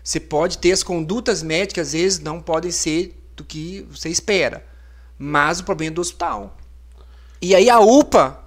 Você 0.02 0.20
pode 0.20 0.59
ter 0.59 0.70
as 0.70 0.82
condutas 0.82 1.43
médicas, 1.43 1.89
às 1.89 1.93
vezes 1.93 2.20
não 2.20 2.40
podem 2.40 2.70
ser 2.70 3.20
do 3.41 3.45
que 3.45 3.87
você 3.91 4.09
espera. 4.11 4.65
Mas 5.19 5.61
o 5.61 5.65
problema 5.65 5.93
é 5.93 5.95
do 5.95 6.01
hospital. 6.01 6.57
E 7.41 7.55
aí 7.55 7.71
a 7.71 7.81
UPA, 7.81 8.39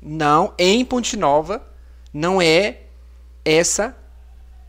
não, 0.00 0.54
em 0.56 0.84
Ponte 0.84 1.16
Nova, 1.16 1.62
não 2.12 2.40
é 2.40 2.82
essa 3.44 3.96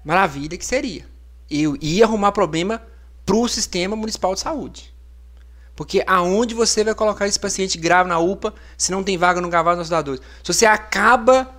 maravilha 0.04 0.58
que 0.58 0.66
seria. 0.66 1.08
Eu 1.50 1.78
ia 1.80 2.06
arrumar 2.06 2.32
problema 2.32 2.82
para 3.26 3.36
o 3.36 3.48
sistema 3.48 3.96
municipal 3.96 4.34
de 4.34 4.42
saúde. 4.42 4.94
Porque 5.76 6.04
aonde 6.06 6.54
você 6.54 6.84
vai 6.84 6.96
colocar 6.96 7.28
esse 7.28 7.40
paciente 7.40 7.78
grave 7.78 8.10
na 8.10 8.20
UPA 8.20 8.54
se 8.78 8.92
não 8.92 9.04
tem 9.04 9.18
vaga 9.18 9.42
no 9.42 9.50
Gavasa 9.50 9.80
nos 9.80 9.90
dadores? 9.90 10.22
Se 10.44 10.54
você 10.54 10.66
acaba 10.66 11.50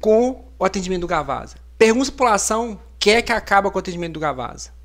com 0.00 0.44
o 0.58 0.64
atendimento 0.64 1.02
do 1.02 1.06
Gavasa. 1.06 1.56
Pergunta 1.78 2.08
a 2.08 2.12
população 2.12 2.80
quer 2.98 3.22
que 3.22 3.32
acaba 3.32 3.70
com 3.70 3.78
o 3.78 3.80
atendimento 3.80 4.14
do 4.14 4.20
Gavasa. 4.20 4.75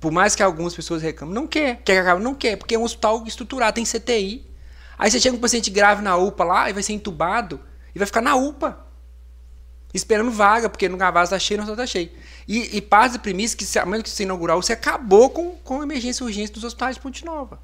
Por 0.00 0.10
mais 0.10 0.34
que 0.34 0.42
algumas 0.42 0.74
pessoas 0.74 1.02
reclamem, 1.02 1.34
não 1.34 1.46
quer. 1.46 1.76
Quer 1.82 1.92
que 1.92 1.98
acabe? 1.98 2.22
Não 2.22 2.34
quer, 2.34 2.56
porque 2.56 2.74
é 2.74 2.78
um 2.78 2.82
hospital 2.82 3.22
estruturado, 3.26 3.74
tem 3.74 3.84
CTI. 3.84 4.50
Aí 4.98 5.10
você 5.10 5.20
chega 5.20 5.36
um 5.36 5.40
paciente 5.40 5.70
grave 5.70 6.02
na 6.02 6.16
UPA 6.16 6.44
lá 6.44 6.70
e 6.70 6.72
vai 6.72 6.82
ser 6.82 6.94
entubado 6.94 7.60
e 7.94 7.98
vai 7.98 8.06
ficar 8.06 8.22
na 8.22 8.34
UPA. 8.34 8.86
Esperando 9.92 10.30
vaga, 10.30 10.68
porque 10.68 10.88
no 10.88 10.96
Gavasa 10.96 11.32
tá 11.32 11.38
cheio, 11.38 11.58
no 11.58 11.64
hospital 11.64 11.84
tá 11.84 11.86
cheio. 11.86 12.10
E, 12.48 12.76
e 12.76 12.80
parte 12.80 13.12
da 13.12 13.18
premissa 13.18 13.56
que, 13.56 13.78
a 13.78 13.84
menos 13.84 14.04
que 14.04 14.10
você 14.10 14.22
inaugurar, 14.22 14.56
você 14.56 14.72
acabou 14.72 15.28
com, 15.30 15.56
com 15.56 15.80
a 15.80 15.82
emergência 15.82 16.22
e 16.22 16.26
urgência 16.26 16.54
dos 16.54 16.64
hospitais 16.64 16.96
de 16.96 17.02
Ponte 17.02 17.24
Nova. 17.24 17.60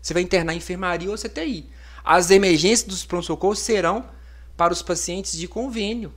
Você 0.00 0.14
vai 0.14 0.22
internar 0.22 0.54
em 0.54 0.58
enfermaria 0.58 1.10
ou 1.10 1.18
CTI. 1.18 1.68
As 2.04 2.30
emergências 2.30 2.88
dos 2.88 3.04
pronto-socorros 3.04 3.58
serão 3.58 4.04
para 4.56 4.72
os 4.72 4.82
pacientes 4.82 5.36
de 5.36 5.46
convênio, 5.46 6.14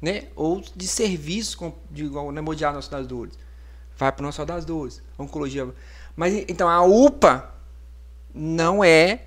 né? 0.00 0.24
Ou 0.34 0.62
de 0.74 0.88
serviço, 0.88 1.72
de 1.90 2.04
igual 2.04 2.32
na 2.32 2.42
Mundial 2.42 2.72
Nossa 2.72 2.90
das 2.90 3.06
Dores. 3.06 3.34
Vai 4.00 4.10
para 4.10 4.22
o 4.22 4.24
Nosso 4.24 4.42
das 4.46 4.64
Dores, 4.64 5.02
oncologia. 5.18 5.68
Mas 6.16 6.32
então 6.48 6.70
a 6.70 6.82
UPA 6.82 7.54
não 8.34 8.82
é 8.82 9.24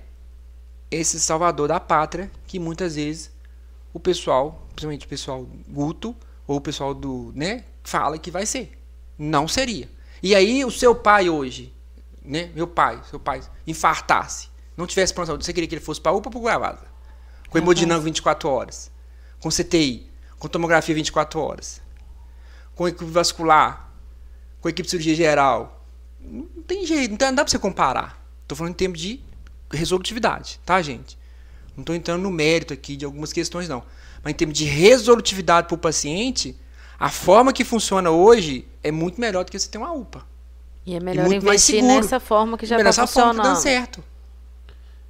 esse 0.90 1.20
salvador 1.20 1.68
da 1.68 1.78
pátria 1.78 2.28
que 2.44 2.58
muitas 2.58 2.96
vezes 2.96 3.30
o 3.92 4.00
pessoal, 4.00 4.66
principalmente 4.74 5.06
o 5.06 5.08
pessoal 5.08 5.46
guto 5.68 6.14
ou 6.44 6.56
o 6.56 6.60
pessoal 6.60 6.92
do, 6.92 7.32
né, 7.36 7.62
fala 7.84 8.18
que 8.18 8.32
vai 8.32 8.44
ser. 8.46 8.76
Não 9.16 9.46
seria. 9.46 9.88
E 10.20 10.34
aí 10.34 10.64
o 10.64 10.72
seu 10.72 10.92
pai 10.92 11.30
hoje, 11.30 11.72
né, 12.24 12.50
meu 12.52 12.66
pai, 12.66 13.00
seu 13.08 13.20
pai 13.20 13.42
infartasse, 13.64 14.48
não 14.76 14.88
tivesse 14.88 15.14
pronto, 15.14 15.40
você 15.40 15.52
queria 15.52 15.68
que 15.68 15.76
ele 15.76 15.84
fosse 15.84 16.00
para 16.00 16.10
UPA 16.10 16.30
ou 16.30 16.32
para 16.32 16.40
Guavasa? 16.40 16.86
Com 17.48 17.58
hemodinâmica 17.58 18.06
24 18.06 18.48
horas, 18.48 18.90
com 19.38 19.48
CTI, 19.50 20.10
com 20.36 20.48
tomografia 20.48 20.96
24 20.96 21.38
horas, 21.38 21.80
com 22.74 22.88
equipe 22.88 23.04
com 24.64 24.68
equipe 24.70 24.86
de 24.86 24.90
cirurgia 24.92 25.14
geral. 25.14 25.84
Não 26.18 26.62
tem 26.66 26.86
jeito, 26.86 27.10
não 27.10 27.34
dá 27.34 27.44
pra 27.44 27.48
você 27.48 27.58
comparar. 27.58 28.26
Tô 28.48 28.56
falando 28.56 28.72
em 28.72 28.76
termos 28.76 28.98
de 28.98 29.20
resolutividade, 29.70 30.58
tá, 30.64 30.80
gente? 30.80 31.18
Não 31.76 31.84
tô 31.84 31.92
entrando 31.92 32.22
no 32.22 32.30
mérito 32.30 32.72
aqui 32.72 32.96
de 32.96 33.04
algumas 33.04 33.30
questões, 33.30 33.68
não. 33.68 33.82
Mas 34.22 34.32
em 34.32 34.36
termos 34.36 34.56
de 34.56 34.64
resolutividade 34.64 35.66
para 35.66 35.74
o 35.74 35.78
paciente, 35.78 36.56
a 36.98 37.10
forma 37.10 37.52
que 37.52 37.62
funciona 37.62 38.10
hoje 38.10 38.66
é 38.82 38.90
muito 38.90 39.20
melhor 39.20 39.44
do 39.44 39.50
que 39.50 39.58
você 39.58 39.68
ter 39.68 39.76
uma 39.76 39.92
UPA. 39.92 40.26
E 40.86 40.94
é 40.94 41.00
melhor 41.00 41.26
muito 41.26 41.44
mais 41.44 41.68
investir 41.68 41.84
nessa 41.86 42.18
forma 42.18 42.56
que 42.56 42.64
já 42.64 42.78
Melhor 42.78 42.88
está 42.88 43.02
essa 43.02 43.12
forma 43.12 43.32
que 43.32 43.36
tá 43.36 43.42
funcionando. 43.42 43.56
dando 43.56 43.62
certo. 43.62 44.04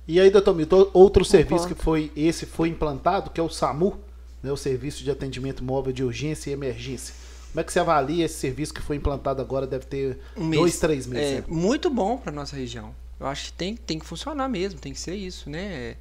E 0.09 0.19
aí, 0.19 0.31
doutor 0.31 0.57
Milton, 0.57 0.91
outro 0.93 1.25
serviço 1.25 1.69
que 1.69 1.77
foi 1.77 2.11
esse 2.17 2.45
foi 2.45 2.71
implantado, 2.71 3.31
que 3.31 3.39
é 3.39 3.43
o 3.43 3.49
SAMU, 3.49 4.01
né, 4.43 4.51
o 4.51 4.57
Serviço 4.57 5.05
de 5.05 5.13
Atendimento 5.13 5.63
Móvel 5.63 5.93
de 5.93 6.03
Urgência 6.03 6.51
e 6.51 6.53
Emergência. 6.53 7.15
Como 7.55 7.61
é 7.61 7.65
que 7.65 7.73
você 7.73 7.79
avalia 7.79 8.25
esse 8.25 8.35
serviço 8.35 8.75
que 8.75 8.83
foi 8.83 8.97
implantado 8.97 9.41
agora? 9.41 9.65
Deve 9.65 9.87
ter 9.87 10.19
Um 10.37 10.45
mês. 10.45 10.61
dois, 10.61 10.79
três 10.81 11.07
meses. 11.07 11.35
É 11.35 11.37
né? 11.37 11.45
muito 11.47 11.89
bom 11.89 12.17
para 12.17 12.33
nossa 12.33 12.57
região. 12.57 12.93
Eu 13.21 13.29
acho 13.29 13.45
que 13.47 13.53
tem, 13.53 13.77
tem 13.77 13.97
que 13.97 14.05
funcionar 14.05 14.49
mesmo, 14.49 14.81
tem 14.81 14.93
que 14.93 14.99
ser 14.99 15.15
isso, 15.15 15.49
né? 15.49 15.95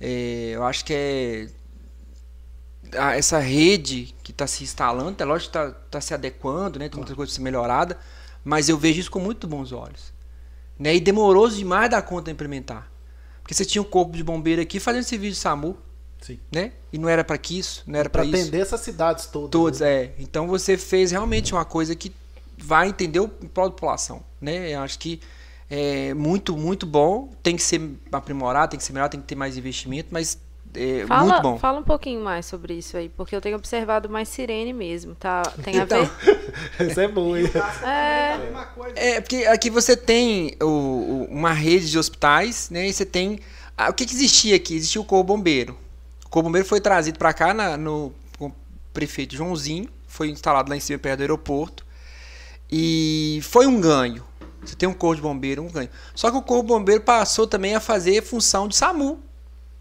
É, 0.00 0.52
eu 0.54 0.64
acho 0.64 0.82
que 0.86 0.94
é 0.94 1.48
essa 3.14 3.38
rede 3.38 4.14
que 4.22 4.30
está 4.30 4.46
se 4.46 4.64
instalando, 4.64 5.22
é 5.22 5.26
lógico 5.26 5.52
que 5.52 5.58
está 5.84 6.00
se 6.00 6.14
adequando, 6.14 6.78
né? 6.78 6.88
Tem 6.88 6.96
muita 6.96 7.14
coisa 7.14 7.30
a 7.30 7.34
ser 7.34 7.42
melhorada, 7.42 7.98
mas 8.42 8.70
eu 8.70 8.78
vejo 8.78 8.98
isso 8.98 9.10
com 9.10 9.20
muito 9.20 9.46
bons 9.46 9.72
olhos. 9.72 10.10
Né? 10.78 10.96
E 10.96 11.00
demorou 11.00 11.50
demais 11.50 11.90
da 11.90 12.00
conta 12.00 12.30
implementar. 12.30 12.90
Porque 13.42 13.52
você 13.52 13.66
tinha 13.66 13.82
um 13.82 13.84
corpo 13.84 14.16
de 14.16 14.24
bombeiro 14.24 14.62
aqui 14.62 14.80
fazendo 14.80 15.02
serviço 15.02 15.34
de 15.34 15.40
SAMU, 15.40 15.76
Sim. 16.20 16.38
né? 16.52 16.72
E 16.92 16.98
não 16.98 17.08
era 17.08 17.22
para 17.24 17.38
isso, 17.50 17.82
não 17.86 17.98
era 17.98 18.08
Para 18.10 18.22
para 18.22 18.30
isso. 18.30 18.42
atender 18.42 18.60
essas 18.60 18.80
cidades 18.80 19.26
todas. 19.26 19.50
Todos, 19.50 19.80
né? 19.80 19.92
é. 20.04 20.12
Então 20.18 20.46
você 20.48 20.76
fez 20.76 21.10
realmente 21.10 21.52
uma 21.54 21.64
coisa 21.64 21.94
que 21.94 22.12
vai 22.56 22.88
entender 22.88 23.20
o 23.20 23.28
prol 23.28 23.66
da 23.68 23.74
população, 23.74 24.22
né? 24.40 24.74
Eu 24.74 24.80
acho 24.80 24.98
que 24.98 25.20
é 25.70 26.12
muito, 26.14 26.56
muito 26.56 26.84
bom. 26.86 27.30
Tem 27.42 27.54
que 27.56 27.62
ser 27.62 27.80
aprimorado, 28.10 28.70
tem 28.70 28.78
que 28.78 28.84
ser 28.84 28.92
melhor, 28.92 29.08
tem 29.08 29.20
que 29.20 29.26
ter 29.26 29.34
mais 29.36 29.56
investimento, 29.56 30.08
mas 30.10 30.38
é 30.74 31.06
Fala, 31.06 31.22
muito 31.24 31.42
bom. 31.42 31.58
fala 31.58 31.78
um 31.78 31.82
pouquinho 31.84 32.20
mais 32.22 32.44
sobre 32.46 32.74
isso 32.74 32.96
aí, 32.96 33.08
porque 33.08 33.34
eu 33.34 33.40
tenho 33.40 33.56
observado 33.56 34.08
mais 34.08 34.28
sirene 34.28 34.72
mesmo, 34.72 35.14
tá? 35.14 35.42
Tem 35.64 35.78
a 35.78 35.84
Então, 35.84 36.04
ver? 36.04 36.90
Isso 36.90 37.00
é 37.00 37.08
bom, 37.08 37.36
hein? 37.36 37.50
É, 37.84 38.32
a 38.34 38.38
mesma 38.38 38.64
coisa. 38.66 38.98
É, 38.98 39.20
porque 39.20 39.36
aqui 39.46 39.70
você 39.70 39.96
tem 39.96 40.56
o- 40.60 40.66
o- 40.66 41.28
uma 41.30 41.52
rede 41.52 41.90
de 41.90 41.98
hospitais, 41.98 42.68
né? 42.70 42.86
E 42.88 42.92
você 42.92 43.06
tem. 43.06 43.38
ah, 43.76 43.88
o 43.88 43.94
que, 43.94 44.04
que 44.04 44.12
existia 44.14 44.56
aqui? 44.56 44.74
Existia 44.74 45.00
o 45.00 45.04
Corpo 45.04 45.24
Bombeiro. 45.34 45.78
O 46.28 46.30
Corpo 46.30 46.48
Bombeiro 46.48 46.68
foi 46.68 46.80
trazido 46.80 47.18
para 47.18 47.32
cá 47.32 47.54
na- 47.54 47.76
no 47.76 48.12
o 48.38 48.52
prefeito 48.92 49.34
Joãozinho, 49.34 49.88
foi 50.06 50.28
instalado 50.28 50.68
lá 50.70 50.76
em 50.76 50.80
cima 50.80 50.98
perto 50.98 51.18
do 51.18 51.22
aeroporto. 51.22 51.86
E 52.70 53.40
foi 53.42 53.66
um 53.66 53.80
ganho. 53.80 54.22
Você 54.62 54.74
tem 54.76 54.88
um 54.88 54.92
corpo 54.92 55.16
de 55.16 55.22
bombeiro, 55.22 55.62
um 55.62 55.70
ganho. 55.70 55.88
Só 56.14 56.30
que 56.30 56.36
o 56.36 56.42
corpo 56.42 56.64
de 56.64 56.68
bombeiro 56.68 57.00
passou 57.02 57.46
também 57.46 57.74
a 57.74 57.80
fazer 57.80 58.22
função 58.22 58.68
de 58.68 58.76
SAMU. 58.76 59.18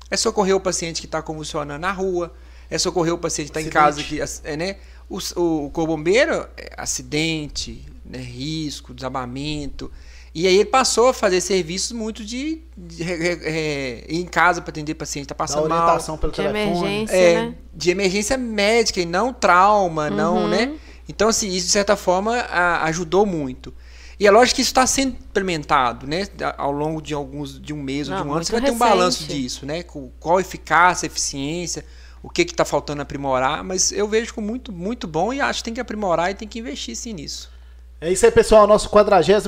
É 0.09 0.15
socorrer 0.15 0.55
o 0.55 0.59
paciente 0.61 1.01
que 1.01 1.07
está 1.07 1.21
convulsionando 1.21 1.81
na 1.81 1.91
rua, 1.91 2.33
é 2.69 2.77
socorrer 2.77 3.13
o 3.13 3.17
paciente 3.17 3.51
que 3.51 3.59
está 3.59 3.61
em 3.61 3.69
casa, 3.69 4.01
que, 4.01 4.21
é, 4.45 4.55
né? 4.55 4.77
O, 5.09 5.17
o, 5.35 5.65
o 5.65 5.69
corpo 5.71 5.97
bombeiro, 5.97 6.47
é 6.55 6.73
acidente, 6.77 7.83
né? 8.05 8.19
risco, 8.19 8.93
desabamento. 8.93 9.91
E 10.39 10.45
aí 10.45 10.53
ele 10.53 10.65
passou 10.65 11.07
a 11.09 11.13
fazer 11.15 11.41
serviços 11.41 11.91
muito 11.93 12.23
de, 12.23 12.61
de, 12.77 13.01
é, 13.03 14.05
ir 14.07 14.19
em 14.21 14.25
casa 14.25 14.61
para 14.61 14.69
atender 14.69 14.93
paciente 14.93 15.25
que 15.25 15.29
Dá 15.29 15.35
passando 15.35 15.67
mal. 15.67 15.79
orientação 15.79 16.15
pelo 16.15 16.31
de 16.31 16.35
telefone. 16.37 16.69
emergência, 16.77 17.15
É, 17.15 17.33
né? 17.41 17.55
de 17.73 17.89
emergência 17.89 18.37
médica 18.37 19.01
e 19.01 19.05
não 19.05 19.33
trauma, 19.33 20.11
não, 20.11 20.43
Uhum. 20.43 20.47
né? 20.47 20.73
Então, 21.09 21.27
assim, 21.29 21.47
isso 21.49 21.65
de 21.65 21.71
certa 21.71 21.95
forma 21.95 22.35
a- 22.37 22.83
ajudou 22.83 23.25
muito. 23.25 23.73
E 24.19 24.27
é 24.27 24.31
lógico 24.31 24.57
que 24.57 24.61
isso 24.61 24.69
está 24.69 24.85
sendo 24.85 25.13
implementado, 25.15 26.05
né? 26.05 26.27
Ao 26.55 26.71
longo 26.71 27.01
de 27.01 27.15
alguns 27.15 27.59
de 27.59 27.73
um 27.73 27.81
mês 27.81 28.07
ou 28.07 28.15
de 28.15 28.21
um 28.21 28.31
ano, 28.31 28.43
você 28.43 28.51
vai 28.51 28.61
ter 28.61 28.69
um 28.71 28.77
balanço 28.77 29.23
disso, 29.23 29.65
né? 29.65 29.81
Com 29.81 30.11
qual 30.19 30.39
eficácia, 30.39 31.07
eficiência, 31.07 31.83
o 32.21 32.29
que 32.29 32.43
está 32.43 32.63
faltando 32.65 33.01
aprimorar, 33.01 33.63
mas 33.63 33.91
eu 33.91 34.07
vejo 34.07 34.35
como 34.35 34.45
muito, 34.45 34.71
muito 34.71 35.07
bom 35.07 35.33
e 35.33 35.41
acho 35.41 35.59
que 35.61 35.63
tem 35.65 35.73
que 35.73 35.81
aprimorar 35.81 36.29
e 36.29 36.35
tem 36.35 36.47
que 36.47 36.59
investir 36.59 36.95
sim 36.95 37.13
nisso. 37.13 37.49
É 37.99 38.11
isso 38.11 38.25
aí, 38.27 38.31
pessoal. 38.31 38.67
Nosso 38.67 38.89
43 38.89 39.47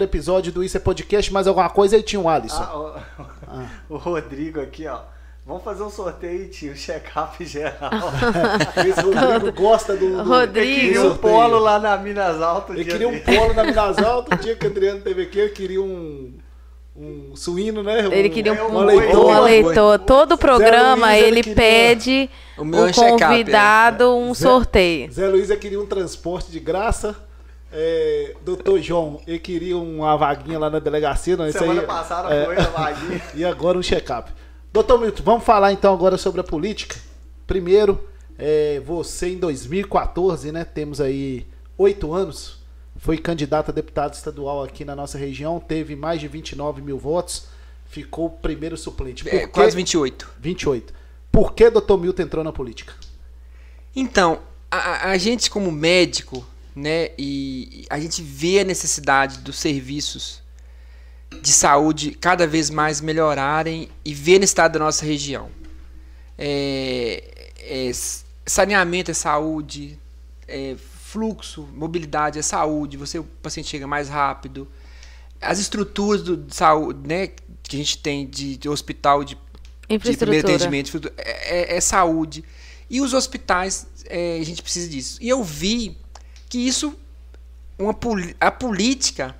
episódio 0.00 0.52
do 0.52 0.62
Isso 0.62 0.76
é 0.76 0.80
Podcast. 0.80 1.32
Mais 1.32 1.48
alguma 1.48 1.68
coisa 1.68 1.96
aí 1.96 2.02
tinha 2.02 2.20
um 2.20 2.28
Alisson. 2.28 2.62
Ah, 2.62 2.78
o, 2.78 3.22
ah. 3.48 3.70
o 3.90 3.96
Rodrigo 3.96 4.60
aqui, 4.60 4.86
ó. 4.86 5.00
Vamos 5.44 5.64
fazer 5.64 5.82
um 5.82 5.90
sorteio, 5.90 6.48
tio. 6.48 6.76
Check-up 6.76 7.44
geral. 7.44 7.90
Esse 8.86 9.00
Rodrigo 9.00 9.52
gosta 9.52 9.96
do. 9.96 10.22
do 10.22 10.22
Rodrigo. 10.22 10.68
Ele 10.68 10.80
queria 10.80 11.02
um 11.02 11.16
polo 11.16 11.58
lá 11.58 11.80
na 11.80 11.96
Minas 11.96 12.40
Altas. 12.40 12.76
Ele 12.76 12.84
queria 12.84 13.08
um 13.08 13.18
polo 13.18 13.52
na 13.54 13.64
Minas 13.64 13.98
Altas. 13.98 14.38
O 14.38 14.42
dia 14.42 14.54
que 14.54 14.66
o 14.66 14.70
Adriano 14.70 15.00
teve 15.00 15.22
aqui, 15.22 15.38
eu 15.40 15.52
queria 15.52 15.82
um. 15.82 16.34
Um 16.96 17.34
suíno, 17.34 17.82
né? 17.82 18.06
Ele 18.10 18.28
queria 18.28 18.52
um, 18.52 18.76
um, 18.76 18.84
leitor. 18.84 19.26
Um 19.26 19.40
leitor. 19.42 19.98
Todo 20.00 20.36
programa 20.36 21.06
Luiz, 21.12 21.22
ele, 21.22 21.40
ele 21.40 21.54
pede 21.54 22.28
o, 22.56 22.62
o 22.64 22.86
é. 22.88 22.92
convidado 22.92 24.16
um 24.16 24.34
Zé, 24.34 24.42
sorteio. 24.42 25.12
Zé 25.12 25.28
Luiz 25.28 25.48
queria 25.58 25.80
um 25.80 25.86
transporte 25.86 26.50
de 26.50 26.58
graça. 26.58 27.27
É, 27.70 28.34
doutor 28.42 28.80
João, 28.80 29.20
ele 29.26 29.38
queria 29.38 29.76
uma 29.76 30.16
vaguinha 30.16 30.58
lá 30.58 30.70
na 30.70 30.78
delegacia. 30.78 31.36
Não, 31.36 31.50
Semana 31.52 31.82
aí, 31.82 31.86
passada 31.86 32.34
é, 32.34 32.44
foi 32.44 32.56
a 32.56 32.68
vaguinha. 32.68 33.22
e 33.34 33.44
agora 33.44 33.78
um 33.78 33.82
check-up. 33.82 34.32
Doutor 34.72 35.00
Milton, 35.00 35.22
vamos 35.22 35.44
falar 35.44 35.72
então 35.72 35.92
agora 35.92 36.16
sobre 36.16 36.40
a 36.40 36.44
política. 36.44 36.96
Primeiro, 37.46 38.08
é, 38.38 38.80
você 38.80 39.28
em 39.30 39.38
2014, 39.38 40.52
né? 40.52 40.64
Temos 40.64 41.00
aí 41.00 41.46
oito 41.76 42.12
anos. 42.12 42.58
Foi 42.96 43.16
candidato 43.16 43.70
a 43.70 43.72
deputado 43.72 44.14
estadual 44.14 44.62
aqui 44.62 44.84
na 44.84 44.94
nossa 44.94 45.16
região, 45.16 45.60
teve 45.60 45.94
mais 45.94 46.20
de 46.20 46.26
29 46.26 46.82
mil 46.82 46.98
votos, 46.98 47.46
ficou 47.86 48.26
o 48.26 48.30
primeiro 48.30 48.76
suplente. 48.76 49.28
É, 49.28 49.46
quase 49.46 49.76
28. 49.76 50.28
28. 50.38 50.92
Por 51.30 51.52
que 51.52 51.70
doutor 51.70 51.96
Milton 51.96 52.22
entrou 52.22 52.42
na 52.42 52.52
política? 52.52 52.92
Então, 53.94 54.40
a, 54.70 55.10
a 55.10 55.16
gente 55.16 55.48
como 55.48 55.70
médico, 55.70 56.44
né, 56.78 57.10
e 57.18 57.84
a 57.90 57.98
gente 57.98 58.22
vê 58.22 58.60
a 58.60 58.64
necessidade 58.64 59.38
dos 59.38 59.58
serviços 59.58 60.42
de 61.42 61.52
saúde 61.52 62.12
cada 62.12 62.46
vez 62.46 62.70
mais 62.70 63.00
melhorarem 63.00 63.88
e 64.04 64.14
ver 64.14 64.38
no 64.38 64.44
estado 64.44 64.74
da 64.74 64.78
nossa 64.78 65.04
região. 65.04 65.50
É, 66.38 67.50
é, 67.58 67.90
saneamento 68.46 69.10
é 69.10 69.14
saúde, 69.14 69.98
é, 70.46 70.76
fluxo, 70.78 71.68
mobilidade 71.74 72.38
é 72.38 72.42
saúde, 72.42 72.96
você 72.96 73.18
o 73.18 73.24
paciente 73.24 73.68
chega 73.68 73.86
mais 73.86 74.08
rápido. 74.08 74.68
As 75.40 75.58
estruturas 75.58 76.22
do, 76.22 76.36
de 76.36 76.54
saúde, 76.54 77.06
né, 77.06 77.28
que 77.62 77.76
a 77.76 77.78
gente 77.78 77.98
tem 77.98 78.26
de, 78.26 78.56
de 78.56 78.68
hospital 78.68 79.24
de, 79.24 79.36
de 79.88 80.16
primeiro 80.16 80.46
atendimento 80.46 81.12
é, 81.16 81.74
é, 81.74 81.76
é, 81.76 81.80
saúde. 81.80 82.44
E 82.88 83.00
os 83.00 83.12
hospitais, 83.12 83.86
é, 84.06 84.38
a 84.40 84.44
gente 84.44 84.62
precisa 84.62 84.88
disso. 84.88 85.18
E 85.20 85.28
eu 85.28 85.44
vi 85.44 85.98
que 86.48 86.58
isso, 86.58 86.94
uma, 87.78 87.94
a 88.40 88.50
política 88.50 89.36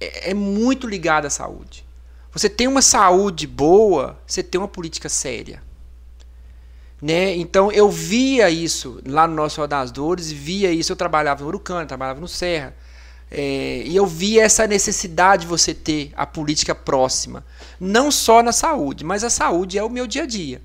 é, 0.00 0.30
é 0.30 0.34
muito 0.34 0.86
ligado 0.86 1.26
à 1.26 1.30
saúde. 1.30 1.84
Você 2.32 2.48
tem 2.48 2.68
uma 2.68 2.82
saúde 2.82 3.46
boa, 3.46 4.18
você 4.26 4.42
tem 4.42 4.60
uma 4.60 4.68
política 4.68 5.08
séria. 5.08 5.62
Né? 7.00 7.36
Então 7.36 7.70
eu 7.70 7.90
via 7.90 8.50
isso 8.50 9.00
lá 9.06 9.26
no 9.26 9.34
nosso 9.34 9.60
Roda 9.60 9.76
das 9.76 9.90
Dores, 9.90 10.30
via 10.30 10.70
isso, 10.70 10.92
eu 10.92 10.96
trabalhava 10.96 11.42
no 11.42 11.48
Urucano, 11.48 11.86
trabalhava 11.86 12.20
no 12.20 12.28
Serra, 12.28 12.74
é, 13.30 13.82
e 13.84 13.94
eu 13.94 14.06
via 14.06 14.42
essa 14.42 14.66
necessidade 14.66 15.42
de 15.42 15.48
você 15.48 15.72
ter 15.72 16.12
a 16.16 16.26
política 16.26 16.74
próxima, 16.74 17.44
não 17.78 18.10
só 18.10 18.42
na 18.42 18.52
saúde, 18.52 19.04
mas 19.04 19.22
a 19.22 19.30
saúde 19.30 19.78
é 19.78 19.84
o 19.84 19.90
meu 19.90 20.06
dia 20.06 20.24
a 20.24 20.26
dia. 20.26 20.60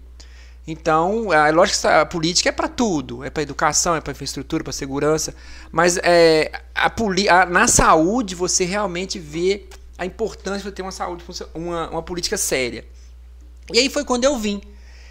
Então, 0.66 1.34
é 1.34 1.52
lógico 1.52 1.82
que 1.82 1.88
a 1.88 2.06
política 2.06 2.50
é 2.50 2.52
para 2.52 2.70
tudo, 2.70 3.24
é 3.24 3.30
para 3.30 3.44
educação, 3.44 3.96
é 3.96 4.02
para 4.02 4.12
infraestrutura, 4.12 4.64
para 4.64 4.72
segurança, 4.72 5.36
mas 5.72 5.98
é, 5.98 6.52
a, 6.74 6.86
a, 6.88 7.46
na 7.46 7.68
saúde 7.68 8.34
você 8.34 8.64
realmente 8.64 9.20
vê 9.20 9.66
a 9.98 10.06
importância 10.06 10.70
de 10.70 10.76
ter 10.76 10.82
uma 10.82 10.92
saúde, 10.92 11.24
uma, 11.54 11.90
uma 11.90 12.04
política 12.04 12.38
séria. 12.38 12.86
E 13.74 13.80
aí 13.80 13.90
foi 13.90 14.06
quando 14.06 14.24
eu 14.24 14.38
vim. 14.38 14.62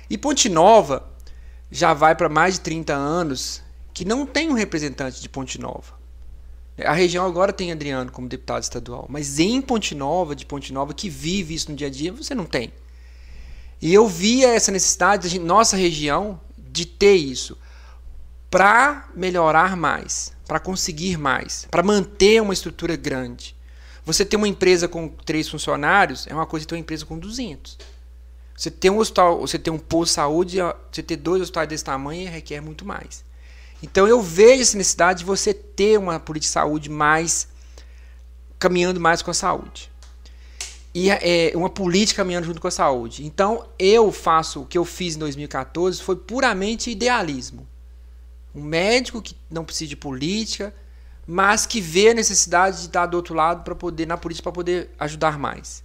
E 0.09 0.17
Ponte 0.17 0.49
Nova 0.49 1.07
já 1.71 1.93
vai 1.93 2.15
para 2.15 2.29
mais 2.29 2.55
de 2.55 2.61
30 2.61 2.95
anos 2.95 3.63
que 3.93 4.05
não 4.05 4.27
tem 4.27 4.49
um 4.49 4.55
representante 4.55 5.21
de 5.21 5.29
Ponte 5.29 5.61
Nova. 5.61 6.01
A 6.79 6.95
região 6.95 7.27
agora 7.27 7.53
tem 7.53 7.71
Adriano 7.71 8.11
como 8.11 8.27
deputado 8.27 8.63
estadual, 8.63 9.07
mas 9.09 9.39
em 9.39 9.61
Ponte 9.61 9.95
Nova, 9.95 10.35
de 10.35 10.47
Ponte 10.47 10.73
Nova, 10.73 10.95
que 10.95 11.11
vive 11.11 11.55
isso 11.55 11.71
no 11.71 11.77
dia 11.77 11.89
a 11.89 11.91
dia, 11.91 12.11
você 12.11 12.35
não 12.35 12.47
tem. 12.47 12.73
E 13.83 13.93
eu 13.93 14.07
via 14.07 14.55
essa 14.55 14.71
necessidade 14.71 15.29
de 15.29 15.41
nossa 15.41 15.77
região 15.77 16.41
de 16.57 16.87
ter 16.87 17.17
isso 17.17 17.59
para 18.49 19.09
melhorar 19.13 19.77
mais, 19.77 20.33
para 20.47 20.61
conseguir 20.61 21.19
mais, 21.19 21.67
para 21.69 21.83
manter 21.83 22.41
uma 22.41 22.55
estrutura 22.55 22.95
grande. 22.95 23.57
Você 24.07 24.25
ter 24.25 24.37
uma 24.37 24.47
empresa 24.47 24.87
com 24.87 25.09
três 25.09 25.49
funcionários 25.49 26.29
é 26.29 26.35
uma 26.35 26.47
coisa 26.47 26.65
ter 26.65 26.77
uma 26.77 26.81
empresa 26.81 27.05
com 27.05 27.19
200. 27.19 27.77
Você 28.57 28.71
ter 28.71 28.89
um 28.89 28.99
hospital, 28.99 29.41
você 29.41 29.59
ter 29.59 29.71
um 29.71 29.79
posto 29.79 30.11
de 30.11 30.15
saúde, 30.15 30.59
você 30.93 31.03
ter 31.03 31.17
dois 31.17 31.43
hospitais 31.43 31.69
desse 31.69 31.85
tamanho 31.85 32.31
requer 32.31 32.61
muito 32.61 32.85
mais. 32.85 33.25
Então 33.83 34.07
eu 34.07 34.23
vejo 34.23 34.63
essa 34.63 34.77
necessidade 34.77 35.21
de 35.21 35.25
você 35.25 35.53
ter 35.53 35.99
uma 35.99 36.21
política 36.21 36.51
de 36.51 36.53
saúde 36.53 36.89
mais 36.89 37.49
caminhando 38.61 39.01
mais 39.01 39.23
com 39.23 39.33
a 39.33 39.35
saúde 39.35 39.92
e 40.95 41.11
é, 41.11 41.53
uma 41.55 41.71
política 41.71 42.23
caminhando 42.23 42.47
junto 42.47 42.61
com 42.61 42.69
a 42.69 42.71
saúde. 42.71 43.25
Então, 43.25 43.67
eu 43.79 44.13
faço 44.13 44.63
o 44.63 44.67
que 44.67 44.77
eu 44.77 44.85
fiz 44.85 45.17
em 45.17 45.19
2014 45.19 46.03
foi 46.03 46.17
puramente 46.17 46.91
idealismo. 46.91 47.67
Um 48.55 48.63
médico 48.63 49.23
que 49.23 49.35
não 49.51 49.65
precisa 49.65 49.89
de 49.89 49.97
política, 49.97 50.75
mas 51.27 51.65
que 51.65 51.81
vê 51.81 52.11
a 52.11 52.15
necessidade 52.15 52.81
de 52.81 52.87
estar 52.87 53.07
do 53.07 53.17
outro 53.17 53.35
lado 53.35 53.65
para 53.65 53.75
poder 53.75 54.07
na 54.07 54.19
política 54.19 54.43
para 54.43 54.53
poder 54.53 54.91
ajudar 54.99 55.39
mais. 55.39 55.83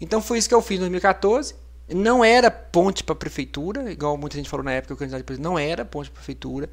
Então 0.00 0.20
foi 0.20 0.38
isso 0.38 0.48
que 0.48 0.54
eu 0.54 0.62
fiz 0.62 0.78
em 0.78 0.80
2014. 0.80 1.54
Não 1.88 2.24
era 2.24 2.50
ponte 2.50 3.04
para 3.04 3.12
a 3.12 3.16
prefeitura, 3.16 3.92
igual 3.92 4.16
muita 4.16 4.36
gente 4.36 4.48
falou 4.48 4.64
na 4.64 4.72
época, 4.72 4.94
o 4.94 4.96
candidato 4.96 5.34
de 5.34 5.40
não 5.40 5.56
era 5.56 5.84
ponte 5.84 6.10
para 6.10 6.18
a 6.18 6.20
prefeitura. 6.20 6.68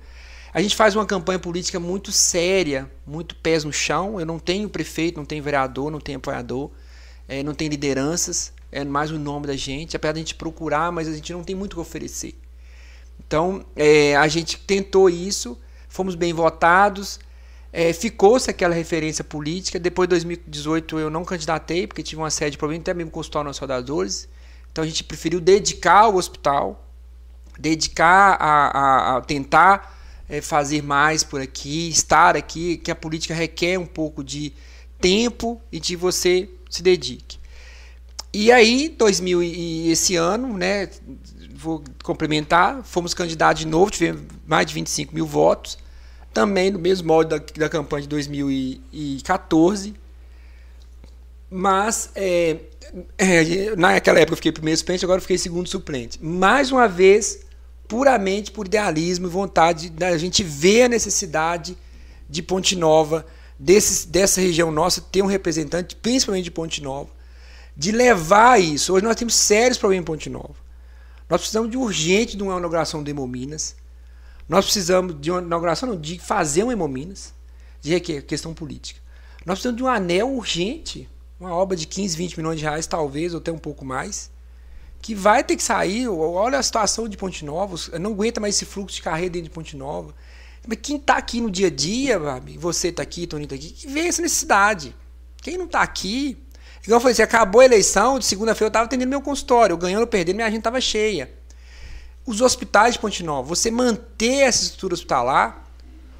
A 0.51 0.61
gente 0.61 0.75
faz 0.75 0.95
uma 0.95 1.05
campanha 1.05 1.37
política 1.37 1.79
muito 1.79 2.11
séria, 2.11 2.89
muito 3.05 3.35
pés 3.35 3.63
no 3.63 3.71
chão. 3.71 4.19
Eu 4.19 4.25
não 4.25 4.39
tenho 4.39 4.67
prefeito, 4.67 5.17
não 5.17 5.25
tenho 5.25 5.43
vereador, 5.43 5.91
não 5.91 5.99
tenho 5.99 6.17
apoiador 6.17 6.71
é, 7.29 7.43
não 7.43 7.53
tem 7.53 7.69
lideranças, 7.69 8.51
é 8.71 8.83
mais 8.83 9.11
o 9.11 9.19
nome 9.19 9.45
da 9.45 9.55
gente, 9.55 9.95
apesar 9.95 10.13
de 10.13 10.19
a 10.19 10.21
gente 10.21 10.35
procurar, 10.35 10.91
mas 10.91 11.07
a 11.07 11.13
gente 11.13 11.31
não 11.31 11.43
tem 11.43 11.55
muito 11.55 11.73
o 11.73 11.75
que 11.75 11.81
oferecer. 11.81 12.35
Então, 13.25 13.63
é, 13.75 14.15
a 14.15 14.27
gente 14.27 14.57
tentou 14.57 15.09
isso, 15.09 15.57
fomos 15.87 16.15
bem 16.15 16.33
votados, 16.33 17.19
é, 17.71 17.93
ficou-se 17.93 18.49
aquela 18.49 18.73
referência 18.73 19.23
política. 19.23 19.79
Depois 19.79 20.07
de 20.07 20.11
2018 20.11 20.97
eu 20.97 21.09
não 21.11 21.23
candidatei, 21.23 21.85
porque 21.85 22.01
tive 22.01 22.19
uma 22.19 22.31
série 22.31 22.51
de 22.51 22.57
problemas, 22.57 22.81
até 22.81 22.95
mesmo 22.95 23.11
com 23.11 23.19
nossos 23.19 23.57
soldadores. 23.57 24.27
Então 24.71 24.83
a 24.83 24.87
gente 24.87 25.03
preferiu 25.03 25.39
dedicar 25.39 26.01
ao 26.01 26.15
hospital, 26.15 26.83
dedicar 27.59 28.37
a, 28.39 28.79
a, 28.79 29.17
a 29.17 29.21
tentar 29.21 29.99
é, 30.27 30.41
fazer 30.41 30.81
mais 30.81 31.23
por 31.23 31.39
aqui, 31.39 31.89
estar 31.89 32.35
aqui, 32.35 32.77
que 32.77 32.89
a 32.89 32.95
política 32.95 33.35
requer 33.35 33.77
um 33.77 33.85
pouco 33.85 34.23
de 34.23 34.51
tempo 34.99 35.61
e 35.71 35.79
de 35.79 35.95
você 35.95 36.49
se 36.69 36.83
dedique. 36.83 37.39
E 38.31 38.51
aí, 38.51 38.89
2000 38.89 39.41
e 39.41 39.91
esse 39.91 40.15
ano, 40.15 40.55
né, 40.55 40.87
vou 41.55 41.83
complementar, 42.03 42.83
fomos 42.83 43.13
candidatos 43.13 43.61
de 43.61 43.67
novo, 43.67 43.89
tivemos 43.89 44.21
mais 44.45 44.67
de 44.67 44.73
25 44.75 45.15
mil 45.15 45.25
votos, 45.25 45.77
também 46.31 46.69
no 46.69 46.77
mesmo 46.77 47.07
modo 47.07 47.29
da, 47.29 47.37
da 47.37 47.67
campanha 47.67 48.03
de 48.03 48.07
2014. 48.07 49.95
Mas, 51.49 52.11
é, 52.13 52.57
é, 53.17 53.75
naquela 53.75 54.19
época 54.19 54.33
eu 54.33 54.37
fiquei 54.37 54.51
primeiro 54.51 54.77
suplente, 54.77 55.03
agora 55.03 55.17
eu 55.17 55.21
fiquei 55.23 55.37
segundo 55.39 55.67
suplente. 55.67 56.23
Mais 56.23 56.71
uma 56.71 56.87
vez, 56.87 57.39
puramente 57.87 58.51
por 58.51 58.67
idealismo 58.67 59.25
e 59.25 59.29
vontade 59.29 59.89
da 59.89 60.15
gente 60.19 60.43
ver 60.43 60.83
a 60.83 60.89
necessidade 60.89 61.75
de 62.29 62.43
Ponte 62.43 62.75
Nova 62.75 63.25
desses, 63.59 64.05
dessa 64.05 64.39
região 64.39 64.71
nossa 64.71 65.01
ter 65.01 65.21
um 65.21 65.27
representante, 65.27 65.95
principalmente 65.95 66.45
de 66.45 66.51
Ponte 66.51 66.81
Nova, 66.81 67.09
de 67.75 67.91
levar 67.91 68.59
isso. 68.59 68.93
Hoje 68.93 69.03
nós 69.03 69.17
temos 69.17 69.35
sérios 69.35 69.77
problemas 69.77 70.03
em 70.03 70.05
Ponte 70.05 70.29
Nova. 70.29 70.55
Nós 71.29 71.41
precisamos 71.41 71.69
de 71.69 71.77
urgente 71.77 72.37
de 72.37 72.41
uma 72.41 72.57
inauguração 72.57 73.03
do 73.03 73.09
Hemominas. 73.09 73.75
Nós 74.47 74.65
precisamos 74.65 75.19
de 75.19 75.29
uma 75.29 75.41
inauguração, 75.41 75.89
não, 75.89 75.99
de 75.99 76.17
fazer 76.17 76.63
um 76.63 76.71
Hemominas, 76.71 77.33
de 77.81 77.99
questão 77.99 78.53
política. 78.53 78.99
Nós 79.45 79.57
precisamos 79.57 79.77
de 79.77 79.83
um 79.83 79.87
anel 79.87 80.31
urgente, 80.31 81.07
uma 81.39 81.53
obra 81.53 81.77
de 81.77 81.85
15, 81.85 82.17
20 82.17 82.37
milhões 82.37 82.57
de 82.57 82.63
reais, 82.63 82.87
talvez, 82.87 83.33
ou 83.33 83.39
até 83.39 83.51
um 83.51 83.57
pouco 83.57 83.85
mais, 83.85 84.31
que 85.01 85.13
vai 85.13 85.43
ter 85.43 85.55
que 85.55 85.63
sair. 85.63 86.07
Olha 86.07 86.57
a 86.57 86.63
situação 86.63 87.07
de 87.07 87.15
Ponte 87.15 87.45
Nova, 87.45 87.75
não 87.99 88.11
aguenta 88.11 88.41
mais 88.41 88.55
esse 88.55 88.65
fluxo 88.65 88.95
de 88.95 89.01
carreira 89.01 89.33
dentro 89.33 89.49
de 89.49 89.53
Ponte 89.53 89.77
Nova. 89.77 90.13
Mas 90.69 90.77
quem 90.83 90.97
está 90.97 91.17
aqui 91.17 91.41
no 91.41 91.49
dia 91.49 91.65
a 91.65 91.71
dia, 91.71 92.19
você 92.59 92.89
está 92.89 93.01
aqui, 93.01 93.25
Toninho 93.25 93.45
está 93.45 93.55
aqui, 93.55 93.71
que 93.71 93.87
vê 93.87 94.01
essa 94.01 94.21
necessidade. 94.21 94.95
Quem 95.41 95.57
não 95.57 95.65
está 95.65 95.81
aqui. 95.81 96.37
Igual 96.83 96.97
eu 96.97 97.01
falei, 97.01 97.13
assim, 97.13 97.23
acabou 97.23 97.61
a 97.61 97.65
eleição, 97.65 98.19
de 98.19 98.25
segunda-feira 98.25 98.67
eu 98.67 98.69
estava 98.69 98.85
atendendo 98.85 99.09
meu 99.09 99.19
consultório, 99.19 99.73
eu 99.73 99.77
ganhando 99.77 100.01
ou 100.01 100.07
perdendo, 100.07 100.35
minha 100.35 100.45
agenda 100.45 100.59
estava 100.59 100.79
cheia. 100.79 101.33
Os 102.23 102.39
hospitais 102.39 102.93
de 102.93 102.99
Ponte 102.99 103.23
Nova, 103.23 103.47
você 103.47 103.71
manter 103.71 104.41
essa 104.43 104.61
estrutura 104.61 104.93
hospitalar, 104.93 105.67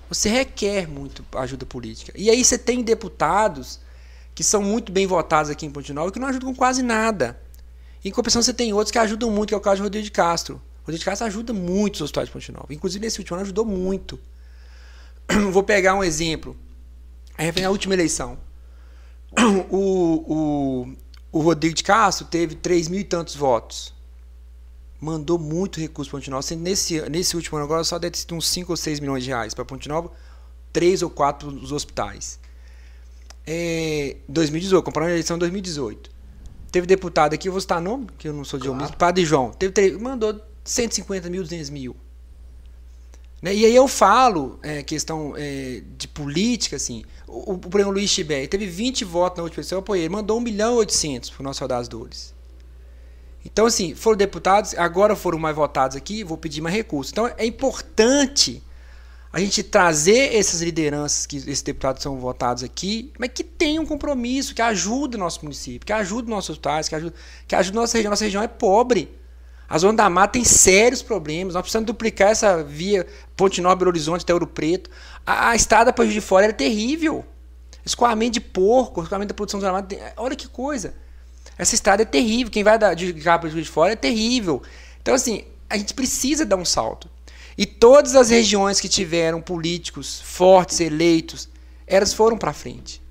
você 0.09 0.27
requer 0.27 0.87
muito 0.89 1.23
ajuda 1.35 1.63
política. 1.63 2.11
E 2.15 2.31
aí 2.31 2.43
você 2.43 2.57
tem 2.57 2.81
deputados 2.81 3.79
que 4.33 4.43
são 4.43 4.63
muito 4.63 4.91
bem 4.91 5.05
votados 5.05 5.51
aqui 5.51 5.67
em 5.67 5.69
Ponte 5.69 5.93
Nova 5.93 6.11
que 6.11 6.17
não 6.17 6.27
ajudam 6.27 6.49
com 6.49 6.55
quase 6.55 6.81
nada. 6.81 7.39
Em 8.03 8.09
compensação, 8.09 8.41
você 8.41 8.53
tem 8.53 8.73
outros 8.73 8.89
que 8.89 8.97
ajudam 8.97 9.29
muito, 9.29 9.49
que 9.49 9.53
é 9.53 9.57
o 9.57 9.61
caso 9.61 9.75
de 9.75 9.83
Rodrigo 9.83 10.05
de 10.05 10.11
Castro. 10.11 10.59
Rodrigo 10.79 10.97
de 10.97 11.05
Castro 11.05 11.27
ajuda 11.27 11.53
muito 11.53 11.97
os 11.97 12.01
hospitais 12.01 12.29
de 12.29 12.33
Ponte 12.33 12.51
Nova. 12.51 12.73
Inclusive, 12.73 13.05
nesse 13.05 13.19
último 13.19 13.35
ano 13.35 13.43
ajudou 13.43 13.63
muito. 13.63 14.19
Vou 15.51 15.63
pegar 15.63 15.95
um 15.95 16.03
exemplo. 16.03 16.57
A 17.37 17.69
última 17.69 17.93
eleição. 17.93 18.37
O, 19.69 20.25
o, 20.27 20.93
o 21.31 21.39
Rodrigo 21.39 21.75
de 21.75 21.83
Castro 21.83 22.25
teve 22.25 22.55
3 22.55 22.87
mil 22.87 22.99
e 22.99 23.03
tantos 23.03 23.35
votos. 23.35 23.93
Mandou 24.99 25.37
muito 25.37 25.79
recurso 25.79 26.09
para 26.09 26.19
Ponte 26.19 26.31
Nova. 26.31 26.45
Nesse, 26.55 26.99
nesse 27.09 27.35
último 27.35 27.57
ano 27.57 27.65
agora 27.65 27.83
só 27.83 27.99
deve 27.99 28.17
ter 28.17 28.33
uns 28.33 28.47
5 28.47 28.71
ou 28.71 28.75
6 28.75 28.99
milhões 28.99 29.23
de 29.23 29.29
reais 29.29 29.53
para 29.53 29.63
Ponte 29.63 29.87
Nova. 29.87 30.11
3 30.73 31.03
ou 31.03 31.09
4 31.09 31.51
dos 31.51 31.71
hospitais. 31.71 32.39
É, 33.45 34.17
2018, 34.27 34.83
comparando 34.83 35.11
a 35.11 35.13
eleição 35.13 35.35
em 35.35 35.39
2018. 35.39 36.09
Teve 36.71 36.85
deputado 36.85 37.33
aqui, 37.33 37.47
eu 37.47 37.51
vou 37.51 37.61
citar 37.61 37.81
nome, 37.81 38.07
que 38.17 38.27
eu 38.27 38.33
não 38.33 38.43
sou 38.43 38.59
de 38.59 38.67
claro. 38.67 38.97
Padre 38.97 39.25
João. 39.25 39.51
Teve, 39.51 39.97
mandou 39.97 40.39
150 40.63 41.29
mil, 41.29 41.41
200 41.41 41.69
mil. 41.69 41.95
Né? 43.41 43.55
E 43.55 43.65
aí 43.65 43.75
eu 43.75 43.87
falo, 43.87 44.59
é, 44.61 44.83
questão 44.83 45.33
é, 45.37 45.81
de 45.97 46.07
política, 46.07 46.75
assim, 46.75 47.03
o, 47.27 47.53
o, 47.53 47.59
o 47.85 47.91
Luiz 47.91 48.11
Tibé 48.11 48.45
teve 48.47 48.65
20 48.65 49.05
votos 49.05 49.37
na 49.37 49.43
última 49.43 49.61
eleição, 49.61 49.77
eu 49.77 49.81
apoiei, 49.81 50.03
ele 50.03 50.13
mandou 50.13 50.37
1 50.37 50.41
milhão 50.41 50.73
e 50.75 50.77
800 50.79 51.29
para 51.29 51.41
o 51.41 51.43
nosso 51.43 51.67
das 51.67 51.87
Dores. 51.87 52.33
Então, 53.45 53.65
assim, 53.65 53.95
foram 53.95 54.17
deputados, 54.17 54.73
agora 54.77 55.15
foram 55.15 55.39
mais 55.39 55.55
votados 55.55 55.95
aqui, 55.95 56.23
vou 56.23 56.37
pedir 56.37 56.61
mais 56.61 56.75
recursos. 56.75 57.11
Então, 57.11 57.31
é 57.37 57.45
importante 57.45 58.61
a 59.31 59.39
gente 59.39 59.61
trazer 59.63 60.35
essas 60.35 60.61
lideranças 60.61 61.25
que 61.25 61.37
esses 61.37 61.61
deputados 61.61 62.01
são 62.01 62.17
votados 62.17 62.63
aqui, 62.63 63.11
mas 63.17 63.29
que 63.33 63.43
tenham 63.43 63.83
um 63.83 63.85
compromisso, 63.85 64.55
que 64.55 64.61
ajude 64.61 65.15
o 65.15 65.19
nosso 65.19 65.43
município, 65.43 65.85
que 65.85 65.93
ajude 65.93 66.29
nossos 66.29 66.51
hospitais, 66.51 66.89
que 66.89 66.95
ajude, 66.95 67.13
que 67.47 67.55
ajude 67.55 67.77
a 67.77 67.81
nossa 67.81 67.97
região. 67.97 68.09
Nossa 68.09 68.25
região 68.25 68.43
é 68.43 68.47
pobre. 68.47 69.18
A 69.69 69.77
Zona 69.77 69.93
da 69.93 70.09
Mata 70.09 70.33
tem 70.33 70.43
sérios 70.43 71.01
problemas. 71.03 71.53
Nós 71.53 71.61
precisamos 71.61 71.85
duplicar 71.85 72.29
essa 72.29 72.63
via 72.63 73.05
Ponte 73.35 73.61
Belo 73.61 73.87
Horizonte 73.87 74.23
até 74.23 74.33
Ouro 74.33 74.47
Preto. 74.47 74.89
A, 75.25 75.49
a 75.49 75.55
estrada 75.55 75.93
para 75.93 76.05
Juiz 76.05 76.15
de 76.15 76.21
Fora 76.21 76.45
era 76.45 76.53
terrível. 76.53 77.23
Escoamento 77.85 78.33
de 78.33 78.41
porco, 78.41 79.03
escoamento 79.03 79.29
da 79.29 79.35
produção 79.35 79.59
da 79.59 79.67
Zona 79.67 79.81
da 79.81 79.95
Mata. 79.95 80.13
Olha 80.17 80.35
que 80.35 80.47
coisa. 80.47 80.95
Essa 81.57 81.75
estrada 81.75 82.01
é 82.01 82.05
terrível. 82.05 82.51
Quem 82.51 82.63
vai 82.63 82.79
de 82.95 83.13
cá 83.13 83.37
para 83.37 83.49
Juiz 83.49 83.65
de 83.65 83.71
Fora 83.71 83.93
é 83.93 83.95
terrível. 83.95 84.63
Então, 85.01 85.13
assim, 85.13 85.43
a 85.69 85.77
gente 85.77 85.93
precisa 85.93 86.45
dar 86.45 86.55
um 86.55 86.65
salto. 86.65 87.07
E 87.57 87.65
todas 87.65 88.15
as 88.15 88.29
regiões 88.29 88.79
que 88.79 88.89
tiveram 88.89 89.41
políticos 89.41 90.21
fortes, 90.21 90.79
eleitos, 90.79 91.49
elas 91.85 92.13
foram 92.13 92.37
para 92.37 92.53
frente. 92.53 93.01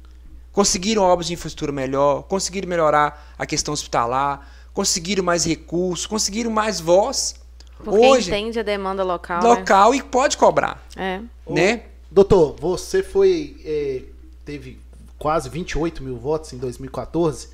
Conseguiram 0.53 1.03
obras 1.03 1.27
de 1.27 1.35
infraestrutura 1.35 1.71
melhor, 1.71 2.23
conseguiram 2.23 2.69
melhorar 2.69 3.35
a 3.39 3.47
questão 3.47 3.75
hospitalar, 3.75 4.51
conseguiram 4.79 5.25
mais 5.25 5.45
recursos, 5.45 6.07
conseguiram 6.07 6.53
mais 6.53 6.79
voz. 6.79 7.35
Porque 7.83 7.99
Hoje, 7.99 8.31
entende 8.31 8.61
a 8.61 8.63
demanda 8.63 9.03
local. 9.03 9.43
Né? 9.43 9.49
Local 9.49 9.91
né? 9.91 9.97
e 9.97 10.03
pode 10.05 10.37
cobrar. 10.37 10.87
É. 10.95 11.21
Né? 11.49 11.83
doutor, 12.09 12.55
você 12.61 13.03
foi. 13.03 13.57
É, 13.65 14.03
teve 14.45 14.79
quase 15.19 15.49
28 15.49 16.01
mil 16.01 16.17
votos 16.17 16.53
em 16.53 16.59
2014. 16.59 17.49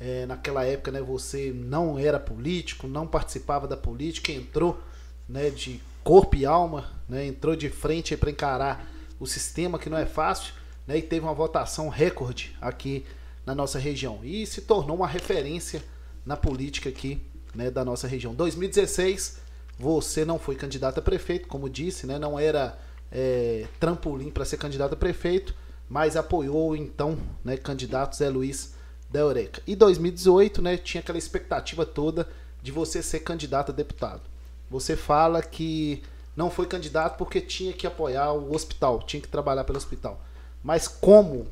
É, 0.00 0.24
naquela 0.24 0.64
época, 0.64 0.90
né, 0.90 1.02
você 1.02 1.52
não 1.54 1.98
era 1.98 2.18
político, 2.18 2.88
não 2.88 3.06
participava 3.06 3.68
da 3.68 3.76
política, 3.76 4.32
entrou 4.32 4.80
né, 5.28 5.50
de 5.50 5.82
corpo 6.02 6.34
e 6.34 6.46
alma, 6.46 6.90
né? 7.06 7.26
entrou 7.26 7.54
de 7.54 7.68
frente 7.68 8.16
para 8.16 8.30
encarar 8.30 8.90
o 9.20 9.26
sistema 9.26 9.78
que 9.78 9.90
não 9.90 9.98
é 9.98 10.06
fácil 10.06 10.54
né? 10.86 10.96
e 10.96 11.02
teve 11.02 11.26
uma 11.26 11.34
votação 11.34 11.90
recorde 11.90 12.56
aqui 12.58 13.04
na 13.44 13.54
nossa 13.54 13.78
região 13.78 14.20
e 14.22 14.46
se 14.46 14.62
tornou 14.62 14.96
uma 14.96 15.06
referência 15.06 15.82
na 16.24 16.36
política 16.36 16.88
aqui 16.88 17.20
né, 17.54 17.70
da 17.70 17.84
nossa 17.84 18.06
região. 18.06 18.34
2016 18.34 19.40
você 19.78 20.24
não 20.24 20.38
foi 20.38 20.56
candidato 20.56 20.98
a 20.98 21.02
prefeito, 21.02 21.48
como 21.48 21.68
disse, 21.68 22.06
né? 22.06 22.18
não 22.18 22.38
era 22.38 22.78
é, 23.10 23.66
trampolim 23.78 24.30
para 24.30 24.44
ser 24.44 24.58
candidato 24.58 24.92
a 24.92 24.96
prefeito, 24.96 25.54
mas 25.88 26.16
apoiou 26.16 26.76
então 26.76 27.18
né, 27.42 27.56
candidato 27.56 28.14
Zé 28.14 28.28
Luiz 28.28 28.74
da 29.10 29.20
Eureka. 29.20 29.62
E 29.66 29.74
2018 29.74 30.60
né, 30.60 30.76
tinha 30.76 31.00
aquela 31.00 31.18
expectativa 31.18 31.86
toda 31.86 32.28
de 32.62 32.70
você 32.70 33.02
ser 33.02 33.20
candidato 33.20 33.72
a 33.72 33.74
deputado. 33.74 34.22
Você 34.70 34.94
fala 34.96 35.42
que 35.42 36.02
não 36.36 36.50
foi 36.50 36.66
candidato 36.66 37.16
porque 37.16 37.40
tinha 37.40 37.72
que 37.72 37.86
apoiar 37.86 38.32
o 38.32 38.54
hospital, 38.54 39.02
tinha 39.02 39.20
que 39.20 39.28
trabalhar 39.28 39.64
pelo 39.64 39.78
hospital. 39.78 40.22
Mas 40.62 40.86
como 40.86 41.46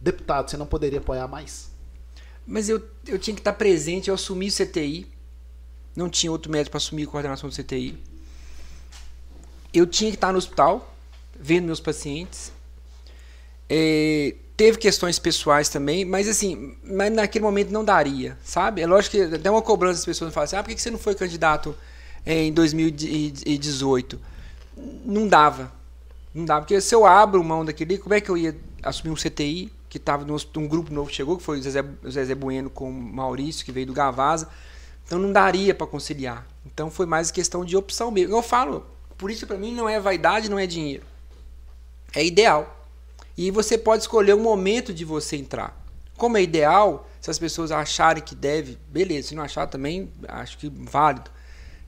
deputado, 0.00 0.50
você 0.50 0.56
não 0.56 0.66
poderia 0.66 0.98
apoiar 0.98 1.28
mais? 1.28 1.70
Mas 2.46 2.68
eu, 2.68 2.82
eu 3.06 3.18
tinha 3.18 3.34
que 3.34 3.40
estar 3.40 3.52
presente, 3.54 4.08
eu 4.08 4.14
assumi 4.14 4.48
o 4.48 4.52
CTI. 4.52 5.06
Não 5.96 6.08
tinha 6.08 6.30
outro 6.30 6.50
médico 6.50 6.72
para 6.72 6.78
assumir 6.78 7.04
a 7.04 7.06
coordenação 7.06 7.48
do 7.48 7.54
CTI. 7.54 7.98
Eu 9.72 9.86
tinha 9.86 10.10
que 10.10 10.16
estar 10.16 10.32
no 10.32 10.38
hospital, 10.38 10.94
vendo 11.38 11.66
meus 11.66 11.80
pacientes. 11.80 12.52
É, 13.68 14.34
teve 14.56 14.78
questões 14.78 15.18
pessoais 15.18 15.68
também, 15.68 16.04
mas 16.04 16.28
assim, 16.28 16.76
mas 16.84 17.12
naquele 17.12 17.44
momento 17.44 17.70
não 17.70 17.84
daria, 17.84 18.36
sabe? 18.44 18.82
É 18.82 18.86
lógico 18.86 19.16
que 19.16 19.34
até 19.34 19.50
uma 19.50 19.62
cobrança 19.62 19.94
das 19.94 20.04
pessoas 20.04 20.32
falam 20.32 20.44
assim, 20.44 20.56
ah, 20.56 20.62
por 20.62 20.74
que 20.74 20.80
você 20.80 20.90
não 20.90 20.98
foi 20.98 21.14
candidato 21.14 21.74
em 22.26 22.52
2018. 22.52 24.20
Não 25.04 25.28
dava. 25.28 25.72
Não 26.34 26.44
dava. 26.44 26.62
Porque 26.62 26.80
se 26.80 26.94
eu 26.94 27.06
abro 27.06 27.42
mão 27.44 27.64
daquele, 27.64 27.98
como 27.98 28.14
é 28.14 28.20
que 28.20 28.30
eu 28.30 28.36
ia 28.36 28.56
assumir 28.82 29.12
um 29.12 29.16
CTI, 29.16 29.72
que 29.94 29.98
estava 29.98 30.26
um 30.56 30.66
grupo 30.66 30.92
novo 30.92 31.08
que 31.08 31.14
chegou, 31.14 31.36
que 31.36 31.42
foi 31.44 31.60
o 31.60 31.62
Zezé, 31.62 31.84
o 32.02 32.10
Zezé 32.10 32.34
Bueno 32.34 32.68
com 32.68 32.90
o 32.90 32.92
Maurício, 32.92 33.64
que 33.64 33.70
veio 33.70 33.86
do 33.86 33.92
Gavaza. 33.92 34.48
Então 35.06 35.20
não 35.20 35.30
daria 35.30 35.72
para 35.72 35.86
conciliar. 35.86 36.44
Então 36.66 36.90
foi 36.90 37.06
mais 37.06 37.30
questão 37.30 37.64
de 37.64 37.76
opção 37.76 38.10
mesmo. 38.10 38.34
Eu 38.34 38.42
falo, 38.42 38.84
política 39.16 39.46
para 39.46 39.56
mim 39.56 39.72
não 39.72 39.88
é 39.88 40.00
vaidade, 40.00 40.50
não 40.50 40.58
é 40.58 40.66
dinheiro. 40.66 41.04
É 42.12 42.24
ideal. 42.24 42.84
E 43.36 43.52
você 43.52 43.78
pode 43.78 44.02
escolher 44.02 44.34
o 44.34 44.40
momento 44.40 44.92
de 44.92 45.04
você 45.04 45.36
entrar. 45.36 45.80
Como 46.16 46.36
é 46.36 46.42
ideal, 46.42 47.08
se 47.20 47.30
as 47.30 47.38
pessoas 47.38 47.70
acharem 47.70 48.20
que 48.20 48.34
deve, 48.34 48.76
beleza. 48.88 49.28
Se 49.28 49.36
não 49.36 49.44
achar 49.44 49.68
também, 49.68 50.10
acho 50.26 50.58
que 50.58 50.68
válido. 50.68 51.30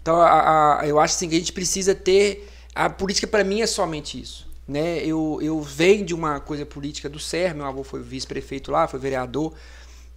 Então, 0.01 0.21
a, 0.21 0.79
a, 0.79 0.87
eu 0.87 1.01
acho 1.01 1.17
assim, 1.17 1.29
que 1.29 1.35
a 1.35 1.39
gente 1.41 1.53
precisa 1.53 1.93
ter. 1.93 2.49
A 2.73 2.89
política, 2.89 3.27
para 3.27 3.43
mim, 3.43 3.63
é 3.63 3.67
somente 3.67 4.21
isso. 4.21 4.46
Né? 4.67 4.99
Eu, 5.05 5.39
eu 5.41 5.61
venho 5.61 6.05
de 6.05 6.15
uma 6.15 6.41
coisa 6.41 6.67
política 6.67 7.09
do 7.09 7.19
SER, 7.19 7.55
meu 7.55 7.67
avô 7.67 7.85
foi 7.85 8.03
vice-prefeito 8.03 8.71
lá, 8.71 8.89
foi 8.89 8.99
vereador, 8.99 9.55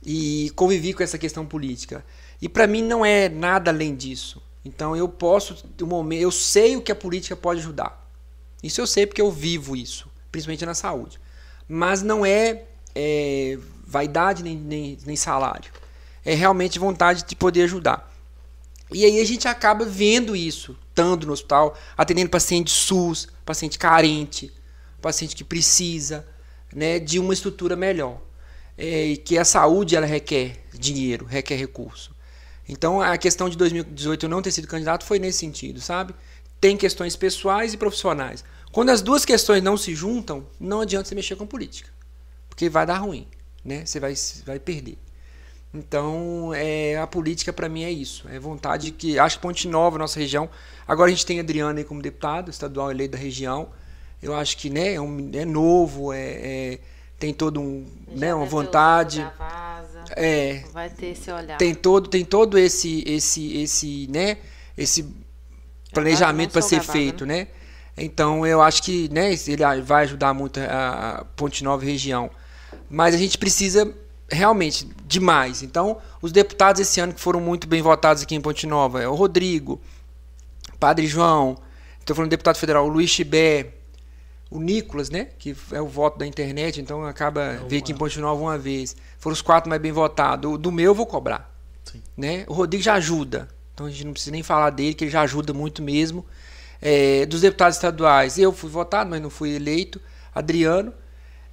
e 0.04 0.52
convivi 0.56 0.94
com 0.94 1.04
essa 1.04 1.18
questão 1.18 1.46
política. 1.46 2.04
E 2.42 2.48
para 2.50 2.68
mim 2.68 2.82
não 2.82 3.06
é 3.06 3.30
nada 3.30 3.70
além 3.70 3.96
disso. 3.96 4.42
Então 4.64 4.96
eu 4.96 5.08
posso, 5.08 5.64
eu 6.12 6.32
sei 6.32 6.76
o 6.76 6.82
que 6.82 6.92
a 6.92 6.96
política 6.96 7.36
pode 7.36 7.60
ajudar. 7.60 8.08
Isso 8.62 8.82
eu 8.82 8.88
sei 8.88 9.06
porque 9.06 9.22
eu 9.22 9.32
vivo 9.32 9.76
isso, 9.76 10.10
principalmente 10.32 10.66
na 10.66 10.74
saúde. 10.74 11.20
Mas 11.68 12.02
não 12.02 12.26
é, 12.26 12.64
é 12.96 13.58
vaidade 13.86 14.44
nem, 14.44 14.58
nem, 14.58 14.98
nem 15.06 15.16
salário. 15.16 15.72
É 16.26 16.34
realmente 16.34 16.78
vontade 16.78 17.24
de 17.24 17.36
poder 17.36 17.64
ajudar. 17.64 18.10
E 18.92 19.06
aí 19.06 19.20
a 19.20 19.26
gente 19.26 19.48
acaba 19.48 19.86
vendo 19.86 20.36
isso, 20.36 20.76
estando 21.00 21.26
no 21.26 21.34
hospital, 21.34 21.78
atendendo 21.98 22.30
paciente 22.30 22.72
SUS, 22.72 23.28
paciente 23.46 23.80
carente, 23.80 24.52
paciente 25.02 25.36
que 25.36 25.44
precisa 25.44 26.28
né, 26.74 27.00
de 27.00 27.20
uma 27.20 27.34
estrutura 27.34 27.76
melhor. 27.76 28.22
É, 28.78 29.08
e 29.08 29.18
que 29.18 29.38
a 29.38 29.44
saúde 29.44 29.96
ela 29.96 30.06
requer 30.06 30.66
dinheiro, 30.74 31.26
requer 31.26 31.56
recurso. 31.56 32.16
Então 32.68 33.02
a 33.02 33.18
questão 33.18 33.50
de 33.50 33.58
2018 33.58 34.26
eu 34.26 34.30
não 34.30 34.42
ter 34.42 34.52
sido 34.52 34.68
candidato 34.68 35.04
foi 35.04 35.20
nesse 35.20 35.40
sentido, 35.40 35.82
sabe? 35.82 36.14
Tem 36.62 36.78
questões 36.78 37.16
pessoais 37.16 37.74
e 37.74 37.78
profissionais. 37.78 38.44
Quando 38.72 38.90
as 38.90 39.02
duas 39.02 39.26
questões 39.26 39.62
não 39.62 39.76
se 39.76 39.94
juntam, 39.96 40.48
não 40.60 40.82
adianta 40.82 41.10
você 41.10 41.16
mexer 41.16 41.36
com 41.36 41.46
política, 41.46 41.90
porque 42.48 42.70
vai 42.70 42.86
dar 42.86 43.00
ruim, 43.00 43.28
né? 43.66 43.86
Você 43.86 44.00
vai, 44.00 44.14
vai 44.46 44.60
perder. 44.60 44.98
Então, 45.74 46.52
é, 46.54 46.98
a 46.98 47.06
política 47.06 47.54
para 47.54 47.70
mim 47.70 47.84
é 47.84 47.92
isso. 47.92 48.28
É 48.30 48.40
vontade 48.40 48.92
que. 48.92 49.20
Acho 49.20 49.38
que 49.38 49.42
Ponte 49.42 49.68
Nova, 49.68 49.98
nossa 49.98 50.20
região. 50.20 50.50
Agora 50.88 51.10
a 51.10 51.14
gente 51.14 51.26
tem 51.26 51.40
Adriano 51.40 51.78
aí 51.78 51.86
como 51.86 52.02
deputado 52.02 52.50
estadual 52.50 52.90
eleito 52.90 53.12
da 53.12 53.18
região. 53.18 53.70
Eu 54.22 54.36
acho 54.36 54.58
que 54.58 54.70
né, 54.70 54.96
é, 54.96 55.02
um, 55.02 55.30
é 55.34 55.46
novo, 55.46 56.12
é, 56.12 56.20
é, 56.20 56.80
tem 57.18 57.34
todo 57.34 57.62
um, 57.62 57.86
né, 58.08 58.34
uma 58.34 58.46
vontade. 58.46 59.26
É, 60.16 60.64
vai 60.74 60.90
ter 60.90 61.08
esse 61.08 61.32
olhar. 61.32 61.58
Tem 61.58 61.76
todo, 61.76 62.10
tem 62.10 62.26
todo 62.26 62.58
esse, 62.58 63.04
esse, 63.06 63.62
esse, 63.62 64.08
né, 64.10 64.38
esse 64.76 65.06
planejamento 65.94 66.52
para 66.52 66.62
ser 66.62 66.82
feito, 66.82 67.26
né? 67.26 67.38
né? 67.38 67.48
Então 67.96 68.46
eu 68.46 68.62
acho 68.62 68.82
que 68.82 69.08
né, 69.14 69.32
ele 69.48 69.82
vai 69.84 70.04
ajudar 70.04 70.34
muito 70.34 70.60
a 70.60 71.26
Ponte 71.36 71.64
Nova 71.64 71.86
região. 71.86 72.32
Mas 72.90 73.14
a 73.14 73.18
gente 73.18 73.38
precisa 73.38 73.94
realmente 74.32 74.88
demais. 75.06 75.64
Então, 75.64 75.98
os 76.22 76.32
deputados 76.32 76.82
esse 76.82 77.00
ano 77.00 77.14
que 77.14 77.20
foram 77.20 77.40
muito 77.40 77.68
bem 77.68 77.82
votados 77.82 78.24
aqui 78.24 78.36
em 78.36 78.42
Ponte 78.42 78.68
Nova 78.68 79.02
é 79.02 79.08
o 79.08 79.16
Rodrigo, 79.16 79.82
Padre 80.80 81.08
João, 81.08 81.58
estou 82.00 82.16
falando 82.16 82.30
do 82.30 82.32
deputado 82.32 82.58
federal, 82.58 82.86
o 82.86 82.90
Luiz 82.90 83.10
Chibé, 83.10 83.74
o 84.50 84.60
Nicolas, 84.60 85.10
né? 85.10 85.28
Que 85.38 85.56
é 85.72 85.82
o 85.82 85.88
voto 85.88 86.18
da 86.18 86.26
internet, 86.26 86.82
então 86.82 87.06
acaba 87.06 87.42
é 87.70 87.78
aqui 87.78 87.92
em 87.92 87.96
Ponte 87.96 88.20
Nova 88.20 88.42
uma 88.42 88.58
vez. 88.58 88.96
Foram 89.20 89.34
os 89.34 89.42
quatro 89.42 89.70
mais 89.70 89.82
bem 89.82 89.92
votados. 89.92 90.52
O 90.52 90.58
do 90.58 90.72
meu 90.72 90.86
eu 90.86 90.96
vou 90.96 91.06
cobrar. 91.06 91.54
Sim. 91.84 92.02
Né? 92.18 92.46
O 92.48 92.54
Rodrigo 92.54 92.84
já 92.84 92.96
ajuda. 92.96 93.48
Então 93.74 93.86
a 93.86 93.90
gente 93.90 94.06
não 94.06 94.14
precisa 94.14 94.32
nem 94.32 94.42
falar 94.42 94.72
dele, 94.72 94.94
que 94.94 95.04
ele 95.04 95.12
já 95.12 95.22
ajuda 95.22 95.54
muito 95.54 95.84
mesmo. 95.84 96.26
É, 96.82 97.26
dos 97.26 97.42
deputados 97.42 97.76
estaduais, 97.76 98.38
eu 98.38 98.52
fui 98.52 98.70
votado, 98.70 99.10
mas 99.10 99.22
não 99.22 99.30
fui 99.30 99.56
eleito. 99.56 100.02
Adriano, 100.34 100.94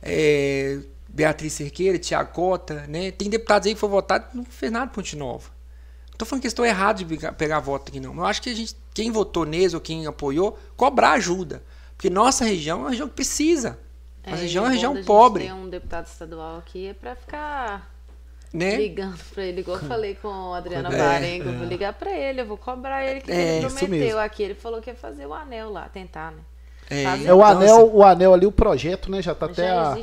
é, 0.02 0.78
Beatriz 1.16 1.54
Cerqueira, 1.54 1.98
Tiago 1.98 2.30
Cota, 2.30 2.86
né? 2.86 3.10
Tem 3.10 3.30
deputados 3.30 3.66
aí 3.66 3.72
que 3.72 3.80
foram 3.80 3.94
votados 3.94 4.34
e 4.34 4.36
não 4.36 4.44
fez 4.44 4.70
nada 4.70 4.90
Ponte 4.92 5.16
Nova. 5.16 5.48
Não 6.10 6.18
tô 6.18 6.26
falando 6.26 6.42
que 6.42 6.46
estou 6.46 6.64
errado 6.64 7.02
de 7.02 7.16
pegar 7.32 7.58
voto 7.58 7.88
aqui, 7.88 7.98
não. 7.98 8.14
Eu 8.14 8.26
acho 8.26 8.42
que 8.42 8.50
a 8.50 8.54
gente, 8.54 8.76
quem 8.92 9.10
votou 9.10 9.46
neles 9.46 9.72
ou 9.72 9.80
quem 9.80 10.06
apoiou, 10.06 10.58
cobrar 10.76 11.12
ajuda. 11.12 11.62
Porque 11.96 12.10
nossa 12.10 12.44
região 12.44 12.80
é 12.80 12.82
uma 12.82 12.90
região 12.90 13.08
que 13.08 13.14
precisa. 13.14 13.78
A 14.22 14.32
é, 14.32 14.34
região 14.34 14.64
é 14.64 14.68
uma 14.68 14.74
região 14.74 15.04
pobre. 15.04 15.44
Tem 15.44 15.52
um 15.54 15.70
deputado 15.70 16.06
estadual 16.06 16.58
aqui 16.58 16.88
é 16.88 16.92
para 16.92 17.16
ficar 17.16 17.90
né? 18.52 18.76
ligando 18.76 19.18
para 19.32 19.42
ele, 19.42 19.60
igual 19.60 19.78
eu 19.78 19.88
falei 19.88 20.14
com 20.16 20.28
o 20.28 20.52
Adriano 20.52 20.92
é, 20.92 20.98
Barengo, 20.98 21.48
é. 21.48 21.52
vou 21.52 21.66
ligar 21.66 21.94
para 21.94 22.10
ele, 22.10 22.42
eu 22.42 22.46
vou 22.46 22.58
cobrar 22.58 23.04
ele 23.04 23.22
que 23.22 23.30
é, 23.30 23.58
ele 23.58 23.70
prometeu 23.70 24.18
aqui. 24.18 24.42
Ele 24.42 24.54
falou 24.54 24.82
que 24.82 24.90
ia 24.90 24.96
fazer 24.96 25.26
o 25.26 25.32
anel 25.32 25.70
lá, 25.70 25.88
tentar, 25.88 26.32
né? 26.32 26.42
É, 26.88 27.24
é 27.24 27.34
o 27.34 27.42
anel, 27.42 27.90
o 27.92 28.04
anel 28.04 28.32
ali, 28.32 28.46
o 28.46 28.52
projeto, 28.52 29.10
né? 29.10 29.20
Já 29.20 29.32
está 29.32 29.46
até 29.46 29.70
a, 29.70 29.96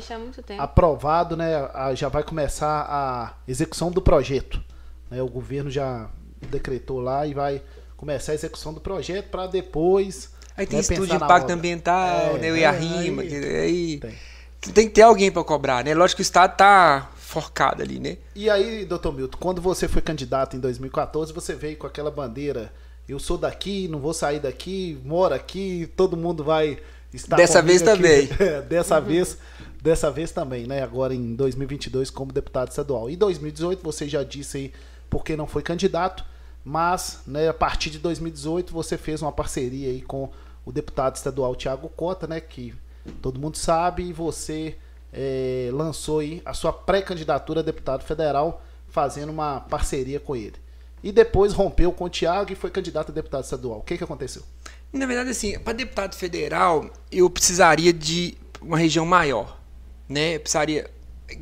aprovado, 0.58 1.36
né? 1.36 1.68
A, 1.72 1.94
já 1.94 2.08
vai 2.08 2.22
começar 2.22 2.86
a 2.88 3.34
execução 3.48 3.90
do 3.90 4.02
projeto. 4.02 4.62
Né, 5.10 5.22
o 5.22 5.28
governo 5.28 5.70
já 5.70 6.08
decretou 6.50 7.00
lá 7.00 7.26
e 7.26 7.34
vai 7.34 7.62
começar 7.96 8.32
a 8.32 8.34
execução 8.34 8.74
do 8.74 8.80
projeto 8.80 9.30
para 9.30 9.46
depois 9.46 10.34
Aí 10.56 10.66
tem 10.66 10.78
estudo 10.78 11.06
de 11.06 11.16
impacto 11.16 11.50
ambiental, 11.50 12.36
é, 12.36 12.38
né? 12.38 12.52
O 12.52 12.56
IARIMA, 12.56 13.22
aí, 13.22 13.34
aí 13.34 13.98
tem. 13.98 14.72
tem. 14.72 14.88
que 14.88 14.94
ter 14.94 15.02
alguém 15.02 15.30
para 15.30 15.42
cobrar, 15.42 15.84
né? 15.84 15.94
Lógico 15.94 16.18
que 16.18 16.22
o 16.22 16.22
Estado 16.22 16.56
tá 16.56 17.10
forcado 17.16 17.82
ali, 17.82 17.98
né? 17.98 18.18
E 18.34 18.48
aí, 18.48 18.84
doutor 18.84 19.12
Milton, 19.12 19.36
quando 19.40 19.60
você 19.60 19.88
foi 19.88 20.00
candidato 20.00 20.56
em 20.56 20.60
2014, 20.60 21.32
você 21.32 21.54
veio 21.54 21.76
com 21.76 21.86
aquela 21.86 22.10
bandeira, 22.10 22.72
eu 23.08 23.18
sou 23.18 23.36
daqui, 23.36 23.88
não 23.88 23.98
vou 23.98 24.14
sair 24.14 24.40
daqui, 24.40 24.98
moro 25.04 25.34
aqui, 25.34 25.90
todo 25.96 26.16
mundo 26.16 26.42
vai 26.42 26.78
estar 27.12 27.36
Dessa 27.36 27.60
vez 27.60 27.82
aqui. 27.82 28.02
também. 28.02 28.28
dessa 28.68 28.98
uhum. 28.98 29.04
vez, 29.04 29.38
dessa 29.82 30.10
vez 30.10 30.30
também, 30.30 30.66
né? 30.66 30.82
Agora 30.82 31.14
em 31.14 31.34
2022 31.34 32.10
como 32.10 32.32
deputado 32.32 32.70
estadual. 32.70 33.10
Em 33.10 33.16
2018 33.16 33.82
você 33.82 34.08
já 34.08 34.22
disse 34.22 34.56
aí 34.56 34.72
porque 35.10 35.36
não 35.36 35.46
foi 35.46 35.62
candidato, 35.62 36.24
mas 36.64 37.20
né, 37.26 37.48
a 37.48 37.54
partir 37.54 37.90
de 37.90 37.98
2018 37.98 38.72
você 38.72 38.96
fez 38.96 39.22
uma 39.22 39.30
parceria 39.30 39.90
aí 39.90 40.00
com 40.00 40.30
o 40.64 40.72
deputado 40.72 41.16
estadual 41.16 41.54
Tiago 41.54 41.88
Cota, 41.90 42.26
né, 42.26 42.40
que 42.40 42.74
todo 43.20 43.38
mundo 43.38 43.56
sabe, 43.56 44.02
e 44.04 44.12
você 44.12 44.76
é, 45.12 45.68
lançou 45.72 46.20
aí 46.20 46.42
a 46.44 46.54
sua 46.54 46.72
pré-candidatura 46.72 47.60
a 47.60 47.62
deputado 47.62 48.02
federal, 48.02 48.62
fazendo 48.88 49.30
uma 49.30 49.60
parceria 49.60 50.18
com 50.18 50.34
ele. 50.34 50.63
E 51.04 51.12
depois 51.12 51.52
rompeu 51.52 51.92
com 51.92 52.04
o 52.04 52.08
Tiago 52.08 52.50
e 52.50 52.54
foi 52.54 52.70
candidato 52.70 53.12
a 53.12 53.14
deputado 53.14 53.44
estadual. 53.44 53.80
O 53.80 53.82
que, 53.82 53.98
que 53.98 54.02
aconteceu? 54.02 54.42
Na 54.90 55.04
verdade, 55.04 55.28
assim, 55.28 55.58
para 55.58 55.74
deputado 55.74 56.16
federal, 56.16 56.90
eu 57.12 57.28
precisaria 57.28 57.92
de 57.92 58.38
uma 58.58 58.78
região 58.78 59.04
maior, 59.04 59.60
né? 60.08 60.36
Eu 60.36 60.40
precisaria 60.40 60.90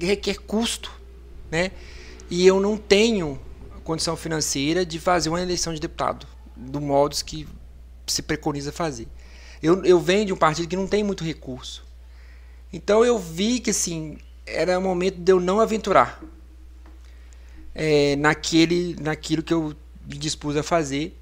requer 0.01 0.39
custo, 0.39 0.91
né? 1.49 1.71
E 2.29 2.45
eu 2.45 2.59
não 2.59 2.77
tenho 2.77 3.41
condição 3.85 4.17
financeira 4.17 4.85
de 4.85 4.99
fazer 4.99 5.29
uma 5.29 5.41
eleição 5.41 5.73
de 5.73 5.79
deputado 5.79 6.27
do 6.57 6.81
modos 6.81 7.23
que 7.23 7.47
se 8.09 8.21
preconiza 8.21 8.73
fazer. 8.73 9.07
Eu, 9.63 9.85
eu 9.85 10.01
venho 10.01 10.27
de 10.27 10.33
um 10.33 10.37
partido 10.37 10.67
que 10.67 10.75
não 10.75 10.89
tem 10.89 11.05
muito 11.05 11.23
recurso. 11.23 11.85
Então 12.73 13.05
eu 13.05 13.17
vi 13.17 13.61
que 13.61 13.71
assim 13.71 14.19
era 14.45 14.77
o 14.77 14.83
momento 14.83 15.19
de 15.19 15.31
eu 15.31 15.39
não 15.39 15.61
aventurar 15.61 16.21
é, 17.75 18.17
naquele, 18.17 18.97
naquilo 19.01 19.43
que 19.43 19.53
eu 19.53 19.75
me 20.07 20.17
dispus 20.17 20.57
a 20.57 20.63
fazer. 20.63 21.19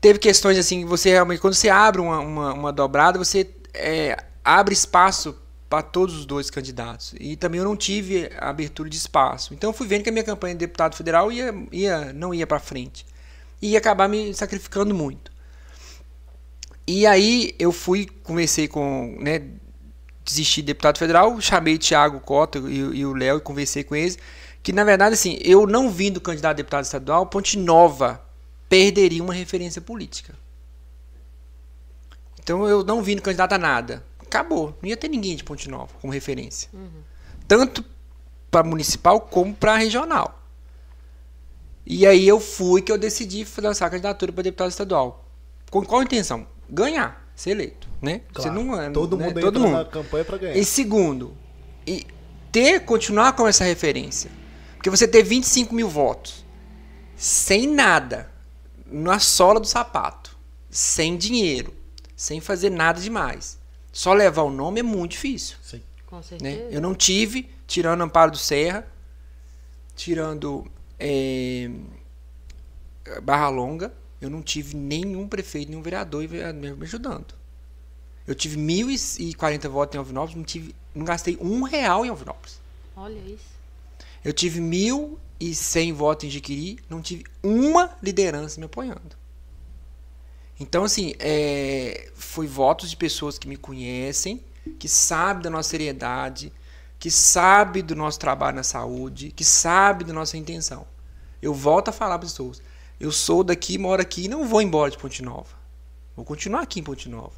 Teve 0.00 0.18
questões 0.18 0.58
assim, 0.58 0.84
você 0.84 1.10
realmente, 1.10 1.40
quando 1.40 1.54
você 1.54 1.68
abre 1.68 2.00
uma, 2.00 2.18
uma, 2.18 2.52
uma 2.52 2.72
dobrada, 2.72 3.18
você 3.18 3.48
é, 3.74 4.16
abre 4.44 4.74
espaço 4.74 5.36
para 5.68 5.82
todos 5.82 6.16
os 6.16 6.26
dois 6.26 6.50
candidatos. 6.50 7.14
E 7.18 7.36
também 7.36 7.58
eu 7.58 7.64
não 7.64 7.76
tive 7.76 8.30
abertura 8.38 8.90
de 8.90 8.96
espaço. 8.96 9.54
Então 9.54 9.70
eu 9.70 9.74
fui 9.74 9.86
vendo 9.86 10.02
que 10.02 10.10
a 10.10 10.12
minha 10.12 10.24
campanha 10.24 10.54
de 10.54 10.58
deputado 10.58 10.94
federal 10.94 11.32
ia, 11.32 11.54
ia, 11.72 12.12
não 12.12 12.34
ia 12.34 12.46
para 12.46 12.58
frente. 12.58 13.06
E 13.60 13.70
ia 13.70 13.78
acabar 13.78 14.08
me 14.08 14.34
sacrificando 14.34 14.94
muito. 14.94 15.32
E 16.86 17.06
aí 17.06 17.54
eu 17.58 17.72
fui, 17.72 18.06
conversei 18.24 18.66
com, 18.68 19.16
né, 19.20 19.40
desisti 20.24 20.60
de 20.60 20.66
deputado 20.66 20.98
federal, 20.98 21.40
chamei 21.40 21.78
Tiago 21.78 22.20
Cota 22.20 22.58
e, 22.58 22.76
e 22.76 23.06
o 23.06 23.14
Léo 23.14 23.38
e 23.38 23.40
conversei 23.40 23.84
com 23.84 23.94
eles, 23.94 24.18
que 24.62 24.72
na 24.72 24.84
verdade 24.84 25.14
assim, 25.14 25.38
eu 25.42 25.66
não 25.66 25.90
vindo 25.90 26.20
candidato 26.20 26.52
a 26.52 26.54
deputado 26.54 26.84
estadual, 26.84 27.26
Ponte 27.26 27.58
Nova 27.58 28.24
perderia 28.68 29.22
uma 29.22 29.34
referência 29.34 29.80
política. 29.80 30.34
Então 32.42 32.66
eu 32.68 32.84
não 32.84 33.02
vindo 33.02 33.22
candidato 33.22 33.52
a 33.52 33.58
nada. 33.58 34.04
Acabou, 34.20 34.76
não 34.80 34.88
ia 34.88 34.96
ter 34.96 35.08
ninguém 35.08 35.36
de 35.36 35.44
Ponte 35.44 35.68
Nova 35.68 35.92
como 36.00 36.12
referência. 36.12 36.68
Uhum. 36.72 37.02
Tanto 37.46 37.84
para 38.50 38.66
municipal 38.66 39.20
como 39.20 39.54
para 39.54 39.76
regional. 39.76 40.40
E 41.84 42.06
aí 42.06 42.26
eu 42.26 42.38
fui 42.38 42.80
que 42.80 42.92
eu 42.92 42.98
decidi 42.98 43.46
lançar 43.58 43.86
a 43.86 43.90
candidatura 43.90 44.32
para 44.32 44.42
deputado 44.42 44.70
estadual. 44.70 45.24
Com 45.70 45.84
qual 45.84 46.02
intenção? 46.02 46.46
ganhar, 46.72 47.30
ser 47.36 47.50
eleito, 47.50 47.86
né? 48.00 48.22
Claro, 48.32 48.50
Você 48.50 48.64
não, 48.64 48.80
é, 48.80 48.90
todo 48.90 49.16
né? 49.16 49.26
mundo 49.26 49.40
todo 49.40 49.60
mundo. 49.60 49.72
na 49.72 49.84
campanha 49.84 50.24
para 50.24 50.38
ganhar. 50.38 50.56
E 50.56 50.64
segundo, 50.64 51.36
e 51.86 52.06
ter, 52.50 52.80
continuar 52.80 53.34
com 53.34 53.46
essa 53.46 53.64
referência. 53.64 54.30
Porque 54.82 54.90
você 54.90 55.06
ter 55.06 55.22
25 55.22 55.72
mil 55.72 55.88
votos 55.88 56.44
sem 57.14 57.68
nada, 57.68 58.28
na 58.84 59.20
sola 59.20 59.60
do 59.60 59.66
sapato, 59.66 60.36
sem 60.68 61.16
dinheiro, 61.16 61.72
sem 62.16 62.40
fazer 62.40 62.68
nada 62.68 63.00
demais, 63.00 63.60
só 63.92 64.12
levar 64.12 64.42
o 64.42 64.50
nome 64.50 64.80
é 64.80 64.82
muito 64.82 65.12
difícil. 65.12 65.56
Sim. 65.62 65.80
Com 66.04 66.16
né? 66.16 66.22
certeza. 66.24 66.64
Né? 66.64 66.68
Eu 66.72 66.80
não 66.80 66.96
tive, 66.96 67.48
tirando 67.64 68.00
Amparo 68.00 68.32
do 68.32 68.36
Serra, 68.36 68.84
tirando 69.94 70.66
é, 70.98 71.70
Barra 73.22 73.50
Longa, 73.50 73.94
eu 74.20 74.28
não 74.28 74.42
tive 74.42 74.76
nenhum 74.76 75.28
prefeito, 75.28 75.68
nenhum 75.68 75.82
vereador 75.82 76.28
me 76.28 76.82
ajudando. 76.82 77.36
Eu 78.26 78.34
tive 78.34 78.58
1.040 78.58 79.68
votos 79.68 79.94
em 79.94 79.98
Alvinópolis, 79.98 80.36
não, 80.36 80.42
tive, 80.42 80.74
não 80.92 81.04
gastei 81.04 81.38
um 81.40 81.62
real 81.62 82.04
em 82.04 82.08
Alvinópolis. 82.08 82.60
Olha 82.96 83.20
isso. 83.20 83.51
Eu 84.24 84.32
tive 84.32 84.60
1.100 84.60 85.92
votos 85.92 86.24
em 86.24 86.30
Jiquiri, 86.30 86.78
não 86.88 87.02
tive 87.02 87.24
uma 87.42 87.96
liderança 88.02 88.60
me 88.60 88.66
apoiando. 88.66 89.16
Então, 90.60 90.84
assim, 90.84 91.14
é, 91.18 92.10
foi 92.14 92.46
votos 92.46 92.90
de 92.90 92.96
pessoas 92.96 93.38
que 93.38 93.48
me 93.48 93.56
conhecem, 93.56 94.44
que 94.78 94.88
sabem 94.88 95.42
da 95.42 95.50
nossa 95.50 95.70
seriedade, 95.70 96.52
que 96.98 97.10
sabem 97.10 97.82
do 97.82 97.96
nosso 97.96 98.18
trabalho 98.20 98.56
na 98.56 98.62
saúde, 98.62 99.32
que 99.32 99.44
sabem 99.44 100.06
da 100.06 100.12
nossa 100.12 100.36
intenção. 100.36 100.86
Eu 101.40 101.52
volto 101.52 101.88
a 101.88 101.92
falar 101.92 102.16
para 102.16 102.26
as 102.26 102.32
pessoas. 102.32 102.62
Eu 103.00 103.10
sou 103.10 103.42
daqui, 103.42 103.76
moro 103.76 104.00
aqui 104.00 104.26
e 104.26 104.28
não 104.28 104.46
vou 104.46 104.62
embora 104.62 104.88
de 104.88 104.98
Ponte 104.98 105.20
Nova. 105.20 105.56
Vou 106.14 106.24
continuar 106.24 106.60
aqui 106.60 106.78
em 106.78 106.84
Ponte 106.84 107.08
Nova. 107.08 107.32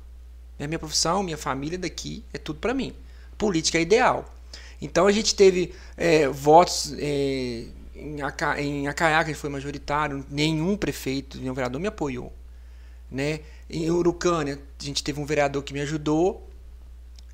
É 0.58 0.66
minha 0.66 0.78
profissão, 0.78 1.22
minha 1.22 1.38
família 1.38 1.78
daqui, 1.78 2.22
é 2.30 2.36
tudo 2.36 2.58
para 2.60 2.74
mim. 2.74 2.94
Política 3.38 3.78
é 3.78 3.80
ideal. 3.80 4.33
Então 4.84 5.06
a 5.06 5.12
gente 5.12 5.34
teve 5.34 5.72
é, 5.96 6.28
votos 6.28 6.94
é, 6.98 7.64
em, 7.96 8.20
Aca, 8.20 8.60
em 8.60 8.86
Acaiá, 8.86 9.24
que 9.24 9.32
foi 9.32 9.48
majoritário, 9.48 10.22
nenhum 10.30 10.76
prefeito, 10.76 11.38
nenhum 11.38 11.54
vereador 11.54 11.80
me 11.80 11.88
apoiou. 11.88 12.30
Né? 13.10 13.40
Em 13.68 13.90
Urucânia, 13.90 14.60
a 14.78 14.84
gente 14.84 15.02
teve 15.02 15.18
um 15.18 15.24
vereador 15.24 15.62
que 15.62 15.72
me 15.72 15.80
ajudou, 15.80 16.46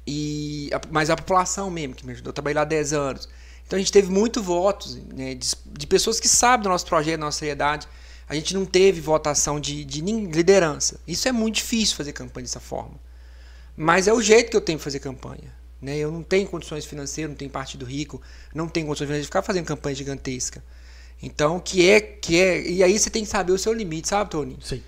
e 0.06 0.70
mas 0.92 1.10
a 1.10 1.16
população 1.16 1.68
mesmo 1.72 1.96
que 1.96 2.06
me 2.06 2.12
ajudou. 2.12 2.30
Eu 2.30 2.34
trabalhei 2.34 2.54
lá 2.54 2.64
10 2.64 2.92
anos. 2.92 3.28
Então 3.66 3.76
a 3.76 3.80
gente 3.80 3.90
teve 3.90 4.12
muitos 4.12 4.44
votos 4.44 4.94
né, 5.12 5.34
de, 5.34 5.50
de, 5.66 5.86
pessoas 5.88 6.20
que 6.20 6.28
sabem 6.28 6.62
do 6.62 6.68
nosso 6.68 6.86
projeto, 6.86 7.18
da 7.18 7.26
nossa 7.26 7.38
seriedade. 7.40 7.88
A 8.28 8.34
gente 8.36 8.54
não 8.54 8.64
teve 8.64 9.00
votação 9.00 9.58
de, 9.58 9.84
de 9.84 10.00
liderança. 10.02 11.00
Isso 11.04 11.26
é 11.26 11.32
muito 11.32 11.56
difícil 11.56 11.96
fazer 11.96 12.12
campanha 12.12 12.44
dessa 12.44 12.60
forma. 12.60 12.94
Mas 13.76 14.06
é 14.06 14.12
o 14.12 14.22
jeito 14.22 14.50
que 14.50 14.56
eu 14.56 14.60
tenho 14.60 14.78
de 14.78 14.84
fazer 14.84 15.00
campanha. 15.00 15.59
Né? 15.80 15.96
Eu 15.96 16.10
não 16.10 16.22
tenho 16.22 16.46
condições 16.48 16.84
financeiras, 16.84 17.30
não 17.30 17.36
tenho 17.36 17.50
partido 17.50 17.84
rico, 17.86 18.20
não 18.54 18.68
tenho 18.68 18.86
condições 18.86 19.06
financeiras 19.06 19.26
de 19.26 19.28
ficar 19.28 19.42
fazendo 19.42 19.64
campanha 19.64 19.94
gigantesca. 19.94 20.62
Então, 21.22 21.60
que 21.60 21.88
é, 21.88 22.00
que 22.00 22.40
é. 22.40 22.62
E 22.62 22.82
aí 22.82 22.98
você 22.98 23.10
tem 23.10 23.24
que 23.24 23.30
saber 23.30 23.52
o 23.52 23.58
seu 23.58 23.72
limite, 23.72 24.08
sabe, 24.08 24.30
Tony? 24.30 24.58
Sim. 24.62 24.82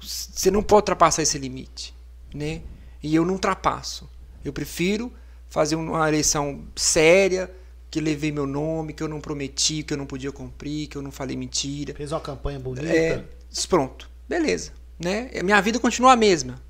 Você 0.00 0.50
não 0.50 0.62
pode 0.62 0.82
ultrapassar 0.82 1.22
esse 1.22 1.38
limite. 1.38 1.94
né? 2.34 2.62
E 3.02 3.14
eu 3.14 3.24
não 3.24 3.34
ultrapasso. 3.34 4.08
Eu 4.44 4.52
prefiro 4.52 5.12
fazer 5.48 5.76
uma 5.76 6.08
eleição 6.08 6.64
séria, 6.74 7.50
que 7.90 8.00
levei 8.00 8.32
meu 8.32 8.46
nome, 8.46 8.92
que 8.92 9.02
eu 9.02 9.08
não 9.08 9.20
prometi, 9.20 9.82
que 9.82 9.92
eu 9.92 9.98
não 9.98 10.06
podia 10.06 10.32
cumprir, 10.32 10.86
que 10.88 10.96
eu 10.96 11.02
não 11.02 11.12
falei 11.12 11.36
mentira. 11.36 11.94
Fez 11.94 12.10
uma 12.10 12.20
campanha 12.20 12.58
bonita. 12.58 12.86
É, 12.86 13.22
pronto, 13.68 14.08
beleza. 14.28 14.72
Né? 14.98 15.30
Minha 15.44 15.60
vida 15.60 15.78
continua 15.78 16.12
a 16.12 16.16
mesma. 16.16 16.60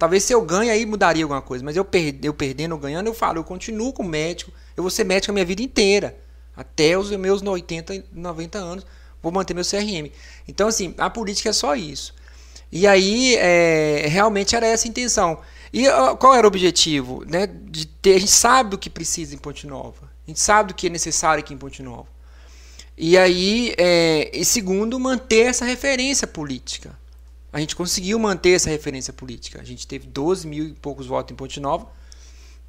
Talvez 0.00 0.24
se 0.24 0.32
eu 0.32 0.40
ganho 0.40 0.72
aí 0.72 0.86
mudaria 0.86 1.22
alguma 1.22 1.42
coisa, 1.42 1.62
mas 1.62 1.76
eu, 1.76 1.84
per 1.84 2.16
eu 2.22 2.32
perdendo 2.32 2.72
ou 2.72 2.78
ganhando, 2.78 3.06
eu 3.06 3.12
falo, 3.12 3.38
eu 3.38 3.44
continuo 3.44 3.92
como 3.92 4.08
médico, 4.08 4.50
eu 4.74 4.82
vou 4.82 4.88
ser 4.88 5.04
médico 5.04 5.30
a 5.30 5.34
minha 5.34 5.44
vida 5.44 5.60
inteira. 5.60 6.16
Até 6.56 6.96
os 6.96 7.10
meus 7.10 7.42
80, 7.42 8.04
90 8.10 8.56
anos, 8.56 8.86
vou 9.22 9.30
manter 9.30 9.52
meu 9.52 9.62
CRM. 9.62 10.10
Então, 10.48 10.68
assim, 10.68 10.94
a 10.96 11.10
política 11.10 11.50
é 11.50 11.52
só 11.52 11.76
isso. 11.76 12.14
E 12.72 12.86
aí, 12.86 13.36
é, 13.36 14.06
realmente 14.08 14.56
era 14.56 14.66
essa 14.66 14.88
a 14.88 14.88
intenção. 14.88 15.38
E 15.70 15.84
qual 16.18 16.34
era 16.34 16.46
o 16.46 16.48
objetivo? 16.48 17.22
Né? 17.28 17.46
De 17.46 17.86
ter, 17.86 18.14
a 18.14 18.18
gente 18.20 18.32
sabe 18.32 18.76
o 18.76 18.78
que 18.78 18.88
precisa 18.88 19.34
em 19.34 19.38
Ponte 19.38 19.66
Nova. 19.66 20.10
A 20.26 20.30
gente 20.30 20.40
sabe 20.40 20.68
do 20.68 20.74
que 20.74 20.86
é 20.86 20.90
necessário 20.90 21.44
aqui 21.44 21.52
em 21.52 21.58
Ponte 21.58 21.82
Nova. 21.82 22.08
E 22.96 23.18
aí, 23.18 23.74
é, 23.76 24.30
e 24.32 24.46
segundo, 24.46 24.98
manter 24.98 25.48
essa 25.48 25.66
referência 25.66 26.26
política. 26.26 26.98
A 27.52 27.58
gente 27.58 27.74
conseguiu 27.74 28.18
manter 28.18 28.50
essa 28.50 28.70
referência 28.70 29.12
política. 29.12 29.60
A 29.60 29.64
gente 29.64 29.86
teve 29.86 30.06
12 30.06 30.46
mil 30.46 30.68
e 30.68 30.72
poucos 30.72 31.06
votos 31.06 31.32
em 31.32 31.36
Ponte 31.36 31.58
Nova 31.58 31.86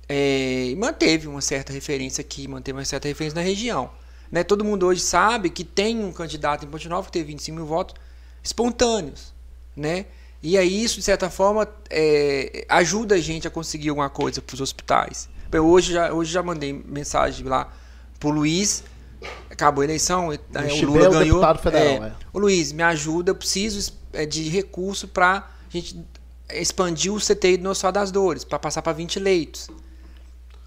é, 0.09 0.65
e 0.65 0.75
manteve 0.75 1.27
uma 1.27 1.41
certa 1.41 1.71
referência 1.71 2.21
aqui, 2.21 2.47
manteve 2.47 2.77
uma 2.77 2.85
certa 2.85 3.07
referência 3.07 3.35
na 3.39 3.47
região. 3.47 3.91
Né? 4.31 4.43
Todo 4.43 4.63
mundo 4.63 4.85
hoje 4.85 5.01
sabe 5.01 5.49
que 5.49 5.63
tem 5.63 6.03
um 6.03 6.11
candidato 6.11 6.65
em 6.65 6.67
Ponte 6.67 6.89
Nova 6.89 7.05
que 7.05 7.11
teve 7.11 7.25
25 7.25 7.55
mil 7.55 7.65
votos 7.65 7.95
espontâneos. 8.43 9.33
Né? 9.75 10.05
E 10.41 10.57
aí 10.57 10.83
isso, 10.83 10.95
de 10.95 11.03
certa 11.03 11.29
forma, 11.29 11.67
é, 11.89 12.65
ajuda 12.67 13.15
a 13.15 13.19
gente 13.19 13.47
a 13.47 13.51
conseguir 13.51 13.89
alguma 13.89 14.09
coisa 14.09 14.41
para 14.41 14.55
os 14.55 14.61
hospitais. 14.61 15.29
Eu 15.51 15.67
hoje 15.67 15.93
já, 15.93 16.11
hoje 16.11 16.31
já 16.31 16.41
mandei 16.41 16.73
mensagem 16.73 17.45
lá 17.45 17.71
pro 18.19 18.29
Luiz. 18.29 18.83
Acabou 19.49 19.83
a 19.83 19.85
eleição, 19.85 20.29
o, 20.29 20.31
o 20.31 20.85
Lula 20.85 21.09
ganhou. 21.09 21.57
Federal, 21.57 22.03
é, 22.05 22.07
é. 22.07 22.13
O 22.33 22.39
Luiz, 22.39 22.71
me 22.71 22.81
ajuda, 22.81 23.31
eu 23.31 23.35
preciso 23.35 24.00
de 24.29 24.49
recurso 24.49 25.07
para 25.07 25.37
a 25.37 25.69
gente 25.69 25.99
expandir 26.53 27.13
o 27.13 27.19
CTI 27.19 27.57
do 27.57 27.63
Nosso 27.63 27.89
das 27.91 28.11
Dores, 28.11 28.43
para 28.43 28.59
passar 28.59 28.81
para 28.81 28.93
20 28.93 29.19
leitos. 29.19 29.69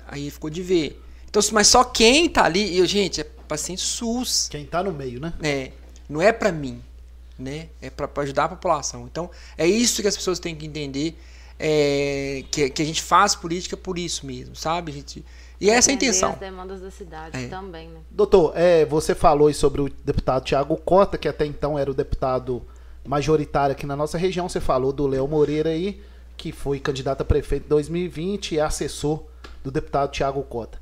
Aí 0.06 0.30
ficou 0.30 0.50
de 0.50 0.62
ver. 0.62 1.00
Então, 1.28 1.42
mas 1.52 1.66
só 1.66 1.84
quem 1.84 2.28
tá 2.28 2.44
ali, 2.44 2.76
eu, 2.76 2.86
gente, 2.86 3.20
é 3.20 3.24
paciente 3.48 3.82
SUS. 3.82 4.48
Quem 4.50 4.64
tá 4.64 4.82
no 4.82 4.92
meio, 4.92 5.20
né? 5.20 5.32
É. 5.42 5.72
Não 6.08 6.20
é 6.20 6.32
para 6.32 6.52
mim, 6.52 6.82
né? 7.38 7.68
É 7.80 7.90
para 7.90 8.08
ajudar 8.22 8.44
a 8.44 8.48
população. 8.48 9.06
Então, 9.10 9.30
é 9.56 9.66
isso 9.66 10.02
que 10.02 10.08
as 10.08 10.16
pessoas 10.16 10.38
têm 10.38 10.54
que 10.54 10.66
entender 10.66 11.18
é, 11.58 12.44
que, 12.50 12.68
que, 12.70 12.82
a 12.82 12.84
gente 12.84 13.02
faz 13.02 13.34
política 13.34 13.76
por 13.76 13.98
isso 13.98 14.26
mesmo, 14.26 14.56
sabe? 14.56 14.90
A 14.90 14.94
gente, 14.94 15.24
e 15.60 15.70
essa 15.70 15.90
é 15.90 15.92
a 15.92 15.94
intenção. 15.94 16.32
as 16.32 16.38
demandas 16.38 16.80
da 16.80 16.90
cidade 16.90 17.44
é. 17.44 17.48
também, 17.48 17.88
né? 17.88 18.00
Doutor, 18.10 18.52
é, 18.56 18.84
você 18.84 19.14
falou 19.14 19.52
sobre 19.54 19.80
o 19.80 19.88
deputado 20.04 20.44
Tiago 20.44 20.76
Cota, 20.76 21.16
que 21.16 21.28
até 21.28 21.46
então 21.46 21.78
era 21.78 21.90
o 21.90 21.94
deputado 21.94 22.62
majoritário 23.06 23.72
aqui 23.72 23.86
na 23.86 23.96
nossa 23.96 24.18
região. 24.18 24.48
Você 24.48 24.60
falou 24.60 24.92
do 24.92 25.06
Léo 25.06 25.28
Moreira 25.28 25.70
aí, 25.70 26.00
que 26.36 26.52
foi 26.52 26.78
candidato 26.80 27.20
a 27.20 27.24
prefeito 27.24 27.66
em 27.66 27.68
2020 27.68 28.52
e 28.52 28.58
é 28.58 28.62
assessor 28.62 29.22
do 29.62 29.70
deputado 29.70 30.10
Tiago 30.10 30.42
Cota. 30.42 30.78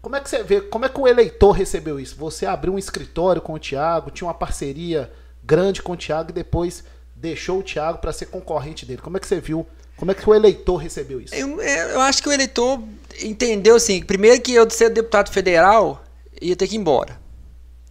Como 0.00 0.16
é 0.16 0.20
que 0.20 0.28
você 0.28 0.42
vê, 0.42 0.60
como 0.60 0.84
é 0.84 0.88
que 0.88 1.00
o 1.00 1.08
eleitor 1.08 1.52
recebeu 1.52 1.98
isso? 1.98 2.16
Você 2.16 2.44
abriu 2.44 2.74
um 2.74 2.78
escritório 2.78 3.40
com 3.40 3.54
o 3.54 3.58
Tiago, 3.58 4.10
tinha 4.10 4.28
uma 4.28 4.34
parceria 4.34 5.10
grande 5.42 5.82
com 5.82 5.92
o 5.92 5.96
Tiago 5.96 6.30
e 6.30 6.34
depois 6.34 6.84
deixou 7.16 7.60
o 7.60 7.62
Tiago 7.62 7.98
para 7.98 8.12
ser 8.12 8.26
concorrente 8.26 8.84
dele. 8.84 9.00
Como 9.00 9.16
é 9.16 9.20
que 9.20 9.26
você 9.26 9.40
viu 9.40 9.66
como 9.96 10.10
é 10.10 10.14
que 10.14 10.28
o 10.28 10.34
eleitor 10.34 10.76
recebeu 10.76 11.20
isso? 11.20 11.34
Eu, 11.34 11.60
eu 11.60 12.00
acho 12.00 12.22
que 12.22 12.28
o 12.28 12.32
eleitor 12.32 12.82
entendeu 13.22 13.76
assim, 13.76 14.02
primeiro 14.02 14.40
que 14.42 14.52
eu 14.52 14.66
de 14.66 14.74
ser 14.74 14.90
deputado 14.90 15.30
federal 15.30 16.04
ia 16.40 16.56
ter 16.56 16.66
que 16.66 16.74
ir 16.74 16.78
embora. 16.78 17.18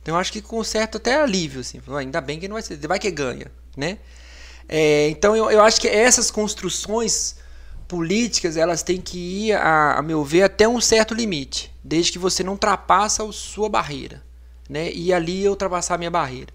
Então 0.01 0.15
eu 0.15 0.19
acho 0.19 0.31
que 0.31 0.41
com 0.41 0.61
certo 0.63 0.97
até 0.97 1.21
alívio, 1.21 1.61
assim, 1.61 1.81
ainda 1.97 2.19
bem 2.19 2.39
que 2.39 2.47
não 2.47 2.55
vai 2.55 2.61
ser, 2.61 2.75
vai 2.85 2.99
que 2.99 3.09
ganha, 3.09 3.49
né? 3.75 3.97
É, 4.67 5.09
então 5.09 5.35
eu, 5.35 5.51
eu 5.51 5.61
acho 5.61 5.79
que 5.79 5.87
essas 5.87 6.31
construções 6.31 7.35
políticas 7.87 8.57
elas 8.57 8.81
têm 8.81 8.99
que 8.99 9.17
ir, 9.17 9.53
a, 9.53 9.99
a 9.99 10.01
meu 10.01 10.23
ver, 10.23 10.43
até 10.43 10.67
um 10.67 10.81
certo 10.81 11.13
limite, 11.13 11.71
desde 11.83 12.11
que 12.11 12.19
você 12.19 12.43
não 12.43 12.53
ultrapassa 12.53 13.23
a 13.23 13.31
sua 13.31 13.69
barreira, 13.69 14.23
né? 14.69 14.91
E 14.91 15.13
ali 15.13 15.43
eu 15.43 15.51
ultrapassar 15.51 15.95
a 15.95 15.97
minha 15.97 16.11
barreira. 16.11 16.53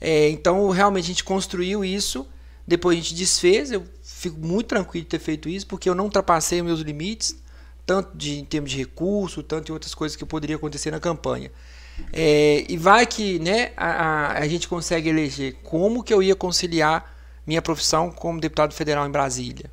É, 0.00 0.28
então 0.28 0.68
realmente 0.70 1.04
a 1.04 1.08
gente 1.08 1.24
construiu 1.24 1.84
isso, 1.84 2.26
depois 2.66 2.98
a 2.98 3.00
gente 3.00 3.14
desfez, 3.14 3.70
eu 3.70 3.84
fico 4.02 4.38
muito 4.38 4.68
tranquilo 4.68 5.04
de 5.04 5.10
ter 5.10 5.18
feito 5.18 5.48
isso, 5.48 5.66
porque 5.66 5.88
eu 5.88 5.94
não 5.94 6.04
ultrapassei 6.04 6.60
meus 6.62 6.80
limites, 6.80 7.36
tanto 7.86 8.16
de, 8.16 8.38
em 8.38 8.44
termos 8.44 8.70
de 8.70 8.78
recurso, 8.78 9.42
tanto 9.42 9.70
em 9.70 9.72
outras 9.72 9.94
coisas 9.94 10.16
que 10.16 10.24
poderia 10.24 10.56
acontecer 10.56 10.90
na 10.90 10.98
campanha. 10.98 11.50
É, 12.12 12.64
e 12.68 12.76
vai 12.76 13.06
que 13.06 13.38
né, 13.38 13.72
a, 13.76 14.38
a, 14.38 14.48
gente 14.48 14.68
consegue 14.68 15.08
eleger 15.08 15.56
como 15.62 16.02
que 16.02 16.12
eu 16.12 16.22
ia 16.22 16.34
conciliar 16.34 17.12
minha 17.46 17.62
profissão 17.62 18.10
como 18.10 18.40
deputado 18.40 18.72
federal 18.74 19.06
em 19.06 19.10
Brasília. 19.10 19.70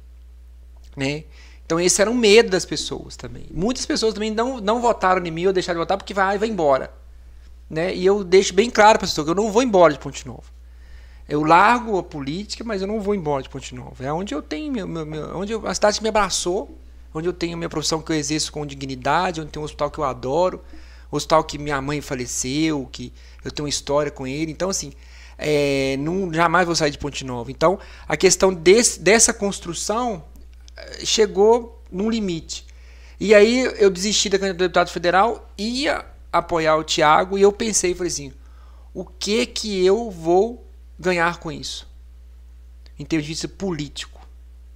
Né? 0.95 1.23
Então 1.65 1.79
esse 1.79 2.01
era 2.01 2.09
um 2.09 2.15
medo 2.15 2.49
das 2.49 2.65
pessoas 2.65 3.15
também. 3.15 3.45
Muitas 3.51 3.85
pessoas 3.85 4.13
também 4.13 4.31
não, 4.31 4.59
não 4.59 4.81
votaram 4.81 5.25
em 5.25 5.31
mim 5.31 5.45
ou 5.45 5.53
deixaram 5.53 5.79
de 5.79 5.83
votar 5.83 5.97
porque 5.97 6.13
vai, 6.13 6.37
vai 6.37 6.47
embora. 6.47 6.91
Né? 7.69 7.95
E 7.95 8.05
eu 8.05 8.23
deixo 8.23 8.53
bem 8.53 8.69
claro 8.69 8.99
para 8.99 9.05
as 9.05 9.11
pessoas 9.11 9.25
que 9.25 9.31
eu 9.31 9.35
não 9.35 9.51
vou 9.51 9.63
embora 9.63 9.93
de 9.93 9.99
Ponte 9.99 10.27
Novo. 10.27 10.43
Eu 11.29 11.43
largo 11.43 11.97
a 11.97 12.03
política, 12.03 12.63
mas 12.63 12.81
eu 12.81 12.87
não 12.87 12.99
vou 12.99 13.15
embora 13.15 13.41
de 13.41 13.49
Ponte 13.49 13.73
Nova. 13.73 14.03
É 14.03 14.11
onde 14.11 14.35
eu 14.35 14.41
tenho 14.41 14.71
meu, 14.71 14.87
meu, 14.87 15.05
meu 15.05 15.37
onde 15.37 15.53
eu, 15.53 15.65
a 15.65 15.73
cidade 15.73 16.01
me 16.03 16.09
abraçou, 16.09 16.77
onde 17.13 17.27
eu 17.27 17.33
tenho 17.33 17.57
minha 17.57 17.69
profissão 17.69 18.01
que 18.01 18.11
eu 18.11 18.15
exerço 18.15 18.51
com 18.51 18.65
dignidade, 18.65 19.39
onde 19.39 19.49
tem 19.49 19.61
um 19.61 19.63
hospital 19.63 19.89
que 19.89 19.99
eu 19.99 20.03
adoro, 20.03 20.61
hospital 21.15 21.43
que 21.43 21.57
minha 21.57 21.81
mãe 21.81 22.01
faleceu, 22.01 22.87
que 22.91 23.13
eu 23.43 23.51
tenho 23.51 23.65
uma 23.65 23.69
história 23.69 24.11
com 24.11 24.25
ele. 24.25 24.51
Então, 24.51 24.69
assim, 24.69 24.93
é, 25.37 25.97
não, 25.97 26.31
jamais 26.33 26.65
vou 26.65 26.75
sair 26.75 26.91
de 26.91 26.97
Ponte 26.97 27.25
Nova. 27.25 27.51
Então, 27.51 27.79
a 28.07 28.15
questão 28.15 28.53
desse, 28.53 28.99
dessa 28.99 29.33
construção 29.33 30.23
eh, 30.77 31.05
chegou 31.05 31.81
num 31.91 32.09
limite. 32.09 32.65
E 33.19 33.35
aí 33.35 33.63
eu 33.77 33.89
desisti 33.89 34.29
da 34.29 34.39
candidatura 34.39 34.67
deputado 34.67 34.89
federal, 34.89 35.51
ia 35.57 36.05
apoiar 36.31 36.75
o 36.77 36.83
Tiago, 36.83 37.37
e 37.37 37.41
eu 37.41 37.51
pensei, 37.51 37.93
falei 37.93 38.11
assim, 38.11 38.31
o 38.93 39.05
que 39.05 39.45
que 39.45 39.85
eu 39.85 40.09
vou 40.09 40.65
ganhar 40.97 41.37
com 41.39 41.51
isso? 41.51 41.87
Em 42.97 43.05
termos 43.05 43.27
de 43.27 43.47
político. 43.47 44.21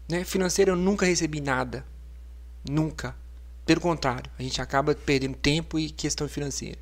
Né? 0.10 0.24
Financeiro 0.24 0.72
eu 0.72 0.76
nunca 0.76 1.06
recebi 1.06 1.42
nada. 1.42 1.86
Nunca. 2.68 3.16
Pelo 3.66 3.82
contrário, 3.82 4.30
a 4.38 4.44
gente 4.44 4.62
acaba 4.62 4.94
perdendo 4.94 5.36
tempo 5.36 5.80
e 5.80 5.90
questão 5.90 6.28
financeira. 6.28 6.78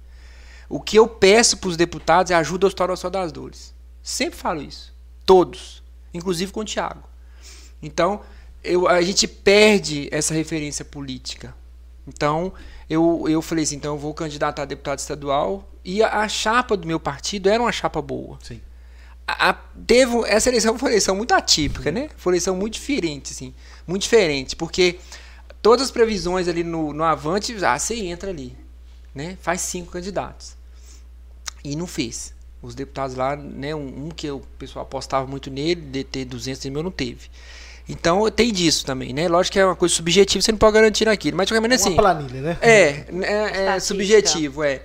O 0.68 0.82
que 0.82 0.98
eu 0.98 1.08
peço 1.08 1.58
para 1.58 1.70
os 1.70 1.78
deputados 1.78 2.32
é 2.32 2.36
ajuda 2.36 2.66
ao 2.66 2.68
Hospital 2.68 3.10
das 3.10 3.32
Dores. 3.32 3.74
Sempre 4.02 4.38
falo 4.38 4.62
isso. 4.62 4.94
Todos. 5.26 5.82
Inclusive 6.14 6.52
com 6.52 6.62
o 6.62 6.66
Tiago. 6.66 7.04
Então, 7.82 8.22
eu, 8.64 8.88
a 8.88 9.02
gente 9.02 9.28
perde 9.28 10.10
essa 10.12 10.34
referência 10.34 10.84
política. 10.84 11.56
Então, 12.08 12.54
eu, 12.90 13.26
eu 13.30 13.42
falei 13.42 13.64
assim, 13.64 13.76
então 13.76 13.94
eu 13.94 14.00
vou 14.00 14.14
candidatar 14.14 14.64
a 14.64 14.66
deputado 14.66 15.00
estadual 15.00 15.70
e 15.86 16.04
a, 16.04 16.22
a 16.22 16.28
chapa 16.28 16.76
do 16.76 16.88
meu 16.88 17.00
partido 17.00 17.50
era 17.50 17.62
uma 17.62 17.72
chapa 17.72 18.02
boa. 18.02 18.38
Sim 18.42 18.60
a, 19.28 19.54
teve, 19.54 20.22
essa 20.28 20.50
eleição 20.50 20.78
foi 20.78 20.90
uma 20.90 20.92
eleição 20.92 21.16
muito 21.16 21.34
atípica, 21.34 21.92
né? 21.92 22.10
Foi 22.18 22.32
uma 22.32 22.36
eleição 22.36 22.56
muito 22.56 22.74
diferente, 22.74 23.32
assim. 23.32 23.54
Muito 23.88 24.04
diferente, 24.04 24.56
porque 24.56 25.00
todas 25.64 25.86
as 25.86 25.92
previsões 25.92 26.48
ali 26.48 26.64
no, 26.64 26.94
no 26.94 27.04
Avante, 27.04 27.56
ah, 27.66 27.80
você 27.80 27.96
entra 27.96 28.30
ali, 28.30 28.56
né? 29.16 29.38
Faz 29.42 29.62
cinco 29.62 29.92
candidatos. 29.92 30.56
E 31.64 31.76
não 31.76 31.88
fez. 31.88 32.34
Os 32.62 32.76
deputados 32.76 33.16
lá, 33.16 33.36
né? 33.36 33.74
Um, 33.74 34.06
um 34.06 34.10
que 34.10 34.30
o 34.30 34.42
pessoal 34.60 34.84
apostava 34.84 35.26
muito 35.26 35.50
nele, 35.50 35.82
de 35.82 36.04
ter 36.04 36.26
200 36.26 36.66
mil, 36.66 36.84
não 36.84 36.92
teve. 36.92 37.30
Então 37.88 38.30
tem 38.30 38.52
disso 38.52 38.86
também, 38.86 39.14
né? 39.14 39.28
Lógico 39.28 39.54
que 39.54 39.60
é 39.60 39.66
uma 39.66 39.76
coisa 39.76 39.96
subjetiva, 39.96 40.42
você 40.42 40.52
não 40.52 40.60
pode 40.60 40.74
garantir 40.74 41.08
aquilo. 41.08 41.36
Mas 41.36 41.48
de 41.48 41.54
qualquer 41.54 41.62
maneira, 41.62 41.82
assim. 41.82 41.94
Uma 41.94 42.02
planilha, 42.02 42.42
né? 42.42 42.58
É, 42.62 43.06
é, 43.22 43.66
é 43.76 43.80
subjetivo, 43.80 44.64
é. 44.64 44.82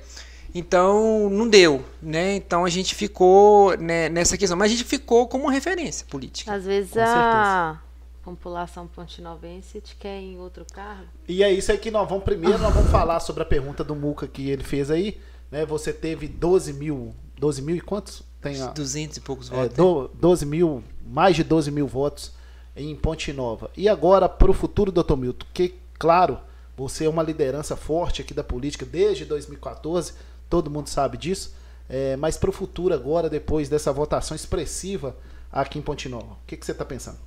Então 0.55 1.29
não 1.29 1.49
deu, 1.49 1.85
né? 2.01 2.37
Então 2.37 2.65
a 2.65 2.69
gente 2.69 2.95
ficou 2.95 3.77
né, 3.77 4.09
nessa 4.09 4.37
questão, 4.37 4.57
mas 4.57 4.73
a 4.73 4.75
gente 4.75 4.85
ficou 4.87 5.29
como 5.29 5.49
referência 5.49 6.07
política. 6.09 6.53
Às 6.53 6.65
vezes 6.65 6.97
a 6.97 7.07
certeza. 7.07 7.88
População 8.35 8.87
pontinovense 8.87 9.81
te 9.81 9.97
quer 9.97 10.21
em 10.21 10.39
outro 10.39 10.65
cargo. 10.73 11.09
E 11.27 11.43
é 11.43 11.53
isso 11.53 11.71
aí 11.73 11.79
que 11.79 11.91
nós 11.91 12.09
vamos 12.09 12.25
primeiro, 12.25 12.59
nós 12.59 12.75
vamos 12.75 12.91
falar 12.91 13.21
sobre 13.21 13.43
a 13.43 13.47
pergunta 13.47 13.83
do 13.83 13.95
Muca 13.95 14.27
que 14.27 14.51
ele 14.51 14.65
fez 14.65 14.91
aí, 14.91 15.21
né? 15.51 15.65
Você 15.67 15.93
teve 15.93 16.29
12 16.29 16.73
mil, 16.73 17.15
12 17.39 17.63
mil 17.63 17.77
e 17.77 17.81
quantos? 17.81 18.23
Tem 18.41 18.61
a, 18.63 18.67
200 18.69 19.17
e 19.17 19.21
poucos 19.21 19.51
é, 19.51 19.55
votos. 19.55 19.77
Do, 19.77 20.11
12 20.15 20.47
mil, 20.47 20.85
mais 21.05 21.35
de 21.35 21.45
12 21.45 21.71
mil 21.71 21.87
votos 21.87 22.33
em 22.77 22.95
Ponte 22.95 23.33
Nova. 23.33 23.71
E 23.77 23.89
agora 23.89 24.29
para 24.29 24.51
o 24.51 24.55
futuro, 24.55 24.93
doutor 24.93 25.17
Milton, 25.17 25.47
que 25.53 25.75
claro, 25.99 26.39
você 26.77 27.07
é 27.07 27.09
uma 27.09 27.23
liderança 27.23 27.77
forte 27.77 28.23
aqui 28.23 28.33
da 28.33 28.45
política 28.45 28.87
desde 28.87 29.25
2014 29.25 30.15
todo 30.49 30.71
mundo 30.71 30.89
sabe 30.89 31.17
disso. 31.17 31.55
É, 31.89 32.17
mas 32.17 32.37
para 32.37 32.51
o 32.51 32.53
futuro 32.53 32.93
agora, 32.93 33.31
depois 33.31 33.69
dessa 33.69 33.93
votação 33.93 34.35
expressiva 34.35 35.17
aqui 35.51 35.79
em 35.79 35.83
Ponte 35.83 36.09
Nova, 36.09 36.33
o 36.33 36.39
que, 36.47 36.57
que 36.57 36.67
você 36.67 36.73
está 36.73 36.85
pensando? 36.85 37.19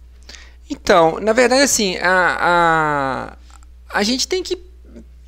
Então, 0.72 1.20
na 1.20 1.34
verdade, 1.34 1.64
assim, 1.64 1.98
a, 1.98 2.38
a, 2.40 3.98
a 4.00 4.04
gente 4.04 4.26
tem 4.26 4.42
que. 4.42 4.58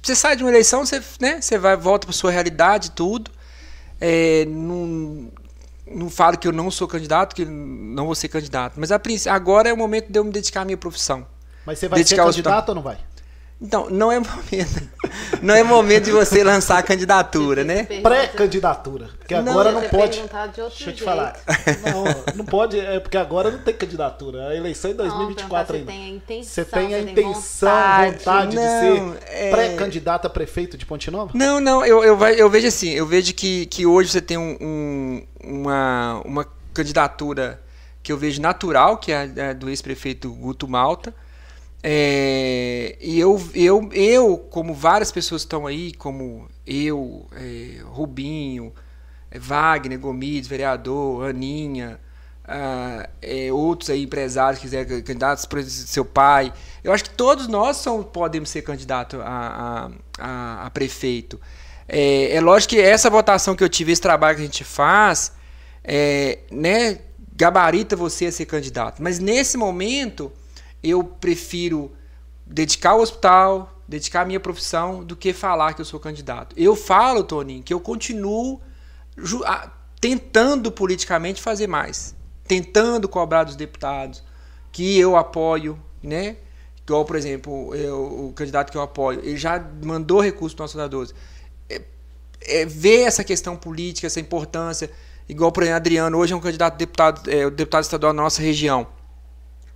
Você 0.02 0.16
sai 0.16 0.38
de 0.38 0.44
uma 0.44 0.50
eleição, 0.50 0.86
você, 0.86 1.04
né, 1.20 1.42
você 1.42 1.58
vai, 1.58 1.76
volta 1.76 2.08
para 2.08 2.14
sua 2.14 2.32
realidade 2.32 2.92
tudo. 2.92 3.30
É, 4.00 4.46
não, 4.46 5.30
não 5.86 6.10
falo 6.10 6.38
que 6.38 6.48
eu 6.48 6.54
não 6.54 6.72
sou 6.72 6.88
candidato, 6.88 7.36
que 7.36 7.44
não 7.44 8.06
vou 8.06 8.16
ser 8.16 8.30
candidato. 8.30 8.76
Mas 8.78 8.90
a, 8.90 9.02
agora 9.30 9.68
é 9.68 9.74
o 9.74 9.78
momento 9.78 10.10
de 10.10 10.18
eu 10.18 10.24
me 10.24 10.32
dedicar 10.32 10.62
à 10.62 10.66
minha 10.66 10.78
profissão. 10.78 11.28
Mas 11.66 11.78
você 11.78 11.90
vai 11.90 12.00
dedicar 12.00 12.24
ser 12.24 12.30
candidato 12.30 12.70
ou 12.70 12.76
não 12.76 12.82
vai? 12.82 12.98
Então, 13.64 13.90
não 13.90 14.12
é 14.12 14.20
momento. 14.20 14.94
Não 15.42 15.54
é 15.54 15.64
momento 15.64 16.06
de 16.06 16.12
você 16.12 16.44
lançar 16.44 16.78
a 16.78 16.84
candidatura, 16.84 17.64
né? 17.64 17.84
Pré-candidatura. 17.84 19.10
Porque 19.18 19.34
agora 19.34 19.72
não, 19.72 19.82
não 19.82 19.90
pode. 19.90 20.22
Deixa 20.22 20.62
eu 20.62 20.70
te 20.70 20.84
jeito. 20.86 21.04
falar. 21.04 21.38
Não, 21.84 22.36
não 22.38 22.46
pode, 22.46 22.80
é 22.80 23.00
porque 23.00 23.18
agora 23.18 23.52
não 23.52 23.60
tem 23.60 23.74
candidatura. 23.74 24.48
A 24.48 24.56
eleição 24.56 24.92
é 24.92 24.94
em 24.94 24.98
2024 24.98 25.76
ainda. 25.76 25.92
Você 26.44 26.64
tem 26.64 26.94
a 26.94 27.00
intenção, 27.00 27.70
vontade, 27.70 28.18
vontade 28.18 28.56
não, 28.56 28.64
de 28.64 29.20
ser 29.20 29.24
é... 29.28 29.52
pré-candidato 29.52 30.28
a 30.28 30.30
prefeito 30.30 30.78
de 30.78 30.86
Ponte 30.86 31.12
Nova? 31.12 31.32
Não, 31.34 31.60
não, 31.60 31.86
eu, 31.86 32.04
eu, 32.04 32.18
eu 32.28 32.50
vejo 32.50 32.68
assim, 32.68 32.90
eu 32.90 33.06
vejo 33.06 33.34
que, 33.34 33.66
que 33.66 33.86
hoje 33.86 34.10
você 34.10 34.22
tem 34.22 34.38
um, 34.38 34.58
um, 34.62 35.28
uma, 35.44 36.22
uma 36.26 36.48
candidatura 36.74 37.62
que 38.02 38.12
eu 38.12 38.18
vejo 38.18 38.42
natural, 38.42 38.98
que 38.98 39.12
é 39.12 39.50
a 39.50 39.54
do 39.54 39.70
ex-prefeito 39.70 40.32
Guto 40.32 40.68
Malta 40.68 41.14
é, 41.86 42.96
e 43.02 43.20
eu, 43.20 43.42
eu, 43.54 43.90
eu, 43.92 44.38
como 44.50 44.74
várias 44.74 45.12
pessoas 45.12 45.42
estão 45.42 45.68
aí, 45.68 45.94
como 45.94 46.48
eu, 46.66 47.28
é, 47.36 47.82
Rubinho, 47.84 48.72
é, 49.30 49.38
Wagner, 49.38 50.00
Gomides, 50.00 50.48
vereador, 50.48 51.30
Aninha, 51.30 52.00
ah, 52.46 53.10
é, 53.22 53.52
outros 53.52 53.90
aí 53.90 54.04
empresários 54.04 54.60
que 54.60 54.66
quiserem 54.66 55.02
candidatos, 55.02 55.46
seu 55.70 56.06
pai. 56.06 56.54
Eu 56.82 56.94
acho 56.94 57.04
que 57.04 57.10
todos 57.10 57.50
nós 57.50 57.78
são, 57.78 58.02
podemos 58.02 58.50
ser 58.50 58.62
candidatos 58.62 59.20
a, 59.20 59.26
a, 59.26 59.92
a, 60.20 60.66
a 60.68 60.70
prefeito. 60.70 61.38
É, 61.86 62.34
é, 62.34 62.40
lógico 62.40 62.76
que 62.76 62.82
essa 62.82 63.10
votação 63.10 63.58
que 63.58 63.64
eu 63.64 63.68
tive, 63.68 63.92
esse 63.92 64.02
trabalho 64.02 64.38
que 64.38 64.42
a 64.42 64.46
gente 64.46 64.64
faz, 64.64 65.34
é, 65.84 66.40
né, 66.50 67.00
gabarita 67.36 67.94
você 67.98 68.28
a 68.28 68.32
ser 68.32 68.46
candidato. 68.46 69.04
Mas 69.04 69.20
nesse 69.20 69.58
momento 69.58 70.32
eu 70.84 71.04
prefiro 71.04 71.92
dedicar 72.46 72.92
ao 72.92 73.00
hospital, 73.00 73.82
dedicar 73.88 74.22
a 74.22 74.26
minha 74.26 74.40
profissão, 74.40 75.04
do 75.04 75.16
que 75.16 75.34
falar 75.34 75.74
que 75.74 75.82
eu 75.82 75.86
sou 75.86 76.00
candidato. 76.00 76.54
Eu 76.58 76.76
falo, 76.76 77.24
Toninho, 77.24 77.64
que 77.64 77.74
eu 77.74 77.80
continuo 77.80 78.62
tentando 80.00 80.72
politicamente 80.72 81.42
fazer 81.42 81.68
mais, 81.68 82.16
tentando 82.48 83.08
cobrar 83.08 83.44
dos 83.44 83.56
deputados, 83.56 84.24
que 84.72 85.00
eu 85.00 85.16
apoio, 85.16 85.80
né? 86.02 86.38
Igual, 86.86 87.06
por 87.06 87.16
exemplo, 87.16 87.74
eu, 87.74 88.28
o 88.28 88.34
candidato 88.34 88.70
que 88.70 88.78
eu 88.78 88.82
apoio, 88.82 89.22
ele 89.22 89.38
já 89.38 89.64
mandou 89.84 90.20
recurso 90.20 90.56
para 90.56 90.64
o 90.64 90.66
nosso 90.66 90.90
12. 90.90 91.14
É, 91.70 91.82
é, 92.42 92.66
ver 92.66 93.04
essa 93.04 93.24
questão 93.24 93.56
política, 93.56 94.08
essa 94.08 94.20
importância. 94.20 94.92
Igual, 95.30 95.52
por 95.52 95.64
exemplo, 95.64 95.78
Adriano, 95.78 96.18
hoje 96.18 96.34
é 96.34 96.36
um 96.36 96.42
candidato 96.42 96.76
deputado, 96.76 97.32
é, 97.32 97.46
o 97.46 97.52
deputado 97.52 97.84
estadual 97.84 98.14
da 98.14 98.22
nossa 98.22 98.42
região. 98.42 98.86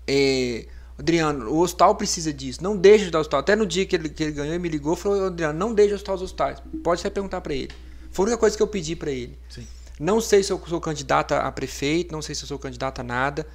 É, 0.05 0.65
Adriano, 0.97 1.51
o 1.51 1.59
hospital 1.59 1.95
precisa 1.95 2.33
disso. 2.33 2.63
Não 2.63 2.75
deixe 2.75 2.99
de 2.99 3.03
ajudar 3.03 3.19
o 3.19 3.21
hospital. 3.21 3.39
Até 3.39 3.55
no 3.55 3.65
dia 3.65 3.85
que 3.85 3.95
ele, 3.95 4.09
que 4.09 4.23
ele 4.23 4.31
ganhou, 4.31 4.53
ele 4.53 4.59
me 4.59 4.69
ligou 4.69 4.93
e 4.93 4.97
falou: 4.97 5.27
Adriano, 5.27 5.57
não 5.57 5.73
deixe 5.73 5.89
de 5.89 5.95
ajudar 5.95 6.13
os 6.15 6.21
hospitais. 6.23 6.61
Pode 6.83 7.01
até 7.01 7.09
perguntar 7.09 7.41
para 7.41 7.53
ele. 7.53 7.71
Foi 8.11 8.23
a 8.23 8.27
única 8.27 8.39
coisa 8.39 8.57
que 8.57 8.63
eu 8.63 8.67
pedi 8.67 8.95
para 8.95 9.11
ele. 9.11 9.37
Sim. 9.49 9.67
Não 9.99 10.21
sei 10.21 10.43
se 10.43 10.51
eu 10.51 10.61
sou 10.67 10.79
candidato 10.79 11.33
a 11.33 11.51
prefeito, 11.51 12.11
não 12.11 12.21
sei 12.21 12.35
se 12.35 12.43
eu 12.43 12.47
sou 12.47 12.59
candidato 12.59 12.99
a 12.99 13.03
nada. 13.03 13.47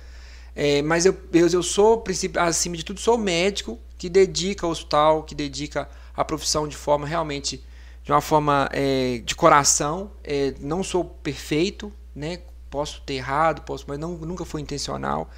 É, 0.54 0.82
mas 0.82 1.06
eu, 1.06 1.16
eu, 1.32 1.48
eu 1.48 1.62
sou, 1.62 2.04
acima 2.38 2.76
de 2.76 2.84
tudo, 2.84 3.00
sou 3.00 3.16
médico 3.16 3.78
que 3.96 4.08
dedica 4.08 4.66
ao 4.66 4.72
hospital, 4.72 5.22
que 5.22 5.34
dedica 5.34 5.88
a 6.14 6.24
profissão 6.24 6.68
de 6.68 6.76
forma 6.76 7.06
realmente, 7.06 7.64
de 8.02 8.12
uma 8.12 8.20
forma 8.20 8.68
é, 8.72 9.22
de 9.24 9.34
coração. 9.34 10.10
É, 10.22 10.54
não 10.60 10.82
sou 10.82 11.04
perfeito, 11.04 11.92
né? 12.14 12.40
Posso 12.68 13.02
ter 13.02 13.14
errado, 13.14 13.62
posso, 13.62 13.84
mas 13.86 13.98
não, 13.98 14.12
nunca 14.12 14.44
foi 14.44 14.60
intencional. 14.60 15.30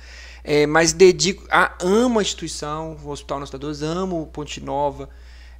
É, 0.46 0.66
mas 0.66 0.92
dedico, 0.92 1.42
a, 1.50 1.72
amo 1.80 2.18
a 2.18 2.22
instituição, 2.22 2.98
o 3.02 3.08
Hospital 3.08 3.40
Nossa 3.40 3.58
Deus, 3.58 3.80
amo 3.80 4.26
Ponte 4.26 4.60
Nova. 4.60 5.08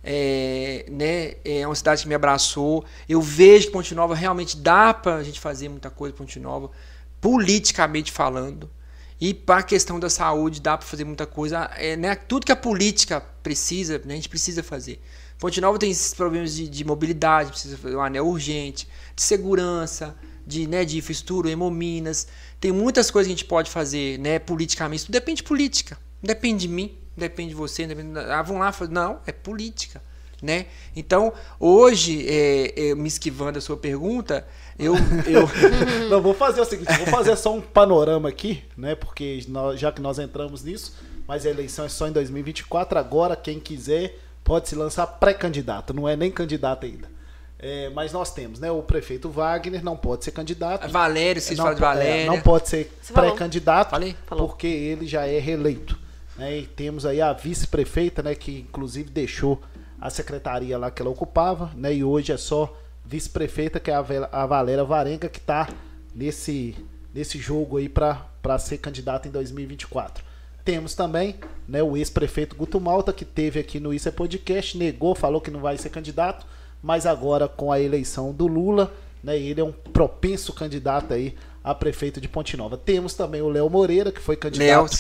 É, 0.06 0.84
né, 0.90 1.36
é 1.42 1.66
uma 1.66 1.74
cidade 1.74 2.02
que 2.02 2.08
me 2.08 2.14
abraçou. 2.14 2.84
Eu 3.08 3.22
vejo 3.22 3.68
que 3.68 3.72
Ponte 3.72 3.94
Nova 3.94 4.14
realmente 4.14 4.58
dá 4.58 4.92
para 4.92 5.16
a 5.16 5.22
gente 5.22 5.40
fazer 5.40 5.70
muita 5.70 5.88
coisa 5.88 6.14
Ponte 6.14 6.38
Nova, 6.38 6.70
politicamente 7.18 8.12
falando. 8.12 8.70
E 9.18 9.32
para 9.32 9.60
a 9.60 9.62
questão 9.62 9.98
da 9.98 10.10
saúde, 10.10 10.60
dá 10.60 10.76
para 10.76 10.86
fazer 10.86 11.04
muita 11.04 11.24
coisa. 11.24 11.70
É, 11.76 11.96
né, 11.96 12.14
tudo 12.14 12.44
que 12.44 12.52
a 12.52 12.56
política 12.56 13.22
precisa, 13.42 13.98
né, 14.04 14.12
a 14.12 14.16
gente 14.16 14.28
precisa 14.28 14.62
fazer. 14.62 15.00
Ponte 15.38 15.62
Nova 15.62 15.78
tem 15.78 15.90
esses 15.90 16.12
problemas 16.12 16.54
de, 16.54 16.68
de 16.68 16.84
mobilidade, 16.84 17.50
precisa 17.50 17.78
fazer 17.78 17.96
um 17.96 18.02
anel 18.02 18.26
urgente, 18.26 18.86
de 19.16 19.22
segurança, 19.22 20.14
de, 20.46 20.66
né, 20.66 20.84
de 20.84 20.98
infraestrutura, 20.98 21.50
hemominas. 21.50 22.26
Tem 22.60 22.72
muitas 22.72 23.10
coisas 23.10 23.28
que 23.28 23.32
a 23.32 23.36
gente 23.36 23.44
pode 23.44 23.70
fazer, 23.70 24.18
né, 24.18 24.38
politicamente. 24.38 25.02
Isso 25.04 25.12
depende 25.12 25.38
de 25.38 25.44
política. 25.44 25.98
Não 26.22 26.28
depende 26.28 26.66
de 26.66 26.68
mim, 26.68 26.96
depende 27.16 27.50
de 27.50 27.54
você. 27.54 27.86
Depende... 27.86 28.18
Ah, 28.18 28.42
vão 28.42 28.58
lá, 28.58 28.72
não, 28.90 29.20
é 29.26 29.32
política. 29.32 30.02
Né? 30.42 30.66
Então, 30.94 31.32
hoje, 31.58 32.26
é, 32.28 32.90
é, 32.90 32.94
me 32.94 33.08
esquivando 33.08 33.52
da 33.52 33.60
sua 33.62 33.78
pergunta, 33.78 34.46
eu. 34.78 34.94
eu... 35.26 35.48
não, 36.10 36.20
vou 36.20 36.34
fazer 36.34 36.60
o 36.60 36.64
seguinte: 36.66 36.92
vou 36.98 37.06
fazer 37.06 37.34
só 37.36 37.54
um 37.54 37.62
panorama 37.62 38.28
aqui, 38.28 38.62
né? 38.76 38.94
Porque 38.94 39.42
nós, 39.48 39.80
já 39.80 39.90
que 39.90 40.02
nós 40.02 40.18
entramos 40.18 40.62
nisso, 40.62 40.96
mas 41.26 41.46
a 41.46 41.50
eleição 41.50 41.86
é 41.86 41.88
só 41.88 42.06
em 42.06 42.12
2024. 42.12 42.98
Agora, 42.98 43.34
quem 43.34 43.58
quiser 43.58 44.18
pode 44.42 44.68
se 44.68 44.74
lançar 44.74 45.06
pré-candidato, 45.06 45.94
não 45.94 46.06
é 46.06 46.14
nem 46.14 46.30
candidato 46.30 46.84
ainda. 46.84 47.13
É, 47.58 47.88
mas 47.90 48.12
nós 48.12 48.32
temos, 48.32 48.58
né? 48.60 48.70
O 48.70 48.82
prefeito 48.82 49.30
Wagner 49.30 49.82
não 49.82 49.96
pode 49.96 50.24
ser 50.24 50.32
candidato. 50.32 50.88
Valério, 50.88 51.40
vocês 51.40 51.58
falam 51.58 51.74
de 51.74 51.80
Valério. 51.80 52.22
É, 52.22 52.26
não 52.26 52.40
pode 52.40 52.68
ser 52.68 52.92
pré-candidato, 53.12 53.96
porque 54.36 54.66
ele 54.66 55.06
já 55.06 55.26
é 55.26 55.38
reeleito. 55.38 55.98
Né? 56.36 56.58
E 56.58 56.66
temos 56.66 57.06
aí 57.06 57.20
a 57.20 57.32
vice-prefeita, 57.32 58.22
né? 58.22 58.34
Que 58.34 58.60
inclusive 58.68 59.08
deixou 59.08 59.62
a 60.00 60.10
secretaria 60.10 60.76
lá 60.76 60.90
que 60.90 61.00
ela 61.00 61.10
ocupava, 61.10 61.70
né? 61.74 61.94
E 61.94 62.04
hoje 62.04 62.32
é 62.32 62.36
só 62.36 62.76
vice-prefeita, 63.04 63.78
que 63.80 63.90
é 63.90 63.94
a 63.94 64.46
Valéria 64.46 64.84
Varenga, 64.84 65.28
que 65.28 65.38
está 65.38 65.68
nesse, 66.14 66.76
nesse 67.14 67.38
jogo 67.38 67.78
aí 67.78 67.88
para 67.88 68.58
ser 68.58 68.78
candidata 68.78 69.28
em 69.28 69.30
2024. 69.30 70.24
Temos 70.64 70.94
também 70.94 71.36
né, 71.68 71.82
o 71.82 71.96
ex-prefeito 71.96 72.56
Guto 72.56 72.80
Malta, 72.80 73.12
que 73.12 73.24
teve 73.24 73.60
aqui 73.60 73.78
no 73.78 73.92
Isso 73.92 74.08
é 74.08 74.12
Podcast, 74.12 74.76
negou, 74.78 75.14
falou 75.14 75.40
que 75.40 75.50
não 75.50 75.60
vai 75.60 75.76
ser 75.76 75.90
candidato 75.90 76.46
mas 76.84 77.06
agora 77.06 77.48
com 77.48 77.72
a 77.72 77.80
eleição 77.80 78.30
do 78.30 78.46
Lula, 78.46 78.92
né, 79.22 79.38
ele 79.38 79.58
é 79.58 79.64
um 79.64 79.72
propenso 79.72 80.52
candidato 80.52 81.14
aí 81.14 81.34
a 81.64 81.74
prefeito 81.74 82.20
de 82.20 82.28
Ponte 82.28 82.58
Nova. 82.58 82.76
Temos 82.76 83.14
também 83.14 83.40
o 83.40 83.48
Léo 83.48 83.70
Moreira, 83.70 84.12
que 84.12 84.20
foi 84.20 84.36
candidato 84.36 84.68
de 84.90 84.96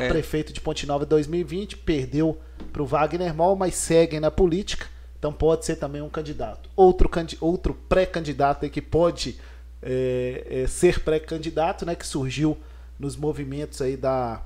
a 0.00 0.02
é. 0.06 0.08
prefeito 0.08 0.54
de 0.54 0.60
Ponte 0.62 0.86
Nova 0.86 1.04
2020, 1.04 1.76
perdeu 1.76 2.38
para 2.72 2.82
o 2.82 2.86
Wagner 2.86 3.34
Mol, 3.34 3.54
mas 3.56 3.74
segue 3.74 4.18
na 4.18 4.30
política, 4.30 4.86
então 5.18 5.30
pode 5.30 5.66
ser 5.66 5.76
também 5.76 6.00
um 6.00 6.08
candidato. 6.08 6.70
Outro, 6.74 7.10
outro 7.42 7.74
pré-candidato 7.90 8.66
que 8.70 8.80
pode 8.80 9.38
é, 9.82 10.46
é, 10.48 10.66
ser 10.66 11.00
pré-candidato, 11.00 11.84
né, 11.84 11.94
que 11.94 12.06
surgiu 12.06 12.56
nos 12.98 13.16
movimentos 13.16 13.82
aí 13.82 13.98
da, 13.98 14.40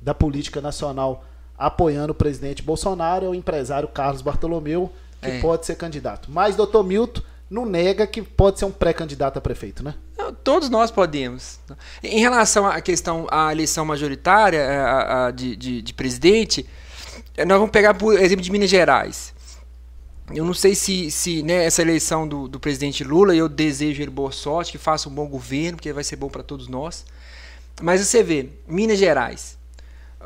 da 0.00 0.14
política 0.14 0.60
nacional 0.60 1.24
apoiando 1.58 2.12
o 2.12 2.14
presidente 2.14 2.62
Bolsonaro, 2.62 3.26
é 3.26 3.28
o 3.28 3.34
empresário 3.34 3.88
Carlos 3.88 4.22
Bartolomeu, 4.22 4.92
que 5.20 5.30
é. 5.30 5.40
pode 5.40 5.66
ser 5.66 5.76
candidato. 5.76 6.30
Mas 6.30 6.56
doutor 6.56 6.84
Milton 6.84 7.22
não 7.50 7.64
nega 7.64 8.06
que 8.06 8.20
pode 8.20 8.58
ser 8.58 8.66
um 8.66 8.70
pré-candidato 8.70 9.38
a 9.38 9.40
prefeito, 9.40 9.82
né? 9.82 9.94
Não, 10.16 10.32
todos 10.32 10.68
nós 10.68 10.90
podemos. 10.90 11.58
Em 12.02 12.20
relação 12.20 12.66
à 12.66 12.80
questão 12.80 13.26
à 13.30 13.50
eleição 13.52 13.84
majoritária 13.84 14.60
a, 14.60 14.72
é, 14.72 14.80
a, 14.80 15.30
de, 15.30 15.56
de, 15.56 15.82
de, 15.82 15.94
presidente, 15.94 16.68
é, 17.36 17.44
nós 17.44 17.58
vamos 17.58 17.72
pegar 17.72 17.94
por 17.94 18.18
exemplo 18.18 18.42
de 18.42 18.52
Minas 18.52 18.68
Gerais. 18.68 19.34
Eu 20.34 20.44
não 20.44 20.52
sei 20.52 20.74
se, 20.74 21.10
se 21.10 21.42
né, 21.42 21.64
essa 21.64 21.80
eleição 21.80 22.28
do, 22.28 22.46
do 22.46 22.60
presidente 22.60 23.02
Lula, 23.02 23.34
eu 23.34 23.48
desejo 23.48 24.02
ele 24.02 24.10
boa 24.10 24.30
sorte, 24.30 24.72
que 24.72 24.78
faça 24.78 25.08
um 25.08 25.12
bom 25.12 25.26
governo, 25.26 25.78
porque 25.78 25.90
vai 25.90 26.04
ser 26.04 26.16
bom 26.16 26.28
para 26.28 26.42
todos 26.42 26.68
nós. 26.68 27.06
Mas 27.80 28.02
você 28.02 28.22
vê, 28.22 28.50
Minas 28.66 28.98
Gerais. 28.98 29.56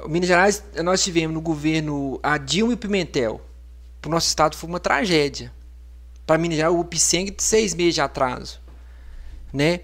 Minas 0.08 0.26
Gerais, 0.26 0.64
nós 0.82 1.04
tivemos 1.04 1.32
no 1.32 1.40
governo 1.40 2.18
a 2.20 2.36
Dilma 2.36 2.72
e 2.72 2.76
Pimentel 2.76 3.40
para 4.02 4.08
o 4.08 4.10
nosso 4.10 4.26
estado 4.26 4.56
foi 4.56 4.68
uma 4.68 4.80
tragédia. 4.80 5.52
Para 6.26 6.36
Minas 6.36 6.56
Gerais, 6.56 6.74
o 6.74 6.80
Upseng 6.80 7.30
de 7.30 7.42
seis 7.42 7.72
meses 7.72 7.94
de 7.94 8.00
atraso. 8.00 8.60
Né? 9.52 9.80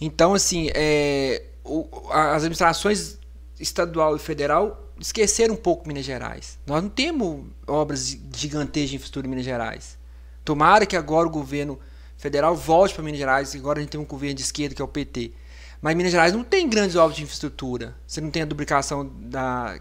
Então, 0.00 0.34
assim, 0.34 0.70
é, 0.74 1.44
o, 1.64 1.88
as 2.10 2.42
administrações 2.42 3.18
estadual 3.60 4.16
e 4.16 4.18
federal 4.18 4.88
esqueceram 4.98 5.54
um 5.54 5.56
pouco 5.56 5.86
Minas 5.86 6.04
Gerais. 6.04 6.58
Nós 6.66 6.82
não 6.82 6.90
temos 6.90 7.44
obras 7.66 8.18
gigantescas 8.34 8.90
de 8.90 8.96
infraestrutura 8.96 9.26
em 9.26 9.30
Minas 9.30 9.44
Gerais. 9.44 9.96
Tomara 10.44 10.84
que 10.84 10.96
agora 10.96 11.28
o 11.28 11.30
governo 11.30 11.78
federal 12.16 12.56
volte 12.56 12.94
para 12.94 13.04
Minas 13.04 13.20
Gerais. 13.20 13.54
Agora 13.54 13.78
a 13.78 13.82
gente 13.82 13.90
tem 13.90 14.00
um 14.00 14.04
governo 14.04 14.34
de 14.34 14.42
esquerda 14.42 14.74
que 14.74 14.82
é 14.82 14.84
o 14.84 14.88
PT. 14.88 15.32
Mas 15.80 15.94
Minas 15.94 16.12
Gerais 16.12 16.32
não 16.32 16.42
tem 16.42 16.68
grandes 16.68 16.96
obras 16.96 17.16
de 17.16 17.22
infraestrutura. 17.22 17.94
Você 18.06 18.20
não 18.20 18.30
tem 18.30 18.42
a 18.42 18.46
duplicação 18.46 19.06
da 19.06 19.78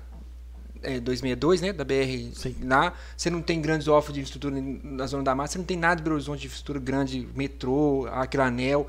é, 0.83 0.99
262, 0.99 1.61
né, 1.61 1.73
da 1.73 1.83
BR 1.83 2.31
Sim. 2.33 2.55
lá, 2.63 2.93
você 3.15 3.29
não 3.29 3.41
tem 3.41 3.61
grandes 3.61 3.87
offers 3.87 4.13
de 4.13 4.19
infraestrutura 4.21 4.55
na 4.83 5.05
Zona 5.07 5.23
da 5.23 5.35
Mata, 5.35 5.51
você 5.51 5.57
não 5.57 5.65
tem 5.65 5.77
nada 5.77 5.99
em 6.01 6.03
Belo 6.03 6.15
Horizonte 6.15 6.39
de 6.41 6.47
infraestrutura 6.47 6.79
grande, 6.79 7.27
metrô, 7.35 8.07
aquele 8.11 8.43
anel. 8.43 8.87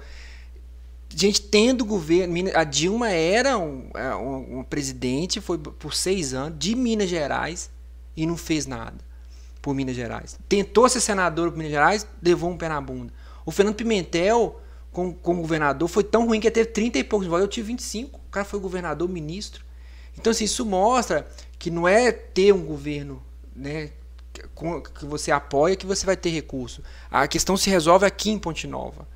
Gente, 1.12 1.42
tendo 1.42 1.84
governo, 1.84 2.34
a 2.54 2.62
Dilma 2.62 3.10
era 3.10 3.58
um, 3.58 3.90
é, 3.94 4.14
um- 4.14 4.60
um 4.60 4.62
presidente, 4.64 5.40
foi 5.40 5.58
por 5.58 5.92
seis 5.92 6.32
anos, 6.34 6.56
de 6.58 6.76
Minas 6.76 7.08
Gerais, 7.08 7.68
e 8.16 8.24
não 8.26 8.36
fez 8.36 8.64
nada 8.66 8.94
por 9.60 9.74
Minas 9.74 9.96
Gerais. 9.96 10.38
Tentou 10.48 10.88
ser 10.88 11.00
senador 11.00 11.50
por 11.50 11.58
Minas 11.58 11.72
Gerais, 11.72 12.06
levou 12.22 12.50
um 12.50 12.56
pé 12.56 12.68
na 12.68 12.80
bunda. 12.80 13.12
O 13.44 13.50
Fernando 13.50 13.74
Pimentel, 13.74 14.60
como, 14.92 15.12
como 15.14 15.40
governador, 15.42 15.88
foi 15.88 16.04
tão 16.04 16.26
ruim 16.26 16.38
que 16.38 16.46
ele 16.46 16.54
teve 16.54 16.70
30 16.70 16.98
e 16.98 17.04
poucos 17.04 17.26
votos. 17.26 17.42
Eu 17.42 17.48
tive 17.48 17.66
25. 17.68 18.18
O 18.18 18.30
cara 18.30 18.44
foi 18.44 18.60
governador, 18.60 19.08
ministro. 19.08 19.64
Então, 20.16 20.30
assim, 20.30 20.44
isso 20.44 20.64
mostra 20.64 21.26
que 21.60 21.70
não 21.70 21.86
é 21.86 22.10
ter 22.10 22.52
um 22.54 22.64
governo 22.64 23.22
né, 23.54 23.90
que 24.98 25.04
você 25.04 25.30
apoia 25.30 25.76
que 25.76 25.84
você 25.84 26.06
vai 26.06 26.16
ter 26.16 26.30
recurso. 26.30 26.82
A 27.10 27.28
questão 27.28 27.54
se 27.54 27.68
resolve 27.68 28.06
aqui 28.06 28.30
em 28.30 28.38
Ponte 28.38 28.66
Nova. 28.66 29.06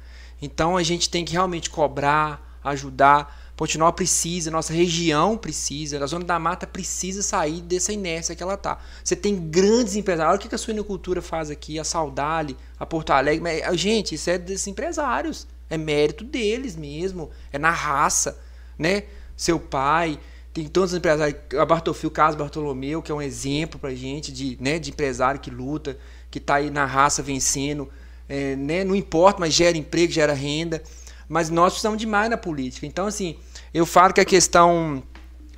Então, 0.43 0.77
a 0.77 0.83
gente 0.83 1.09
tem 1.09 1.25
que 1.25 1.33
realmente 1.33 1.71
cobrar, 1.71 2.59
ajudar. 2.63 3.43
Ponte 3.57 3.79
Nova 3.79 3.95
precisa, 3.95 4.51
nossa 4.51 4.75
região 4.75 5.39
precisa, 5.39 6.03
a 6.03 6.07
Zona 6.07 6.27
da 6.27 6.39
Mata 6.39 6.67
precisa 6.67 7.23
sair 7.23 7.63
dessa 7.63 7.95
inércia 7.95 8.37
que 8.37 8.43
ela 8.43 8.59
tá. 8.59 8.79
Você 9.03 9.17
tem 9.17 9.49
grandes 9.49 9.97
empresários. 9.97 10.35
Olha 10.35 10.45
o 10.45 10.49
que 10.49 10.55
a 10.55 10.59
suinocultura 10.59 11.23
faz 11.23 11.51
aqui, 11.51 11.79
a 11.79 11.85
Saudale, 11.85 12.59
a 12.79 12.85
Porto 12.85 13.11
Alegre. 13.13 13.41
Mas, 13.41 13.81
Gente, 13.81 14.17
isso 14.17 14.29
é 14.29 14.37
desses 14.37 14.67
empresários. 14.67 15.47
É 15.71 15.79
mérito 15.79 16.25
deles 16.25 16.77
mesmo. 16.77 17.31
É 17.51 17.59
na 17.59 17.71
raça, 17.71 18.39
né? 18.79 19.05
Seu 19.35 19.59
pai, 19.59 20.21
tem 20.55 20.69
todos 20.69 20.93
os 20.93 20.99
empresários. 20.99 21.37
A 21.59 21.67
Bartolfio, 21.67 22.09
Carlos 22.09 22.37
Bartolomeu, 22.37 23.03
que 23.03 23.11
é 23.11 23.15
um 23.15 23.21
exemplo 23.21 23.79
pra 23.79 23.93
gente 23.93 24.33
de, 24.33 24.57
né, 24.61 24.79
de 24.79 24.91
empresário 24.91 25.41
que 25.41 25.51
luta, 25.51 25.99
que 26.31 26.39
tá 26.39 26.55
aí 26.55 26.71
na 26.71 26.87
raça 26.87 27.23
vencendo. 27.23 27.91
É, 28.29 28.55
né? 28.55 28.85
Não 28.85 28.95
importa, 28.95 29.41
mas 29.41 29.53
gera 29.53 29.77
emprego, 29.77 30.13
gera 30.13 30.33
renda. 30.33 30.81
Mas 31.29 31.51
nós 31.51 31.73
precisamos 31.73 31.99
de 31.99 32.07
mais 32.07 32.31
na 32.31 32.37
política. 32.37 32.87
Então, 32.87 33.07
assim, 33.07 33.37
eu 33.73 33.85
falo 33.85 34.15
que 34.15 34.21
a 34.21 34.25
questão 34.25 35.03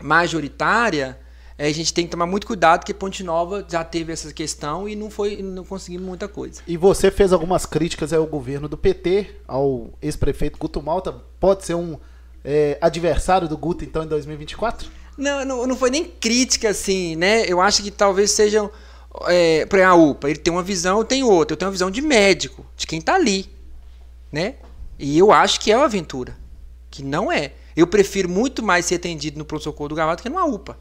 majoritária, 0.00 1.18
eh, 1.58 1.68
a 1.68 1.72
gente 1.72 1.92
tem 1.92 2.06
que 2.06 2.12
tomar 2.12 2.26
muito 2.26 2.46
cuidado, 2.46 2.80
porque 2.80 2.94
Ponte 2.94 3.22
Nova 3.22 3.66
já 3.68 3.84
teve 3.84 4.12
essa 4.12 4.32
questão 4.32 4.88
e 4.88 4.96
não 4.96 5.10
foi, 5.10 5.42
não 5.42 5.64
conseguimos 5.64 6.06
muita 6.06 6.26
coisa. 6.26 6.62
E 6.66 6.76
você 6.76 7.10
fez 7.10 7.34
algumas 7.34 7.66
críticas 7.66 8.14
ao 8.14 8.26
governo 8.26 8.66
do 8.66 8.78
PT, 8.78 9.40
ao 9.46 9.90
ex-prefeito 10.00 10.58
Guto 10.58 10.82
Malta. 10.82 11.12
Pode 11.38 11.66
ser 11.66 11.74
um 11.74 11.98
é, 12.46 12.78
adversário 12.80 13.48
do 13.48 13.58
Guto, 13.58 13.84
então, 13.84 14.04
em 14.04 14.06
2024? 14.06 14.88
Não, 15.18 15.44
não, 15.44 15.66
não 15.66 15.76
foi 15.76 15.90
nem 15.90 16.04
crítica, 16.04 16.68
assim, 16.68 17.16
né? 17.16 17.44
Eu 17.46 17.60
acho 17.60 17.82
que 17.82 17.90
talvez 17.90 18.30
sejam. 18.30 18.70
É, 19.26 19.62
exemplo, 19.62 19.82
a 19.82 19.94
UPA, 19.94 20.30
ele 20.30 20.38
tem 20.38 20.52
uma 20.52 20.62
visão, 20.62 20.98
eu 20.98 21.04
tenho 21.04 21.26
outra. 21.28 21.54
Eu 21.54 21.56
tenho 21.56 21.66
uma 21.66 21.72
visão 21.72 21.90
de 21.90 22.00
médico, 22.00 22.64
de 22.76 22.86
quem 22.86 23.00
tá 23.00 23.14
ali, 23.14 23.50
né? 24.30 24.54
E 24.96 25.18
eu 25.18 25.32
acho 25.32 25.58
que 25.58 25.72
é 25.72 25.76
uma 25.76 25.86
aventura, 25.86 26.36
que 26.88 27.02
não 27.02 27.32
é. 27.32 27.52
Eu 27.74 27.86
prefiro 27.86 28.28
muito 28.28 28.62
mais 28.62 28.86
ser 28.86 28.94
atendido 28.94 29.38
no 29.38 29.44
pronto-socorro 29.44 29.88
do 29.88 29.94
Gravado 29.94 30.22
que 30.22 30.28
numa 30.28 30.44
UPA. 30.44 30.78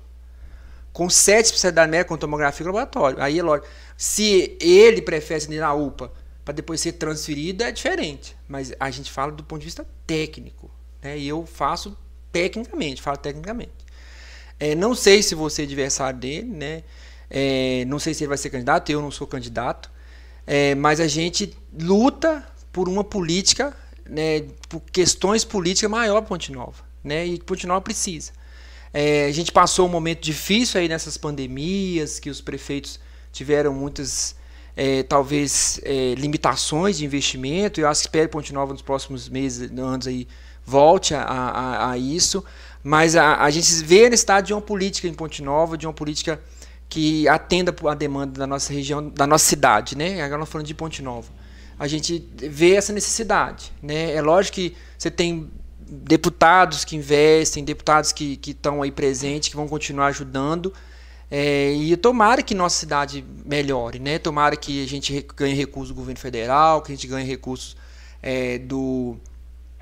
Com 0.94 1.10
sete 1.10 1.46
especialidades 1.46 1.92
médicas, 1.92 2.10
com 2.10 2.18
tomografia 2.18 2.64
e 2.64 2.68
laboratório. 2.68 3.22
Aí 3.22 3.40
é 3.40 3.44
lógico. 3.44 3.68
Se 3.98 4.56
ele 4.62 5.02
prefere 5.02 5.42
ser 5.42 5.60
na 5.60 5.74
UPA 5.74 6.12
para 6.46 6.54
depois 6.54 6.80
ser 6.80 6.94
transferido, 6.94 7.64
é 7.64 7.72
diferente. 7.72 8.38
Mas 8.48 8.72
a 8.80 8.90
gente 8.92 9.12
fala 9.12 9.32
do 9.32 9.44
ponto 9.44 9.60
de 9.60 9.66
vista 9.66 9.86
técnico. 10.06 10.70
Né? 11.06 11.20
E 11.20 11.28
eu 11.28 11.46
faço 11.46 11.96
tecnicamente, 12.32 13.00
falo 13.00 13.18
tecnicamente. 13.18 13.72
É, 14.60 14.74
não 14.74 14.96
sei 14.96 15.22
se 15.22 15.36
você 15.36 15.62
é 15.62 15.66
adversário 15.66 16.20
dele, 16.20 16.48
né? 16.48 16.84
É, 17.30 17.86
não 17.86 18.00
sei 18.00 18.16
se 18.16 18.24
ele 18.24 18.30
vai 18.30 18.38
ser 18.40 18.50
candidato, 18.50 18.92
eu 18.92 19.02
não 19.02 19.12
sou 19.12 19.28
candidato. 19.28 19.92
É, 20.48 20.74
mas 20.74 21.00
a 21.00 21.08
gente 21.08 21.56
luta 21.80 22.44
por 22.74 22.90
uma 22.90 23.04
política, 23.04 23.78
né, 24.10 24.46
por 24.68 24.82
questões 24.92 25.44
políticas 25.46 25.92
maior 25.92 26.22
para 26.22 26.30
Ponte 26.30 26.52
Nova. 26.52 26.84
Né? 27.04 27.28
E 27.28 27.40
Ponte 27.40 27.68
Nova 27.68 27.82
precisa. 27.82 28.32
É, 28.92 29.26
a 29.26 29.32
gente 29.32 29.52
passou 29.52 29.86
um 29.86 29.92
momento 29.92 30.22
difícil 30.22 30.80
aí 30.80 30.88
nessas 30.88 31.18
pandemias, 31.18 32.20
que 32.20 32.32
os 32.32 32.42
prefeitos 32.42 33.00
tiveram 33.32 33.74
muitas, 33.74 34.36
é, 34.76 35.04
talvez, 35.04 35.80
é, 35.84 36.16
limitações 36.16 36.98
de 36.98 37.06
investimento. 37.06 37.80
Eu 37.80 37.88
acho 37.88 38.02
que 38.02 38.08
espero 38.08 38.30
Ponte 38.30 38.52
Nova 38.54 38.74
nos 38.74 38.82
próximos 38.82 39.30
meses, 39.30 39.70
anos 39.78 40.08
aí, 40.08 40.28
volte 40.66 41.14
a, 41.14 41.22
a, 41.22 41.92
a 41.92 41.98
isso. 41.98 42.44
Mas 42.84 43.16
a, 43.16 43.42
a 43.42 43.50
gente 43.50 43.84
vê 43.84 44.06
a 44.06 44.10
necessidade 44.10 44.48
de 44.48 44.54
uma 44.54 44.62
política 44.62 45.08
em 45.08 45.14
Ponte 45.14 45.42
Nova, 45.42 45.78
de 45.78 45.88
uma 45.88 45.94
política 45.94 46.40
que 46.88 47.28
atenda 47.28 47.76
a 47.88 47.94
demanda 47.94 48.40
da 48.40 48.48
nossa 48.48 48.72
região, 48.72 49.10
da 49.10 49.26
nossa 49.26 49.46
cidade, 49.46 49.98
né? 49.98 50.22
Agora 50.22 50.40
nós 50.40 50.50
falando 50.50 50.68
de 50.68 50.74
Ponte 50.74 51.02
Nova. 51.02 51.28
A 51.78 51.88
gente 51.88 52.30
vê 52.36 52.76
essa 52.76 52.94
necessidade, 52.94 53.72
né? 53.82 54.14
É 54.14 54.22
lógico 54.22 54.56
que 54.56 54.76
você 54.98 55.10
tem 55.12 55.50
deputados 55.88 56.86
que 56.86 56.96
investem, 56.96 57.64
deputados 57.64 58.12
que 58.12 58.40
estão 58.46 58.82
aí 58.82 58.92
presentes, 58.92 59.50
que 59.50 59.56
vão 59.56 59.68
continuar 59.68 60.08
ajudando. 60.08 60.74
É, 61.30 61.74
e 61.74 61.98
tomara 61.98 62.44
que 62.44 62.54
nossa 62.54 62.78
cidade 62.78 63.26
melhore, 63.44 64.00
né? 64.00 64.20
Tomara 64.20 64.56
que 64.56 64.84
a 64.84 64.88
gente 64.88 65.26
ganhe 65.36 65.56
recursos 65.56 65.90
do 65.90 65.96
governo 65.96 66.20
federal, 66.20 66.82
que 66.82 66.92
a 66.92 66.96
gente 66.96 67.08
ganhe 67.08 67.28
recursos 67.28 67.76
é, 68.22 68.60
do 68.60 69.18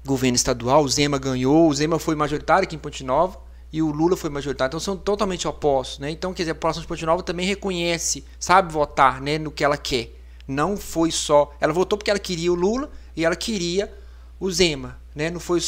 governo 0.06 0.36
estadual. 0.36 0.84
O 0.84 0.90
Zema 0.90 1.18
ganhou, 1.18 1.68
o 1.70 1.74
Zema 1.74 2.00
foi 2.00 2.16
majoritário 2.16 2.64
aqui 2.66 2.76
em 2.76 2.80
Ponte 2.80 3.04
Nova 3.04 3.38
e 3.72 3.82
o 3.82 3.90
Lula 3.92 4.16
foi 4.16 4.30
majoritário. 4.30 4.70
Então 4.70 4.80
são 4.80 4.96
totalmente 4.96 5.48
opostos, 5.48 6.00
né? 6.00 6.10
Então, 6.12 6.34
quer 6.34 6.44
dizer, 6.44 6.52
a 6.52 6.56
população 6.56 6.82
de 6.82 6.88
Ponte 6.88 7.06
Nova 7.06 7.24
também 7.24 7.46
reconhece, 7.46 8.24
sabe 8.40 8.72
votar, 8.72 9.22
né, 9.22 9.38
no 9.38 9.52
que 9.52 9.64
ela 9.64 9.78
quer. 9.78 10.14
Não 10.48 10.76
foi 10.78 11.10
só, 11.12 11.54
ela 11.60 11.72
votou 11.74 11.98
porque 11.98 12.12
ela 12.12 12.20
queria 12.20 12.52
o 12.52 12.56
Lula 12.56 12.92
e 13.16 13.24
ela 13.26 13.36
queria 13.36 13.94
o 14.40 14.52
Zema, 14.52 14.98
né? 15.16 15.30
Não 15.32 15.40
foi 15.40 15.60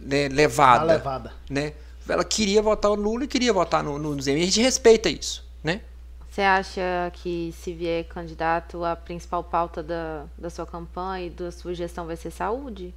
né, 0.00 0.28
levada, 0.28 0.82
A 0.92 0.96
levada. 0.96 1.32
né? 1.48 1.72
Ela 2.08 2.24
queria 2.24 2.60
votar 2.60 2.90
no 2.90 2.96
Lula 2.96 3.24
e 3.24 3.28
queria 3.28 3.52
votar 3.52 3.84
no, 3.84 3.98
no 3.98 4.20
Zema. 4.20 4.38
E 4.38 4.42
a 4.42 4.44
gente 4.46 4.60
respeita 4.60 5.08
isso, 5.08 5.48
né? 5.62 5.82
Você 6.28 6.42
acha 6.42 7.10
que 7.14 7.54
se 7.60 7.72
vier 7.72 8.04
candidato, 8.04 8.84
a 8.84 8.94
principal 8.96 9.42
pauta 9.44 9.82
da, 9.82 10.24
da 10.36 10.50
sua 10.50 10.66
campanha 10.66 11.26
e 11.26 11.30
da 11.30 11.50
sua 11.52 11.74
gestão 11.74 12.06
vai 12.06 12.16
ser 12.16 12.30
saúde? 12.30 12.94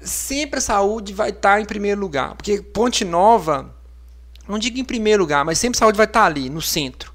Sempre 0.00 0.58
a 0.58 0.62
saúde 0.62 1.12
vai 1.12 1.30
estar 1.30 1.60
em 1.60 1.64
primeiro 1.64 2.00
lugar. 2.00 2.34
Porque 2.34 2.60
Ponte 2.60 3.04
Nova, 3.04 3.74
não 4.48 4.58
digo 4.58 4.78
em 4.78 4.84
primeiro 4.84 5.22
lugar, 5.22 5.44
mas 5.44 5.58
sempre 5.58 5.76
a 5.76 5.80
saúde 5.80 5.96
vai 5.96 6.06
estar 6.06 6.24
ali, 6.24 6.48
no 6.48 6.62
centro. 6.62 7.12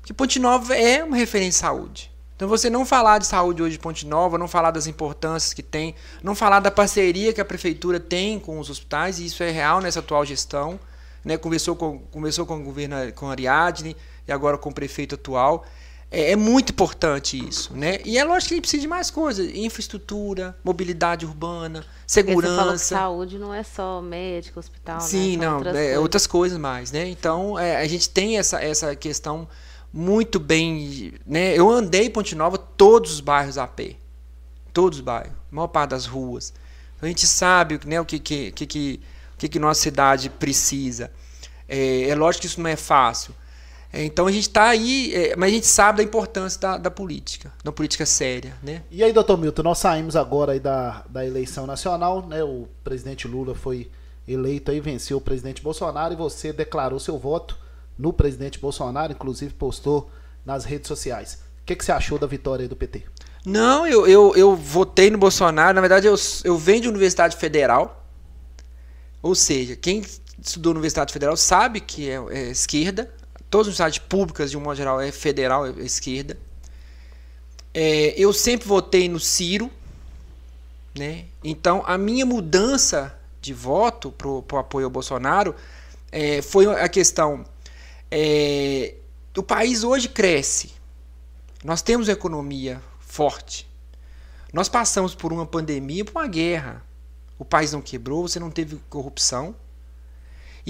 Porque 0.00 0.12
Ponte 0.12 0.38
Nova 0.38 0.76
é 0.76 1.02
uma 1.02 1.16
referência 1.16 1.58
em 1.58 1.60
saúde. 1.60 2.10
Então 2.36 2.48
você 2.48 2.70
não 2.70 2.86
falar 2.86 3.18
de 3.18 3.26
saúde 3.26 3.60
hoje 3.62 3.72
de 3.72 3.78
Ponte 3.80 4.06
Nova, 4.06 4.38
não 4.38 4.46
falar 4.46 4.70
das 4.70 4.86
importâncias 4.86 5.52
que 5.52 5.62
tem, 5.62 5.94
não 6.22 6.36
falar 6.36 6.60
da 6.60 6.70
parceria 6.70 7.32
que 7.32 7.40
a 7.40 7.44
prefeitura 7.44 7.98
tem 7.98 8.38
com 8.38 8.60
os 8.60 8.70
hospitais, 8.70 9.18
e 9.18 9.26
isso 9.26 9.42
é 9.42 9.50
real 9.50 9.80
nessa 9.80 9.98
atual 9.98 10.24
gestão. 10.24 10.78
Né? 11.24 11.36
Conversou, 11.36 11.74
com, 11.74 11.98
conversou 11.98 12.46
com 12.46 12.58
o 12.58 12.62
governo, 12.62 12.94
com 13.14 13.26
a 13.26 13.32
Ariadne 13.32 13.96
e 14.26 14.30
agora 14.30 14.56
com 14.56 14.70
o 14.70 14.72
prefeito 14.72 15.16
atual. 15.16 15.64
É, 16.10 16.30
é, 16.30 16.36
muito 16.36 16.70
importante 16.70 17.36
isso, 17.36 17.74
né? 17.74 17.98
E 18.04 18.16
é 18.16 18.24
lógico 18.24 18.48
que 18.48 18.54
gente 18.54 18.62
precisa 18.62 18.80
de 18.80 18.88
mais 18.88 19.10
coisas: 19.10 19.54
infraestrutura, 19.54 20.56
mobilidade 20.64 21.26
urbana, 21.26 21.84
segurança. 22.08 22.40
Porque 22.40 22.48
você 22.48 22.56
falou 22.56 22.72
que 22.72 22.78
saúde 22.78 23.38
não 23.38 23.54
é 23.54 23.62
só 23.62 24.00
médico, 24.00 24.58
hospital, 24.58 25.00
Sim, 25.00 25.36
né? 25.36 25.46
não, 25.46 25.56
outras, 25.56 25.76
é, 25.76 25.80
coisas. 25.80 25.98
outras 25.98 26.26
coisas 26.26 26.58
mais, 26.58 26.90
né? 26.90 27.06
Então 27.08 27.58
é, 27.58 27.76
a 27.76 27.86
gente 27.86 28.08
tem 28.08 28.38
essa, 28.38 28.60
essa 28.62 28.96
questão 28.96 29.46
muito 29.92 30.40
bem, 30.40 31.12
né? 31.26 31.54
Eu 31.54 31.70
andei 31.70 32.06
em 32.06 32.10
Ponte 32.10 32.34
Nova 32.34 32.56
todos 32.56 33.12
os 33.12 33.20
bairros 33.20 33.58
a 33.58 33.66
pé, 33.66 33.96
todos 34.72 34.98
os 34.98 35.04
bairros, 35.04 35.32
a 35.52 35.54
maior 35.54 35.68
parte 35.68 35.90
das 35.90 36.06
ruas. 36.06 36.54
A 37.00 37.06
gente 37.06 37.26
sabe, 37.26 37.78
né, 37.84 38.00
o 38.00 38.04
que 38.04 38.18
que 38.18 38.50
que, 38.52 38.66
que, 38.66 39.00
que, 39.36 39.48
que 39.48 39.58
nossa 39.58 39.80
cidade 39.80 40.30
precisa. 40.30 41.12
É, 41.68 42.08
é 42.08 42.14
lógico 42.14 42.40
que 42.40 42.46
isso 42.46 42.60
não 42.60 42.70
é 42.70 42.76
fácil. 42.76 43.34
É, 43.92 44.04
então 44.04 44.26
a 44.26 44.32
gente 44.32 44.42
está 44.42 44.68
aí, 44.68 45.14
é, 45.14 45.36
mas 45.36 45.50
a 45.50 45.54
gente 45.54 45.66
sabe 45.66 45.98
da 45.98 46.02
importância 46.02 46.60
da, 46.60 46.76
da 46.76 46.90
política, 46.90 47.52
da 47.64 47.72
política 47.72 48.04
séria, 48.04 48.54
né? 48.62 48.82
E 48.90 49.02
aí, 49.02 49.12
doutor 49.12 49.38
Milton, 49.38 49.62
nós 49.62 49.78
saímos 49.78 50.14
agora 50.14 50.52
aí 50.52 50.60
da, 50.60 51.04
da 51.08 51.24
eleição 51.24 51.66
nacional, 51.66 52.26
né? 52.26 52.44
O 52.44 52.68
presidente 52.84 53.26
Lula 53.26 53.54
foi 53.54 53.90
eleito 54.26 54.70
aí, 54.70 54.78
venceu 54.78 55.16
o 55.16 55.20
presidente 55.20 55.62
Bolsonaro 55.62 56.12
e 56.12 56.16
você 56.16 56.52
declarou 56.52 57.00
seu 57.00 57.18
voto 57.18 57.56
no 57.98 58.12
presidente 58.12 58.58
Bolsonaro, 58.58 59.12
inclusive 59.12 59.54
postou 59.54 60.10
nas 60.44 60.64
redes 60.64 60.86
sociais. 60.86 61.38
O 61.62 61.64
que, 61.64 61.74
que 61.74 61.84
você 61.84 61.92
achou 61.92 62.18
da 62.18 62.26
vitória 62.26 62.64
aí 62.64 62.68
do 62.68 62.76
PT? 62.76 63.04
Não, 63.44 63.86
eu, 63.86 64.06
eu, 64.06 64.36
eu 64.36 64.54
votei 64.54 65.10
no 65.10 65.18
Bolsonaro. 65.18 65.74
Na 65.74 65.80
verdade, 65.80 66.06
eu, 66.06 66.14
eu 66.44 66.58
venho 66.58 66.82
de 66.82 66.88
Universidade 66.88 67.36
Federal. 67.36 68.06
Ou 69.22 69.34
seja, 69.34 69.74
quem 69.74 70.04
estudou 70.40 70.72
na 70.74 70.78
Universidade 70.78 71.12
Federal 71.12 71.36
sabe 71.36 71.80
que 71.80 72.08
é, 72.08 72.22
é 72.30 72.50
esquerda. 72.50 73.10
Todas 73.50 73.68
as 73.68 73.78
universidades 73.78 73.98
públicas, 73.98 74.50
de 74.50 74.56
um 74.56 74.60
modo 74.60 74.76
geral, 74.76 75.00
é 75.00 75.10
federal, 75.10 75.66
é 75.66 75.70
esquerda. 75.80 76.38
É, 77.72 78.14
eu 78.16 78.32
sempre 78.32 78.66
votei 78.68 79.08
no 79.08 79.20
Ciro. 79.20 79.70
Né? 80.98 81.26
Então, 81.44 81.82
a 81.86 81.96
minha 81.96 82.26
mudança 82.26 83.16
de 83.40 83.54
voto 83.54 84.10
para 84.10 84.28
o 84.28 84.58
apoio 84.58 84.86
ao 84.86 84.90
Bolsonaro 84.90 85.54
é, 86.10 86.42
foi 86.42 86.66
a 86.66 86.88
questão. 86.88 87.44
é, 88.10 88.94
o 89.36 89.42
país 89.42 89.84
hoje 89.84 90.08
cresce. 90.08 90.72
Nós 91.62 91.80
temos 91.80 92.08
economia 92.08 92.82
forte. 92.98 93.68
Nós 94.52 94.68
passamos 94.68 95.14
por 95.14 95.32
uma 95.32 95.46
pandemia, 95.46 96.04
por 96.04 96.18
uma 96.18 96.26
guerra. 96.26 96.84
O 97.38 97.44
país 97.44 97.72
não 97.72 97.80
quebrou, 97.80 98.26
você 98.26 98.40
não 98.40 98.50
teve 98.50 98.76
corrupção. 98.88 99.54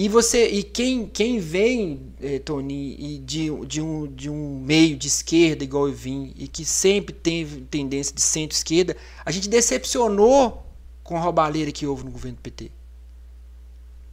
E 0.00 0.08
você 0.08 0.46
e 0.46 0.62
quem, 0.62 1.08
quem 1.08 1.40
vem, 1.40 2.14
eh, 2.22 2.38
Tony, 2.38 2.94
e 3.00 3.18
de, 3.18 3.50
de, 3.66 3.82
um, 3.82 4.06
de 4.06 4.30
um 4.30 4.60
meio 4.60 4.96
de 4.96 5.08
esquerda 5.08 5.64
igual 5.64 5.88
eu 5.88 5.92
vim, 5.92 6.32
e 6.36 6.46
que 6.46 6.64
sempre 6.64 7.12
teve 7.12 7.62
tendência 7.62 8.14
de 8.14 8.20
centro-esquerda, 8.20 8.96
a 9.24 9.32
gente 9.32 9.48
decepcionou 9.48 10.64
com 11.02 11.16
a 11.16 11.20
roubalheira 11.20 11.72
que 11.72 11.84
houve 11.84 12.04
no 12.04 12.12
governo 12.12 12.36
do 12.36 12.42
PT. 12.42 12.70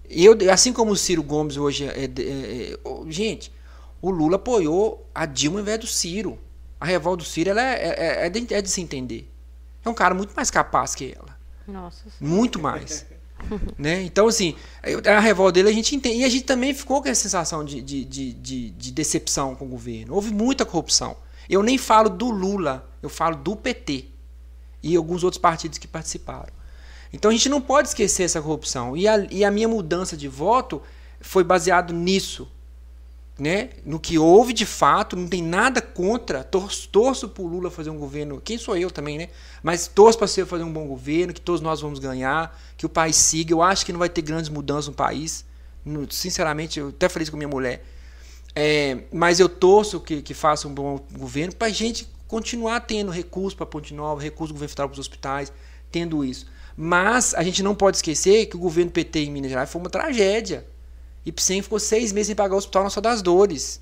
Eu, 0.09 0.35
assim 0.51 0.73
como 0.73 0.91
o 0.91 0.95
Ciro 0.95 1.21
Gomes 1.21 1.55
hoje 1.55 1.85
é, 1.85 2.05
é, 2.05 2.07
é, 2.07 2.79
gente, 3.11 3.51
o 4.01 4.09
Lula 4.09 4.37
apoiou 4.37 5.07
a 5.13 5.27
Dilma 5.27 5.59
ao 5.59 5.61
invés 5.61 5.79
do 5.79 5.85
Ciro. 5.85 6.39
A 6.79 6.85
revolta 6.87 7.17
do 7.17 7.29
Ciro 7.29 7.51
ela 7.51 7.61
é, 7.61 8.23
é, 8.23 8.25
é, 8.25 8.29
de, 8.31 8.51
é 8.55 8.59
de 8.59 8.71
se 8.71 8.81
entender. 8.81 9.29
É 9.83 9.89
um 9.89 9.93
cara 9.93 10.15
muito 10.15 10.33
mais 10.35 10.49
capaz 10.49 10.95
que 10.95 11.13
ela. 11.15 11.37
Nossa. 11.67 12.05
Muito 12.19 12.57
mais. 12.57 13.05
né? 13.77 14.03
Então, 14.03 14.27
assim, 14.27 14.55
a 15.05 15.19
revolta 15.19 15.53
dele 15.53 15.69
a 15.69 15.73
gente 15.73 15.95
entende. 15.95 16.19
E 16.19 16.23
a 16.23 16.29
gente 16.29 16.45
também 16.45 16.73
ficou 16.73 17.01
com 17.01 17.09
essa 17.09 17.21
sensação 17.21 17.63
de, 17.63 17.81
de, 17.81 18.05
de, 18.05 18.33
de, 18.33 18.69
de 18.71 18.91
decepção 18.91 19.55
com 19.55 19.65
o 19.65 19.69
governo. 19.69 20.13
Houve 20.13 20.31
muita 20.33 20.65
corrupção. 20.65 21.17
Eu 21.49 21.61
nem 21.61 21.77
falo 21.77 22.09
do 22.09 22.29
Lula, 22.29 22.89
eu 23.01 23.09
falo 23.09 23.35
do 23.35 23.55
PT 23.55 24.05
e 24.81 24.95
alguns 24.95 25.23
outros 25.23 25.39
partidos 25.39 25.77
que 25.77 25.87
participaram. 25.87 26.53
Então 27.13 27.29
a 27.29 27.33
gente 27.33 27.49
não 27.49 27.61
pode 27.61 27.89
esquecer 27.89 28.23
essa 28.23 28.41
corrupção. 28.41 28.97
E 28.97 29.07
a, 29.07 29.17
e 29.31 29.43
a 29.43 29.51
minha 29.51 29.67
mudança 29.67 30.17
de 30.17 30.27
voto 30.27 30.81
foi 31.21 31.43
baseado 31.43 31.93
nisso 31.93 32.47
né, 33.37 33.69
no 33.85 33.99
que 33.99 34.17
houve 34.17 34.53
de 34.53 34.65
fato, 34.65 35.15
não 35.15 35.27
tem 35.27 35.43
nada 35.43 35.81
contra, 35.81 36.43
torço, 36.43 36.87
torço 36.87 37.31
o 37.37 37.47
Lula 37.47 37.69
fazer 37.69 37.89
um 37.89 37.97
governo, 37.97 38.39
quem 38.41 38.57
sou 38.57 38.77
eu 38.77 38.89
também, 38.89 39.17
né? 39.17 39.29
Mas 39.61 39.87
torço 39.87 40.17
para 40.17 40.27
ser 40.27 40.45
fazer 40.45 40.63
um 40.63 40.71
bom 40.71 40.87
governo, 40.87 41.33
que 41.33 41.41
todos 41.41 41.59
nós 41.59 41.81
vamos 41.81 41.99
ganhar, 41.99 42.57
que 42.77 42.85
o 42.85 42.89
país 42.89 43.15
siga. 43.17 43.53
Eu 43.53 43.61
acho 43.61 43.85
que 43.85 43.91
não 43.91 43.99
vai 43.99 44.09
ter 44.09 44.21
grandes 44.21 44.49
mudanças 44.49 44.87
no 44.87 44.93
país. 44.93 45.43
Sinceramente, 46.09 46.79
eu 46.79 46.89
até 46.89 47.09
falei 47.09 47.23
isso 47.23 47.31
com 47.31 47.37
minha 47.37 47.49
mulher. 47.49 47.83
É, 48.55 48.99
mas 49.11 49.39
eu 49.39 49.49
torço 49.49 49.99
que, 49.99 50.21
que 50.21 50.33
faça 50.33 50.67
um 50.67 50.73
bom 50.73 50.99
governo 51.11 51.53
para 51.53 51.67
a 51.67 51.71
gente 51.71 52.07
continuar 52.27 52.79
tendo 52.81 53.11
recursos 53.11 53.53
para 53.53 53.65
Ponte 53.65 53.93
Nova, 53.93 54.21
recursos 54.21 54.49
do 54.49 54.53
governo 54.53 54.69
federal 54.69 54.87
para 54.87 54.93
os 54.93 54.99
hospitais, 54.99 55.51
tendo 55.91 56.23
isso. 56.23 56.47
Mas 56.77 57.33
a 57.33 57.43
gente 57.43 57.61
não 57.61 57.75
pode 57.75 57.97
esquecer 57.97 58.45
que 58.45 58.55
o 58.55 58.59
governo 58.59 58.91
PT 58.91 59.19
em 59.19 59.31
Minas 59.31 59.49
Gerais 59.49 59.69
foi 59.69 59.81
uma 59.81 59.89
tragédia. 59.89 60.65
Ipsen 61.25 61.61
ficou 61.61 61.79
seis 61.79 62.11
meses 62.11 62.27
sem 62.27 62.35
pagar 62.35 62.55
o 62.55 62.57
Hospital 62.57 62.83
Nossa 62.83 63.01
das 63.01 63.21
Dores. 63.21 63.81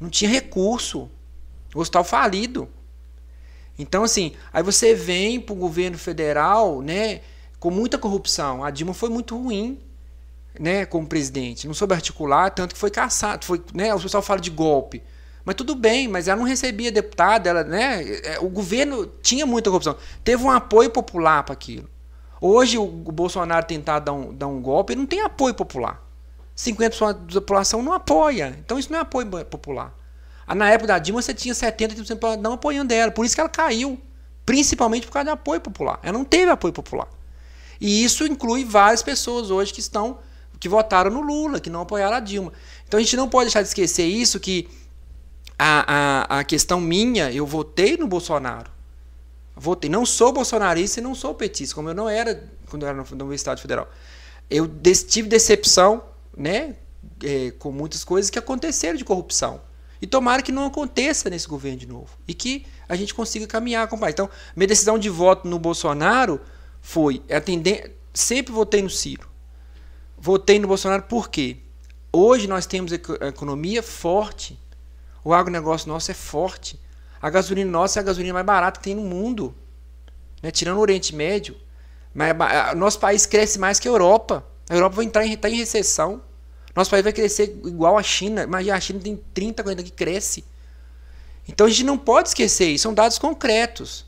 Não 0.00 0.10
tinha 0.10 0.30
recurso. 0.30 1.10
O 1.74 1.80
hospital 1.80 2.04
falido. 2.04 2.68
Então, 3.78 4.02
assim, 4.02 4.32
aí 4.52 4.62
você 4.62 4.94
vem 4.94 5.40
para 5.40 5.52
o 5.52 5.56
governo 5.56 5.96
federal 5.96 6.82
né, 6.82 7.20
com 7.60 7.70
muita 7.70 7.98
corrupção. 7.98 8.64
A 8.64 8.70
Dilma 8.70 8.94
foi 8.94 9.08
muito 9.08 9.36
ruim 9.36 9.78
né, 10.58 10.84
como 10.84 11.06
presidente. 11.06 11.66
Não 11.66 11.74
soube 11.74 11.94
articular, 11.94 12.50
tanto 12.50 12.74
que 12.74 12.80
foi 12.80 12.90
caçado. 12.90 13.44
Foi, 13.44 13.62
né, 13.72 13.94
o 13.94 14.00
pessoal 14.00 14.22
fala 14.22 14.40
de 14.40 14.50
golpe. 14.50 15.02
Mas 15.44 15.54
tudo 15.54 15.74
bem, 15.74 16.08
mas 16.08 16.28
ela 16.28 16.38
não 16.38 16.46
recebia 16.46 16.92
deputado, 16.92 17.46
ela, 17.46 17.64
né, 17.64 18.02
é, 18.22 18.38
o 18.38 18.50
governo 18.50 19.06
tinha 19.22 19.46
muita 19.46 19.70
corrupção. 19.70 19.96
Teve 20.22 20.42
um 20.42 20.50
apoio 20.50 20.90
popular 20.90 21.42
para 21.42 21.54
aquilo. 21.54 21.88
Hoje 22.40 22.76
o 22.76 22.86
Bolsonaro 22.86 23.64
tentar 23.66 24.00
dar 24.00 24.12
um, 24.12 24.34
dar 24.34 24.46
um 24.46 24.60
golpe, 24.60 24.92
ele 24.92 25.00
não 25.00 25.06
tem 25.06 25.22
apoio 25.22 25.54
popular. 25.54 26.07
50% 26.58 27.32
da 27.32 27.40
população 27.40 27.82
não 27.82 27.92
apoia. 27.92 28.58
Então 28.58 28.78
isso 28.78 28.90
não 28.90 28.98
é 28.98 29.02
apoio 29.02 29.26
popular. 29.44 29.94
Ah, 30.44 30.56
na 30.56 30.68
época 30.68 30.88
da 30.88 30.98
Dilma 30.98 31.22
você 31.22 31.32
tinha 31.32 31.54
70% 31.54 32.40
não 32.40 32.54
apoiando 32.54 32.92
ela. 32.92 33.12
Por 33.12 33.24
isso 33.24 33.36
que 33.36 33.40
ela 33.40 33.48
caiu. 33.48 34.00
Principalmente 34.44 35.06
por 35.06 35.12
causa 35.12 35.26
do 35.26 35.30
apoio 35.32 35.60
popular. 35.60 36.00
Ela 36.02 36.18
não 36.18 36.24
teve 36.24 36.50
apoio 36.50 36.72
popular. 36.72 37.06
E 37.80 38.02
isso 38.02 38.26
inclui 38.26 38.64
várias 38.64 39.02
pessoas 39.02 39.52
hoje 39.52 39.72
que 39.72 39.78
estão 39.78 40.18
que 40.58 40.68
votaram 40.68 41.08
no 41.08 41.20
Lula, 41.20 41.60
que 41.60 41.70
não 41.70 41.82
apoiaram 41.82 42.16
a 42.16 42.20
Dilma. 42.20 42.52
Então 42.88 42.98
a 42.98 43.02
gente 43.02 43.16
não 43.16 43.28
pode 43.28 43.44
deixar 43.44 43.62
de 43.62 43.68
esquecer 43.68 44.06
isso, 44.06 44.40
que 44.40 44.68
a, 45.56 46.32
a, 46.34 46.38
a 46.40 46.44
questão 46.44 46.80
minha, 46.80 47.30
eu 47.30 47.46
votei 47.46 47.96
no 47.96 48.08
Bolsonaro. 48.08 48.68
Votei. 49.54 49.88
Não 49.88 50.04
sou 50.04 50.32
bolsonarista 50.32 50.98
e 50.98 51.02
não 51.02 51.14
sou 51.14 51.32
petista, 51.34 51.76
como 51.76 51.90
eu 51.90 51.94
não 51.94 52.08
era 52.08 52.48
quando 52.68 52.82
eu 52.82 52.88
era 52.88 52.98
na 52.98 53.04
Universidade 53.12 53.62
Federal. 53.62 53.88
Eu 54.50 54.68
tive 55.08 55.28
decepção 55.28 56.02
né, 56.38 56.76
é, 57.22 57.50
com 57.50 57.72
muitas 57.72 58.04
coisas 58.04 58.30
que 58.30 58.38
aconteceram 58.38 58.96
de 58.96 59.04
corrupção. 59.04 59.60
E 60.00 60.06
tomara 60.06 60.42
que 60.42 60.52
não 60.52 60.66
aconteça 60.66 61.28
nesse 61.28 61.48
governo 61.48 61.78
de 61.78 61.86
novo. 61.86 62.08
E 62.26 62.32
que 62.32 62.64
a 62.88 62.94
gente 62.94 63.12
consiga 63.12 63.46
caminhar 63.46 63.88
com. 63.88 63.98
Então, 64.08 64.30
minha 64.54 64.68
decisão 64.68 64.96
de 64.96 65.08
voto 65.08 65.48
no 65.48 65.58
Bolsonaro 65.58 66.40
foi 66.80 67.20
atender. 67.30 67.98
Sempre 68.14 68.52
votei 68.52 68.80
no 68.80 68.88
Ciro. 68.88 69.28
Votei 70.16 70.58
no 70.58 70.68
Bolsonaro 70.68 71.02
por 71.02 71.28
quê? 71.28 71.58
Hoje 72.12 72.46
nós 72.46 72.64
temos 72.64 72.92
a 72.92 73.26
economia 73.26 73.82
forte. 73.82 74.58
O 75.24 75.34
agronegócio 75.34 75.88
nosso 75.88 76.10
é 76.10 76.14
forte. 76.14 76.80
A 77.20 77.28
gasolina 77.28 77.70
nossa 77.70 77.98
é 77.98 78.00
a 78.00 78.04
gasolina 78.04 78.34
mais 78.34 78.46
barata 78.46 78.78
que 78.78 78.84
tem 78.84 78.94
no 78.94 79.02
mundo. 79.02 79.54
Né? 80.40 80.52
Tirando 80.52 80.78
o 80.78 80.80
Oriente 80.80 81.14
Médio. 81.14 81.56
Mas 82.14 82.34
nosso 82.76 83.00
país 83.00 83.26
cresce 83.26 83.58
mais 83.58 83.80
que 83.80 83.88
a 83.88 83.90
Europa. 83.90 84.46
A 84.70 84.74
Europa 84.74 84.96
vai 84.96 85.04
entrar 85.04 85.26
em, 85.26 85.36
tá 85.36 85.50
em 85.50 85.56
recessão. 85.56 86.22
Nosso 86.78 86.92
país 86.92 87.02
vai 87.02 87.12
crescer 87.12 87.58
igual 87.64 87.98
a 87.98 88.02
China. 88.04 88.44
Imagina, 88.44 88.76
a 88.76 88.80
China 88.80 89.00
tem 89.00 89.20
30, 89.34 89.64
40 89.64 89.82
que 89.82 89.90
cresce. 89.90 90.44
Então 91.48 91.66
a 91.66 91.68
gente 91.68 91.82
não 91.82 91.98
pode 91.98 92.28
esquecer 92.28 92.68
isso, 92.68 92.82
são 92.82 92.94
dados 92.94 93.18
concretos. 93.18 94.06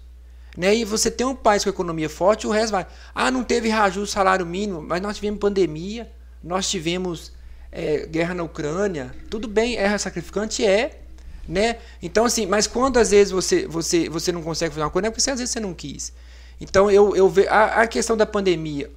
Né? 0.57 0.77
E 0.77 0.85
você 0.85 1.11
tem 1.11 1.27
um 1.27 1.35
país 1.35 1.65
com 1.65 1.71
economia 1.71 2.09
forte, 2.09 2.47
o 2.47 2.51
resto 2.51 2.71
vai. 2.71 2.87
Ah, 3.13 3.29
não 3.29 3.43
teve 3.43 3.69
reajuste 3.69 4.15
salário 4.15 4.47
mínimo, 4.47 4.81
mas 4.81 5.03
nós 5.03 5.17
tivemos 5.17 5.41
pandemia, 5.41 6.13
nós 6.45 6.71
tivemos 6.71 7.33
é, 7.73 8.07
guerra 8.07 8.35
na 8.35 8.45
Ucrânia. 8.45 9.13
Tudo 9.29 9.49
bem, 9.49 9.77
é 9.77 9.99
sacrificante? 9.99 10.65
É. 10.65 11.01
Né? 11.49 11.79
Então, 12.01 12.25
assim, 12.25 12.47
mas 12.47 12.69
quando 12.69 12.99
às 12.99 13.11
vezes 13.11 13.33
você, 13.33 13.67
você, 13.67 14.09
você 14.09 14.31
não 14.31 14.45
consegue 14.45 14.73
fazer 14.73 14.85
uma 14.85 14.91
coisa, 14.91 15.09
é 15.09 15.11
porque 15.11 15.29
às 15.29 15.41
vezes 15.41 15.53
você 15.53 15.59
não 15.59 15.75
quis. 15.75 16.13
Então, 16.61 16.89
eu, 16.89 17.17
eu 17.17 17.29
vejo. 17.29 17.49
A, 17.49 17.83
a 17.83 17.87
questão 17.89 18.17
da 18.17 18.27
pandemia. 18.27 18.89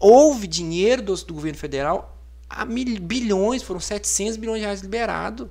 Houve 0.00 0.46
dinheiro 0.46 1.02
do, 1.02 1.14
do 1.14 1.34
governo 1.34 1.58
federal 1.58 2.17
a 2.48 2.64
mil, 2.64 3.00
bilhões, 3.00 3.62
foram 3.62 3.80
700 3.80 4.36
bilhões 4.36 4.60
de 4.60 4.64
reais 4.64 4.80
liberados. 4.80 5.48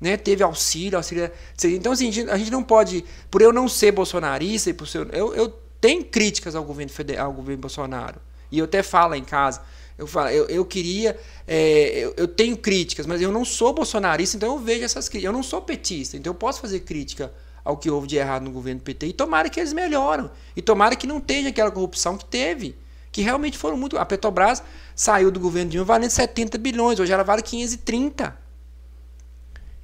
Né? 0.00 0.16
Teve 0.16 0.42
auxílio, 0.42 0.96
auxílio. 0.96 1.30
Então, 1.64 1.92
assim, 1.92 2.08
a 2.28 2.36
gente 2.36 2.50
não 2.50 2.62
pode, 2.62 3.04
por 3.30 3.40
eu 3.40 3.52
não 3.52 3.68
ser 3.68 3.92
bolsonarista 3.92 4.70
e 4.70 4.72
por 4.74 4.86
ser, 4.86 5.08
eu, 5.14 5.34
eu 5.34 5.48
tenho 5.80 6.04
críticas 6.04 6.54
ao 6.54 6.64
governo 6.64 6.92
federal, 6.92 7.26
ao 7.26 7.32
governo 7.32 7.60
Bolsonaro. 7.60 8.20
E 8.50 8.58
eu 8.58 8.64
até 8.64 8.82
falo 8.82 9.14
em 9.14 9.24
casa. 9.24 9.62
Eu, 9.96 10.06
falo, 10.06 10.28
eu, 10.30 10.46
eu 10.46 10.64
queria. 10.64 11.18
É, 11.46 11.98
eu, 11.98 12.14
eu, 12.16 12.28
tenho 12.28 12.56
críticas, 12.56 13.06
mas 13.06 13.22
eu 13.22 13.30
não 13.30 13.44
sou 13.44 13.72
bolsonarista, 13.72 14.36
então 14.36 14.52
eu 14.52 14.58
vejo 14.58 14.84
essas 14.84 15.08
críticas. 15.08 15.26
Eu 15.28 15.32
não 15.32 15.42
sou 15.42 15.62
petista, 15.62 16.16
então 16.16 16.30
eu 16.30 16.34
posso 16.34 16.60
fazer 16.60 16.80
crítica 16.80 17.32
ao 17.64 17.76
que 17.76 17.88
houve 17.88 18.08
de 18.08 18.16
errado 18.16 18.42
no 18.42 18.50
governo 18.50 18.80
PT. 18.80 19.06
E 19.06 19.12
tomara 19.12 19.48
que 19.48 19.60
eles 19.60 19.72
melhoram. 19.72 20.30
E 20.56 20.60
tomara 20.60 20.96
que 20.96 21.06
não 21.06 21.20
tenha 21.20 21.48
aquela 21.48 21.70
corrupção 21.70 22.18
que 22.18 22.24
teve 22.24 22.76
que 23.12 23.20
realmente 23.20 23.58
foram 23.58 23.76
muito. 23.76 23.98
A 23.98 24.06
Petrobras 24.06 24.62
saiu 24.94 25.30
do 25.30 25.40
governo 25.40 25.70
Dilma 25.70 25.84
valendo 25.84 26.10
70 26.10 26.58
bilhões, 26.58 26.98
hoje 26.98 27.12
ela 27.12 27.22
vale 27.22 27.42
530. 27.42 28.36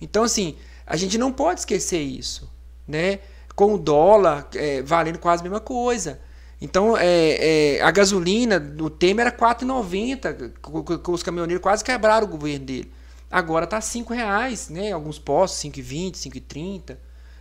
Então, 0.01 0.23
assim, 0.23 0.57
a 0.87 0.97
gente 0.97 1.19
não 1.19 1.33
pode 1.33 1.61
esquecer 1.61 2.01
isso. 2.01 2.51
Né? 2.87 3.20
Com 3.55 3.75
o 3.75 3.78
dólar 3.78 4.49
é, 4.55 4.83
valendo 4.83 5.19
quase 5.19 5.41
a 5.41 5.45
mesma 5.45 5.61
coisa. 5.61 6.20
Então, 6.61 6.97
é, 6.97 7.77
é, 7.77 7.83
a 7.83 7.91
gasolina 7.91 8.59
no 8.59 8.91
Temer 8.91 9.27
era 9.27 9.37
4,90, 9.37 11.09
os 11.09 11.23
caminhoneiros 11.23 11.62
quase 11.62 11.85
quebraram 11.85 12.27
o 12.27 12.31
governo 12.31 12.67
dele. 12.67 12.93
Agora 13.31 13.65
está 13.65 13.78
R$ 13.78 14.05
reais, 14.15 14.69
né? 14.69 14.91
Alguns 14.91 15.19
postos, 15.19 15.61
5,20, 15.61 16.15
5,30. 16.15 16.97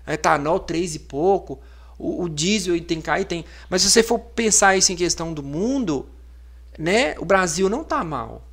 Etanol, 0.05 0.59
3 0.59 0.95
e 0.95 0.99
pouco 0.99 1.59
o, 1.97 2.23
o 2.23 2.29
diesel 2.29 2.79
tem 2.83 3.01
e 3.19 3.25
tem. 3.25 3.45
Mas 3.69 3.81
se 3.81 3.89
você 3.89 4.03
for 4.03 4.19
pensar 4.19 4.77
isso 4.77 4.91
em 4.91 4.95
questão 4.95 5.33
do 5.33 5.41
mundo, 5.41 6.07
né, 6.77 7.15
o 7.19 7.25
Brasil 7.25 7.69
não 7.69 7.81
está 7.81 8.03
mal. 8.03 8.45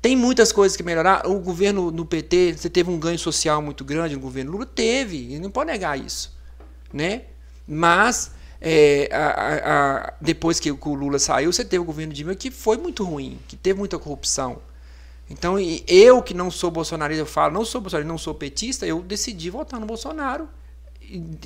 Tem 0.00 0.16
muitas 0.16 0.50
coisas 0.50 0.76
que 0.76 0.82
melhorar. 0.82 1.26
O 1.28 1.38
governo 1.38 1.90
no 1.90 2.04
PT, 2.04 2.56
você 2.56 2.68
teve 2.68 2.90
um 2.90 2.98
ganho 2.98 3.18
social 3.18 3.62
muito 3.62 3.84
grande 3.84 4.14
no 4.14 4.20
governo 4.20 4.50
Lula? 4.50 4.66
Teve, 4.66 5.38
não 5.38 5.50
pode 5.50 5.70
negar 5.70 5.98
isso. 5.98 6.36
Né? 6.92 7.22
Mas 7.66 8.32
é, 8.60 9.08
a, 9.12 10.08
a, 10.08 10.12
depois 10.20 10.58
que 10.58 10.72
o 10.72 10.94
Lula 10.94 11.20
saiu, 11.20 11.52
você 11.52 11.64
teve 11.64 11.80
o 11.80 11.84
governo 11.84 12.12
Dilma 12.12 12.34
que 12.34 12.50
foi 12.50 12.76
muito 12.76 13.04
ruim, 13.04 13.38
que 13.46 13.56
teve 13.56 13.78
muita 13.78 13.98
corrupção. 13.98 14.58
Então, 15.30 15.56
eu 15.86 16.20
que 16.20 16.34
não 16.34 16.50
sou 16.50 16.70
bolsonarista, 16.70 17.22
eu 17.22 17.26
falo, 17.26 17.54
não 17.54 17.64
sou 17.64 17.80
bolsonarista, 17.80 18.12
não 18.12 18.18
sou 18.18 18.34
petista, 18.34 18.84
eu 18.84 19.00
decidi 19.00 19.50
votar 19.50 19.78
no 19.78 19.86
Bolsonaro 19.86 20.48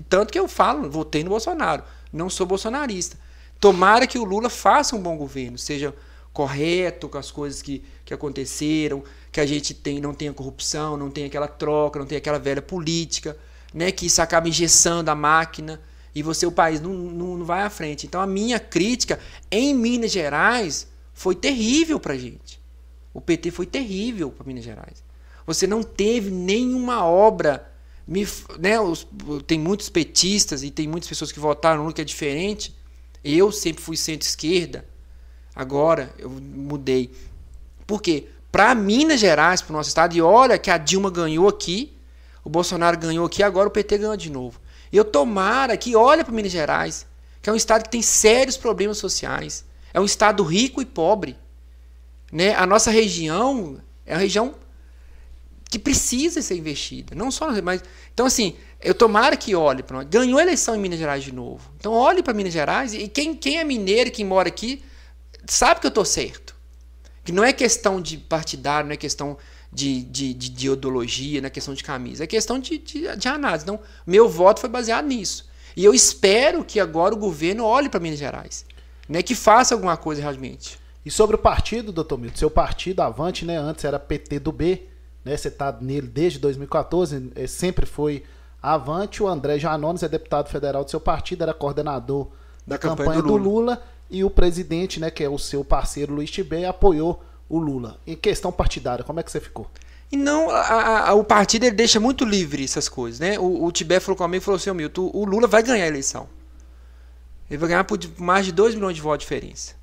tanto 0.08 0.32
que 0.32 0.38
eu 0.38 0.48
falo, 0.48 0.90
votei 0.90 1.24
no 1.24 1.30
Bolsonaro. 1.30 1.82
Não 2.12 2.30
sou 2.30 2.46
bolsonarista. 2.46 3.18
Tomara 3.60 4.06
que 4.06 4.18
o 4.18 4.24
Lula 4.24 4.50
faça 4.50 4.94
um 4.94 5.00
bom 5.00 5.16
governo, 5.16 5.58
seja 5.58 5.94
correto 6.36 7.08
com 7.08 7.16
as 7.16 7.30
coisas 7.30 7.62
que, 7.62 7.82
que 8.04 8.12
aconteceram, 8.12 9.02
que 9.32 9.40
a 9.40 9.46
gente 9.46 9.72
tem, 9.72 10.02
não 10.02 10.12
tenha 10.12 10.34
corrupção, 10.34 10.94
não 10.94 11.10
tenha 11.10 11.28
aquela 11.28 11.48
troca, 11.48 11.98
não 11.98 12.04
tenha 12.04 12.18
aquela 12.18 12.38
velha 12.38 12.60
política, 12.60 13.34
né, 13.72 13.90
que 13.90 14.04
isso 14.04 14.20
acaba 14.20 14.46
engessando 14.46 15.10
a 15.10 15.14
máquina 15.14 15.80
e 16.14 16.22
você, 16.22 16.44
o 16.44 16.52
país, 16.52 16.78
não, 16.78 16.92
não, 16.92 17.38
não 17.38 17.46
vai 17.46 17.62
à 17.62 17.70
frente. 17.70 18.06
Então 18.06 18.20
a 18.20 18.26
minha 18.26 18.60
crítica 18.60 19.18
em 19.50 19.72
Minas 19.72 20.12
Gerais 20.12 20.86
foi 21.14 21.34
terrível 21.34 21.98
para 21.98 22.12
a 22.12 22.18
gente. 22.18 22.60
O 23.14 23.20
PT 23.22 23.50
foi 23.50 23.64
terrível 23.64 24.30
para 24.30 24.46
Minas 24.46 24.64
Gerais. 24.64 25.02
Você 25.46 25.66
não 25.66 25.82
teve 25.82 26.30
nenhuma 26.30 27.02
obra. 27.02 27.72
Me, 28.06 28.28
né, 28.58 28.78
os, 28.78 29.06
tem 29.46 29.58
muitos 29.58 29.88
petistas 29.88 30.62
e 30.62 30.70
tem 30.70 30.86
muitas 30.86 31.08
pessoas 31.08 31.32
que 31.32 31.40
votaram 31.40 31.86
no 31.86 31.94
que 31.94 32.02
é 32.02 32.04
diferente. 32.04 32.76
Eu 33.24 33.50
sempre 33.50 33.82
fui 33.82 33.96
centro-esquerda. 33.96 34.84
Agora 35.56 36.12
eu 36.18 36.28
mudei. 36.28 37.10
Por 37.86 38.02
quê? 38.02 38.26
Para 38.52 38.74
Minas 38.74 39.18
Gerais, 39.18 39.62
para 39.62 39.72
o 39.72 39.76
nosso 39.76 39.88
estado, 39.88 40.14
e 40.14 40.20
olha 40.20 40.58
que 40.58 40.70
a 40.70 40.76
Dilma 40.76 41.10
ganhou 41.10 41.48
aqui, 41.48 41.96
o 42.44 42.50
Bolsonaro 42.50 42.98
ganhou 42.98 43.24
aqui, 43.24 43.42
agora 43.42 43.66
o 43.68 43.70
PT 43.70 43.98
ganhou 43.98 44.16
de 44.16 44.30
novo. 44.30 44.60
E 44.92 44.96
eu 44.96 45.04
tomara 45.04 45.76
que 45.76 45.96
olha 45.96 46.22
para 46.24 46.32
Minas 46.32 46.52
Gerais, 46.52 47.06
que 47.40 47.48
é 47.48 47.52
um 47.52 47.56
estado 47.56 47.84
que 47.84 47.90
tem 47.90 48.02
sérios 48.02 48.56
problemas 48.56 48.98
sociais. 48.98 49.64
É 49.92 50.00
um 50.00 50.04
estado 50.04 50.42
rico 50.42 50.82
e 50.82 50.84
pobre. 50.84 51.36
Né? 52.30 52.54
A 52.54 52.66
nossa 52.66 52.90
região 52.90 53.80
é 54.04 54.14
uma 54.14 54.20
região 54.20 54.54
que 55.70 55.78
precisa 55.78 56.40
ser 56.42 56.56
investida. 56.56 57.14
Não 57.14 57.30
só, 57.30 57.50
mas 57.62 57.82
então 58.12 58.26
assim, 58.26 58.56
eu 58.80 58.94
tomara 58.94 59.36
que 59.36 59.54
olhe 59.54 59.82
para 59.82 60.04
ganhou 60.04 60.38
a 60.38 60.42
eleição 60.42 60.76
em 60.76 60.78
Minas 60.78 60.98
Gerais 60.98 61.24
de 61.24 61.32
novo. 61.32 61.70
Então 61.78 61.92
olhe 61.92 62.22
para 62.22 62.34
Minas 62.34 62.52
Gerais 62.52 62.94
e 62.94 63.08
quem, 63.08 63.34
quem 63.34 63.58
é 63.58 63.64
mineiro, 63.64 64.10
quem 64.10 64.24
mora 64.24 64.48
aqui, 64.48 64.82
sabe 65.46 65.80
que 65.80 65.86
eu 65.86 65.90
estou 65.90 66.04
certo. 66.04 66.54
Que 67.24 67.32
não 67.32 67.42
é 67.42 67.52
questão 67.52 68.00
de 68.00 68.16
partidário, 68.16 68.86
não 68.86 68.94
é 68.94 68.96
questão 68.96 69.36
de, 69.72 70.02
de, 70.02 70.32
de, 70.32 70.48
de 70.48 70.70
ideologia, 70.70 71.40
não 71.40 71.48
é 71.48 71.50
questão 71.50 71.74
de 71.74 71.82
camisa, 71.82 72.24
é 72.24 72.26
questão 72.26 72.58
de, 72.58 72.78
de, 72.78 73.16
de 73.16 73.28
análise. 73.28 73.64
Então, 73.64 73.80
meu 74.06 74.28
voto 74.28 74.60
foi 74.60 74.70
baseado 74.70 75.06
nisso. 75.06 75.48
E 75.76 75.84
eu 75.84 75.92
espero 75.92 76.64
que 76.64 76.80
agora 76.80 77.14
o 77.14 77.18
governo 77.18 77.64
olhe 77.64 77.88
para 77.88 78.00
Minas 78.00 78.18
Gerais, 78.18 78.64
né, 79.08 79.22
que 79.22 79.34
faça 79.34 79.74
alguma 79.74 79.96
coisa 79.96 80.22
realmente. 80.22 80.78
E 81.04 81.10
sobre 81.10 81.36
o 81.36 81.38
partido, 81.38 81.92
doutor 81.92 82.18
Milton, 82.18 82.36
seu 82.36 82.50
partido, 82.50 83.00
Avante, 83.00 83.44
né, 83.44 83.58
antes 83.58 83.84
era 83.84 83.98
PT 83.98 84.40
do 84.40 84.50
B, 84.50 84.84
né, 85.24 85.36
você 85.36 85.48
está 85.48 85.76
nele 85.80 86.06
desde 86.06 86.38
2014, 86.38 87.30
é, 87.34 87.46
sempre 87.46 87.84
foi 87.84 88.24
Avante. 88.62 89.22
O 89.22 89.28
André 89.28 89.58
Janones 89.58 90.02
é 90.02 90.08
deputado 90.08 90.48
federal 90.48 90.82
do 90.84 90.90
seu 90.90 91.00
partido, 91.00 91.42
era 91.42 91.52
coordenador 91.52 92.28
da, 92.66 92.74
da 92.74 92.78
campanha, 92.78 93.10
campanha, 93.10 93.22
do, 93.22 93.36
Lula. 93.36 93.42
do 93.42 93.48
Lula. 93.48 93.82
E 94.10 94.22
o 94.22 94.30
presidente, 94.30 95.00
né, 95.00 95.10
que 95.10 95.24
é 95.24 95.28
o 95.28 95.38
seu 95.38 95.64
parceiro 95.64 96.14
Luiz 96.14 96.30
Tibé, 96.30 96.64
apoiou 96.66 97.22
o 97.48 97.58
Lula. 97.58 97.98
Em 98.06 98.16
questão 98.16 98.52
partidária, 98.52 99.04
como 99.04 99.20
é 99.20 99.22
que 99.22 99.30
você 99.30 99.40
ficou? 99.40 99.68
E 100.10 100.16
não, 100.16 100.48
a, 100.50 101.08
a, 101.08 101.14
o 101.14 101.24
partido 101.24 101.64
ele 101.64 101.74
deixa 101.74 101.98
muito 101.98 102.24
livre 102.24 102.62
essas 102.62 102.88
coisas, 102.88 103.18
né? 103.18 103.38
O, 103.38 103.64
o 103.64 103.72
Tibé 103.72 103.98
falou 103.98 104.16
comigo 104.16 104.42
e 104.42 104.44
falou 104.44 104.56
assim, 104.56 104.70
Milton, 104.70 105.10
o 105.12 105.24
Lula 105.24 105.48
vai 105.48 105.62
ganhar 105.62 105.84
a 105.84 105.88
eleição. 105.88 106.28
Ele 107.50 107.58
vai 107.58 107.68
ganhar 107.68 107.84
por 107.84 107.98
mais 108.18 108.46
de 108.46 108.52
2 108.52 108.74
milhões 108.74 108.94
de 108.94 109.02
votos 109.02 109.26
de 109.26 109.34
diferença. 109.34 109.74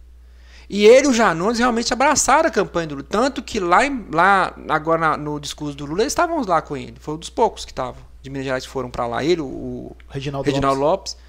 E 0.69 0.85
ele 0.85 1.07
e 1.07 1.09
o 1.09 1.13
Janones 1.13 1.59
realmente 1.59 1.91
abraçaram 1.91 2.47
a 2.47 2.51
campanha 2.51 2.87
do 2.87 2.95
Lula. 2.95 3.07
Tanto 3.09 3.43
que 3.43 3.59
lá, 3.59 3.79
lá 4.11 4.55
agora 4.69 5.17
no 5.17 5.39
discurso 5.39 5.75
do 5.75 5.85
Lula, 5.85 6.03
eles 6.03 6.13
estavam 6.13 6.41
lá 6.45 6.61
com 6.61 6.77
ele. 6.77 6.95
Foi 6.99 7.15
um 7.15 7.17
dos 7.17 7.29
poucos 7.29 7.65
que 7.65 7.71
estavam, 7.71 8.01
de 8.21 8.29
Minas 8.29 8.45
Gerais, 8.45 8.65
que 8.65 8.71
foram 8.71 8.89
para 8.89 9.05
lá. 9.05 9.23
Ele, 9.23 9.41
o 9.41 9.93
Reginaldo, 10.09 10.45
Reginaldo 10.45 10.79
Lopes. 10.79 11.13
Lopes. 11.13 11.23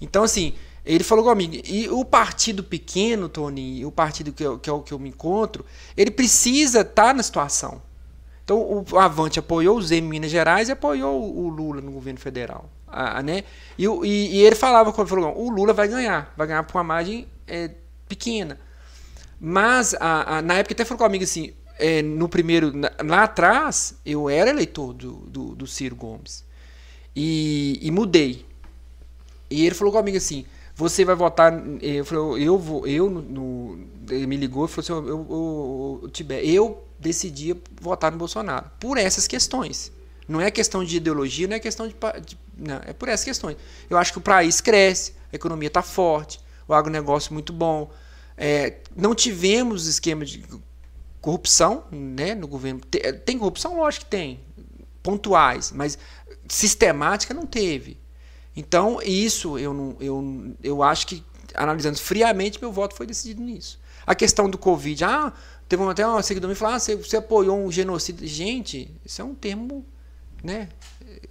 Então, 0.00 0.22
assim, 0.22 0.54
ele 0.84 1.02
falou 1.02 1.24
comigo, 1.24 1.56
e 1.64 1.88
o 1.88 2.04
partido 2.04 2.62
pequeno, 2.62 3.28
Tony, 3.28 3.84
o 3.86 3.90
partido 3.90 4.32
que, 4.32 4.44
eu, 4.44 4.58
que 4.58 4.68
é 4.68 4.72
o 4.72 4.82
que 4.82 4.92
eu 4.92 4.98
me 4.98 5.08
encontro, 5.08 5.64
ele 5.96 6.10
precisa 6.10 6.80
estar 6.80 7.06
tá 7.06 7.14
na 7.14 7.22
situação. 7.22 7.80
Então 8.44 8.84
o 8.90 8.98
Avante 8.98 9.38
apoiou 9.38 9.78
o 9.78 9.82
Zé 9.82 9.96
em 9.96 10.02
Minas 10.02 10.30
Gerais 10.30 10.68
e 10.68 10.72
apoiou 10.72 11.34
o 11.34 11.48
Lula 11.48 11.80
no 11.80 11.90
governo 11.90 12.20
federal. 12.20 12.68
Ah, 12.86 13.22
né? 13.22 13.42
e, 13.76 13.86
e, 13.86 14.36
e, 14.36 14.42
ele 14.42 14.54
falava, 14.54 14.92
falou, 14.92 15.36
o 15.36 15.50
Lula 15.50 15.72
vai 15.72 15.88
ganhar, 15.88 16.32
vai 16.36 16.46
ganhar 16.46 16.62
por 16.62 16.76
uma 16.76 16.84
margem 16.84 17.26
é, 17.46 17.70
pequena. 18.08 18.60
Mas 19.40 19.94
a, 19.94 20.36
a, 20.36 20.42
na 20.42 20.54
época 20.54 20.74
até 20.74 20.84
falou 20.84 21.04
comigo 21.04 21.24
assim, 21.24 21.54
é, 21.78 22.02
no 22.02 22.28
primeiro, 22.28 22.76
na, 22.76 22.92
lá 23.02 23.24
atrás, 23.24 23.98
eu 24.06 24.30
era 24.30 24.50
eleitor 24.50 24.92
do, 24.92 25.12
do, 25.26 25.54
do 25.56 25.66
Ciro 25.66 25.96
Gomes. 25.96 26.44
E, 27.16 27.80
e 27.82 27.90
mudei. 27.90 28.46
E 29.50 29.66
ele 29.66 29.74
falou 29.74 29.92
comigo 29.92 30.16
assim, 30.16 30.46
você 30.74 31.04
vai 31.04 31.14
votar. 31.14 31.52
Eu 31.80 32.04
falei, 32.04 32.46
eu 32.46 32.58
vou. 32.58 32.86
Eu 32.86 33.08
no, 33.08 33.78
ele 34.10 34.26
me 34.26 34.36
ligou 34.36 34.64
e 34.64 34.68
falou 34.68 34.82
assim: 34.82 34.92
eu, 34.92 35.08
eu, 35.08 36.00
eu, 36.02 36.10
Tibé, 36.10 36.44
eu 36.44 36.84
decidi 36.98 37.56
votar 37.80 38.10
no 38.10 38.18
Bolsonaro. 38.18 38.70
Por 38.80 38.98
essas 38.98 39.26
questões. 39.26 39.92
Não 40.26 40.40
é 40.40 40.50
questão 40.50 40.82
de 40.82 40.96
ideologia, 40.96 41.46
não 41.46 41.56
é 41.56 41.60
questão 41.60 41.86
de. 41.86 41.94
de 42.24 42.38
não, 42.56 42.80
é 42.86 42.92
por 42.92 43.08
essas 43.08 43.24
questões. 43.24 43.56
Eu 43.90 43.98
acho 43.98 44.10
que 44.10 44.18
o 44.18 44.22
país 44.22 44.60
cresce, 44.60 45.12
a 45.32 45.36
economia 45.36 45.68
está 45.68 45.82
forte, 45.82 46.40
o 46.66 46.72
agronegócio 46.72 47.32
muito 47.32 47.52
bom. 47.52 47.90
É, 48.36 48.78
não 48.96 49.14
tivemos 49.14 49.86
esquema 49.86 50.24
de 50.24 50.42
corrupção 51.20 51.84
né, 51.90 52.34
no 52.34 52.48
governo. 52.48 52.80
Tem, 52.80 53.18
tem 53.18 53.38
corrupção? 53.38 53.76
Lógico 53.76 54.06
que 54.06 54.10
tem. 54.10 54.40
Pontuais, 55.02 55.70
mas 55.72 55.98
sistemática 56.48 57.34
não 57.34 57.46
teve. 57.46 57.98
Então, 58.56 59.00
isso 59.02 59.58
eu, 59.58 59.74
não, 59.74 59.96
eu, 60.00 60.54
eu 60.62 60.82
acho 60.82 61.06
que, 61.06 61.24
analisando 61.54 61.98
friamente, 61.98 62.60
meu 62.60 62.72
voto 62.72 62.94
foi 62.94 63.06
decidido 63.06 63.42
nisso. 63.42 63.80
A 64.06 64.14
questão 64.14 64.48
do 64.48 64.58
Covid, 64.58 65.04
ah, 65.04 65.32
teve 65.68 65.82
até 65.84 66.06
uma 66.06 66.22
seguidora 66.22 66.52
me 66.52 66.58
falar, 66.58 66.76
ah, 66.76 66.78
você, 66.78 66.94
você 66.94 67.16
apoiou 67.16 67.58
um 67.58 67.72
genocídio. 67.72 68.26
Gente, 68.26 68.90
isso 69.04 69.20
é 69.20 69.24
um 69.24 69.34
termo, 69.34 69.84
né? 70.42 70.68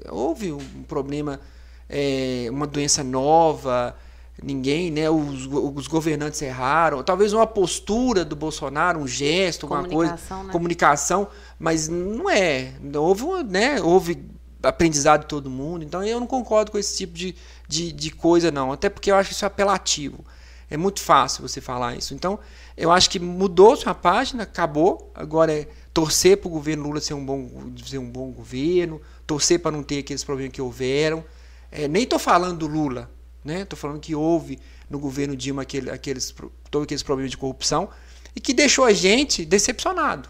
Houve 0.09 0.51
um 0.51 0.83
problema, 0.87 1.39
é, 1.87 2.47
uma 2.49 2.65
doença 2.65 3.03
nova, 3.03 3.95
ninguém, 4.41 4.91
né? 4.91 5.09
Os, 5.09 5.45
os, 5.45 5.87
governantes 5.87 6.41
erraram. 6.41 7.03
Talvez 7.03 7.31
uma 7.31 7.45
postura 7.45 8.25
do 8.25 8.35
Bolsonaro, 8.35 8.99
um 8.99 9.07
gesto, 9.07 9.65
alguma 9.65 9.87
coisa, 9.87 10.13
né? 10.13 10.51
comunicação, 10.51 11.27
mas 11.59 11.87
não 11.87 12.29
é. 12.29 12.73
Houve, 12.95 13.43
né? 13.43 13.81
Houve 13.81 14.32
aprendizado 14.63 15.21
de 15.21 15.27
todo 15.27 15.49
mundo. 15.49 15.83
Então 15.83 16.03
eu 16.03 16.19
não 16.19 16.27
concordo 16.27 16.71
com 16.71 16.77
esse 16.77 16.97
tipo 16.97 17.13
de, 17.13 17.35
de, 17.67 17.91
de 17.91 18.11
coisa, 18.11 18.49
não. 18.49 18.71
Até 18.71 18.89
porque 18.89 19.11
eu 19.11 19.15
acho 19.15 19.31
isso 19.31 19.45
apelativo. 19.45 20.25
É 20.69 20.77
muito 20.77 21.01
fácil 21.01 21.47
você 21.47 21.61
falar 21.61 21.95
isso. 21.95 22.15
Então, 22.15 22.39
eu 22.75 22.91
acho 22.91 23.07
que 23.07 23.19
mudou-se 23.19 23.87
a 23.87 23.93
página, 23.93 24.41
acabou. 24.41 25.11
Agora 25.13 25.53
é 25.53 25.67
torcer 25.93 26.37
para 26.37 26.47
o 26.47 26.51
governo 26.51 26.83
Lula 26.83 26.99
ser 26.99 27.13
um 27.13 27.23
bom, 27.23 27.47
ser 27.85 27.99
um 27.99 28.09
bom 28.09 28.31
governo, 28.31 28.99
torcer 29.27 29.59
para 29.59 29.71
não 29.71 29.83
ter 29.83 29.99
aqueles 29.99 30.23
problemas 30.23 30.53
que 30.53 30.61
houveram. 30.61 31.23
É, 31.71 31.87
nem 31.87 32.03
estou 32.03 32.17
falando 32.17 32.57
do 32.57 32.67
Lula, 32.67 33.07
né? 33.45 33.61
Estou 33.61 33.77
falando 33.77 33.99
que 33.99 34.15
houve 34.15 34.59
no 34.89 34.97
governo 34.97 35.35
Dilma 35.35 35.61
aquele, 35.61 35.91
aqueles, 35.91 36.33
todos 36.71 36.85
aqueles 36.85 37.03
problemas 37.03 37.29
de 37.29 37.37
corrupção 37.37 37.89
e 38.35 38.41
que 38.41 38.53
deixou 38.53 38.85
a 38.85 38.93
gente 38.93 39.45
decepcionado. 39.45 40.27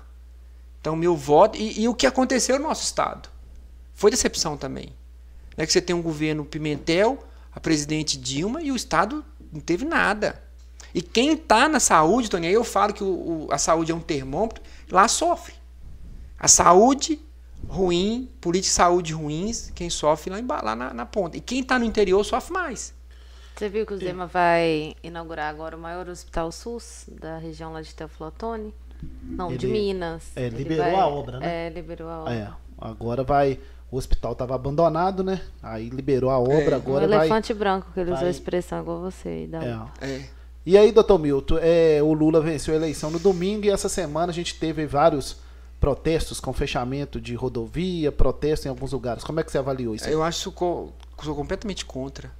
Então, 0.81 0.95
meu 0.95 1.15
voto. 1.15 1.57
E, 1.57 1.83
e 1.83 1.87
o 1.87 1.95
que 1.95 2.05
aconteceu 2.05 2.59
no 2.59 2.67
nosso 2.67 2.83
Estado? 2.83 3.29
Foi 3.93 4.11
decepção 4.11 4.57
também. 4.57 4.93
É 5.55 5.65
que 5.65 5.71
você 5.71 5.81
tem 5.81 5.95
um 5.95 6.01
governo 6.01 6.43
Pimentel, 6.43 7.23
a 7.51 7.59
presidente 7.59 8.17
Dilma 8.17 8.61
e 8.61 8.71
o 8.71 8.75
Estado 8.75 9.23
não 9.51 9.61
teve 9.61 9.85
nada. 9.85 10.41
E 10.93 11.01
quem 11.01 11.33
está 11.33 11.67
na 11.67 11.79
saúde, 11.79 12.29
Tony, 12.29 12.47
aí 12.47 12.53
eu 12.53 12.63
falo 12.63 12.93
que 12.93 13.03
o, 13.03 13.07
o, 13.07 13.47
a 13.51 13.57
saúde 13.57 13.91
é 13.91 13.95
um 13.95 13.99
termômetro, 13.99 14.63
lá 14.91 15.07
sofre. 15.07 15.53
A 16.39 16.47
saúde 16.47 17.19
ruim, 17.67 18.29
política 18.41 18.69
de 18.69 18.75
saúde 18.75 19.13
ruins, 19.13 19.71
quem 19.73 19.89
sofre 19.89 20.29
lá, 20.29 20.61
lá 20.61 20.75
na, 20.75 20.93
na 20.93 21.05
ponta. 21.05 21.37
E 21.37 21.41
quem 21.41 21.61
está 21.61 21.79
no 21.79 21.85
interior 21.85 22.23
sofre 22.23 22.53
mais. 22.53 22.93
Você 23.55 23.69
viu 23.69 23.85
que 23.85 23.93
o 23.93 23.97
Zema 23.97 24.25
vai 24.25 24.95
inaugurar 25.03 25.49
agora 25.49 25.77
o 25.77 25.79
maior 25.79 26.09
hospital 26.09 26.51
SUS 26.51 27.05
da 27.07 27.37
região 27.37 27.71
lá 27.71 27.81
de 27.81 27.93
Teoflotone? 27.93 28.73
Não, 29.21 29.49
ele, 29.49 29.57
de 29.57 29.67
Minas. 29.67 30.31
É, 30.35 30.49
liberou 30.49 30.85
vai, 30.85 30.95
a 30.95 31.07
obra, 31.07 31.39
né? 31.39 31.67
É, 31.67 31.69
liberou 31.69 32.09
a 32.09 32.21
obra. 32.21 32.33
É, 32.33 32.51
agora 32.79 33.23
vai 33.23 33.59
o 33.93 33.97
hospital 33.97 34.31
estava 34.31 34.55
abandonado, 34.55 35.23
né? 35.23 35.39
Aí 35.61 35.87
liberou 35.89 36.31
a 36.31 36.39
obra, 36.39 36.71
é. 36.71 36.73
agora 36.73 37.05
um 37.05 37.09
vai... 37.09 37.19
elefante 37.19 37.53
branco, 37.53 37.91
que 37.93 37.99
ele 37.99 38.09
vai... 38.09 38.17
usou 38.17 38.27
a 38.27 38.31
expressão 38.31 38.81
igual 38.81 38.99
você. 38.99 39.47
É. 40.01 40.07
é. 40.07 40.25
E 40.65 40.75
aí, 40.75 40.91
doutor 40.91 41.19
Milton, 41.19 41.59
é, 41.61 42.01
o 42.01 42.11
Lula 42.11 42.41
venceu 42.41 42.73
a 42.73 42.77
eleição 42.77 43.11
no 43.11 43.19
domingo 43.19 43.65
e 43.65 43.69
essa 43.69 43.87
semana 43.87 44.31
a 44.31 44.33
gente 44.33 44.55
teve 44.55 44.87
vários 44.87 45.37
protestos 45.79 46.39
com 46.39 46.51
fechamento 46.51 47.21
de 47.21 47.35
rodovia, 47.35 48.11
protestos 48.11 48.65
em 48.65 48.69
alguns 48.69 48.93
lugares. 48.93 49.23
Como 49.23 49.39
é 49.39 49.43
que 49.43 49.51
você 49.51 49.59
avaliou 49.59 49.93
isso? 49.93 50.07
Aí? 50.07 50.13
Eu 50.13 50.23
acho 50.23 50.51
que 50.51 50.57
sou, 50.57 50.91
sou 51.21 51.35
completamente 51.35 51.85
contra. 51.85 52.31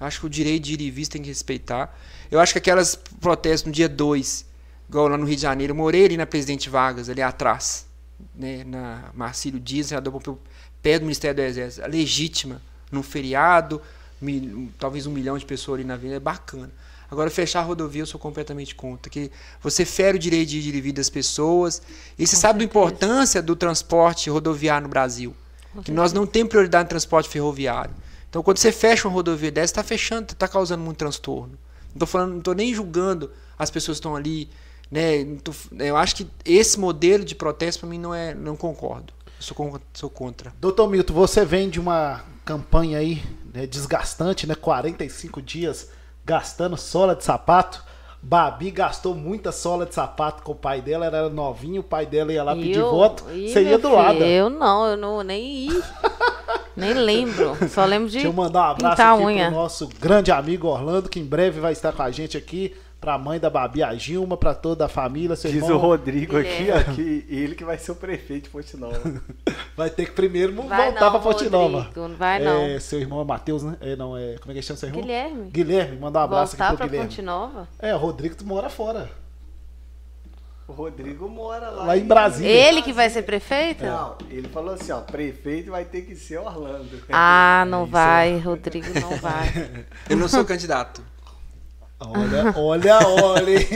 Eu 0.00 0.06
acho 0.06 0.18
que 0.18 0.26
o 0.26 0.30
direito 0.30 0.64
de 0.64 0.74
ir 0.74 0.80
e 0.80 0.90
vir 0.90 1.06
tem 1.06 1.22
que 1.22 1.28
respeitar. 1.28 1.96
Eu 2.28 2.40
acho 2.40 2.52
que 2.52 2.58
aquelas 2.58 2.96
protestos 3.20 3.68
no 3.68 3.72
dia 3.72 3.88
2, 3.88 4.46
igual 4.88 5.06
lá 5.06 5.16
no 5.16 5.26
Rio 5.26 5.36
de 5.36 5.42
Janeiro, 5.42 5.70
eu 5.70 5.76
morei 5.76 6.06
ali 6.06 6.16
na 6.16 6.26
Presidente 6.26 6.68
Vargas, 6.68 7.08
ali 7.08 7.22
atrás, 7.22 7.86
né, 8.34 8.64
na 8.64 9.10
Marcílio 9.14 9.60
Dias, 9.60 9.86
senador 9.86 10.12
Pompeu 10.12 10.40
pé 10.88 10.98
do 10.98 11.02
Ministério 11.02 11.36
do 11.36 11.42
Exército, 11.42 11.86
legítima, 11.86 12.62
num 12.90 13.02
feriado, 13.02 13.80
mil, 14.20 14.70
talvez 14.78 15.06
um 15.06 15.10
milhão 15.10 15.36
de 15.36 15.44
pessoas 15.44 15.80
ali 15.80 15.86
na 15.86 15.96
vida, 15.96 16.14
é 16.14 16.20
bacana. 16.20 16.70
Agora, 17.10 17.30
fechar 17.30 17.60
a 17.60 17.62
rodovia 17.62 18.02
eu 18.02 18.06
sou 18.06 18.18
completamente 18.18 18.74
contra. 18.74 19.10
Que 19.10 19.30
você 19.62 19.84
fere 19.84 20.16
o 20.16 20.18
direito 20.20 20.48
de 20.48 20.58
ir 20.58 20.74
e 20.74 20.80
vir 20.80 20.92
das 20.92 21.10
pessoas. 21.10 21.82
E 22.18 22.26
você 22.26 22.36
Com 22.36 22.40
sabe 22.42 22.58
da 22.58 22.64
certeza. 22.64 22.78
importância 22.78 23.42
do 23.42 23.54
transporte 23.56 24.28
rodoviário 24.30 24.84
no 24.84 24.88
Brasil. 24.90 25.34
Que 25.84 25.90
nós 25.90 26.12
não 26.12 26.26
temos 26.26 26.48
prioridade 26.50 26.84
no 26.84 26.88
transporte 26.88 27.28
ferroviário. 27.28 27.94
Então, 28.28 28.42
quando 28.42 28.58
você 28.58 28.70
fecha 28.72 29.08
uma 29.08 29.14
rodovia 29.14 29.50
dessa, 29.50 29.72
está 29.72 29.82
fechando, 29.82 30.32
está 30.32 30.46
causando 30.48 30.82
muito 30.82 30.98
transtorno. 30.98 31.52
Não 31.94 32.40
tô 32.40 32.52
nem 32.52 32.74
julgando 32.74 33.30
as 33.58 33.70
pessoas 33.70 33.96
que 33.96 34.00
estão 34.00 34.14
ali, 34.16 34.48
né? 34.90 35.24
Tô- 35.42 35.54
eu 35.78 35.96
acho 35.96 36.14
que 36.16 36.26
esse 36.44 36.78
modelo 36.78 37.24
de 37.24 37.34
protesto 37.34 37.80
para 37.80 37.88
mim 37.88 37.98
não 37.98 38.14
é, 38.14 38.34
não 38.34 38.54
concordo. 38.56 39.12
Eu 39.38 39.42
sou, 39.42 39.54
con- 39.56 39.80
sou 39.94 40.10
contra. 40.10 40.52
Doutor 40.60 40.88
Milton, 40.88 41.12
você 41.14 41.44
vem 41.44 41.68
de 41.70 41.78
uma 41.80 42.20
campanha 42.44 42.98
aí 42.98 43.22
né, 43.54 43.66
desgastante, 43.66 44.46
né? 44.46 44.54
45 44.54 45.40
dias 45.40 45.90
gastando 46.24 46.76
sola 46.76 47.14
de 47.14 47.24
sapato. 47.24 47.82
Babi 48.20 48.72
gastou 48.72 49.14
muita 49.14 49.52
sola 49.52 49.86
de 49.86 49.94
sapato 49.94 50.42
com 50.42 50.50
o 50.50 50.54
pai 50.56 50.82
dela, 50.82 51.06
ela 51.06 51.16
era 51.18 51.28
novinho, 51.28 51.82
o 51.82 51.84
pai 51.84 52.04
dela 52.04 52.32
ia 52.32 52.42
lá 52.42 52.52
pedir 52.54 52.76
Eu- 52.78 52.90
voto. 52.90 53.24
Ih, 53.32 53.48
Você 53.52 53.62
ia 53.62 53.68
meu 53.70 53.78
do 53.78 53.92
lado. 53.94 54.14
filho, 54.18 54.24
Eu 54.26 54.50
não, 54.50 54.86
eu 54.86 54.96
não 54.96 55.22
nem 55.22 55.40
ia. 55.68 55.82
nem 56.76 56.94
lembro. 56.94 57.56
Só 57.68 57.84
lembro 57.84 58.08
de 58.08 58.14
Deixa 58.14 58.26
eu 58.28 58.32
mandar 58.32 58.60
um 58.60 58.70
abraço 58.72 59.00
aqui 59.02 59.22
unha. 59.22 59.46
pro 59.46 59.54
nosso 59.54 59.88
grande 60.00 60.32
amigo 60.32 60.66
Orlando, 60.66 61.08
que 61.08 61.20
em 61.20 61.24
breve 61.24 61.60
vai 61.60 61.72
estar 61.72 61.92
com 61.92 62.02
a 62.02 62.10
gente 62.10 62.36
aqui. 62.36 62.74
Pra 63.00 63.16
mãe 63.16 63.38
da 63.38 63.48
Babi, 63.48 63.80
a 63.80 63.94
Gilma, 63.94 64.36
pra 64.36 64.52
toda 64.54 64.86
a 64.86 64.88
família, 64.88 65.36
seu 65.36 65.50
Diz 65.52 65.62
irmão. 65.62 65.78
o 65.78 65.80
Rodrigo 65.80 66.36
aqui, 66.36 66.66
ó, 66.68 66.92
que 66.92 67.24
ele 67.28 67.54
que 67.54 67.64
vai 67.64 67.78
ser 67.78 67.92
o 67.92 67.94
prefeito 67.94 68.44
de 68.44 68.50
Pontinova. 68.50 69.00
Vai 69.76 69.88
ter 69.88 70.06
que 70.06 70.10
primeiro 70.10 70.52
Vai 70.52 70.90
voltar 70.90 71.00
não, 71.04 71.10
pra 71.12 71.20
Fonte 71.20 71.48
Nova. 71.48 71.78
Rodrigo, 71.78 72.08
não 72.08 72.16
vai 72.16 72.42
não. 72.42 72.62
É, 72.62 72.80
seu 72.80 72.98
irmão 72.98 73.20
é 73.20 73.24
Matheus, 73.24 73.62
né? 73.62 73.76
É, 73.80 73.94
não, 73.94 74.16
é, 74.16 74.34
como 74.40 74.50
é 74.50 74.54
que 74.56 74.62
chama 74.62 74.76
seu 74.76 74.88
irmão? 74.88 75.02
Guilherme. 75.02 75.50
Guilherme, 75.50 75.96
manda 75.98 76.18
um 76.18 76.22
abraço 76.24 76.56
Voltar 76.56 76.66
aqui 76.66 76.76
pra 76.76 76.86
pro 76.86 76.90
Guilherme. 76.90 77.08
Ponte 77.08 77.22
Nova? 77.22 77.68
É, 77.78 77.94
o 77.94 77.98
Rodrigo 77.98 78.34
tu 78.34 78.44
mora 78.44 78.68
fora. 78.68 79.08
O 80.66 80.72
Rodrigo 80.72 81.28
mora 81.28 81.70
lá, 81.70 81.84
Lá 81.84 81.96
em 81.96 82.04
Brasília. 82.04 82.50
Ele 82.50 82.82
que 82.82 82.92
vai 82.92 83.08
ser 83.08 83.22
prefeito? 83.22 83.84
Não, 83.84 84.16
ele 84.28 84.48
falou 84.48 84.74
assim, 84.74 84.90
ó, 84.90 85.00
prefeito 85.00 85.70
vai 85.70 85.84
ter 85.84 86.02
que 86.02 86.16
ser 86.16 86.38
Orlando. 86.38 86.90
Ah, 87.10 87.64
não 87.68 87.84
isso. 87.84 87.92
vai, 87.92 88.38
Rodrigo 88.38 88.88
não 89.00 89.16
vai. 89.16 89.86
Eu 90.10 90.16
não 90.16 90.28
sou 90.28 90.44
candidato. 90.44 91.02
Olha, 92.00 92.54
olha, 92.56 92.98
olha. 93.22 93.50
hein? 93.60 93.66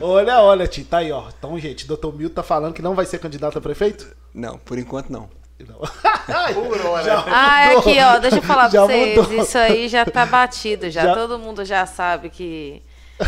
olha, 0.00 0.40
olha, 0.40 0.68
Ti. 0.68 0.84
Tá 0.84 0.98
aí, 0.98 1.10
ó. 1.10 1.24
Então, 1.36 1.58
gente, 1.58 1.86
doutor 1.86 2.14
Milton 2.14 2.34
tá 2.34 2.42
falando 2.42 2.72
que 2.74 2.82
não 2.82 2.94
vai 2.94 3.04
ser 3.06 3.18
candidato 3.18 3.58
a 3.58 3.60
prefeito? 3.60 4.06
Não, 4.32 4.56
por 4.58 4.78
enquanto 4.78 5.10
não. 5.10 5.28
Não. 5.68 5.76
Por 6.54 6.80
hora. 6.86 7.04
Já 7.04 7.24
Ah, 7.26 7.60
é 7.72 7.76
aqui, 7.76 7.98
ó, 8.00 8.18
deixa 8.18 8.36
eu 8.38 8.42
falar 8.42 8.70
Já 8.70 8.86
pra 8.86 8.94
vocês. 8.94 9.16
mudou. 9.28 9.42
Isso 9.44 9.58
aí 9.58 9.88
já 9.88 10.06
tá 10.06 10.24
batido, 10.24 10.88
já. 10.88 11.02
Já- 11.04 11.14
Todo 11.14 11.38
mundo 11.38 11.64
já 11.66 11.84
sabe 11.84 12.30
que 12.30 12.82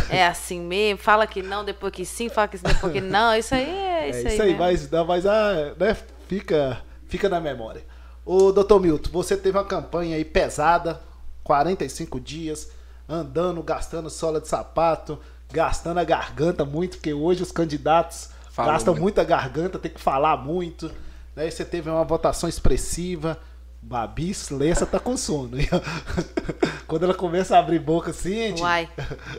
é 0.09 0.25
assim 0.25 0.59
mesmo. 0.59 0.97
Fala 0.99 1.27
que 1.27 1.43
não, 1.43 1.63
depois 1.63 1.93
que 1.93 2.03
sim, 2.05 2.29
fala 2.29 2.47
que 2.47 2.57
sim, 2.57 2.63
depois 2.65 2.91
que 2.91 3.01
não. 3.01 3.35
Isso 3.35 3.53
aí 3.53 3.69
é 3.69 4.05
É 4.05 4.09
isso, 4.09 4.27
isso 4.29 4.41
aí, 4.41 4.55
mesmo. 4.57 4.59
mas, 4.63 4.89
mas 5.07 5.25
ah, 5.27 5.73
né, 5.77 5.95
fica, 6.27 6.81
fica 7.07 7.29
na 7.29 7.39
memória. 7.39 7.83
Ô, 8.25 8.51
doutor 8.51 8.79
Milton, 8.79 9.09
você 9.11 9.37
teve 9.37 9.55
uma 9.55 9.65
campanha 9.65 10.15
aí 10.15 10.25
pesada, 10.25 10.99
45 11.43 12.19
dias, 12.19 12.69
andando, 13.07 13.61
gastando 13.63 14.09
sola 14.09 14.39
de 14.41 14.47
sapato, 14.47 15.19
gastando 15.51 15.99
a 15.99 16.03
garganta 16.03 16.63
muito, 16.65 16.97
porque 16.97 17.13
hoje 17.13 17.43
os 17.43 17.51
candidatos 17.51 18.29
Falam 18.51 18.73
gastam 18.73 18.93
muito. 18.93 19.01
muita 19.03 19.23
garganta, 19.23 19.79
tem 19.79 19.91
que 19.91 19.99
falar 20.01 20.37
muito. 20.37 20.91
Né? 21.35 21.49
Você 21.49 21.65
teve 21.65 21.89
uma 21.89 22.03
votação 22.03 22.47
expressiva. 22.49 23.37
Babi 23.85 24.33
Lessa 24.51 24.85
tá 24.85 24.97
com 24.97 25.17
sono. 25.17 25.57
Quando 26.87 27.03
ela 27.03 27.13
começa 27.13 27.55
a 27.55 27.59
abrir 27.59 27.79
boca 27.79 28.11
assim, 28.11 28.33
gente, 28.49 28.61
Uai, 28.61 28.89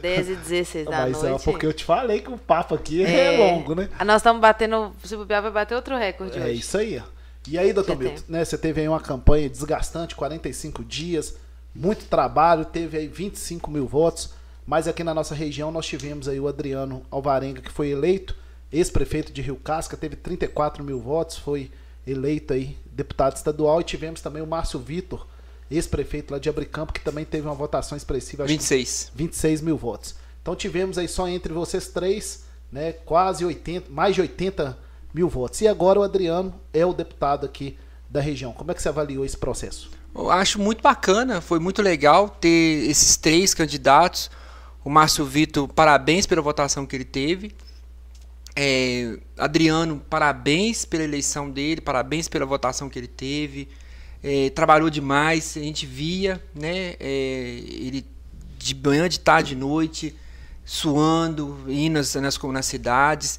10 0.03 0.29
e 0.29 0.35
16 0.37 0.85
da 0.87 0.91
mas 0.91 1.25
é 1.25 1.31
noite. 1.31 1.45
porque 1.45 1.65
eu 1.65 1.73
te 1.73 1.83
falei 1.85 2.21
que 2.21 2.31
o 2.31 2.37
papo 2.37 2.75
aqui 2.75 3.03
é, 3.05 3.39
longo, 3.39 3.75
né? 3.75 3.89
Nós 4.05 4.17
estamos 4.17 4.41
batendo. 4.43 4.93
Se 5.03 5.17
bobear, 5.17 5.41
vai 5.41 5.51
bater 5.51 5.75
outro 5.75 5.97
recorde 5.97 6.39
É 6.39 6.43
hoje. 6.43 6.61
isso 6.61 6.77
aí. 6.77 6.99
ó. 6.99 7.03
E 7.47 7.59
aí, 7.59 7.73
doutor 7.73 7.97
Milton, 7.97 8.23
né, 8.29 8.43
você 8.45 8.57
teve 8.57 8.81
aí 8.81 8.89
uma 8.89 9.01
campanha 9.01 9.49
desgastante, 9.51 10.15
45 10.15 10.83
dias, 10.83 11.37
muito 11.75 12.05
trabalho, 12.07 12.65
teve 12.65 12.97
aí 12.97 13.09
25 13.09 13.71
mil 13.71 13.87
votos, 13.87 14.31
mas 14.67 14.87
aqui 14.87 15.03
na 15.03 15.13
nossa 15.13 15.35
região 15.35 15.71
nós 15.71 15.87
tivemos 15.87 16.29
aí 16.29 16.39
o 16.39 16.49
Adriano 16.49 17.03
Alvarenga, 17.11 17.61
que 17.61 17.71
foi 17.71 17.91
eleito 17.91 18.37
ex-prefeito 18.73 19.33
de 19.33 19.43
Rio 19.43 19.57
Casca, 19.57 19.97
teve 19.97 20.17
34 20.17 20.83
mil 20.83 21.01
votos, 21.01 21.37
foi 21.37 21.71
eleito 22.07 22.53
aí 22.53 22.77
deputado 22.87 23.37
estadual, 23.37 23.81
e 23.81 23.85
tivemos 23.85 24.21
também 24.21 24.43
o 24.43 24.47
Márcio 24.47 24.79
Vitor, 24.81 25.27
ex-prefeito 25.71 26.33
lá 26.33 26.39
de 26.39 26.49
Abricampo, 26.49 26.93
que 26.93 27.01
também 27.01 27.25
teve 27.25 27.47
uma 27.47 27.55
votação 27.55 27.97
expressiva, 27.97 28.45
acho 28.45 28.53
que 28.53 28.59
26. 28.59 29.13
26 29.15 29.61
mil 29.61 29.77
votos. 29.77 30.15
Então 30.43 30.55
tivemos 30.55 30.99
aí 30.99 31.09
só 31.09 31.29
entre 31.29 31.53
vocês 31.53 31.89
três, 31.89 32.45
né, 32.71 32.93
quase 32.93 33.45
80, 33.45 33.91
mais 33.91 34.15
de 34.15 34.21
80 34.21 34.77
mil 35.13 35.29
votos. 35.29 35.61
E 35.61 35.69
agora 35.69 36.01
o 36.01 36.03
Adriano 36.03 36.53
é 36.73 36.85
o 36.85 36.93
deputado 36.93 37.47
aqui 37.47 37.79
da 38.11 38.21
região. 38.21 38.53
Como 38.53 38.71
é 38.71 38.75
que 38.75 38.83
você 38.83 38.89
avaliou 38.89 39.25
esse 39.25 39.37
processo? 39.37 39.91
Eu 40.15 40.31
acho 40.31 40.61
muito 40.61 40.81
bacana, 40.81 41.41
foi 41.41 41.59
muito 41.59 41.83
legal 41.83 42.29
ter 42.29 42.89
esses 42.89 43.17
três 43.17 43.53
candidatos. 43.53 44.31
O 44.85 44.91
Márcio 44.91 45.25
Vitor, 45.25 45.67
parabéns 45.67 46.27
pela 46.27 46.41
votação 46.41 46.87
que 46.87 46.95
ele 46.95 47.05
teve. 47.05 47.53
É, 48.55 49.19
Adriano, 49.37 50.01
parabéns 50.09 50.85
pela 50.85 51.03
eleição 51.03 51.51
dele, 51.51 51.81
parabéns 51.81 52.29
pela 52.29 52.47
votação 52.47 52.89
que 52.89 52.99
ele 52.99 53.09
teve. 53.09 53.69
É, 54.23 54.51
trabalhou 54.51 54.89
demais, 54.89 55.57
a 55.57 55.61
gente 55.61 55.85
via, 55.85 56.43
né? 56.55 56.95
é, 57.01 57.61
ele 57.67 58.07
de 58.57 58.75
manhã, 58.75 59.09
de 59.09 59.21
tarde, 59.21 59.51
de 59.51 59.57
noite, 59.57 60.17
suando, 60.65 61.65
indo 61.69 61.95
nas, 61.95 62.15
nas, 62.15 62.39
nas 62.39 62.67
cidades. 62.67 63.39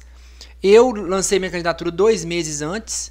Eu 0.62 0.90
lancei 0.90 1.38
minha 1.38 1.50
candidatura 1.50 1.90
dois 1.90 2.24
meses 2.24 2.62
antes, 2.62 3.10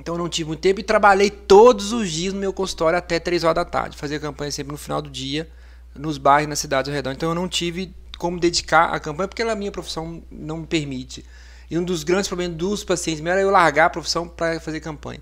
então 0.00 0.14
eu 0.14 0.18
não 0.18 0.28
tive 0.28 0.48
muito 0.48 0.60
tempo 0.60 0.80
e 0.80 0.82
trabalhei 0.82 1.30
todos 1.30 1.92
os 1.92 2.10
dias 2.10 2.32
no 2.32 2.40
meu 2.40 2.52
consultório 2.52 2.98
até 2.98 3.18
3 3.18 3.44
horas 3.44 3.56
da 3.56 3.64
tarde. 3.64 3.96
Fazia 3.96 4.18
campanha 4.18 4.50
sempre 4.50 4.72
no 4.72 4.78
final 4.78 5.02
do 5.02 5.10
dia, 5.10 5.48
nos 5.94 6.16
bairros, 6.16 6.48
nas 6.48 6.58
cidades 6.58 6.88
ao 6.88 6.94
redor. 6.94 7.12
Então 7.12 7.28
eu 7.28 7.34
não 7.34 7.46
tive 7.46 7.94
como 8.18 8.40
dedicar 8.40 8.86
a 8.86 8.98
campanha 8.98 9.28
porque 9.28 9.42
a 9.42 9.54
minha 9.54 9.70
profissão 9.70 10.22
não 10.30 10.58
me 10.58 10.66
permite. 10.66 11.24
E 11.70 11.78
um 11.78 11.84
dos 11.84 12.02
grandes 12.02 12.28
problemas 12.28 12.56
dos 12.56 12.82
pacientes 12.82 13.20
meus 13.20 13.32
era 13.32 13.42
eu 13.42 13.50
largar 13.50 13.86
a 13.86 13.90
profissão 13.90 14.26
para 14.26 14.58
fazer 14.58 14.80
campanha. 14.80 15.20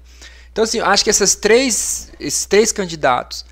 Então, 0.50 0.64
assim, 0.64 0.78
eu 0.78 0.86
acho 0.86 1.04
que 1.04 1.10
essas 1.10 1.34
três, 1.34 2.10
esses 2.18 2.46
três 2.46 2.72
candidatos, 2.72 3.44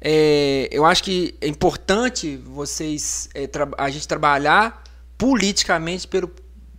é, 0.00 0.68
eu 0.72 0.84
acho 0.84 1.02
que 1.02 1.36
é 1.40 1.46
importante 1.46 2.36
vocês, 2.36 3.28
é, 3.34 3.48
a 3.78 3.88
gente 3.88 4.08
trabalhar 4.08 4.82
politicamente 5.16 6.06
pelo, 6.08 6.30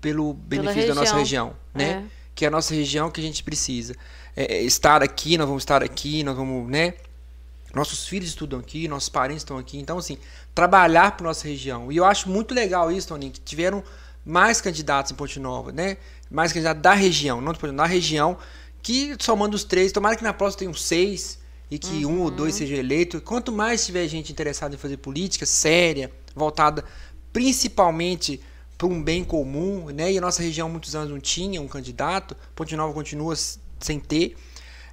pelo 0.02 0.34
benefício 0.34 0.90
da 0.90 0.96
nossa 0.96 1.16
região. 1.16 1.48
região, 1.48 1.56
né? 1.74 2.04
É. 2.14 2.17
Que 2.38 2.46
é 2.46 2.50
a 2.50 2.52
nossa 2.52 2.76
região 2.76 3.10
que 3.10 3.20
a 3.20 3.24
gente 3.24 3.44
precisa. 3.44 3.96
É, 4.36 4.58
é, 4.58 4.62
estar 4.62 5.02
aqui, 5.02 5.40
nós 5.40 5.48
vamos 5.48 5.64
estar 5.64 5.82
aqui, 5.82 6.24
nós 6.24 6.36
vamos, 6.38 6.70
né? 6.70 6.94
Nossos 7.74 8.08
filhos 8.08 8.30
estudam 8.30 8.60
aqui, 8.60 8.88
nossos 8.88 9.10
parentes 9.10 9.42
estão 9.42 9.58
aqui. 9.58 9.80
Então, 9.80 9.98
assim, 9.98 10.20
trabalhar 10.54 11.18
para 11.18 11.26
nossa 11.26 11.48
região. 11.48 11.92
E 11.92 11.98
eu 11.98 12.06
acho 12.06 12.30
muito 12.30 12.54
legal 12.54 12.92
isso, 12.92 13.08
Toninho, 13.08 13.32
que 13.32 13.40
tiveram 13.40 13.84
mais 14.24 14.62
candidatos 14.62 15.12
em 15.12 15.16
Ponte 15.16 15.40
Nova, 15.40 15.72
né? 15.72 15.98
Mais 16.30 16.54
candidatos 16.54 16.84
da 16.84 16.94
região, 16.94 17.42
não 17.42 17.54
da 17.54 17.86
região, 17.88 18.38
que 18.84 19.16
somando 19.20 19.56
os 19.56 19.64
três, 19.64 19.92
tomara 19.92 20.16
que 20.16 20.24
na 20.24 20.32
próxima 20.32 20.60
tenham 20.60 20.74
seis 20.76 21.40
e 21.72 21.80
que 21.80 22.06
um 22.06 22.22
ou 22.22 22.30
dois 22.30 22.54
seja 22.54 22.76
eleito. 22.76 23.20
Quanto 23.20 23.52
mais 23.52 23.84
tiver 23.84 24.08
gente 24.08 24.32
interessada 24.32 24.76
em 24.76 24.78
fazer 24.78 24.98
política 24.98 25.46
séria, 25.48 26.12
voltada 26.36 26.86
principalmente 27.34 28.40
para 28.78 28.88
um 28.88 29.02
bem 29.02 29.24
comum, 29.24 29.88
né? 29.88 30.12
E 30.12 30.18
a 30.18 30.22
nossa 30.22 30.42
região 30.44 30.70
muitos 30.70 30.96
anos 30.96 31.10
não 31.10 31.20
tinha 31.20 31.62
um 31.62 31.68
candidato, 31.68 32.36
Ponte 32.56 32.76
Nova 32.76 32.94
continua 32.94 33.36
sem 33.80 34.00
ter. 34.00 34.36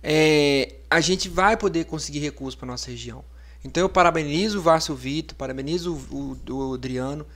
É, 0.03 0.75
a 0.91 1.01
gente 1.01 1.29
vai 1.29 1.57
poder 1.57 1.85
conseguir 1.85 2.19
recursos 2.21 2.55
para 2.55 2.67
nossa 2.67 2.91
região. 2.91 3.25
Então 3.65 3.83
eu 3.83 3.89
parabenizo 3.89 4.59
o 4.59 4.63
Várcio 4.63 4.95
Vitor, 4.95 5.37
parabenizo 5.37 5.95
o, 6.11 6.39
o, 6.49 6.55
o 6.71 6.75
Adriano. 6.75 7.27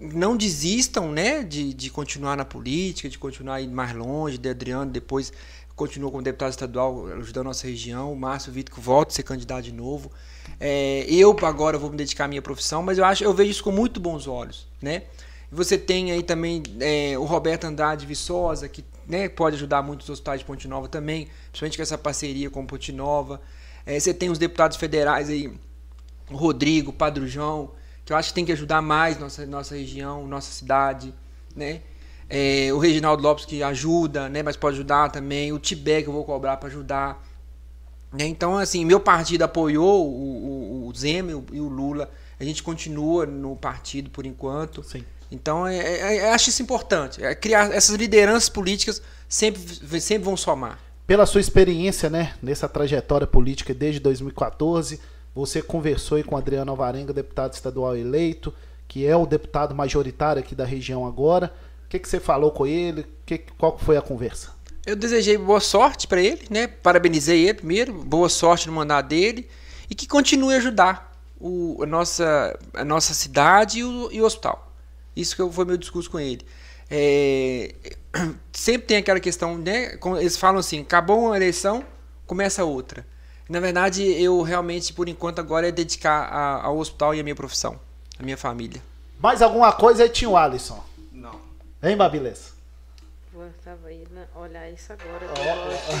Não 0.00 0.36
desistam 0.36 1.10
né, 1.10 1.42
de, 1.42 1.72
de 1.72 1.88
continuar 1.88 2.36
na 2.36 2.44
política, 2.44 3.08
de 3.08 3.18
continuar 3.18 3.62
indo 3.62 3.74
mais 3.74 3.94
longe. 3.94 4.36
De 4.36 4.48
Adriano 4.48 4.90
depois 4.90 5.32
continua 5.74 6.10
como 6.10 6.22
deputado 6.22 6.50
estadual 6.50 7.06
ajudando 7.06 7.46
a 7.46 7.48
nossa 7.48 7.66
região. 7.66 8.12
O 8.12 8.16
Márcio 8.16 8.52
Vitor 8.52 8.74
que 8.74 8.80
volta 8.80 9.12
a 9.12 9.14
ser 9.14 9.22
candidato 9.22 9.64
de 9.64 9.72
novo. 9.72 10.10
É, 10.60 11.06
eu 11.08 11.34
agora 11.42 11.78
vou 11.78 11.90
me 11.90 11.96
dedicar 11.96 12.26
à 12.26 12.28
minha 12.28 12.42
profissão, 12.42 12.82
mas 12.82 12.98
eu 12.98 13.04
acho 13.04 13.24
eu 13.24 13.32
vejo 13.32 13.50
isso 13.50 13.64
com 13.64 13.72
muito 13.72 13.98
bons 13.98 14.26
olhos. 14.26 14.66
Né? 14.82 15.04
Você 15.54 15.78
tem 15.78 16.10
aí 16.10 16.22
também 16.22 16.62
é, 16.80 17.16
o 17.16 17.24
Roberto 17.24 17.64
Andrade 17.64 18.04
Viçosa, 18.06 18.68
que 18.68 18.84
né, 19.06 19.28
pode 19.28 19.56
ajudar 19.56 19.82
muito 19.82 20.02
os 20.02 20.10
hospitais 20.10 20.40
de 20.40 20.44
Ponte 20.44 20.66
Nova 20.66 20.88
também, 20.88 21.28
principalmente 21.50 21.76
com 21.76 21.82
essa 21.82 21.96
parceria 21.96 22.50
com 22.50 22.66
Ponte 22.66 22.90
Nova. 22.92 23.40
É, 23.86 23.98
você 23.98 24.12
tem 24.12 24.30
os 24.30 24.38
deputados 24.38 24.76
federais 24.76 25.28
aí, 25.28 25.52
o 26.30 26.36
Rodrigo, 26.36 26.90
o 26.90 26.92
Padre 26.92 27.26
João, 27.28 27.70
que 28.04 28.12
eu 28.12 28.16
acho 28.16 28.30
que 28.30 28.34
tem 28.34 28.44
que 28.44 28.52
ajudar 28.52 28.82
mais 28.82 29.18
nossa, 29.18 29.46
nossa 29.46 29.76
região, 29.76 30.26
nossa 30.26 30.50
cidade, 30.50 31.14
né? 31.54 31.82
É, 32.28 32.72
o 32.72 32.78
Reginaldo 32.78 33.22
Lopes 33.22 33.44
que 33.44 33.62
ajuda, 33.62 34.28
né? 34.28 34.42
Mas 34.42 34.56
pode 34.56 34.76
ajudar 34.76 35.10
também. 35.10 35.52
O 35.52 35.58
Tibé 35.58 36.02
que 36.02 36.08
eu 36.08 36.12
vou 36.12 36.24
cobrar 36.24 36.56
para 36.56 36.68
ajudar. 36.68 37.22
Né? 38.12 38.26
Então, 38.26 38.56
assim, 38.56 38.84
meu 38.84 38.98
partido 38.98 39.42
apoiou 39.42 40.06
o, 40.06 40.86
o, 40.86 40.88
o 40.88 40.94
Zema 40.94 41.30
e 41.52 41.60
o 41.60 41.68
Lula 41.68 42.10
A 42.40 42.44
gente 42.44 42.62
continua 42.62 43.26
no 43.26 43.54
partido 43.54 44.10
por 44.10 44.24
enquanto. 44.24 44.82
Sim. 44.82 45.04
Então, 45.30 45.66
é, 45.66 45.76
é, 45.76 46.16
é, 46.18 46.32
acho 46.32 46.50
isso 46.50 46.62
importante. 46.62 47.22
É 47.24 47.34
criar 47.34 47.72
essas 47.72 47.96
lideranças 47.96 48.48
políticas 48.48 49.02
sempre, 49.28 49.62
sempre 50.00 50.24
vão 50.24 50.36
somar. 50.36 50.78
Pela 51.06 51.26
sua 51.26 51.40
experiência, 51.40 52.08
né, 52.08 52.34
nessa 52.42 52.68
trajetória 52.68 53.26
política 53.26 53.74
desde 53.74 54.00
2014, 54.00 55.00
você 55.34 55.60
conversou 55.60 56.16
aí 56.16 56.24
com 56.24 56.36
Adriano 56.36 56.70
Alvarenga, 56.70 57.12
deputado 57.12 57.52
estadual 57.52 57.96
eleito, 57.96 58.54
que 58.86 59.06
é 59.06 59.16
o 59.16 59.26
deputado 59.26 59.74
majoritário 59.74 60.40
aqui 60.40 60.54
da 60.54 60.64
região 60.64 61.06
agora. 61.06 61.52
O 61.84 61.88
que, 61.88 61.98
que 61.98 62.08
você 62.08 62.20
falou 62.20 62.50
com 62.50 62.66
ele? 62.66 63.04
Que, 63.26 63.38
qual 63.58 63.76
foi 63.76 63.96
a 63.96 64.02
conversa? 64.02 64.52
Eu 64.86 64.94
desejei 64.94 65.36
boa 65.36 65.60
sorte 65.60 66.06
para 66.06 66.20
ele, 66.20 66.42
né? 66.50 66.66
Parabenizei 66.66 67.42
ele 67.44 67.54
primeiro, 67.54 67.92
boa 67.92 68.28
sorte 68.28 68.66
no 68.66 68.74
mandato 68.74 69.08
dele 69.08 69.48
e 69.88 69.94
que 69.94 70.06
continue 70.06 70.54
a 70.54 70.58
ajudar 70.58 71.12
o, 71.40 71.82
a, 71.82 71.86
nossa, 71.86 72.58
a 72.74 72.84
nossa 72.84 73.14
cidade 73.14 73.80
e 73.80 73.84
o, 73.84 74.12
e 74.12 74.20
o 74.20 74.24
hospital. 74.24 74.73
Isso 75.16 75.36
que 75.36 75.52
foi 75.52 75.64
meu 75.64 75.76
discurso 75.76 76.10
com 76.10 76.18
ele. 76.18 76.44
É, 76.90 77.74
sempre 78.52 78.86
tem 78.86 78.96
aquela 78.98 79.20
questão, 79.20 79.56
né? 79.56 79.98
Eles 80.18 80.36
falam 80.36 80.60
assim: 80.60 80.80
acabou 80.80 81.26
uma 81.26 81.36
eleição, 81.36 81.84
começa 82.26 82.64
outra. 82.64 83.06
Na 83.48 83.60
verdade, 83.60 84.02
eu 84.02 84.40
realmente, 84.42 84.92
por 84.92 85.08
enquanto, 85.08 85.38
agora 85.38 85.68
é 85.68 85.72
dedicar 85.72 86.24
a, 86.24 86.62
ao 86.64 86.78
hospital 86.78 87.14
e 87.14 87.20
à 87.20 87.22
minha 87.22 87.34
profissão, 87.34 87.78
à 88.18 88.22
minha 88.22 88.38
família. 88.38 88.80
Mais 89.20 89.42
alguma 89.42 89.72
coisa 89.72 90.02
aí 90.02 90.08
tinha 90.08 90.30
o 90.30 90.36
Alisson? 90.36 90.82
Não. 91.12 91.38
Hein, 91.82 91.96
Babilés? 91.96 92.54
Vou 93.32 93.90
indo 93.90 94.08
olhar 94.36 94.70
isso 94.70 94.92
agora, 94.92 95.26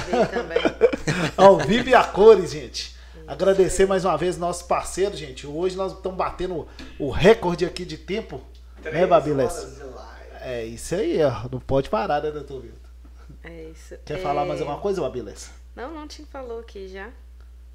ver 0.06 0.28
também. 0.28 0.58
Ao 1.36 1.58
vivo 1.58 1.88
e 1.88 1.94
a 1.94 2.04
cores, 2.04 2.52
gente. 2.52 2.94
Agradecer 3.26 3.86
mais 3.86 4.04
uma 4.04 4.16
vez 4.16 4.36
nossos 4.36 4.62
parceiros, 4.62 5.18
gente. 5.18 5.46
Hoje 5.46 5.76
nós 5.76 5.92
estamos 5.92 6.16
batendo 6.16 6.68
o 6.98 7.10
recorde 7.10 7.64
aqui 7.64 7.84
de 7.84 7.98
tempo, 7.98 8.40
né, 8.92 9.06
Babilés? 9.06 9.80
É 10.40 10.64
isso 10.64 10.94
aí, 10.94 11.22
ó. 11.22 11.48
Não 11.50 11.58
pode 11.60 11.88
parar, 11.88 12.22
né, 12.22 12.30
doutor 12.30 12.62
Milton? 12.62 12.78
É 13.42 13.64
isso. 13.64 13.96
Quer 14.04 14.18
É, 14.18 14.22
falar 14.22 14.44
mais 14.44 14.60
alguma 14.60 14.78
coisa, 14.78 15.00
Babilés? 15.00 15.50
Não, 15.74 15.90
não 15.92 16.06
te 16.06 16.24
falou 16.26 16.60
aqui 16.60 16.88
já. 16.88 17.08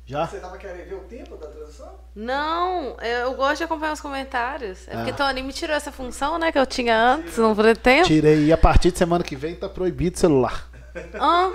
Já? 0.05 0.25
Você 0.25 0.39
tava 0.39 0.57
querendo 0.57 0.87
ver 0.89 0.95
o 0.95 0.99
tempo 1.01 1.35
da 1.37 1.47
transição? 1.47 1.91
Não, 2.15 2.97
eu 2.99 3.33
gosto 3.35 3.57
de 3.57 3.63
acompanhar 3.65 3.93
os 3.93 4.01
comentários. 4.01 4.87
É 4.87 4.95
porque 4.95 5.11
Ah. 5.11 5.13
Tony 5.13 5.43
me 5.43 5.53
tirou 5.53 5.75
essa 5.75 5.91
função, 5.91 6.39
né, 6.39 6.51
que 6.51 6.57
eu 6.57 6.65
tinha 6.65 6.95
antes, 6.99 7.37
não 7.37 7.55
pretendo. 7.55 8.07
Tirei. 8.07 8.45
E 8.45 8.53
a 8.53 8.57
partir 8.57 8.91
de 8.91 8.97
semana 8.97 9.23
que 9.23 9.35
vem 9.35 9.55
tá 9.55 9.69
proibido 9.69 10.15
o 10.15 10.19
celular. 10.19 10.67
Ah, 11.13 11.51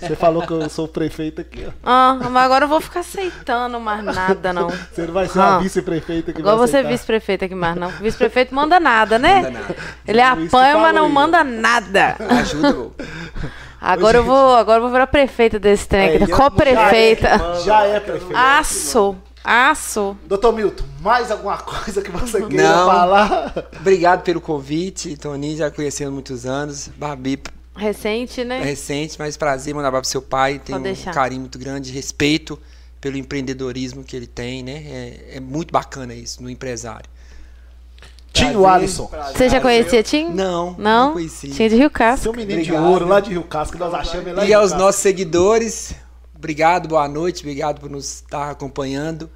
Você 0.00 0.16
falou 0.16 0.46
que 0.46 0.52
eu 0.52 0.68
sou 0.70 0.86
o 0.86 0.88
prefeito 0.88 1.40
aqui, 1.40 1.66
ó. 1.66 1.70
ah, 1.84 2.18
mas 2.30 2.44
agora 2.44 2.64
eu 2.64 2.68
vou 2.68 2.80
ficar 2.80 3.00
aceitando 3.00 3.78
mais 3.78 4.02
nada, 4.04 4.52
não. 4.52 4.68
Você 4.68 5.02
não 5.06 5.12
vai 5.12 5.26
ser 5.28 5.38
uma 5.38 5.56
Ah. 5.56 5.58
vice-prefeita 5.58 6.32
que 6.32 6.40
Igual 6.40 6.56
vai 6.56 6.66
você 6.66 6.76
é 6.76 6.80
aceitar. 6.80 6.92
vice-prefeito 6.92 7.44
aqui 7.44 7.54
mais, 7.54 7.76
não. 7.76 7.88
Vice-prefeito 7.90 8.54
manda 8.54 8.80
nada, 8.80 9.18
né? 9.18 9.36
Manda 9.42 9.50
nada. 9.50 9.76
Ele 10.06 10.20
apanha, 10.20 10.78
mas 10.78 10.94
não 10.94 11.06
aí, 11.06 11.12
manda 11.12 11.44
nada. 11.44 12.16
Ajuda. 12.30 12.90
Agora 13.80 14.16
eu 14.18 14.24
vou, 14.24 14.54
agora 14.56 14.78
eu 14.78 14.82
vou 14.82 14.90
virar 14.90 15.06
prefeita 15.06 15.58
desse 15.58 15.86
trem 15.86 16.14
aqui, 16.14 16.24
É, 16.24 16.26
né? 16.28 16.34
Co-prefeita. 16.34 17.60
Já 17.64 17.82
é 17.82 18.00
prefeito. 18.00 18.34
Aço, 18.34 19.14
aço. 19.44 20.16
Doutor 20.26 20.54
Milton, 20.54 20.84
mais 21.02 21.30
alguma 21.30 21.58
coisa 21.58 22.00
que 22.00 22.10
você 22.10 22.40
queira 22.46 22.62
Não. 22.72 22.86
falar? 22.90 23.52
Obrigado 23.78 24.22
pelo 24.22 24.40
convite, 24.40 25.14
Toninho, 25.18 25.58
já 25.58 25.70
conhecendo 25.70 26.08
há 26.08 26.12
muitos 26.12 26.46
anos. 26.46 26.88
Babi 26.96 27.42
Recente, 27.76 28.44
né? 28.44 28.62
recente, 28.62 29.16
mas 29.18 29.36
prazer 29.36 29.74
mandar 29.74 29.90
para 29.90 30.04
seu 30.04 30.22
pai. 30.22 30.60
Tem 30.64 30.76
um 30.76 31.12
carinho 31.12 31.40
muito 31.40 31.58
grande, 31.58 31.90
respeito 31.90 32.58
pelo 33.00 33.16
empreendedorismo 33.16 34.04
que 34.04 34.14
ele 34.16 34.26
tem, 34.26 34.62
né? 34.62 34.72
É, 34.86 35.36
é 35.36 35.40
muito 35.40 35.72
bacana 35.72 36.14
isso 36.14 36.42
no 36.42 36.48
empresário. 36.48 37.10
Tinho 38.32 38.66
Alisson. 38.66 39.08
Você 39.32 39.48
já 39.48 39.60
conhecia 39.60 40.02
Tim? 40.02 40.30
Não, 40.30 40.74
Não? 40.76 41.14
não. 41.14 41.28
Tinha 41.28 41.68
de 41.68 41.76
Rio 41.76 41.90
Castro. 41.90 42.24
Seu 42.24 42.32
menino 42.32 42.60
Obrigado. 42.60 42.82
de 42.82 42.88
ouro 42.92 43.06
lá 43.06 43.20
de 43.20 43.30
Rio 43.30 43.44
Casco, 43.44 43.74
que 43.74 43.78
nós 43.78 43.94
achamos 43.94 44.26
ele 44.26 44.34
lá 44.34 44.44
E 44.44 44.52
aos 44.52 44.72
nossos 44.72 45.00
seguidores, 45.00 45.94
obrigado, 46.34 46.88
boa 46.88 47.06
noite, 47.06 47.42
obrigado 47.42 47.80
por 47.80 47.88
nos 47.88 48.16
estar 48.16 48.50
acompanhando. 48.50 49.30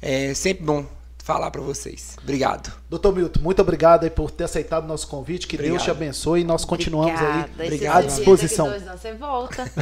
É 0.00 0.34
sempre 0.34 0.62
bom 0.62 0.84
falar 1.24 1.50
para 1.50 1.62
vocês. 1.62 2.16
Obrigado. 2.22 2.70
Doutor 2.88 3.16
Milton, 3.16 3.40
muito 3.40 3.62
obrigado 3.62 4.04
aí 4.04 4.10
por 4.10 4.30
ter 4.30 4.44
aceitado 4.44 4.84
o 4.84 4.86
nosso 4.86 5.08
convite. 5.08 5.46
Que 5.46 5.56
Deus 5.56 5.70
Obrigado. 5.70 5.84
te 5.86 5.90
abençoe 5.90 6.42
e 6.42 6.44
nós 6.44 6.66
continuamos 6.66 7.14
Obrigada. 7.14 7.50
aí 7.58 7.66
Obrigado. 7.66 7.96
à 7.96 8.02
disposição. 8.02 8.68
dois 8.68 8.86
anos, 8.86 9.00
você 9.00 9.14
volta. 9.14 9.64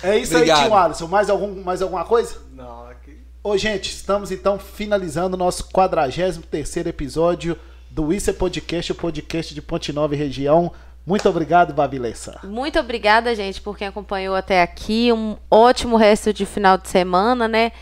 É 0.00 0.16
isso 0.16 0.32
Obrigado. 0.36 0.58
aí, 0.58 0.64
Tinho 0.64 0.78
Alisson. 0.78 1.06
Mais, 1.08 1.28
algum, 1.28 1.60
mais 1.64 1.82
alguma 1.82 2.04
coisa? 2.04 2.36
Não, 2.52 2.86
aqui. 2.88 3.18
Ô, 3.42 3.58
gente, 3.58 3.90
estamos 3.90 4.30
então 4.30 4.56
finalizando 4.56 5.34
o 5.34 5.36
nosso 5.36 5.64
43 5.70 6.76
episódio 6.86 7.58
do 7.90 8.12
Isso 8.12 8.30
é 8.30 8.32
Podcast, 8.32 8.92
o 8.92 8.94
podcast 8.94 9.52
de 9.52 9.60
Ponte 9.60 9.92
Nova 9.92 10.14
e 10.14 10.16
região. 10.16 10.70
Muito 11.04 11.28
obrigado, 11.28 11.74
Babilessa. 11.74 12.38
Muito 12.44 12.78
obrigada, 12.78 13.34
gente, 13.34 13.60
por 13.60 13.76
quem 13.76 13.88
acompanhou 13.88 14.36
até 14.36 14.62
aqui. 14.62 15.12
Um 15.12 15.36
ótimo 15.50 15.96
resto 15.96 16.32
de 16.32 16.46
final 16.46 16.78
de 16.78 16.88
semana, 16.88 17.48
né? 17.48 17.72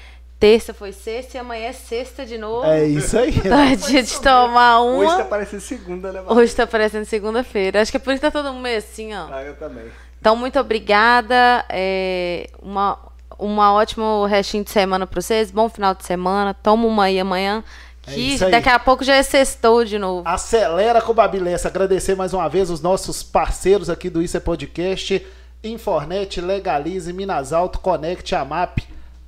Terça 0.47 0.73
foi 0.73 0.93
sexta 0.93 1.37
e 1.37 1.41
amanhã 1.41 1.71
é 1.71 1.73
sexta 1.73 2.25
de 2.25 2.39
novo. 2.39 2.65
É 2.65 2.85
isso 2.87 3.19
aí. 3.19 3.35
Então 3.45 3.59
é 3.59 3.75
dia 3.75 4.01
de 4.01 4.21
tomar 4.21 4.81
Hoje 4.81 5.09
tá 5.09 5.17
uma. 5.17 5.25
parecendo 5.25 5.61
segunda, 5.61 6.13
né, 6.13 6.23
Hoje 6.25 6.55
tá 6.55 6.67
parecendo 6.69 7.05
segunda-feira. 7.05 7.83
Acho 7.83 7.91
que 7.91 7.97
é 7.97 8.01
por 8.01 8.13
isso 8.13 8.21
que 8.21 8.27
tá 8.27 8.31
todo 8.31 8.53
mundo 8.53 8.63
meio 8.63 8.79
assim, 8.79 9.13
ó. 9.13 9.27
Ah, 9.29 9.43
eu 9.43 9.57
também. 9.57 9.87
Então, 10.21 10.37
muito 10.37 10.57
obrigada. 10.61 11.65
É, 11.69 12.49
uma, 12.63 12.97
uma 13.37 13.73
ótima 13.73 14.29
restinho 14.29 14.63
de 14.63 14.71
semana 14.71 15.05
pra 15.05 15.21
vocês. 15.21 15.51
Bom 15.51 15.69
final 15.69 15.97
de 15.97 16.05
semana. 16.05 16.55
Toma 16.55 16.87
uma 16.87 17.05
aí 17.07 17.19
amanhã. 17.19 17.65
É 18.07 18.13
Que 18.13 18.21
isso 18.35 18.45
aí. 18.45 18.53
daqui 18.53 18.69
a 18.69 18.79
pouco 18.79 19.03
já 19.03 19.17
é 19.17 19.25
sextou 19.25 19.85
de 19.85 19.99
novo. 19.99 20.29
Acelera 20.29 21.03
com 21.03 21.11
o 21.11 21.15
Babilessa. 21.15 21.67
Agradecer 21.67 22.15
mais 22.15 22.33
uma 22.33 22.49
vez 22.49 22.71
os 22.71 22.81
nossos 22.81 23.21
parceiros 23.21 23.91
aqui 23.91 24.09
do 24.09 24.23
Isso 24.23 24.37
é 24.37 24.41
Podcast. 24.41 25.27
Infornet, 25.65 26.41
Legalize, 26.41 27.13
Minas 27.13 27.53
Alto, 27.53 27.81
Connect, 27.81 28.33
Amap, 28.33 28.79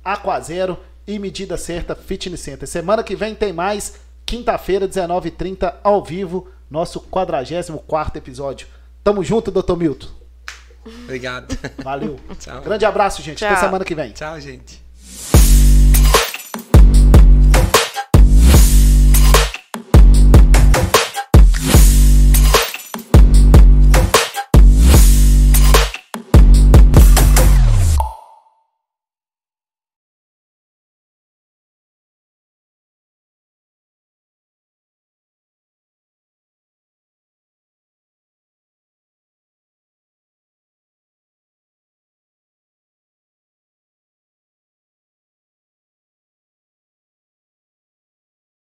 Aquazero 0.01 0.79
e 1.09 1.17
Medida 1.17 1.57
Certa 1.57 1.95
Fitness 1.95 2.39
Center. 2.41 2.67
Semana 2.67 3.03
que 3.03 3.15
vem 3.15 3.33
tem 3.33 3.51
mais. 3.51 3.95
Quinta-feira, 4.27 4.87
19h30, 4.87 5.73
ao 5.83 6.03
vivo, 6.03 6.47
nosso 6.69 6.99
44 7.01 8.19
episódio. 8.19 8.67
Tamo 9.03 9.23
junto, 9.23 9.49
doutor 9.49 9.75
Milton. 9.75 10.07
Obrigado. 11.05 11.57
Valeu. 11.83 12.19
Tchau. 12.37 12.61
Grande 12.61 12.85
abraço, 12.85 13.23
gente. 13.23 13.43
Até 13.43 13.55
Tchau. 13.55 13.65
semana 13.65 13.83
que 13.83 13.95
vem. 13.95 14.11
Tchau, 14.11 14.39
gente. 14.39 14.83